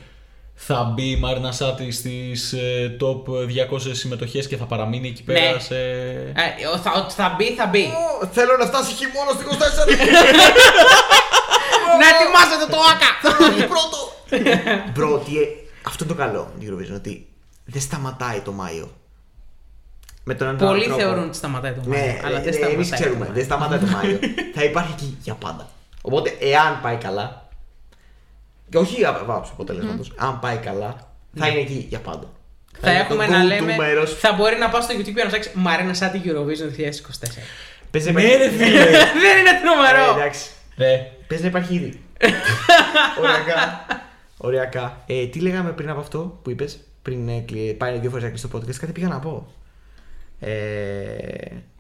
Θα 0.57 0.83
μπει 0.95 1.09
η 1.09 1.15
Μαρίνα 1.15 1.51
Σάττι 1.51 1.91
στις 1.91 2.55
top 2.99 3.45
200 3.47 3.93
συμμετοχές 3.95 4.47
και 4.47 4.57
θα 4.57 4.65
παραμείνει 4.65 5.07
εκεί 5.07 5.23
πέρα 5.23 5.51
Ναι. 5.53 5.59
σε. 5.59 5.75
Ε, 6.59 6.67
ο- 6.73 6.77
θα, 6.77 6.91
ότι 6.95 7.13
θα 7.13 7.35
μπει, 7.37 7.45
θα 7.55 7.65
μπει. 7.65 7.83
Ω, 8.21 8.27
Θέλω 8.31 8.57
να 8.59 8.65
φτάσει 8.65 8.93
χειμώνα 8.93 9.31
στην 9.31 9.47
24. 9.47 9.87
να 12.01 12.07
ετοιμάζετε 12.13 12.65
το 12.73 12.77
άκα! 12.91 13.09
Θέλω 13.21 13.37
να 13.47 13.49
βγει 13.55 13.65
πρώτο. 13.75 13.97
Bro, 14.93 15.17
τι, 15.25 15.37
ε, 15.43 15.45
αυτό 15.89 16.03
είναι 16.03 16.13
το 16.13 16.19
καλό 16.19 16.51
με 16.53 16.59
την 16.59 16.67
Eurovision. 16.71 16.95
Ότι 16.95 17.27
δεν 17.65 17.81
σταματάει 17.81 18.39
το 18.39 18.51
Μάιο. 18.51 18.87
Με 20.23 20.33
τον 20.33 20.47
έναν 20.47 20.67
Πολλοί 20.67 20.83
τρόπο. 20.85 20.99
θεωρούν 20.99 21.23
ότι 21.23 21.37
σταματάει 21.37 21.71
το 21.71 21.81
Μάιο. 21.89 22.05
Ναι, 22.05 22.19
αλλά 22.25 22.39
δεν 22.39 22.47
ε, 22.47 22.51
σταματάει. 22.51 22.73
εμείς 22.73 22.89
το 22.89 22.95
ξέρουμε. 22.95 23.19
Μάιο. 23.19 23.33
Δεν 23.33 23.43
σταματάει 23.43 23.79
το 23.79 23.85
Μάιο. 23.85 24.19
θα 24.55 24.63
υπάρχει 24.63 24.91
εκεί 24.91 25.17
για 25.23 25.33
πάντα. 25.33 25.69
Οπότε, 26.01 26.35
εάν 26.39 26.79
πάει 26.81 26.95
καλά. 26.95 27.47
Και 28.69 28.77
όχι 28.77 28.95
για 28.95 29.21
βάψη 29.25 29.51
αποτελέσματος. 29.53 30.11
Αν 30.15 30.39
πάει 30.39 30.57
καλά, 30.57 30.95
θα 31.37 31.47
είναι 31.47 31.59
εκεί 31.59 31.85
για 31.89 31.99
πάντα. 31.99 32.27
Θα 32.81 32.91
είναι 32.91 32.99
έχουμε 32.99 33.25
το 33.25 33.31
να 33.31 33.41
go-to 33.43 33.45
λέμε. 33.47 33.75
μέρος. 33.75 34.13
Θα 34.19 34.33
μπορεί 34.33 34.55
να 34.57 34.69
πας 34.69 34.83
στο 34.83 34.93
YouTube 34.97 35.13
και 35.15 35.23
να 35.23 35.27
ψάξεις 35.27 35.51
Μαρίνα 35.55 35.93
Σάτι 35.93 36.21
Eurovision 36.25 36.79
2024. 36.79 37.43
Πες 37.91 38.05
να 38.05 38.11
Ναι, 38.11 38.21
υπάρχει- 38.21 38.37
ρε 38.43 38.49
φίλε! 38.49 38.83
δεν 39.23 39.37
είναι 39.39 39.49
Ε, 39.49 39.61
τρομερό! 39.63 40.15
εντάξει. 40.19 40.49
Ρε, 40.77 41.11
Πες 41.27 41.41
να 41.41 41.47
υπάρχει 41.47 41.75
ήδη. 41.75 41.99
Οριακά. 43.21 43.85
Οριακά. 44.37 45.03
Ε, 45.05 45.25
τι 45.27 45.39
λέγαμε 45.39 45.71
πριν 45.71 45.89
από 45.89 45.99
αυτό 45.99 46.39
που 46.43 46.49
είπες, 46.49 46.79
πριν 47.01 47.29
ε, 47.29 47.39
κλει- 47.39 47.73
πάει 47.73 47.99
δύο 47.99 48.09
φορές 48.09 48.23
να 48.23 48.29
κλείσει 48.29 48.47
το 48.47 48.57
podcast, 48.57 48.75
κάτι 48.75 48.91
πήγα 48.91 49.07
να 49.07 49.19
πω. 49.19 49.47
Ε, 50.39 50.49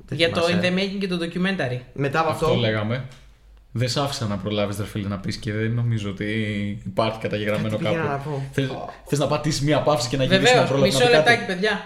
δεν 0.05 0.17
Για 0.17 0.31
το 0.31 0.41
θυμάσαι. 0.41 0.59
In 0.73 0.77
the 0.77 0.79
Making 0.79 0.97
και 0.99 1.07
το 1.07 1.17
documentary. 1.21 1.79
Μετά 1.93 2.19
από 2.19 2.29
αυτό, 2.29 2.45
αυτό 2.45 2.57
λέγαμε. 2.57 3.05
Δεν 3.71 3.89
σ' 3.89 3.97
άφησα 3.97 4.25
να 4.25 4.37
προλάβεις, 4.37 4.77
ρε 4.77 4.85
φίλε, 4.85 5.07
να 5.07 5.19
πεις 5.19 5.37
και 5.37 5.53
δεν 5.53 5.71
νομίζω 5.71 6.09
ότι 6.09 6.25
υπάρχει 6.85 7.19
καταγεγραμμένο 7.19 7.69
Κάτι 7.77 7.83
πήγαινα 7.83 8.03
κάπου. 8.03 8.29
να 8.29 8.35
πω. 8.35 8.43
Θες, 8.51 8.67
θες 9.05 9.19
να 9.19 9.27
πατήσεις 9.27 9.61
μία 9.61 9.81
παύση 9.81 10.09
και 10.09 10.17
να 10.17 10.23
γυρίσεις 10.23 10.43
να 10.45 10.51
Βεβαίω, 10.51 10.67
προλάβει 10.67 10.89
μισό 10.91 11.03
να 11.03 11.05
πει 11.09 11.11
κάτι; 11.15 11.29
λεπτάκι, 11.29 11.51
παιδιά. 11.51 11.83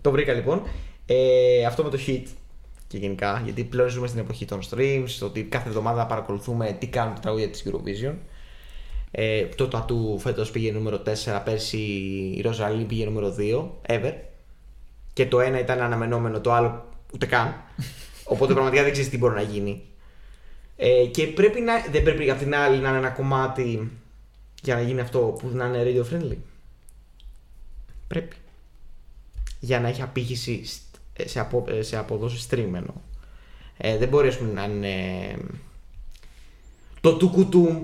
το 0.00 0.10
βρήκα 0.10 0.32
λοιπόν. 0.32 0.62
Ε, 1.06 1.64
αυτό 1.66 1.82
με 1.84 1.90
το 1.90 1.98
hit 2.06 2.22
και 2.90 2.98
γενικά, 2.98 3.40
γιατί 3.44 3.64
πλέον 3.64 3.88
ζούμε 3.88 4.06
στην 4.06 4.20
εποχή 4.20 4.44
των 4.44 4.60
streams, 4.70 5.08
το 5.18 5.24
ότι 5.26 5.42
κάθε 5.42 5.68
εβδομάδα 5.68 6.06
παρακολουθούμε 6.06 6.76
τι 6.80 6.86
κάνουν 6.86 7.14
τα 7.14 7.20
τραγούδια 7.20 7.48
της 7.50 7.64
Eurovision. 7.66 8.14
Ε, 9.10 9.44
το 9.46 9.68
Tattoo 9.72 10.18
φέτος 10.18 10.50
πήγε 10.50 10.72
νούμερο 10.72 11.02
4, 11.24 11.40
πέρσι 11.44 11.78
η 12.36 12.40
Ροζαλή 12.40 12.84
πήγε 12.84 13.04
νούμερο 13.04 13.34
2, 13.38 13.70
ever. 13.88 14.12
Και 15.12 15.26
το 15.26 15.40
ένα 15.40 15.58
ήταν 15.58 15.80
αναμενόμενο, 15.80 16.40
το 16.40 16.52
άλλο 16.52 16.88
ούτε 17.14 17.26
καν. 17.26 17.54
Οπότε 18.32 18.52
πραγματικά 18.52 18.82
δεν 18.82 18.92
ξέρεις 18.92 19.10
τι 19.10 19.18
μπορεί 19.18 19.34
να 19.34 19.42
γίνει. 19.42 19.82
Ε, 20.76 21.06
και 21.06 21.26
πρέπει 21.26 21.60
να, 21.60 21.72
δεν 21.90 22.02
πρέπει 22.02 22.30
απ' 22.30 22.38
την 22.38 22.54
άλλη 22.54 22.78
να 22.78 22.88
είναι 22.88 22.98
ένα 22.98 23.10
κομμάτι 23.10 23.90
για 24.62 24.74
να 24.74 24.80
γίνει 24.80 25.00
αυτό 25.00 25.18
που 25.18 25.48
να 25.48 25.66
είναι 25.66 25.82
radio 25.84 26.14
friendly. 26.14 26.36
Πρέπει. 28.08 28.36
Για 29.60 29.80
να 29.80 29.88
έχει 29.88 30.02
απήχηση 30.02 30.64
σ- 30.64 30.89
σε, 31.28 31.40
απο, 31.40 31.64
ε, 31.68 31.82
σε 31.82 31.96
αποδόσεις 31.96 32.46
stream 32.50 32.58
εννοώ. 32.74 32.94
Ε, 33.76 33.96
δεν 33.96 34.08
μπορεί 34.08 34.28
ας 34.28 34.36
πούμε, 34.38 34.52
να 34.52 34.64
είναι. 34.64 34.94
Το 37.00 37.14
τουκουτούμ 37.16 37.82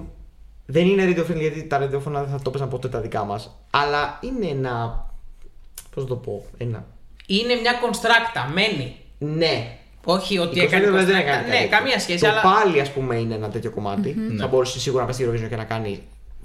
δεν 0.67 0.87
είναι 0.87 1.05
radio 1.17 1.31
friendly 1.31 1.41
γιατί 1.41 1.67
τα 1.67 1.79
ραδιόφωνα 1.79 2.21
δεν 2.23 2.31
θα 2.31 2.43
το 2.43 2.51
παίζαν 2.51 2.69
ποτέ 2.69 2.89
τα 2.89 3.01
δικά 3.01 3.25
μας. 3.25 3.57
Αλλά 3.71 4.19
είναι 4.23 4.47
ένα. 4.47 5.05
Πώς 5.95 6.03
να 6.03 6.09
το 6.09 6.17
πω. 6.17 6.45
Ένα. 6.59 6.85
Είναι 7.27 7.55
μια 7.55 7.73
κονστράκτα, 7.73 8.51
μένει. 8.55 8.97
Ναι, 9.19 9.79
Όχι 10.05 10.39
ότι 10.39 10.59
η 10.59 10.63
έκανε 10.63 10.85
Κωνσταντίνα 10.87 11.07
δεν 11.07 11.15
κονστράκτα. 11.15 11.31
έκανε 11.31 11.47
Ναι, 11.49 11.57
κάτι 11.59 11.69
καμία 11.69 11.85
τέτοιο. 11.85 12.01
σχέση, 12.01 12.23
Το 12.25 12.31
αλλά. 12.31 12.41
πάλι, 12.43 12.81
ας 12.81 12.91
πούμε, 12.93 13.17
είναι 13.17 13.35
ένα 13.35 13.49
τέτοιο 13.49 13.71
κομμάτι. 13.71 14.17
Θα 14.39 14.47
μπορούσε 14.47 14.81
σίγουρα 14.81 15.01
να 15.03 15.07
πας 15.09 15.17
στη 15.17 15.29
Eurovision 15.29 15.49
και 15.49 15.57
να 15.57 15.65
κάνει 15.65 16.01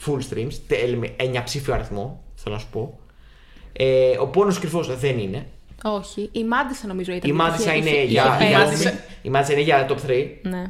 full 0.06 0.20
streams. 0.34 0.54
τε- 0.68 0.96
με 0.98 1.14
εννιαψήφιο 1.18 1.74
αριθμό, 1.74 2.24
θέλω 2.36 2.56
να 2.56 2.62
σου 2.62 2.68
πω. 2.72 3.00
Ε, 3.74 4.18
ο 4.18 4.28
πόνος 4.28 4.60
κρυφός 4.60 4.98
δεν 5.00 5.20
είναι. 5.20 5.48
Όχι. 5.84 6.30
Η 6.32 6.44
Μάντισα 6.44 6.88
νομίζω 6.88 7.12
ήταν. 7.14 7.30
Η 7.30 7.34
που 7.34 7.38
Μάντισα 7.40 7.76
είχε- 7.76 7.88
είναι 7.88 7.98
είχε- 7.98 8.06
για. 8.12 8.38
είχε 8.40 8.50
η 8.50 8.54
πέσει. 8.54 8.64
Μάντισα- 8.66 8.94
Η 9.22 9.30
Μάντισα 9.30 9.54
είναι 9.54 9.62
για 9.62 9.88
top 9.90 9.98
3. 10.08 10.40
Ναι. 10.42 10.64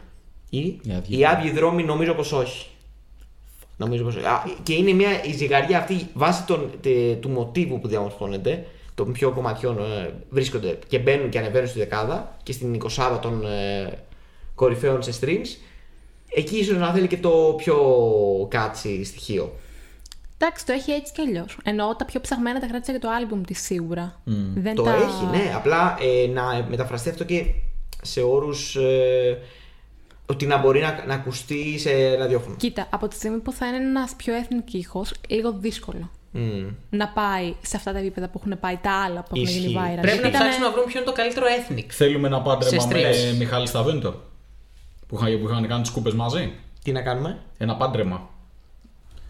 Ή 0.50 0.60
Οι 0.60 0.80
άδειοι 0.98 1.20
οι 1.20 1.26
άδειοι 1.26 1.52
δρόμοι 1.52 1.84
νομίζω 1.84 2.14
πως 2.14 2.32
όχι. 2.32 2.68
Νομίζω 3.78 4.04
πως 4.04 4.16
όχι. 4.16 4.26
Α, 4.26 4.44
και 4.64 4.74
είναι 4.74 4.92
μια 4.94 5.24
η 5.24 5.32
ζυγαριά 5.34 5.78
αυτή 5.78 6.08
βάσει 6.14 6.46
των, 6.46 6.70
τε- 6.82 7.20
του 7.20 7.30
μοτίβου 7.30 7.80
που 7.80 7.88
διαμορφώνεται, 7.88 8.66
των 8.96 9.12
πιο 9.12 9.32
κομματιών 9.32 9.78
ε, 9.78 10.14
βρίσκονται 10.30 10.80
και 10.88 11.00
μπαίνουν 11.00 11.30
και 11.30 11.38
ανεβαίνουν 11.40 11.68
στη 11.68 11.80
δεκάδα 11.80 12.38
και 12.44 12.52
στην 12.52 12.74
20 12.74 13.20
των 13.22 13.46
ε, 13.46 13.90
κορυφαίων 14.56 15.04
σε 15.04 15.12
streams. 15.22 15.48
Εκεί 16.36 16.58
ίσως 16.58 16.78
να 16.78 16.92
θέλει 16.94 17.08
και 17.08 17.18
το 17.18 17.54
πιο 17.58 17.78
κάτσι 18.50 19.04
στοιχείο. 19.04 19.54
Εντάξει, 20.42 20.66
το 20.66 20.72
έχει 20.74 20.92
έτσι 20.92 21.14
κι 21.14 21.22
αλλιώς. 21.22 21.58
Εννοώ 21.64 21.96
τα 21.96 22.06
πιο 22.06 22.22
ψαγμένα 22.22 22.60
τα 22.60 22.66
κράτησα 22.68 22.92
για 22.92 23.02
το 23.02 23.10
άλμπουμ 23.10 23.42
της 23.42 23.62
σίγουρα. 23.62 24.22
Δεν 24.56 24.76
το 24.76 24.84
τα... 24.84 24.94
έχει, 24.94 25.26
ναι. 25.32 25.52
Απλά 25.56 25.98
ε, 26.02 26.28
να 26.28 26.66
μεταφραστεί 26.70 27.10
αυτό 27.10 27.24
και 27.24 27.46
σε 28.02 28.22
όρους. 28.22 28.76
Ε, 28.76 29.38
ότι 30.26 30.46
να 30.46 30.58
μπορεί 30.58 30.80
να, 30.80 31.04
να 31.08 31.14
ακουστεί 31.14 31.80
σε 31.80 32.16
ραδιόφωνο. 32.16 32.56
Κοίτα, 32.56 32.88
από 32.90 33.08
τη 33.08 33.16
στιγμή 33.16 33.40
που 33.40 33.52
θα 33.52 33.68
είναι 33.68 33.76
ένας 33.78 34.14
πιο 34.16 34.34
ethnic 34.42 34.74
ήχος, 34.74 35.14
λίγο 35.30 35.52
δύσκολο 35.60 36.10
Μμ. 36.32 36.68
να 36.90 37.08
πάει 37.08 37.54
σε 37.62 37.78
αυτά 37.78 37.92
τα 37.92 37.98
επίπεδα 37.98 38.28
που 38.30 38.42
έχουν 38.46 38.60
πάει 38.60 38.78
τα 38.82 38.92
άλλα 39.04 39.22
που 39.24 39.30
έχουν 39.36 39.48
γίνει 39.50 39.66
Ισχύει. 39.66 39.76
viral. 39.78 40.02
Πρέπει 40.02 40.22
να 40.22 40.28
Ήτανε- 40.28 40.34
ψάξουμε 40.34 40.66
να 40.66 40.72
βρούμε 40.72 40.88
ποιο 40.88 41.00
είναι 41.00 41.10
το 41.10 41.16
καλύτερο 41.16 41.46
ethnic. 41.46 41.86
Θέλουμε 41.90 42.28
ένα 42.28 42.42
πάντρεμα 42.42 42.82
Σε 42.82 42.88
με 42.88 42.94
streams. 43.34 43.38
Μιχάλη 43.38 43.68
Σταβέντο. 43.68 44.22
Που 45.08 45.16
είχαν, 45.16 45.40
που 45.42 45.48
είχαν 45.50 45.68
κάνει 45.68 45.84
τι 45.84 45.92
κούπε 45.92 46.14
μαζί. 46.14 46.54
Τι 46.84 46.92
να 46.92 47.02
κάνουμε, 47.02 47.40
Ένα 47.58 47.76
πάντρεμα. 47.76 48.30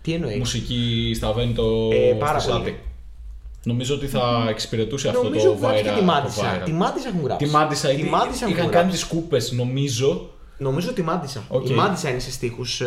Τι 0.01 0.13
εννοείς; 0.13 0.37
Μουσική 0.37 1.11
Σταβέντο 1.15 1.89
Ε, 1.91 2.13
πάρα 2.19 2.39
στη 2.39 2.51
πολύ. 2.51 2.63
Σάτι. 2.63 2.79
Νομίζω 3.63 3.95
ότι 3.95 4.07
θα 4.07 4.45
εξυπηρετούσε 4.49 5.09
αυτό 5.09 5.23
Νομίζω 5.23 5.45
το 5.47 5.53
που 5.53 5.59
γράψει 5.61 5.83
και 5.83 5.89
viral. 5.89 5.93
τη 5.93 5.99
το 5.99 6.05
Μάντισα. 6.05 6.61
viral. 6.61 6.65
Τη 6.65 6.71
Μάντισα 6.71 7.07
έχουν 7.07 7.23
γράψει. 7.23 7.45
Τη 7.45 7.51
Μάντισα, 7.51 7.87
Τη 7.87 7.95
γιατί 7.95 8.09
Μάντισα 8.09 8.45
έχουν 8.45 8.57
είχαν 8.57 8.69
κάνει 8.69 8.83
γράψει. 8.89 8.99
τις 8.99 9.03
κούπες, 9.13 9.51
νομίζω. 9.51 10.29
Νομίζω 10.57 10.93
τη 10.93 11.01
Μάντισα. 11.01 11.43
Οκ. 11.47 11.69
Η 11.69 11.73
Μάντισα 11.73 12.09
είναι 12.09 12.19
σε 12.19 12.31
στίχους 12.31 12.81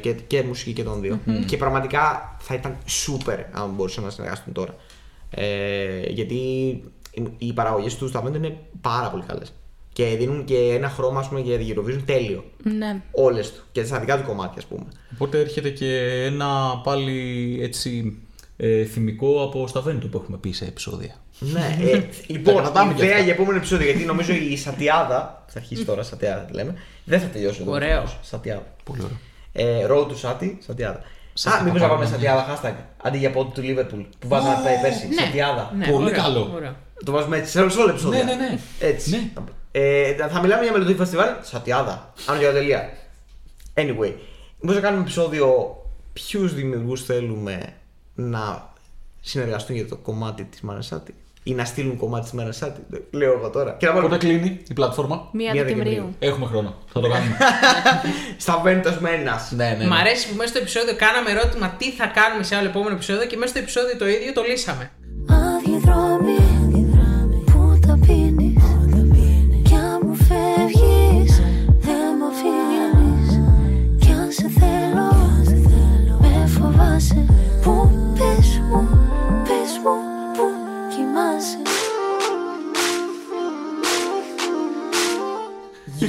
και, 0.00 0.12
και 0.12 0.42
μουσική 0.42 0.72
και 0.72 0.82
των 0.82 1.00
δυο 1.00 1.18
Και 1.46 1.56
πραγματικά 1.56 2.36
θα 2.40 2.54
ήταν 2.54 2.76
super 3.06 3.38
αν 3.52 3.70
μπορούσαν 3.76 4.04
να 4.04 4.10
συνεργαστούν 4.10 4.52
τώρα. 4.52 4.74
Ε, 5.30 6.00
γιατί 6.08 6.34
οι- 7.14 7.22
οι 7.38 7.52
παραγωγές 7.52 7.96
τους 7.96 8.08
στα 8.10 8.22
είναι 8.36 8.56
πάρα 8.80 9.08
πολύ 9.10 9.22
καλές. 9.26 9.52
Και 9.92 10.04
δίνουν 10.04 10.44
και 10.44 10.56
ένα 10.56 10.88
χρώμα 10.88 11.20
ας 11.20 11.28
πούμε, 11.28 11.40
για 11.40 11.58
την 11.58 11.74
Eurovision 11.74 12.02
τέλειο. 12.04 12.44
Ναι. 12.62 13.02
Όλες 13.10 13.52
του. 13.52 13.62
Και 13.72 13.84
στα 13.84 13.98
δικά 14.00 14.16
του 14.16 14.26
κομμάτια, 14.26 14.58
ας 14.58 14.64
πούμε. 14.64 14.86
Οπότε 15.14 15.40
έρχεται 15.40 15.70
και 15.70 16.22
ένα 16.24 16.80
πάλι 16.84 17.58
έτσι 17.62 18.18
ε, 18.56 18.84
θυμικό 18.84 19.42
από 19.42 19.66
Σταβέντο 19.66 20.06
που 20.06 20.20
έχουμε 20.22 20.36
πει 20.36 20.52
σε 20.52 20.64
επεισόδια. 20.64 21.14
Ναι, 21.38 21.78
ε, 21.80 22.02
λοιπόν, 22.32 22.56
κρατάμε 22.56 22.94
κι 22.94 23.02
ιδέα 23.02 23.12
αυτά. 23.12 23.24
για 23.24 23.32
επόμενο 23.32 23.56
επεισόδιο. 23.56 23.86
Γιατί 23.86 24.04
νομίζω 24.04 24.32
η 24.32 24.56
Σατιάδα. 24.56 25.44
Θα 25.46 25.58
αρχίσει 25.58 25.84
τώρα, 25.84 26.02
Σατιάδα 26.02 26.40
τη 26.42 26.52
λέμε. 26.52 26.74
Δεν 27.04 27.20
θα 27.20 27.26
τελειώσει 27.26 27.58
εδώ. 27.62 27.72
Ωραίο. 27.72 28.00
δυστυχώς. 28.00 28.28
Σατιάδα. 28.28 28.66
Πολύ 28.84 29.02
ωραίο. 29.04 29.18
Ε, 29.52 29.86
road 29.88 30.06
to 30.06 30.14
Sati, 30.22 30.54
Σατιάδα. 30.58 31.00
Σάτι 31.32 31.56
Α, 31.56 31.64
μήπως 31.64 31.80
να 31.80 31.88
πάμε 31.88 32.04
Παπαδόπουλο. 32.04 32.30
Σατιάδα 32.30 32.60
hashtag. 32.62 32.84
Αντί 33.02 33.18
για 33.18 33.30
πόντου 33.30 33.50
του 33.54 33.60
Liverpool 33.64 34.04
που 34.18 34.28
βάζαμε 34.28 34.54
oh, 34.54 34.82
πέρσι. 34.82 35.08
Ναι, 35.08 35.14
Σατιάδα. 35.14 35.72
ναι, 35.76 35.86
Πολύ 35.86 36.04
ωραίο, 36.04 36.22
καλό. 36.22 36.50
ωραίο. 36.54 36.76
Το 37.04 37.12
βάζουμε 37.12 37.36
έτσι 37.36 37.50
σε 37.50 37.60
όλα 37.60 37.90
επεισόδια. 37.90 38.24
Ναι, 38.24 38.32
ναι, 38.32 38.48
ναι. 38.48 38.58
Έτσι. 38.80 39.32
Ναι. 39.72 39.80
Ε, 39.80 40.14
θα 40.28 40.40
μιλάμε 40.40 40.62
για 40.62 40.72
μελλοντικό 40.72 40.98
φεστιβάλ. 40.98 41.28
Σατιάδα. 41.40 42.12
Άνω 42.26 42.38
για 42.38 42.52
τελεία. 42.52 42.90
Anyway, 43.74 44.12
μήπω 44.60 44.72
να 44.74 44.80
κάνουμε 44.80 45.02
επεισόδιο 45.02 45.76
ποιους 46.12 46.54
δημιουργούς 46.54 47.04
θέλουμε 47.04 47.74
να 48.14 48.72
συνεργαστούν 49.20 49.76
για 49.76 49.88
το 49.88 49.96
κομμάτι 49.96 50.44
της 50.44 50.60
Μαρασάτη 50.60 51.14
ή 51.42 51.54
να 51.54 51.64
στείλουν 51.64 51.96
κομμάτι 51.96 52.22
της 52.22 52.32
Μαρασάτη. 52.32 52.80
Λέω 53.10 53.32
εγώ 53.32 53.50
τώρα. 53.50 53.72
Και 53.78 53.86
να 53.86 53.92
Πότε 53.92 54.02
βάλουμε 54.02 54.18
κλείνει 54.18 54.60
η 54.68 54.74
πλατφόρμα; 54.74 55.28
Μία 55.32 55.52
Μία 55.52 55.64
Δεκεμβρίου. 55.64 55.92
Δεκεμβρίου. 55.92 56.16
Έχουμε 56.18 56.46
χρόνο. 56.46 56.74
Θα 56.92 57.00
το 57.00 57.08
κάνουμε. 57.08 57.36
στα 58.44 58.60
βέντος 58.62 58.98
με 58.98 59.10
ένας. 59.10 59.50
ναι, 59.50 59.76
ναι. 59.78 59.86
Μ' 59.86 59.92
αρέσει 59.92 60.28
που 60.28 60.34
μέσα 60.34 60.48
στο 60.48 60.58
επεισόδιο 60.58 60.96
κάναμε 60.96 61.30
ερώτημα 61.30 61.74
τι 61.78 61.90
θα 61.90 62.06
κάνουμε 62.06 62.42
σε 62.42 62.56
άλλο 62.56 62.68
επόμενο 62.68 62.94
επεισόδιο 62.94 63.26
και 63.26 63.36
μέσα 63.36 63.50
στο 63.50 63.58
επεισόδιο 63.58 63.96
το 63.96 64.08
ίδιο 64.08 64.32
το 64.32 64.42
λύσαμε. 64.42 64.90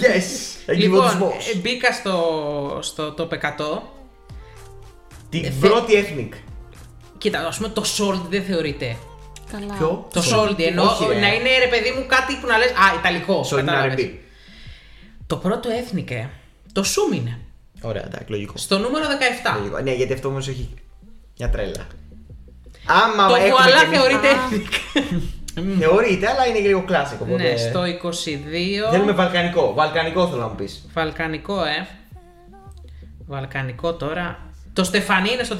Yes! 0.02 0.74
Λοιπόν, 0.76 1.04
Εγκυβωτισμός. 1.06 1.48
ε, 1.54 1.58
μπήκα 1.58 1.94
στο, 1.94 2.80
στο 2.82 3.14
top 3.18 3.30
100 3.30 3.82
Την 5.30 5.46
Ε, 5.46 5.50
θε- 5.50 5.70
πρώτη 5.70 5.94
ethnic. 5.96 6.36
Κοίτα, 7.18 7.48
ας 7.48 7.58
πούμε 7.58 7.70
το 7.70 7.84
Salt 7.98 8.22
δεν 8.30 8.44
θεωρείται. 8.44 8.98
Καλά. 9.52 9.74
Ποιο; 9.74 10.08
Το 10.14 10.22
Salt 10.32 10.60
εννοώ 10.60 10.86
Όχι, 10.86 11.06
ρε. 11.08 11.20
να 11.20 11.34
είναι 11.34 11.50
ρε 11.64 11.68
παιδί 11.68 11.92
μου 11.98 12.06
κάτι 12.08 12.36
που 12.42 12.48
να 12.48 12.58
λες 12.58 12.70
Α, 12.70 12.96
Ιταλικό. 13.00 13.44
Σόλ 13.44 13.60
είναι 13.60 13.72
κατάλαβες. 13.72 14.06
R&B. 14.06 14.10
Το 15.28 15.38
πρώτο 15.38 15.70
έθνικ, 15.70 16.12
ε, 16.12 16.30
το 16.74 16.84
Σούμ 16.84 17.14
είναι. 17.14 17.40
Ωραία, 17.82 18.04
εντάξει, 18.06 18.26
λογικό. 18.32 18.54
Στο 18.58 18.78
νούμερο 18.78 19.06
17. 19.06 19.58
Λογικό. 19.58 19.80
Ναι, 19.80 19.94
γιατί 19.94 20.14
αυτό 20.14 20.28
όμως 20.28 20.48
έχει 20.48 20.70
μια 21.38 21.50
τρέλα. 21.50 21.88
Άμα 22.86 23.28
Το 23.28 23.36
έχουμε 23.36 23.50
Βουαλά 23.50 23.80
κι 23.80 23.86
εμείς- 23.86 23.98
θεωρείται 24.00 24.28
Α. 24.30 24.40
έθνικ. 25.58 25.76
Θεωρείται, 25.80 26.28
αλλά 26.30 26.48
είναι 26.48 26.58
και 26.60 26.68
λίγο 26.68 26.84
κλάσικο. 26.84 27.24
Οπότε... 27.28 27.44
Ναι, 27.44 27.58
στο 27.58 27.82
22. 28.90 28.92
Θέλουμε 28.92 29.12
βαλκανικό. 29.12 29.74
Βαλκανικό 29.74 30.28
θέλω 30.28 30.42
να 30.42 30.48
μου 30.48 30.56
πεις. 30.56 30.86
Βαλκανικό, 30.94 31.64
ε. 31.64 31.88
Βαλκανικό 33.28 33.94
τώρα. 33.94 34.40
Το 34.74 34.84
Στεφανί 34.84 35.32
είναι 35.32 35.44
στο 35.44 35.56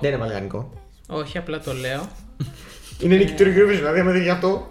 Δεν 0.00 0.10
είναι 0.12 0.16
βαλκανικό. 0.20 0.72
Όχι, 1.08 1.38
απλά 1.38 1.60
το 1.60 1.72
λέω. 1.72 2.08
Είναι 3.00 3.16
νικητήριο 3.16 3.52
Eurovision, 3.66 3.74
δηλαδή 3.76 4.00
άμα 4.00 4.10
δεν 4.12 4.22
γι' 4.22 4.30
αυτό. 4.30 4.70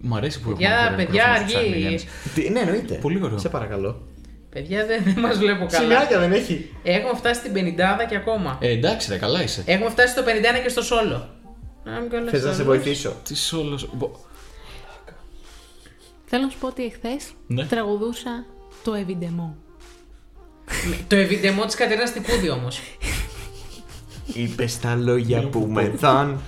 Μ' 0.00 0.14
αρέσει 0.14 0.40
που 0.40 0.48
Παιδιά, 0.50 0.70
έχουμε 0.90 1.04
παιδιά, 1.04 1.24
μικρόφωνο 1.26 1.48
στο 1.48 1.58
αργείς. 1.58 1.74
channel, 1.74 1.78
Γιάννης. 1.80 2.04
Τι- 2.34 2.50
Ναι, 2.50 2.60
εννοείται. 2.60 2.94
Πολύ 2.94 3.20
ωραίο. 3.22 3.38
Σε 3.38 3.48
παρακαλώ. 3.48 4.02
Παιδιά, 4.50 4.86
δεν, 4.86 5.02
δεν 5.04 5.18
μας 5.18 5.38
βλέπω 5.38 5.66
καλά. 5.66 5.82
Σημειάκια 5.82 6.18
δεν 6.18 6.32
έχει. 6.32 6.74
Έχουμε 6.82 7.14
φτάσει 7.16 7.40
στην 7.40 7.52
50 7.54 8.06
και 8.08 8.16
ακόμα. 8.16 8.58
Ε, 8.60 8.70
εντάξει, 8.70 9.10
ρε, 9.12 9.18
καλά 9.18 9.42
είσαι. 9.42 9.62
Έχουμε 9.66 9.90
φτάσει 9.90 10.12
στο 10.12 10.22
51 10.22 10.62
και 10.62 10.68
στο 10.68 10.82
σόλο. 10.82 11.28
Να 11.84 12.00
μην 12.00 12.10
κάνω 12.10 12.30
Θες 12.30 12.42
να 12.44 12.48
σε 12.50 12.54
σόλο. 12.56 12.68
βοηθήσω. 12.68 13.12
Τι 13.24 13.34
όλο. 13.56 13.78
Θέλω 16.24 16.42
να 16.44 16.50
σου 16.50 16.58
πω 16.58 16.66
ότι 16.66 16.84
εχθές 16.84 17.24
Ναι. 17.46 17.64
τραγουδούσα 17.66 18.44
το 18.84 18.92
Evidemo. 19.06 19.52
Το 21.08 21.16
ευηντεμό 21.16 21.64
της 21.64 21.74
Κατερίνας 21.74 22.12
Τυπούδη 22.12 22.50
όμως. 22.50 22.80
Είπες 24.34 24.78
τα 24.80 24.94
λόγια 24.94 25.42
που 25.48 25.66
με 25.70 25.92
θαν. 25.98 26.40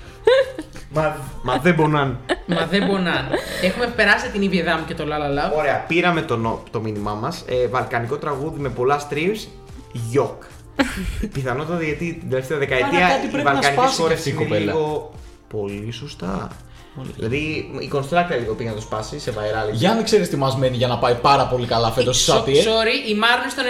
Μα, 0.95 1.17
μα 1.43 1.59
δεν 1.59 1.75
πονάν. 1.75 2.19
Μα 2.47 2.67
δεν 2.67 2.87
πονάνε. 2.87 3.29
Έχουμε 3.63 3.87
περάσει 3.87 4.31
την 4.31 4.43
Ιβιεδά 4.43 4.79
μου 4.79 4.85
και 4.85 4.95
το 4.95 5.07
Λαλαλα. 5.07 5.53
Ωραία, 5.53 5.85
πήραμε 5.89 6.23
το, 6.23 6.37
νο- 6.37 6.63
το 6.71 6.81
μήνυμά 6.81 7.15
μας. 7.15 7.45
Ε, 7.49 7.67
βαλκανικό 7.67 8.17
τραγούδι 8.17 8.61
με 8.61 8.69
πολλά 8.69 9.09
streams. 9.11 9.47
Γιοκ. 9.93 10.43
Πιθανότατα 11.35 11.83
γιατί 11.83 12.17
την 12.21 12.31
τελευταία 12.31 12.59
δεκαετία 12.59 13.09
κάτι 13.09 13.27
οι 13.27 13.31
πρέπει 13.31 13.37
να 13.47 13.53
βαλκανικέ 13.53 13.81
σπάσει 13.81 14.01
χώρε 14.01 14.09
και 14.15 14.19
αυτή 14.19 14.29
η 14.29 14.33
είναι 14.37 14.45
κοπέλα. 14.45 14.65
λίγο. 14.73 15.13
Πολύ 15.53 15.91
σωστά. 15.93 16.49
Δηλαδή 17.17 17.37
η 17.81 17.91
Constructor 17.95 18.39
λίγο 18.41 18.55
πήγε 18.55 18.69
να 18.69 18.75
το 18.75 18.81
σπάσει 18.81 19.19
σε 19.19 19.33
viral. 19.37 19.69
εκεί. 19.69 19.77
Γιάννη, 19.77 20.03
ξέρεις 20.03 20.29
τι 20.29 20.37
μας 20.37 20.57
μένει 20.57 20.77
για 20.77 20.87
να 20.87 20.99
πάει 20.99 21.15
πάρα 21.15 21.47
πολύ 21.47 21.67
καλά 21.67 21.91
φέτος 21.91 22.17
στη 22.17 22.25
Σο- 22.25 22.33
Σάτι, 22.33 22.59
ε. 22.59 22.63
Sorry, 22.63 23.09
η 23.11 23.15
Μάρο 23.15 23.41
είναι 23.43 23.51
στο 23.51 23.63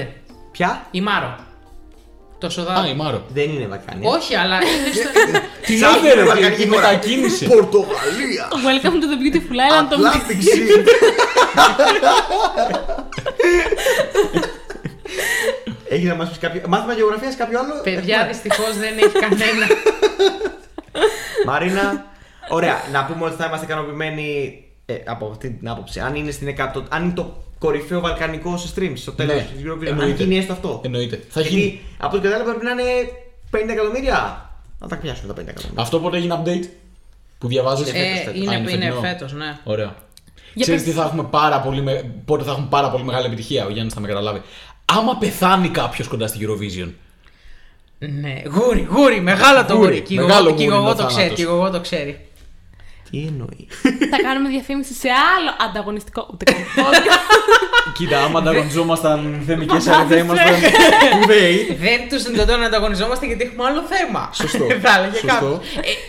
95. 0.00 0.06
Ποια; 0.50 0.86
Η 0.90 1.00
Μάρο. 1.00 1.36
Το 2.38 2.46
Α, 2.46 2.50
σοδάδι. 2.50 2.90
η 2.90 2.94
Μάρο. 2.94 3.22
Δεν 3.28 3.50
είναι 3.50 3.66
βαλκανία. 3.66 4.10
Όχι, 4.10 4.34
αλλά 4.34 4.56
είναι 4.56 4.92
στο. 4.94 5.08
Τι 5.66 5.76
Σαν 5.78 5.98
είναι, 5.98 6.12
ρε, 6.12 6.24
βαλκανική 6.24 6.62
η 6.62 6.66
χώρα. 6.66 6.80
μετακίνηση. 6.80 7.46
Πορτογαλία. 7.46 8.48
Welcome 8.50 8.96
to 9.02 9.06
the 9.12 9.18
beautiful 9.22 9.58
island 9.66 9.90
of 9.92 9.98
Atlantic 9.98 10.40
Sea. 10.48 10.84
Έχει 15.88 16.04
να 16.04 16.14
μας 16.14 16.28
πεις 16.28 16.38
κάποιο. 16.38 16.62
Μάθημα 16.68 16.92
γεωγραφίας 16.92 17.36
κάποιο 17.36 17.58
άλλο; 17.58 17.80
Παιδιά, 17.82 18.16
Έχουμε; 18.16 18.32
δυστυχώς 18.32 18.76
δεν 18.78 18.98
έχει 18.98 19.18
κανένα. 19.18 19.66
Μαρίνα, 21.46 22.06
ωραία. 22.48 22.76
Να 22.92 23.04
πούμε 23.04 23.24
ότι 23.24 23.34
θα 23.34 23.46
είμαστε 23.46 23.66
ικανοποιημένοι 23.66 24.58
ε, 24.86 24.94
από 25.06 25.26
αυτή 25.30 25.50
την 25.50 25.68
άποψη. 25.68 26.00
Αν 26.00 26.14
είναι, 26.14 26.30
στην 26.30 26.54
100, 26.74 26.82
αν 26.88 27.04
είναι 27.04 27.12
το 27.12 27.42
κορυφαίο 27.58 28.00
βαλκανικό 28.00 28.56
σε 28.56 28.72
streams 28.76 28.92
στο 28.94 29.12
τέλος 29.12 29.34
Ναι, 29.34 29.40
της 29.54 29.62
Eurovision. 29.64 29.78
Αν 29.80 29.86
εννοείται. 29.86 30.22
γίνει 30.22 30.38
έστω 30.38 30.52
αυτό. 30.52 30.80
Εννοείται. 30.84 31.20
Θα 31.28 31.40
Γιατί 31.40 31.56
γίνει. 31.60 31.80
από 31.98 32.16
ό,τι 32.16 32.24
κατάλαβα 32.26 32.50
πρέπει 32.54 32.64
να 32.64 32.70
είναι 32.70 32.82
50 33.50 33.68
εκατομμύρια. 33.72 34.50
Να 34.78 34.88
τα 34.88 34.96
πιάσουμε 34.96 35.32
τα 35.34 35.42
50 35.42 35.44
εκατομμύρια. 35.48 35.82
Αυτό 35.82 36.00
πότε 36.00 36.16
έγινε 36.16 36.42
update 36.44 36.68
που 37.38 37.48
διαβάζεις; 37.48 37.88
Είναι 37.88 37.98
Ε, 37.98 38.14
φέτος, 38.16 38.34
είναι 38.34 38.54
είναι 38.54 38.70
είναι 38.70 38.70
φετινό. 38.70 39.00
φέτος, 39.00 39.32
ναι. 39.32 39.58
Ωραία. 39.64 39.94
Για 40.54 40.62
Ξέρεις 40.64 40.82
πες. 40.84 40.92
τι 40.92 40.98
θα 40.98 41.04
έχουμε 41.04 41.22
πάρα 41.22 41.60
πολύ 41.60 41.82
με... 41.82 42.10
πότε 42.24 42.44
θα 42.44 42.50
έχουμε 42.50 42.66
πάρα 42.70 42.90
πολύ 42.90 43.04
μεγάλη 43.04 43.26
επιτυχία, 43.26 43.66
ο 43.66 43.70
Γιάννης 43.70 43.94
θα 43.94 44.00
με 44.00 44.06
καταλάβει. 44.08 44.42
Άμα 44.84 45.16
πεθάνει 45.16 45.68
κάποιος 45.68 46.08
κοντά 46.08 46.26
στη 46.26 46.38
Eurovision. 46.42 46.90
Ναι, 48.02 48.42
γούρι, 48.54 48.86
γούρι, 48.90 49.20
μεγάλο 49.20 49.64
το 49.64 49.74
Γούρι, 49.74 49.86
γούρι. 49.88 50.00
Και 50.00 50.14
η 50.14 50.16
μεγάλο 50.16 50.42
Γογό- 50.42 50.56
και 50.56 50.62
η 50.62 50.66
γούρι 50.66 50.76
Γογό 50.78 50.90
είναι 50.92 51.00
ο 51.00 51.04
το 51.04 51.06
ξέρει, 51.06 51.20
θάνατος. 51.22 51.36
και 51.36 51.42
η 51.42 51.44
Γογό 51.44 51.70
το 51.70 51.80
ξέρει. 51.80 52.24
Τι 53.10 53.18
εννοεί; 53.18 53.68
Θα 54.10 54.18
κάνουμε 54.22 54.48
διαφήμιση 54.48 54.94
σε 54.94 55.08
άλλο 55.08 55.50
ανταγωνιστικό. 55.68 56.28
Ούτε 56.32 56.44
καν 56.44 56.56
podcast. 56.76 57.92
Κοίτα, 57.98 58.22
άμα 58.24 58.38
ανταγωνιζόμασταν 58.38 59.42
θεμικές 59.46 59.84
Μας 59.86 59.96
αρετέ, 59.96 60.14
δεν 60.14 60.24
ήμασταν 60.24 60.54
σπουδαίοι. 61.12 61.76
Δεν 61.80 62.08
τους 62.08 62.22
δυνατόν 62.22 62.60
να 62.60 62.66
ανταγωνιζόμαστε 62.66 63.26
γιατί 63.26 63.42
έχουμε 63.44 63.64
άλλο 63.64 63.82
θέμα. 63.82 64.30
Σωστό, 64.34 64.64
Θα 64.84 64.96
έλεγε 64.98 65.12
σωστό. 65.12 65.26
κάποιος. 65.26 65.58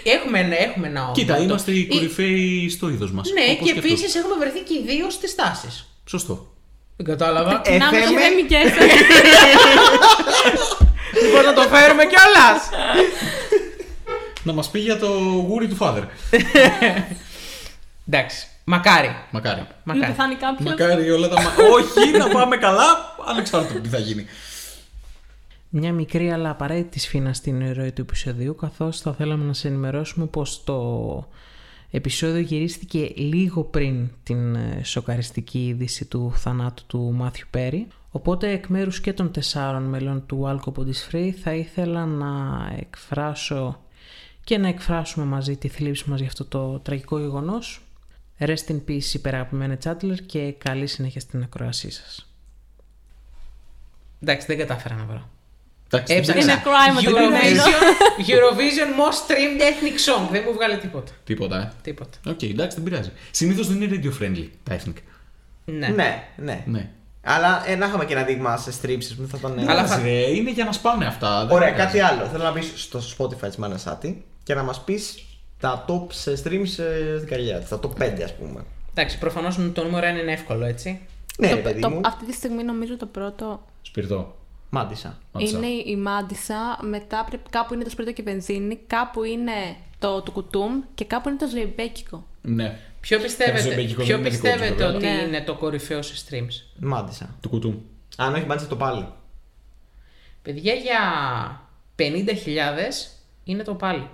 Ε, 0.03 0.09
έχουμε, 0.09 0.39
ένα- 0.39 0.59
έχουμε 0.61 0.87
ένα 0.87 0.99
όνομα. 0.99 1.13
Κοίτα, 1.15 1.35
Το- 1.35 1.41
είμαστε 1.43 1.71
οι 1.71 1.87
Ε, 1.91 1.93
κορυφαίοι 1.93 2.69
στο 2.69 2.89
είδος 2.89 3.11
μας. 3.11 3.29
Ναι, 3.33 3.55
και 3.65 3.73
επίσης 3.77 4.15
έχουμε 4.15 4.35
βρεθεί 4.39 4.59
και 4.59 4.73
οι 4.73 4.83
δύο 4.87 5.09
στις 5.09 5.35
τάσεις. 5.35 5.85
Σωστό. 6.05 6.53
Δεν 6.97 7.05
κατάλαβα. 7.05 7.61
Ε, 7.65 7.77
Να 7.77 7.91
με 7.91 7.97
θέμε. 7.97 8.05
χειρεμικές. 8.19 8.71
Λοιπόν, 11.25 11.43
να 11.45 11.53
το 11.53 11.61
φέρουμε 11.61 12.03
κιόλας; 12.05 12.69
Να 14.43 14.53
μας 14.53 14.69
πει 14.69 14.79
για 14.79 14.99
το 14.99 15.07
γούρι 15.47 15.67
του 15.67 15.77
father. 15.79 16.03
Εντάξει. 18.07 18.47
Μακάρι. 18.63 19.15
Μακάρι. 19.31 19.59
Να 19.59 19.93
Μακάρι. 19.93 20.11
πεθάνει 20.11 20.35
κάποιος; 20.35 20.69
Μακάρι 20.69 21.11
όλα 21.11 21.27
τα. 21.27 21.41
μα- 21.41 21.51
Όχι, 21.73 22.17
να 22.17 22.27
πάμε 22.27 22.57
καλά, 22.57 23.15
ανεξάρτητα 23.27 23.73
του 23.73 23.81
τι 23.81 23.89
θα 23.89 23.97
γίνει. 23.97 24.25
Μια 25.69 25.93
μικρή 25.93 26.31
αλλά 26.31 26.49
απαραίτητη 26.49 26.99
σφήνα 26.99 27.33
στην 27.33 27.73
ροή 27.73 27.91
του 27.91 28.01
επεισοδίου, 28.01 28.55
καθώς 28.55 29.01
θα 29.01 29.13
θέλαμε 29.13 29.43
να 29.45 29.53
σε 29.53 29.67
ενημερώσουμε 29.67 30.25
πως 30.25 30.63
το 30.63 31.27
επεισόδιο 31.91 32.39
γυρίστηκε 32.39 33.11
λίγο 33.15 33.63
πριν 33.63 34.09
την 34.23 34.55
ε, 34.55 34.81
σοκαριστική 34.83 35.67
είδηση 35.67 36.05
του 36.05 36.33
θανάτου 36.35 36.83
του 36.87 37.11
Μάθιου 37.15 37.45
Πέρι. 37.49 37.87
Οπότε 38.11 38.49
εκ 38.51 38.67
μέρους 38.67 39.01
και 39.01 39.13
των 39.13 39.31
τεσσάρων 39.31 39.83
μελών 39.83 40.25
του 40.25 40.43
Alco 40.47 40.79
Bodies 40.79 41.11
Free 41.11 41.29
θα 41.43 41.53
ήθελα 41.53 42.05
να 42.05 42.29
εκφράσω 42.79 43.85
και 44.43 44.57
να 44.57 44.67
εκφράσουμε 44.67 45.25
μαζί 45.25 45.57
τη 45.57 45.67
θλίψη 45.67 46.09
μας 46.09 46.19
για 46.19 46.27
αυτό 46.27 46.45
το 46.45 46.79
τραγικό 46.79 47.19
γεγονός. 47.19 47.81
Rest 48.39 48.67
in 48.67 48.79
peace 48.87 49.13
υπεραγαπημένε 49.13 49.77
Τσάτλερ 49.77 50.17
και 50.17 50.51
καλή 50.51 50.87
συνέχεια 50.87 51.21
στην 51.21 51.43
ακροασή 51.43 51.91
σας. 51.91 52.33
Εντάξει, 54.21 54.47
δεν 54.47 54.57
κατάφερα 54.57 54.95
να 54.95 55.05
βρω. 55.05 55.29
Εντάξει, 55.93 56.13
Έψαξα. 56.13 56.41
Είναι 56.41 56.61
crime 56.63 57.03
το 57.03 57.11
Eurovision, 57.11 58.21
Eurovision 58.29 58.89
Most 58.99 59.27
Streamed 59.27 59.61
Ethnic 59.61 60.25
Song. 60.25 60.29
Δεν 60.31 60.43
μου 60.45 60.53
βγάλε 60.53 60.77
τίποτα. 60.77 61.11
Τίποτα, 61.23 61.57
ε. 61.61 61.71
Τίποτα. 61.81 62.17
Οκ, 62.27 62.41
εντάξει, 62.41 62.75
δεν 62.75 62.85
πειράζει. 62.85 63.11
Συνήθως 63.31 63.67
δεν 63.67 63.81
είναι 63.81 63.99
radio 64.03 64.21
friendly 64.21 64.47
τα 64.63 64.77
ethnic. 64.77 64.95
Ναι. 65.65 65.87
Ναι, 65.87 66.23
ναι. 66.37 66.63
Ναι. 66.65 66.89
Αλλά 67.23 67.63
ε, 67.69 67.75
να 67.75 67.85
είχαμε 67.85 68.05
και 68.05 68.13
ένα 68.13 68.23
δείγμα 68.23 68.57
σε 68.57 68.71
streams, 68.81 68.97
ας 68.97 69.13
πούμε, 69.15 69.27
θα 69.27 69.37
ήταν. 69.37 69.51
Αλλά 69.69 69.83
ε, 69.83 69.87
θα- 69.87 69.95
Εντάξει, 69.95 70.03
ρε, 70.03 70.29
είναι 70.29 70.51
για 70.51 70.65
να 70.65 70.71
σπάνε 70.71 71.05
αυτά. 71.05 71.45
δεν 71.45 71.55
Ωραία, 71.55 71.71
πειράζει. 71.71 71.97
κάτι 71.97 72.13
άλλο. 72.13 72.25
Θέλω 72.29 72.43
να 72.43 72.51
μπει 72.51 72.61
στο 72.61 72.99
Spotify 73.17 73.47
της 73.47 73.55
Μαρίνας 73.55 73.81
Σάττι 73.81 74.25
και 74.43 74.53
να 74.53 74.63
μας 74.63 74.81
πεις 74.83 75.25
τα 75.59 75.85
top 75.87 76.05
σε 76.11 76.31
streams 76.31 76.61
ε, 76.83 77.15
στην 77.17 77.27
καριέρα 77.27 77.59
τη. 77.59 77.69
Τα 77.69 77.79
top 77.83 78.01
5, 78.01 78.21
ας 78.23 78.35
πούμε. 78.35 78.63
Εντάξει, 78.91 79.17
προφανώς 79.17 79.55
το 79.73 79.83
νούμερο 79.83 80.07
1 80.07 80.21
είναι 80.21 80.31
εύκολο, 80.31 80.65
έτσι. 80.65 80.99
Ναι, 81.37 81.49
Το- 81.49 81.55
ρε 81.55 81.61
παιδί 81.61 81.81
το- 81.81 81.89
μου. 81.89 82.01
Αυτή 82.05 82.25
τη 82.25 82.33
στιγμή 82.33 82.63
νομίζω 82.63 82.97
το 82.97 83.05
πρώτο 83.05 83.65
Σπιρτό. 83.81 84.35
Μάντισσα. 84.69 85.17
Μάντισσα. 85.31 85.57
είναι 85.57 85.67
η 85.67 85.95
Μάντισσα, 85.95 86.77
μετά 86.81 87.25
πρέπει, 87.29 87.49
κάπου 87.49 87.73
είναι 87.73 87.83
το 87.83 87.89
σπίρτο 87.89 88.11
και 88.11 88.23
βενζίνη, 88.23 88.79
κάπου 88.87 89.23
είναι 89.23 89.51
το 89.99 90.21
Τουκουτούμ 90.21 90.81
και 90.95 91.05
κάπου 91.05 91.29
είναι 91.29 91.37
το 91.37 91.47
ζεϊμπέκικο. 91.47 92.25
Ναι. 92.41 92.77
Ποιο 92.99 93.19
πιστεύετε, 93.19 93.61
Ζεμπέκικο 93.61 94.03
ποιο 94.03 94.17
δεν 94.17 94.19
είναι 94.25 94.29
δικό 94.29 94.41
τους, 94.41 94.51
πιστεύετε 94.51 94.83
βέβαια. 94.85 94.95
ότι 94.95 95.05
Ναι. 95.05 95.27
είναι 95.27 95.41
το 95.41 95.55
κορυφαίο 95.55 96.01
σε 96.01 96.13
streams; 96.29 96.63
Μάντισσα. 96.79 97.35
Τουκουτού. 97.41 97.81
Αν 98.17 98.33
όχι, 98.35 98.45
Μάντισσα 98.45 98.67
το 98.67 98.75
πάλι. 98.75 99.07
Παιδιά 100.41 100.73
για 100.73 100.99
50.000 101.95 103.17
είναι 103.43 103.63
το 103.63 103.73
πάλι. 103.73 104.09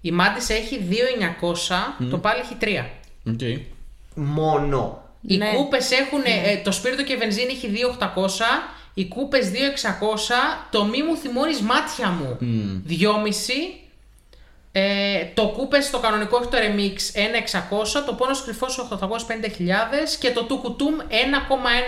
Η 0.00 0.10
Μάντισσα 0.10 0.54
έχει 0.54 0.78
2.900, 0.90 1.96
το 2.10 2.18
πάλι 2.18 2.40
έχει 2.40 2.56
3. 2.60 2.84
Οκ. 3.26 3.40
Μόνο. 4.14 5.02
Οι 5.26 5.36
Ναι. 5.36 5.52
κούπες 5.54 5.90
έχουν, 5.90 6.20
ε, 6.24 6.56
το 6.64 6.72
σπίρτο 6.72 7.04
και 7.04 7.16
βενζίνη 7.16 7.52
έχει 7.52 7.68
2.800, 7.68 8.44
οι 8.94 9.04
κούπες 9.04 9.50
2.600, 9.50 10.66
το 10.70 10.84
μη 10.84 11.02
μου 11.02 11.16
θυμώνεις 11.16 11.60
μάτια 11.60 12.08
μου 12.10 12.36
2.500, 12.86 13.79
ε, 14.72 14.82
το 15.34 15.48
κούπες 15.56 15.84
στο 15.84 15.98
κανονικό 15.98 16.36
έχει 16.36 16.48
το 16.48 16.56
remix 16.56 16.96
1.600, 17.98 18.02
το 18.06 18.12
πόνος 18.14 18.42
κρυφός 18.44 18.88
850.000 18.90 18.98
και 20.20 20.30
το 20.30 20.44
του 20.44 20.58
κουτούμ 20.58 20.94
1,1 21.08 21.14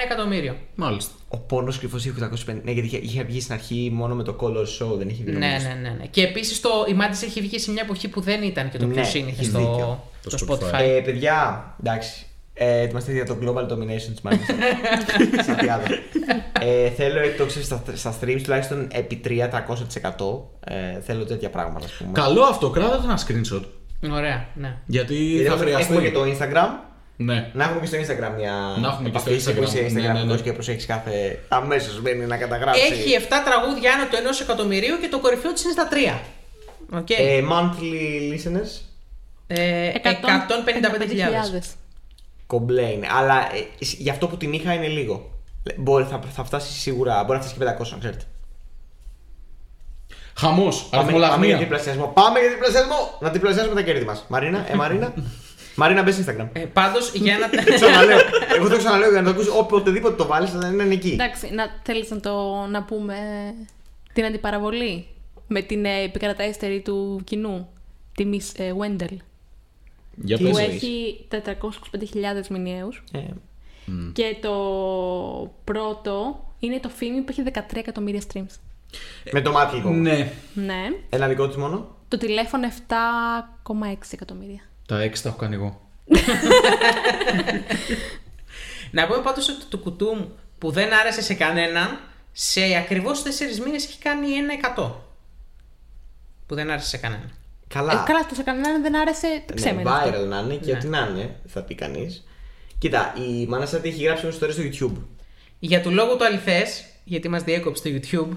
εκατομμύριο. 0.05 0.57
Μάλιστα. 0.75 1.13
Ο 1.29 1.39
πόνος 1.39 1.79
κρυφός 1.79 2.05
είχε 2.05 2.15
850. 2.21 2.61
Ναι, 2.63 2.71
γιατί 2.71 2.87
είχε, 2.87 2.97
είχε 2.97 3.23
βγει 3.23 3.41
στην 3.41 3.55
αρχή 3.55 3.91
μόνο 3.93 4.15
με 4.15 4.23
το 4.23 4.37
color 4.41 4.85
show, 4.87 4.97
δεν 4.99 5.09
είχε 5.09 5.23
βγει. 5.25 5.37
Ναι, 5.37 5.47
νομίζω. 5.47 5.67
ναι, 5.69 5.75
ναι, 5.75 5.97
ναι. 5.99 6.07
Και 6.07 6.23
επίσης 6.23 6.61
το, 6.61 6.71
η 6.89 6.93
Μάντις 6.95 7.23
έχει 7.23 7.41
βγει 7.41 7.59
σε 7.59 7.71
μια 7.71 7.83
εποχή 7.85 8.09
που 8.09 8.21
δεν 8.21 8.43
ήταν 8.43 8.71
και 8.71 8.79
το 8.79 8.87
πιο 8.87 9.01
Ναι, 9.01 9.07
σύνηθες 9.07 9.39
έχεις 9.39 9.47
στο, 9.47 9.59
δίκιο. 9.59 10.05
στο 10.27 10.47
Το 10.47 10.59
Spotify. 10.61 10.75
Spotify. 10.75 10.81
Ε, 10.83 11.01
παιδιά, 11.05 11.65
εντάξει. 11.81 12.27
Ε, 12.64 12.80
ετοιμαστείτε 12.82 13.16
για 13.16 13.26
το 13.26 13.36
Global 13.43 13.72
Domination 13.72 14.10
της 14.10 14.20
Μάρκας. 14.22 14.47
Σαντιάδο. 15.47 15.84
ε, 16.60 16.90
θέλω 16.90 17.18
εκτόξευση 17.20 17.66
στα, 17.66 17.82
στα 17.94 18.14
streams 18.20 18.40
τουλάχιστον 18.43 18.89
επί 18.93 19.20
300%. 19.24 19.39
Ε, 20.64 21.01
θέλω 21.01 21.24
τέτοια 21.24 21.51
πράγματα, 21.51 21.84
ας 21.84 21.93
πούμε. 21.93 22.10
Καλό 22.12 22.43
αυτό, 22.43 22.70
κράτα 22.70 23.01
ένα 23.05 23.18
screenshot. 23.26 23.64
Ωραία, 24.12 24.47
ναι. 24.55 24.76
Γιατί 24.86 25.14
Γιατί 25.14 25.47
θα 25.47 25.52
έχουμε- 25.52 25.70
χρειαστεί. 25.70 25.93
Έχουμε 25.93 26.09
και 26.09 26.14
το 26.14 26.22
Instagram. 26.22 26.68
Ναι. 27.16 27.51
Να 27.52 27.64
έχουμε 27.64 27.80
και 27.80 27.86
στο 27.86 27.97
Instagram 27.97 28.32
μια. 28.36 28.52
Να 28.80 28.89
έχουμε 28.89 29.09
και 29.10 29.18
στο 29.18 29.30
επαφή 29.30 29.39
σε 29.43 29.51
που 29.52 29.62
Instagram. 29.62 29.66
είσαι 29.86 29.98
Ναι, 29.98 30.12
ναι, 30.12 30.22
ναι. 30.24 30.34
Instagram 30.34 30.40
και 30.43 30.52
προσέχεις 30.52 30.86
κάθε. 30.86 31.39
Αμέσως 31.48 32.01
μπαίνει 32.02 32.24
να 32.26 32.36
καταγράψει. 32.36 32.80
Έχει 32.93 33.16
7 33.18 33.22
τραγούδια 33.44 33.93
άνω 33.93 34.05
του 34.05 34.16
1 34.16 34.40
εκατομμυρίου 34.43 34.98
και 35.01 35.09
το 35.09 35.18
κορυφαίο 35.20 35.52
της 35.52 35.62
είναι 35.64 35.72
στα 35.72 35.89
3. 35.90 36.20
Οκ. 36.94 37.10
Ε, 37.10 37.43
monthly 37.52 38.32
listeners. 38.32 38.80
Ε, 39.47 39.90
155.000. 40.02 41.76
Κομπλέ 42.53 42.83
είναι. 42.83 43.07
Αλλά 43.19 43.35
ε, 43.35 43.66
για 43.79 44.12
αυτό 44.12 44.27
που 44.27 44.37
την 44.37 44.53
είχα 44.53 44.73
είναι 44.74 44.87
λίγο. 44.87 45.31
Ε, 45.62 45.74
Μπορεί, 45.79 46.05
θα, 46.05 46.20
θα 46.31 46.45
φτάσει 46.45 46.73
σίγουρα. 46.73 47.24
Μπορεί 47.24 47.39
να 47.39 47.45
φτάσει 47.45 47.59
και 47.59 47.95
500, 47.95 47.99
ξέρετε. 47.99 48.24
Χαμός, 50.37 50.83
Πάμε, 50.83 51.05
πάμε 51.05 51.16
για 51.19 51.27
αριθμολαγνία. 51.29 51.59
διπλασιασμό. 51.59 52.07
Πάμε 52.15 52.39
για 52.39 52.49
διπλασιασμό! 52.49 53.19
Να 53.20 53.31
διπλασιάσουμε 53.31 53.74
τα 53.74 53.83
κέρδη 53.83 54.05
μας. 54.05 54.24
Μαρίνα, 54.29 54.73
ε, 54.73 54.74
Μαρίνα. 54.74 55.12
Μαρίνα, 55.81 56.03
μπες 56.03 56.24
Instagram. 56.24 56.49
Ε, 56.53 56.61
Πάντως 56.61 57.12
για 57.15 57.39
να. 57.39 57.49
ξαναλέω. 57.74 58.19
Εγώ 58.57 58.69
το 58.69 58.77
ξαναλέω 58.77 59.11
για 59.11 59.20
να 59.20 59.24
το 59.24 59.31
ακούσει 59.31 59.49
οποτεδήποτε 59.59 60.15
το 60.15 60.27
βάλεις, 60.27 60.51
θα 60.51 60.69
είναι 60.69 60.95
εκεί. 60.95 61.11
Εντάξει, 61.12 61.51
να, 61.55 61.65
θέλεις 61.83 62.11
να 62.11 62.20
το 62.20 62.33
να 62.70 62.83
πούμε 62.83 63.15
την 64.12 64.24
αντιπαραβολή 64.24 65.07
με 65.47 65.62
την 65.62 65.85
ε, 65.85 66.03
επικρατέστερη 66.03 66.81
του 66.81 67.20
κοινού, 67.24 67.69
τη 68.15 68.24
Miss 68.33 68.61
ε, 68.61 68.73
Wendell, 68.81 69.16
Για 70.16 70.36
Τι 70.36 70.44
που 70.44 70.51
πες. 70.51 70.59
εννοείς; 70.59 70.82
έχει 70.82 71.26
425.000 71.28 72.47
μηνιαίους 72.51 73.02
Ε, 73.12 73.18
και 74.12 74.36
το 74.40 74.52
πρώτο 75.64 76.44
είναι 76.59 76.78
το 76.80 76.89
φίμι 76.89 77.20
που 77.20 77.30
έχει 77.30 77.43
13 77.55 77.76
εκατομμύρια 77.76 78.20
streams. 78.32 78.55
με 79.32 79.40
το 79.40 79.52
μάτι 79.52 79.76
λοιπόν. 79.76 80.01
Ναι. 80.01 80.32
Ναι. 80.55 80.82
Ένα 81.09 81.28
δικό 81.28 81.47
της 81.47 81.56
μόνο. 81.56 81.97
Το 82.09 82.18
τηλέφωνο 82.18 82.68
7,6 82.89 83.94
εκατομμύρια. 84.10 84.60
Τα 84.86 85.05
6 85.05 85.18
τα 85.22 85.28
έχω 85.28 85.39
κάνει 85.39 85.55
εγώ. 85.55 85.80
να 88.90 89.06
πούμε 89.06 89.22
πάντως 89.22 89.48
ότι 89.48 89.64
το 89.68 89.78
κουτού 89.78 90.14
μου 90.14 90.30
που 90.59 90.70
δεν 90.70 90.93
άρεσε 90.94 91.22
σε 91.22 91.34
κανέναν, 91.34 91.98
σε 92.32 92.60
ακριβώς 92.76 93.22
4 93.22 93.26
μήνες 93.64 93.84
έχει 93.84 93.98
κάνει 93.98 94.32
ένα 94.32 94.55
100. 94.76 94.90
Που 96.47 96.55
δεν 96.55 96.70
άρεσε 96.70 96.86
σε 96.89 96.97
κανέναν. 96.97 97.30
Καλά. 97.73 97.93
Ε, 97.93 98.03
καλά, 98.07 98.19
αυτό 98.19 98.35
σε 98.35 98.43
κανέναν 98.43 98.82
δεν 98.82 98.97
άρεσε. 98.97 99.27
Ναι, 99.27 99.55
Ξέμενε. 99.55 99.90
αυτό. 99.90 100.11
viral 100.11 100.27
να 100.28 100.39
είναι 100.39 100.55
και 100.55 100.70
Ναι. 100.73 100.78
ό,τι 100.78 100.86
να 100.89 101.09
είναι, 101.11 101.36
θα 101.47 101.62
πει 101.62 101.74
κανείς. 101.74 102.24
Κοίτα, 102.78 103.15
η 103.16 103.47
Μάνα 103.47 103.66
Σάτι 103.66 103.89
έχει 103.89 104.03
γράψει 104.03 104.24
μια 104.27 104.32
ιστορία 104.35 104.55
στο 104.55 104.89
YouTube. 104.89 105.03
Για 105.59 105.81
του 105.82 105.90
λόγου 105.90 106.16
του 106.16 106.24
αληθές, 106.24 106.85
γιατί 107.05 107.28
μας 107.28 107.43
διέκοψε 107.43 107.82
το 107.82 107.90
YouTube, 107.94 108.36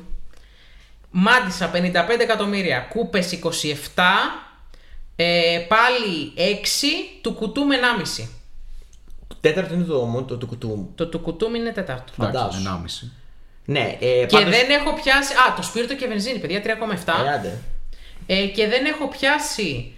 μάντισα 1.11 1.71
55 1.73 2.19
εκατομμύρια, 2.21 2.79
κούπες 2.79 3.31
27, 3.31 4.03
ε, 5.15 5.59
πάλι 5.67 6.33
6, 6.35 7.19
του 7.21 7.33
κουτού 7.33 7.63
με 7.65 7.75
1,5. 7.75 8.27
Το 9.27 9.35
τέταρτο 9.41 9.73
είναι 9.73 9.83
το 9.83 10.05
μόνο 10.05 10.25
το 10.25 10.37
του 10.37 10.47
κουτού 10.47 10.67
μου. 10.67 10.91
Το 10.95 11.07
του 11.07 11.19
κουτού 11.19 11.47
μου 11.49 11.55
είναι 11.55 11.71
τέταρτο. 11.71 12.13
Φαντάσου. 12.15 12.59
Εντάξει, 12.59 12.61
1,5. 12.61 13.11
Ναι, 13.65 13.97
ε, 13.99 14.05
Και 14.07 14.25
πάντως- 14.37 14.49
δεν 14.49 14.69
έχω 14.69 14.93
πιάσει. 14.93 15.33
Α, 15.33 15.53
το 15.55 15.61
σπίρτο 15.63 15.95
και 15.95 16.07
βενζίνη, 16.07 16.39
παιδιά, 16.39 16.61
3,7. 16.61 17.13
Ε, 17.25 17.29
άντε. 17.33 17.57
Ε, 18.25 18.45
και 18.47 18.67
δεν 18.67 18.85
έχω 18.85 19.07
πιάσει 19.07 19.93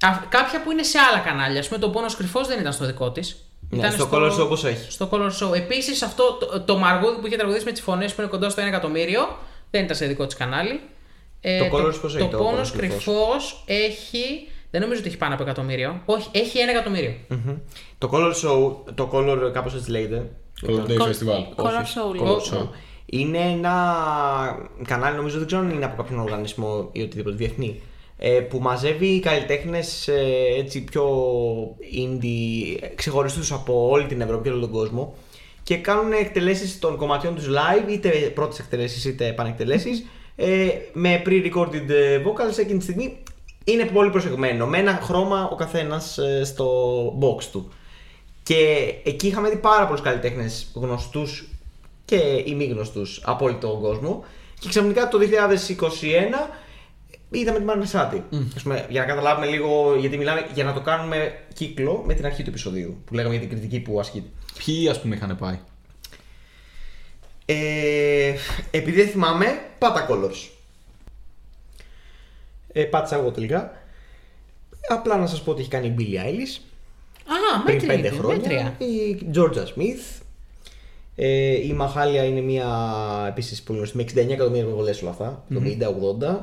α, 0.00 0.08
κάποια 0.28 0.62
που 0.62 0.70
είναι 0.70 0.82
σε 0.82 0.98
άλλα 0.98 1.18
κανάλια. 1.18 1.60
Α 1.60 1.64
πούμε, 1.66 1.78
το 1.78 1.90
πόνος 1.90 2.16
κρυφός 2.16 2.46
δεν 2.46 2.60
ήταν 2.60 2.72
στο 2.72 2.86
δικό 2.86 3.10
της. 3.10 3.46
Ναι, 3.70 3.90
στο 3.90 4.08
Color 4.12 4.32
Show 4.40 4.48
πώς 4.48 4.64
έχει. 4.64 4.90
Στο 4.92 5.08
Color 5.12 5.30
Show. 5.30 5.54
Επίσης, 5.56 6.02
αυτό 6.02 6.32
το, 6.32 6.60
το 6.60 6.76
μαργούδι 6.78 7.20
που 7.20 7.26
είχε 7.26 7.36
τραγουδήσει 7.36 7.64
με 7.64 7.72
τις 7.72 7.80
φωνές 7.80 8.14
που 8.14 8.20
είναι 8.20 8.30
κοντά 8.30 8.48
στο 8.50 8.62
1 8.62 8.66
εκατομμύριο 8.66 9.36
δεν 9.70 9.84
ήταν 9.84 9.96
σε 9.96 10.06
δικό 10.06 10.26
της 10.26 10.34
κανάλι. 10.36 10.80
Ε, 11.40 11.58
Το 11.58 11.76
Colors 11.76 11.94
πώς 12.00 12.14
έχει, 12.14 12.24
το 12.24 12.30
το 12.30 12.36
πόνος 12.36 12.52
Πόνος 12.52 12.70
Κρυφός; 12.70 13.04
κρυφός 13.04 13.62
έχει. 13.66 14.48
Δεν 14.70 14.80
νομίζω 14.80 15.00
ότι 15.00 15.08
έχει 15.08 15.18
πάνω 15.18 15.34
από 15.34 15.42
εκατομμύριο. 15.42 16.02
Όχι, 16.04 16.28
έχει 16.32 16.58
1 16.66 16.70
εκατομμύριο. 16.70 17.14
Μμμ. 17.28 17.56
Το 17.98 18.10
Color 18.12 18.32
Show, 18.32 18.74
το 18.94 19.10
Color 19.12 19.50
κάπως 19.52 19.74
έτσι 19.74 19.90
λέγεται. 19.90 20.30
Color 20.66 20.86
Day 20.86 20.98
Festival. 20.98 21.62
Color 21.64 21.80
Όχι, 21.82 21.94
Soul. 21.94 22.22
Color 22.22 22.36
Oh, 22.36 22.54
Show. 22.54 22.68
Είναι 23.14 23.38
ένα 23.38 23.74
κανάλι, 24.86 25.16
νομίζω 25.16 25.38
δεν 25.38 25.46
ξέρω 25.46 25.62
αν 25.62 25.70
είναι 25.70 25.84
από 25.84 26.02
κάποιον 26.02 26.20
οργανισμό 26.20 26.88
ή 26.92 27.02
οτιδήποτε 27.02 27.36
διεθνή, 27.36 27.80
ε, 28.18 28.28
που 28.28 28.58
μαζεύει 28.58 29.20
καλλιτέχνες 29.20 30.08
ε, 30.08 30.22
έτσι 30.58 30.84
πιο 30.84 31.06
indie, 31.96 32.90
ξεχωριστούς 32.94 33.52
από 33.52 33.88
όλη 33.90 34.06
την 34.06 34.20
Ευρώπη 34.20 34.42
και 34.42 34.50
όλο 34.50 34.60
τον 34.60 34.70
κόσμο 34.70 35.14
και 35.62 35.76
κάνουν 35.76 36.12
εκτελέσεις 36.12 36.78
των 36.78 36.96
κομματιών 36.96 37.34
τους 37.34 37.46
live, 37.48 37.90
είτε 37.90 38.08
πρώτες 38.08 38.58
εκτελέσεις 38.58 39.04
είτε 39.04 39.26
επανεκτελέσεις, 39.26 40.06
ε, 40.36 40.68
με 40.92 41.22
pre-recorded 41.26 41.88
ε, 41.88 42.22
vocals 42.26 42.58
εκείνη 42.58 42.78
τη 42.78 42.84
στιγμή. 42.84 43.18
Είναι 43.64 43.84
πολύ 43.84 44.10
προσεγμένο, 44.10 44.66
με 44.66 44.78
ένα 44.78 45.00
χρώμα 45.02 45.48
ο 45.52 45.54
καθένας 45.54 46.18
ε, 46.18 46.44
στο 46.44 46.68
box 47.20 47.44
του. 47.44 47.72
Και 48.42 48.94
εκεί 49.04 49.26
είχαμε 49.26 49.48
δει 49.48 49.56
πάρα 49.56 49.86
πολλούς 49.86 50.02
καλλιτέχνες 50.02 50.70
γνωστούς 50.74 51.48
και 52.04 52.42
ή 52.46 52.54
μη 52.54 52.64
γνωστού 52.64 53.02
από 53.22 53.44
όλο 53.44 53.54
τον 53.54 53.80
κόσμο. 53.80 54.24
Και 54.60 54.68
ξαφνικά 54.68 55.08
το 55.08 55.18
2021 55.18 56.50
είδαμε 57.30 57.56
την 57.58 57.66
Μάρνα 57.66 57.84
Σάτι. 57.84 58.24
Ας 58.56 58.62
πούμε, 58.62 58.86
για 58.88 59.00
να 59.00 59.06
καταλάβουμε 59.06 59.46
λίγο, 59.46 59.96
γιατί 59.98 60.16
μιλάμε 60.16 60.46
για 60.54 60.64
να 60.64 60.72
το 60.72 60.80
κάνουμε 60.80 61.38
κύκλο 61.54 62.02
με 62.06 62.14
την 62.14 62.26
αρχή 62.26 62.42
του 62.42 62.48
επεισοδίου 62.48 63.02
που 63.04 63.14
λέγαμε 63.14 63.34
για 63.36 63.46
την 63.46 63.58
κριτική 63.58 63.80
που 63.80 64.00
ασκείται. 64.00 64.28
Ποιοι 64.64 64.88
ας 64.88 65.00
πούμε 65.00 65.14
είχαν 65.14 65.36
πάει; 65.38 65.58
Ε, 67.46 68.34
επειδή 68.70 69.02
δεν 69.02 69.10
θυμάμαι, 69.10 69.46
πάτα 69.78 70.08
Colors. 70.10 70.48
Ε, 72.72 72.82
πάτησα 72.84 73.16
εγώ 73.16 73.30
τελικά. 73.30 73.72
Απλά 74.88 75.16
να 75.16 75.26
σας 75.26 75.42
πω 75.42 75.50
ότι 75.50 75.60
έχει 75.60 75.70
κάνει 75.70 75.86
η 75.86 75.94
Billie 75.98 76.26
Eilish. 76.26 76.60
Α, 77.26 77.62
πριν 77.64 77.74
μέτρια. 77.74 77.94
πέντε 77.94 78.08
είναι, 78.08 78.16
χρόνια. 78.16 78.36
μέτρια. 78.36 78.76
Η 78.78 79.26
Georgia 79.34 79.64
Smith. 79.74 80.21
Ε, 81.14 81.66
η 81.66 81.72
Μαχάλια 81.72 82.24
είναι 82.24 82.40
μια 82.40 82.66
επίσης 83.28 83.62
πολύ 83.62 83.78
γνωστή 83.78 83.96
με 83.96 84.04
69 84.14 84.30
εκατομμύρια 84.30 84.64
προβολέ 84.64 84.90
όλα 85.02 85.10
αυτά. 85.10 85.44
70-80. 85.50 86.36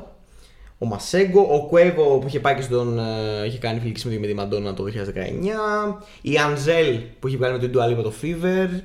Ο 0.78 0.86
Μασέγκο, 0.86 1.40
ο 1.40 1.66
Κουέβο 1.66 2.18
που 2.18 2.26
είχε 2.26 2.40
πάει 2.40 2.54
και 2.54 2.62
στον. 2.62 2.98
ε, 2.98 3.46
είχε 3.46 3.58
κάνει 3.58 3.80
φιλική 3.80 4.00
συμμετοχή 4.00 4.26
με 4.26 4.32
τη 4.32 4.38
Μαντόνα 4.38 4.74
το 4.74 4.84
2019. 4.84 5.98
Η 6.22 6.36
Ανζέλ 6.36 6.98
που 7.18 7.28
είχε 7.28 7.36
βγάλει 7.36 7.52
με 7.52 7.58
την 7.58 7.72
Dua 7.74 7.90
Lipa 7.90 8.02
το 8.02 8.12
Fever. 8.22 8.80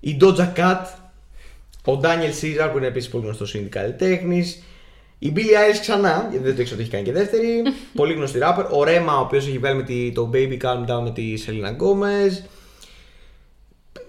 Η 0.00 0.16
Doja 0.20 0.52
Cat. 0.56 0.84
Ο 1.84 1.96
Ντάνιελ 1.96 2.32
Σίζαρ 2.32 2.70
που 2.70 2.76
είναι 2.78 2.86
επίσης 2.86 3.08
πολύ 3.08 3.24
γνωστός 3.24 3.56
indie 3.56 3.68
καλλιτέχνη. 3.68 4.44
Η 5.18 5.32
Billie 5.36 5.38
Eilish 5.38 5.78
ξανά, 5.80 6.28
γιατί 6.30 6.44
δεν 6.44 6.54
το 6.54 6.60
ήξερα 6.60 6.80
ότι 6.80 6.82
έχει 6.82 6.90
κάνει 6.90 7.04
και 7.04 7.12
δεύτερη. 7.12 7.62
πολύ 7.96 8.14
γνωστή 8.14 8.38
rapper. 8.42 8.66
Ο 8.70 8.84
Ρέμα, 8.84 9.18
ο 9.18 9.20
οποίος 9.20 9.46
έχει 9.46 9.58
βγάλει 9.58 9.76
με 9.76 9.82
τη, 9.82 10.12
το 10.12 10.30
Baby 10.34 10.58
Calm 10.62 10.84
Down 10.90 11.02
με 11.02 11.10
τη 11.10 11.36
Σελίνα 11.36 11.76
Γκόμεζ. 11.76 12.44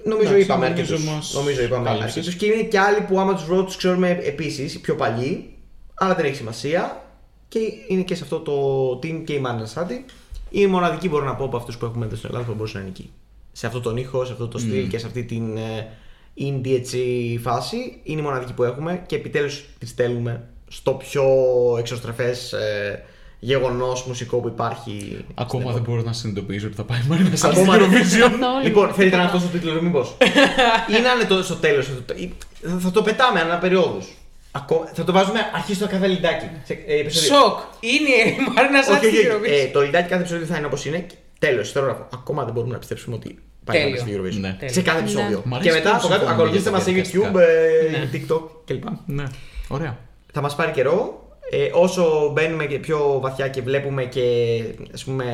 Νομίζω 0.04 0.28
Εντάξει, 0.28 0.46
είπαμε 0.46 0.70
νομίζω 0.70 0.94
αρκετούς. 0.94 1.12
μας 1.14 1.34
Νομίζω 1.34 1.62
είπαμε 1.64 1.86
κάλυψες. 1.86 2.10
αρκετούς. 2.18 2.36
Και 2.36 2.46
είναι 2.46 2.64
και 2.64 2.80
άλλοι 2.80 3.02
που 3.02 3.20
άμα 3.20 3.34
τους 3.34 3.46
βρω 3.46 3.64
τους 3.64 3.76
ξέρουμε 3.76 4.20
επίσης, 4.24 4.80
πιο 4.80 4.96
παλιοί, 4.96 5.54
αλλά 5.94 6.16
δεν 6.16 6.26
έχει 6.26 6.36
σημασία. 6.36 7.04
Και 7.48 7.60
είναι 7.88 8.02
και 8.02 8.16
σε 8.16 8.24
αυτό 8.24 8.40
το 8.40 8.54
team 9.04 9.22
και 9.26 9.34
η 9.34 9.40
Μαρίνα 9.40 9.66
Σάττι. 9.66 10.06
Είναι 10.50 10.68
η 10.68 10.70
μοναδική 10.72 11.10
μπορώ 11.10 11.26
να 11.26 11.36
πω 11.36 11.44
από 11.46 11.58
αυτούς 11.58 11.78
που 11.78 11.86
έχουμε 11.86 12.06
εδώ 12.06 12.16
στην 12.16 12.28
Ελλάδα 12.30 12.46
που 12.46 12.52
θα 12.52 12.58
μπορούσε 12.58 12.78
να 12.78 12.84
είναι 12.84 12.92
εκεί. 12.98 13.12
Σε 13.52 13.68
αυτό 13.68 13.80
τον 13.82 13.98
ήχο, 13.98 14.26
σε 14.26 14.32
αυτό 14.32 14.48
το 14.48 14.58
στυλ 14.58 14.88
και 14.88 14.98
σε 14.98 15.06
αυτή 15.06 15.24
την 15.24 15.58
ε, 15.58 15.88
indie 16.40 16.70
έτσι 16.76 17.40
φάση. 17.44 18.00
Είναι 18.04 18.20
η 18.22 18.24
μοναδική 18.24 18.54
που 18.54 18.64
έχουμε 18.64 19.04
και 19.06 19.16
επιτέλους 19.16 19.66
τη 19.80 19.86
στέλνουμε 19.88 20.44
στο 20.68 20.92
πιο 20.94 21.24
εξωστρεφές 21.80 22.54
ε, 22.54 23.04
γεγονός 23.46 24.06
μουσικό 24.06 24.38
που 24.38 24.48
υπάρχει. 24.48 25.26
Ακόμα 25.36 25.72
δεν 25.72 25.82
μπορώ 25.82 26.02
να 26.02 26.14
συνειδητοποιήσω 26.14 26.68
ότι 26.68 26.76
θα 26.76 26.84
πάει 26.84 27.00
η 27.00 27.06
Μαρίνα 27.10 27.36
σαν 27.36 27.52
Ακόμα 27.52 27.74
στην 27.74 27.90
δεν- 27.90 28.02
Eurovision. 28.02 28.20
Καθόλου. 28.20 28.64
Λοιπόν, 28.64 28.94
θέλετε 28.94 29.16
να 29.18 29.24
αυτό 29.24 29.40
στο 29.40 29.48
τίτλο, 29.48 29.82
μήπως; 29.82 30.18
ή 30.98 31.02
να 31.04 31.12
είναι 31.14 31.24
το, 31.28 31.44
στο 31.44 31.56
τέλος. 31.56 31.88
Θα, 32.62 32.78
θα 32.80 32.92
το 32.92 33.02
πετάμε 33.02 33.40
ανά 33.40 33.58
περιόδους. 33.58 34.06
Θα 34.94 35.04
το 35.04 35.12
βάζουμε 35.12 35.40
αρχής 35.56 35.76
στο 35.76 35.88
κάθε 35.88 36.08
λιντάκι. 36.08 36.46
Σε, 36.64 36.74
ε, 36.88 37.00
επεισόδιο. 37.00 37.36
Σοκ! 37.38 37.58
Είναι 37.80 38.14
η 38.30 38.36
Μαρίνα 38.56 38.80
Όχι, 38.80 38.88
Σάτι 38.90 39.06
όχι, 39.08 39.16
στην 39.16 39.30
όχι. 39.32 39.40
Eurovision. 39.44 39.68
Ε, 39.68 39.72
το 39.72 39.82
λιντάκι 39.82 40.08
κάθε 40.10 40.22
επεισόδιο 40.22 40.46
θα 40.46 40.58
είναι 40.58 40.66
όπως 40.66 40.86
είναι. 40.86 41.06
Τέλος, 41.40 41.68
ιστερόγραφο. 41.68 42.08
Ακόμα 42.14 42.44
δεν 42.44 42.54
μπορούμε 42.54 42.74
να 42.74 42.80
πιστέψουμε 42.80 43.16
ότι 43.16 43.38
πάει 43.64 43.78
Τέλειο. 43.78 43.96
να 43.96 44.02
στην 44.02 44.14
Eurovision. 44.16 44.40
Ναι. 44.62 44.68
Σε 44.68 44.82
κάθε 44.82 45.00
επεισόδιο. 45.00 45.42
Μ' 45.46 45.52
Και 45.52 45.70
αρέσει 45.70 45.76
μετά 45.78 45.90
που 45.90 45.96
από 45.96 46.08
κάτω 46.08 46.20
συμφωνούμε 46.20 46.32
ακολουθήστε 46.34 46.70
για 46.70 46.72
μας 46.78 46.84
τα 46.84 46.90
σε 46.90 46.96
διαδικαστικά. 46.96 47.32
YouTube, 47.32 47.36
ε, 47.94 47.98
Ναι. 47.98 48.10
TikTok 48.14 48.42
κλπ. 48.66 48.84
Ναι, 49.06 49.24
ωραία. 49.68 49.98
Θα 50.34 50.42
μας 50.42 50.56
πάρει 50.56 50.72
καιρό. 50.72 51.25
Ε, 51.52 51.70
όσο 51.74 52.30
μπαίνουμε 52.34 52.66
και 52.66 52.80
πιο 52.80 53.20
βαθιά 53.22 53.48
και 53.48 53.62
βλέπουμε 53.62 54.06
και 54.06 54.62
ας 54.94 55.04
πούμε 55.04 55.26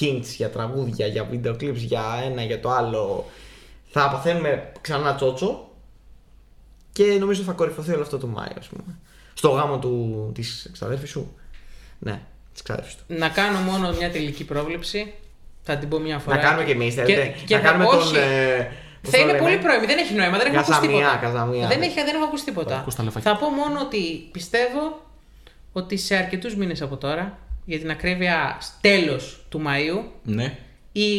hints 0.00 0.24
για 0.36 0.50
τραγούδια, 0.50 1.06
για 1.06 1.24
βίντεο 1.24 1.52
clips, 1.52 1.74
για 1.74 2.02
ένα, 2.24 2.42
για 2.42 2.60
το 2.60 2.70
άλλο 2.70 3.24
θα 3.90 4.08
παθαίνουμε 4.10 4.72
ξανά 4.80 5.14
τσότσο 5.14 5.68
και 6.92 7.04
νομίζω 7.04 7.42
θα 7.42 7.52
κορυφωθεί 7.52 7.92
όλο 7.92 8.02
αυτό 8.02 8.18
το 8.18 8.26
Μάιο 8.26 8.52
ας 8.58 8.66
πούμε. 8.66 8.98
Στο 9.34 9.48
γάμο 9.48 9.78
του, 9.78 10.30
της 10.34 10.68
ξαδέρφης 10.72 11.10
σου. 11.10 11.34
Ναι, 11.98 12.20
της 12.52 12.62
ξαδέρφης 12.62 12.96
του. 12.96 13.02
Να 13.06 13.28
κάνω 13.28 13.58
μόνο 13.58 13.92
μια 13.92 14.10
τελική 14.10 14.44
πρόβλεψη. 14.44 15.14
Θα 15.62 15.76
την 15.76 15.88
πω 15.88 15.98
μια 15.98 16.18
φορά. 16.18 16.36
Να 16.36 16.42
κάνουμε 16.42 16.64
και 16.64 16.72
εμείς, 16.72 16.94
θέλετε; 16.94 17.34
και 17.46 17.54
να 17.56 17.60
θα- 17.60 17.66
κάνουμε 17.68 17.84
όχι. 17.88 18.12
τον. 18.14 18.22
ε, 18.22 18.56
πώς 18.56 18.89
Θα 19.02 19.10
το 19.10 19.16
είναι 19.18 19.26
λέμε; 19.32 19.38
πολύ 19.38 19.58
πρώιμη, 19.58 19.86
δεν 19.86 19.98
έχει 19.98 20.14
νόημα, 20.14 20.36
δεν 20.38 20.46
έχω 20.46 20.56
ακούσει 20.56 20.70
Καζαμιά, 20.78 20.96
τίποτα. 20.98 21.16
καζαμιά. 21.16 21.66
Δεν, 21.68 21.82
έχει, 21.82 21.94
δεν 21.94 22.14
έχω 22.14 22.24
ακούσει 22.24 22.44
τίποτα. 22.44 22.78
ακούς 22.78 22.94
τα 22.94 23.02
λεφάκια. 23.02 23.32
Θα 23.32 23.38
πω 23.38 23.48
μόνο 23.50 23.80
ότι 23.80 24.28
πιστεύω 24.32 25.00
ότι 25.72 25.96
σε 25.96 26.16
αρκετούς 26.16 26.56
μήνες 26.56 26.82
από 26.82 26.96
τώρα, 26.96 27.38
για 27.64 27.78
την 27.78 27.90
ακρίβεια 27.90 28.58
τέλος 28.80 29.44
του 29.48 29.62
Μαΐου, 29.66 30.04
Ναι. 30.22 30.58
ή 30.92 31.10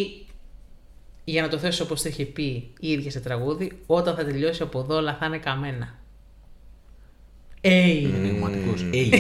για 1.24 1.42
να 1.42 1.48
το 1.48 1.58
θέσω 1.58 1.84
όπως 1.84 2.02
το 2.02 2.08
έχει 2.08 2.26
πει 2.26 2.44
η 2.80 2.92
ίδια 2.92 3.12
σε 3.12 3.20
τραγούδι, 3.20 3.80
όταν 3.86 4.16
θα 4.16 4.24
τελειώσει 4.26 4.62
από 4.64 4.80
εδώ 4.80 4.96
όλα 4.96 5.18
θα 5.20 5.26
είναι 5.26 5.38
καμένα. 5.38 5.96
Έι! 7.62 8.02
Πνευματικός. 8.02 8.86
Hey. 8.94 9.14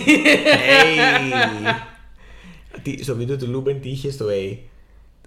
Τι- 2.84 3.04
Στο 3.04 3.16
βίντεο 3.16 3.38
του 3.38 3.48
Λούμπεν 3.48 3.82
τι 3.82 3.90
είχε 3.90 4.12
στο 4.12 4.26
A. 4.30 4.58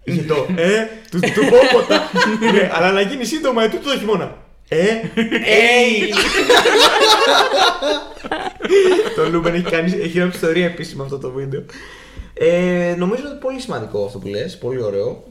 Είχε 0.05 0.22
το 0.22 0.47
Ε, 0.56 0.89
του, 1.10 1.18
του 1.20 1.44
Πόποτα. 1.51 2.10
Ναι, 2.52 2.70
αλλά 2.74 2.90
να 2.93 3.01
γίνει 3.01 3.24
σύντομα, 3.24 3.62
ε, 3.62 3.68
τούτο 3.68 3.90
το 3.93 3.98
χειμώνα. 3.98 4.36
Ε, 4.68 4.85
Hey. 5.16 6.14
Το 9.16 9.28
Λούμπεν 9.31 9.55
έχει 9.55 9.64
κάνει 9.70 9.93
έχει 9.93 10.18
γράψει 10.18 10.36
ιστορία 10.36 10.64
επίσημα 10.66 11.05
αυτό 11.05 11.18
το 11.18 11.31
βίντεο. 11.31 11.64
Ε, 12.35 12.94
νομίζω 12.98 13.22
ότι 13.26 13.39
πολύ 13.40 13.60
σημαντικό 13.60 14.05
αυτό 14.05 14.18
που 14.18 14.26
λες, 14.26 14.59
πολύ 14.59 14.82
ωραίο. 14.82 15.24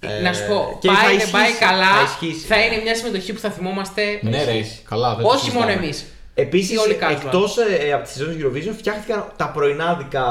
Ε, 0.00 0.20
να 0.22 0.32
σου 0.32 0.46
πω, 0.48 0.78
και 0.80 0.88
πάει, 0.88 0.96
θα 0.96 1.02
να 1.06 1.12
ισχύσει, 1.12 1.30
πάει 1.32 1.52
καλά, 1.52 1.86
θα 1.96 2.02
ισχύσει, 2.02 2.46
θα 2.46 2.56
ναι. 2.56 2.62
είναι 2.64 2.82
μια 2.82 2.94
συμμετοχή 2.94 3.32
που 3.32 3.38
θα 3.38 3.50
θυμόμαστε 3.50 4.02
Ναι, 4.22 4.44
ρε. 4.44 4.52
Καλά, 4.88 5.14
δεν 5.14 5.24
το 5.24 5.28
όχι 5.30 5.50
μόνο 5.50 5.64
συζητάμε. 5.66 5.84
εμείς. 5.84 6.04
Επίσης, 6.34 6.70
Οι 6.74 6.76
όλοι 6.76 6.98
casual. 7.00 7.10
εκτός 7.24 7.56
ε, 7.88 7.92
από 7.92 8.04
τη 8.04 8.10
σεζόν 8.10 8.36
Eurovision, 8.40 8.74
φτιάχτηκαν 8.78 9.32
τα 9.36 9.48
πρωινάδικα 9.48 10.24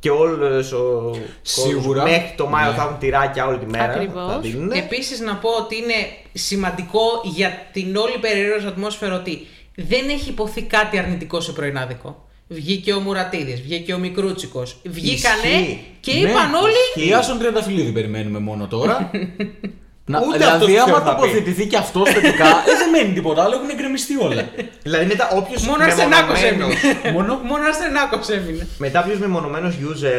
και 0.00 0.10
όλος 0.10 0.72
ο 0.72 1.14
Σίγουρα. 1.42 1.74
κόσμος 2.02 2.10
μέχρι 2.10 2.34
το 2.36 2.46
Μάιο 2.46 2.70
Ναι. 2.70 2.76
θα 2.76 2.82
έχουν 2.82 2.98
τυράκια 2.98 3.46
όλη 3.46 3.58
τη 3.58 3.66
μέρα. 3.66 3.84
Ακριβώς. 3.92 4.32
Θα 4.32 4.40
δίνουνε. 4.40 4.78
Επίσης 4.78 5.20
να 5.20 5.34
πω 5.36 5.48
ότι 5.50 5.76
είναι 5.76 5.94
σημαντικό 6.32 7.00
για 7.24 7.66
την 7.72 7.96
όλη 7.96 8.18
περίεργη 8.20 8.66
ατμόσφαιρα 8.66 9.14
ότι 9.14 9.46
δεν 9.74 10.08
έχει 10.08 10.30
υποθεί 10.30 10.62
κάτι 10.62 10.98
αρνητικό 10.98 11.40
σε 11.40 11.52
πρωινάδικο. 11.52 12.22
Βγήκε 12.50 12.92
ο 12.92 13.00
Μουρατίδης, 13.00 13.60
βγήκε 13.62 13.92
ο 13.94 13.98
Μικρούτσικος, 13.98 14.76
βγήκανε 14.84 15.48
Ισχύει. 15.60 15.84
και 16.00 16.12
Ναι, 16.12 16.18
είπαν 16.18 16.54
όλοι 16.54 17.08
Η 17.08 17.12
Άσον 17.14 17.38
Τριανταφυλλίδη 17.38 17.92
περιμένουμε 17.92 18.38
μόνο 18.38 18.66
τώρα. 18.66 19.10
Να, 20.10 20.18
Ούτε 20.20 20.36
δηλαδή, 20.36 20.54
αυτός 20.54 20.68
άμα 20.76 20.84
ξέρω 20.84 20.98
θα 20.98 21.14
πει. 21.14 21.20
τοποθετηθεί 21.20 21.66
και 21.66 21.76
αυτός 21.76 22.10
θετικά, 22.10 22.46
ε, 22.70 22.72
δεν 22.80 22.88
μένει 22.92 23.12
τίποτα 23.14 23.42
άλλο, 23.42 23.54
έχουν 23.54 23.68
εγκρεμιστεί 23.68 24.14
όλα. 24.22 24.48
Δηλαδή 24.82 25.04
μετά 25.06 25.28
όποιος. 25.32 25.62
Μόνο 25.66 25.82
Αρσενάκος 25.84 26.42
έμεινε. 26.42 26.74
Μόνο. 27.16 27.40
Μόνο 27.44 27.62
Αρσενάκος 27.66 28.28
έμεινε. 28.28 28.66
Μετά 28.78 29.00
όποιος 29.00 29.18
μεμονωμένος 29.18 29.74
user 29.88 30.12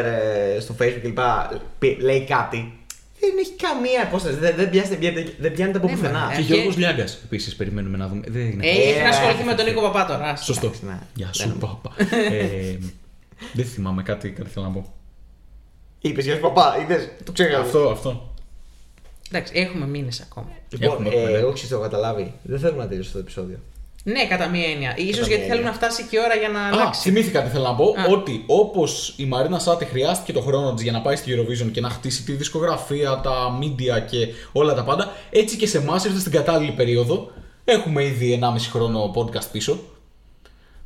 ε, 0.56 0.60
στο 0.60 0.76
facebook 0.82 1.00
κλπ. 1.02 1.20
πει- 1.80 1.98
λέει 2.02 2.22
κάτι. 2.26 2.74
Δεν 3.20 3.30
έχει 3.40 3.52
καμία 3.66 4.02
υπόσταση. 4.08 4.36
Δεν, 4.36 4.54
δεν, 4.56 4.70
πιάνεται, 4.70 5.12
δεν, 5.12 5.30
δεν 5.40 5.52
πιάνεται 5.52 5.78
από 5.78 5.88
Ναι, 5.88 5.94
πουθενά. 5.94 6.20
μα, 6.20 6.34
Και 6.34 6.40
Ε, 6.42 6.42
Γιώργος 6.42 6.78
Λιάγκας 6.78 7.20
επίσης 7.24 7.56
περιμένουμε 7.56 7.98
να 7.98 8.08
δούμε. 8.08 8.22
Δεν 8.28 8.42
είναι. 8.42 8.66
Ε, 8.68 8.70
έχει 8.70 9.00
Ε, 9.00 9.04
να 9.04 9.10
ασχοληθεί 9.10 9.42
ε, 9.42 9.46
με 9.46 9.54
τον 9.54 9.66
Νίκο 9.66 9.82
Παπά 9.82 10.06
τώρα. 10.06 10.24
άστα. 10.30 10.46
Σωστό. 10.46 10.66
εντάξει, 10.66 10.86
ναι. 10.86 11.00
Γεια 11.14 11.30
Δεν 11.38 11.48
σου, 11.48 11.58
παπά. 11.58 11.92
Ε, 12.32 12.78
Δεν 13.54 13.66
θυμάμαι 13.66 14.04
κάτι, 14.04 14.30
κάτι 14.30 14.50
θέλω 14.50 14.66
να 14.66 14.72
πω. 14.72 14.94
Είπες 16.02 16.26
για 16.26 16.40
παπά, 16.40 16.78
είδες. 16.82 17.10
Το 17.24 17.32
ξέχασα. 17.32 17.60
Αυτό, 17.60 17.90
αυτό. 17.90 18.29
Εντάξει, 19.32 19.54
έχουμε 19.56 19.86
μήνες 19.88 20.22
ακόμα. 20.22 20.48
Λοιπόν, 20.70 20.90
Έχουμε, 20.92 21.10
ε, 21.10 21.14
έχουμε, 21.18 21.32
ναι. 21.32 21.38
εγώ 21.38 21.52
ξέρω, 21.52 21.70
το 21.70 21.76
έχω 21.76 21.84
καταλάβει. 21.84 22.34
Δεν 22.44 22.60
θέλουμε 22.60 22.84
να 22.84 22.90
τελειώσει 22.90 23.12
το 23.12 23.18
επεισόδιο. 23.20 23.58
Ναι, 24.04 24.28
κατά 24.28 24.48
μία 24.48 24.68
έννοια. 24.68 24.94
Ίσως 24.98 25.10
μία 25.18 25.28
γιατί 25.28 25.34
έννοια. 25.34 25.48
θέλουν 25.48 25.64
να 25.66 25.74
φτάσει 25.74 26.04
και 26.10 26.16
η 26.16 26.20
ώρα 26.26 26.36
για 26.36 26.50
να 26.50 26.60
Α, 26.60 26.68
αλλάξει. 26.68 27.02
θυμήθηκα 27.02 27.42
τι 27.44 27.50
θέλω 27.50 27.64
να 27.64 27.76
πω. 27.76 27.84
Α. 27.86 28.06
Ότι 28.12 28.44
όπως 28.48 29.14
η 29.18 29.26
Μαρίνα 29.26 29.60
Σάτι 29.60 29.86
χρειάστηκε 29.86 30.34
το 30.34 30.42
χρόνο 30.42 30.74
της 30.74 30.84
για 30.84 30.92
να 30.92 31.02
πάει 31.02 31.16
στη 31.16 31.32
Eurovision 31.36 31.72
και 31.72 31.82
να 31.82 31.90
χτίσει 31.90 32.24
τη 32.24 32.32
δισκογραφία, 32.32 33.20
τα 33.24 33.60
media 33.62 34.06
και 34.10 34.28
όλα 34.52 34.74
τα 34.74 34.84
πάντα, 34.84 35.12
έτσι 35.30 35.56
και 35.58 35.68
σε 35.68 35.78
εμάς 35.78 36.06
ήρθε 36.06 36.20
στην 36.20 36.32
κατάλληλη 36.32 36.72
περίοδο. 36.72 37.32
Έχουμε 37.66 38.04
ήδη 38.06 38.40
1,5 38.42 38.56
χρόνο 38.72 39.12
podcast 39.16 39.46
πίσω. 39.52 39.80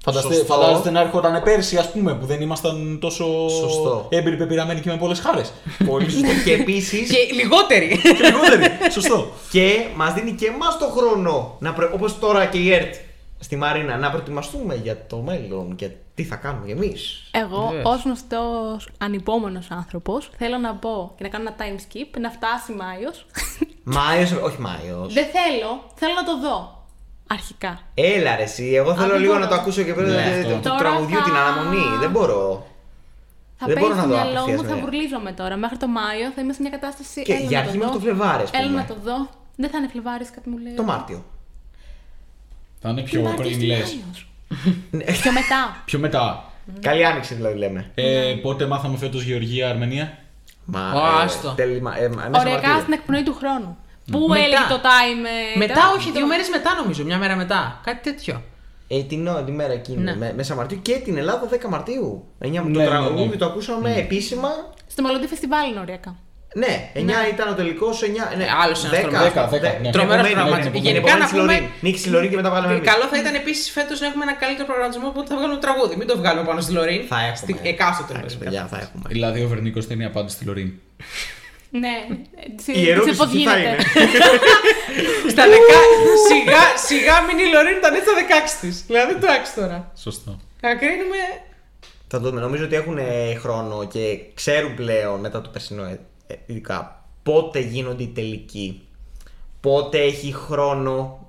Φανταστε, 0.05 0.33
Σωστό. 0.33 0.53
φαντάζεστε 0.53 0.89
να 0.91 0.99
έρχονταν 0.99 1.43
πέρσι, 1.43 1.77
ας 1.77 1.91
πούμε, 1.91 2.15
που 2.15 2.25
δεν 2.25 2.41
ήμασταν 2.41 2.97
τόσο 3.01 3.49
Σωστό. 3.49 4.05
έμπειροι, 4.09 4.35
πεπειραμένοι 4.37 4.79
και 4.79 4.89
με 4.89 4.97
πολλές 4.97 5.19
χάρες. 5.19 5.53
Πολύ 5.85 6.09
σωστό. 6.09 6.27
και 6.45 6.53
επίση. 6.53 7.05
Και 7.05 7.33
λιγότεροι. 7.33 7.99
και 8.01 8.23
λιγότεροι. 8.23 8.91
Σωστό. 8.91 9.27
Και 9.51 9.85
μας 9.95 10.13
δίνει 10.13 10.31
και 10.31 10.45
εμάς 10.45 10.77
το 10.77 10.85
χρόνο, 10.85 11.55
να 11.59 11.73
προ... 11.73 11.89
όπως 11.93 12.19
τώρα 12.19 12.45
και 12.45 12.57
η 12.57 12.73
ΕΡΤ 12.73 12.93
στη 13.39 13.55
Μαρίνα, 13.55 13.97
να 13.97 14.09
προετοιμαστούμε 14.09 14.75
για 14.83 15.05
το 15.07 15.17
μέλλον 15.17 15.75
και 15.75 15.89
τι 16.15 16.23
θα 16.23 16.35
κάνουμε 16.35 16.71
εμείς. 16.71 17.29
Εγώ, 17.31 17.67
Βεβαίως. 17.71 17.95
ως 17.95 18.03
γνωστός 18.03 18.89
ανυπόμονος 18.97 19.67
άνθρωπος, 19.71 20.29
θέλω 20.37 20.57
να 20.57 20.73
πω 20.75 21.11
και 21.17 21.23
να 21.23 21.29
κάνω 21.29 21.43
ένα 21.47 21.55
time 21.59 21.79
skip, 21.79 22.19
να 22.19 22.29
φτάσει 22.29 22.71
Μάιος. 22.71 23.25
Μάιος, 23.83 24.31
όχι 24.31 24.59
Μάιος. 24.61 25.13
Δεν 25.13 25.25
θέλω, 25.25 25.83
θέλω 25.95 26.13
να 26.13 26.23
το 26.23 26.39
δω. 26.39 26.81
Αρχικά. 27.33 27.79
Έλα 27.93 28.35
ρε 28.35 28.43
εσύ, 28.43 28.63
εγώ 28.73 28.95
θέλω 28.95 29.07
δεν 29.11 29.19
λίγο 29.19 29.31
μπορώ. 29.33 29.43
να 29.43 29.49
το 29.49 29.55
ακούσω 29.55 29.81
και 29.83 29.93
πέρα 29.93 30.07
Ναι, 30.07 30.13
του 30.13 30.39
αυτό. 30.39 30.53
του 30.55 30.59
Τώρα 30.61 30.77
τραγουδιού 30.77 31.17
θα- 31.17 31.23
την 31.23 31.35
αναμονή. 31.35 31.97
Δεν 31.99 32.09
μπορώ. 32.11 32.67
Θα 33.57 33.65
Δεν 33.65 33.75
παίζει 33.75 33.89
μπορώ 33.89 33.95
να 33.95 34.01
στο 34.01 34.09
δω 34.09 34.15
μυαλό 34.15 34.39
απευθείας 34.39 34.61
μου, 34.61 34.67
θα 34.67 34.73
μία. 34.75 34.83
βουρλίζομαι 34.83 35.31
τώρα. 35.31 35.55
Μέχρι 35.57 35.77
το 35.77 35.87
Μάιο 35.87 36.31
θα 36.35 36.41
είμαι 36.41 36.53
σε 36.53 36.61
μια 36.61 36.69
κατάσταση. 36.71 37.21
Και 37.21 37.33
έλα 37.33 37.45
για 37.45 37.57
να 37.59 37.63
αρχή 37.65 37.77
το 37.77 37.83
μέχρι 37.85 37.93
δω. 37.93 37.99
το 37.99 37.99
Φλεβάρι, 38.05 38.43
ας 38.43 38.49
Έλα 38.53 38.67
πούμε. 38.67 38.79
να 38.81 38.85
το 38.85 38.95
δω. 39.03 39.29
Δεν 39.55 39.69
θα 39.69 39.77
είναι 39.77 39.87
Φλεβάρις, 39.87 40.29
κάτι 40.35 40.49
μου 40.49 40.57
λέει. 40.57 40.73
Το 40.73 40.83
Μάρτιο. 40.83 41.19
Θα 42.81 42.89
είναι 42.89 43.01
πιο 43.01 43.21
Μάρτιος 43.21 43.47
πριν 43.47 43.59
τι 43.59 43.65
λε. 43.65 43.73
Μάιος. 43.77 45.21
Πιο 45.21 45.31
μετά. 45.31 45.61
Πιο 45.89 45.99
μετά. 45.99 46.43
Καλή 46.81 47.05
άνοιξη 47.05 47.33
δηλαδή 47.33 47.57
λέμε. 47.57 47.91
Ε, 47.95 48.35
πότε 48.41 48.65
μάθαμε 48.67 48.97
φέτος 48.97 49.23
Γεωργία 49.23 49.69
Αρμενία; 49.69 50.17
Μα, 50.65 50.91
Ω, 50.93 51.19
ε, 51.19 51.23
άστο. 51.23 51.49
τέλη 51.49 51.81
Μα- 51.81 51.97
ε, 51.97 52.07
μέσα 52.07 52.29
Οριακά 52.39 52.61
Μαρτίου. 52.67 52.81
στην 52.81 52.93
εκπνοή 52.93 53.23
του 53.23 53.33
χρόνου. 53.33 53.77
Πού 54.11 54.19
Μετά. 54.27 54.41
έλεγε 54.43 54.61
το 54.69 54.79
time. 54.83 55.25
ε, 55.55 55.57
μετά, 55.57 55.73
ήταν; 55.73 55.93
όχι, 55.97 56.11
δύο 56.11 56.25
μέρες 56.27 56.49
μετά 56.49 56.75
νομίζω. 56.81 57.03
Μια 57.03 57.17
μέρα 57.17 57.35
μετά. 57.35 57.81
Κάτι 57.85 58.09
τέτοιο. 58.11 58.43
Ε, 58.87 59.03
την, 59.03 59.27
ό- 59.27 59.43
τη 59.45 59.51
μέρα 59.51 59.73
εκείνη, 59.73 60.01
Ναι. 60.03 60.15
με- 60.15 60.33
μέσα 60.35 60.55
Μαρτίου 60.55 60.79
και 60.81 60.93
την 60.93 61.17
Ελλάδα 61.17 61.47
10 61.51 61.69
Μαρτίου. 61.69 62.25
9, 62.39 62.49
Ναι, 62.49 62.73
το 62.73 62.79
ναι, 62.79 62.85
τραγούδι 62.85 63.27
ναι. 63.29 63.35
το 63.35 63.45
ακούσαμε 63.45 63.95
επίσημα. 63.95 64.49
Στο 64.87 65.01
Μελλοντή 65.01 65.27
Φεστιβάλ 65.27 65.69
είναι 65.71 65.79
οριακά. 65.79 66.15
Ναι, 66.55 66.91
9 66.93 66.99
ήταν 67.33 67.47
ο 67.49 67.53
τελικός, 67.53 68.01
9. 68.03 68.07
Ναι, 68.37 68.43
Ε, 68.43 68.47
άλλος 68.63 68.85
ένας 68.85 68.99
τρομερός. 69.01 69.23
Δέκα, 69.27 69.47
δέκα, 69.47 69.67
ναι. 69.81 69.89
Τρομερός 69.91 70.25
Επομένη- 70.25 70.33
προγραμματισμός. 70.33 70.73
την 70.75 70.83
Γενικά 70.87 70.99
επομένη 70.99 71.19
να 71.19 71.25
της 71.25 71.33
πούμε- 71.39 71.53
Λωρίν. 71.53 71.69
Νίκης 71.85 72.05
Λωρίν 72.13 72.29
και 72.29 72.35
μετά 72.35 72.49
βάλαμε 72.49 72.73
εμείς. 72.73 72.87
Καλό 72.91 73.05
θα 73.11 73.17
ήταν 73.23 73.33
επίσης 73.41 73.65
φέτος 73.71 73.99
να 74.01 74.05
έχουμε 74.09 74.23
ένα 74.27 74.33
καλύτερο 74.43 74.65
προγραμματισμό 74.69 75.07
που 75.13 75.21
θα 75.29 75.35
βγάλουμε 75.37 75.59
τραγούδι. 75.65 75.95
Μην 75.99 76.07
το 76.07 76.15
βγάλουμε 76.21 76.45
πάνω 76.49 76.59
στη 76.65 76.71
Λωρίν. 76.77 77.01
Θα 77.11 77.17
έχουμε. 77.29 77.35
Στην 77.45 77.57
εκάστοτε 77.71 78.11
Εντάξει, 78.13 78.23
βασικά. 78.37 78.43
παιδιά, 78.43 78.61
θα 78.71 78.77
έχουμε. 78.85 79.03
Δηλαδή 79.15 79.39
ο 79.45 79.47
Βερνίκος 79.51 79.83
δεν 79.89 79.95
είναι 79.97 80.09
απάντηση 80.13 80.35
στη 80.35 80.43
Λωρίν. 80.49 80.69
Ναι. 81.79 82.05
Η 82.73 82.89
ερώτηση 82.89 83.27
τι 83.27 83.43
θα 83.43 83.57
είναι. 83.57 83.77
Στα 85.33 85.43
δεκα... 85.47 85.77
σιγά, 86.29 86.77
σιγά 86.87 87.21
μην 87.21 87.37
η 87.45 87.49
Λωρίν 87.53 87.77
ήταν 87.77 87.93
έτσι 87.93 88.07
στα 88.09 88.19
16 88.57 88.57
της. 88.61 88.83
Δηλαδή 88.87 89.15
το 89.15 89.27
άξει 89.31 89.53
τώρα. 89.55 89.91
Σωστό. 89.97 90.39
Να 90.61 90.75
κρίνουμε. 90.75 91.17
Θα 92.07 92.19
δούμε. 92.19 92.41
Νομίζω 92.41 92.65
ότι 92.65 92.75
έχουν 92.75 92.97
ε, 92.97 93.35
χρόνο 93.35 93.87
και 93.87 94.17
ξέρουν 94.33 94.75
πλέον 94.75 95.19
μετά 95.19 95.41
το 95.41 95.49
περσινό 95.49 95.83
ε, 95.83 95.99
ε, 96.27 96.35
ειδικά 96.45 97.05
πότε 97.23 97.59
γίνονται 97.59 98.03
οι 98.03 98.07
τελικοί. 98.07 98.87
Πότε 99.61 99.97
έχει 99.99 100.33
χρόνο 100.33 101.27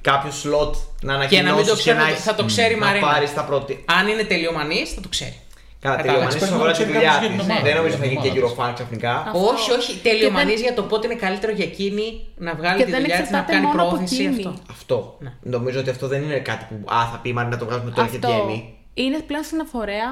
κάποιος 0.00 0.38
σλότ 0.40 0.74
να 1.02 1.14
ανακοινώσει 1.14 1.44
Και 1.44 1.50
να 1.50 1.56
μην 1.56 1.66
το 1.66 1.74
ξέρει, 1.76 1.96
να 1.96 2.02
θα 2.02 2.06
το- 2.08 2.12
έχεις- 2.12 2.24
θα 2.24 2.34
το 2.34 2.44
ξέρει 2.44 2.74
η 2.74 2.76
να 2.78 2.86
Μαρίνα. 2.86 3.06
πάρει 3.06 3.28
τα 3.34 3.44
πρώτη. 3.44 3.84
Αν 3.88 4.08
είναι 4.08 4.22
τελειομανής, 4.24 4.90
θα 4.92 5.00
το 5.00 5.08
ξέρει. 5.08 5.40
Καλά, 5.84 5.96
Κατάλαβες. 5.96 6.34
τελειωμανή 6.34 6.38
Πρέπει 6.38 6.50
να 6.52 6.56
αφορά 6.56 6.72
τη 6.72 6.76
ξέρει 6.78 6.90
δουλειά 6.92 7.08
κάποιος 7.10 7.20
για 7.24 7.30
της. 7.30 7.38
την 7.40 7.50
ομάδα, 7.50 7.64
Δεν 7.68 7.74
νομίζω 7.78 7.94
για 7.96 8.02
θα 8.02 8.08
την 8.08 8.12
γίνει 8.12 8.22
και 8.34 8.40
ομάδα 8.42 8.70
Eurofan 8.70 8.74
ξαφνικά. 8.78 9.12
Αυτός. 9.26 9.50
Όχι, 9.52 9.68
όχι. 9.78 9.90
Τελειομανή 10.08 10.50
Και 10.50 10.56
δεν- 10.56 10.64
για 10.66 10.74
το 10.78 10.82
πότε 10.90 11.04
είναι 11.08 11.18
καλύτερο 11.24 11.52
για 11.58 11.66
εκείνη 11.72 12.06
να 12.46 12.52
βγάλει 12.60 12.78
Και 12.80 12.84
τη 12.84 12.90
δεν 12.94 13.00
δουλειά 13.00 13.16
της, 13.20 13.30
να 13.30 13.38
εξαρτάται 13.38 13.52
κάνει 13.56 13.66
μόνο 13.66 13.82
από 13.82 13.90
πρόθεση 13.90 14.14
εκείνη. 14.22 14.36
αυτό. 14.36 14.50
Αυτό. 14.76 14.96
Ναι. 15.24 15.30
Νομίζω 15.56 15.78
ότι 15.82 15.90
αυτό 15.94 16.04
δεν 16.12 16.20
είναι 16.26 16.38
κάτι 16.50 16.64
που 16.68 16.76
α, 16.94 16.98
θα 17.12 17.16
πει 17.22 17.28
η 17.28 17.32
Μαρίνα 17.36 17.54
να 17.56 17.60
το 17.62 17.66
βγάζουμε 17.68 17.90
τώρα 17.96 18.08
και 18.08 18.16
Αυτό 18.16 18.28
βγαίνει. 18.32 18.58
είναι 18.94 19.18
πλέον 19.28 19.44
συναφορέα 19.50 20.08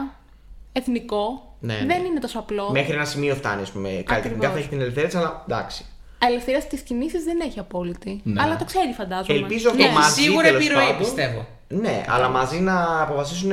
εθνικό. 0.72 1.22
Ναι, 1.60 1.74
ναι. 1.74 1.86
Δεν 1.94 2.04
είναι 2.04 2.20
τόσο 2.20 2.38
απλό. 2.38 2.70
Μέχρι 2.70 2.92
ένα 2.92 3.04
σημείο 3.04 3.34
φτάνει, 3.34 3.62
ας 3.62 3.70
πούμε. 3.70 3.88
Καλλιτεχνικά 4.06 4.50
θα 4.50 4.58
έχει 4.58 4.68
την 4.68 4.80
ελευθερία 4.80 5.08
της, 5.08 5.18
αλλά 5.18 5.42
εντάξει. 5.48 5.84
Ελευθερία 6.28 6.60
τη 6.60 6.76
κινήση 6.82 7.18
δεν 7.18 7.40
έχει 7.40 7.58
απόλυτη. 7.58 8.20
Ναι. 8.24 8.42
Αλλά 8.42 8.56
το 8.56 8.64
ξέρει, 8.64 8.92
φαντάζομαι. 8.92 9.38
Ελπίζω 9.38 9.68
αυτό 9.70 9.82
Έχει 9.84 9.92
μαζί 9.92 10.22
σίγουρα 10.22 10.42
τέλος 10.46 10.64
επιρροή, 10.64 10.82
πάντων. 10.84 10.98
πιστεύω. 10.98 11.46
Ναι, 11.68 12.04
αλλά 12.08 12.28
μαζί 12.28 12.58
να 12.60 13.02
αποφασίσουν 13.02 13.50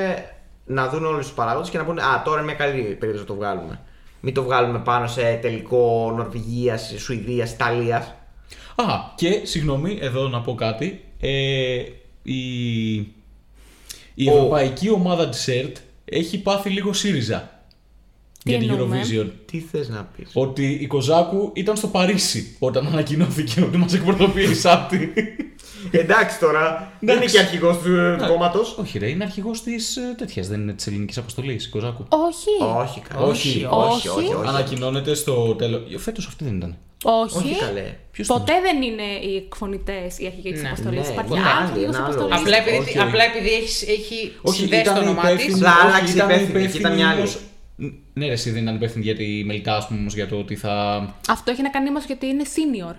να 0.65 0.89
δουν 0.89 1.05
όλους 1.05 1.25
τους 1.25 1.35
παράγοντες 1.35 1.69
και 1.69 1.77
να 1.77 1.85
πούνε 1.85 2.01
Α, 2.01 2.21
τώρα 2.25 2.37
είναι 2.41 2.45
μια 2.45 2.55
καλή 2.65 2.81
περίοδο 2.81 3.19
να 3.21 3.25
το 3.25 3.35
βγάλουμε. 3.35 3.79
Μην 4.21 4.33
το 4.33 4.43
βγάλουμε 4.43 4.79
πάνω 4.79 5.07
σε 5.07 5.33
τελικό 5.41 6.13
Νορβηγίας, 6.17 6.93
Σουηδίας, 6.97 7.51
Ιταλίας. 7.51 8.05
Α, 8.75 8.83
και 9.15 9.41
συγγνώμη, 9.43 9.97
εδώ 10.01 10.27
να 10.27 10.41
πω 10.41 10.55
κάτι. 10.55 11.03
Ε, 11.19 11.83
η 12.23 12.93
η 14.13 14.29
Ο- 14.29 14.33
ευρωπαϊκή 14.33 14.89
ομάδα 14.89 15.29
της 15.29 15.47
ΕΡΤ 15.47 15.77
έχει 16.05 16.41
πάθει 16.41 16.69
λίγο 16.69 16.93
ΣΥΡΙΖΑ 16.93 17.59
Τι 18.43 18.49
για 18.49 18.59
την 18.59 18.69
εννοούμε; 18.69 19.01
Eurovision. 19.03 19.29
Τι 19.45 19.59
θες 19.59 19.89
να 19.89 20.07
πεις; 20.17 20.29
Ότι 20.33 20.65
η 20.81 20.87
Κοζάκου 20.87 21.51
ήταν 21.53 21.75
στο 21.75 21.87
Παρίσι 21.87 22.55
όταν 22.59 22.87
ανακοινώθηκε 22.87 23.61
ότι 23.61 23.77
μας 23.77 23.93
εκπροσωπεί 23.93 24.41
η 24.41 24.53
Σάπτη. 24.53 25.13
Εντάξει 26.03 26.39
τώρα, 26.39 26.91
δεν 26.99 27.15
είναι 27.15 27.25
και 27.25 27.39
αρχηγός 27.39 27.77
του, 27.77 28.15
του 28.19 28.25
κόμματος. 28.27 28.77
Όχι, 28.77 28.97
ρε, 28.97 29.09
είναι 29.09 29.23
αρχηγός 29.23 29.63
της 29.63 29.97
τέτοιας, 30.17 30.47
δεν 30.47 30.61
είναι 30.61 30.73
της 30.73 30.87
ελληνικής 30.87 31.17
αποστολής, 31.17 31.69
Κοζάκου. 31.69 32.05
Όχι. 32.09 32.79
Όχι, 32.87 32.99
καλά. 33.09 33.25
Όχι. 33.25 33.65
όχι, 33.69 33.95
Όχι. 33.95 34.07
όχι, 34.07 34.33
όχι. 34.33 34.47
Ανακοινώνεται 34.47 35.13
στο 35.13 35.55
τέλο. 35.55 35.81
Φέτος 35.97 36.27
αυτή 36.27 36.43
δεν 36.43 36.55
ήταν. 36.55 36.77
Όχι. 37.03 37.37
Όχι 37.37 37.55
καλέ. 37.59 37.95
Ποιος 38.11 38.27
Ποτέ 38.27 38.53
δεν 38.61 38.81
είναι 38.81 39.03
οι 39.03 39.35
εκφωνητές 39.35 40.19
οι 40.19 40.25
αρχηγοί 40.25 40.51
της 40.51 40.61
Ναι. 40.61 40.67
αποστολής. 40.67 41.07
Ναι, 41.07 41.13
Υπάρχει 41.13 41.31
είναι 41.33 41.41
άλλος 41.41 41.53
άλλοι, 41.57 41.69
αρχηγός 41.71 41.87
είναι 41.95 41.97
άλλο. 41.97 42.05
αποστολής. 42.05 42.39
Απλά 42.39 42.57
επειδή, 42.57 42.77
όχι, 42.77 42.89
όχι. 42.89 42.99
απλά 42.99 43.23
επειδή 43.23 43.49
έχει, 43.49 43.91
έχει 43.91 44.33
Όχι, 44.41 44.57
συνδέσει 44.59 44.83
το 44.83 44.89
ήταν 44.91 45.03
όνομά 45.03 45.21
της. 45.21 45.31
υπεύθυνη. 45.31 45.53
Απλά 45.59 45.71
όχι, 45.75 45.85
άλλαξε 45.85 46.13
ήταν 46.15 46.29
υπεύθυνη, 46.29 46.67
και 46.71 46.77
ήταν 46.77 46.93
μια 46.95 47.07
άλλη. 47.09 47.17
όμως- 47.19 47.37
Ναι, 48.13 48.25
ρε, 48.25 48.31
εσύ 48.31 48.49
δεν 48.51 48.61
ήταν 48.63 48.75
υπεύθυνη 48.75 49.03
για 49.03 49.15
τη 49.15 49.43
Μελιτά, 49.45 49.75
ας 49.75 49.87
πούμε, 49.87 49.99
όμως, 49.99 50.13
για 50.13 50.27
το 50.27 50.35
ότι 50.37 50.55
θα. 50.55 50.73
Αυτό 51.29 51.51
έχει 51.51 51.61
να 51.61 51.69
κάνει 51.69 51.89
όμως 51.89 52.05
γιατί 52.05 52.25
είναι 52.25 52.43
senior. 52.55 52.95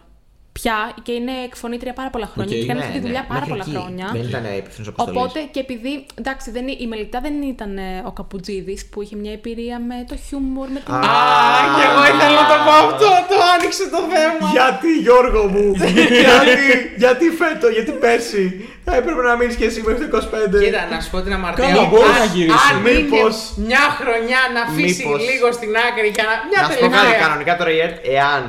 Πια 0.62 0.78
και 1.07 1.12
είναι 1.12 1.33
εκφωνήτρια 1.49 1.93
πάρα 1.93 2.11
πολλά 2.15 2.28
χρόνια 2.33 2.55
Οκ, 2.57 2.61
και 2.61 2.66
κάνει 2.70 2.78
Ναι, 2.81 2.85
αυτή 2.87 2.97
τη 2.99 3.03
ναι, 3.03 3.07
δουλειά 3.09 3.24
πάρα 3.28 3.35
μέχρι 3.41 3.51
πολλά 3.53 3.65
εκεί. 3.66 3.74
χρόνια. 3.77 4.07
Δεν 4.16 4.23
ήταν 4.31 4.45
υπεύθυνος 4.61 4.89
αποστολής. 4.89 5.20
Οπότε 5.20 5.39
και 5.53 5.61
επειδή. 5.66 5.93
Εντάξει, 6.20 6.47
δεν, 6.57 6.65
η 6.85 6.87
Μελιτά 6.91 7.19
δεν 7.27 7.35
ήταν 7.55 7.70
ε, 7.78 7.83
ο 8.09 8.12
Καπουτζίδης 8.19 8.81
που 8.91 9.03
είχε 9.03 9.16
μια 9.23 9.33
εμπειρία 9.39 9.77
με 9.91 9.97
το 10.11 10.15
χιούμορ, 10.24 10.69
με 10.74 10.81
την. 10.85 10.95
Α, 10.95 10.99
Α, 10.99 11.62
και 11.77 11.83
εγώ 11.89 12.01
ήθελα 12.11 12.35
να 12.43 12.47
το 12.53 12.57
πω 12.66 12.73
αυτό, 12.87 13.09
το 13.31 13.37
άνοιξε 13.55 13.85
το 13.95 14.01
θέμα. 14.15 14.45
Γιατί 14.57 14.89
Γιώργο 15.07 15.43
μου, 15.55 15.66
γιατί, 15.97 16.66
γιατί 17.03 17.24
φέτο, 17.41 17.66
γιατί 17.77 17.91
πέρσι; 18.05 18.45
Θα 18.85 18.93
έπρεπε 19.01 19.23
να 19.28 19.35
μείνεις 19.39 19.57
και 19.61 19.65
εσύ 19.70 19.81
μέχρι 19.87 20.07
το 20.09 20.16
25. 20.16 20.62
Κοίτα, 20.65 20.83
να 20.93 21.01
σου 21.03 21.11
πω 21.12 21.19
την 21.27 21.33
αμαρτία. 21.39 21.65
Καλά, 21.69 21.83
μου. 21.83 21.89
μπορείς 21.93 22.15
Αν- 22.15 22.19
να 22.19 22.24
γυρίσεις. 22.35 22.70
Αν 22.70 22.77
Μήπως- 22.87 23.43
είναι 23.57 23.66
μια 23.66 23.85
χρονιά 23.99 24.41
να 24.55 24.61
αφήσει 24.69 25.03
Μήπως- 25.07 25.23
λίγο 25.31 25.47
στην 25.59 25.70
άκρη 25.87 26.09
για 26.16 26.24
να. 26.31 26.35
Μια 26.51 26.61
Να 26.62 26.69
σου 26.73 26.78
πω 26.81 26.87
κάτι, 26.87 26.97
τελευταία. 26.97 27.23
κανονικά 27.24 27.53
τώρα 27.61 27.70
η 27.77 27.78
ΕΡΤ, 27.87 27.97
εάν 28.19 28.43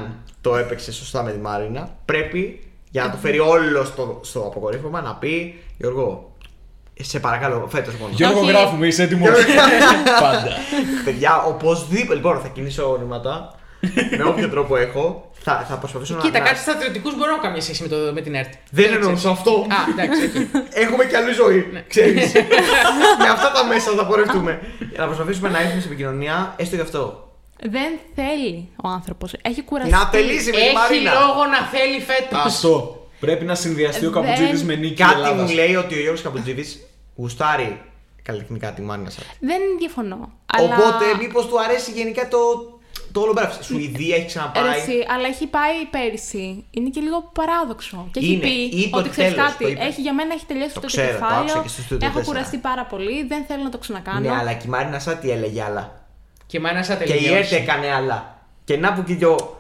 το 0.48 0.56
έπαιξε 0.56 0.92
σωστά 0.92 1.24
με 1.24 1.32
τη 1.32 1.38
Μαρίνα, 1.40 1.90
πρέπει 2.06 2.60
για 2.90 3.04
να 3.04 3.12
το 3.12 3.18
φέρει 3.18 3.40
όλο 3.40 3.84
στο, 3.84 4.20
στο 4.24 4.40
αποκορύφωμα 4.40 5.02
να 5.02 5.16
πει 5.16 5.60
Γιώργο, 5.78 6.32
σε 7.02 7.20
παρακαλώ, 7.20 7.68
φέτος 7.70 7.94
μόνο. 7.96 8.14
Γιώργο, 8.16 8.40
Όχι. 8.40 8.50
γράφουμε, 8.52 8.88
είσαι 8.88 9.04
έτοιμος. 9.04 9.30
Πάντα. 10.22 10.50
Παιδιά, 11.06 11.44
οπωσδήποτε. 11.44 12.16
Λοιπόν, 12.16 12.40
θα 12.40 12.48
κινήσω 12.48 12.92
ονόματα 12.92 13.56
με 14.18 14.24
όποιο 14.24 14.50
τρόπο 14.50 14.78
έχω. 14.78 15.32
Θα, 15.42 15.66
θα 15.70 15.76
προσπαθήσω 15.76 16.16
να. 16.16 16.22
Κοίτα, 16.22 16.40
να- 16.40 16.46
κάτι 16.46 16.60
στρατιωτικούς 16.60 17.16
μπορώ 17.16 17.26
να 17.26 17.32
έχω 17.34 17.42
καμία 17.42 17.62
σχέση 17.62 17.82
με, 17.82 17.88
το, 17.88 17.96
με 18.14 18.22
την 18.22 18.36
ΕΡΤ. 18.36 18.54
Δεν 18.72 18.94
εννοούσα 18.94 19.30
αυτό. 19.30 19.52
Α, 19.52 19.78
εντάξει, 19.92 20.24
οκ. 20.26 20.66
Έχουμε 20.70 21.06
και 21.06 21.18
άλλη 21.18 21.34
ζωή. 21.34 21.84
Ξέρεις. 21.88 22.32
με 23.24 23.30
αυτά 23.32 23.52
τα 23.52 23.66
μέσα 23.66 23.92
θα 23.92 24.06
πορευτούμε. 24.06 24.60
Να 24.98 25.06
προσπαθήσουμε 25.06 25.50
να 25.50 25.60
έρθουμε 25.62 25.82
σε 25.82 25.88
επικοινωνία, 25.88 26.54
έστω 26.58 26.76
γι' 26.76 26.82
αυτό. 26.82 27.27
Δεν 27.64 27.92
θέλει 28.16 28.70
ο 28.84 28.88
άνθρωπος. 28.88 29.34
Έχει 29.42 29.62
κουραστεί. 29.62 29.92
Να 29.92 30.06
θελήσει 30.06 30.52
με 30.52 30.58
τη 30.58 30.64
Έχει 30.64 30.74
Μαρίνα. 30.74 31.14
λόγο 31.14 31.46
να 31.46 31.58
θέλει 31.68 32.00
φέτος. 32.00 32.40
Αυτό. 32.46 33.02
Πρέπει 33.20 33.46
να 33.46 33.56
συνδυαστεί 33.56 34.06
ο 34.06 34.12
Δεν- 34.12 34.22
Καπουτζίδη 34.24 34.64
με 34.64 34.76
νίκη 34.76 34.94
Κάτι 34.94 35.14
Ελλάδας. 35.14 35.50
μου 35.50 35.56
λέει 35.56 35.76
ότι 35.76 35.96
ο 35.96 36.00
Γιώργος 36.00 36.22
Καπουτζίδης 36.22 36.80
γουστάρει 37.16 37.82
καλλιτεχνικά 38.24 38.72
τη 38.72 38.82
Μάρινα 38.82 39.10
Σάρ. 39.10 39.24
Δεν 39.40 39.62
διαφωνώ. 39.80 40.32
Αλλά... 40.46 40.66
Οπότε, 40.76 41.06
μήπως 41.22 41.46
του 41.48 41.62
αρέσει 41.62 41.92
γενικά 41.92 42.28
το, 42.28 42.38
το 43.12 43.20
όλο 43.22 43.32
μπράβο. 43.34 43.62
Σουηδία 43.62 44.16
έχει 44.16 44.26
ξαναπάει. 44.26 44.64
Ρε 44.64 44.70
εσύ, 44.70 45.06
αλλά 45.16 45.28
έχει 45.28 45.48
πάει 45.48 45.86
πέρυσι. 45.92 46.66
Είναι 46.72 46.90
και 46.90 47.00
λίγο 47.02 47.32
παράδοξο. 47.34 48.08
Και 48.12 48.20
έχει 48.20 48.32
Είναι. 48.32 48.42
πει 48.42 48.50
Είπε 48.50 48.90
ότι 48.98 49.00
ότι 49.00 49.10
ξέρεις 49.10 49.34
τέλος, 49.34 49.52
κάτι. 49.52 49.64
το 49.64 49.70
είπε. 49.70 49.84
Έχει, 49.84 50.02
για 50.02 50.14
μένα 50.14 50.34
έχει 50.34 50.46
τελειώσει 50.46 50.74
Το 50.74 50.80
το, 50.80 50.88
ξέρω, 50.88 51.08
το 51.08 51.14
κεφάλαιο. 51.14 51.40
άκουσα 51.42 51.62
και 51.62 51.68
στο 51.70 51.96
Studio 51.96 52.02
Έχω 52.02 52.20
4. 52.20 52.24
κουραστεί 52.24 52.58
πάρα 52.58 52.86
πολύ. 52.86 53.24
Δεν 53.28 53.44
θέλω 53.48 53.64
να 53.64 53.70
το 53.70 53.78
ξανακάνω. 53.78 54.20
Ναι, 54.20 54.36
αλλά 54.36 54.54
και 54.54 54.64
η 54.66 54.70
Μάρινα 54.70 55.00
Σάρ 55.00 55.16
τι 55.16 55.32
έλεγε 55.32 55.64
άλλα. 55.64 55.97
Και 56.48 56.60
μάνα 56.60 56.84
σαν 56.84 56.98
Και 56.98 57.04
η 57.04 57.16
ΕΡΤ 57.16 57.24
τελειώσει. 57.26 57.56
έκανε 57.56 57.92
άλλα. 57.94 58.36
Και 58.64 58.78
να 58.78 58.94
που 58.94 59.04
και 59.04 59.14
δυο 59.14 59.60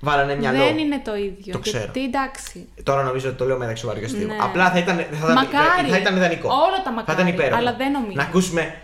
βάλανε 0.00 0.34
μυαλό. 0.36 0.58
Δεν 0.64 0.78
είναι 0.78 1.00
το 1.04 1.16
ίδιο. 1.16 1.52
Το 1.52 1.58
ξέρω. 1.58 1.78
Γιατί 1.78 2.04
εντάξει. 2.04 2.68
Τώρα 2.82 3.02
νομίζω 3.02 3.28
ότι 3.28 3.38
το 3.38 3.44
λέω 3.44 3.56
μεταξύ 3.58 3.80
σοβαρού 3.82 3.98
και 4.00 4.04
αστείου. 4.04 4.26
Ναι. 4.26 4.36
Απλά 4.40 4.70
θα 4.70 4.78
ήταν, 4.78 4.96
θα, 4.96 5.04
ήταν- 5.18 5.32
Μακάρι. 5.32 5.88
θα 5.90 5.96
ήταν 5.98 6.16
ιδανικό. 6.16 6.48
Όλα 6.48 6.76
τα 6.76 6.82
Θα 6.84 6.90
μακάρι, 6.90 7.20
ήταν 7.20 7.32
υπέροχο. 7.32 7.56
αλλά 7.60 7.74
δεν 7.74 7.90
νομίζω. 7.92 8.12
Να 8.14 8.22
ακούσουμε 8.22 8.74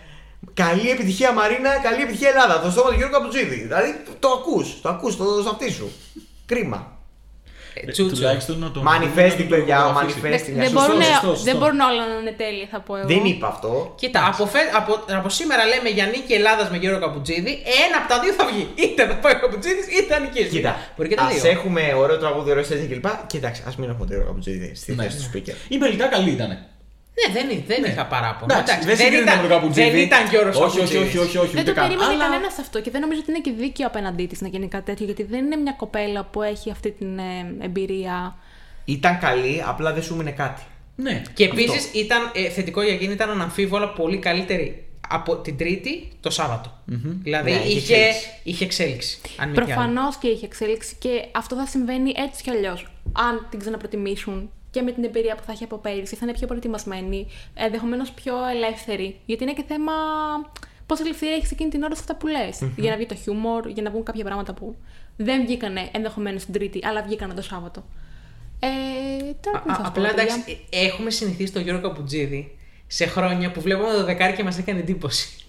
καλή 0.55 0.91
επιτυχία 0.91 1.33
Μαρίνα, 1.33 1.71
καλή 1.79 2.03
επιτυχία 2.03 2.29
Ελλάδα. 2.29 2.61
Το 2.61 2.71
στόμα 2.71 2.89
του 2.89 2.95
Γιώργου 2.97 3.15
Καπουτζίδη. 3.15 3.55
Δηλαδή 3.61 4.03
το 4.19 4.29
ακούς, 4.29 4.81
το 4.81 4.89
ακούς, 4.89 5.17
το 5.17 5.25
ζαυτί 5.45 5.71
σου. 5.71 5.91
Κρίμα. 6.47 6.94
Ε, 7.75 7.91
Τσούτσο. 7.91 8.15
Τουλάχιστον 8.15 8.59
να 8.59 8.71
το. 8.71 8.83
Manifesting, 8.93 9.47
παιδιά, 9.49 9.77
ο 9.87 9.91
ηχογραφήσει. 9.91 10.21
manifesting. 10.25 10.57
Δεν, 10.63 10.69
σωστό, 10.71 10.81
μπορούν, 10.81 11.03
σωστό, 11.03 11.27
σωστό. 11.29 11.45
δεν 11.49 11.57
μπορούν 11.57 11.81
όλα 11.91 12.03
να 12.11 12.15
είναι 12.21 12.35
τέλεια, 12.43 12.67
θα 12.71 12.79
πω 12.87 12.97
εγώ. 12.97 13.07
Δεν 13.07 13.25
είπα 13.25 13.47
αυτό. 13.55 13.71
Κοίτα, 14.01 14.21
από, 14.31 14.47
φε... 14.47 14.59
από... 14.81 14.93
από 15.19 15.29
σήμερα 15.39 15.63
λέμε 15.73 15.89
για 15.89 16.07
νίκη 16.13 16.33
Ελλάδας 16.41 16.71
με 16.71 16.77
Γιώργο 16.83 16.99
Καπουτζίδη. 17.05 17.53
Ένα 17.85 17.97
από 18.01 18.09
τα 18.13 18.17
δύο 18.23 18.33
θα 18.39 18.45
βγει. 18.51 18.65
Είτε 18.83 19.01
θα 19.11 19.15
πάει 19.23 19.35
ο 19.39 19.41
Καπουτζίδη 19.45 19.83
είτε 19.99 20.09
θα 20.15 20.21
νικήσει. 20.25 20.49
Κοίτα, 20.57 20.73
Μπορεί 20.97 21.09
και 21.09 21.15
τα 21.15 21.23
ας 21.23 21.41
δύο. 21.41 21.51
έχουμε 21.51 21.83
ωραίο 22.03 22.19
τραγούδι, 22.19 22.51
ωραίο 22.51 22.65
στέζι 22.69 22.87
κλπ. 22.91 23.07
Κοίταξε, 23.33 23.63
ας 23.69 23.75
μην 23.77 23.89
έχουμε 23.91 24.07
το 24.07 24.13
Γιώργο 24.13 24.29
Καπουτζίδη 24.31 24.69
στη 24.75 24.95
Ναι. 24.95 25.03
θέση 25.03 25.17
του 25.21 25.25
speaker. 25.33 25.55
Η 25.69 25.77
Μελιτά 25.79 26.07
καλή 26.07 26.31
ήταν. 26.31 26.51
Ναι, 27.19 27.33
δεν, 27.33 27.63
δεν 27.67 27.85
είχα 27.93 28.07
παράπονο. 28.07 28.53
Εντάξει, 28.55 28.73
Εντάξει, 28.73 28.89
δεν 28.89 28.97
συγκρίνεται 28.97 29.23
ήταν, 29.31 29.37
με 29.43 29.49
τον 29.49 29.51
Καπουτζίδη. 29.57 29.91
δεν 29.91 30.01
ήταν 30.01 30.27
Γιώργο 30.29 30.65
Όχι, 30.65 30.81
όχι, 30.81 30.97
όχι, 30.97 31.19
όχι, 31.19 31.37
όχι, 31.39 31.53
Δεν 31.53 31.63
ούτε 31.63 31.73
το 31.73 31.75
καν. 31.75 31.87
περίμενε 31.89 32.13
Αλλά- 32.13 32.25
κανένας 32.25 32.59
αυτό 32.59 32.81
και 32.81 32.91
δεν 32.91 33.01
νομίζω 33.01 33.21
ότι 33.23 33.31
είναι 33.31 33.41
και 33.41 33.51
δίκαιο 33.63 33.87
απέναντί 33.87 34.27
της 34.27 34.41
να 34.41 34.49
γίνει 34.49 34.69
κάτι 34.69 34.85
τέτοιο, 34.85 35.05
γιατί 35.05 35.23
δεν 35.23 35.45
είναι 35.45 35.57
μια 35.57 35.73
κοπέλα 35.73 36.25
που 36.25 36.43
έχει 36.43 36.71
αυτή 36.71 36.91
την 36.91 37.19
ε, 37.19 37.57
εμπειρία. 37.61 38.37
Ήταν 38.85 39.19
καλή, 39.19 39.63
απλά 39.67 39.93
δεν 39.93 40.03
σου 40.03 40.15
έμεινε 40.15 40.31
κάτι. 40.31 40.63
Ναι. 40.97 41.23
Και 41.35 41.45
επίσης 41.45 41.91
ήταν 41.95 42.31
ε, 42.35 42.49
θετικό 42.49 42.83
για 42.83 42.93
εκείνη, 42.95 43.13
ήταν 43.13 43.31
αναμφίβολα 43.31 43.89
πολύ 43.89 44.19
καλύτερη 44.19 44.87
από 45.09 45.37
την 45.37 45.57
Τρίτη 45.57 46.09
το 46.21 46.31
σαββατο 46.31 46.79
Δηλαδή 47.23 47.51
Ναι, 47.51 47.57
είχε 47.57 47.69
είχε, 47.77 47.95
εξέλιξη. 47.95 48.29
είχε 48.43 48.65
εξέλιξη. 48.65 49.19
Αν 49.37 49.49
μη 49.49 49.55
τι 49.55 49.61
άλλο. 49.63 49.67
Προφανώς 49.73 50.17
και 50.17 50.29
έχει 50.29 50.45
εξέλιξη 50.45 50.95
και 50.99 51.25
αυτό 51.33 51.57
θα 51.57 51.67
συμβαίνει 51.67 52.13
έτσι 52.17 52.43
κι 52.43 52.51
αλλιώς. 52.51 52.87
Αν 53.13 53.47
την 53.51 53.59
ξαναπροτιμήσουν 53.59 54.51
και 54.75 54.83
με 54.83 54.93
την 54.93 55.05
εμπειρία 55.05 55.35
που 55.35 55.43
θα 55.47 55.53
έχει 55.53 55.65
από 55.65 55.77
πέρυσι, 55.79 56.15
θα 56.17 56.21
είναι 56.27 56.33
πιο 56.39 56.47
προετοιμασμένη, 56.47 57.27
ενδεχομένως 57.55 58.11
πιο 58.11 58.35
ελεύθερη. 58.55 59.17
Γιατί 59.27 59.43
είναι 59.43 59.53
και 59.53 59.65
θέμα 59.69 59.93
πόση 60.87 61.03
ελευθερία 61.05 61.35
έχεις 61.35 61.51
εκείνη 61.51 61.71
την 61.71 61.83
ώρα 61.83 61.95
σε 61.95 62.01
αυτά 62.01 62.17
που 62.17 62.27
λες. 62.27 62.63
Για 62.77 62.91
να 62.91 62.97
βγει 62.97 63.07
το 63.07 63.15
χιούμορ, 63.15 63.69
για 63.69 63.83
να 63.83 63.91
βγουν 63.91 64.03
κάποια 64.05 64.25
πράγματα 64.25 64.53
που 64.55 64.77
δεν 65.17 65.45
βγήκανε 65.47 65.89
ενδεχομένως 65.93 66.45
την 66.45 66.53
Τρίτη, 66.55 66.81
αλλά 66.85 67.03
βγήκανε 67.03 67.35
το 67.35 67.43
Σάββατο. 67.43 67.85
Ε, 68.59 68.67
τώρα 69.41 69.61
τι 69.61 69.67
να 69.69 69.73
Α- 69.73 69.77
σας 69.77 69.85
πω, 69.85 69.89
Απλά 69.89 70.09
παιδιά. 70.09 70.23
εντάξει, 70.23 70.67
ε, 70.71 70.85
έχουμε 70.87 71.11
συνηθίσει 71.11 71.53
τον 71.53 71.63
Γιώργο 71.63 71.83
Καπουτζίδη 71.89 72.59
σε 72.87 73.07
χρόνια 73.07 73.51
που 73.51 73.61
βλέπουμε 73.61 73.93
το 73.93 74.05
δεκάρι 74.05 74.33
και 74.35 74.43
μας 74.43 74.59
έκανε 74.59 74.79
εντύπωση. 74.81 75.44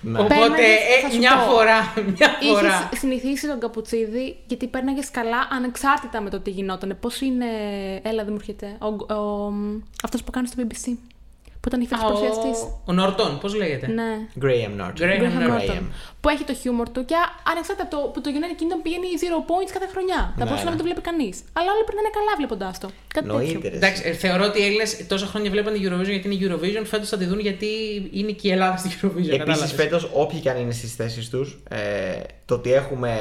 Ναι. 0.00 0.18
Οπότε 0.18 0.34
Πέρναγες, 0.34 0.66
θα 1.00 1.06
ε, 1.06 1.10
σου 1.10 1.18
μια 1.18 1.36
πω. 1.36 1.50
φορά, 1.52 1.92
μια 2.16 2.30
φορά. 2.52 2.88
Είχε 2.92 2.96
συνηθίσει 2.96 3.46
τον 3.46 3.60
καπουτσίδι 3.60 4.36
γιατί 4.46 4.66
πέρναγε 4.66 5.00
καλά 5.10 5.48
ανεξάρτητα 5.50 6.20
με 6.20 6.30
το 6.30 6.40
τι 6.40 6.50
γινόταν. 6.50 6.96
Πώς 7.00 7.20
είναι. 7.20 7.46
Έλα, 8.02 8.24
δεν 8.24 8.32
μου 8.32 8.38
έρχεται. 8.38 8.76
Ο, 8.78 9.14
ο, 9.14 9.52
αυτός 10.04 10.22
που 10.22 10.30
κάνεις 10.30 10.50
στο 10.50 10.62
BBC. 10.62 10.92
Που 11.66 11.72
ήταν 11.74 11.84
η 11.86 11.88
Α, 11.88 11.88
φέτο 11.92 12.02
παρουσιαστής. 12.06 12.58
ο- 12.62 12.70
Ο 12.90 12.92
Νορτών, 13.00 13.30
πώς 13.42 13.52
λέγεται; 13.60 13.86
Ναι. 13.98 14.10
Graham 14.42 14.72
Norton. 14.80 14.98
Graham 15.02 15.20
Graham 15.22 15.42
Norton. 15.50 15.78
Norton. 15.80 15.84
Που 16.20 16.28
έχει 16.34 16.44
το 16.50 16.54
χιούμορ 16.60 16.88
του 16.94 17.02
και 17.10 17.16
ανεξάρτητα 17.50 17.84
από 17.86 17.92
το 17.96 18.00
που 18.12 18.18
το 18.24 18.28
United 18.38 18.56
Kingdom 18.60 18.80
πηγαίνει 18.86 19.06
zero 19.22 19.38
points 19.50 19.70
κάθε 19.76 19.88
χρονιά. 19.94 20.20
Θα 20.22 20.32
Ναι, 20.38 20.44
μπορούσε 20.46 20.64
να 20.64 20.70
ναι. 20.70 20.70
μην 20.72 20.78
το 20.80 20.84
βλέπει 20.88 21.02
κανείς. 21.08 21.36
Αλλά 21.58 21.68
όλοι 21.74 21.84
περνάνε 21.88 22.10
καλά 22.18 22.32
βλέποντάς 22.40 22.74
το. 22.82 22.88
Κάτι 23.16 23.26
Νοείται, 23.26 23.52
τέτοιο. 23.52 23.70
ρε. 23.72 23.76
Εντάξει, 23.80 24.00
ε, 24.08 24.12
θεωρώ 24.24 24.44
ότι 24.50 24.58
οι 24.60 24.64
Έλληνες 24.68 24.90
τόσα 25.12 25.26
χρόνια 25.32 25.50
βλέπαν 25.54 25.72
την 25.76 25.82
Eurovision 25.86 26.10
γιατί 26.16 26.26
είναι 26.28 26.38
Eurovision. 26.44 26.84
Φέτος 26.92 27.08
θα 27.12 27.16
τη 27.20 27.24
δουν 27.30 27.40
γιατί 27.48 27.68
είναι 28.18 28.32
και 28.38 28.46
η 28.48 28.52
Ελλάδα 28.56 28.76
στην 28.82 28.90
Eurovision. 28.96 29.28
Επίσης, 29.34 29.38
κατάλαβες. 29.44 29.72
φέτος, 29.80 30.02
όποιοι 30.22 30.38
και 30.44 30.50
αν 30.52 30.56
είναι 30.62 30.72
στις 30.80 30.92
θέσεις 30.98 31.24
τους, 31.32 31.48
ε, 31.68 31.78
το 32.48 32.54
ότι 32.58 32.68
έχουμε 32.80 33.12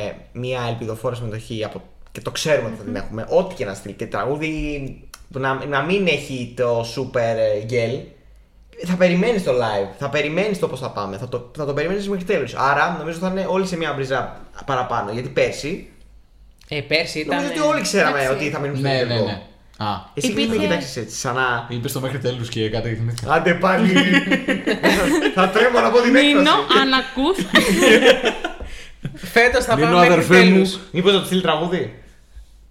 μια 0.45 0.61
ελπιδοφόρα 0.71 1.15
συμμετοχή 1.15 1.57
από, 1.67 1.77
και 2.11 2.21
το 2.21 2.31
ξέρουμε 2.37 2.67
ότι 2.67 2.77
θα 2.77 2.83
την 2.83 2.95
έχουμε, 3.01 3.21
ό,τι 3.29 3.55
και 3.55 3.65
να 3.65 3.73
στείλει 3.73 3.93
και 3.93 4.05
τραγούδι 4.05 4.53
που 5.31 5.39
να, 5.39 5.65
να 5.65 5.81
μην 5.81 6.07
έχει 6.07 6.53
το 6.57 6.79
super 6.95 7.35
ε, 7.37 7.65
gel, 7.69 7.99
θα 8.85 8.95
περιμένεις 8.95 9.43
το 9.43 9.51
live, 9.51 9.93
θα 9.99 10.09
περιμένεις 10.09 10.59
το 10.59 10.67
πώς 10.67 10.79
θα 10.79 10.89
πάμε, 10.91 11.17
θα 11.17 11.27
το, 11.29 11.51
θα 11.57 11.65
το 11.65 11.73
περιμένεις 11.73 12.09
μέχρι 12.09 12.25
τέλου. 12.25 12.47
Άρα, 12.55 12.95
νομίζω 12.99 13.17
θα 13.17 13.27
είναι 13.27 13.45
όλοι 13.49 13.67
σε 13.67 13.77
μια 13.77 13.93
μπριζά 13.93 14.41
παραπάνω. 14.65 15.11
Γιατί 15.11 15.29
πέρσι, 15.29 15.89
Ε, 16.67 16.81
πέρσι 16.81 17.19
ήταν. 17.19 17.37
νομίζω 17.37 17.53
ότι 17.61 17.67
όλοι 17.69 17.81
ξέραμε 17.81 18.19
εντάξει. 18.21 18.33
ότι 18.35 18.49
θα 18.49 18.59
μείνουμε 18.59 18.79
στο 18.79 18.87
Ναι, 18.87 18.93
ναι, 18.93 18.99
τελικό. 19.05 19.25
ναι. 19.25 19.41
Α, 19.77 19.85
Εσύ 20.13 20.27
γιατί 20.27 20.35
με 20.35 20.41
Υπήρχε- 20.41 20.67
κοιτάξεις 20.67 20.95
έτσι, 20.97 21.17
σαν 21.17 21.35
να. 21.35 21.67
είπες 21.69 21.91
το 21.91 21.99
μέχρι 21.99 22.19
τέλους 22.19 22.49
και 22.49 22.69
κάτι 22.69 22.95
θυμήθηκα. 22.95 23.33
Άντε 23.33 23.53
πάλι! 23.53 23.93
θα 25.35 25.49
τρέμω 25.49 25.79
να 25.79 25.89
πω 25.89 26.01
την 26.01 26.11
Νίνο, 26.11 26.39
έκφραση. 26.39 26.79
αν 26.81 26.93
ακούς, 26.93 27.37
Φέτος 29.33 29.65
θα 29.65 29.75
Νίνο, 29.75 29.87
πάμε 29.87 29.99
μέχρι 29.99 30.13
αδερφέ 30.13 30.43
μου. 30.43 30.51
τέλους. 30.53 30.79
Μήπως 30.91 31.11
θα 31.13 31.19
του 31.19 31.25
στείλει 31.25 31.41
τραγούδι; 31.41 31.93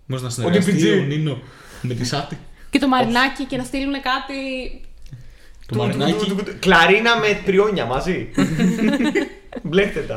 Πώ 0.08 0.16
να 0.18 0.30
συνεργαστεί 0.30 0.72
DPG. 0.78 1.00
ο 1.02 1.04
Νίνο 1.04 1.38
με 1.82 1.94
τη 1.94 2.04
Σάτι. 2.04 2.38
και 2.70 2.78
το 2.78 2.88
μαρινάκι 2.88 3.44
και 3.44 3.56
να 3.56 3.64
στείλουν 3.64 3.92
κάτι. 3.92 4.34
Το 5.66 5.76
μαρινάκι. 5.76 6.34
Κλαρίνα 6.58 7.18
με 7.18 7.40
τριόνια 7.44 7.84
μαζί. 7.84 8.28
Μπλέχτε 9.62 10.00
τα. 10.00 10.14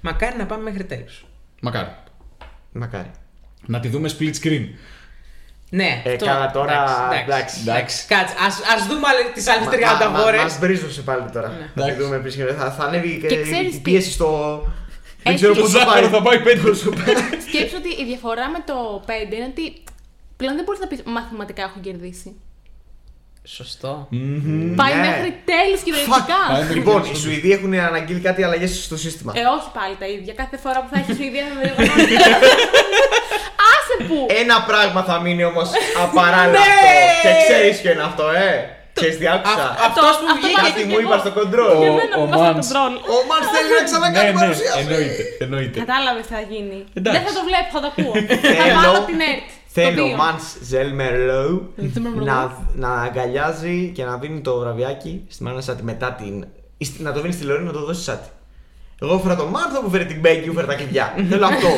Μακάρι 0.00 0.36
να 0.36 0.46
πάμε 0.46 0.62
μέχρι 0.62 0.84
τέλους. 0.84 1.24
Μακάρι. 1.60 1.88
Μακάρι. 2.72 3.10
Να 3.66 3.80
τη 3.80 3.88
δούμε 3.88 4.10
split 4.18 4.32
screen. 4.42 4.66
Ναι, 5.70 6.02
Ε, 6.04 6.12
αυτό. 6.12 6.24
καλά, 6.26 6.50
τώρα, 6.50 6.72
Εντάξει, 7.12 7.22
εντάξει. 7.24 7.60
εντάξει. 7.60 8.06
Κάτσε, 8.06 8.34
ας, 8.46 8.60
ας 8.76 8.86
δούμε 8.86 9.08
τις 9.34 9.46
άλλες 9.48 9.68
30 9.68 10.10
Μα 10.10 10.18
φορές. 10.18 10.58
μπρίζωσε 10.60 11.02
πάλι 11.02 11.30
τώρα. 11.32 11.48
Θα 11.48 11.56
τη 11.74 11.80
Εντάξει. 11.80 12.02
δούμε 12.02 12.16
επίσης. 12.16 12.44
Θα, 12.58 12.70
θα 12.70 12.84
ανέβει 12.84 13.18
και, 13.20 13.26
Και 13.26 13.42
ξέρεις 13.42 13.68
η 13.74 13.76
τι; 13.76 13.78
πίεση 13.78 14.10
στο. 14.10 14.60
Δεν 15.22 15.32
Έχει- 15.32 15.42
ξέρω 15.42 15.54
πώ 15.60 15.68
θα 15.68 15.84
πάει. 15.84 16.02
θα 16.04 16.22
πάει 16.22 16.40
πέντε. 16.40 16.74
Σκέψω 17.48 17.76
ότι 17.76 18.02
η 18.02 18.04
διαφορά 18.06 18.48
με 18.50 18.58
το 18.66 19.04
5 19.06 19.34
είναι 19.34 19.44
ότι 19.44 19.82
Πλέον 20.36 20.54
δεν 20.54 20.64
μπορείς 20.64 20.80
να 20.80 20.86
πεις 20.86 21.02
μαθηματικά 21.04 21.62
έχω 21.62 21.78
κερδίσει. 21.80 22.36
Σωστό. 23.56 23.92
Πάει 24.80 24.94
Ναι. 24.94 25.00
μέχρι 25.06 25.30
τέλου 25.50 25.76
κυριολεκτικά. 25.84 26.40
Πάει 26.48 26.60
μέχρι 26.60 26.74
Λοιπόν, 26.78 27.02
τέλους. 27.02 27.18
οι 27.18 27.20
Σουηδοί 27.22 27.50
έχουν 27.56 27.72
αναγγείλει 27.74 28.20
κάτι 28.28 28.40
αλλαγές 28.46 28.72
στο 28.84 28.96
σύστημα. 29.04 29.32
Ε, 29.36 29.42
όχι 29.56 29.68
πάλι 29.78 29.94
τα 30.02 30.06
ίδια. 30.16 30.32
Κάθε 30.42 30.56
φορά 30.64 30.78
που 30.82 30.88
θα 30.92 30.96
έχει 31.02 31.12
Σουηδία 31.18 31.44
θα 31.50 31.54
διοργανώνει. 31.62 32.14
Άσε 33.72 33.94
που! 34.08 34.18
Ένα 34.42 34.56
πράγμα 34.70 35.00
θα 35.08 35.16
μείνει 35.24 35.44
όμως 35.52 35.68
απαράλλακτο. 36.04 36.62
και 37.24 37.30
ξέρεις 37.44 37.74
ποιο 37.80 37.90
είναι 37.94 38.06
αυτό, 38.10 38.24
ε; 38.30 38.50
Ξέρεις 38.98 39.16
τι 39.20 39.26
άκουσα; 39.34 39.64
Αυτό 39.86 39.98
που 40.02 40.06
αυτό 40.14 40.24
βγήκε. 40.38 40.60
Κάτι 40.66 40.82
μου 40.90 40.98
είπα 41.02 41.16
στο 41.24 41.30
κοντρόλ. 41.38 41.74
Για 41.82 41.90
Ο- 41.92 41.98
μένα 42.00 42.14
ο 42.16 42.20
μου 42.20 42.28
βάζει 42.30 42.42
Μάνς. 42.42 42.66
κοντρόλ. 42.66 42.92
Ο 43.14 43.16
Μαν 43.28 43.42
θέλει 43.54 43.70
να 43.78 43.82
ξανακάνει 43.88 44.26
Ναι, 44.26 44.32
ναι, 44.32 44.40
παρουσίαση. 44.42 44.78
εννοείται. 44.82 45.22
εννοείται. 45.44 45.76
Κατάλαβες 45.84 46.24
τι 46.28 46.32
θα 46.36 46.42
γίνει. 46.52 46.78
Εντάξει. 46.98 47.14
Δεν 47.16 47.22
θα 47.28 47.32
το 47.38 47.42
βλέπω, 47.48 47.68
θα 47.76 47.80
το 47.84 47.88
ακούω. 47.92 48.14
θα 48.28 48.36
Θέλω- 48.64 48.78
βάλω 48.78 49.00
την 49.10 49.18
ΕΡΤ. 49.30 49.48
Θέλει 49.72 50.00
ο 50.00 50.06
Μαν 50.16 50.34
Ζέλμερλο 50.62 51.72
Ζέλμερλο. 51.92 52.24
να, 52.24 52.66
να 52.74 52.88
αγκαλιάζει 53.02 53.90
και 53.94 54.04
να 54.04 54.16
δίνει 54.16 54.40
το 54.40 54.58
βραβιάκι 54.58 55.22
στη 55.28 55.42
Μάνα 55.42 55.60
Σάτι 55.60 55.82
μετά 55.82 56.12
την. 56.12 56.44
ή 56.76 56.84
στη- 56.84 57.02
Να 57.02 57.12
το 57.12 57.20
δίνει 57.20 57.32
στη 57.34 57.44
Λωρή 57.44 57.62
να 57.64 57.72
το 57.72 57.84
δώσει 57.84 58.02
Σάτι. 58.02 58.28
Εγώ 59.02 59.14
έφερα 59.14 59.36
τον 59.36 59.48
Μάρθο 59.48 59.80
που 59.82 59.90
φέρει 59.90 60.06
την 60.06 60.20
Μπέγκη 60.20 60.46
που 60.48 60.54
φέρει 60.54 60.66
τα 60.66 60.74
κλειδιά. 60.74 61.14
Θέλω 61.30 61.46
αυτό. 61.46 61.68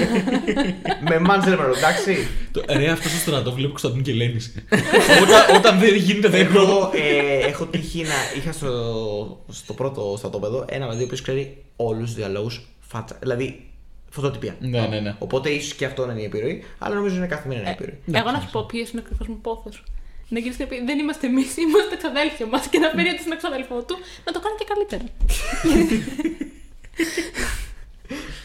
Με 1.08 1.18
Μαν 1.18 1.42
Ζέλμερλο, 1.42 1.74
εντάξει. 1.76 2.16
Το- 2.52 2.62
Ρε, 2.68 2.88
αυτός 2.90 3.10
στο 3.10 3.30
στρατό 3.30 3.52
βλέπω 3.52 3.68
Κωνσταντίνο 3.68 4.02
και 4.02 4.10
Ελένης. 4.10 4.54
όταν, 5.22 5.56
όταν 5.56 5.78
δεν 5.78 5.94
γίνεται, 5.94 6.28
δεν 6.28 6.40
έχω. 6.40 6.58
Εγώ 6.60 6.90
ε, 6.94 7.46
έχω 7.46 7.66
τύχει 7.66 8.02
να 8.02 8.38
είχα 8.40 8.52
στο, 8.52 9.44
στο 9.48 9.72
πρώτο 9.72 10.14
στρατόπεδο 10.18 10.64
ένα 10.68 10.86
παιδί 10.86 11.06
που 11.06 11.16
ξέρει 11.22 11.62
όλους 11.76 12.04
τους 12.04 12.14
διαλόγους 12.14 12.60
φάτσα. 12.80 13.16
Δηλαδή 13.20 13.66
φωτοτυπία. 14.12 14.56
Ναι, 14.60 14.80
ναι, 14.80 15.00
ναι. 15.00 15.14
Οπότε 15.18 15.50
ίσως 15.50 15.74
και 15.74 15.84
αυτό 15.84 16.06
να 16.06 16.12
είναι 16.12 16.20
η 16.20 16.24
επιρροή, 16.24 16.64
αλλά 16.78 16.94
νομίζω 16.94 17.16
είναι 17.16 17.26
καθημερινή 17.26 17.68
επιρροή. 17.68 17.98
Εγώ 18.12 18.30
να 18.30 18.40
σου 18.40 18.48
πω 18.50 18.64
ποιος 18.64 18.90
είναι 18.90 19.00
ο 19.00 19.04
κρυφός 19.08 19.26
μου 19.28 19.40
πόθος. 19.40 19.84
Να 20.28 20.38
γυρίσει 20.38 20.58
και 20.58 20.64
να 20.64 20.70
πει: 20.70 20.84
Δεν 20.84 20.98
είμαστε 20.98 21.26
εμείς, 21.26 21.56
είμαστε 21.64 21.96
ξαδέλφια 21.96 22.46
μας. 22.46 22.66
Και 22.66 22.78
να 22.78 22.88
φέρει 22.88 23.08
ότι 23.08 23.22
είναι 23.26 23.36
ξαδέλφο 23.36 23.82
του 23.82 23.96
να 24.24 24.32
το 24.32 24.40
κάνει 24.40 24.56
και 24.58 24.64
καλύτερα. 24.68 25.04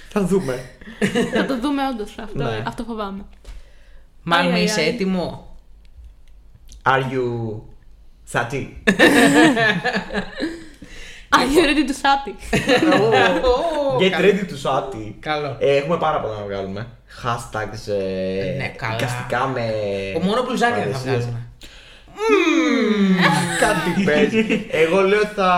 Θα 0.10 0.22
δούμε. 0.26 0.70
να 1.34 1.46
το 1.46 1.60
δούμε 1.60 1.88
όντως 1.88 2.18
αυτό. 2.18 2.44
Ναι. 2.44 2.64
Αυτό 2.66 2.84
φοβάμαι. 2.84 3.26
Μάλλον 4.24 4.54
Αι, 4.54 4.58
αι, 4.58 4.62
είσαι 4.62 4.82
αι. 4.82 4.86
έτοιμο; 4.86 5.58
Are 6.84 7.04
you 7.12 7.60
Σάτι. 8.24 8.84
Are 11.36 11.46
you 11.54 11.62
ready 11.66 11.84
to 11.90 11.94
sati? 12.04 12.34
Get 14.00 14.14
ready 14.22 14.46
to 14.52 14.56
Σάτι. 14.58 15.16
Καλό. 15.20 15.56
Ε, 15.60 15.76
έχουμε 15.76 15.98
πάρα 15.98 16.20
πολλά 16.20 16.34
να 16.38 16.44
βγάλουμε. 16.46 16.88
Hashtags 17.24 17.92
ε, 17.92 18.56
Ναι, 18.58 18.68
καλά. 18.78 18.94
εικαστικά 18.94 19.48
με. 19.48 19.62
Ο 20.16 20.20
μόνο 20.26 20.44
μπλουζάκι 20.44 20.74
δεν 20.74 20.82
θα 20.84 21.00
παραδοσίες. 21.00 21.14
βγάζουμε. 21.16 21.42
Κάτι 23.60 24.04
παίζει. 24.08 24.66
Εγώ 24.72 25.02
λέω 25.02 25.20
ότι 25.20 25.34
θα 25.36 25.52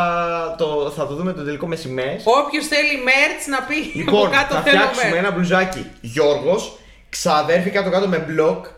το, 0.57 0.93
θα 0.95 1.07
το 1.07 1.13
δούμε 1.15 1.33
το 1.33 1.43
τελικό 1.43 1.67
με 1.67 1.75
σημαίες. 1.75 2.21
Όποιος 2.25 2.67
θέλει 2.67 2.99
merch 3.05 3.43
να 3.49 3.61
πει 3.61 3.75
από 3.75 3.97
Λοιπόν, 3.99 4.29
κάτω 4.31 4.53
θα 4.55 4.61
θέλω 4.61 4.77
φτιάξουμε 4.77 5.11
merch. 5.15 5.17
ένα 5.17 5.31
μπλουζάκι 5.31 5.85
Γιώργος, 6.01 6.77
ξαδέρφη 7.09 7.69
κάτω 7.69 7.89
κάτω 7.89 8.07
με 8.07 8.17
μπλοκ. 8.27 8.65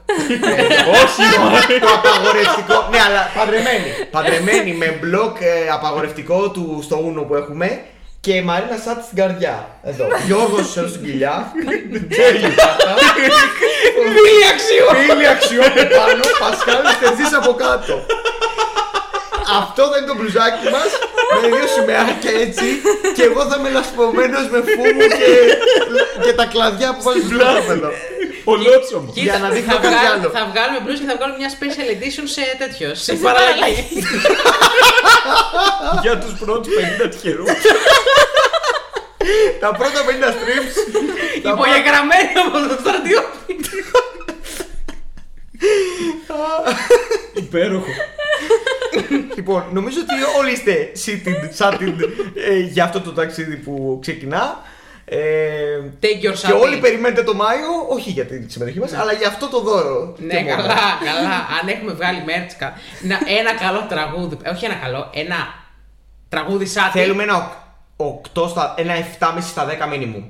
Ε, 0.57 0.63
όχι 1.03 1.79
το 1.79 1.87
απαγορευτικό. 1.99 2.87
Ναι, 2.91 2.99
αλλά 3.07 3.31
παντρεμένη. 3.37 3.89
Παντρεμένη 4.11 4.73
με 4.73 4.97
μπλοκ 4.99 5.41
ε, 5.41 5.69
απαγορευτικό 5.71 6.49
του 6.49 6.79
στο 6.83 7.01
ούνο 7.05 7.21
που 7.21 7.35
έχουμε. 7.35 7.81
Και 8.19 8.41
Μαρίνα 8.41 8.77
Σάτι 8.85 9.03
στην 9.03 9.17
καρδιά. 9.17 9.55
Εδώ. 9.83 10.05
Γιώργος 10.25 10.71
σε 10.71 10.87
στην 10.87 11.03
κοιλιά. 11.03 11.51
Τζέλι 12.09 12.49
κάτω. 12.61 12.89
Φίλοι 14.15 14.45
αξιό. 14.53 14.87
Φίλοι 15.07 15.27
αξιόπι 15.27 15.83
πάνω. 15.95 16.23
Πασχάλης 16.39 16.99
Τερζής 16.99 17.33
από 17.39 17.53
κάτω. 17.53 18.05
Αυτό 19.59 19.81
θα 19.89 19.97
είναι 19.97 20.07
το 20.07 20.15
μπλουζάκι 20.17 20.65
μας 20.75 20.89
με 21.41 21.47
δύο 21.55 21.67
σημαίακια 21.75 22.33
έτσι 22.45 22.67
και 23.15 23.23
εγώ 23.29 23.41
θα 23.49 23.55
είμαι 23.59 23.69
λασπωμένος 23.77 24.45
με 24.53 24.59
φούμο 24.73 25.05
και, 25.19 25.31
και 26.23 26.33
τα 26.39 26.45
κλαδιά 26.45 26.89
που 26.95 27.03
βάζει 27.03 27.19
στο 27.25 27.35
στράπεδο. 27.35 27.89
Ολότσομο. 28.43 29.11
Κοίτα, 29.13 29.21
Για 29.23 29.37
να 29.39 29.49
δείχνω 29.49 29.73
θα, 29.73 29.79
κάτι 29.79 29.95
βγάλ- 29.95 30.11
άλλο. 30.19 30.29
θα 30.37 30.43
βγάλουμε 30.51 30.79
μπλουζ 30.83 30.99
και 30.99 31.05
θα 31.11 31.15
βγάλουμε 31.17 31.37
μια 31.41 31.51
special 31.57 31.87
edition 31.95 32.25
σε 32.35 32.41
τέτοιο. 32.61 32.95
Σε 32.95 33.13
παραλλαγή. 33.25 33.83
Για 36.03 36.17
τους 36.17 36.33
πρώτους 36.39 36.73
50 37.05 37.09
τυχερού. 37.11 37.43
Τα 39.59 39.71
πρώτα 39.71 39.99
50 40.07 40.29
streams. 40.37 40.73
θα 41.43 41.53
πάω- 41.53 41.53
Υπογεγραμμένο 41.65 42.39
από 42.47 42.57
το 42.67 42.77
στρατιώτη. 42.79 43.55
Υπέροχο. 47.33 47.85
Λοιπόν, 49.35 49.65
νομίζω 49.71 49.97
ότι 50.01 50.37
όλοι 50.39 50.51
είστε 50.51 50.91
seated, 51.05 51.65
satted 51.65 51.93
ε, 52.49 52.57
για 52.59 52.83
αυτό 52.83 53.01
το 53.01 53.11
ταξίδι 53.11 53.55
που 53.55 53.97
ξεκινά. 54.01 54.61
Ε, 55.05 55.19
Take 56.01 56.05
your 56.25 56.33
και 56.33 56.47
Sati. 56.47 56.59
όλοι 56.61 56.77
περιμένετε 56.77 57.23
το 57.23 57.33
Μάιο, 57.33 57.69
όχι 57.89 58.09
για 58.09 58.25
τη 58.25 58.51
συμμετοχή 58.51 58.79
μας, 58.79 58.93
αλλά 58.93 59.13
για 59.13 59.27
αυτό 59.27 59.47
το 59.47 59.59
δώρο. 59.61 60.13
και 60.17 60.23
Ναι, 60.23 60.39
μόνο. 60.41 60.55
καλά, 60.55 60.75
καλά. 61.05 61.29
Αν 61.61 61.67
έχουμε 61.67 61.93
βγάλει 61.93 62.23
merch. 62.27 62.51
κα- 62.57 62.73
να- 63.01 63.19
Ένα 63.39 63.53
καλό 63.55 63.85
τραγούδι. 63.89 64.37
ε, 64.43 64.49
Όχι 64.49 64.65
ένα 64.65 64.73
καλό, 64.75 65.09
ένα 65.13 65.35
τραγούδι 66.29 66.65
σάτι. 66.65 66.99
Θέλουμε 66.99 67.23
ένα, 67.23 67.63
8 67.95 68.47
στα, 68.49 68.73
ένα 68.77 68.93
7,5 68.93 69.41
στα 69.41 69.65
10 69.65 69.87
minimum 69.93 70.23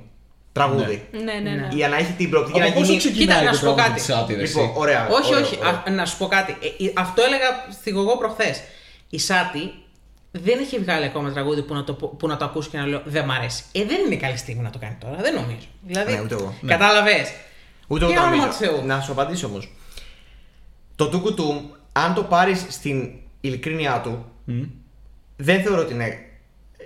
τραγούδι. 0.52 1.07
Ναι, 1.11 1.19
ναι, 1.34 1.49
ναι. 1.49 1.68
Για 1.72 1.88
να 1.88 1.95
έχει 1.98 2.11
την 2.11 2.30
προοπτική 2.30 2.60
Από 2.61 2.68
να 2.69 2.73
πόσο 2.73 2.85
γίνει. 2.85 2.98
ξεκινάει 2.98 3.38
Κοίτα, 3.38 3.43
να 3.43 3.52
το 3.52 3.57
σου 3.57 3.65
πω 3.65 3.73
τραγούδι 3.73 3.88
κάτι. 3.88 3.99
της 4.06 4.15
Σάτυρας, 4.15 4.48
Λοιπόν, 4.49 4.64
εσύ; 4.64 4.73
ωραία. 4.76 5.07
Όχι, 5.10 5.34
ωραίο, 5.34 5.45
όχι. 5.45 5.57
ωραίο. 5.61 5.72
Α, 5.88 5.89
να 5.89 6.06
σου 6.06 6.18
πω 6.18 6.27
κάτι. 6.27 6.57
Ε, 6.61 6.84
ε, 6.85 6.91
αυτό 6.98 7.22
έλεγα 7.23 7.48
στη 7.80 7.89
γογό 7.89 8.18
προχθές. 8.18 8.61
Η 9.10 9.19
Σάτι 9.19 9.74
δεν 10.32 10.60
έχει 10.60 10.77
βγάλει 10.80 11.06
ακόμα 11.06 11.32
τραγούδι 11.32 11.61
που 11.61 11.74
να, 11.74 11.84
το, 11.84 11.93
που 11.93 12.27
να 12.27 12.38
το 12.38 12.45
ακούσει 12.45 12.69
και 12.69 12.77
να 12.77 12.85
λέω 12.85 13.01
Δεν 13.06 13.26
μ' 13.26 13.32
αρέσει. 13.32 13.64
Ε, 13.72 13.84
δεν 13.85 13.98
είναι 14.06 14.16
καλή 14.16 14.38
στιγμή 14.38 14.64
να 14.64 14.69
το 14.69 14.77
κάνει 14.80 14.95
τώρα. 15.00 15.16
Δεν 15.22 15.34
νομίζω. 15.34 15.68
Δηλαδή. 15.82 16.14
Ναι, 16.14 16.22
ούτε 16.22 16.34
εγώ. 16.34 16.53
Κατάλαβες. 16.66 17.32
Ούτε 17.88 18.03
εγώ 18.03 18.11
Για 18.14 18.22
το 18.22 18.27
όνομα 18.27 18.42
νομίζω. 18.45 18.58
του 18.60 18.66
Θεού. 18.66 18.85
Να 18.85 19.01
σου 19.01 19.11
απαντήσω 19.11 19.48
όμως. 19.48 19.72
Το 20.95 21.10
τούκουτουμ, 21.10 21.58
αν 21.92 22.14
το 22.14 22.24
πάρεις 22.24 22.66
στην 22.69 23.10
ειλικρίνειά 23.42 24.01
του, 24.03 24.26
δεν 25.35 25.61
θεωρώ 25.64 25.82
ότι 25.82 25.93
είναι. 25.93 26.18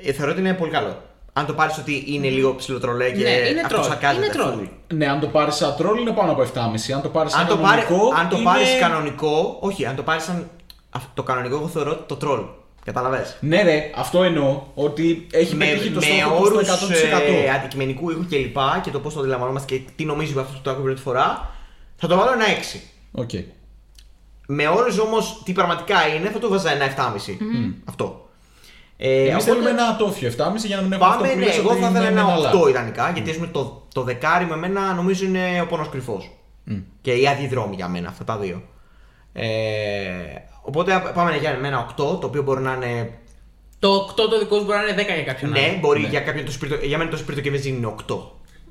ε, 0.06 0.12
Θεωρώ 0.12 0.32
ότι 0.32 0.40
είναι 0.40 0.54
πολύ 0.54 0.72
καλό. 0.72 1.02
Αν 1.34 1.46
το 1.46 1.54
πάρεις 1.54 1.78
ότι 1.78 2.04
είναι 2.08 2.30
λίγο 2.30 2.56
ψηλοτρολέ 2.56 3.12
και 3.12 3.24
Ναι, 3.24 3.30
είναι 3.30 3.62
αυτό 3.62 3.76
τρόλ. 3.76 3.88
σακάζεται. 3.90 4.26
Είναι 4.26 4.34
τρόλ. 4.34 4.54
full. 4.60 4.70
Ναι, 4.94 5.08
αν 5.08 5.20
το 5.20 5.28
πάρεις 5.28 5.56
σαν 5.56 5.76
τρόλ 5.76 6.00
είναι 6.00 6.12
πάνω 6.12 6.32
από 6.32 6.42
7,5. 6.42 6.92
Αν 6.96 7.02
το 7.02 7.10
πάρεις 7.10 7.32
σαν 7.32 7.42
Αν 7.42 7.48
το, 7.48 7.58
πάρει, 7.58 7.82
κανονικό. 7.82 8.14
αν 8.20 8.30
το 8.30 8.36
είναι- 8.36 8.46
πάρεις 8.46 8.70
κανονικό, 8.80 9.58
όχι, 9.62 9.86
αν 9.86 9.96
το 9.96 10.04
πάρεις 10.04 10.24
σαν. 10.24 10.50
αυ- 10.90 11.08
Το 11.14 11.24
κανονικό, 11.24 11.56
εγώ 11.56 11.68
θεωρώ 11.68 11.96
το 11.96 12.16
τρόλ. 12.16 12.42
Καταλαβες. 12.86 13.38
Ναι, 13.40 13.62
ρε, 13.62 13.92
αυτό 13.96 14.24
εννοώ. 14.24 14.62
Ότι 14.74 15.28
έχει 15.32 15.56
με, 15.56 15.66
πετύχει 15.66 15.90
το 15.92 16.00
με 16.00 16.06
στόχο 16.06 16.36
του 16.36 16.44
όρους 16.44 16.68
στο 16.68 16.88
100%. 16.88 16.92
ε, 17.46 17.50
αντικειμενικού 17.50 18.10
ήχου 18.10 18.26
και 18.26 18.38
λοιπά 18.38 18.80
και 18.84 18.92
το 18.92 19.00
πώς 19.00 19.14
το 19.14 19.20
αντιλαμβανόμαστε 19.20 19.76
και 19.76 19.82
τι 19.96 20.06
νομίζεις 20.06 20.32
από 20.32 20.42
αυτό 20.42 20.54
που 20.56 20.62
το 20.64 20.70
άκουγε 20.70 20.86
πρώτη 20.86 21.02
φορά, 21.02 21.52
θα 21.96 22.08
το 22.08 22.16
βάλω 22.18 22.32
ένα 22.32 22.46
6. 22.46 22.80
Οκ. 23.12 23.30
Με 24.48 24.68
όρους 24.68 24.98
όμως 25.00 25.42
τι 25.46 25.52
πραγματικά 25.52 26.08
είναι, 26.08 26.30
θα 26.30 26.40
το 26.40 26.50
βάζα 26.50 26.72
ένα 26.72 26.86
7,5. 26.86 27.38
Αυτό. 27.86 28.30
Ε, 28.98 29.20
Εμείς 29.20 29.30
οπότε 29.32 29.44
θέλουμε 29.44 29.70
ένα 29.70 29.96
τόφιο 29.96 30.30
7,5 30.30 30.36
για 30.66 30.76
να 30.76 30.82
μην 30.82 30.92
έχουμε 30.94 31.08
αυτό 31.10 31.22
Πάμε, 31.22 31.34
που 31.34 31.40
ναι, 31.40 31.46
λες 31.46 31.58
εγώ 31.58 31.70
ότι 31.70 31.80
θα 31.82 31.90
ήθελα 31.90 32.10
είναι 32.10 32.20
ένα 32.20 32.26
μεναλά. 32.30 32.52
8 32.66 32.70
ιδανικά, 32.70 33.12
γιατί 33.14 33.30
ας 33.30 33.36
πούμε, 33.36 33.48
το, 33.48 33.88
το 33.94 34.02
δεκάρι 34.04 34.46
με 34.46 34.56
μένα 34.56 34.94
νομίζω 34.94 35.26
είναι 35.26 35.62
ο 35.62 35.66
πόνος 35.68 35.90
κρυφός. 35.90 36.32
Και 37.02 37.12
η 37.12 37.28
αντιδρόμη 37.28 37.76
για 37.76 37.88
μένα, 37.88 38.08
αυτά 38.08 38.24
τα 38.24 38.38
δύο. 38.38 38.62
Ε, 39.34 39.46
οπότε 40.66 41.12
πάμε 41.14 41.38
για 41.38 41.50
ένα 41.64 41.86
8, 41.90 41.96
το 41.96 42.20
οποίο 42.24 42.42
μπορεί 42.44 42.62
να 42.62 42.74
είναι. 42.74 43.18
Το 43.80 44.08
8 44.12 44.16
το 44.16 44.40
δικό 44.40 44.58
σου 44.58 44.64
μπορεί 44.66 44.78
να 44.78 44.84
είναι 44.84 45.02
10 45.02 45.06
για 45.06 45.24
κάποιον 45.24 45.52
Ναι, 45.52 45.60
άλλο. 45.60 45.78
μπορεί 45.80 46.02
για 46.02 46.20
κάποιον 46.20 46.46
το 46.46 46.52
σπίρτο, 46.52 46.76
για 46.86 46.98
μένα 46.98 47.10
το 47.10 47.18
σπίρτο 47.18 47.42
και 47.42 47.50
βενζίνη 47.52 47.78
είναι 47.78 47.96
8. 48.10 48.18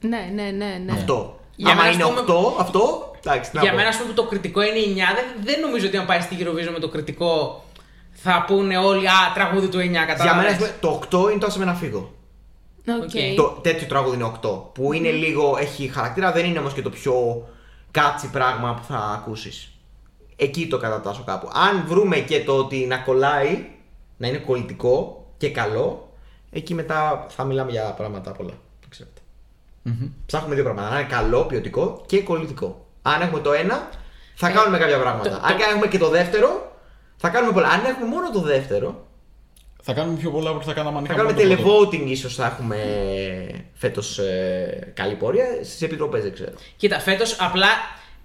Ναι, 0.00 0.30
ναι, 0.34 0.42
ναι. 0.42 0.82
ναι. 0.84 0.92
Αυτό. 0.92 1.38
Για 1.56 1.72
Άμα 1.72 1.82
μένα, 1.82 1.94
είναι 1.94 2.02
ας 2.02 2.08
πούμε- 2.08 2.24
8, 2.26 2.54
αυτό. 2.58 3.12
Εντάξει, 3.26 3.50
τι 3.50 3.56
να 3.56 3.62
Για 3.62 3.70
πω. 3.70 3.76
μένα, 3.76 3.88
ας 3.88 3.96
πούμε, 3.96 4.08
που 4.08 4.14
το 4.14 4.24
κριτικό 4.26 4.62
είναι 4.62 4.78
9, 4.78 5.14
δεν, 5.14 5.44
δεν 5.44 5.60
νομίζω 5.60 5.86
ότι 5.86 5.96
αν 5.96 6.06
πάει 6.06 6.20
στη 6.20 6.36
Eurovision 6.40 6.72
με 6.72 6.78
το 6.78 6.88
κριτικό 6.88 7.64
θα 8.12 8.44
πούνε 8.46 8.76
όλοι 8.78 9.08
Α, 9.08 9.12
τραγούδι 9.34 9.68
του 9.68 9.78
9, 9.78 9.90
Για 9.90 10.04
κατάλαβες. 10.04 10.42
μένα 10.42 10.48
ας 10.50 10.56
πούμε, 10.56 10.74
το 10.80 10.88
8 11.26 11.30
είναι 11.30 11.38
το 11.40 11.46
άσε 11.46 11.58
με 11.58 11.64
να 11.64 11.74
φύγω. 11.74 12.12
Οκ. 12.88 13.02
Οκ. 13.02 13.10
Το 13.36 13.58
τέτοιο 13.62 13.86
τραγούδι 13.86 14.14
είναι 14.16 14.24
8. 14.24 14.70
Που 14.74 14.92
είναι 14.92 15.10
λίγο, 15.10 15.56
έχει 15.60 15.88
χαρακτήρα, 15.88 16.32
δεν 16.32 16.44
είναι 16.44 16.58
όμως 16.58 16.72
και 16.72 16.82
το 16.82 16.90
πιο 16.90 17.14
catchy 17.90 18.30
πράγμα 18.30 18.74
που 18.74 18.82
θα 18.92 18.98
ακούσεις. 19.14 19.68
Εκεί 20.36 20.66
το 20.68 20.78
κατατάσσω 20.78 21.22
κάπου. 21.26 21.48
Αν 21.52 21.84
βρούμε 21.86 22.18
και 22.18 22.44
το 22.44 22.56
ότι 22.56 22.86
να 22.86 22.96
κολλάει, 22.98 23.66
να 24.16 24.28
είναι 24.28 24.38
κολλητικό 24.38 25.24
και 25.36 25.50
καλό, 25.50 26.12
εκεί 26.50 26.74
μετά 26.74 27.26
θα 27.28 27.44
μιλάμε 27.44 27.70
για 27.70 27.82
πράγματα 27.96 28.32
πολλά. 28.32 28.52
Το 28.80 28.86
ξέρετε. 28.88 29.20
Ψάχνουμε 30.26 30.54
δύο 30.54 30.64
πράγματα. 30.64 30.90
Να 30.90 30.98
είναι 31.00 31.08
καλό, 31.08 31.44
ποιοτικό 31.44 32.02
και 32.06 32.22
κολλητικό. 32.22 32.86
Αν 33.02 33.20
έχουμε 33.22 33.40
το 33.40 33.52
ένα, 33.52 33.88
θα 34.34 34.50
κάνουμε 34.50 34.78
κάποια 34.78 34.98
πράγματα. 35.00 35.30
το- 35.30 35.40
Αν 35.46 35.56
έχουμε 35.74 35.86
και 35.86 35.98
το 35.98 36.08
δεύτερο, 36.08 36.72
θα 37.16 37.28
κάνουμε 37.28 37.52
πολλά. 37.52 37.68
Αν 37.68 37.84
έχουμε 37.84 38.06
μόνο 38.06 38.30
το 38.30 38.40
δεύτερο, 38.40 39.06
Θα 39.86 39.92
κάνουμε 39.92 40.18
πιο 40.18 40.30
πολλά 40.30 40.48
από 40.48 40.58
ό,τι 40.58 40.66
θα 40.66 40.72
κάναμε 40.72 40.98
αν 40.98 41.06
θα 41.06 41.12
είχαμε 41.12 41.32
κάνουμε 41.32 41.44
μόνο 41.46 41.56
το 41.56 41.62
πρώτο. 41.62 41.88
televoting 41.90 42.06
ίσως 42.10 42.34
θα 42.34 42.46
έχουμε 42.46 42.76
φέτος 43.74 44.20
καλή 44.94 45.14
πορεία. 45.14 45.44
Στις 45.62 45.82
επιτροπές 45.82 46.22
δεν 46.22 46.32
ξέρω. 46.32 46.50
Κοίτα, 46.76 47.00
φέτος 47.00 47.36
απλά 47.40 47.66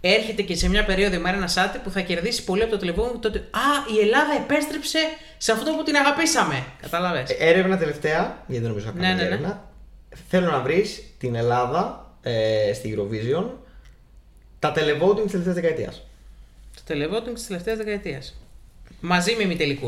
έρχεται 0.01 0.41
και 0.41 0.55
σε 0.55 0.69
μια 0.69 0.85
περίοδο 0.85 1.15
η 1.15 1.19
Μαρίνα 1.19 1.47
Σάτι 1.47 1.77
που 1.77 1.89
θα 1.89 2.01
κερδίσει 2.01 2.43
πολύ 2.43 2.63
από 2.63 2.77
το 2.77 2.87
televoting 2.87 3.19
τότε. 3.19 3.37
Α, 3.39 3.93
η 3.95 3.99
Ελλάδα 3.99 4.33
επέστρεψε 4.37 4.99
σε 5.37 5.51
αυτό 5.51 5.71
που 5.75 5.83
την 5.83 5.95
αγαπήσαμε. 5.95 6.63
Κατάλαβες; 6.81 7.29
Ε, 7.29 7.35
Έρευνα 7.39 7.77
τελευταία, 7.77 8.43
γιατί 8.47 8.61
δεν 8.61 8.69
νομίζω 8.69 8.85
να 8.85 8.93
Ναι, 8.93 9.01
κάνω 9.01 9.13
ναι, 9.15 9.21
ναι. 9.21 9.27
έρευνα. 9.27 9.63
Θέλω 10.29 10.51
να 10.51 10.59
βρεις 10.59 11.03
την 11.17 11.35
Ελλάδα 11.35 12.11
ε, 12.21 12.73
στη 12.73 12.97
Eurovision 12.97 13.45
τα 14.59 14.73
televoting 14.75 15.21
της 15.21 15.31
τελευταίας 15.31 15.55
δεκαετίας. 15.55 16.03
Το 16.75 16.81
televoting 16.93 17.33
της 17.33 17.47
τελευταίας 17.47 17.77
δεκαετίας. 17.77 18.35
Μαζί 19.01 19.35
με 19.35 19.43
ημιτελικού. 19.43 19.87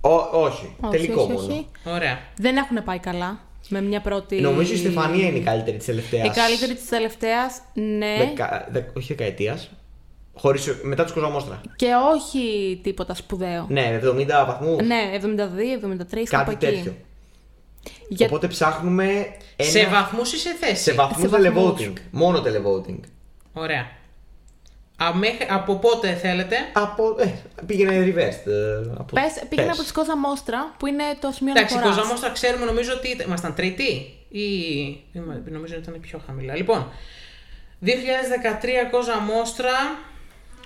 Όχι, 0.00 0.76
Όχι, 0.80 0.90
τελικό 0.90 1.22
όχι, 1.22 1.32
μόνο. 1.32 1.44
όχι. 1.46 1.66
Ωραία. 1.84 2.18
Δεν 2.36 2.56
έχουν 2.56 2.84
πάει 2.84 2.98
καλά. 2.98 3.40
Με 3.68 3.80
μια 3.80 4.00
πρώτη. 4.00 4.40
Νομίζω 4.40 4.72
η 4.72 4.76
Στεφανία 4.76 5.26
είναι 5.26 5.38
η 5.38 5.42
καλύτερη 5.42 5.76
της 5.76 5.86
τελευταίας. 5.86 6.26
Η 6.26 6.40
καλύτερη 6.40 6.74
της 6.74 6.88
τελευταίας, 6.88 7.60
ναι. 7.74 8.16
Δεκα, 8.18 8.68
δε, 8.70 8.80
όχι 8.96 9.14
δεκαετίας. 9.14 9.70
Χωρίς, 10.34 10.76
μετά 10.82 11.02
τους 11.04 11.12
Κοζαμόστρα. 11.12 11.60
Και 11.76 11.86
όχι 12.14 12.80
τίποτα 12.82 13.14
σπουδαίο. 13.14 13.66
Ναι, 13.68 14.00
70 14.02 14.26
βαθμού. 14.46 14.76
Ναι, 14.82 15.10
72, 15.12 15.76
73, 15.76 16.28
κάπου 16.30 16.50
κάτι 16.50 16.66
εκεί. 16.66 16.76
τέτοιο. 16.76 16.94
Για... 18.08 18.26
Οπότε 18.26 18.46
ψάχνουμε. 18.46 19.04
Ένα... 19.56 19.70
Σε 19.70 19.86
βαθμούς 19.86 20.32
ή 20.32 20.38
σε 20.38 20.50
θέση. 20.60 20.82
σε 20.82 20.92
βαθμούς 20.92 21.20
Σε 21.20 21.28
βαθμούς. 21.28 21.74
televoting. 21.78 21.92
Μόνο 22.10 22.38
televoting. 22.38 23.00
Ωραία. 23.52 23.86
Α, 25.04 25.14
μέχρι- 25.14 25.46
από 25.50 25.76
πότε 25.76 26.14
θέλετε; 26.14 26.56
Από. 26.72 27.16
Ε, 27.18 27.34
πήγαινε 27.66 28.04
reverse. 28.04 28.50
ε, 28.50 28.90
από... 28.98 29.12
Πες, 29.12 29.42
πήγαινε 29.48 29.68
πες. 29.68 29.76
από 29.76 29.82
τη 29.82 29.86
Σκόζα 29.88 30.16
Μόστρα 30.16 30.74
που 30.78 30.86
είναι 30.86 31.02
το 31.20 31.30
σημείο 31.32 31.52
Εντάξει, 31.56 31.74
η 31.74 31.76
αναφοράς. 31.76 31.98
Κοζαμόστρα 31.98 32.30
ξέρουμε 32.30 32.64
νομίζω 32.64 32.92
ότι 32.92 33.08
ήταν- 33.08 33.26
ήμασταν 33.26 33.54
τρίτη 33.54 34.14
ή 34.28 34.40
ή 35.12 35.18
νομίζω 35.50 35.74
ότι 35.76 35.88
ήταν 35.88 36.00
πιο 36.00 36.20
χαμηλά. 36.26 36.56
Λοιπόν, 36.56 36.88
2013 37.80 37.88
Κοζαμόστρα. 38.90 39.70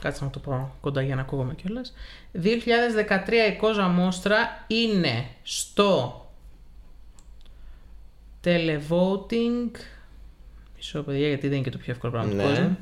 Κάτσε 0.00 0.24
να 0.24 0.30
το 0.30 0.38
πω 0.38 0.74
κοντά 0.80 1.02
για 1.02 1.14
να 1.14 1.20
ακούγομαι 1.20 1.54
κιόλας. 1.54 1.94
2013 2.32 3.48
η 3.52 3.56
Κόζα 3.56 3.88
Μόστρα 3.88 4.64
είναι 4.66 5.26
στο 5.42 6.24
televoting. 8.44 9.70
Μισό 10.76 11.02
παιδιά 11.02 11.28
γιατί 11.28 11.46
δεν 11.48 11.56
είναι 11.56 11.64
και 11.64 11.70
το 11.70 11.78
πιο 11.78 11.92
εύκολο 11.92 12.12
πράγμα 12.12 12.32
Ναι. 12.32 12.42
του 12.42 12.48
κόσμου. 12.48 12.78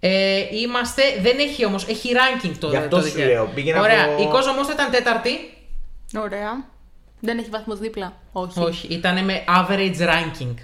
Ε, 0.00 0.44
είμαστε, 0.56 1.02
δεν 1.20 1.38
έχει 1.38 1.64
όμως, 1.64 1.86
έχει 1.88 2.10
ranking 2.14 2.54
το 2.58 2.68
Γι' 2.68 2.76
αυτό 2.76 2.96
το 2.96 3.02
σου 3.02 3.08
δικαίωμα. 3.12 3.30
λέω, 3.32 3.46
πήγαινε 3.54 3.80
Ωραία, 3.80 4.04
από- 4.04 4.22
η 4.22 4.26
Κόζα 4.26 4.52
Μόστρα 4.52 4.74
ήταν 4.74 4.90
τέταρτη. 4.90 5.30
Ωραία. 6.18 6.64
Δεν 7.20 7.38
έχει 7.38 7.48
βαθμός 7.50 7.78
δίπλα. 7.78 8.12
Όχι. 8.32 8.60
Όχι, 8.60 8.86
ήταν 8.94 9.24
με 9.24 9.44
average 9.48 9.98
ranking. 10.00 10.54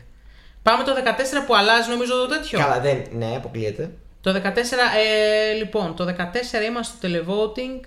Πάμε 0.62 0.84
το 0.84 0.92
14 0.94 1.46
που 1.46 1.54
αλλάζει 1.56 1.90
νομίζω 1.90 2.12
το 2.12 2.26
τέτοιο. 2.26 2.58
Καλά, 2.58 2.80
δεν. 2.80 3.02
Ναι, 3.12 3.32
αποκλείεται. 3.36 3.90
Το 4.20 4.32
14, 4.32 4.78
ε, 4.96 5.52
λοιπόν, 5.52 5.96
το 5.96 6.04
14 6.04 6.64
είμαστε 6.68 7.08
στο 7.08 7.08
televoting. 7.08 7.86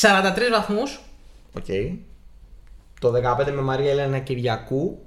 43 0.00 0.50
βαθμούς. 0.52 1.00
Οκ. 1.56 1.64
Το 3.00 3.12
15 3.12 3.50
με 3.52 3.60
Μαρία 3.62 3.90
Ελένα 3.90 4.18
Κυριακού. 4.18 5.02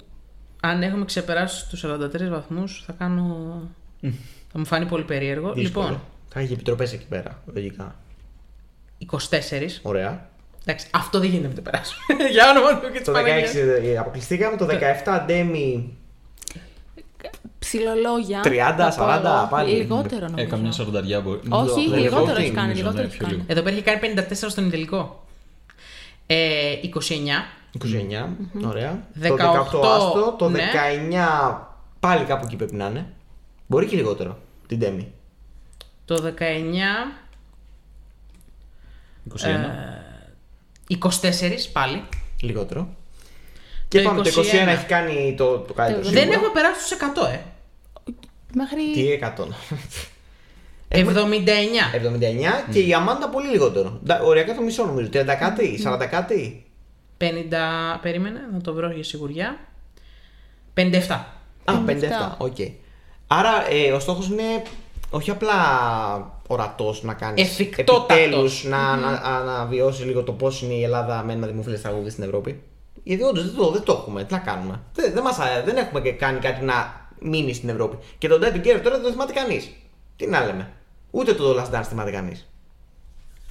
Αν 0.62 0.82
έχουμε 0.82 1.04
ξεπεράσει 1.04 1.68
τους 1.68 1.84
43 1.86 2.28
βαθμούς 2.30 2.82
θα 2.86 2.92
κάνω... 2.98 3.60
θα 4.52 4.58
μου 4.58 4.64
φάνει 4.66 4.86
πολύ 4.86 5.04
περίεργο. 5.04 5.52
Δύσκολο. 5.52 5.84
Λοιπόν, 5.86 6.00
Θα 6.28 6.40
έχει 6.40 6.52
επιτροπές 6.52 6.92
εκεί 6.92 7.06
πέρα, 7.08 7.42
λογικά. 7.54 7.94
24. 9.10 9.80
Ωραία. 9.82 10.28
Εντάξει, 10.66 10.86
αυτό 10.90 11.18
δεν 11.20 11.28
γίνεται 11.28 11.48
να 11.48 11.54
το 11.54 11.60
περάσουμε. 11.60 12.04
Για 12.34 12.50
όνομα 12.50 12.78
του 12.80 12.90
και 12.92 12.98
της 12.98 13.06
Το 13.06 13.12
16 13.12 13.14
Παναγίας. 13.14 13.54
ε, 13.54 13.96
αποκλειστήκαμε. 13.98 14.56
Το 14.56 14.66
17 15.04 15.22
Ντέμι. 15.26 15.96
Ψιλολόγια. 17.58 18.40
30, 18.44 18.46
θα 18.76 18.94
πω 18.96 19.04
40, 19.04 19.24
εγώ. 19.24 19.46
πάλι. 19.50 19.70
Λιγότερο 19.74 20.24
Ε, 20.24 20.28
νομίζω. 20.28 20.48
καμιά 20.48 20.72
σαρανταριά 20.72 21.20
μπορεί. 21.20 21.40
Όχι, 21.48 21.88
Το 21.90 21.96
λιγότερο 21.96 22.32
televoting, 22.32 22.40
έχει 22.40 22.50
κάνει. 22.50 22.66
νομίζω, 22.68 22.74
Λιγότερο 22.82 23.02
ναι, 23.02 23.08
έχει 23.08 23.16
πιο 23.16 23.26
κάνει. 23.26 23.32
λίγο. 23.36 23.46
Εδώ 23.48 23.62
πέρα 23.62 23.74
έχει 23.76 23.84
κάνει 23.84 24.14
54 24.30 24.50
στον 24.50 24.70
τελικό. 24.70 25.24
Ε, 26.26 26.72
29. 26.82 26.88
29. 27.78 28.28
Ωραία. 28.66 29.02
18, 29.22 29.26
το 29.28 29.34
18 29.34 29.84
άστο. 29.96 30.34
Το 30.38 30.48
ναι. 30.48 30.62
19 31.50 31.58
πάλι 32.00 32.24
κάπου 32.24 32.44
εκεί 32.46 32.56
πρέπει 32.56 32.74
να 32.74 32.86
είναι. 32.86 33.06
Μπορεί 33.72 33.86
και 33.86 33.96
λιγότερο. 33.96 34.38
Την 34.66 34.78
Ντέμι. 34.78 35.12
Το 36.04 36.34
19. 36.38 36.42
21. 39.28 39.44
Ε, 40.88 40.96
24 40.98 41.70
πάλι. 41.72 42.02
Λιγότερο. 42.40 42.88
Και 43.88 44.02
Το 44.02 44.08
πάμε, 44.08 44.22
το 44.22 44.30
21 44.40 44.44
21 44.64 44.68
έχει 44.68 44.86
κάνει 44.86 45.34
το, 45.36 45.58
το 45.58 45.72
καλύτερο. 45.72 46.04
Το 46.04 46.10
Δεν 46.10 46.18
σίγουρα. 46.20 46.36
έχουμε 46.38 46.52
περάσει 46.52 46.80
τους 46.80 46.98
100, 46.98 47.28
ε. 47.32 47.40
Μέχρι. 48.54 48.92
Τι 48.92 49.18
100. 49.22 49.46
79. 50.88 50.98
79 52.68 52.72
και 52.72 52.80
η 52.80 52.94
Αμάντα 52.94 53.28
πολύ 53.28 53.48
λιγότερο. 53.48 54.00
Ντα- 54.04 54.22
Οριακά 54.22 54.54
το 54.54 54.62
μισό 54.62 54.84
νομίζω. 54.86 55.08
30 55.12 55.34
κάτι, 55.38 55.80
40 55.84 56.06
κάτι. 56.10 56.64
50. 57.18 57.98
Περίμενε, 58.02 58.40
να 58.52 58.60
το 58.60 58.74
βρω 58.74 58.90
για 58.90 59.04
σιγουριά. 59.04 59.58
57. 60.74 61.24
Α, 61.64 61.74
57. 61.86 61.86
57. 61.86 62.34
Οκ. 62.38 62.56
Άρα 63.38 63.70
ε, 63.70 63.92
ο 63.92 64.00
στόχος 64.00 64.28
είναι 64.28 64.62
όχι 65.10 65.30
απλά 65.30 65.52
ορατός 66.46 67.02
να 67.02 67.14
κάνεις. 67.14 67.42
Εφικτότατος. 67.50 68.16
Επιτέλους 68.18 68.64
να 68.64 68.96
να 68.96 69.08
αναβιώσεις 69.08 70.04
λίγο 70.04 70.22
το 70.22 70.32
πώς 70.32 70.62
είναι 70.62 70.72
η 70.74 70.82
Ελλάδα 70.82 71.22
με 71.22 71.32
ένα 71.32 71.46
δημοφιλές 71.46 71.80
τραγούδι 71.80 72.10
στην 72.10 72.24
Ευρώπη. 72.24 72.62
Γιατί 73.02 73.22
όντως 73.22 73.44
δεν, 73.44 73.54
το- 73.56 73.70
δεν 73.70 73.82
το 73.82 73.92
έχουμε. 73.92 74.24
Τι 74.24 74.32
να 74.32 74.38
κάνουμε. 74.38 74.80
Δεν, 74.94 75.12
δεν, 75.12 75.22
μας, 75.22 75.38
α- 75.38 75.62
δεν 75.64 75.76
έχουμε 75.76 76.00
και 76.00 76.12
κάνει 76.12 76.38
κάτι 76.38 76.64
να 76.64 77.06
μείνει 77.20 77.52
στην 77.54 77.68
Ευρώπη. 77.68 77.98
Και 78.18 78.28
τον 78.28 78.40
Dead 78.42 78.54
Together 78.56 78.80
τώρα 78.82 78.94
δεν 78.96 79.02
το 79.02 79.10
θυμάται 79.10 79.32
κανείς. 79.32 79.72
Τι 80.16 80.26
να 80.26 80.44
λέμε. 80.44 80.72
Ούτε 81.10 81.34
το 81.34 81.50
Last 81.62 81.74
Dance 81.78 81.84
θυμάται 81.84 82.10
κανείς. 82.10 82.48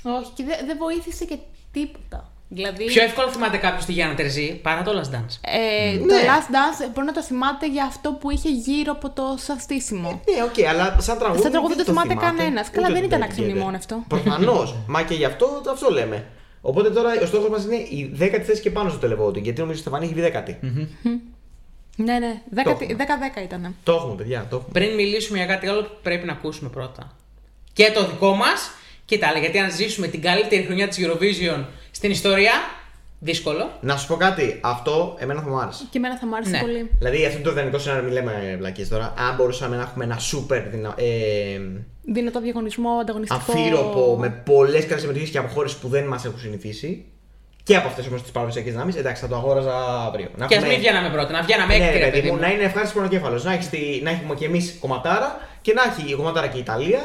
Όχι, 0.03 0.31
και 0.33 0.43
δεν 0.43 0.65
δεν 0.65 0.77
βοήθησε 0.77 1.25
και 1.25 1.37
τίποτα. 1.71 2.30
Δηλαδή. 2.53 2.85
Πιο 2.85 3.03
εύκολα 3.03 3.31
θυμάται 3.31 3.57
κάποιος 3.57 3.85
τη 3.85 3.91
Γιάννα 3.91 4.15
Τερζή 4.15 4.59
παρά 4.61 4.81
το 4.81 4.91
Last 4.91 5.15
Dance. 5.15 5.35
Ε, 5.41 5.97
Το 5.97 6.05
Ναι. 6.05 6.13
Last 6.13 6.49
Dance 6.55 6.89
μπορεί 6.93 7.05
να 7.05 7.13
το 7.13 7.23
θυμάται 7.23 7.67
για 7.69 7.83
αυτό 7.83 8.11
που 8.13 8.31
είχε 8.31 8.49
γύρω 8.49 8.91
από 8.91 9.09
το 9.09 9.35
στήσιμο. 9.37 10.09
Ναι, 10.09 10.43
οκ, 10.43 10.67
αλλά 10.69 10.95
σαν 10.99 11.17
τραγούδι. 11.17 11.41
Σαν 11.41 11.51
τραγούδι 11.51 11.73
δεν 11.75 11.85
δεν 11.85 11.93
θυμάται 11.95 12.15
κανένας. 12.25 12.69
Καλά, 12.69 12.87
Ούτε 12.89 12.99
δεν 12.99 13.09
το 13.09 13.15
ήταν 13.15 13.21
Dead 13.21 13.29
αξιομνημόνευτο. 13.29 14.03
Προφανώς. 14.07 14.75
Μα 14.87 15.03
και 15.03 15.13
γι' 15.13 15.25
αυτό 15.25 15.61
αυτό 15.71 15.91
λέμε. 15.91 16.25
Οπότε 16.61 16.89
τώρα 16.89 17.09
ο 17.21 17.25
στόχος 17.25 17.49
μας 17.49 17.63
είναι 17.63 17.75
η 17.75 18.15
10η 18.19 18.41
θέση 18.45 18.61
και 18.61 18.71
πάνω 18.71 18.89
στο 18.89 18.99
televoting. 19.07 19.41
Γιατί 19.41 19.59
νομίζω 19.59 19.65
ότι 19.69 19.71
η 19.71 19.75
Στεφανή 19.75 20.05
έχει 20.05 20.13
βγει 20.13 20.31
10η. 20.33 20.55
Ναι, 21.95 22.19
ναι. 22.19 22.41
Το 22.63 22.69
έχουμε. 22.69 22.95
10-10 23.39 23.43
ήταν. 23.43 23.75
Το 23.83 23.91
έχουμε, 23.93 24.15
παιδιά, 24.15 24.47
το 24.49 24.55
έχουμε. 24.55 24.71
Πριν 24.73 24.95
μιλήσουμε 24.95 25.37
για 25.37 25.47
κάτι 25.47 25.67
άλλο, 25.67 25.99
πρέπει 26.01 26.25
να 26.25 26.31
ακούσουμε 26.31 26.69
πρώτα. 26.69 27.15
Και 27.73 27.91
το 27.93 28.05
δικό 28.05 28.35
μας 28.35 28.71
και 29.05 29.17
τα 29.17 29.27
άλλα. 29.27 29.39
Γιατί 29.39 29.59
αν 29.59 29.71
ζήσουμε 29.71 30.07
την 30.07 30.21
καλύτερη 30.21 30.63
χρονιά 30.63 30.87
της 30.87 30.97
Eurovision 31.01 31.65
στην 32.01 32.13
ιστορία, 32.13 32.51
δύσκολο. 33.19 33.69
Να 33.81 33.97
σου 33.97 34.07
πω 34.07 34.15
κάτι, 34.15 34.59
αυτό 34.61 35.15
εμένα 35.19 35.41
θα 35.41 35.49
μου 35.49 35.59
άρεσε. 35.59 35.83
Και 35.89 35.97
εμένα 35.97 36.17
θα 36.17 36.27
μου 36.27 36.35
άρεσε 36.35 36.51
Ναι. 36.51 36.59
πολύ. 36.59 36.91
Δηλαδή, 36.97 37.25
αυτό 37.25 37.41
το 37.41 37.49
ιδανικό 37.51 37.77
σενάριο, 37.77 38.03
μην 38.03 38.13
λέμε 38.13 38.55
βλακίες 38.57 38.87
τώρα. 38.89 39.13
Αν 39.17 39.35
μπορούσαμε 39.35 39.75
να 39.75 39.81
έχουμε 39.81 40.03
ένα 40.03 40.17
super 40.31 40.61
δυνα... 40.71 40.93
ε, 40.97 41.59
Δίνω 42.03 42.31
το 42.31 42.41
διαγωνισμό 42.41 42.89
ανταγωνιστικό. 43.01 43.41
αφύροπο 43.51 44.17
με 44.19 44.29
πολλές 44.29 44.85
καλές 44.85 45.01
συμμετοχές 45.01 45.29
και 45.29 45.37
από 45.37 45.47
χώρε 45.47 45.69
που 45.81 45.87
δεν 45.87 46.03
μας 46.05 46.25
έχουν 46.25 46.39
συνηθίσει. 46.39 47.05
Και 47.63 47.75
από 47.75 47.87
αυτές 47.87 48.07
όμως 48.07 48.21
τις 48.21 48.31
παραδοσιακές 48.31 48.71
δυνάμεις, 48.71 48.95
εντάξει, 48.95 49.21
θα 49.21 49.27
το 49.27 49.35
αγόραζα 49.35 49.75
αύριο. 50.07 50.27
Να 50.35 50.45
Και 50.45 50.55
ας 50.55 50.61
έχουμε- 50.61 50.69
μην 50.77 50.79
βγαίναμε 50.79 51.09
πρώτα, 51.09 51.31
να 51.31 51.41
βγαίναμε 51.41 51.77
Ναι, 51.77 51.83
έκτη, 51.85 51.97
ρε 51.97 52.03
ρε 52.05 52.09
παιδί 52.09 52.17
παιδί 52.17 52.27
μου, 52.29 52.33
μου. 52.35 52.41
να 52.41 52.51
είναι 52.51 52.63
ευχάριστος 52.63 52.93
πονοκέφαλος. 52.97 53.43
Να, 53.43 53.53
έχεις 53.53 53.69
τη- 53.69 53.99
να 54.03 54.09
έχουμε 54.09 54.35
κι 54.35 54.43
εμείς 54.43 54.77
κομματάρα 54.79 55.47
και 55.61 55.73
να 55.73 55.81
έχει 55.83 56.11
η 56.11 56.15
κομματάρα 56.15 56.47
και 56.47 56.57
η 56.57 56.59
Ιταλία 56.59 57.01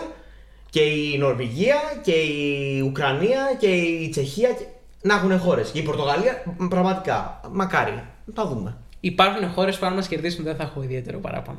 και 0.70 0.80
η 0.80 1.18
Νορβηγία 1.18 1.76
και 2.02 2.12
η 2.12 2.80
Ουκρανία 2.80 3.40
και 3.58 3.66
η 3.66 4.08
Τσεχία. 4.08 4.48
Και... 4.48 4.64
Να 5.06 5.14
έχουν 5.14 5.38
χώρες. 5.38 5.68
Και 5.70 5.78
η 5.78 5.82
Πορτογαλία, 5.82 6.42
μ, 6.58 6.66
πραγματικά. 6.68 7.40
Μακάρι. 7.52 8.02
Θα 8.34 8.46
δούμε. 8.46 8.76
Υπάρχουν 9.00 9.50
χώρες 9.50 9.78
που 9.78 9.86
αν 9.86 9.94
μας 9.94 10.08
κερδίσουν 10.08 10.44
δεν 10.44 10.56
θα 10.56 10.62
έχω 10.62 10.82
ιδιαίτερο 10.82 11.18
παράπονο. 11.18 11.58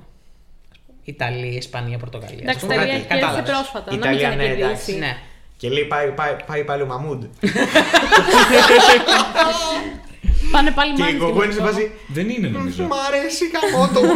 Ιταλία, 1.04 1.58
Ισπανία, 1.58 1.98
Πορτογαλία. 1.98 2.38
Εντάξει, 2.42 2.56
Ας 2.58 2.62
η 2.62 2.66
πούμε, 2.66 2.76
Ιταλία 2.76 2.94
κάτι- 2.94 3.08
κέρδισε 3.08 3.26
κατάλαβες. 3.42 3.52
πρόσφατα. 3.52 3.92
Η 3.94 3.98
Να 3.98 4.08
μην 4.08 4.18
Ιταλία, 4.18 4.28
ναι, 4.30 4.36
ξανακερδίσει. 4.36 4.92
εντάξει. 4.92 4.98
Ναι. 4.98 5.18
Και 5.58 5.70
λέει 5.70 5.84
πάει, 5.84 6.08
πάει, 6.12 6.36
πάει 6.46 6.64
πάλι 6.64 6.82
ο 6.82 6.86
Μαμούντ. 6.86 7.24
Πάνε 10.52 10.72
πάλι 10.72 10.94
και 10.94 11.02
η 11.02 11.06
μάνες 11.06 11.22
κοκκό 11.22 11.44
είναι 11.44 11.54
σε 11.54 11.62
με 11.62 11.68
φάση. 11.68 11.92
Δεν 12.08 12.30
είναι 12.30 12.48
νομίζω. 12.48 12.84
Μ' 12.84 12.94
αρέσει 13.08 13.44
γαμότο 13.54 14.00
μου. 14.02 14.14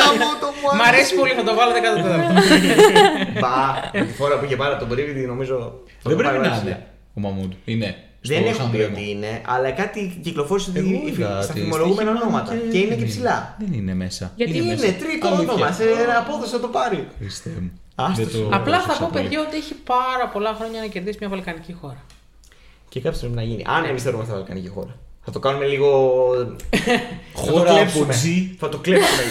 Γαμότο 0.00 0.46
μου. 0.60 0.76
Μ' 0.78 0.82
αρέσει 0.88 1.14
πολύ, 1.14 1.32
θα 1.32 1.42
το 1.42 1.54
βάλω 1.54 1.72
14ο. 1.72 3.40
Μπα, 3.40 3.56
με 4.00 4.04
τη 4.06 4.12
φορά 4.12 4.38
που 4.38 4.44
είχε 4.44 4.56
πάρει 4.56 4.70
από 4.72 4.80
τον 4.80 4.88
Πρίβητη 4.88 5.26
νομίζω. 5.26 5.56
θα 5.86 6.08
Δεν 6.08 6.16
το 6.16 6.16
πρέπει 6.16 6.22
πάρει 6.22 6.38
να 6.38 6.56
ωραία. 6.56 6.60
είναι 6.62 6.86
ο 7.14 7.20
Μαμούντ. 7.20 7.52
Είναι. 7.64 7.96
Δεν 8.24 8.38
στο 8.40 8.48
έχουν 8.48 8.70
πει 8.70 8.76
Σαντρέμο. 8.78 8.96
ότι 8.96 9.10
είναι, 9.10 9.42
αλλά 9.46 9.70
κάτι 9.70 10.20
κυκλοφόρησε 10.22 10.72
Εγώ 10.74 10.88
ότι 10.96 11.10
είδα 11.10 11.42
στα 11.42 11.52
τη 11.52 11.60
φημολογούμενα 11.60 12.10
στοίχημα 12.10 12.26
ονόματα. 12.26 12.54
Και 12.70 12.78
είναι 12.78 12.94
και 12.94 13.04
ψηλά. 13.04 13.56
Δεν 13.58 13.72
είναι 13.72 13.94
μέσα. 13.94 14.32
Γιατί 14.36 14.56
Είναι, 14.56 14.66
μέσα. 14.74 14.82
τρίτο 14.92 15.26
Αλήθεια. 15.28 15.52
όνομα, 15.52 15.72
σε 15.72 15.84
απόδοση 16.18 16.52
να 16.52 16.60
το 16.60 16.68
πάρει. 16.68 17.08
Χριστέ 17.18 17.50
μου. 17.60 17.70
Άστο 17.94 18.14
Δεν 18.22 18.28
σου. 18.30 18.38
το 18.38 18.56
Απλά 18.56 18.58
θα 18.58 18.82
πρόσεξα 18.82 18.98
πω, 19.00 19.08
πολύ. 19.12 19.22
παιδιά, 19.22 19.40
ότι 19.40 19.56
έχει 19.56 19.74
πάρα 19.74 20.28
πολλά 20.32 20.52
χρόνια 20.58 20.80
να 20.80 20.86
κερδίσει 20.86 21.16
μια 21.20 21.28
βαλκανική 21.28 21.72
χώρα. 21.80 22.00
Και 22.88 23.00
κάποιος 23.00 23.20
πρέπει 23.20 23.34
να 23.34 23.42
γίνει. 23.42 23.62
Αν 23.66 23.84
εμείς 23.84 24.02
θέλουμε 24.02 24.24
στα 24.24 24.34
Βαλκανική 24.34 24.68
χώρα. 24.68 24.94
Θα 25.24 25.30
το 25.32 25.38
κάνουμε 25.38 25.64
λίγο. 25.66 25.88
θα 27.34 27.42
το 27.46 27.50
Χώρα 27.52 27.70
από 27.70 27.74
κλέψουμε. 27.74 28.14
G. 28.22 28.54
Θα 28.58 28.68
το 28.68 28.78
κλέψουμε. 28.78 29.22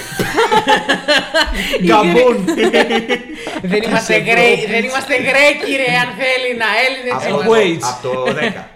Γκαμπόν. 1.84 2.36
δεν, 3.72 3.82
είμαστε 3.84 4.20
Γκρέ- 4.20 4.68
δεν 4.74 4.84
είμαστε 4.84 5.14
Γκρέκοι, 5.26 5.72
ρε, 5.82 5.92
αν 6.04 6.10
θέλει 6.22 6.52
να 6.64 6.68
Έλληνες 6.86 7.14
Από 7.14 7.30
είμαστε. 7.30 7.50
Wait. 7.52 7.80
το- 8.02 8.10
Από 8.12 8.26
το 8.26 8.36
10. 8.40 8.71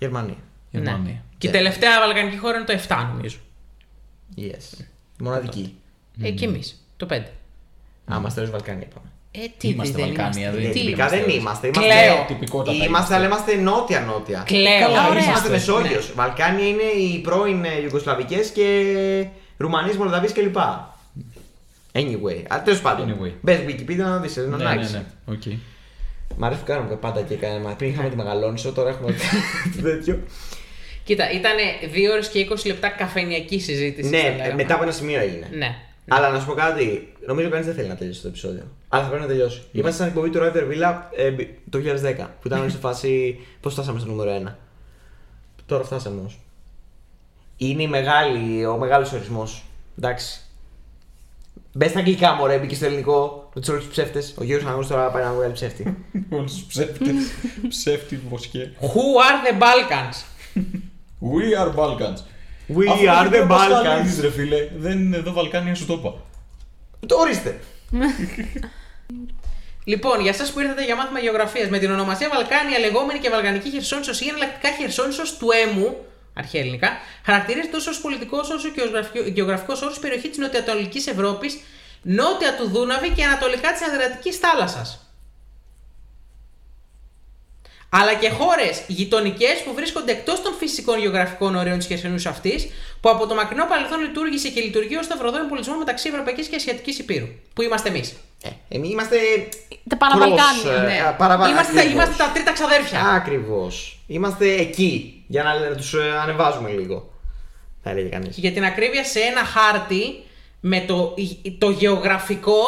Γερμανία. 0.00 0.36
Γερμανία. 0.70 1.12
Ναι. 1.12 1.20
Και 1.38 1.46
η 1.48 1.50
τελευταία 1.50 2.00
βαλκανική 2.00 2.36
χώρα 2.36 2.56
είναι 2.56 2.66
το 2.66 2.78
7, 2.88 3.06
νομίζω. 3.14 3.36
Yes. 4.36 4.84
Μοναδική. 5.20 5.74
Ε, 6.22 6.30
και 6.30 6.44
εμείς. 6.44 6.84
Το 6.96 7.06
5. 7.10 7.12
Α, 8.12 8.16
είμαστε 8.16 8.40
ως 8.40 8.50
Βαλκάνια 8.50 8.86
είπαμε. 8.90 9.06
Ε, 9.32 9.38
τι 9.58 9.68
Είμαστε 9.68 9.94
δεν 9.96 10.06
Βαλκάνια, 10.06 10.40
είμαστε. 10.48 10.60
δεν- 10.62 10.72
Τι 10.72 10.78
Τυπικά 10.80 10.96
είμαστε. 10.96 11.16
δεν 11.16 11.24
εμείς. 11.28 11.36
είμαστε. 11.40 11.68
Κλαίω. 11.70 11.86
Είμαστε, 12.14 12.24
Τυπικότατα 12.34 12.70
είμαστε 12.72 12.86
είμαστε. 12.88 13.14
αλλά 13.14 13.24
είμαστε 13.26 13.54
νότια-νότια. 13.56 14.42
Κλαίω. 14.46 14.80
Καλά, 14.80 15.08
Ωραία. 15.08 15.22
Είμαστε 15.24 15.48
είμαστε. 15.48 15.48
Μεσόγειος. 15.50 16.12
Βαλκάνια 16.14 16.66
είναι 16.66 16.82
οι 16.82 17.18
πρώην 17.20 17.64
ε, 17.64 17.80
Ιουγκοσλαβικές 17.82 18.50
και 18.50 18.84
Ρουμανίες, 19.56 19.96
Μολδαβίες 19.96 20.32
κλπ. 20.32 20.56
Anyway, 21.92 22.44
α, 22.54 22.62
τέλος 22.62 22.80
πάντων. 22.80 23.18
Anyway. 23.18 23.32
Μπες 23.40 23.58
Wikipedia 23.66 23.96
να 23.96 24.18
δεις, 24.18 24.36
να 24.36 24.42
Ναι, 24.42 24.56
ναι, 24.56 24.64
αλλάξεις. 24.68 24.92
ναι. 24.94 25.04
Οκ. 25.26 25.42
Μ' 26.36 26.44
αρέσει 26.44 26.60
που 26.60 26.66
κάνουμε 26.66 26.96
πάντα 26.96 27.22
και 27.22 27.34
κάνουμε. 27.34 27.74
Πριν 27.78 27.90
είχαμε 27.90 28.08
τη 28.08 28.16
Μεγαλόνησο, 28.16 28.72
τώρα 28.72 28.88
έχουμε 28.88 29.14
το 29.76 29.82
τέτοιο. 29.82 30.22
Κοίτα, 31.04 31.30
ήταν 31.30 31.56
2 31.94 32.12
ώρες 32.12 32.28
και 32.28 32.46
20 32.50 32.66
λεπτά 32.66 32.88
καφενιακή 32.88 33.60
συζήτηση. 33.60 34.10
θα 34.10 34.16
ναι, 34.16 34.36
λέγαμε. 34.36 34.54
μετά 34.54 34.74
από 34.74 34.82
ένα 34.82 34.92
σημείο 34.92 35.20
έγινε. 35.20 35.48
Ναι. 35.52 35.76
Αλλά 36.08 36.30
να 36.30 36.40
σου 36.40 36.46
πω 36.46 36.52
κάτι, 36.52 37.12
νομίζω 37.26 37.48
κανείς 37.48 37.66
δεν 37.66 37.74
θέλει 37.74 37.88
να 37.88 37.94
τελειώσει 37.96 38.20
το 38.22 38.28
επεισόδιο. 38.28 38.62
Αλλά 38.88 39.02
θα 39.02 39.08
πρέπει 39.08 39.24
να 39.24 39.28
τελειώσει. 39.28 39.62
Είμαστε 39.72 39.98
σαν 39.98 40.08
εκπομπή 40.08 40.30
του 40.30 40.38
Rider 40.38 40.62
Villa 40.72 40.94
ε, 41.16 41.30
το 41.70 41.78
2010 41.78 42.26
που 42.40 42.46
ήταν 42.46 42.60
όλοι 42.60 42.70
σε 42.70 42.78
φάση. 42.78 43.40
Πώς 43.60 43.72
φτάσαμε 43.72 43.98
στο 43.98 44.08
νούμερο 44.08 44.42
1. 44.46 44.52
Τώρα 45.66 45.84
φτάσαμε 45.84 46.20
όμως. 46.20 46.38
Είναι 47.56 47.82
η 47.82 47.88
μεγάλη, 47.88 48.66
ο 48.66 48.76
μεγάλος 48.76 49.12
ορισμός. 49.12 49.64
Εντάξει. 49.98 50.40
Μπες 51.72 51.90
στα 51.90 51.98
αγγλικά 51.98 52.32
μου, 52.32 52.46
ρε, 52.46 52.58
μπήκε 52.58 52.74
στο 52.74 52.86
ελληνικό. 52.86 53.39
Με 53.54 53.60
τους 53.60 53.68
όλους 53.70 53.82
τους 53.84 53.92
ψεύτες. 53.92 54.34
Ο 54.38 54.44
Γιώργος 54.44 54.64
Αναγνώστο 54.66 54.94
τώρα 54.94 55.08
πάει 55.08 55.22
να 55.22 55.32
βγάλει 55.32 55.52
ψεύτη. 55.52 55.96
Όλους 56.36 56.52
τους 56.52 56.62
ψεύτες. 56.62 57.14
Ψεύτη 57.68 58.20
βοσκέ. 58.28 58.72
Who 58.80 59.04
are 59.26 59.38
the 59.46 59.62
Balkans? 59.62 60.16
We 61.32 61.62
are 61.62 61.74
Balkans. 61.74 62.18
We 62.76 62.86
Αφού 62.88 63.02
are 63.04 63.24
το 63.24 63.24
the 63.24 63.26
είπε 63.26 63.38
ο 63.38 63.46
Πασχαλίδης, 63.46 64.18
Balkans. 64.18 64.20
ρε 64.22 64.30
φίλε. 64.30 64.68
Δεν 64.76 64.98
είναι 64.98 65.16
εδώ 65.16 65.32
Βαλκάνια, 65.32 65.74
σου 65.74 65.86
το 65.86 65.92
είπα. 65.92 66.14
Το 67.06 67.16
ορίστε. 67.16 67.60
Λοιπόν, 69.84 70.20
για 70.20 70.30
εσάς 70.30 70.52
που 70.52 70.60
ήρθατε 70.60 70.84
για 70.84 70.96
μάθημα 70.96 71.18
γεωγραφίας, 71.18 71.68
με 71.68 71.78
την 71.78 71.90
ονομασία 71.90 72.28
Βαλκάνια, 72.28 72.78
λεγόμενη 72.78 73.18
και 73.18 73.30
Βαλκανική 73.30 73.70
Χερσόνησος 73.70 74.20
ή 74.20 74.28
εναλλακτικά 74.28 74.68
Χερσόνησος 74.78 75.36
του 75.36 75.48
Έμου, 75.66 75.96
αρχαία 76.34 76.60
ελληνικά, 76.60 76.88
χαρακτηρίζεται 77.24 77.72
τόσο 77.72 77.90
ως 77.90 78.00
πολιτικός 78.00 78.50
όσο 78.50 78.68
και 78.68 78.80
ω 78.80 78.84
γεωγραφικός 79.34 79.82
όρος 79.82 79.98
περιοχή 79.98 80.28
της 80.28 80.38
Νοτιοανατολικής 80.38 81.06
Ευρώπης, 81.06 81.60
νότια 82.02 82.56
του 82.56 82.68
Δούναβη 82.68 83.10
και 83.10 83.24
ανατολικά 83.24 83.72
της 83.72 83.82
Αδριατικής 83.82 84.36
θάλασσας. 84.36 85.04
Αλλά 87.92 88.14
και 88.14 88.30
χώρες 88.30 88.82
γειτονικές 88.86 89.62
που 89.64 89.74
βρίσκονται 89.74 90.12
εκτός 90.12 90.42
των 90.42 90.52
φυσικών 90.54 90.98
γεωγραφικών 90.98 91.54
ορίων 91.56 91.78
της 91.78 91.86
Χερσονήσου 91.86 92.28
αυτής, 92.28 92.68
που 93.00 93.08
από 93.10 93.26
το 93.26 93.34
μακρινό 93.34 93.64
παρελθόν 93.66 94.00
λειτουργήσε 94.00 94.48
και 94.48 94.60
λειτουργεί 94.60 94.96
ως 94.96 95.04
σταυροδρόμιο 95.04 95.48
πολιτισμού 95.48 95.78
μεταξύ 95.78 96.08
Ευρωπαϊκής 96.08 96.46
και 96.48 96.56
Ασιατικής 96.56 96.98
Υπήρου. 96.98 97.26
Που 97.54 97.62
είμαστε 97.62 97.88
εμείς. 97.88 98.14
Ε, 98.42 98.48
εμείς 98.68 98.90
είμαστε. 98.90 99.16
Τα 99.88 99.96
παραβαλκάνια. 99.96 100.42
cross, 100.64 100.78
ε, 100.78 100.80
Ναι. 100.80 101.14
παραβα- 101.18 101.48
Είμαστε, 101.48 101.72
τα- 101.72 101.78
ακριβώς. 101.80 102.02
είμαστε 102.04 102.22
τα 102.24 102.30
τρίτα 102.34 102.52
ξαδέρφια. 102.52 103.00
Ακριβώς. 103.00 103.98
Είμαστε 104.06 104.52
εκεί 104.54 105.24
για 105.26 105.42
να, 105.42 105.58
να 105.68 105.76
τους 105.76 105.94
ανεβάζουμε 106.22 106.70
λίγο. 106.70 107.12
Θα 107.82 107.90
έλεγε 107.90 108.08
κανείς. 108.08 108.36
Για 108.36 108.52
την 108.52 108.64
ακρίβεια, 108.64 109.04
σε 109.04 109.20
ένα 109.20 109.44
χάρτη 109.44 110.24
με 110.60 110.80
το, 110.80 111.14
το 111.58 111.70
γεωγραφικό 111.70 112.58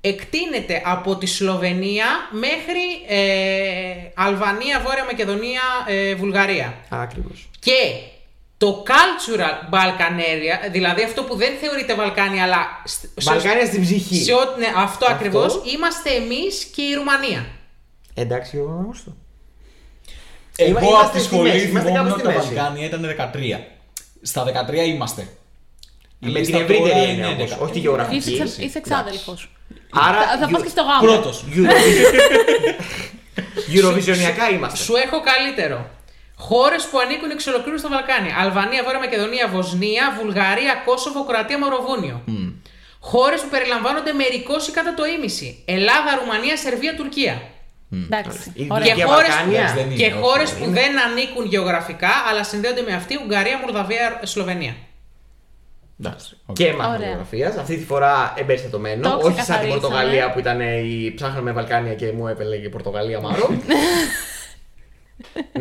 εκτείνεται 0.00 0.82
από 0.84 1.16
τη 1.16 1.26
Σλοβενία 1.26 2.06
μέχρι 2.30 2.80
ε, 3.08 4.10
Αλβανία, 4.14 4.80
Βόρεια 4.80 5.04
Μακεδονία, 5.04 5.60
ε, 5.86 6.14
Βουλγαρία. 6.14 6.74
Ακριβώς. 6.88 7.48
Και 7.58 7.72
το 8.58 8.82
cultural 8.86 9.74
Balkan 9.74 10.18
area, 10.18 10.70
δηλαδή 10.72 11.02
αυτό 11.02 11.22
που 11.22 11.36
δεν 11.36 11.52
θεωρείται 11.60 11.94
Βαλκάνια, 11.94 12.42
αλλά 12.42 12.82
σ- 12.84 12.98
σε- 13.00 13.30
Βαλκάνια 13.30 13.66
στην 13.66 13.82
ψυχή. 13.82 14.16
σε 14.22 14.32
ό,τι- 14.32 14.60
ναι, 14.60 14.66
αυτό, 14.66 14.82
Αυτό. 15.04 15.06
ακριβώς, 15.06 15.60
είμαστε 15.74 16.10
εμείς 16.10 16.64
και 16.64 16.82
η 16.82 16.94
Ρουμανία. 16.94 17.46
Εντάξει, 18.14 18.56
ο 18.56 18.78
Άγωστο. 18.80 19.16
Εγώ 20.56 20.68
Είμα- 20.70 20.78
από 20.80 20.88
είμαστε 20.88 21.18
τη 21.18 21.24
στη 21.24 21.34
σχολή 21.34 21.48
μέση, 21.48 21.68
είμαστε 21.68 21.88
θυμόμουν 21.88 22.10
κάπου 22.12 22.20
ότι 22.24 22.34
στη 22.34 22.38
τα 22.38 22.44
μέση. 22.44 22.54
Βαλκάνια 22.54 22.86
ήταν 22.86 23.02
13. 23.02 23.66
Στα 24.22 24.44
13 24.44 24.84
είμαστε. 24.84 25.28
Η 26.22 26.26
Με 26.26 26.32
την 26.32 26.40
λίστα 26.40 26.56
ευρύτερη 26.58 26.78
τώρα 26.88 27.02
έννοια 27.02 27.12
είναι 27.12 27.26
όμως, 27.26 27.50
11. 27.52 27.58
όχι 27.62 27.72
τη 27.72 27.78
γεωγραφική. 27.78 28.16
Είσαι, 28.16 28.30
εξα- 28.30 28.42
έτσι. 28.44 28.62
είσαι 28.64 28.78
εξάδελφο. 28.78 29.36
Άρα. 29.92 30.18
Θα, 30.20 30.38
θα 30.38 30.46
Euro- 30.46 30.52
πας 30.52 30.62
και 30.62 30.68
στο 30.68 30.82
γάμο. 30.82 31.00
Πρώτος. 31.06 31.44
Eurovision- 31.54 32.74
Eurovisionιακά 33.74 34.44
είμαστε. 34.52 34.76
Σου 34.84 34.94
έχω 35.04 35.20
καλύτερο. 35.32 35.90
Χώρες 36.36 36.82
που 36.90 36.98
ανήκουν 36.98 37.30
εξ 37.30 37.46
ολοκλήρου 37.46 37.78
στα 37.78 37.88
Βαλκάνια. 37.88 38.34
Αλβανία, 38.42 38.82
Βόρεια 38.82 38.98
Μακεδονία, 38.98 39.48
Βοσνία, 39.48 40.04
Βουλγαρία, 40.20 40.82
Κόσοβο, 40.86 41.24
Κροατία, 41.24 41.58
Μαυροβούνιο. 41.58 42.24
Χώρες 43.00 43.40
που 43.40 43.48
περιλαμβάνονται 43.48 44.12
μερικώ 44.12 44.54
ή 44.68 44.70
κατά 44.78 44.94
το 44.94 45.04
ίμιση. 45.14 45.48
Ελλάδα, 45.64 46.10
Ρουμανία, 46.20 46.56
Σερβία, 46.56 46.94
Τουρκία. 46.96 47.34
Εντάξει. 48.04 48.52
Η 48.54 48.66
Ωραία. 48.70 48.86
Και 48.86 48.94
Δυτική 48.94 49.12
χώρες 49.12 49.28
Βαλκάνια. 49.34 49.72
Δεν 49.76 49.86
είναι, 49.86 49.94
και 50.00 50.06
όχι, 50.06 50.14
χώρες 50.22 50.48
δεν 50.50 50.58
που 50.58 50.64
είναι. 50.64 50.80
δεν 50.80 50.92
ανήκουν 51.06 51.44
γεωγραφικά 51.46 52.12
αλλά 52.28 52.44
συνδέονται 52.44 52.82
με 52.88 52.92
αυτή 52.94 53.12
Ουγγαρία, 53.24 53.56
Μολδαβία, 53.62 54.20
Σλοβενία. 54.22 54.74
Εντάξει. 56.04 56.36
Και 56.52 56.64
μάθημα 56.72 56.94
Ωραία. 56.94 57.06
γεωγραφία. 57.06 57.48
Αυτή 57.58 57.76
τη 57.76 57.84
φορά 57.84 58.34
εμπεριστατωμένο. 58.36 59.02
Το 59.02 59.08
Όχι 59.08 59.22
σαν 59.22 59.32
την 59.32 59.42
ξεκαθαρίσαμε. 59.42 59.80
Πορτογαλία 59.80 60.32
που 60.32 60.38
ήταν 60.38 60.60
η 60.60 61.12
ψάχναμε 61.16 61.52
Βαλκάνια 61.52 61.94
και 61.94 62.12
μου 62.12 62.26
έπαιρνε 62.28 62.56
και 62.56 62.68
Πορτογαλία 62.68 63.20
Μάρο. 63.20 63.48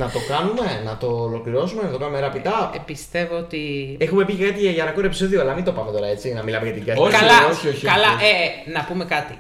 να 0.02 0.10
το 0.10 0.20
κάνουμε, 0.28 0.82
να 0.86 0.98
το 0.98 1.08
ολοκληρώσουμε, 1.08 1.84
να 1.84 1.90
το 1.92 1.98
κάνουμε 1.98 2.20
ραπιτά. 2.20 2.72
Ε, 2.76 2.78
πιστεύω 2.86 3.38
ότι. 3.38 3.96
Έχουμε 4.00 4.26
πει 4.26 4.34
κάτι 4.36 4.72
για 4.72 4.86
ρακόρ 4.86 5.06
επεισόδιο, 5.06 5.42
αλλά 5.42 5.54
μην 5.54 5.64
το 5.64 5.72
πάμε 5.72 5.92
τώρα 5.92 6.08
έτσι, 6.08 6.34
να 6.34 6.44
μιλάμε 6.44 6.66
για 6.66 6.74
την 6.74 6.86
κάση. 6.86 7.00
Όχι, 7.02 7.12
καλά, 7.18 7.48
όχι, 7.52 7.68
όχι, 7.68 7.86
καλά. 7.86 8.14
όχι. 8.14 8.26
Ε, 8.26 8.72
να 8.72 8.84
πούμε 8.86 9.06
κάτι. 9.06 9.40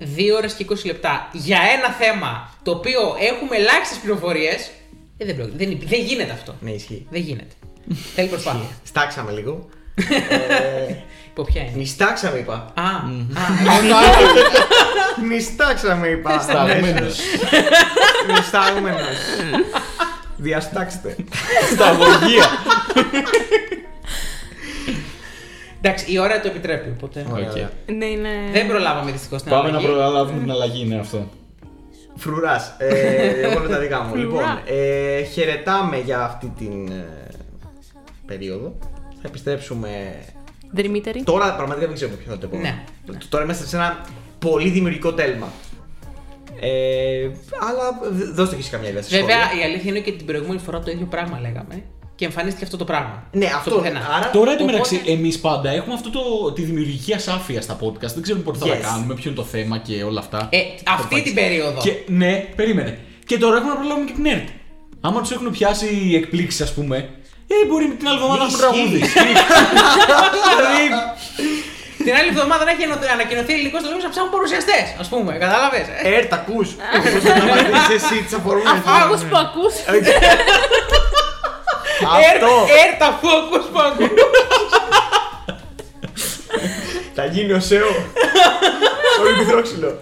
2 0.00 0.04
ώρες 0.36 0.52
και 0.54 0.66
20 0.68 0.74
λεπτά 0.84 1.28
για 1.32 1.58
ένα 1.76 1.88
θέμα 1.94 2.50
το 2.62 2.70
οποίο 2.70 3.00
έχουμε 3.30 3.56
ελάχιστες 3.56 3.98
πληροφορίες. 3.98 4.70
Ε, 5.16 5.24
δεν, 5.24 5.36
πρόκειται- 5.36 5.58
δεν, 5.68 5.78
δεν 5.88 6.00
γίνεται 6.04 6.32
αυτό. 6.32 6.54
Ναι, 6.60 6.70
ισχύει. 6.70 7.06
Δεν 7.10 7.20
γίνεται. 7.20 7.54
Θέλει 8.14 8.28
προσπάθεια. 8.28 8.68
Στάξαμε 8.84 9.32
λίγο. 9.32 9.68
Ε, 10.88 10.94
Υπό 11.30 11.42
ποια 11.44 11.62
είναι. 11.62 11.70
νιστάξαμε 11.76 12.38
είπα. 12.38 12.72
Α, 12.74 12.82
α, 12.82 12.90
εγώ 13.60 13.88
το 13.88 13.96
άλλο. 13.96 15.28
Νιστάξαμε 15.28 16.08
είπα. 16.08 16.38
Σταγμένος. 16.40 17.18
Νιστάγμενος. 18.34 19.16
Διαστάξτε. 20.36 21.16
Σταγωγία. 21.74 22.44
Εντάξει, 25.82 26.12
η 26.12 26.18
ώρα 26.18 26.40
το 26.40 26.48
επιτρέπει, 26.48 26.88
οπότε. 26.96 27.26
Ωραία, 27.32 27.46
Οκ. 27.46 27.50
ωραία. 27.52 27.70
Ναι, 27.86 28.04
είναι. 28.04 28.28
Δεν 28.52 28.66
προλάβαμε 28.68 29.10
δυστυχώς 29.10 29.42
την 29.42 29.50
Πάμε 29.50 29.70
να 29.70 29.78
αλλαγή. 29.78 29.86
προλάβουμε 29.86 30.38
την 30.40 30.50
αλλαγή, 30.50 30.84
είναι 30.84 30.98
αυτό. 30.98 31.28
Φρουράς. 32.16 32.74
Ε, 32.78 33.28
εγώ 33.46 33.60
με 33.60 33.68
τα 33.68 33.78
δικά 33.78 34.00
μου. 34.00 34.08
Φρουρά. 34.08 34.20
λοιπόν, 34.22 34.58
ε, 34.64 35.22
χαιρετάμε 35.22 35.98
για 35.98 36.20
αυτή 36.20 36.52
την 36.58 36.88
ε, 36.88 37.06
περίοδο. 38.26 38.74
Θα 39.28 39.34
επιστρέψουμε. 39.34 39.88
Δρυμύτερη. 40.72 41.22
Τώρα 41.22 41.54
πραγματικά 41.54 41.86
δεν 41.86 41.94
ξέρω 41.94 42.10
ποιο 42.10 42.32
θα 42.32 42.38
το 42.38 42.46
επόμενο. 42.46 42.68
Ναι. 43.06 43.18
Τώρα 43.28 43.44
είμαστε 43.44 43.66
σε 43.66 43.76
ένα 43.76 44.00
πολύ 44.38 44.68
δημιουργικό 44.68 45.12
τέλμα. 45.12 45.48
Ε, 46.60 47.30
αλλά 47.68 47.98
δ- 48.12 48.34
δώστε 48.34 48.54
και 48.54 48.60
εσείς 48.60 48.70
καμιά 48.72 48.88
ιδέα 48.88 49.02
στα 49.02 49.16
Βέβαια, 49.18 49.44
σχόλια. 49.44 49.62
η 49.62 49.68
αλήθεια 49.68 49.90
είναι 49.90 49.98
ότι 49.98 50.10
και 50.10 50.16
την 50.16 50.26
προηγούμενη 50.26 50.58
φορά 50.60 50.80
το 50.80 50.90
ίδιο 50.90 51.06
πράγμα 51.06 51.40
λέγαμε 51.40 51.82
και 52.14 52.24
εμφανίστηκε 52.24 52.64
αυτό 52.64 52.76
το 52.76 52.84
πράγμα. 52.84 53.26
Ναι, 53.32 53.46
Στο 53.46 53.56
αυτό. 53.56 53.74
πουθενά. 53.74 53.98
Άρα, 53.98 54.30
Τώρα 54.30 54.30
Οπότε- 54.38 54.52
εντωμεταξύ, 54.52 55.00
εμείς 55.06 55.38
πάντα 55.40 55.70
έχουμε 55.70 55.94
αυτό 55.94 56.10
το, 56.10 56.52
τη 56.52 56.62
δημιουργική 56.62 57.12
ασάφεια 57.14 57.60
στα 57.62 57.78
podcast. 57.80 58.12
Δεν 58.14 58.22
ξέρουμε 58.22 58.44
πότε 58.44 58.58
θα 58.58 58.66
Yes. 58.66 58.68
τα 58.70 58.76
κάνουμε, 58.76 59.14
ποιο 59.14 59.30
είναι 59.30 59.38
το 59.38 59.44
θέμα 59.44 59.78
και 59.78 60.02
όλα 60.02 60.20
αυτά. 60.20 60.48
Ε, 60.52 60.58
αυτή 60.86 61.22
την 61.22 61.34
περίοδο. 61.34 61.80
Και 61.80 61.92
ναι, 62.06 62.44
περίμενε. 62.56 62.98
Και 63.26 63.38
τώρα 63.38 63.56
έχουμε 63.56 63.70
να 63.72 63.78
προλάβουμε 63.78 64.06
και 64.06 64.12
την 64.12 64.26
ΕΡΤ. 64.26 64.48
Άμα 65.00 65.20
τους 65.20 65.30
έχουν 65.30 65.50
πιάσει 65.50 65.86
οι 66.04 66.14
εκπλήξεις, 66.16 66.60
ας 66.60 66.74
πούμε, 66.74 67.08
ε, 67.48 67.66
μπορεί 67.68 67.86
την 67.98 68.06
άλλη 68.08 68.16
εβδομάδα 68.20 68.42
να 68.44 68.50
σου 68.50 68.56
Ισχύει. 68.56 68.64
τραγούδι. 68.66 68.98
δηλαδή, 70.52 70.84
Την 72.04 72.14
άλλη 72.18 72.28
εβδομάδα 72.34 72.62
να 72.64 72.70
έχει 72.70 72.84
ανο- 72.84 72.98
ανακοινωθεί 73.16 73.52
ελληνικός 73.52 73.80
στο 73.80 73.88
λόγο 73.90 74.02
να 74.06 74.10
ψάχνουν 74.12 74.32
παρουσιαστέ, 74.36 74.78
ας 75.02 75.08
πούμε. 75.12 75.32
Κατάλαβες. 75.44 75.86
Ερτ, 76.02 76.32
ακούς. 76.32 76.68
Πώς 77.12 77.22
θα 77.22 77.32
απαντήσεις 77.42 77.90
εσύ 77.98 78.16
τις 78.24 78.34
αφορμές. 78.38 78.78
Άγους 79.00 79.22
που 79.28 79.36
ακούς. 79.44 79.74
Αυτό 82.00 82.50
Έρτα 82.86 83.06
αφού 83.06 83.28
ακούς 83.40 83.64
που 83.72 83.78
ακούς. 83.88 84.10
θα 87.14 87.24
γίνει 87.24 87.52
ο 87.52 87.60
ΣΕΟ. 87.60 87.90
Πολύ 89.18 89.34
πυθρόξυλο. 89.38 90.00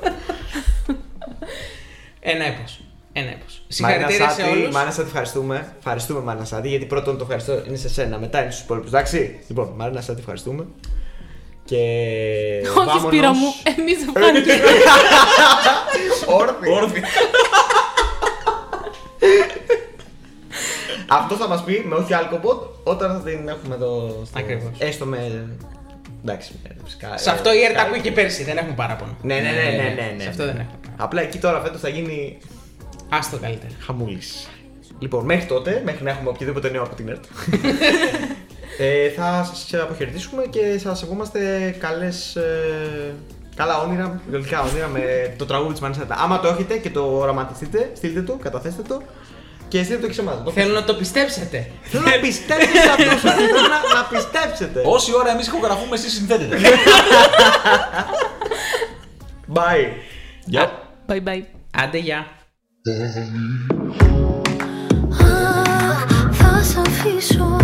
Ένα 2.20 2.44
έπος. 2.44 2.80
Ένα 3.18 3.30
έπος. 3.30 3.62
Μάρινα 3.80 4.08
Συγχαρητήρια 4.08 4.28
σε 4.30 4.40
Σάτι, 4.40 4.50
όλους. 4.58 4.74
Μάρινα 4.74 4.92
Σάτι, 4.92 5.06
ευχαριστούμε. 5.08 5.72
Ευχαριστούμε, 5.78 6.20
Μάρινα 6.20 6.44
Σάτι, 6.44 6.68
γιατί 6.68 6.84
πρώτον 6.84 7.16
το 7.18 7.22
ευχαριστώ 7.22 7.62
είναι 7.68 7.76
σε 7.76 7.88
σένα, 7.88 8.18
μετά 8.18 8.42
είναι 8.42 8.50
στους 8.50 8.64
υπόλοιπους. 8.64 8.88
Εντάξει. 8.88 9.38
Λοιπόν, 9.48 9.72
Μάρινα 9.76 10.00
Σάτι, 10.00 10.18
ευχαριστούμε. 10.20 10.66
Και. 11.64 11.76
Όχι, 12.62 12.74
βάμονος- 12.74 13.00
Σπύρο 13.02 13.30
μου, 13.32 13.48
εμείς 13.78 13.96
ευχαριστούμε. 14.08 14.70
Όρθιο. 16.40 16.74
Όρθιο. 16.74 17.02
Αυτό 21.08 21.34
θα 21.34 21.48
μας 21.48 21.64
πει 21.64 21.84
με 21.86 21.94
όχι 21.94 22.14
αλκοποτ 22.14 22.62
όταν 22.84 23.10
θα 23.12 23.18
την 23.30 23.48
έχουμε 23.48 23.74
εδώ. 23.74 24.22
Στο... 24.26 24.38
Ακριβώς. 24.38 24.70
Έστω 24.78 25.04
με. 25.06 25.48
Εντάξει. 26.22 26.52
με 26.62 26.70
Sky- 26.86 27.12
Σε 27.14 27.30
αυτό 27.30 27.54
η 27.54 27.62
ΕΡΤ 27.62 27.76
Skype. 27.76 27.80
ακούει 27.80 28.00
και 28.00 28.12
πέρσι, 28.12 28.44
δεν 28.44 28.56
έχουμε 28.56 28.74
παράπονο. 28.74 29.16
Ναι, 29.22 29.34
ναι, 29.34 29.40
ναι, 29.40 29.62
ναι, 29.76 29.94
ναι, 29.94 30.12
ναι. 30.16 30.22
Σε 30.22 30.28
αυτό 30.28 30.44
δεν 30.44 30.54
έχουμε. 30.54 30.94
Απλά 30.96 31.20
εκεί 31.22 31.38
τώρα 31.38 31.60
φέτος 31.60 31.80
θα 31.80 31.88
γίνει 31.88 32.38
Άστο 33.08 33.38
καλύτερα. 33.38 33.72
χαμούλης. 33.80 34.48
Λοιπόν, 34.98 35.24
μέχρι 35.24 35.46
τότε, 35.46 35.82
μέχρι 35.84 36.04
να 36.04 36.10
έχουμε 36.10 36.28
οποιοδήποτε 36.28 36.70
νέο 36.70 36.82
από 36.82 36.94
την 36.94 37.08
ΕΡΤ, 37.08 37.24
ε, 38.78 39.08
θα 39.08 39.44
σας 39.44 39.80
αποχαιρετήσουμε 39.82 40.42
και 40.50 40.78
σας 40.78 41.02
ευχόμαστε 41.02 41.70
καλές, 41.78 42.36
ε, 42.36 43.14
καλά 43.56 43.82
όνειρα, 43.82 44.20
γλυκά 44.30 44.62
όνειρα 44.62 44.88
με 44.88 45.34
το 45.38 45.46
τραγούδι 45.46 45.72
της 45.72 45.80
Μανισάτα. 45.80 46.16
Άμα 46.18 46.40
το 46.40 46.48
έχετε 46.48 46.76
και 46.76 46.90
το 46.90 47.16
οραματιστείτε, 47.16 47.90
στείλτε 47.94 48.22
το, 48.22 48.32
καταθέστε 48.42 48.82
το 48.82 49.02
και 49.68 49.82
στείλτε 49.82 50.00
το 50.00 50.06
και 50.06 50.12
σε 50.12 50.20
εμάς. 50.20 50.42
Το 50.44 50.50
Θέλω 50.50 50.74
να 50.74 50.84
το 50.84 50.94
πιστέψετε. 50.94 51.70
Θέλω 51.82 52.04
να 52.04 52.18
πιστέψετε 52.20 52.80
σε 52.80 52.90
αυτό 52.90 53.10
σας. 53.10 53.34
Θέλω 53.34 53.60
να, 53.60 53.94
να 53.94 54.04
πιστέψετε. 54.10 54.82
Όση 54.84 55.14
ώρα 55.14 55.30
εμείς 55.30 55.46
ηχογραφούμε, 55.46 55.94
εσείς 55.94 56.12
συνθέτετε. 56.12 56.58
Bye. 59.54 59.88
Γεια. 60.44 60.82
Bye 61.08 61.22
bye. 61.22 61.42
Άντε, 61.70 61.98
γεια. 61.98 62.35
Θα 66.30 66.62
σ' 66.62 66.76
αφήσω 66.76 67.56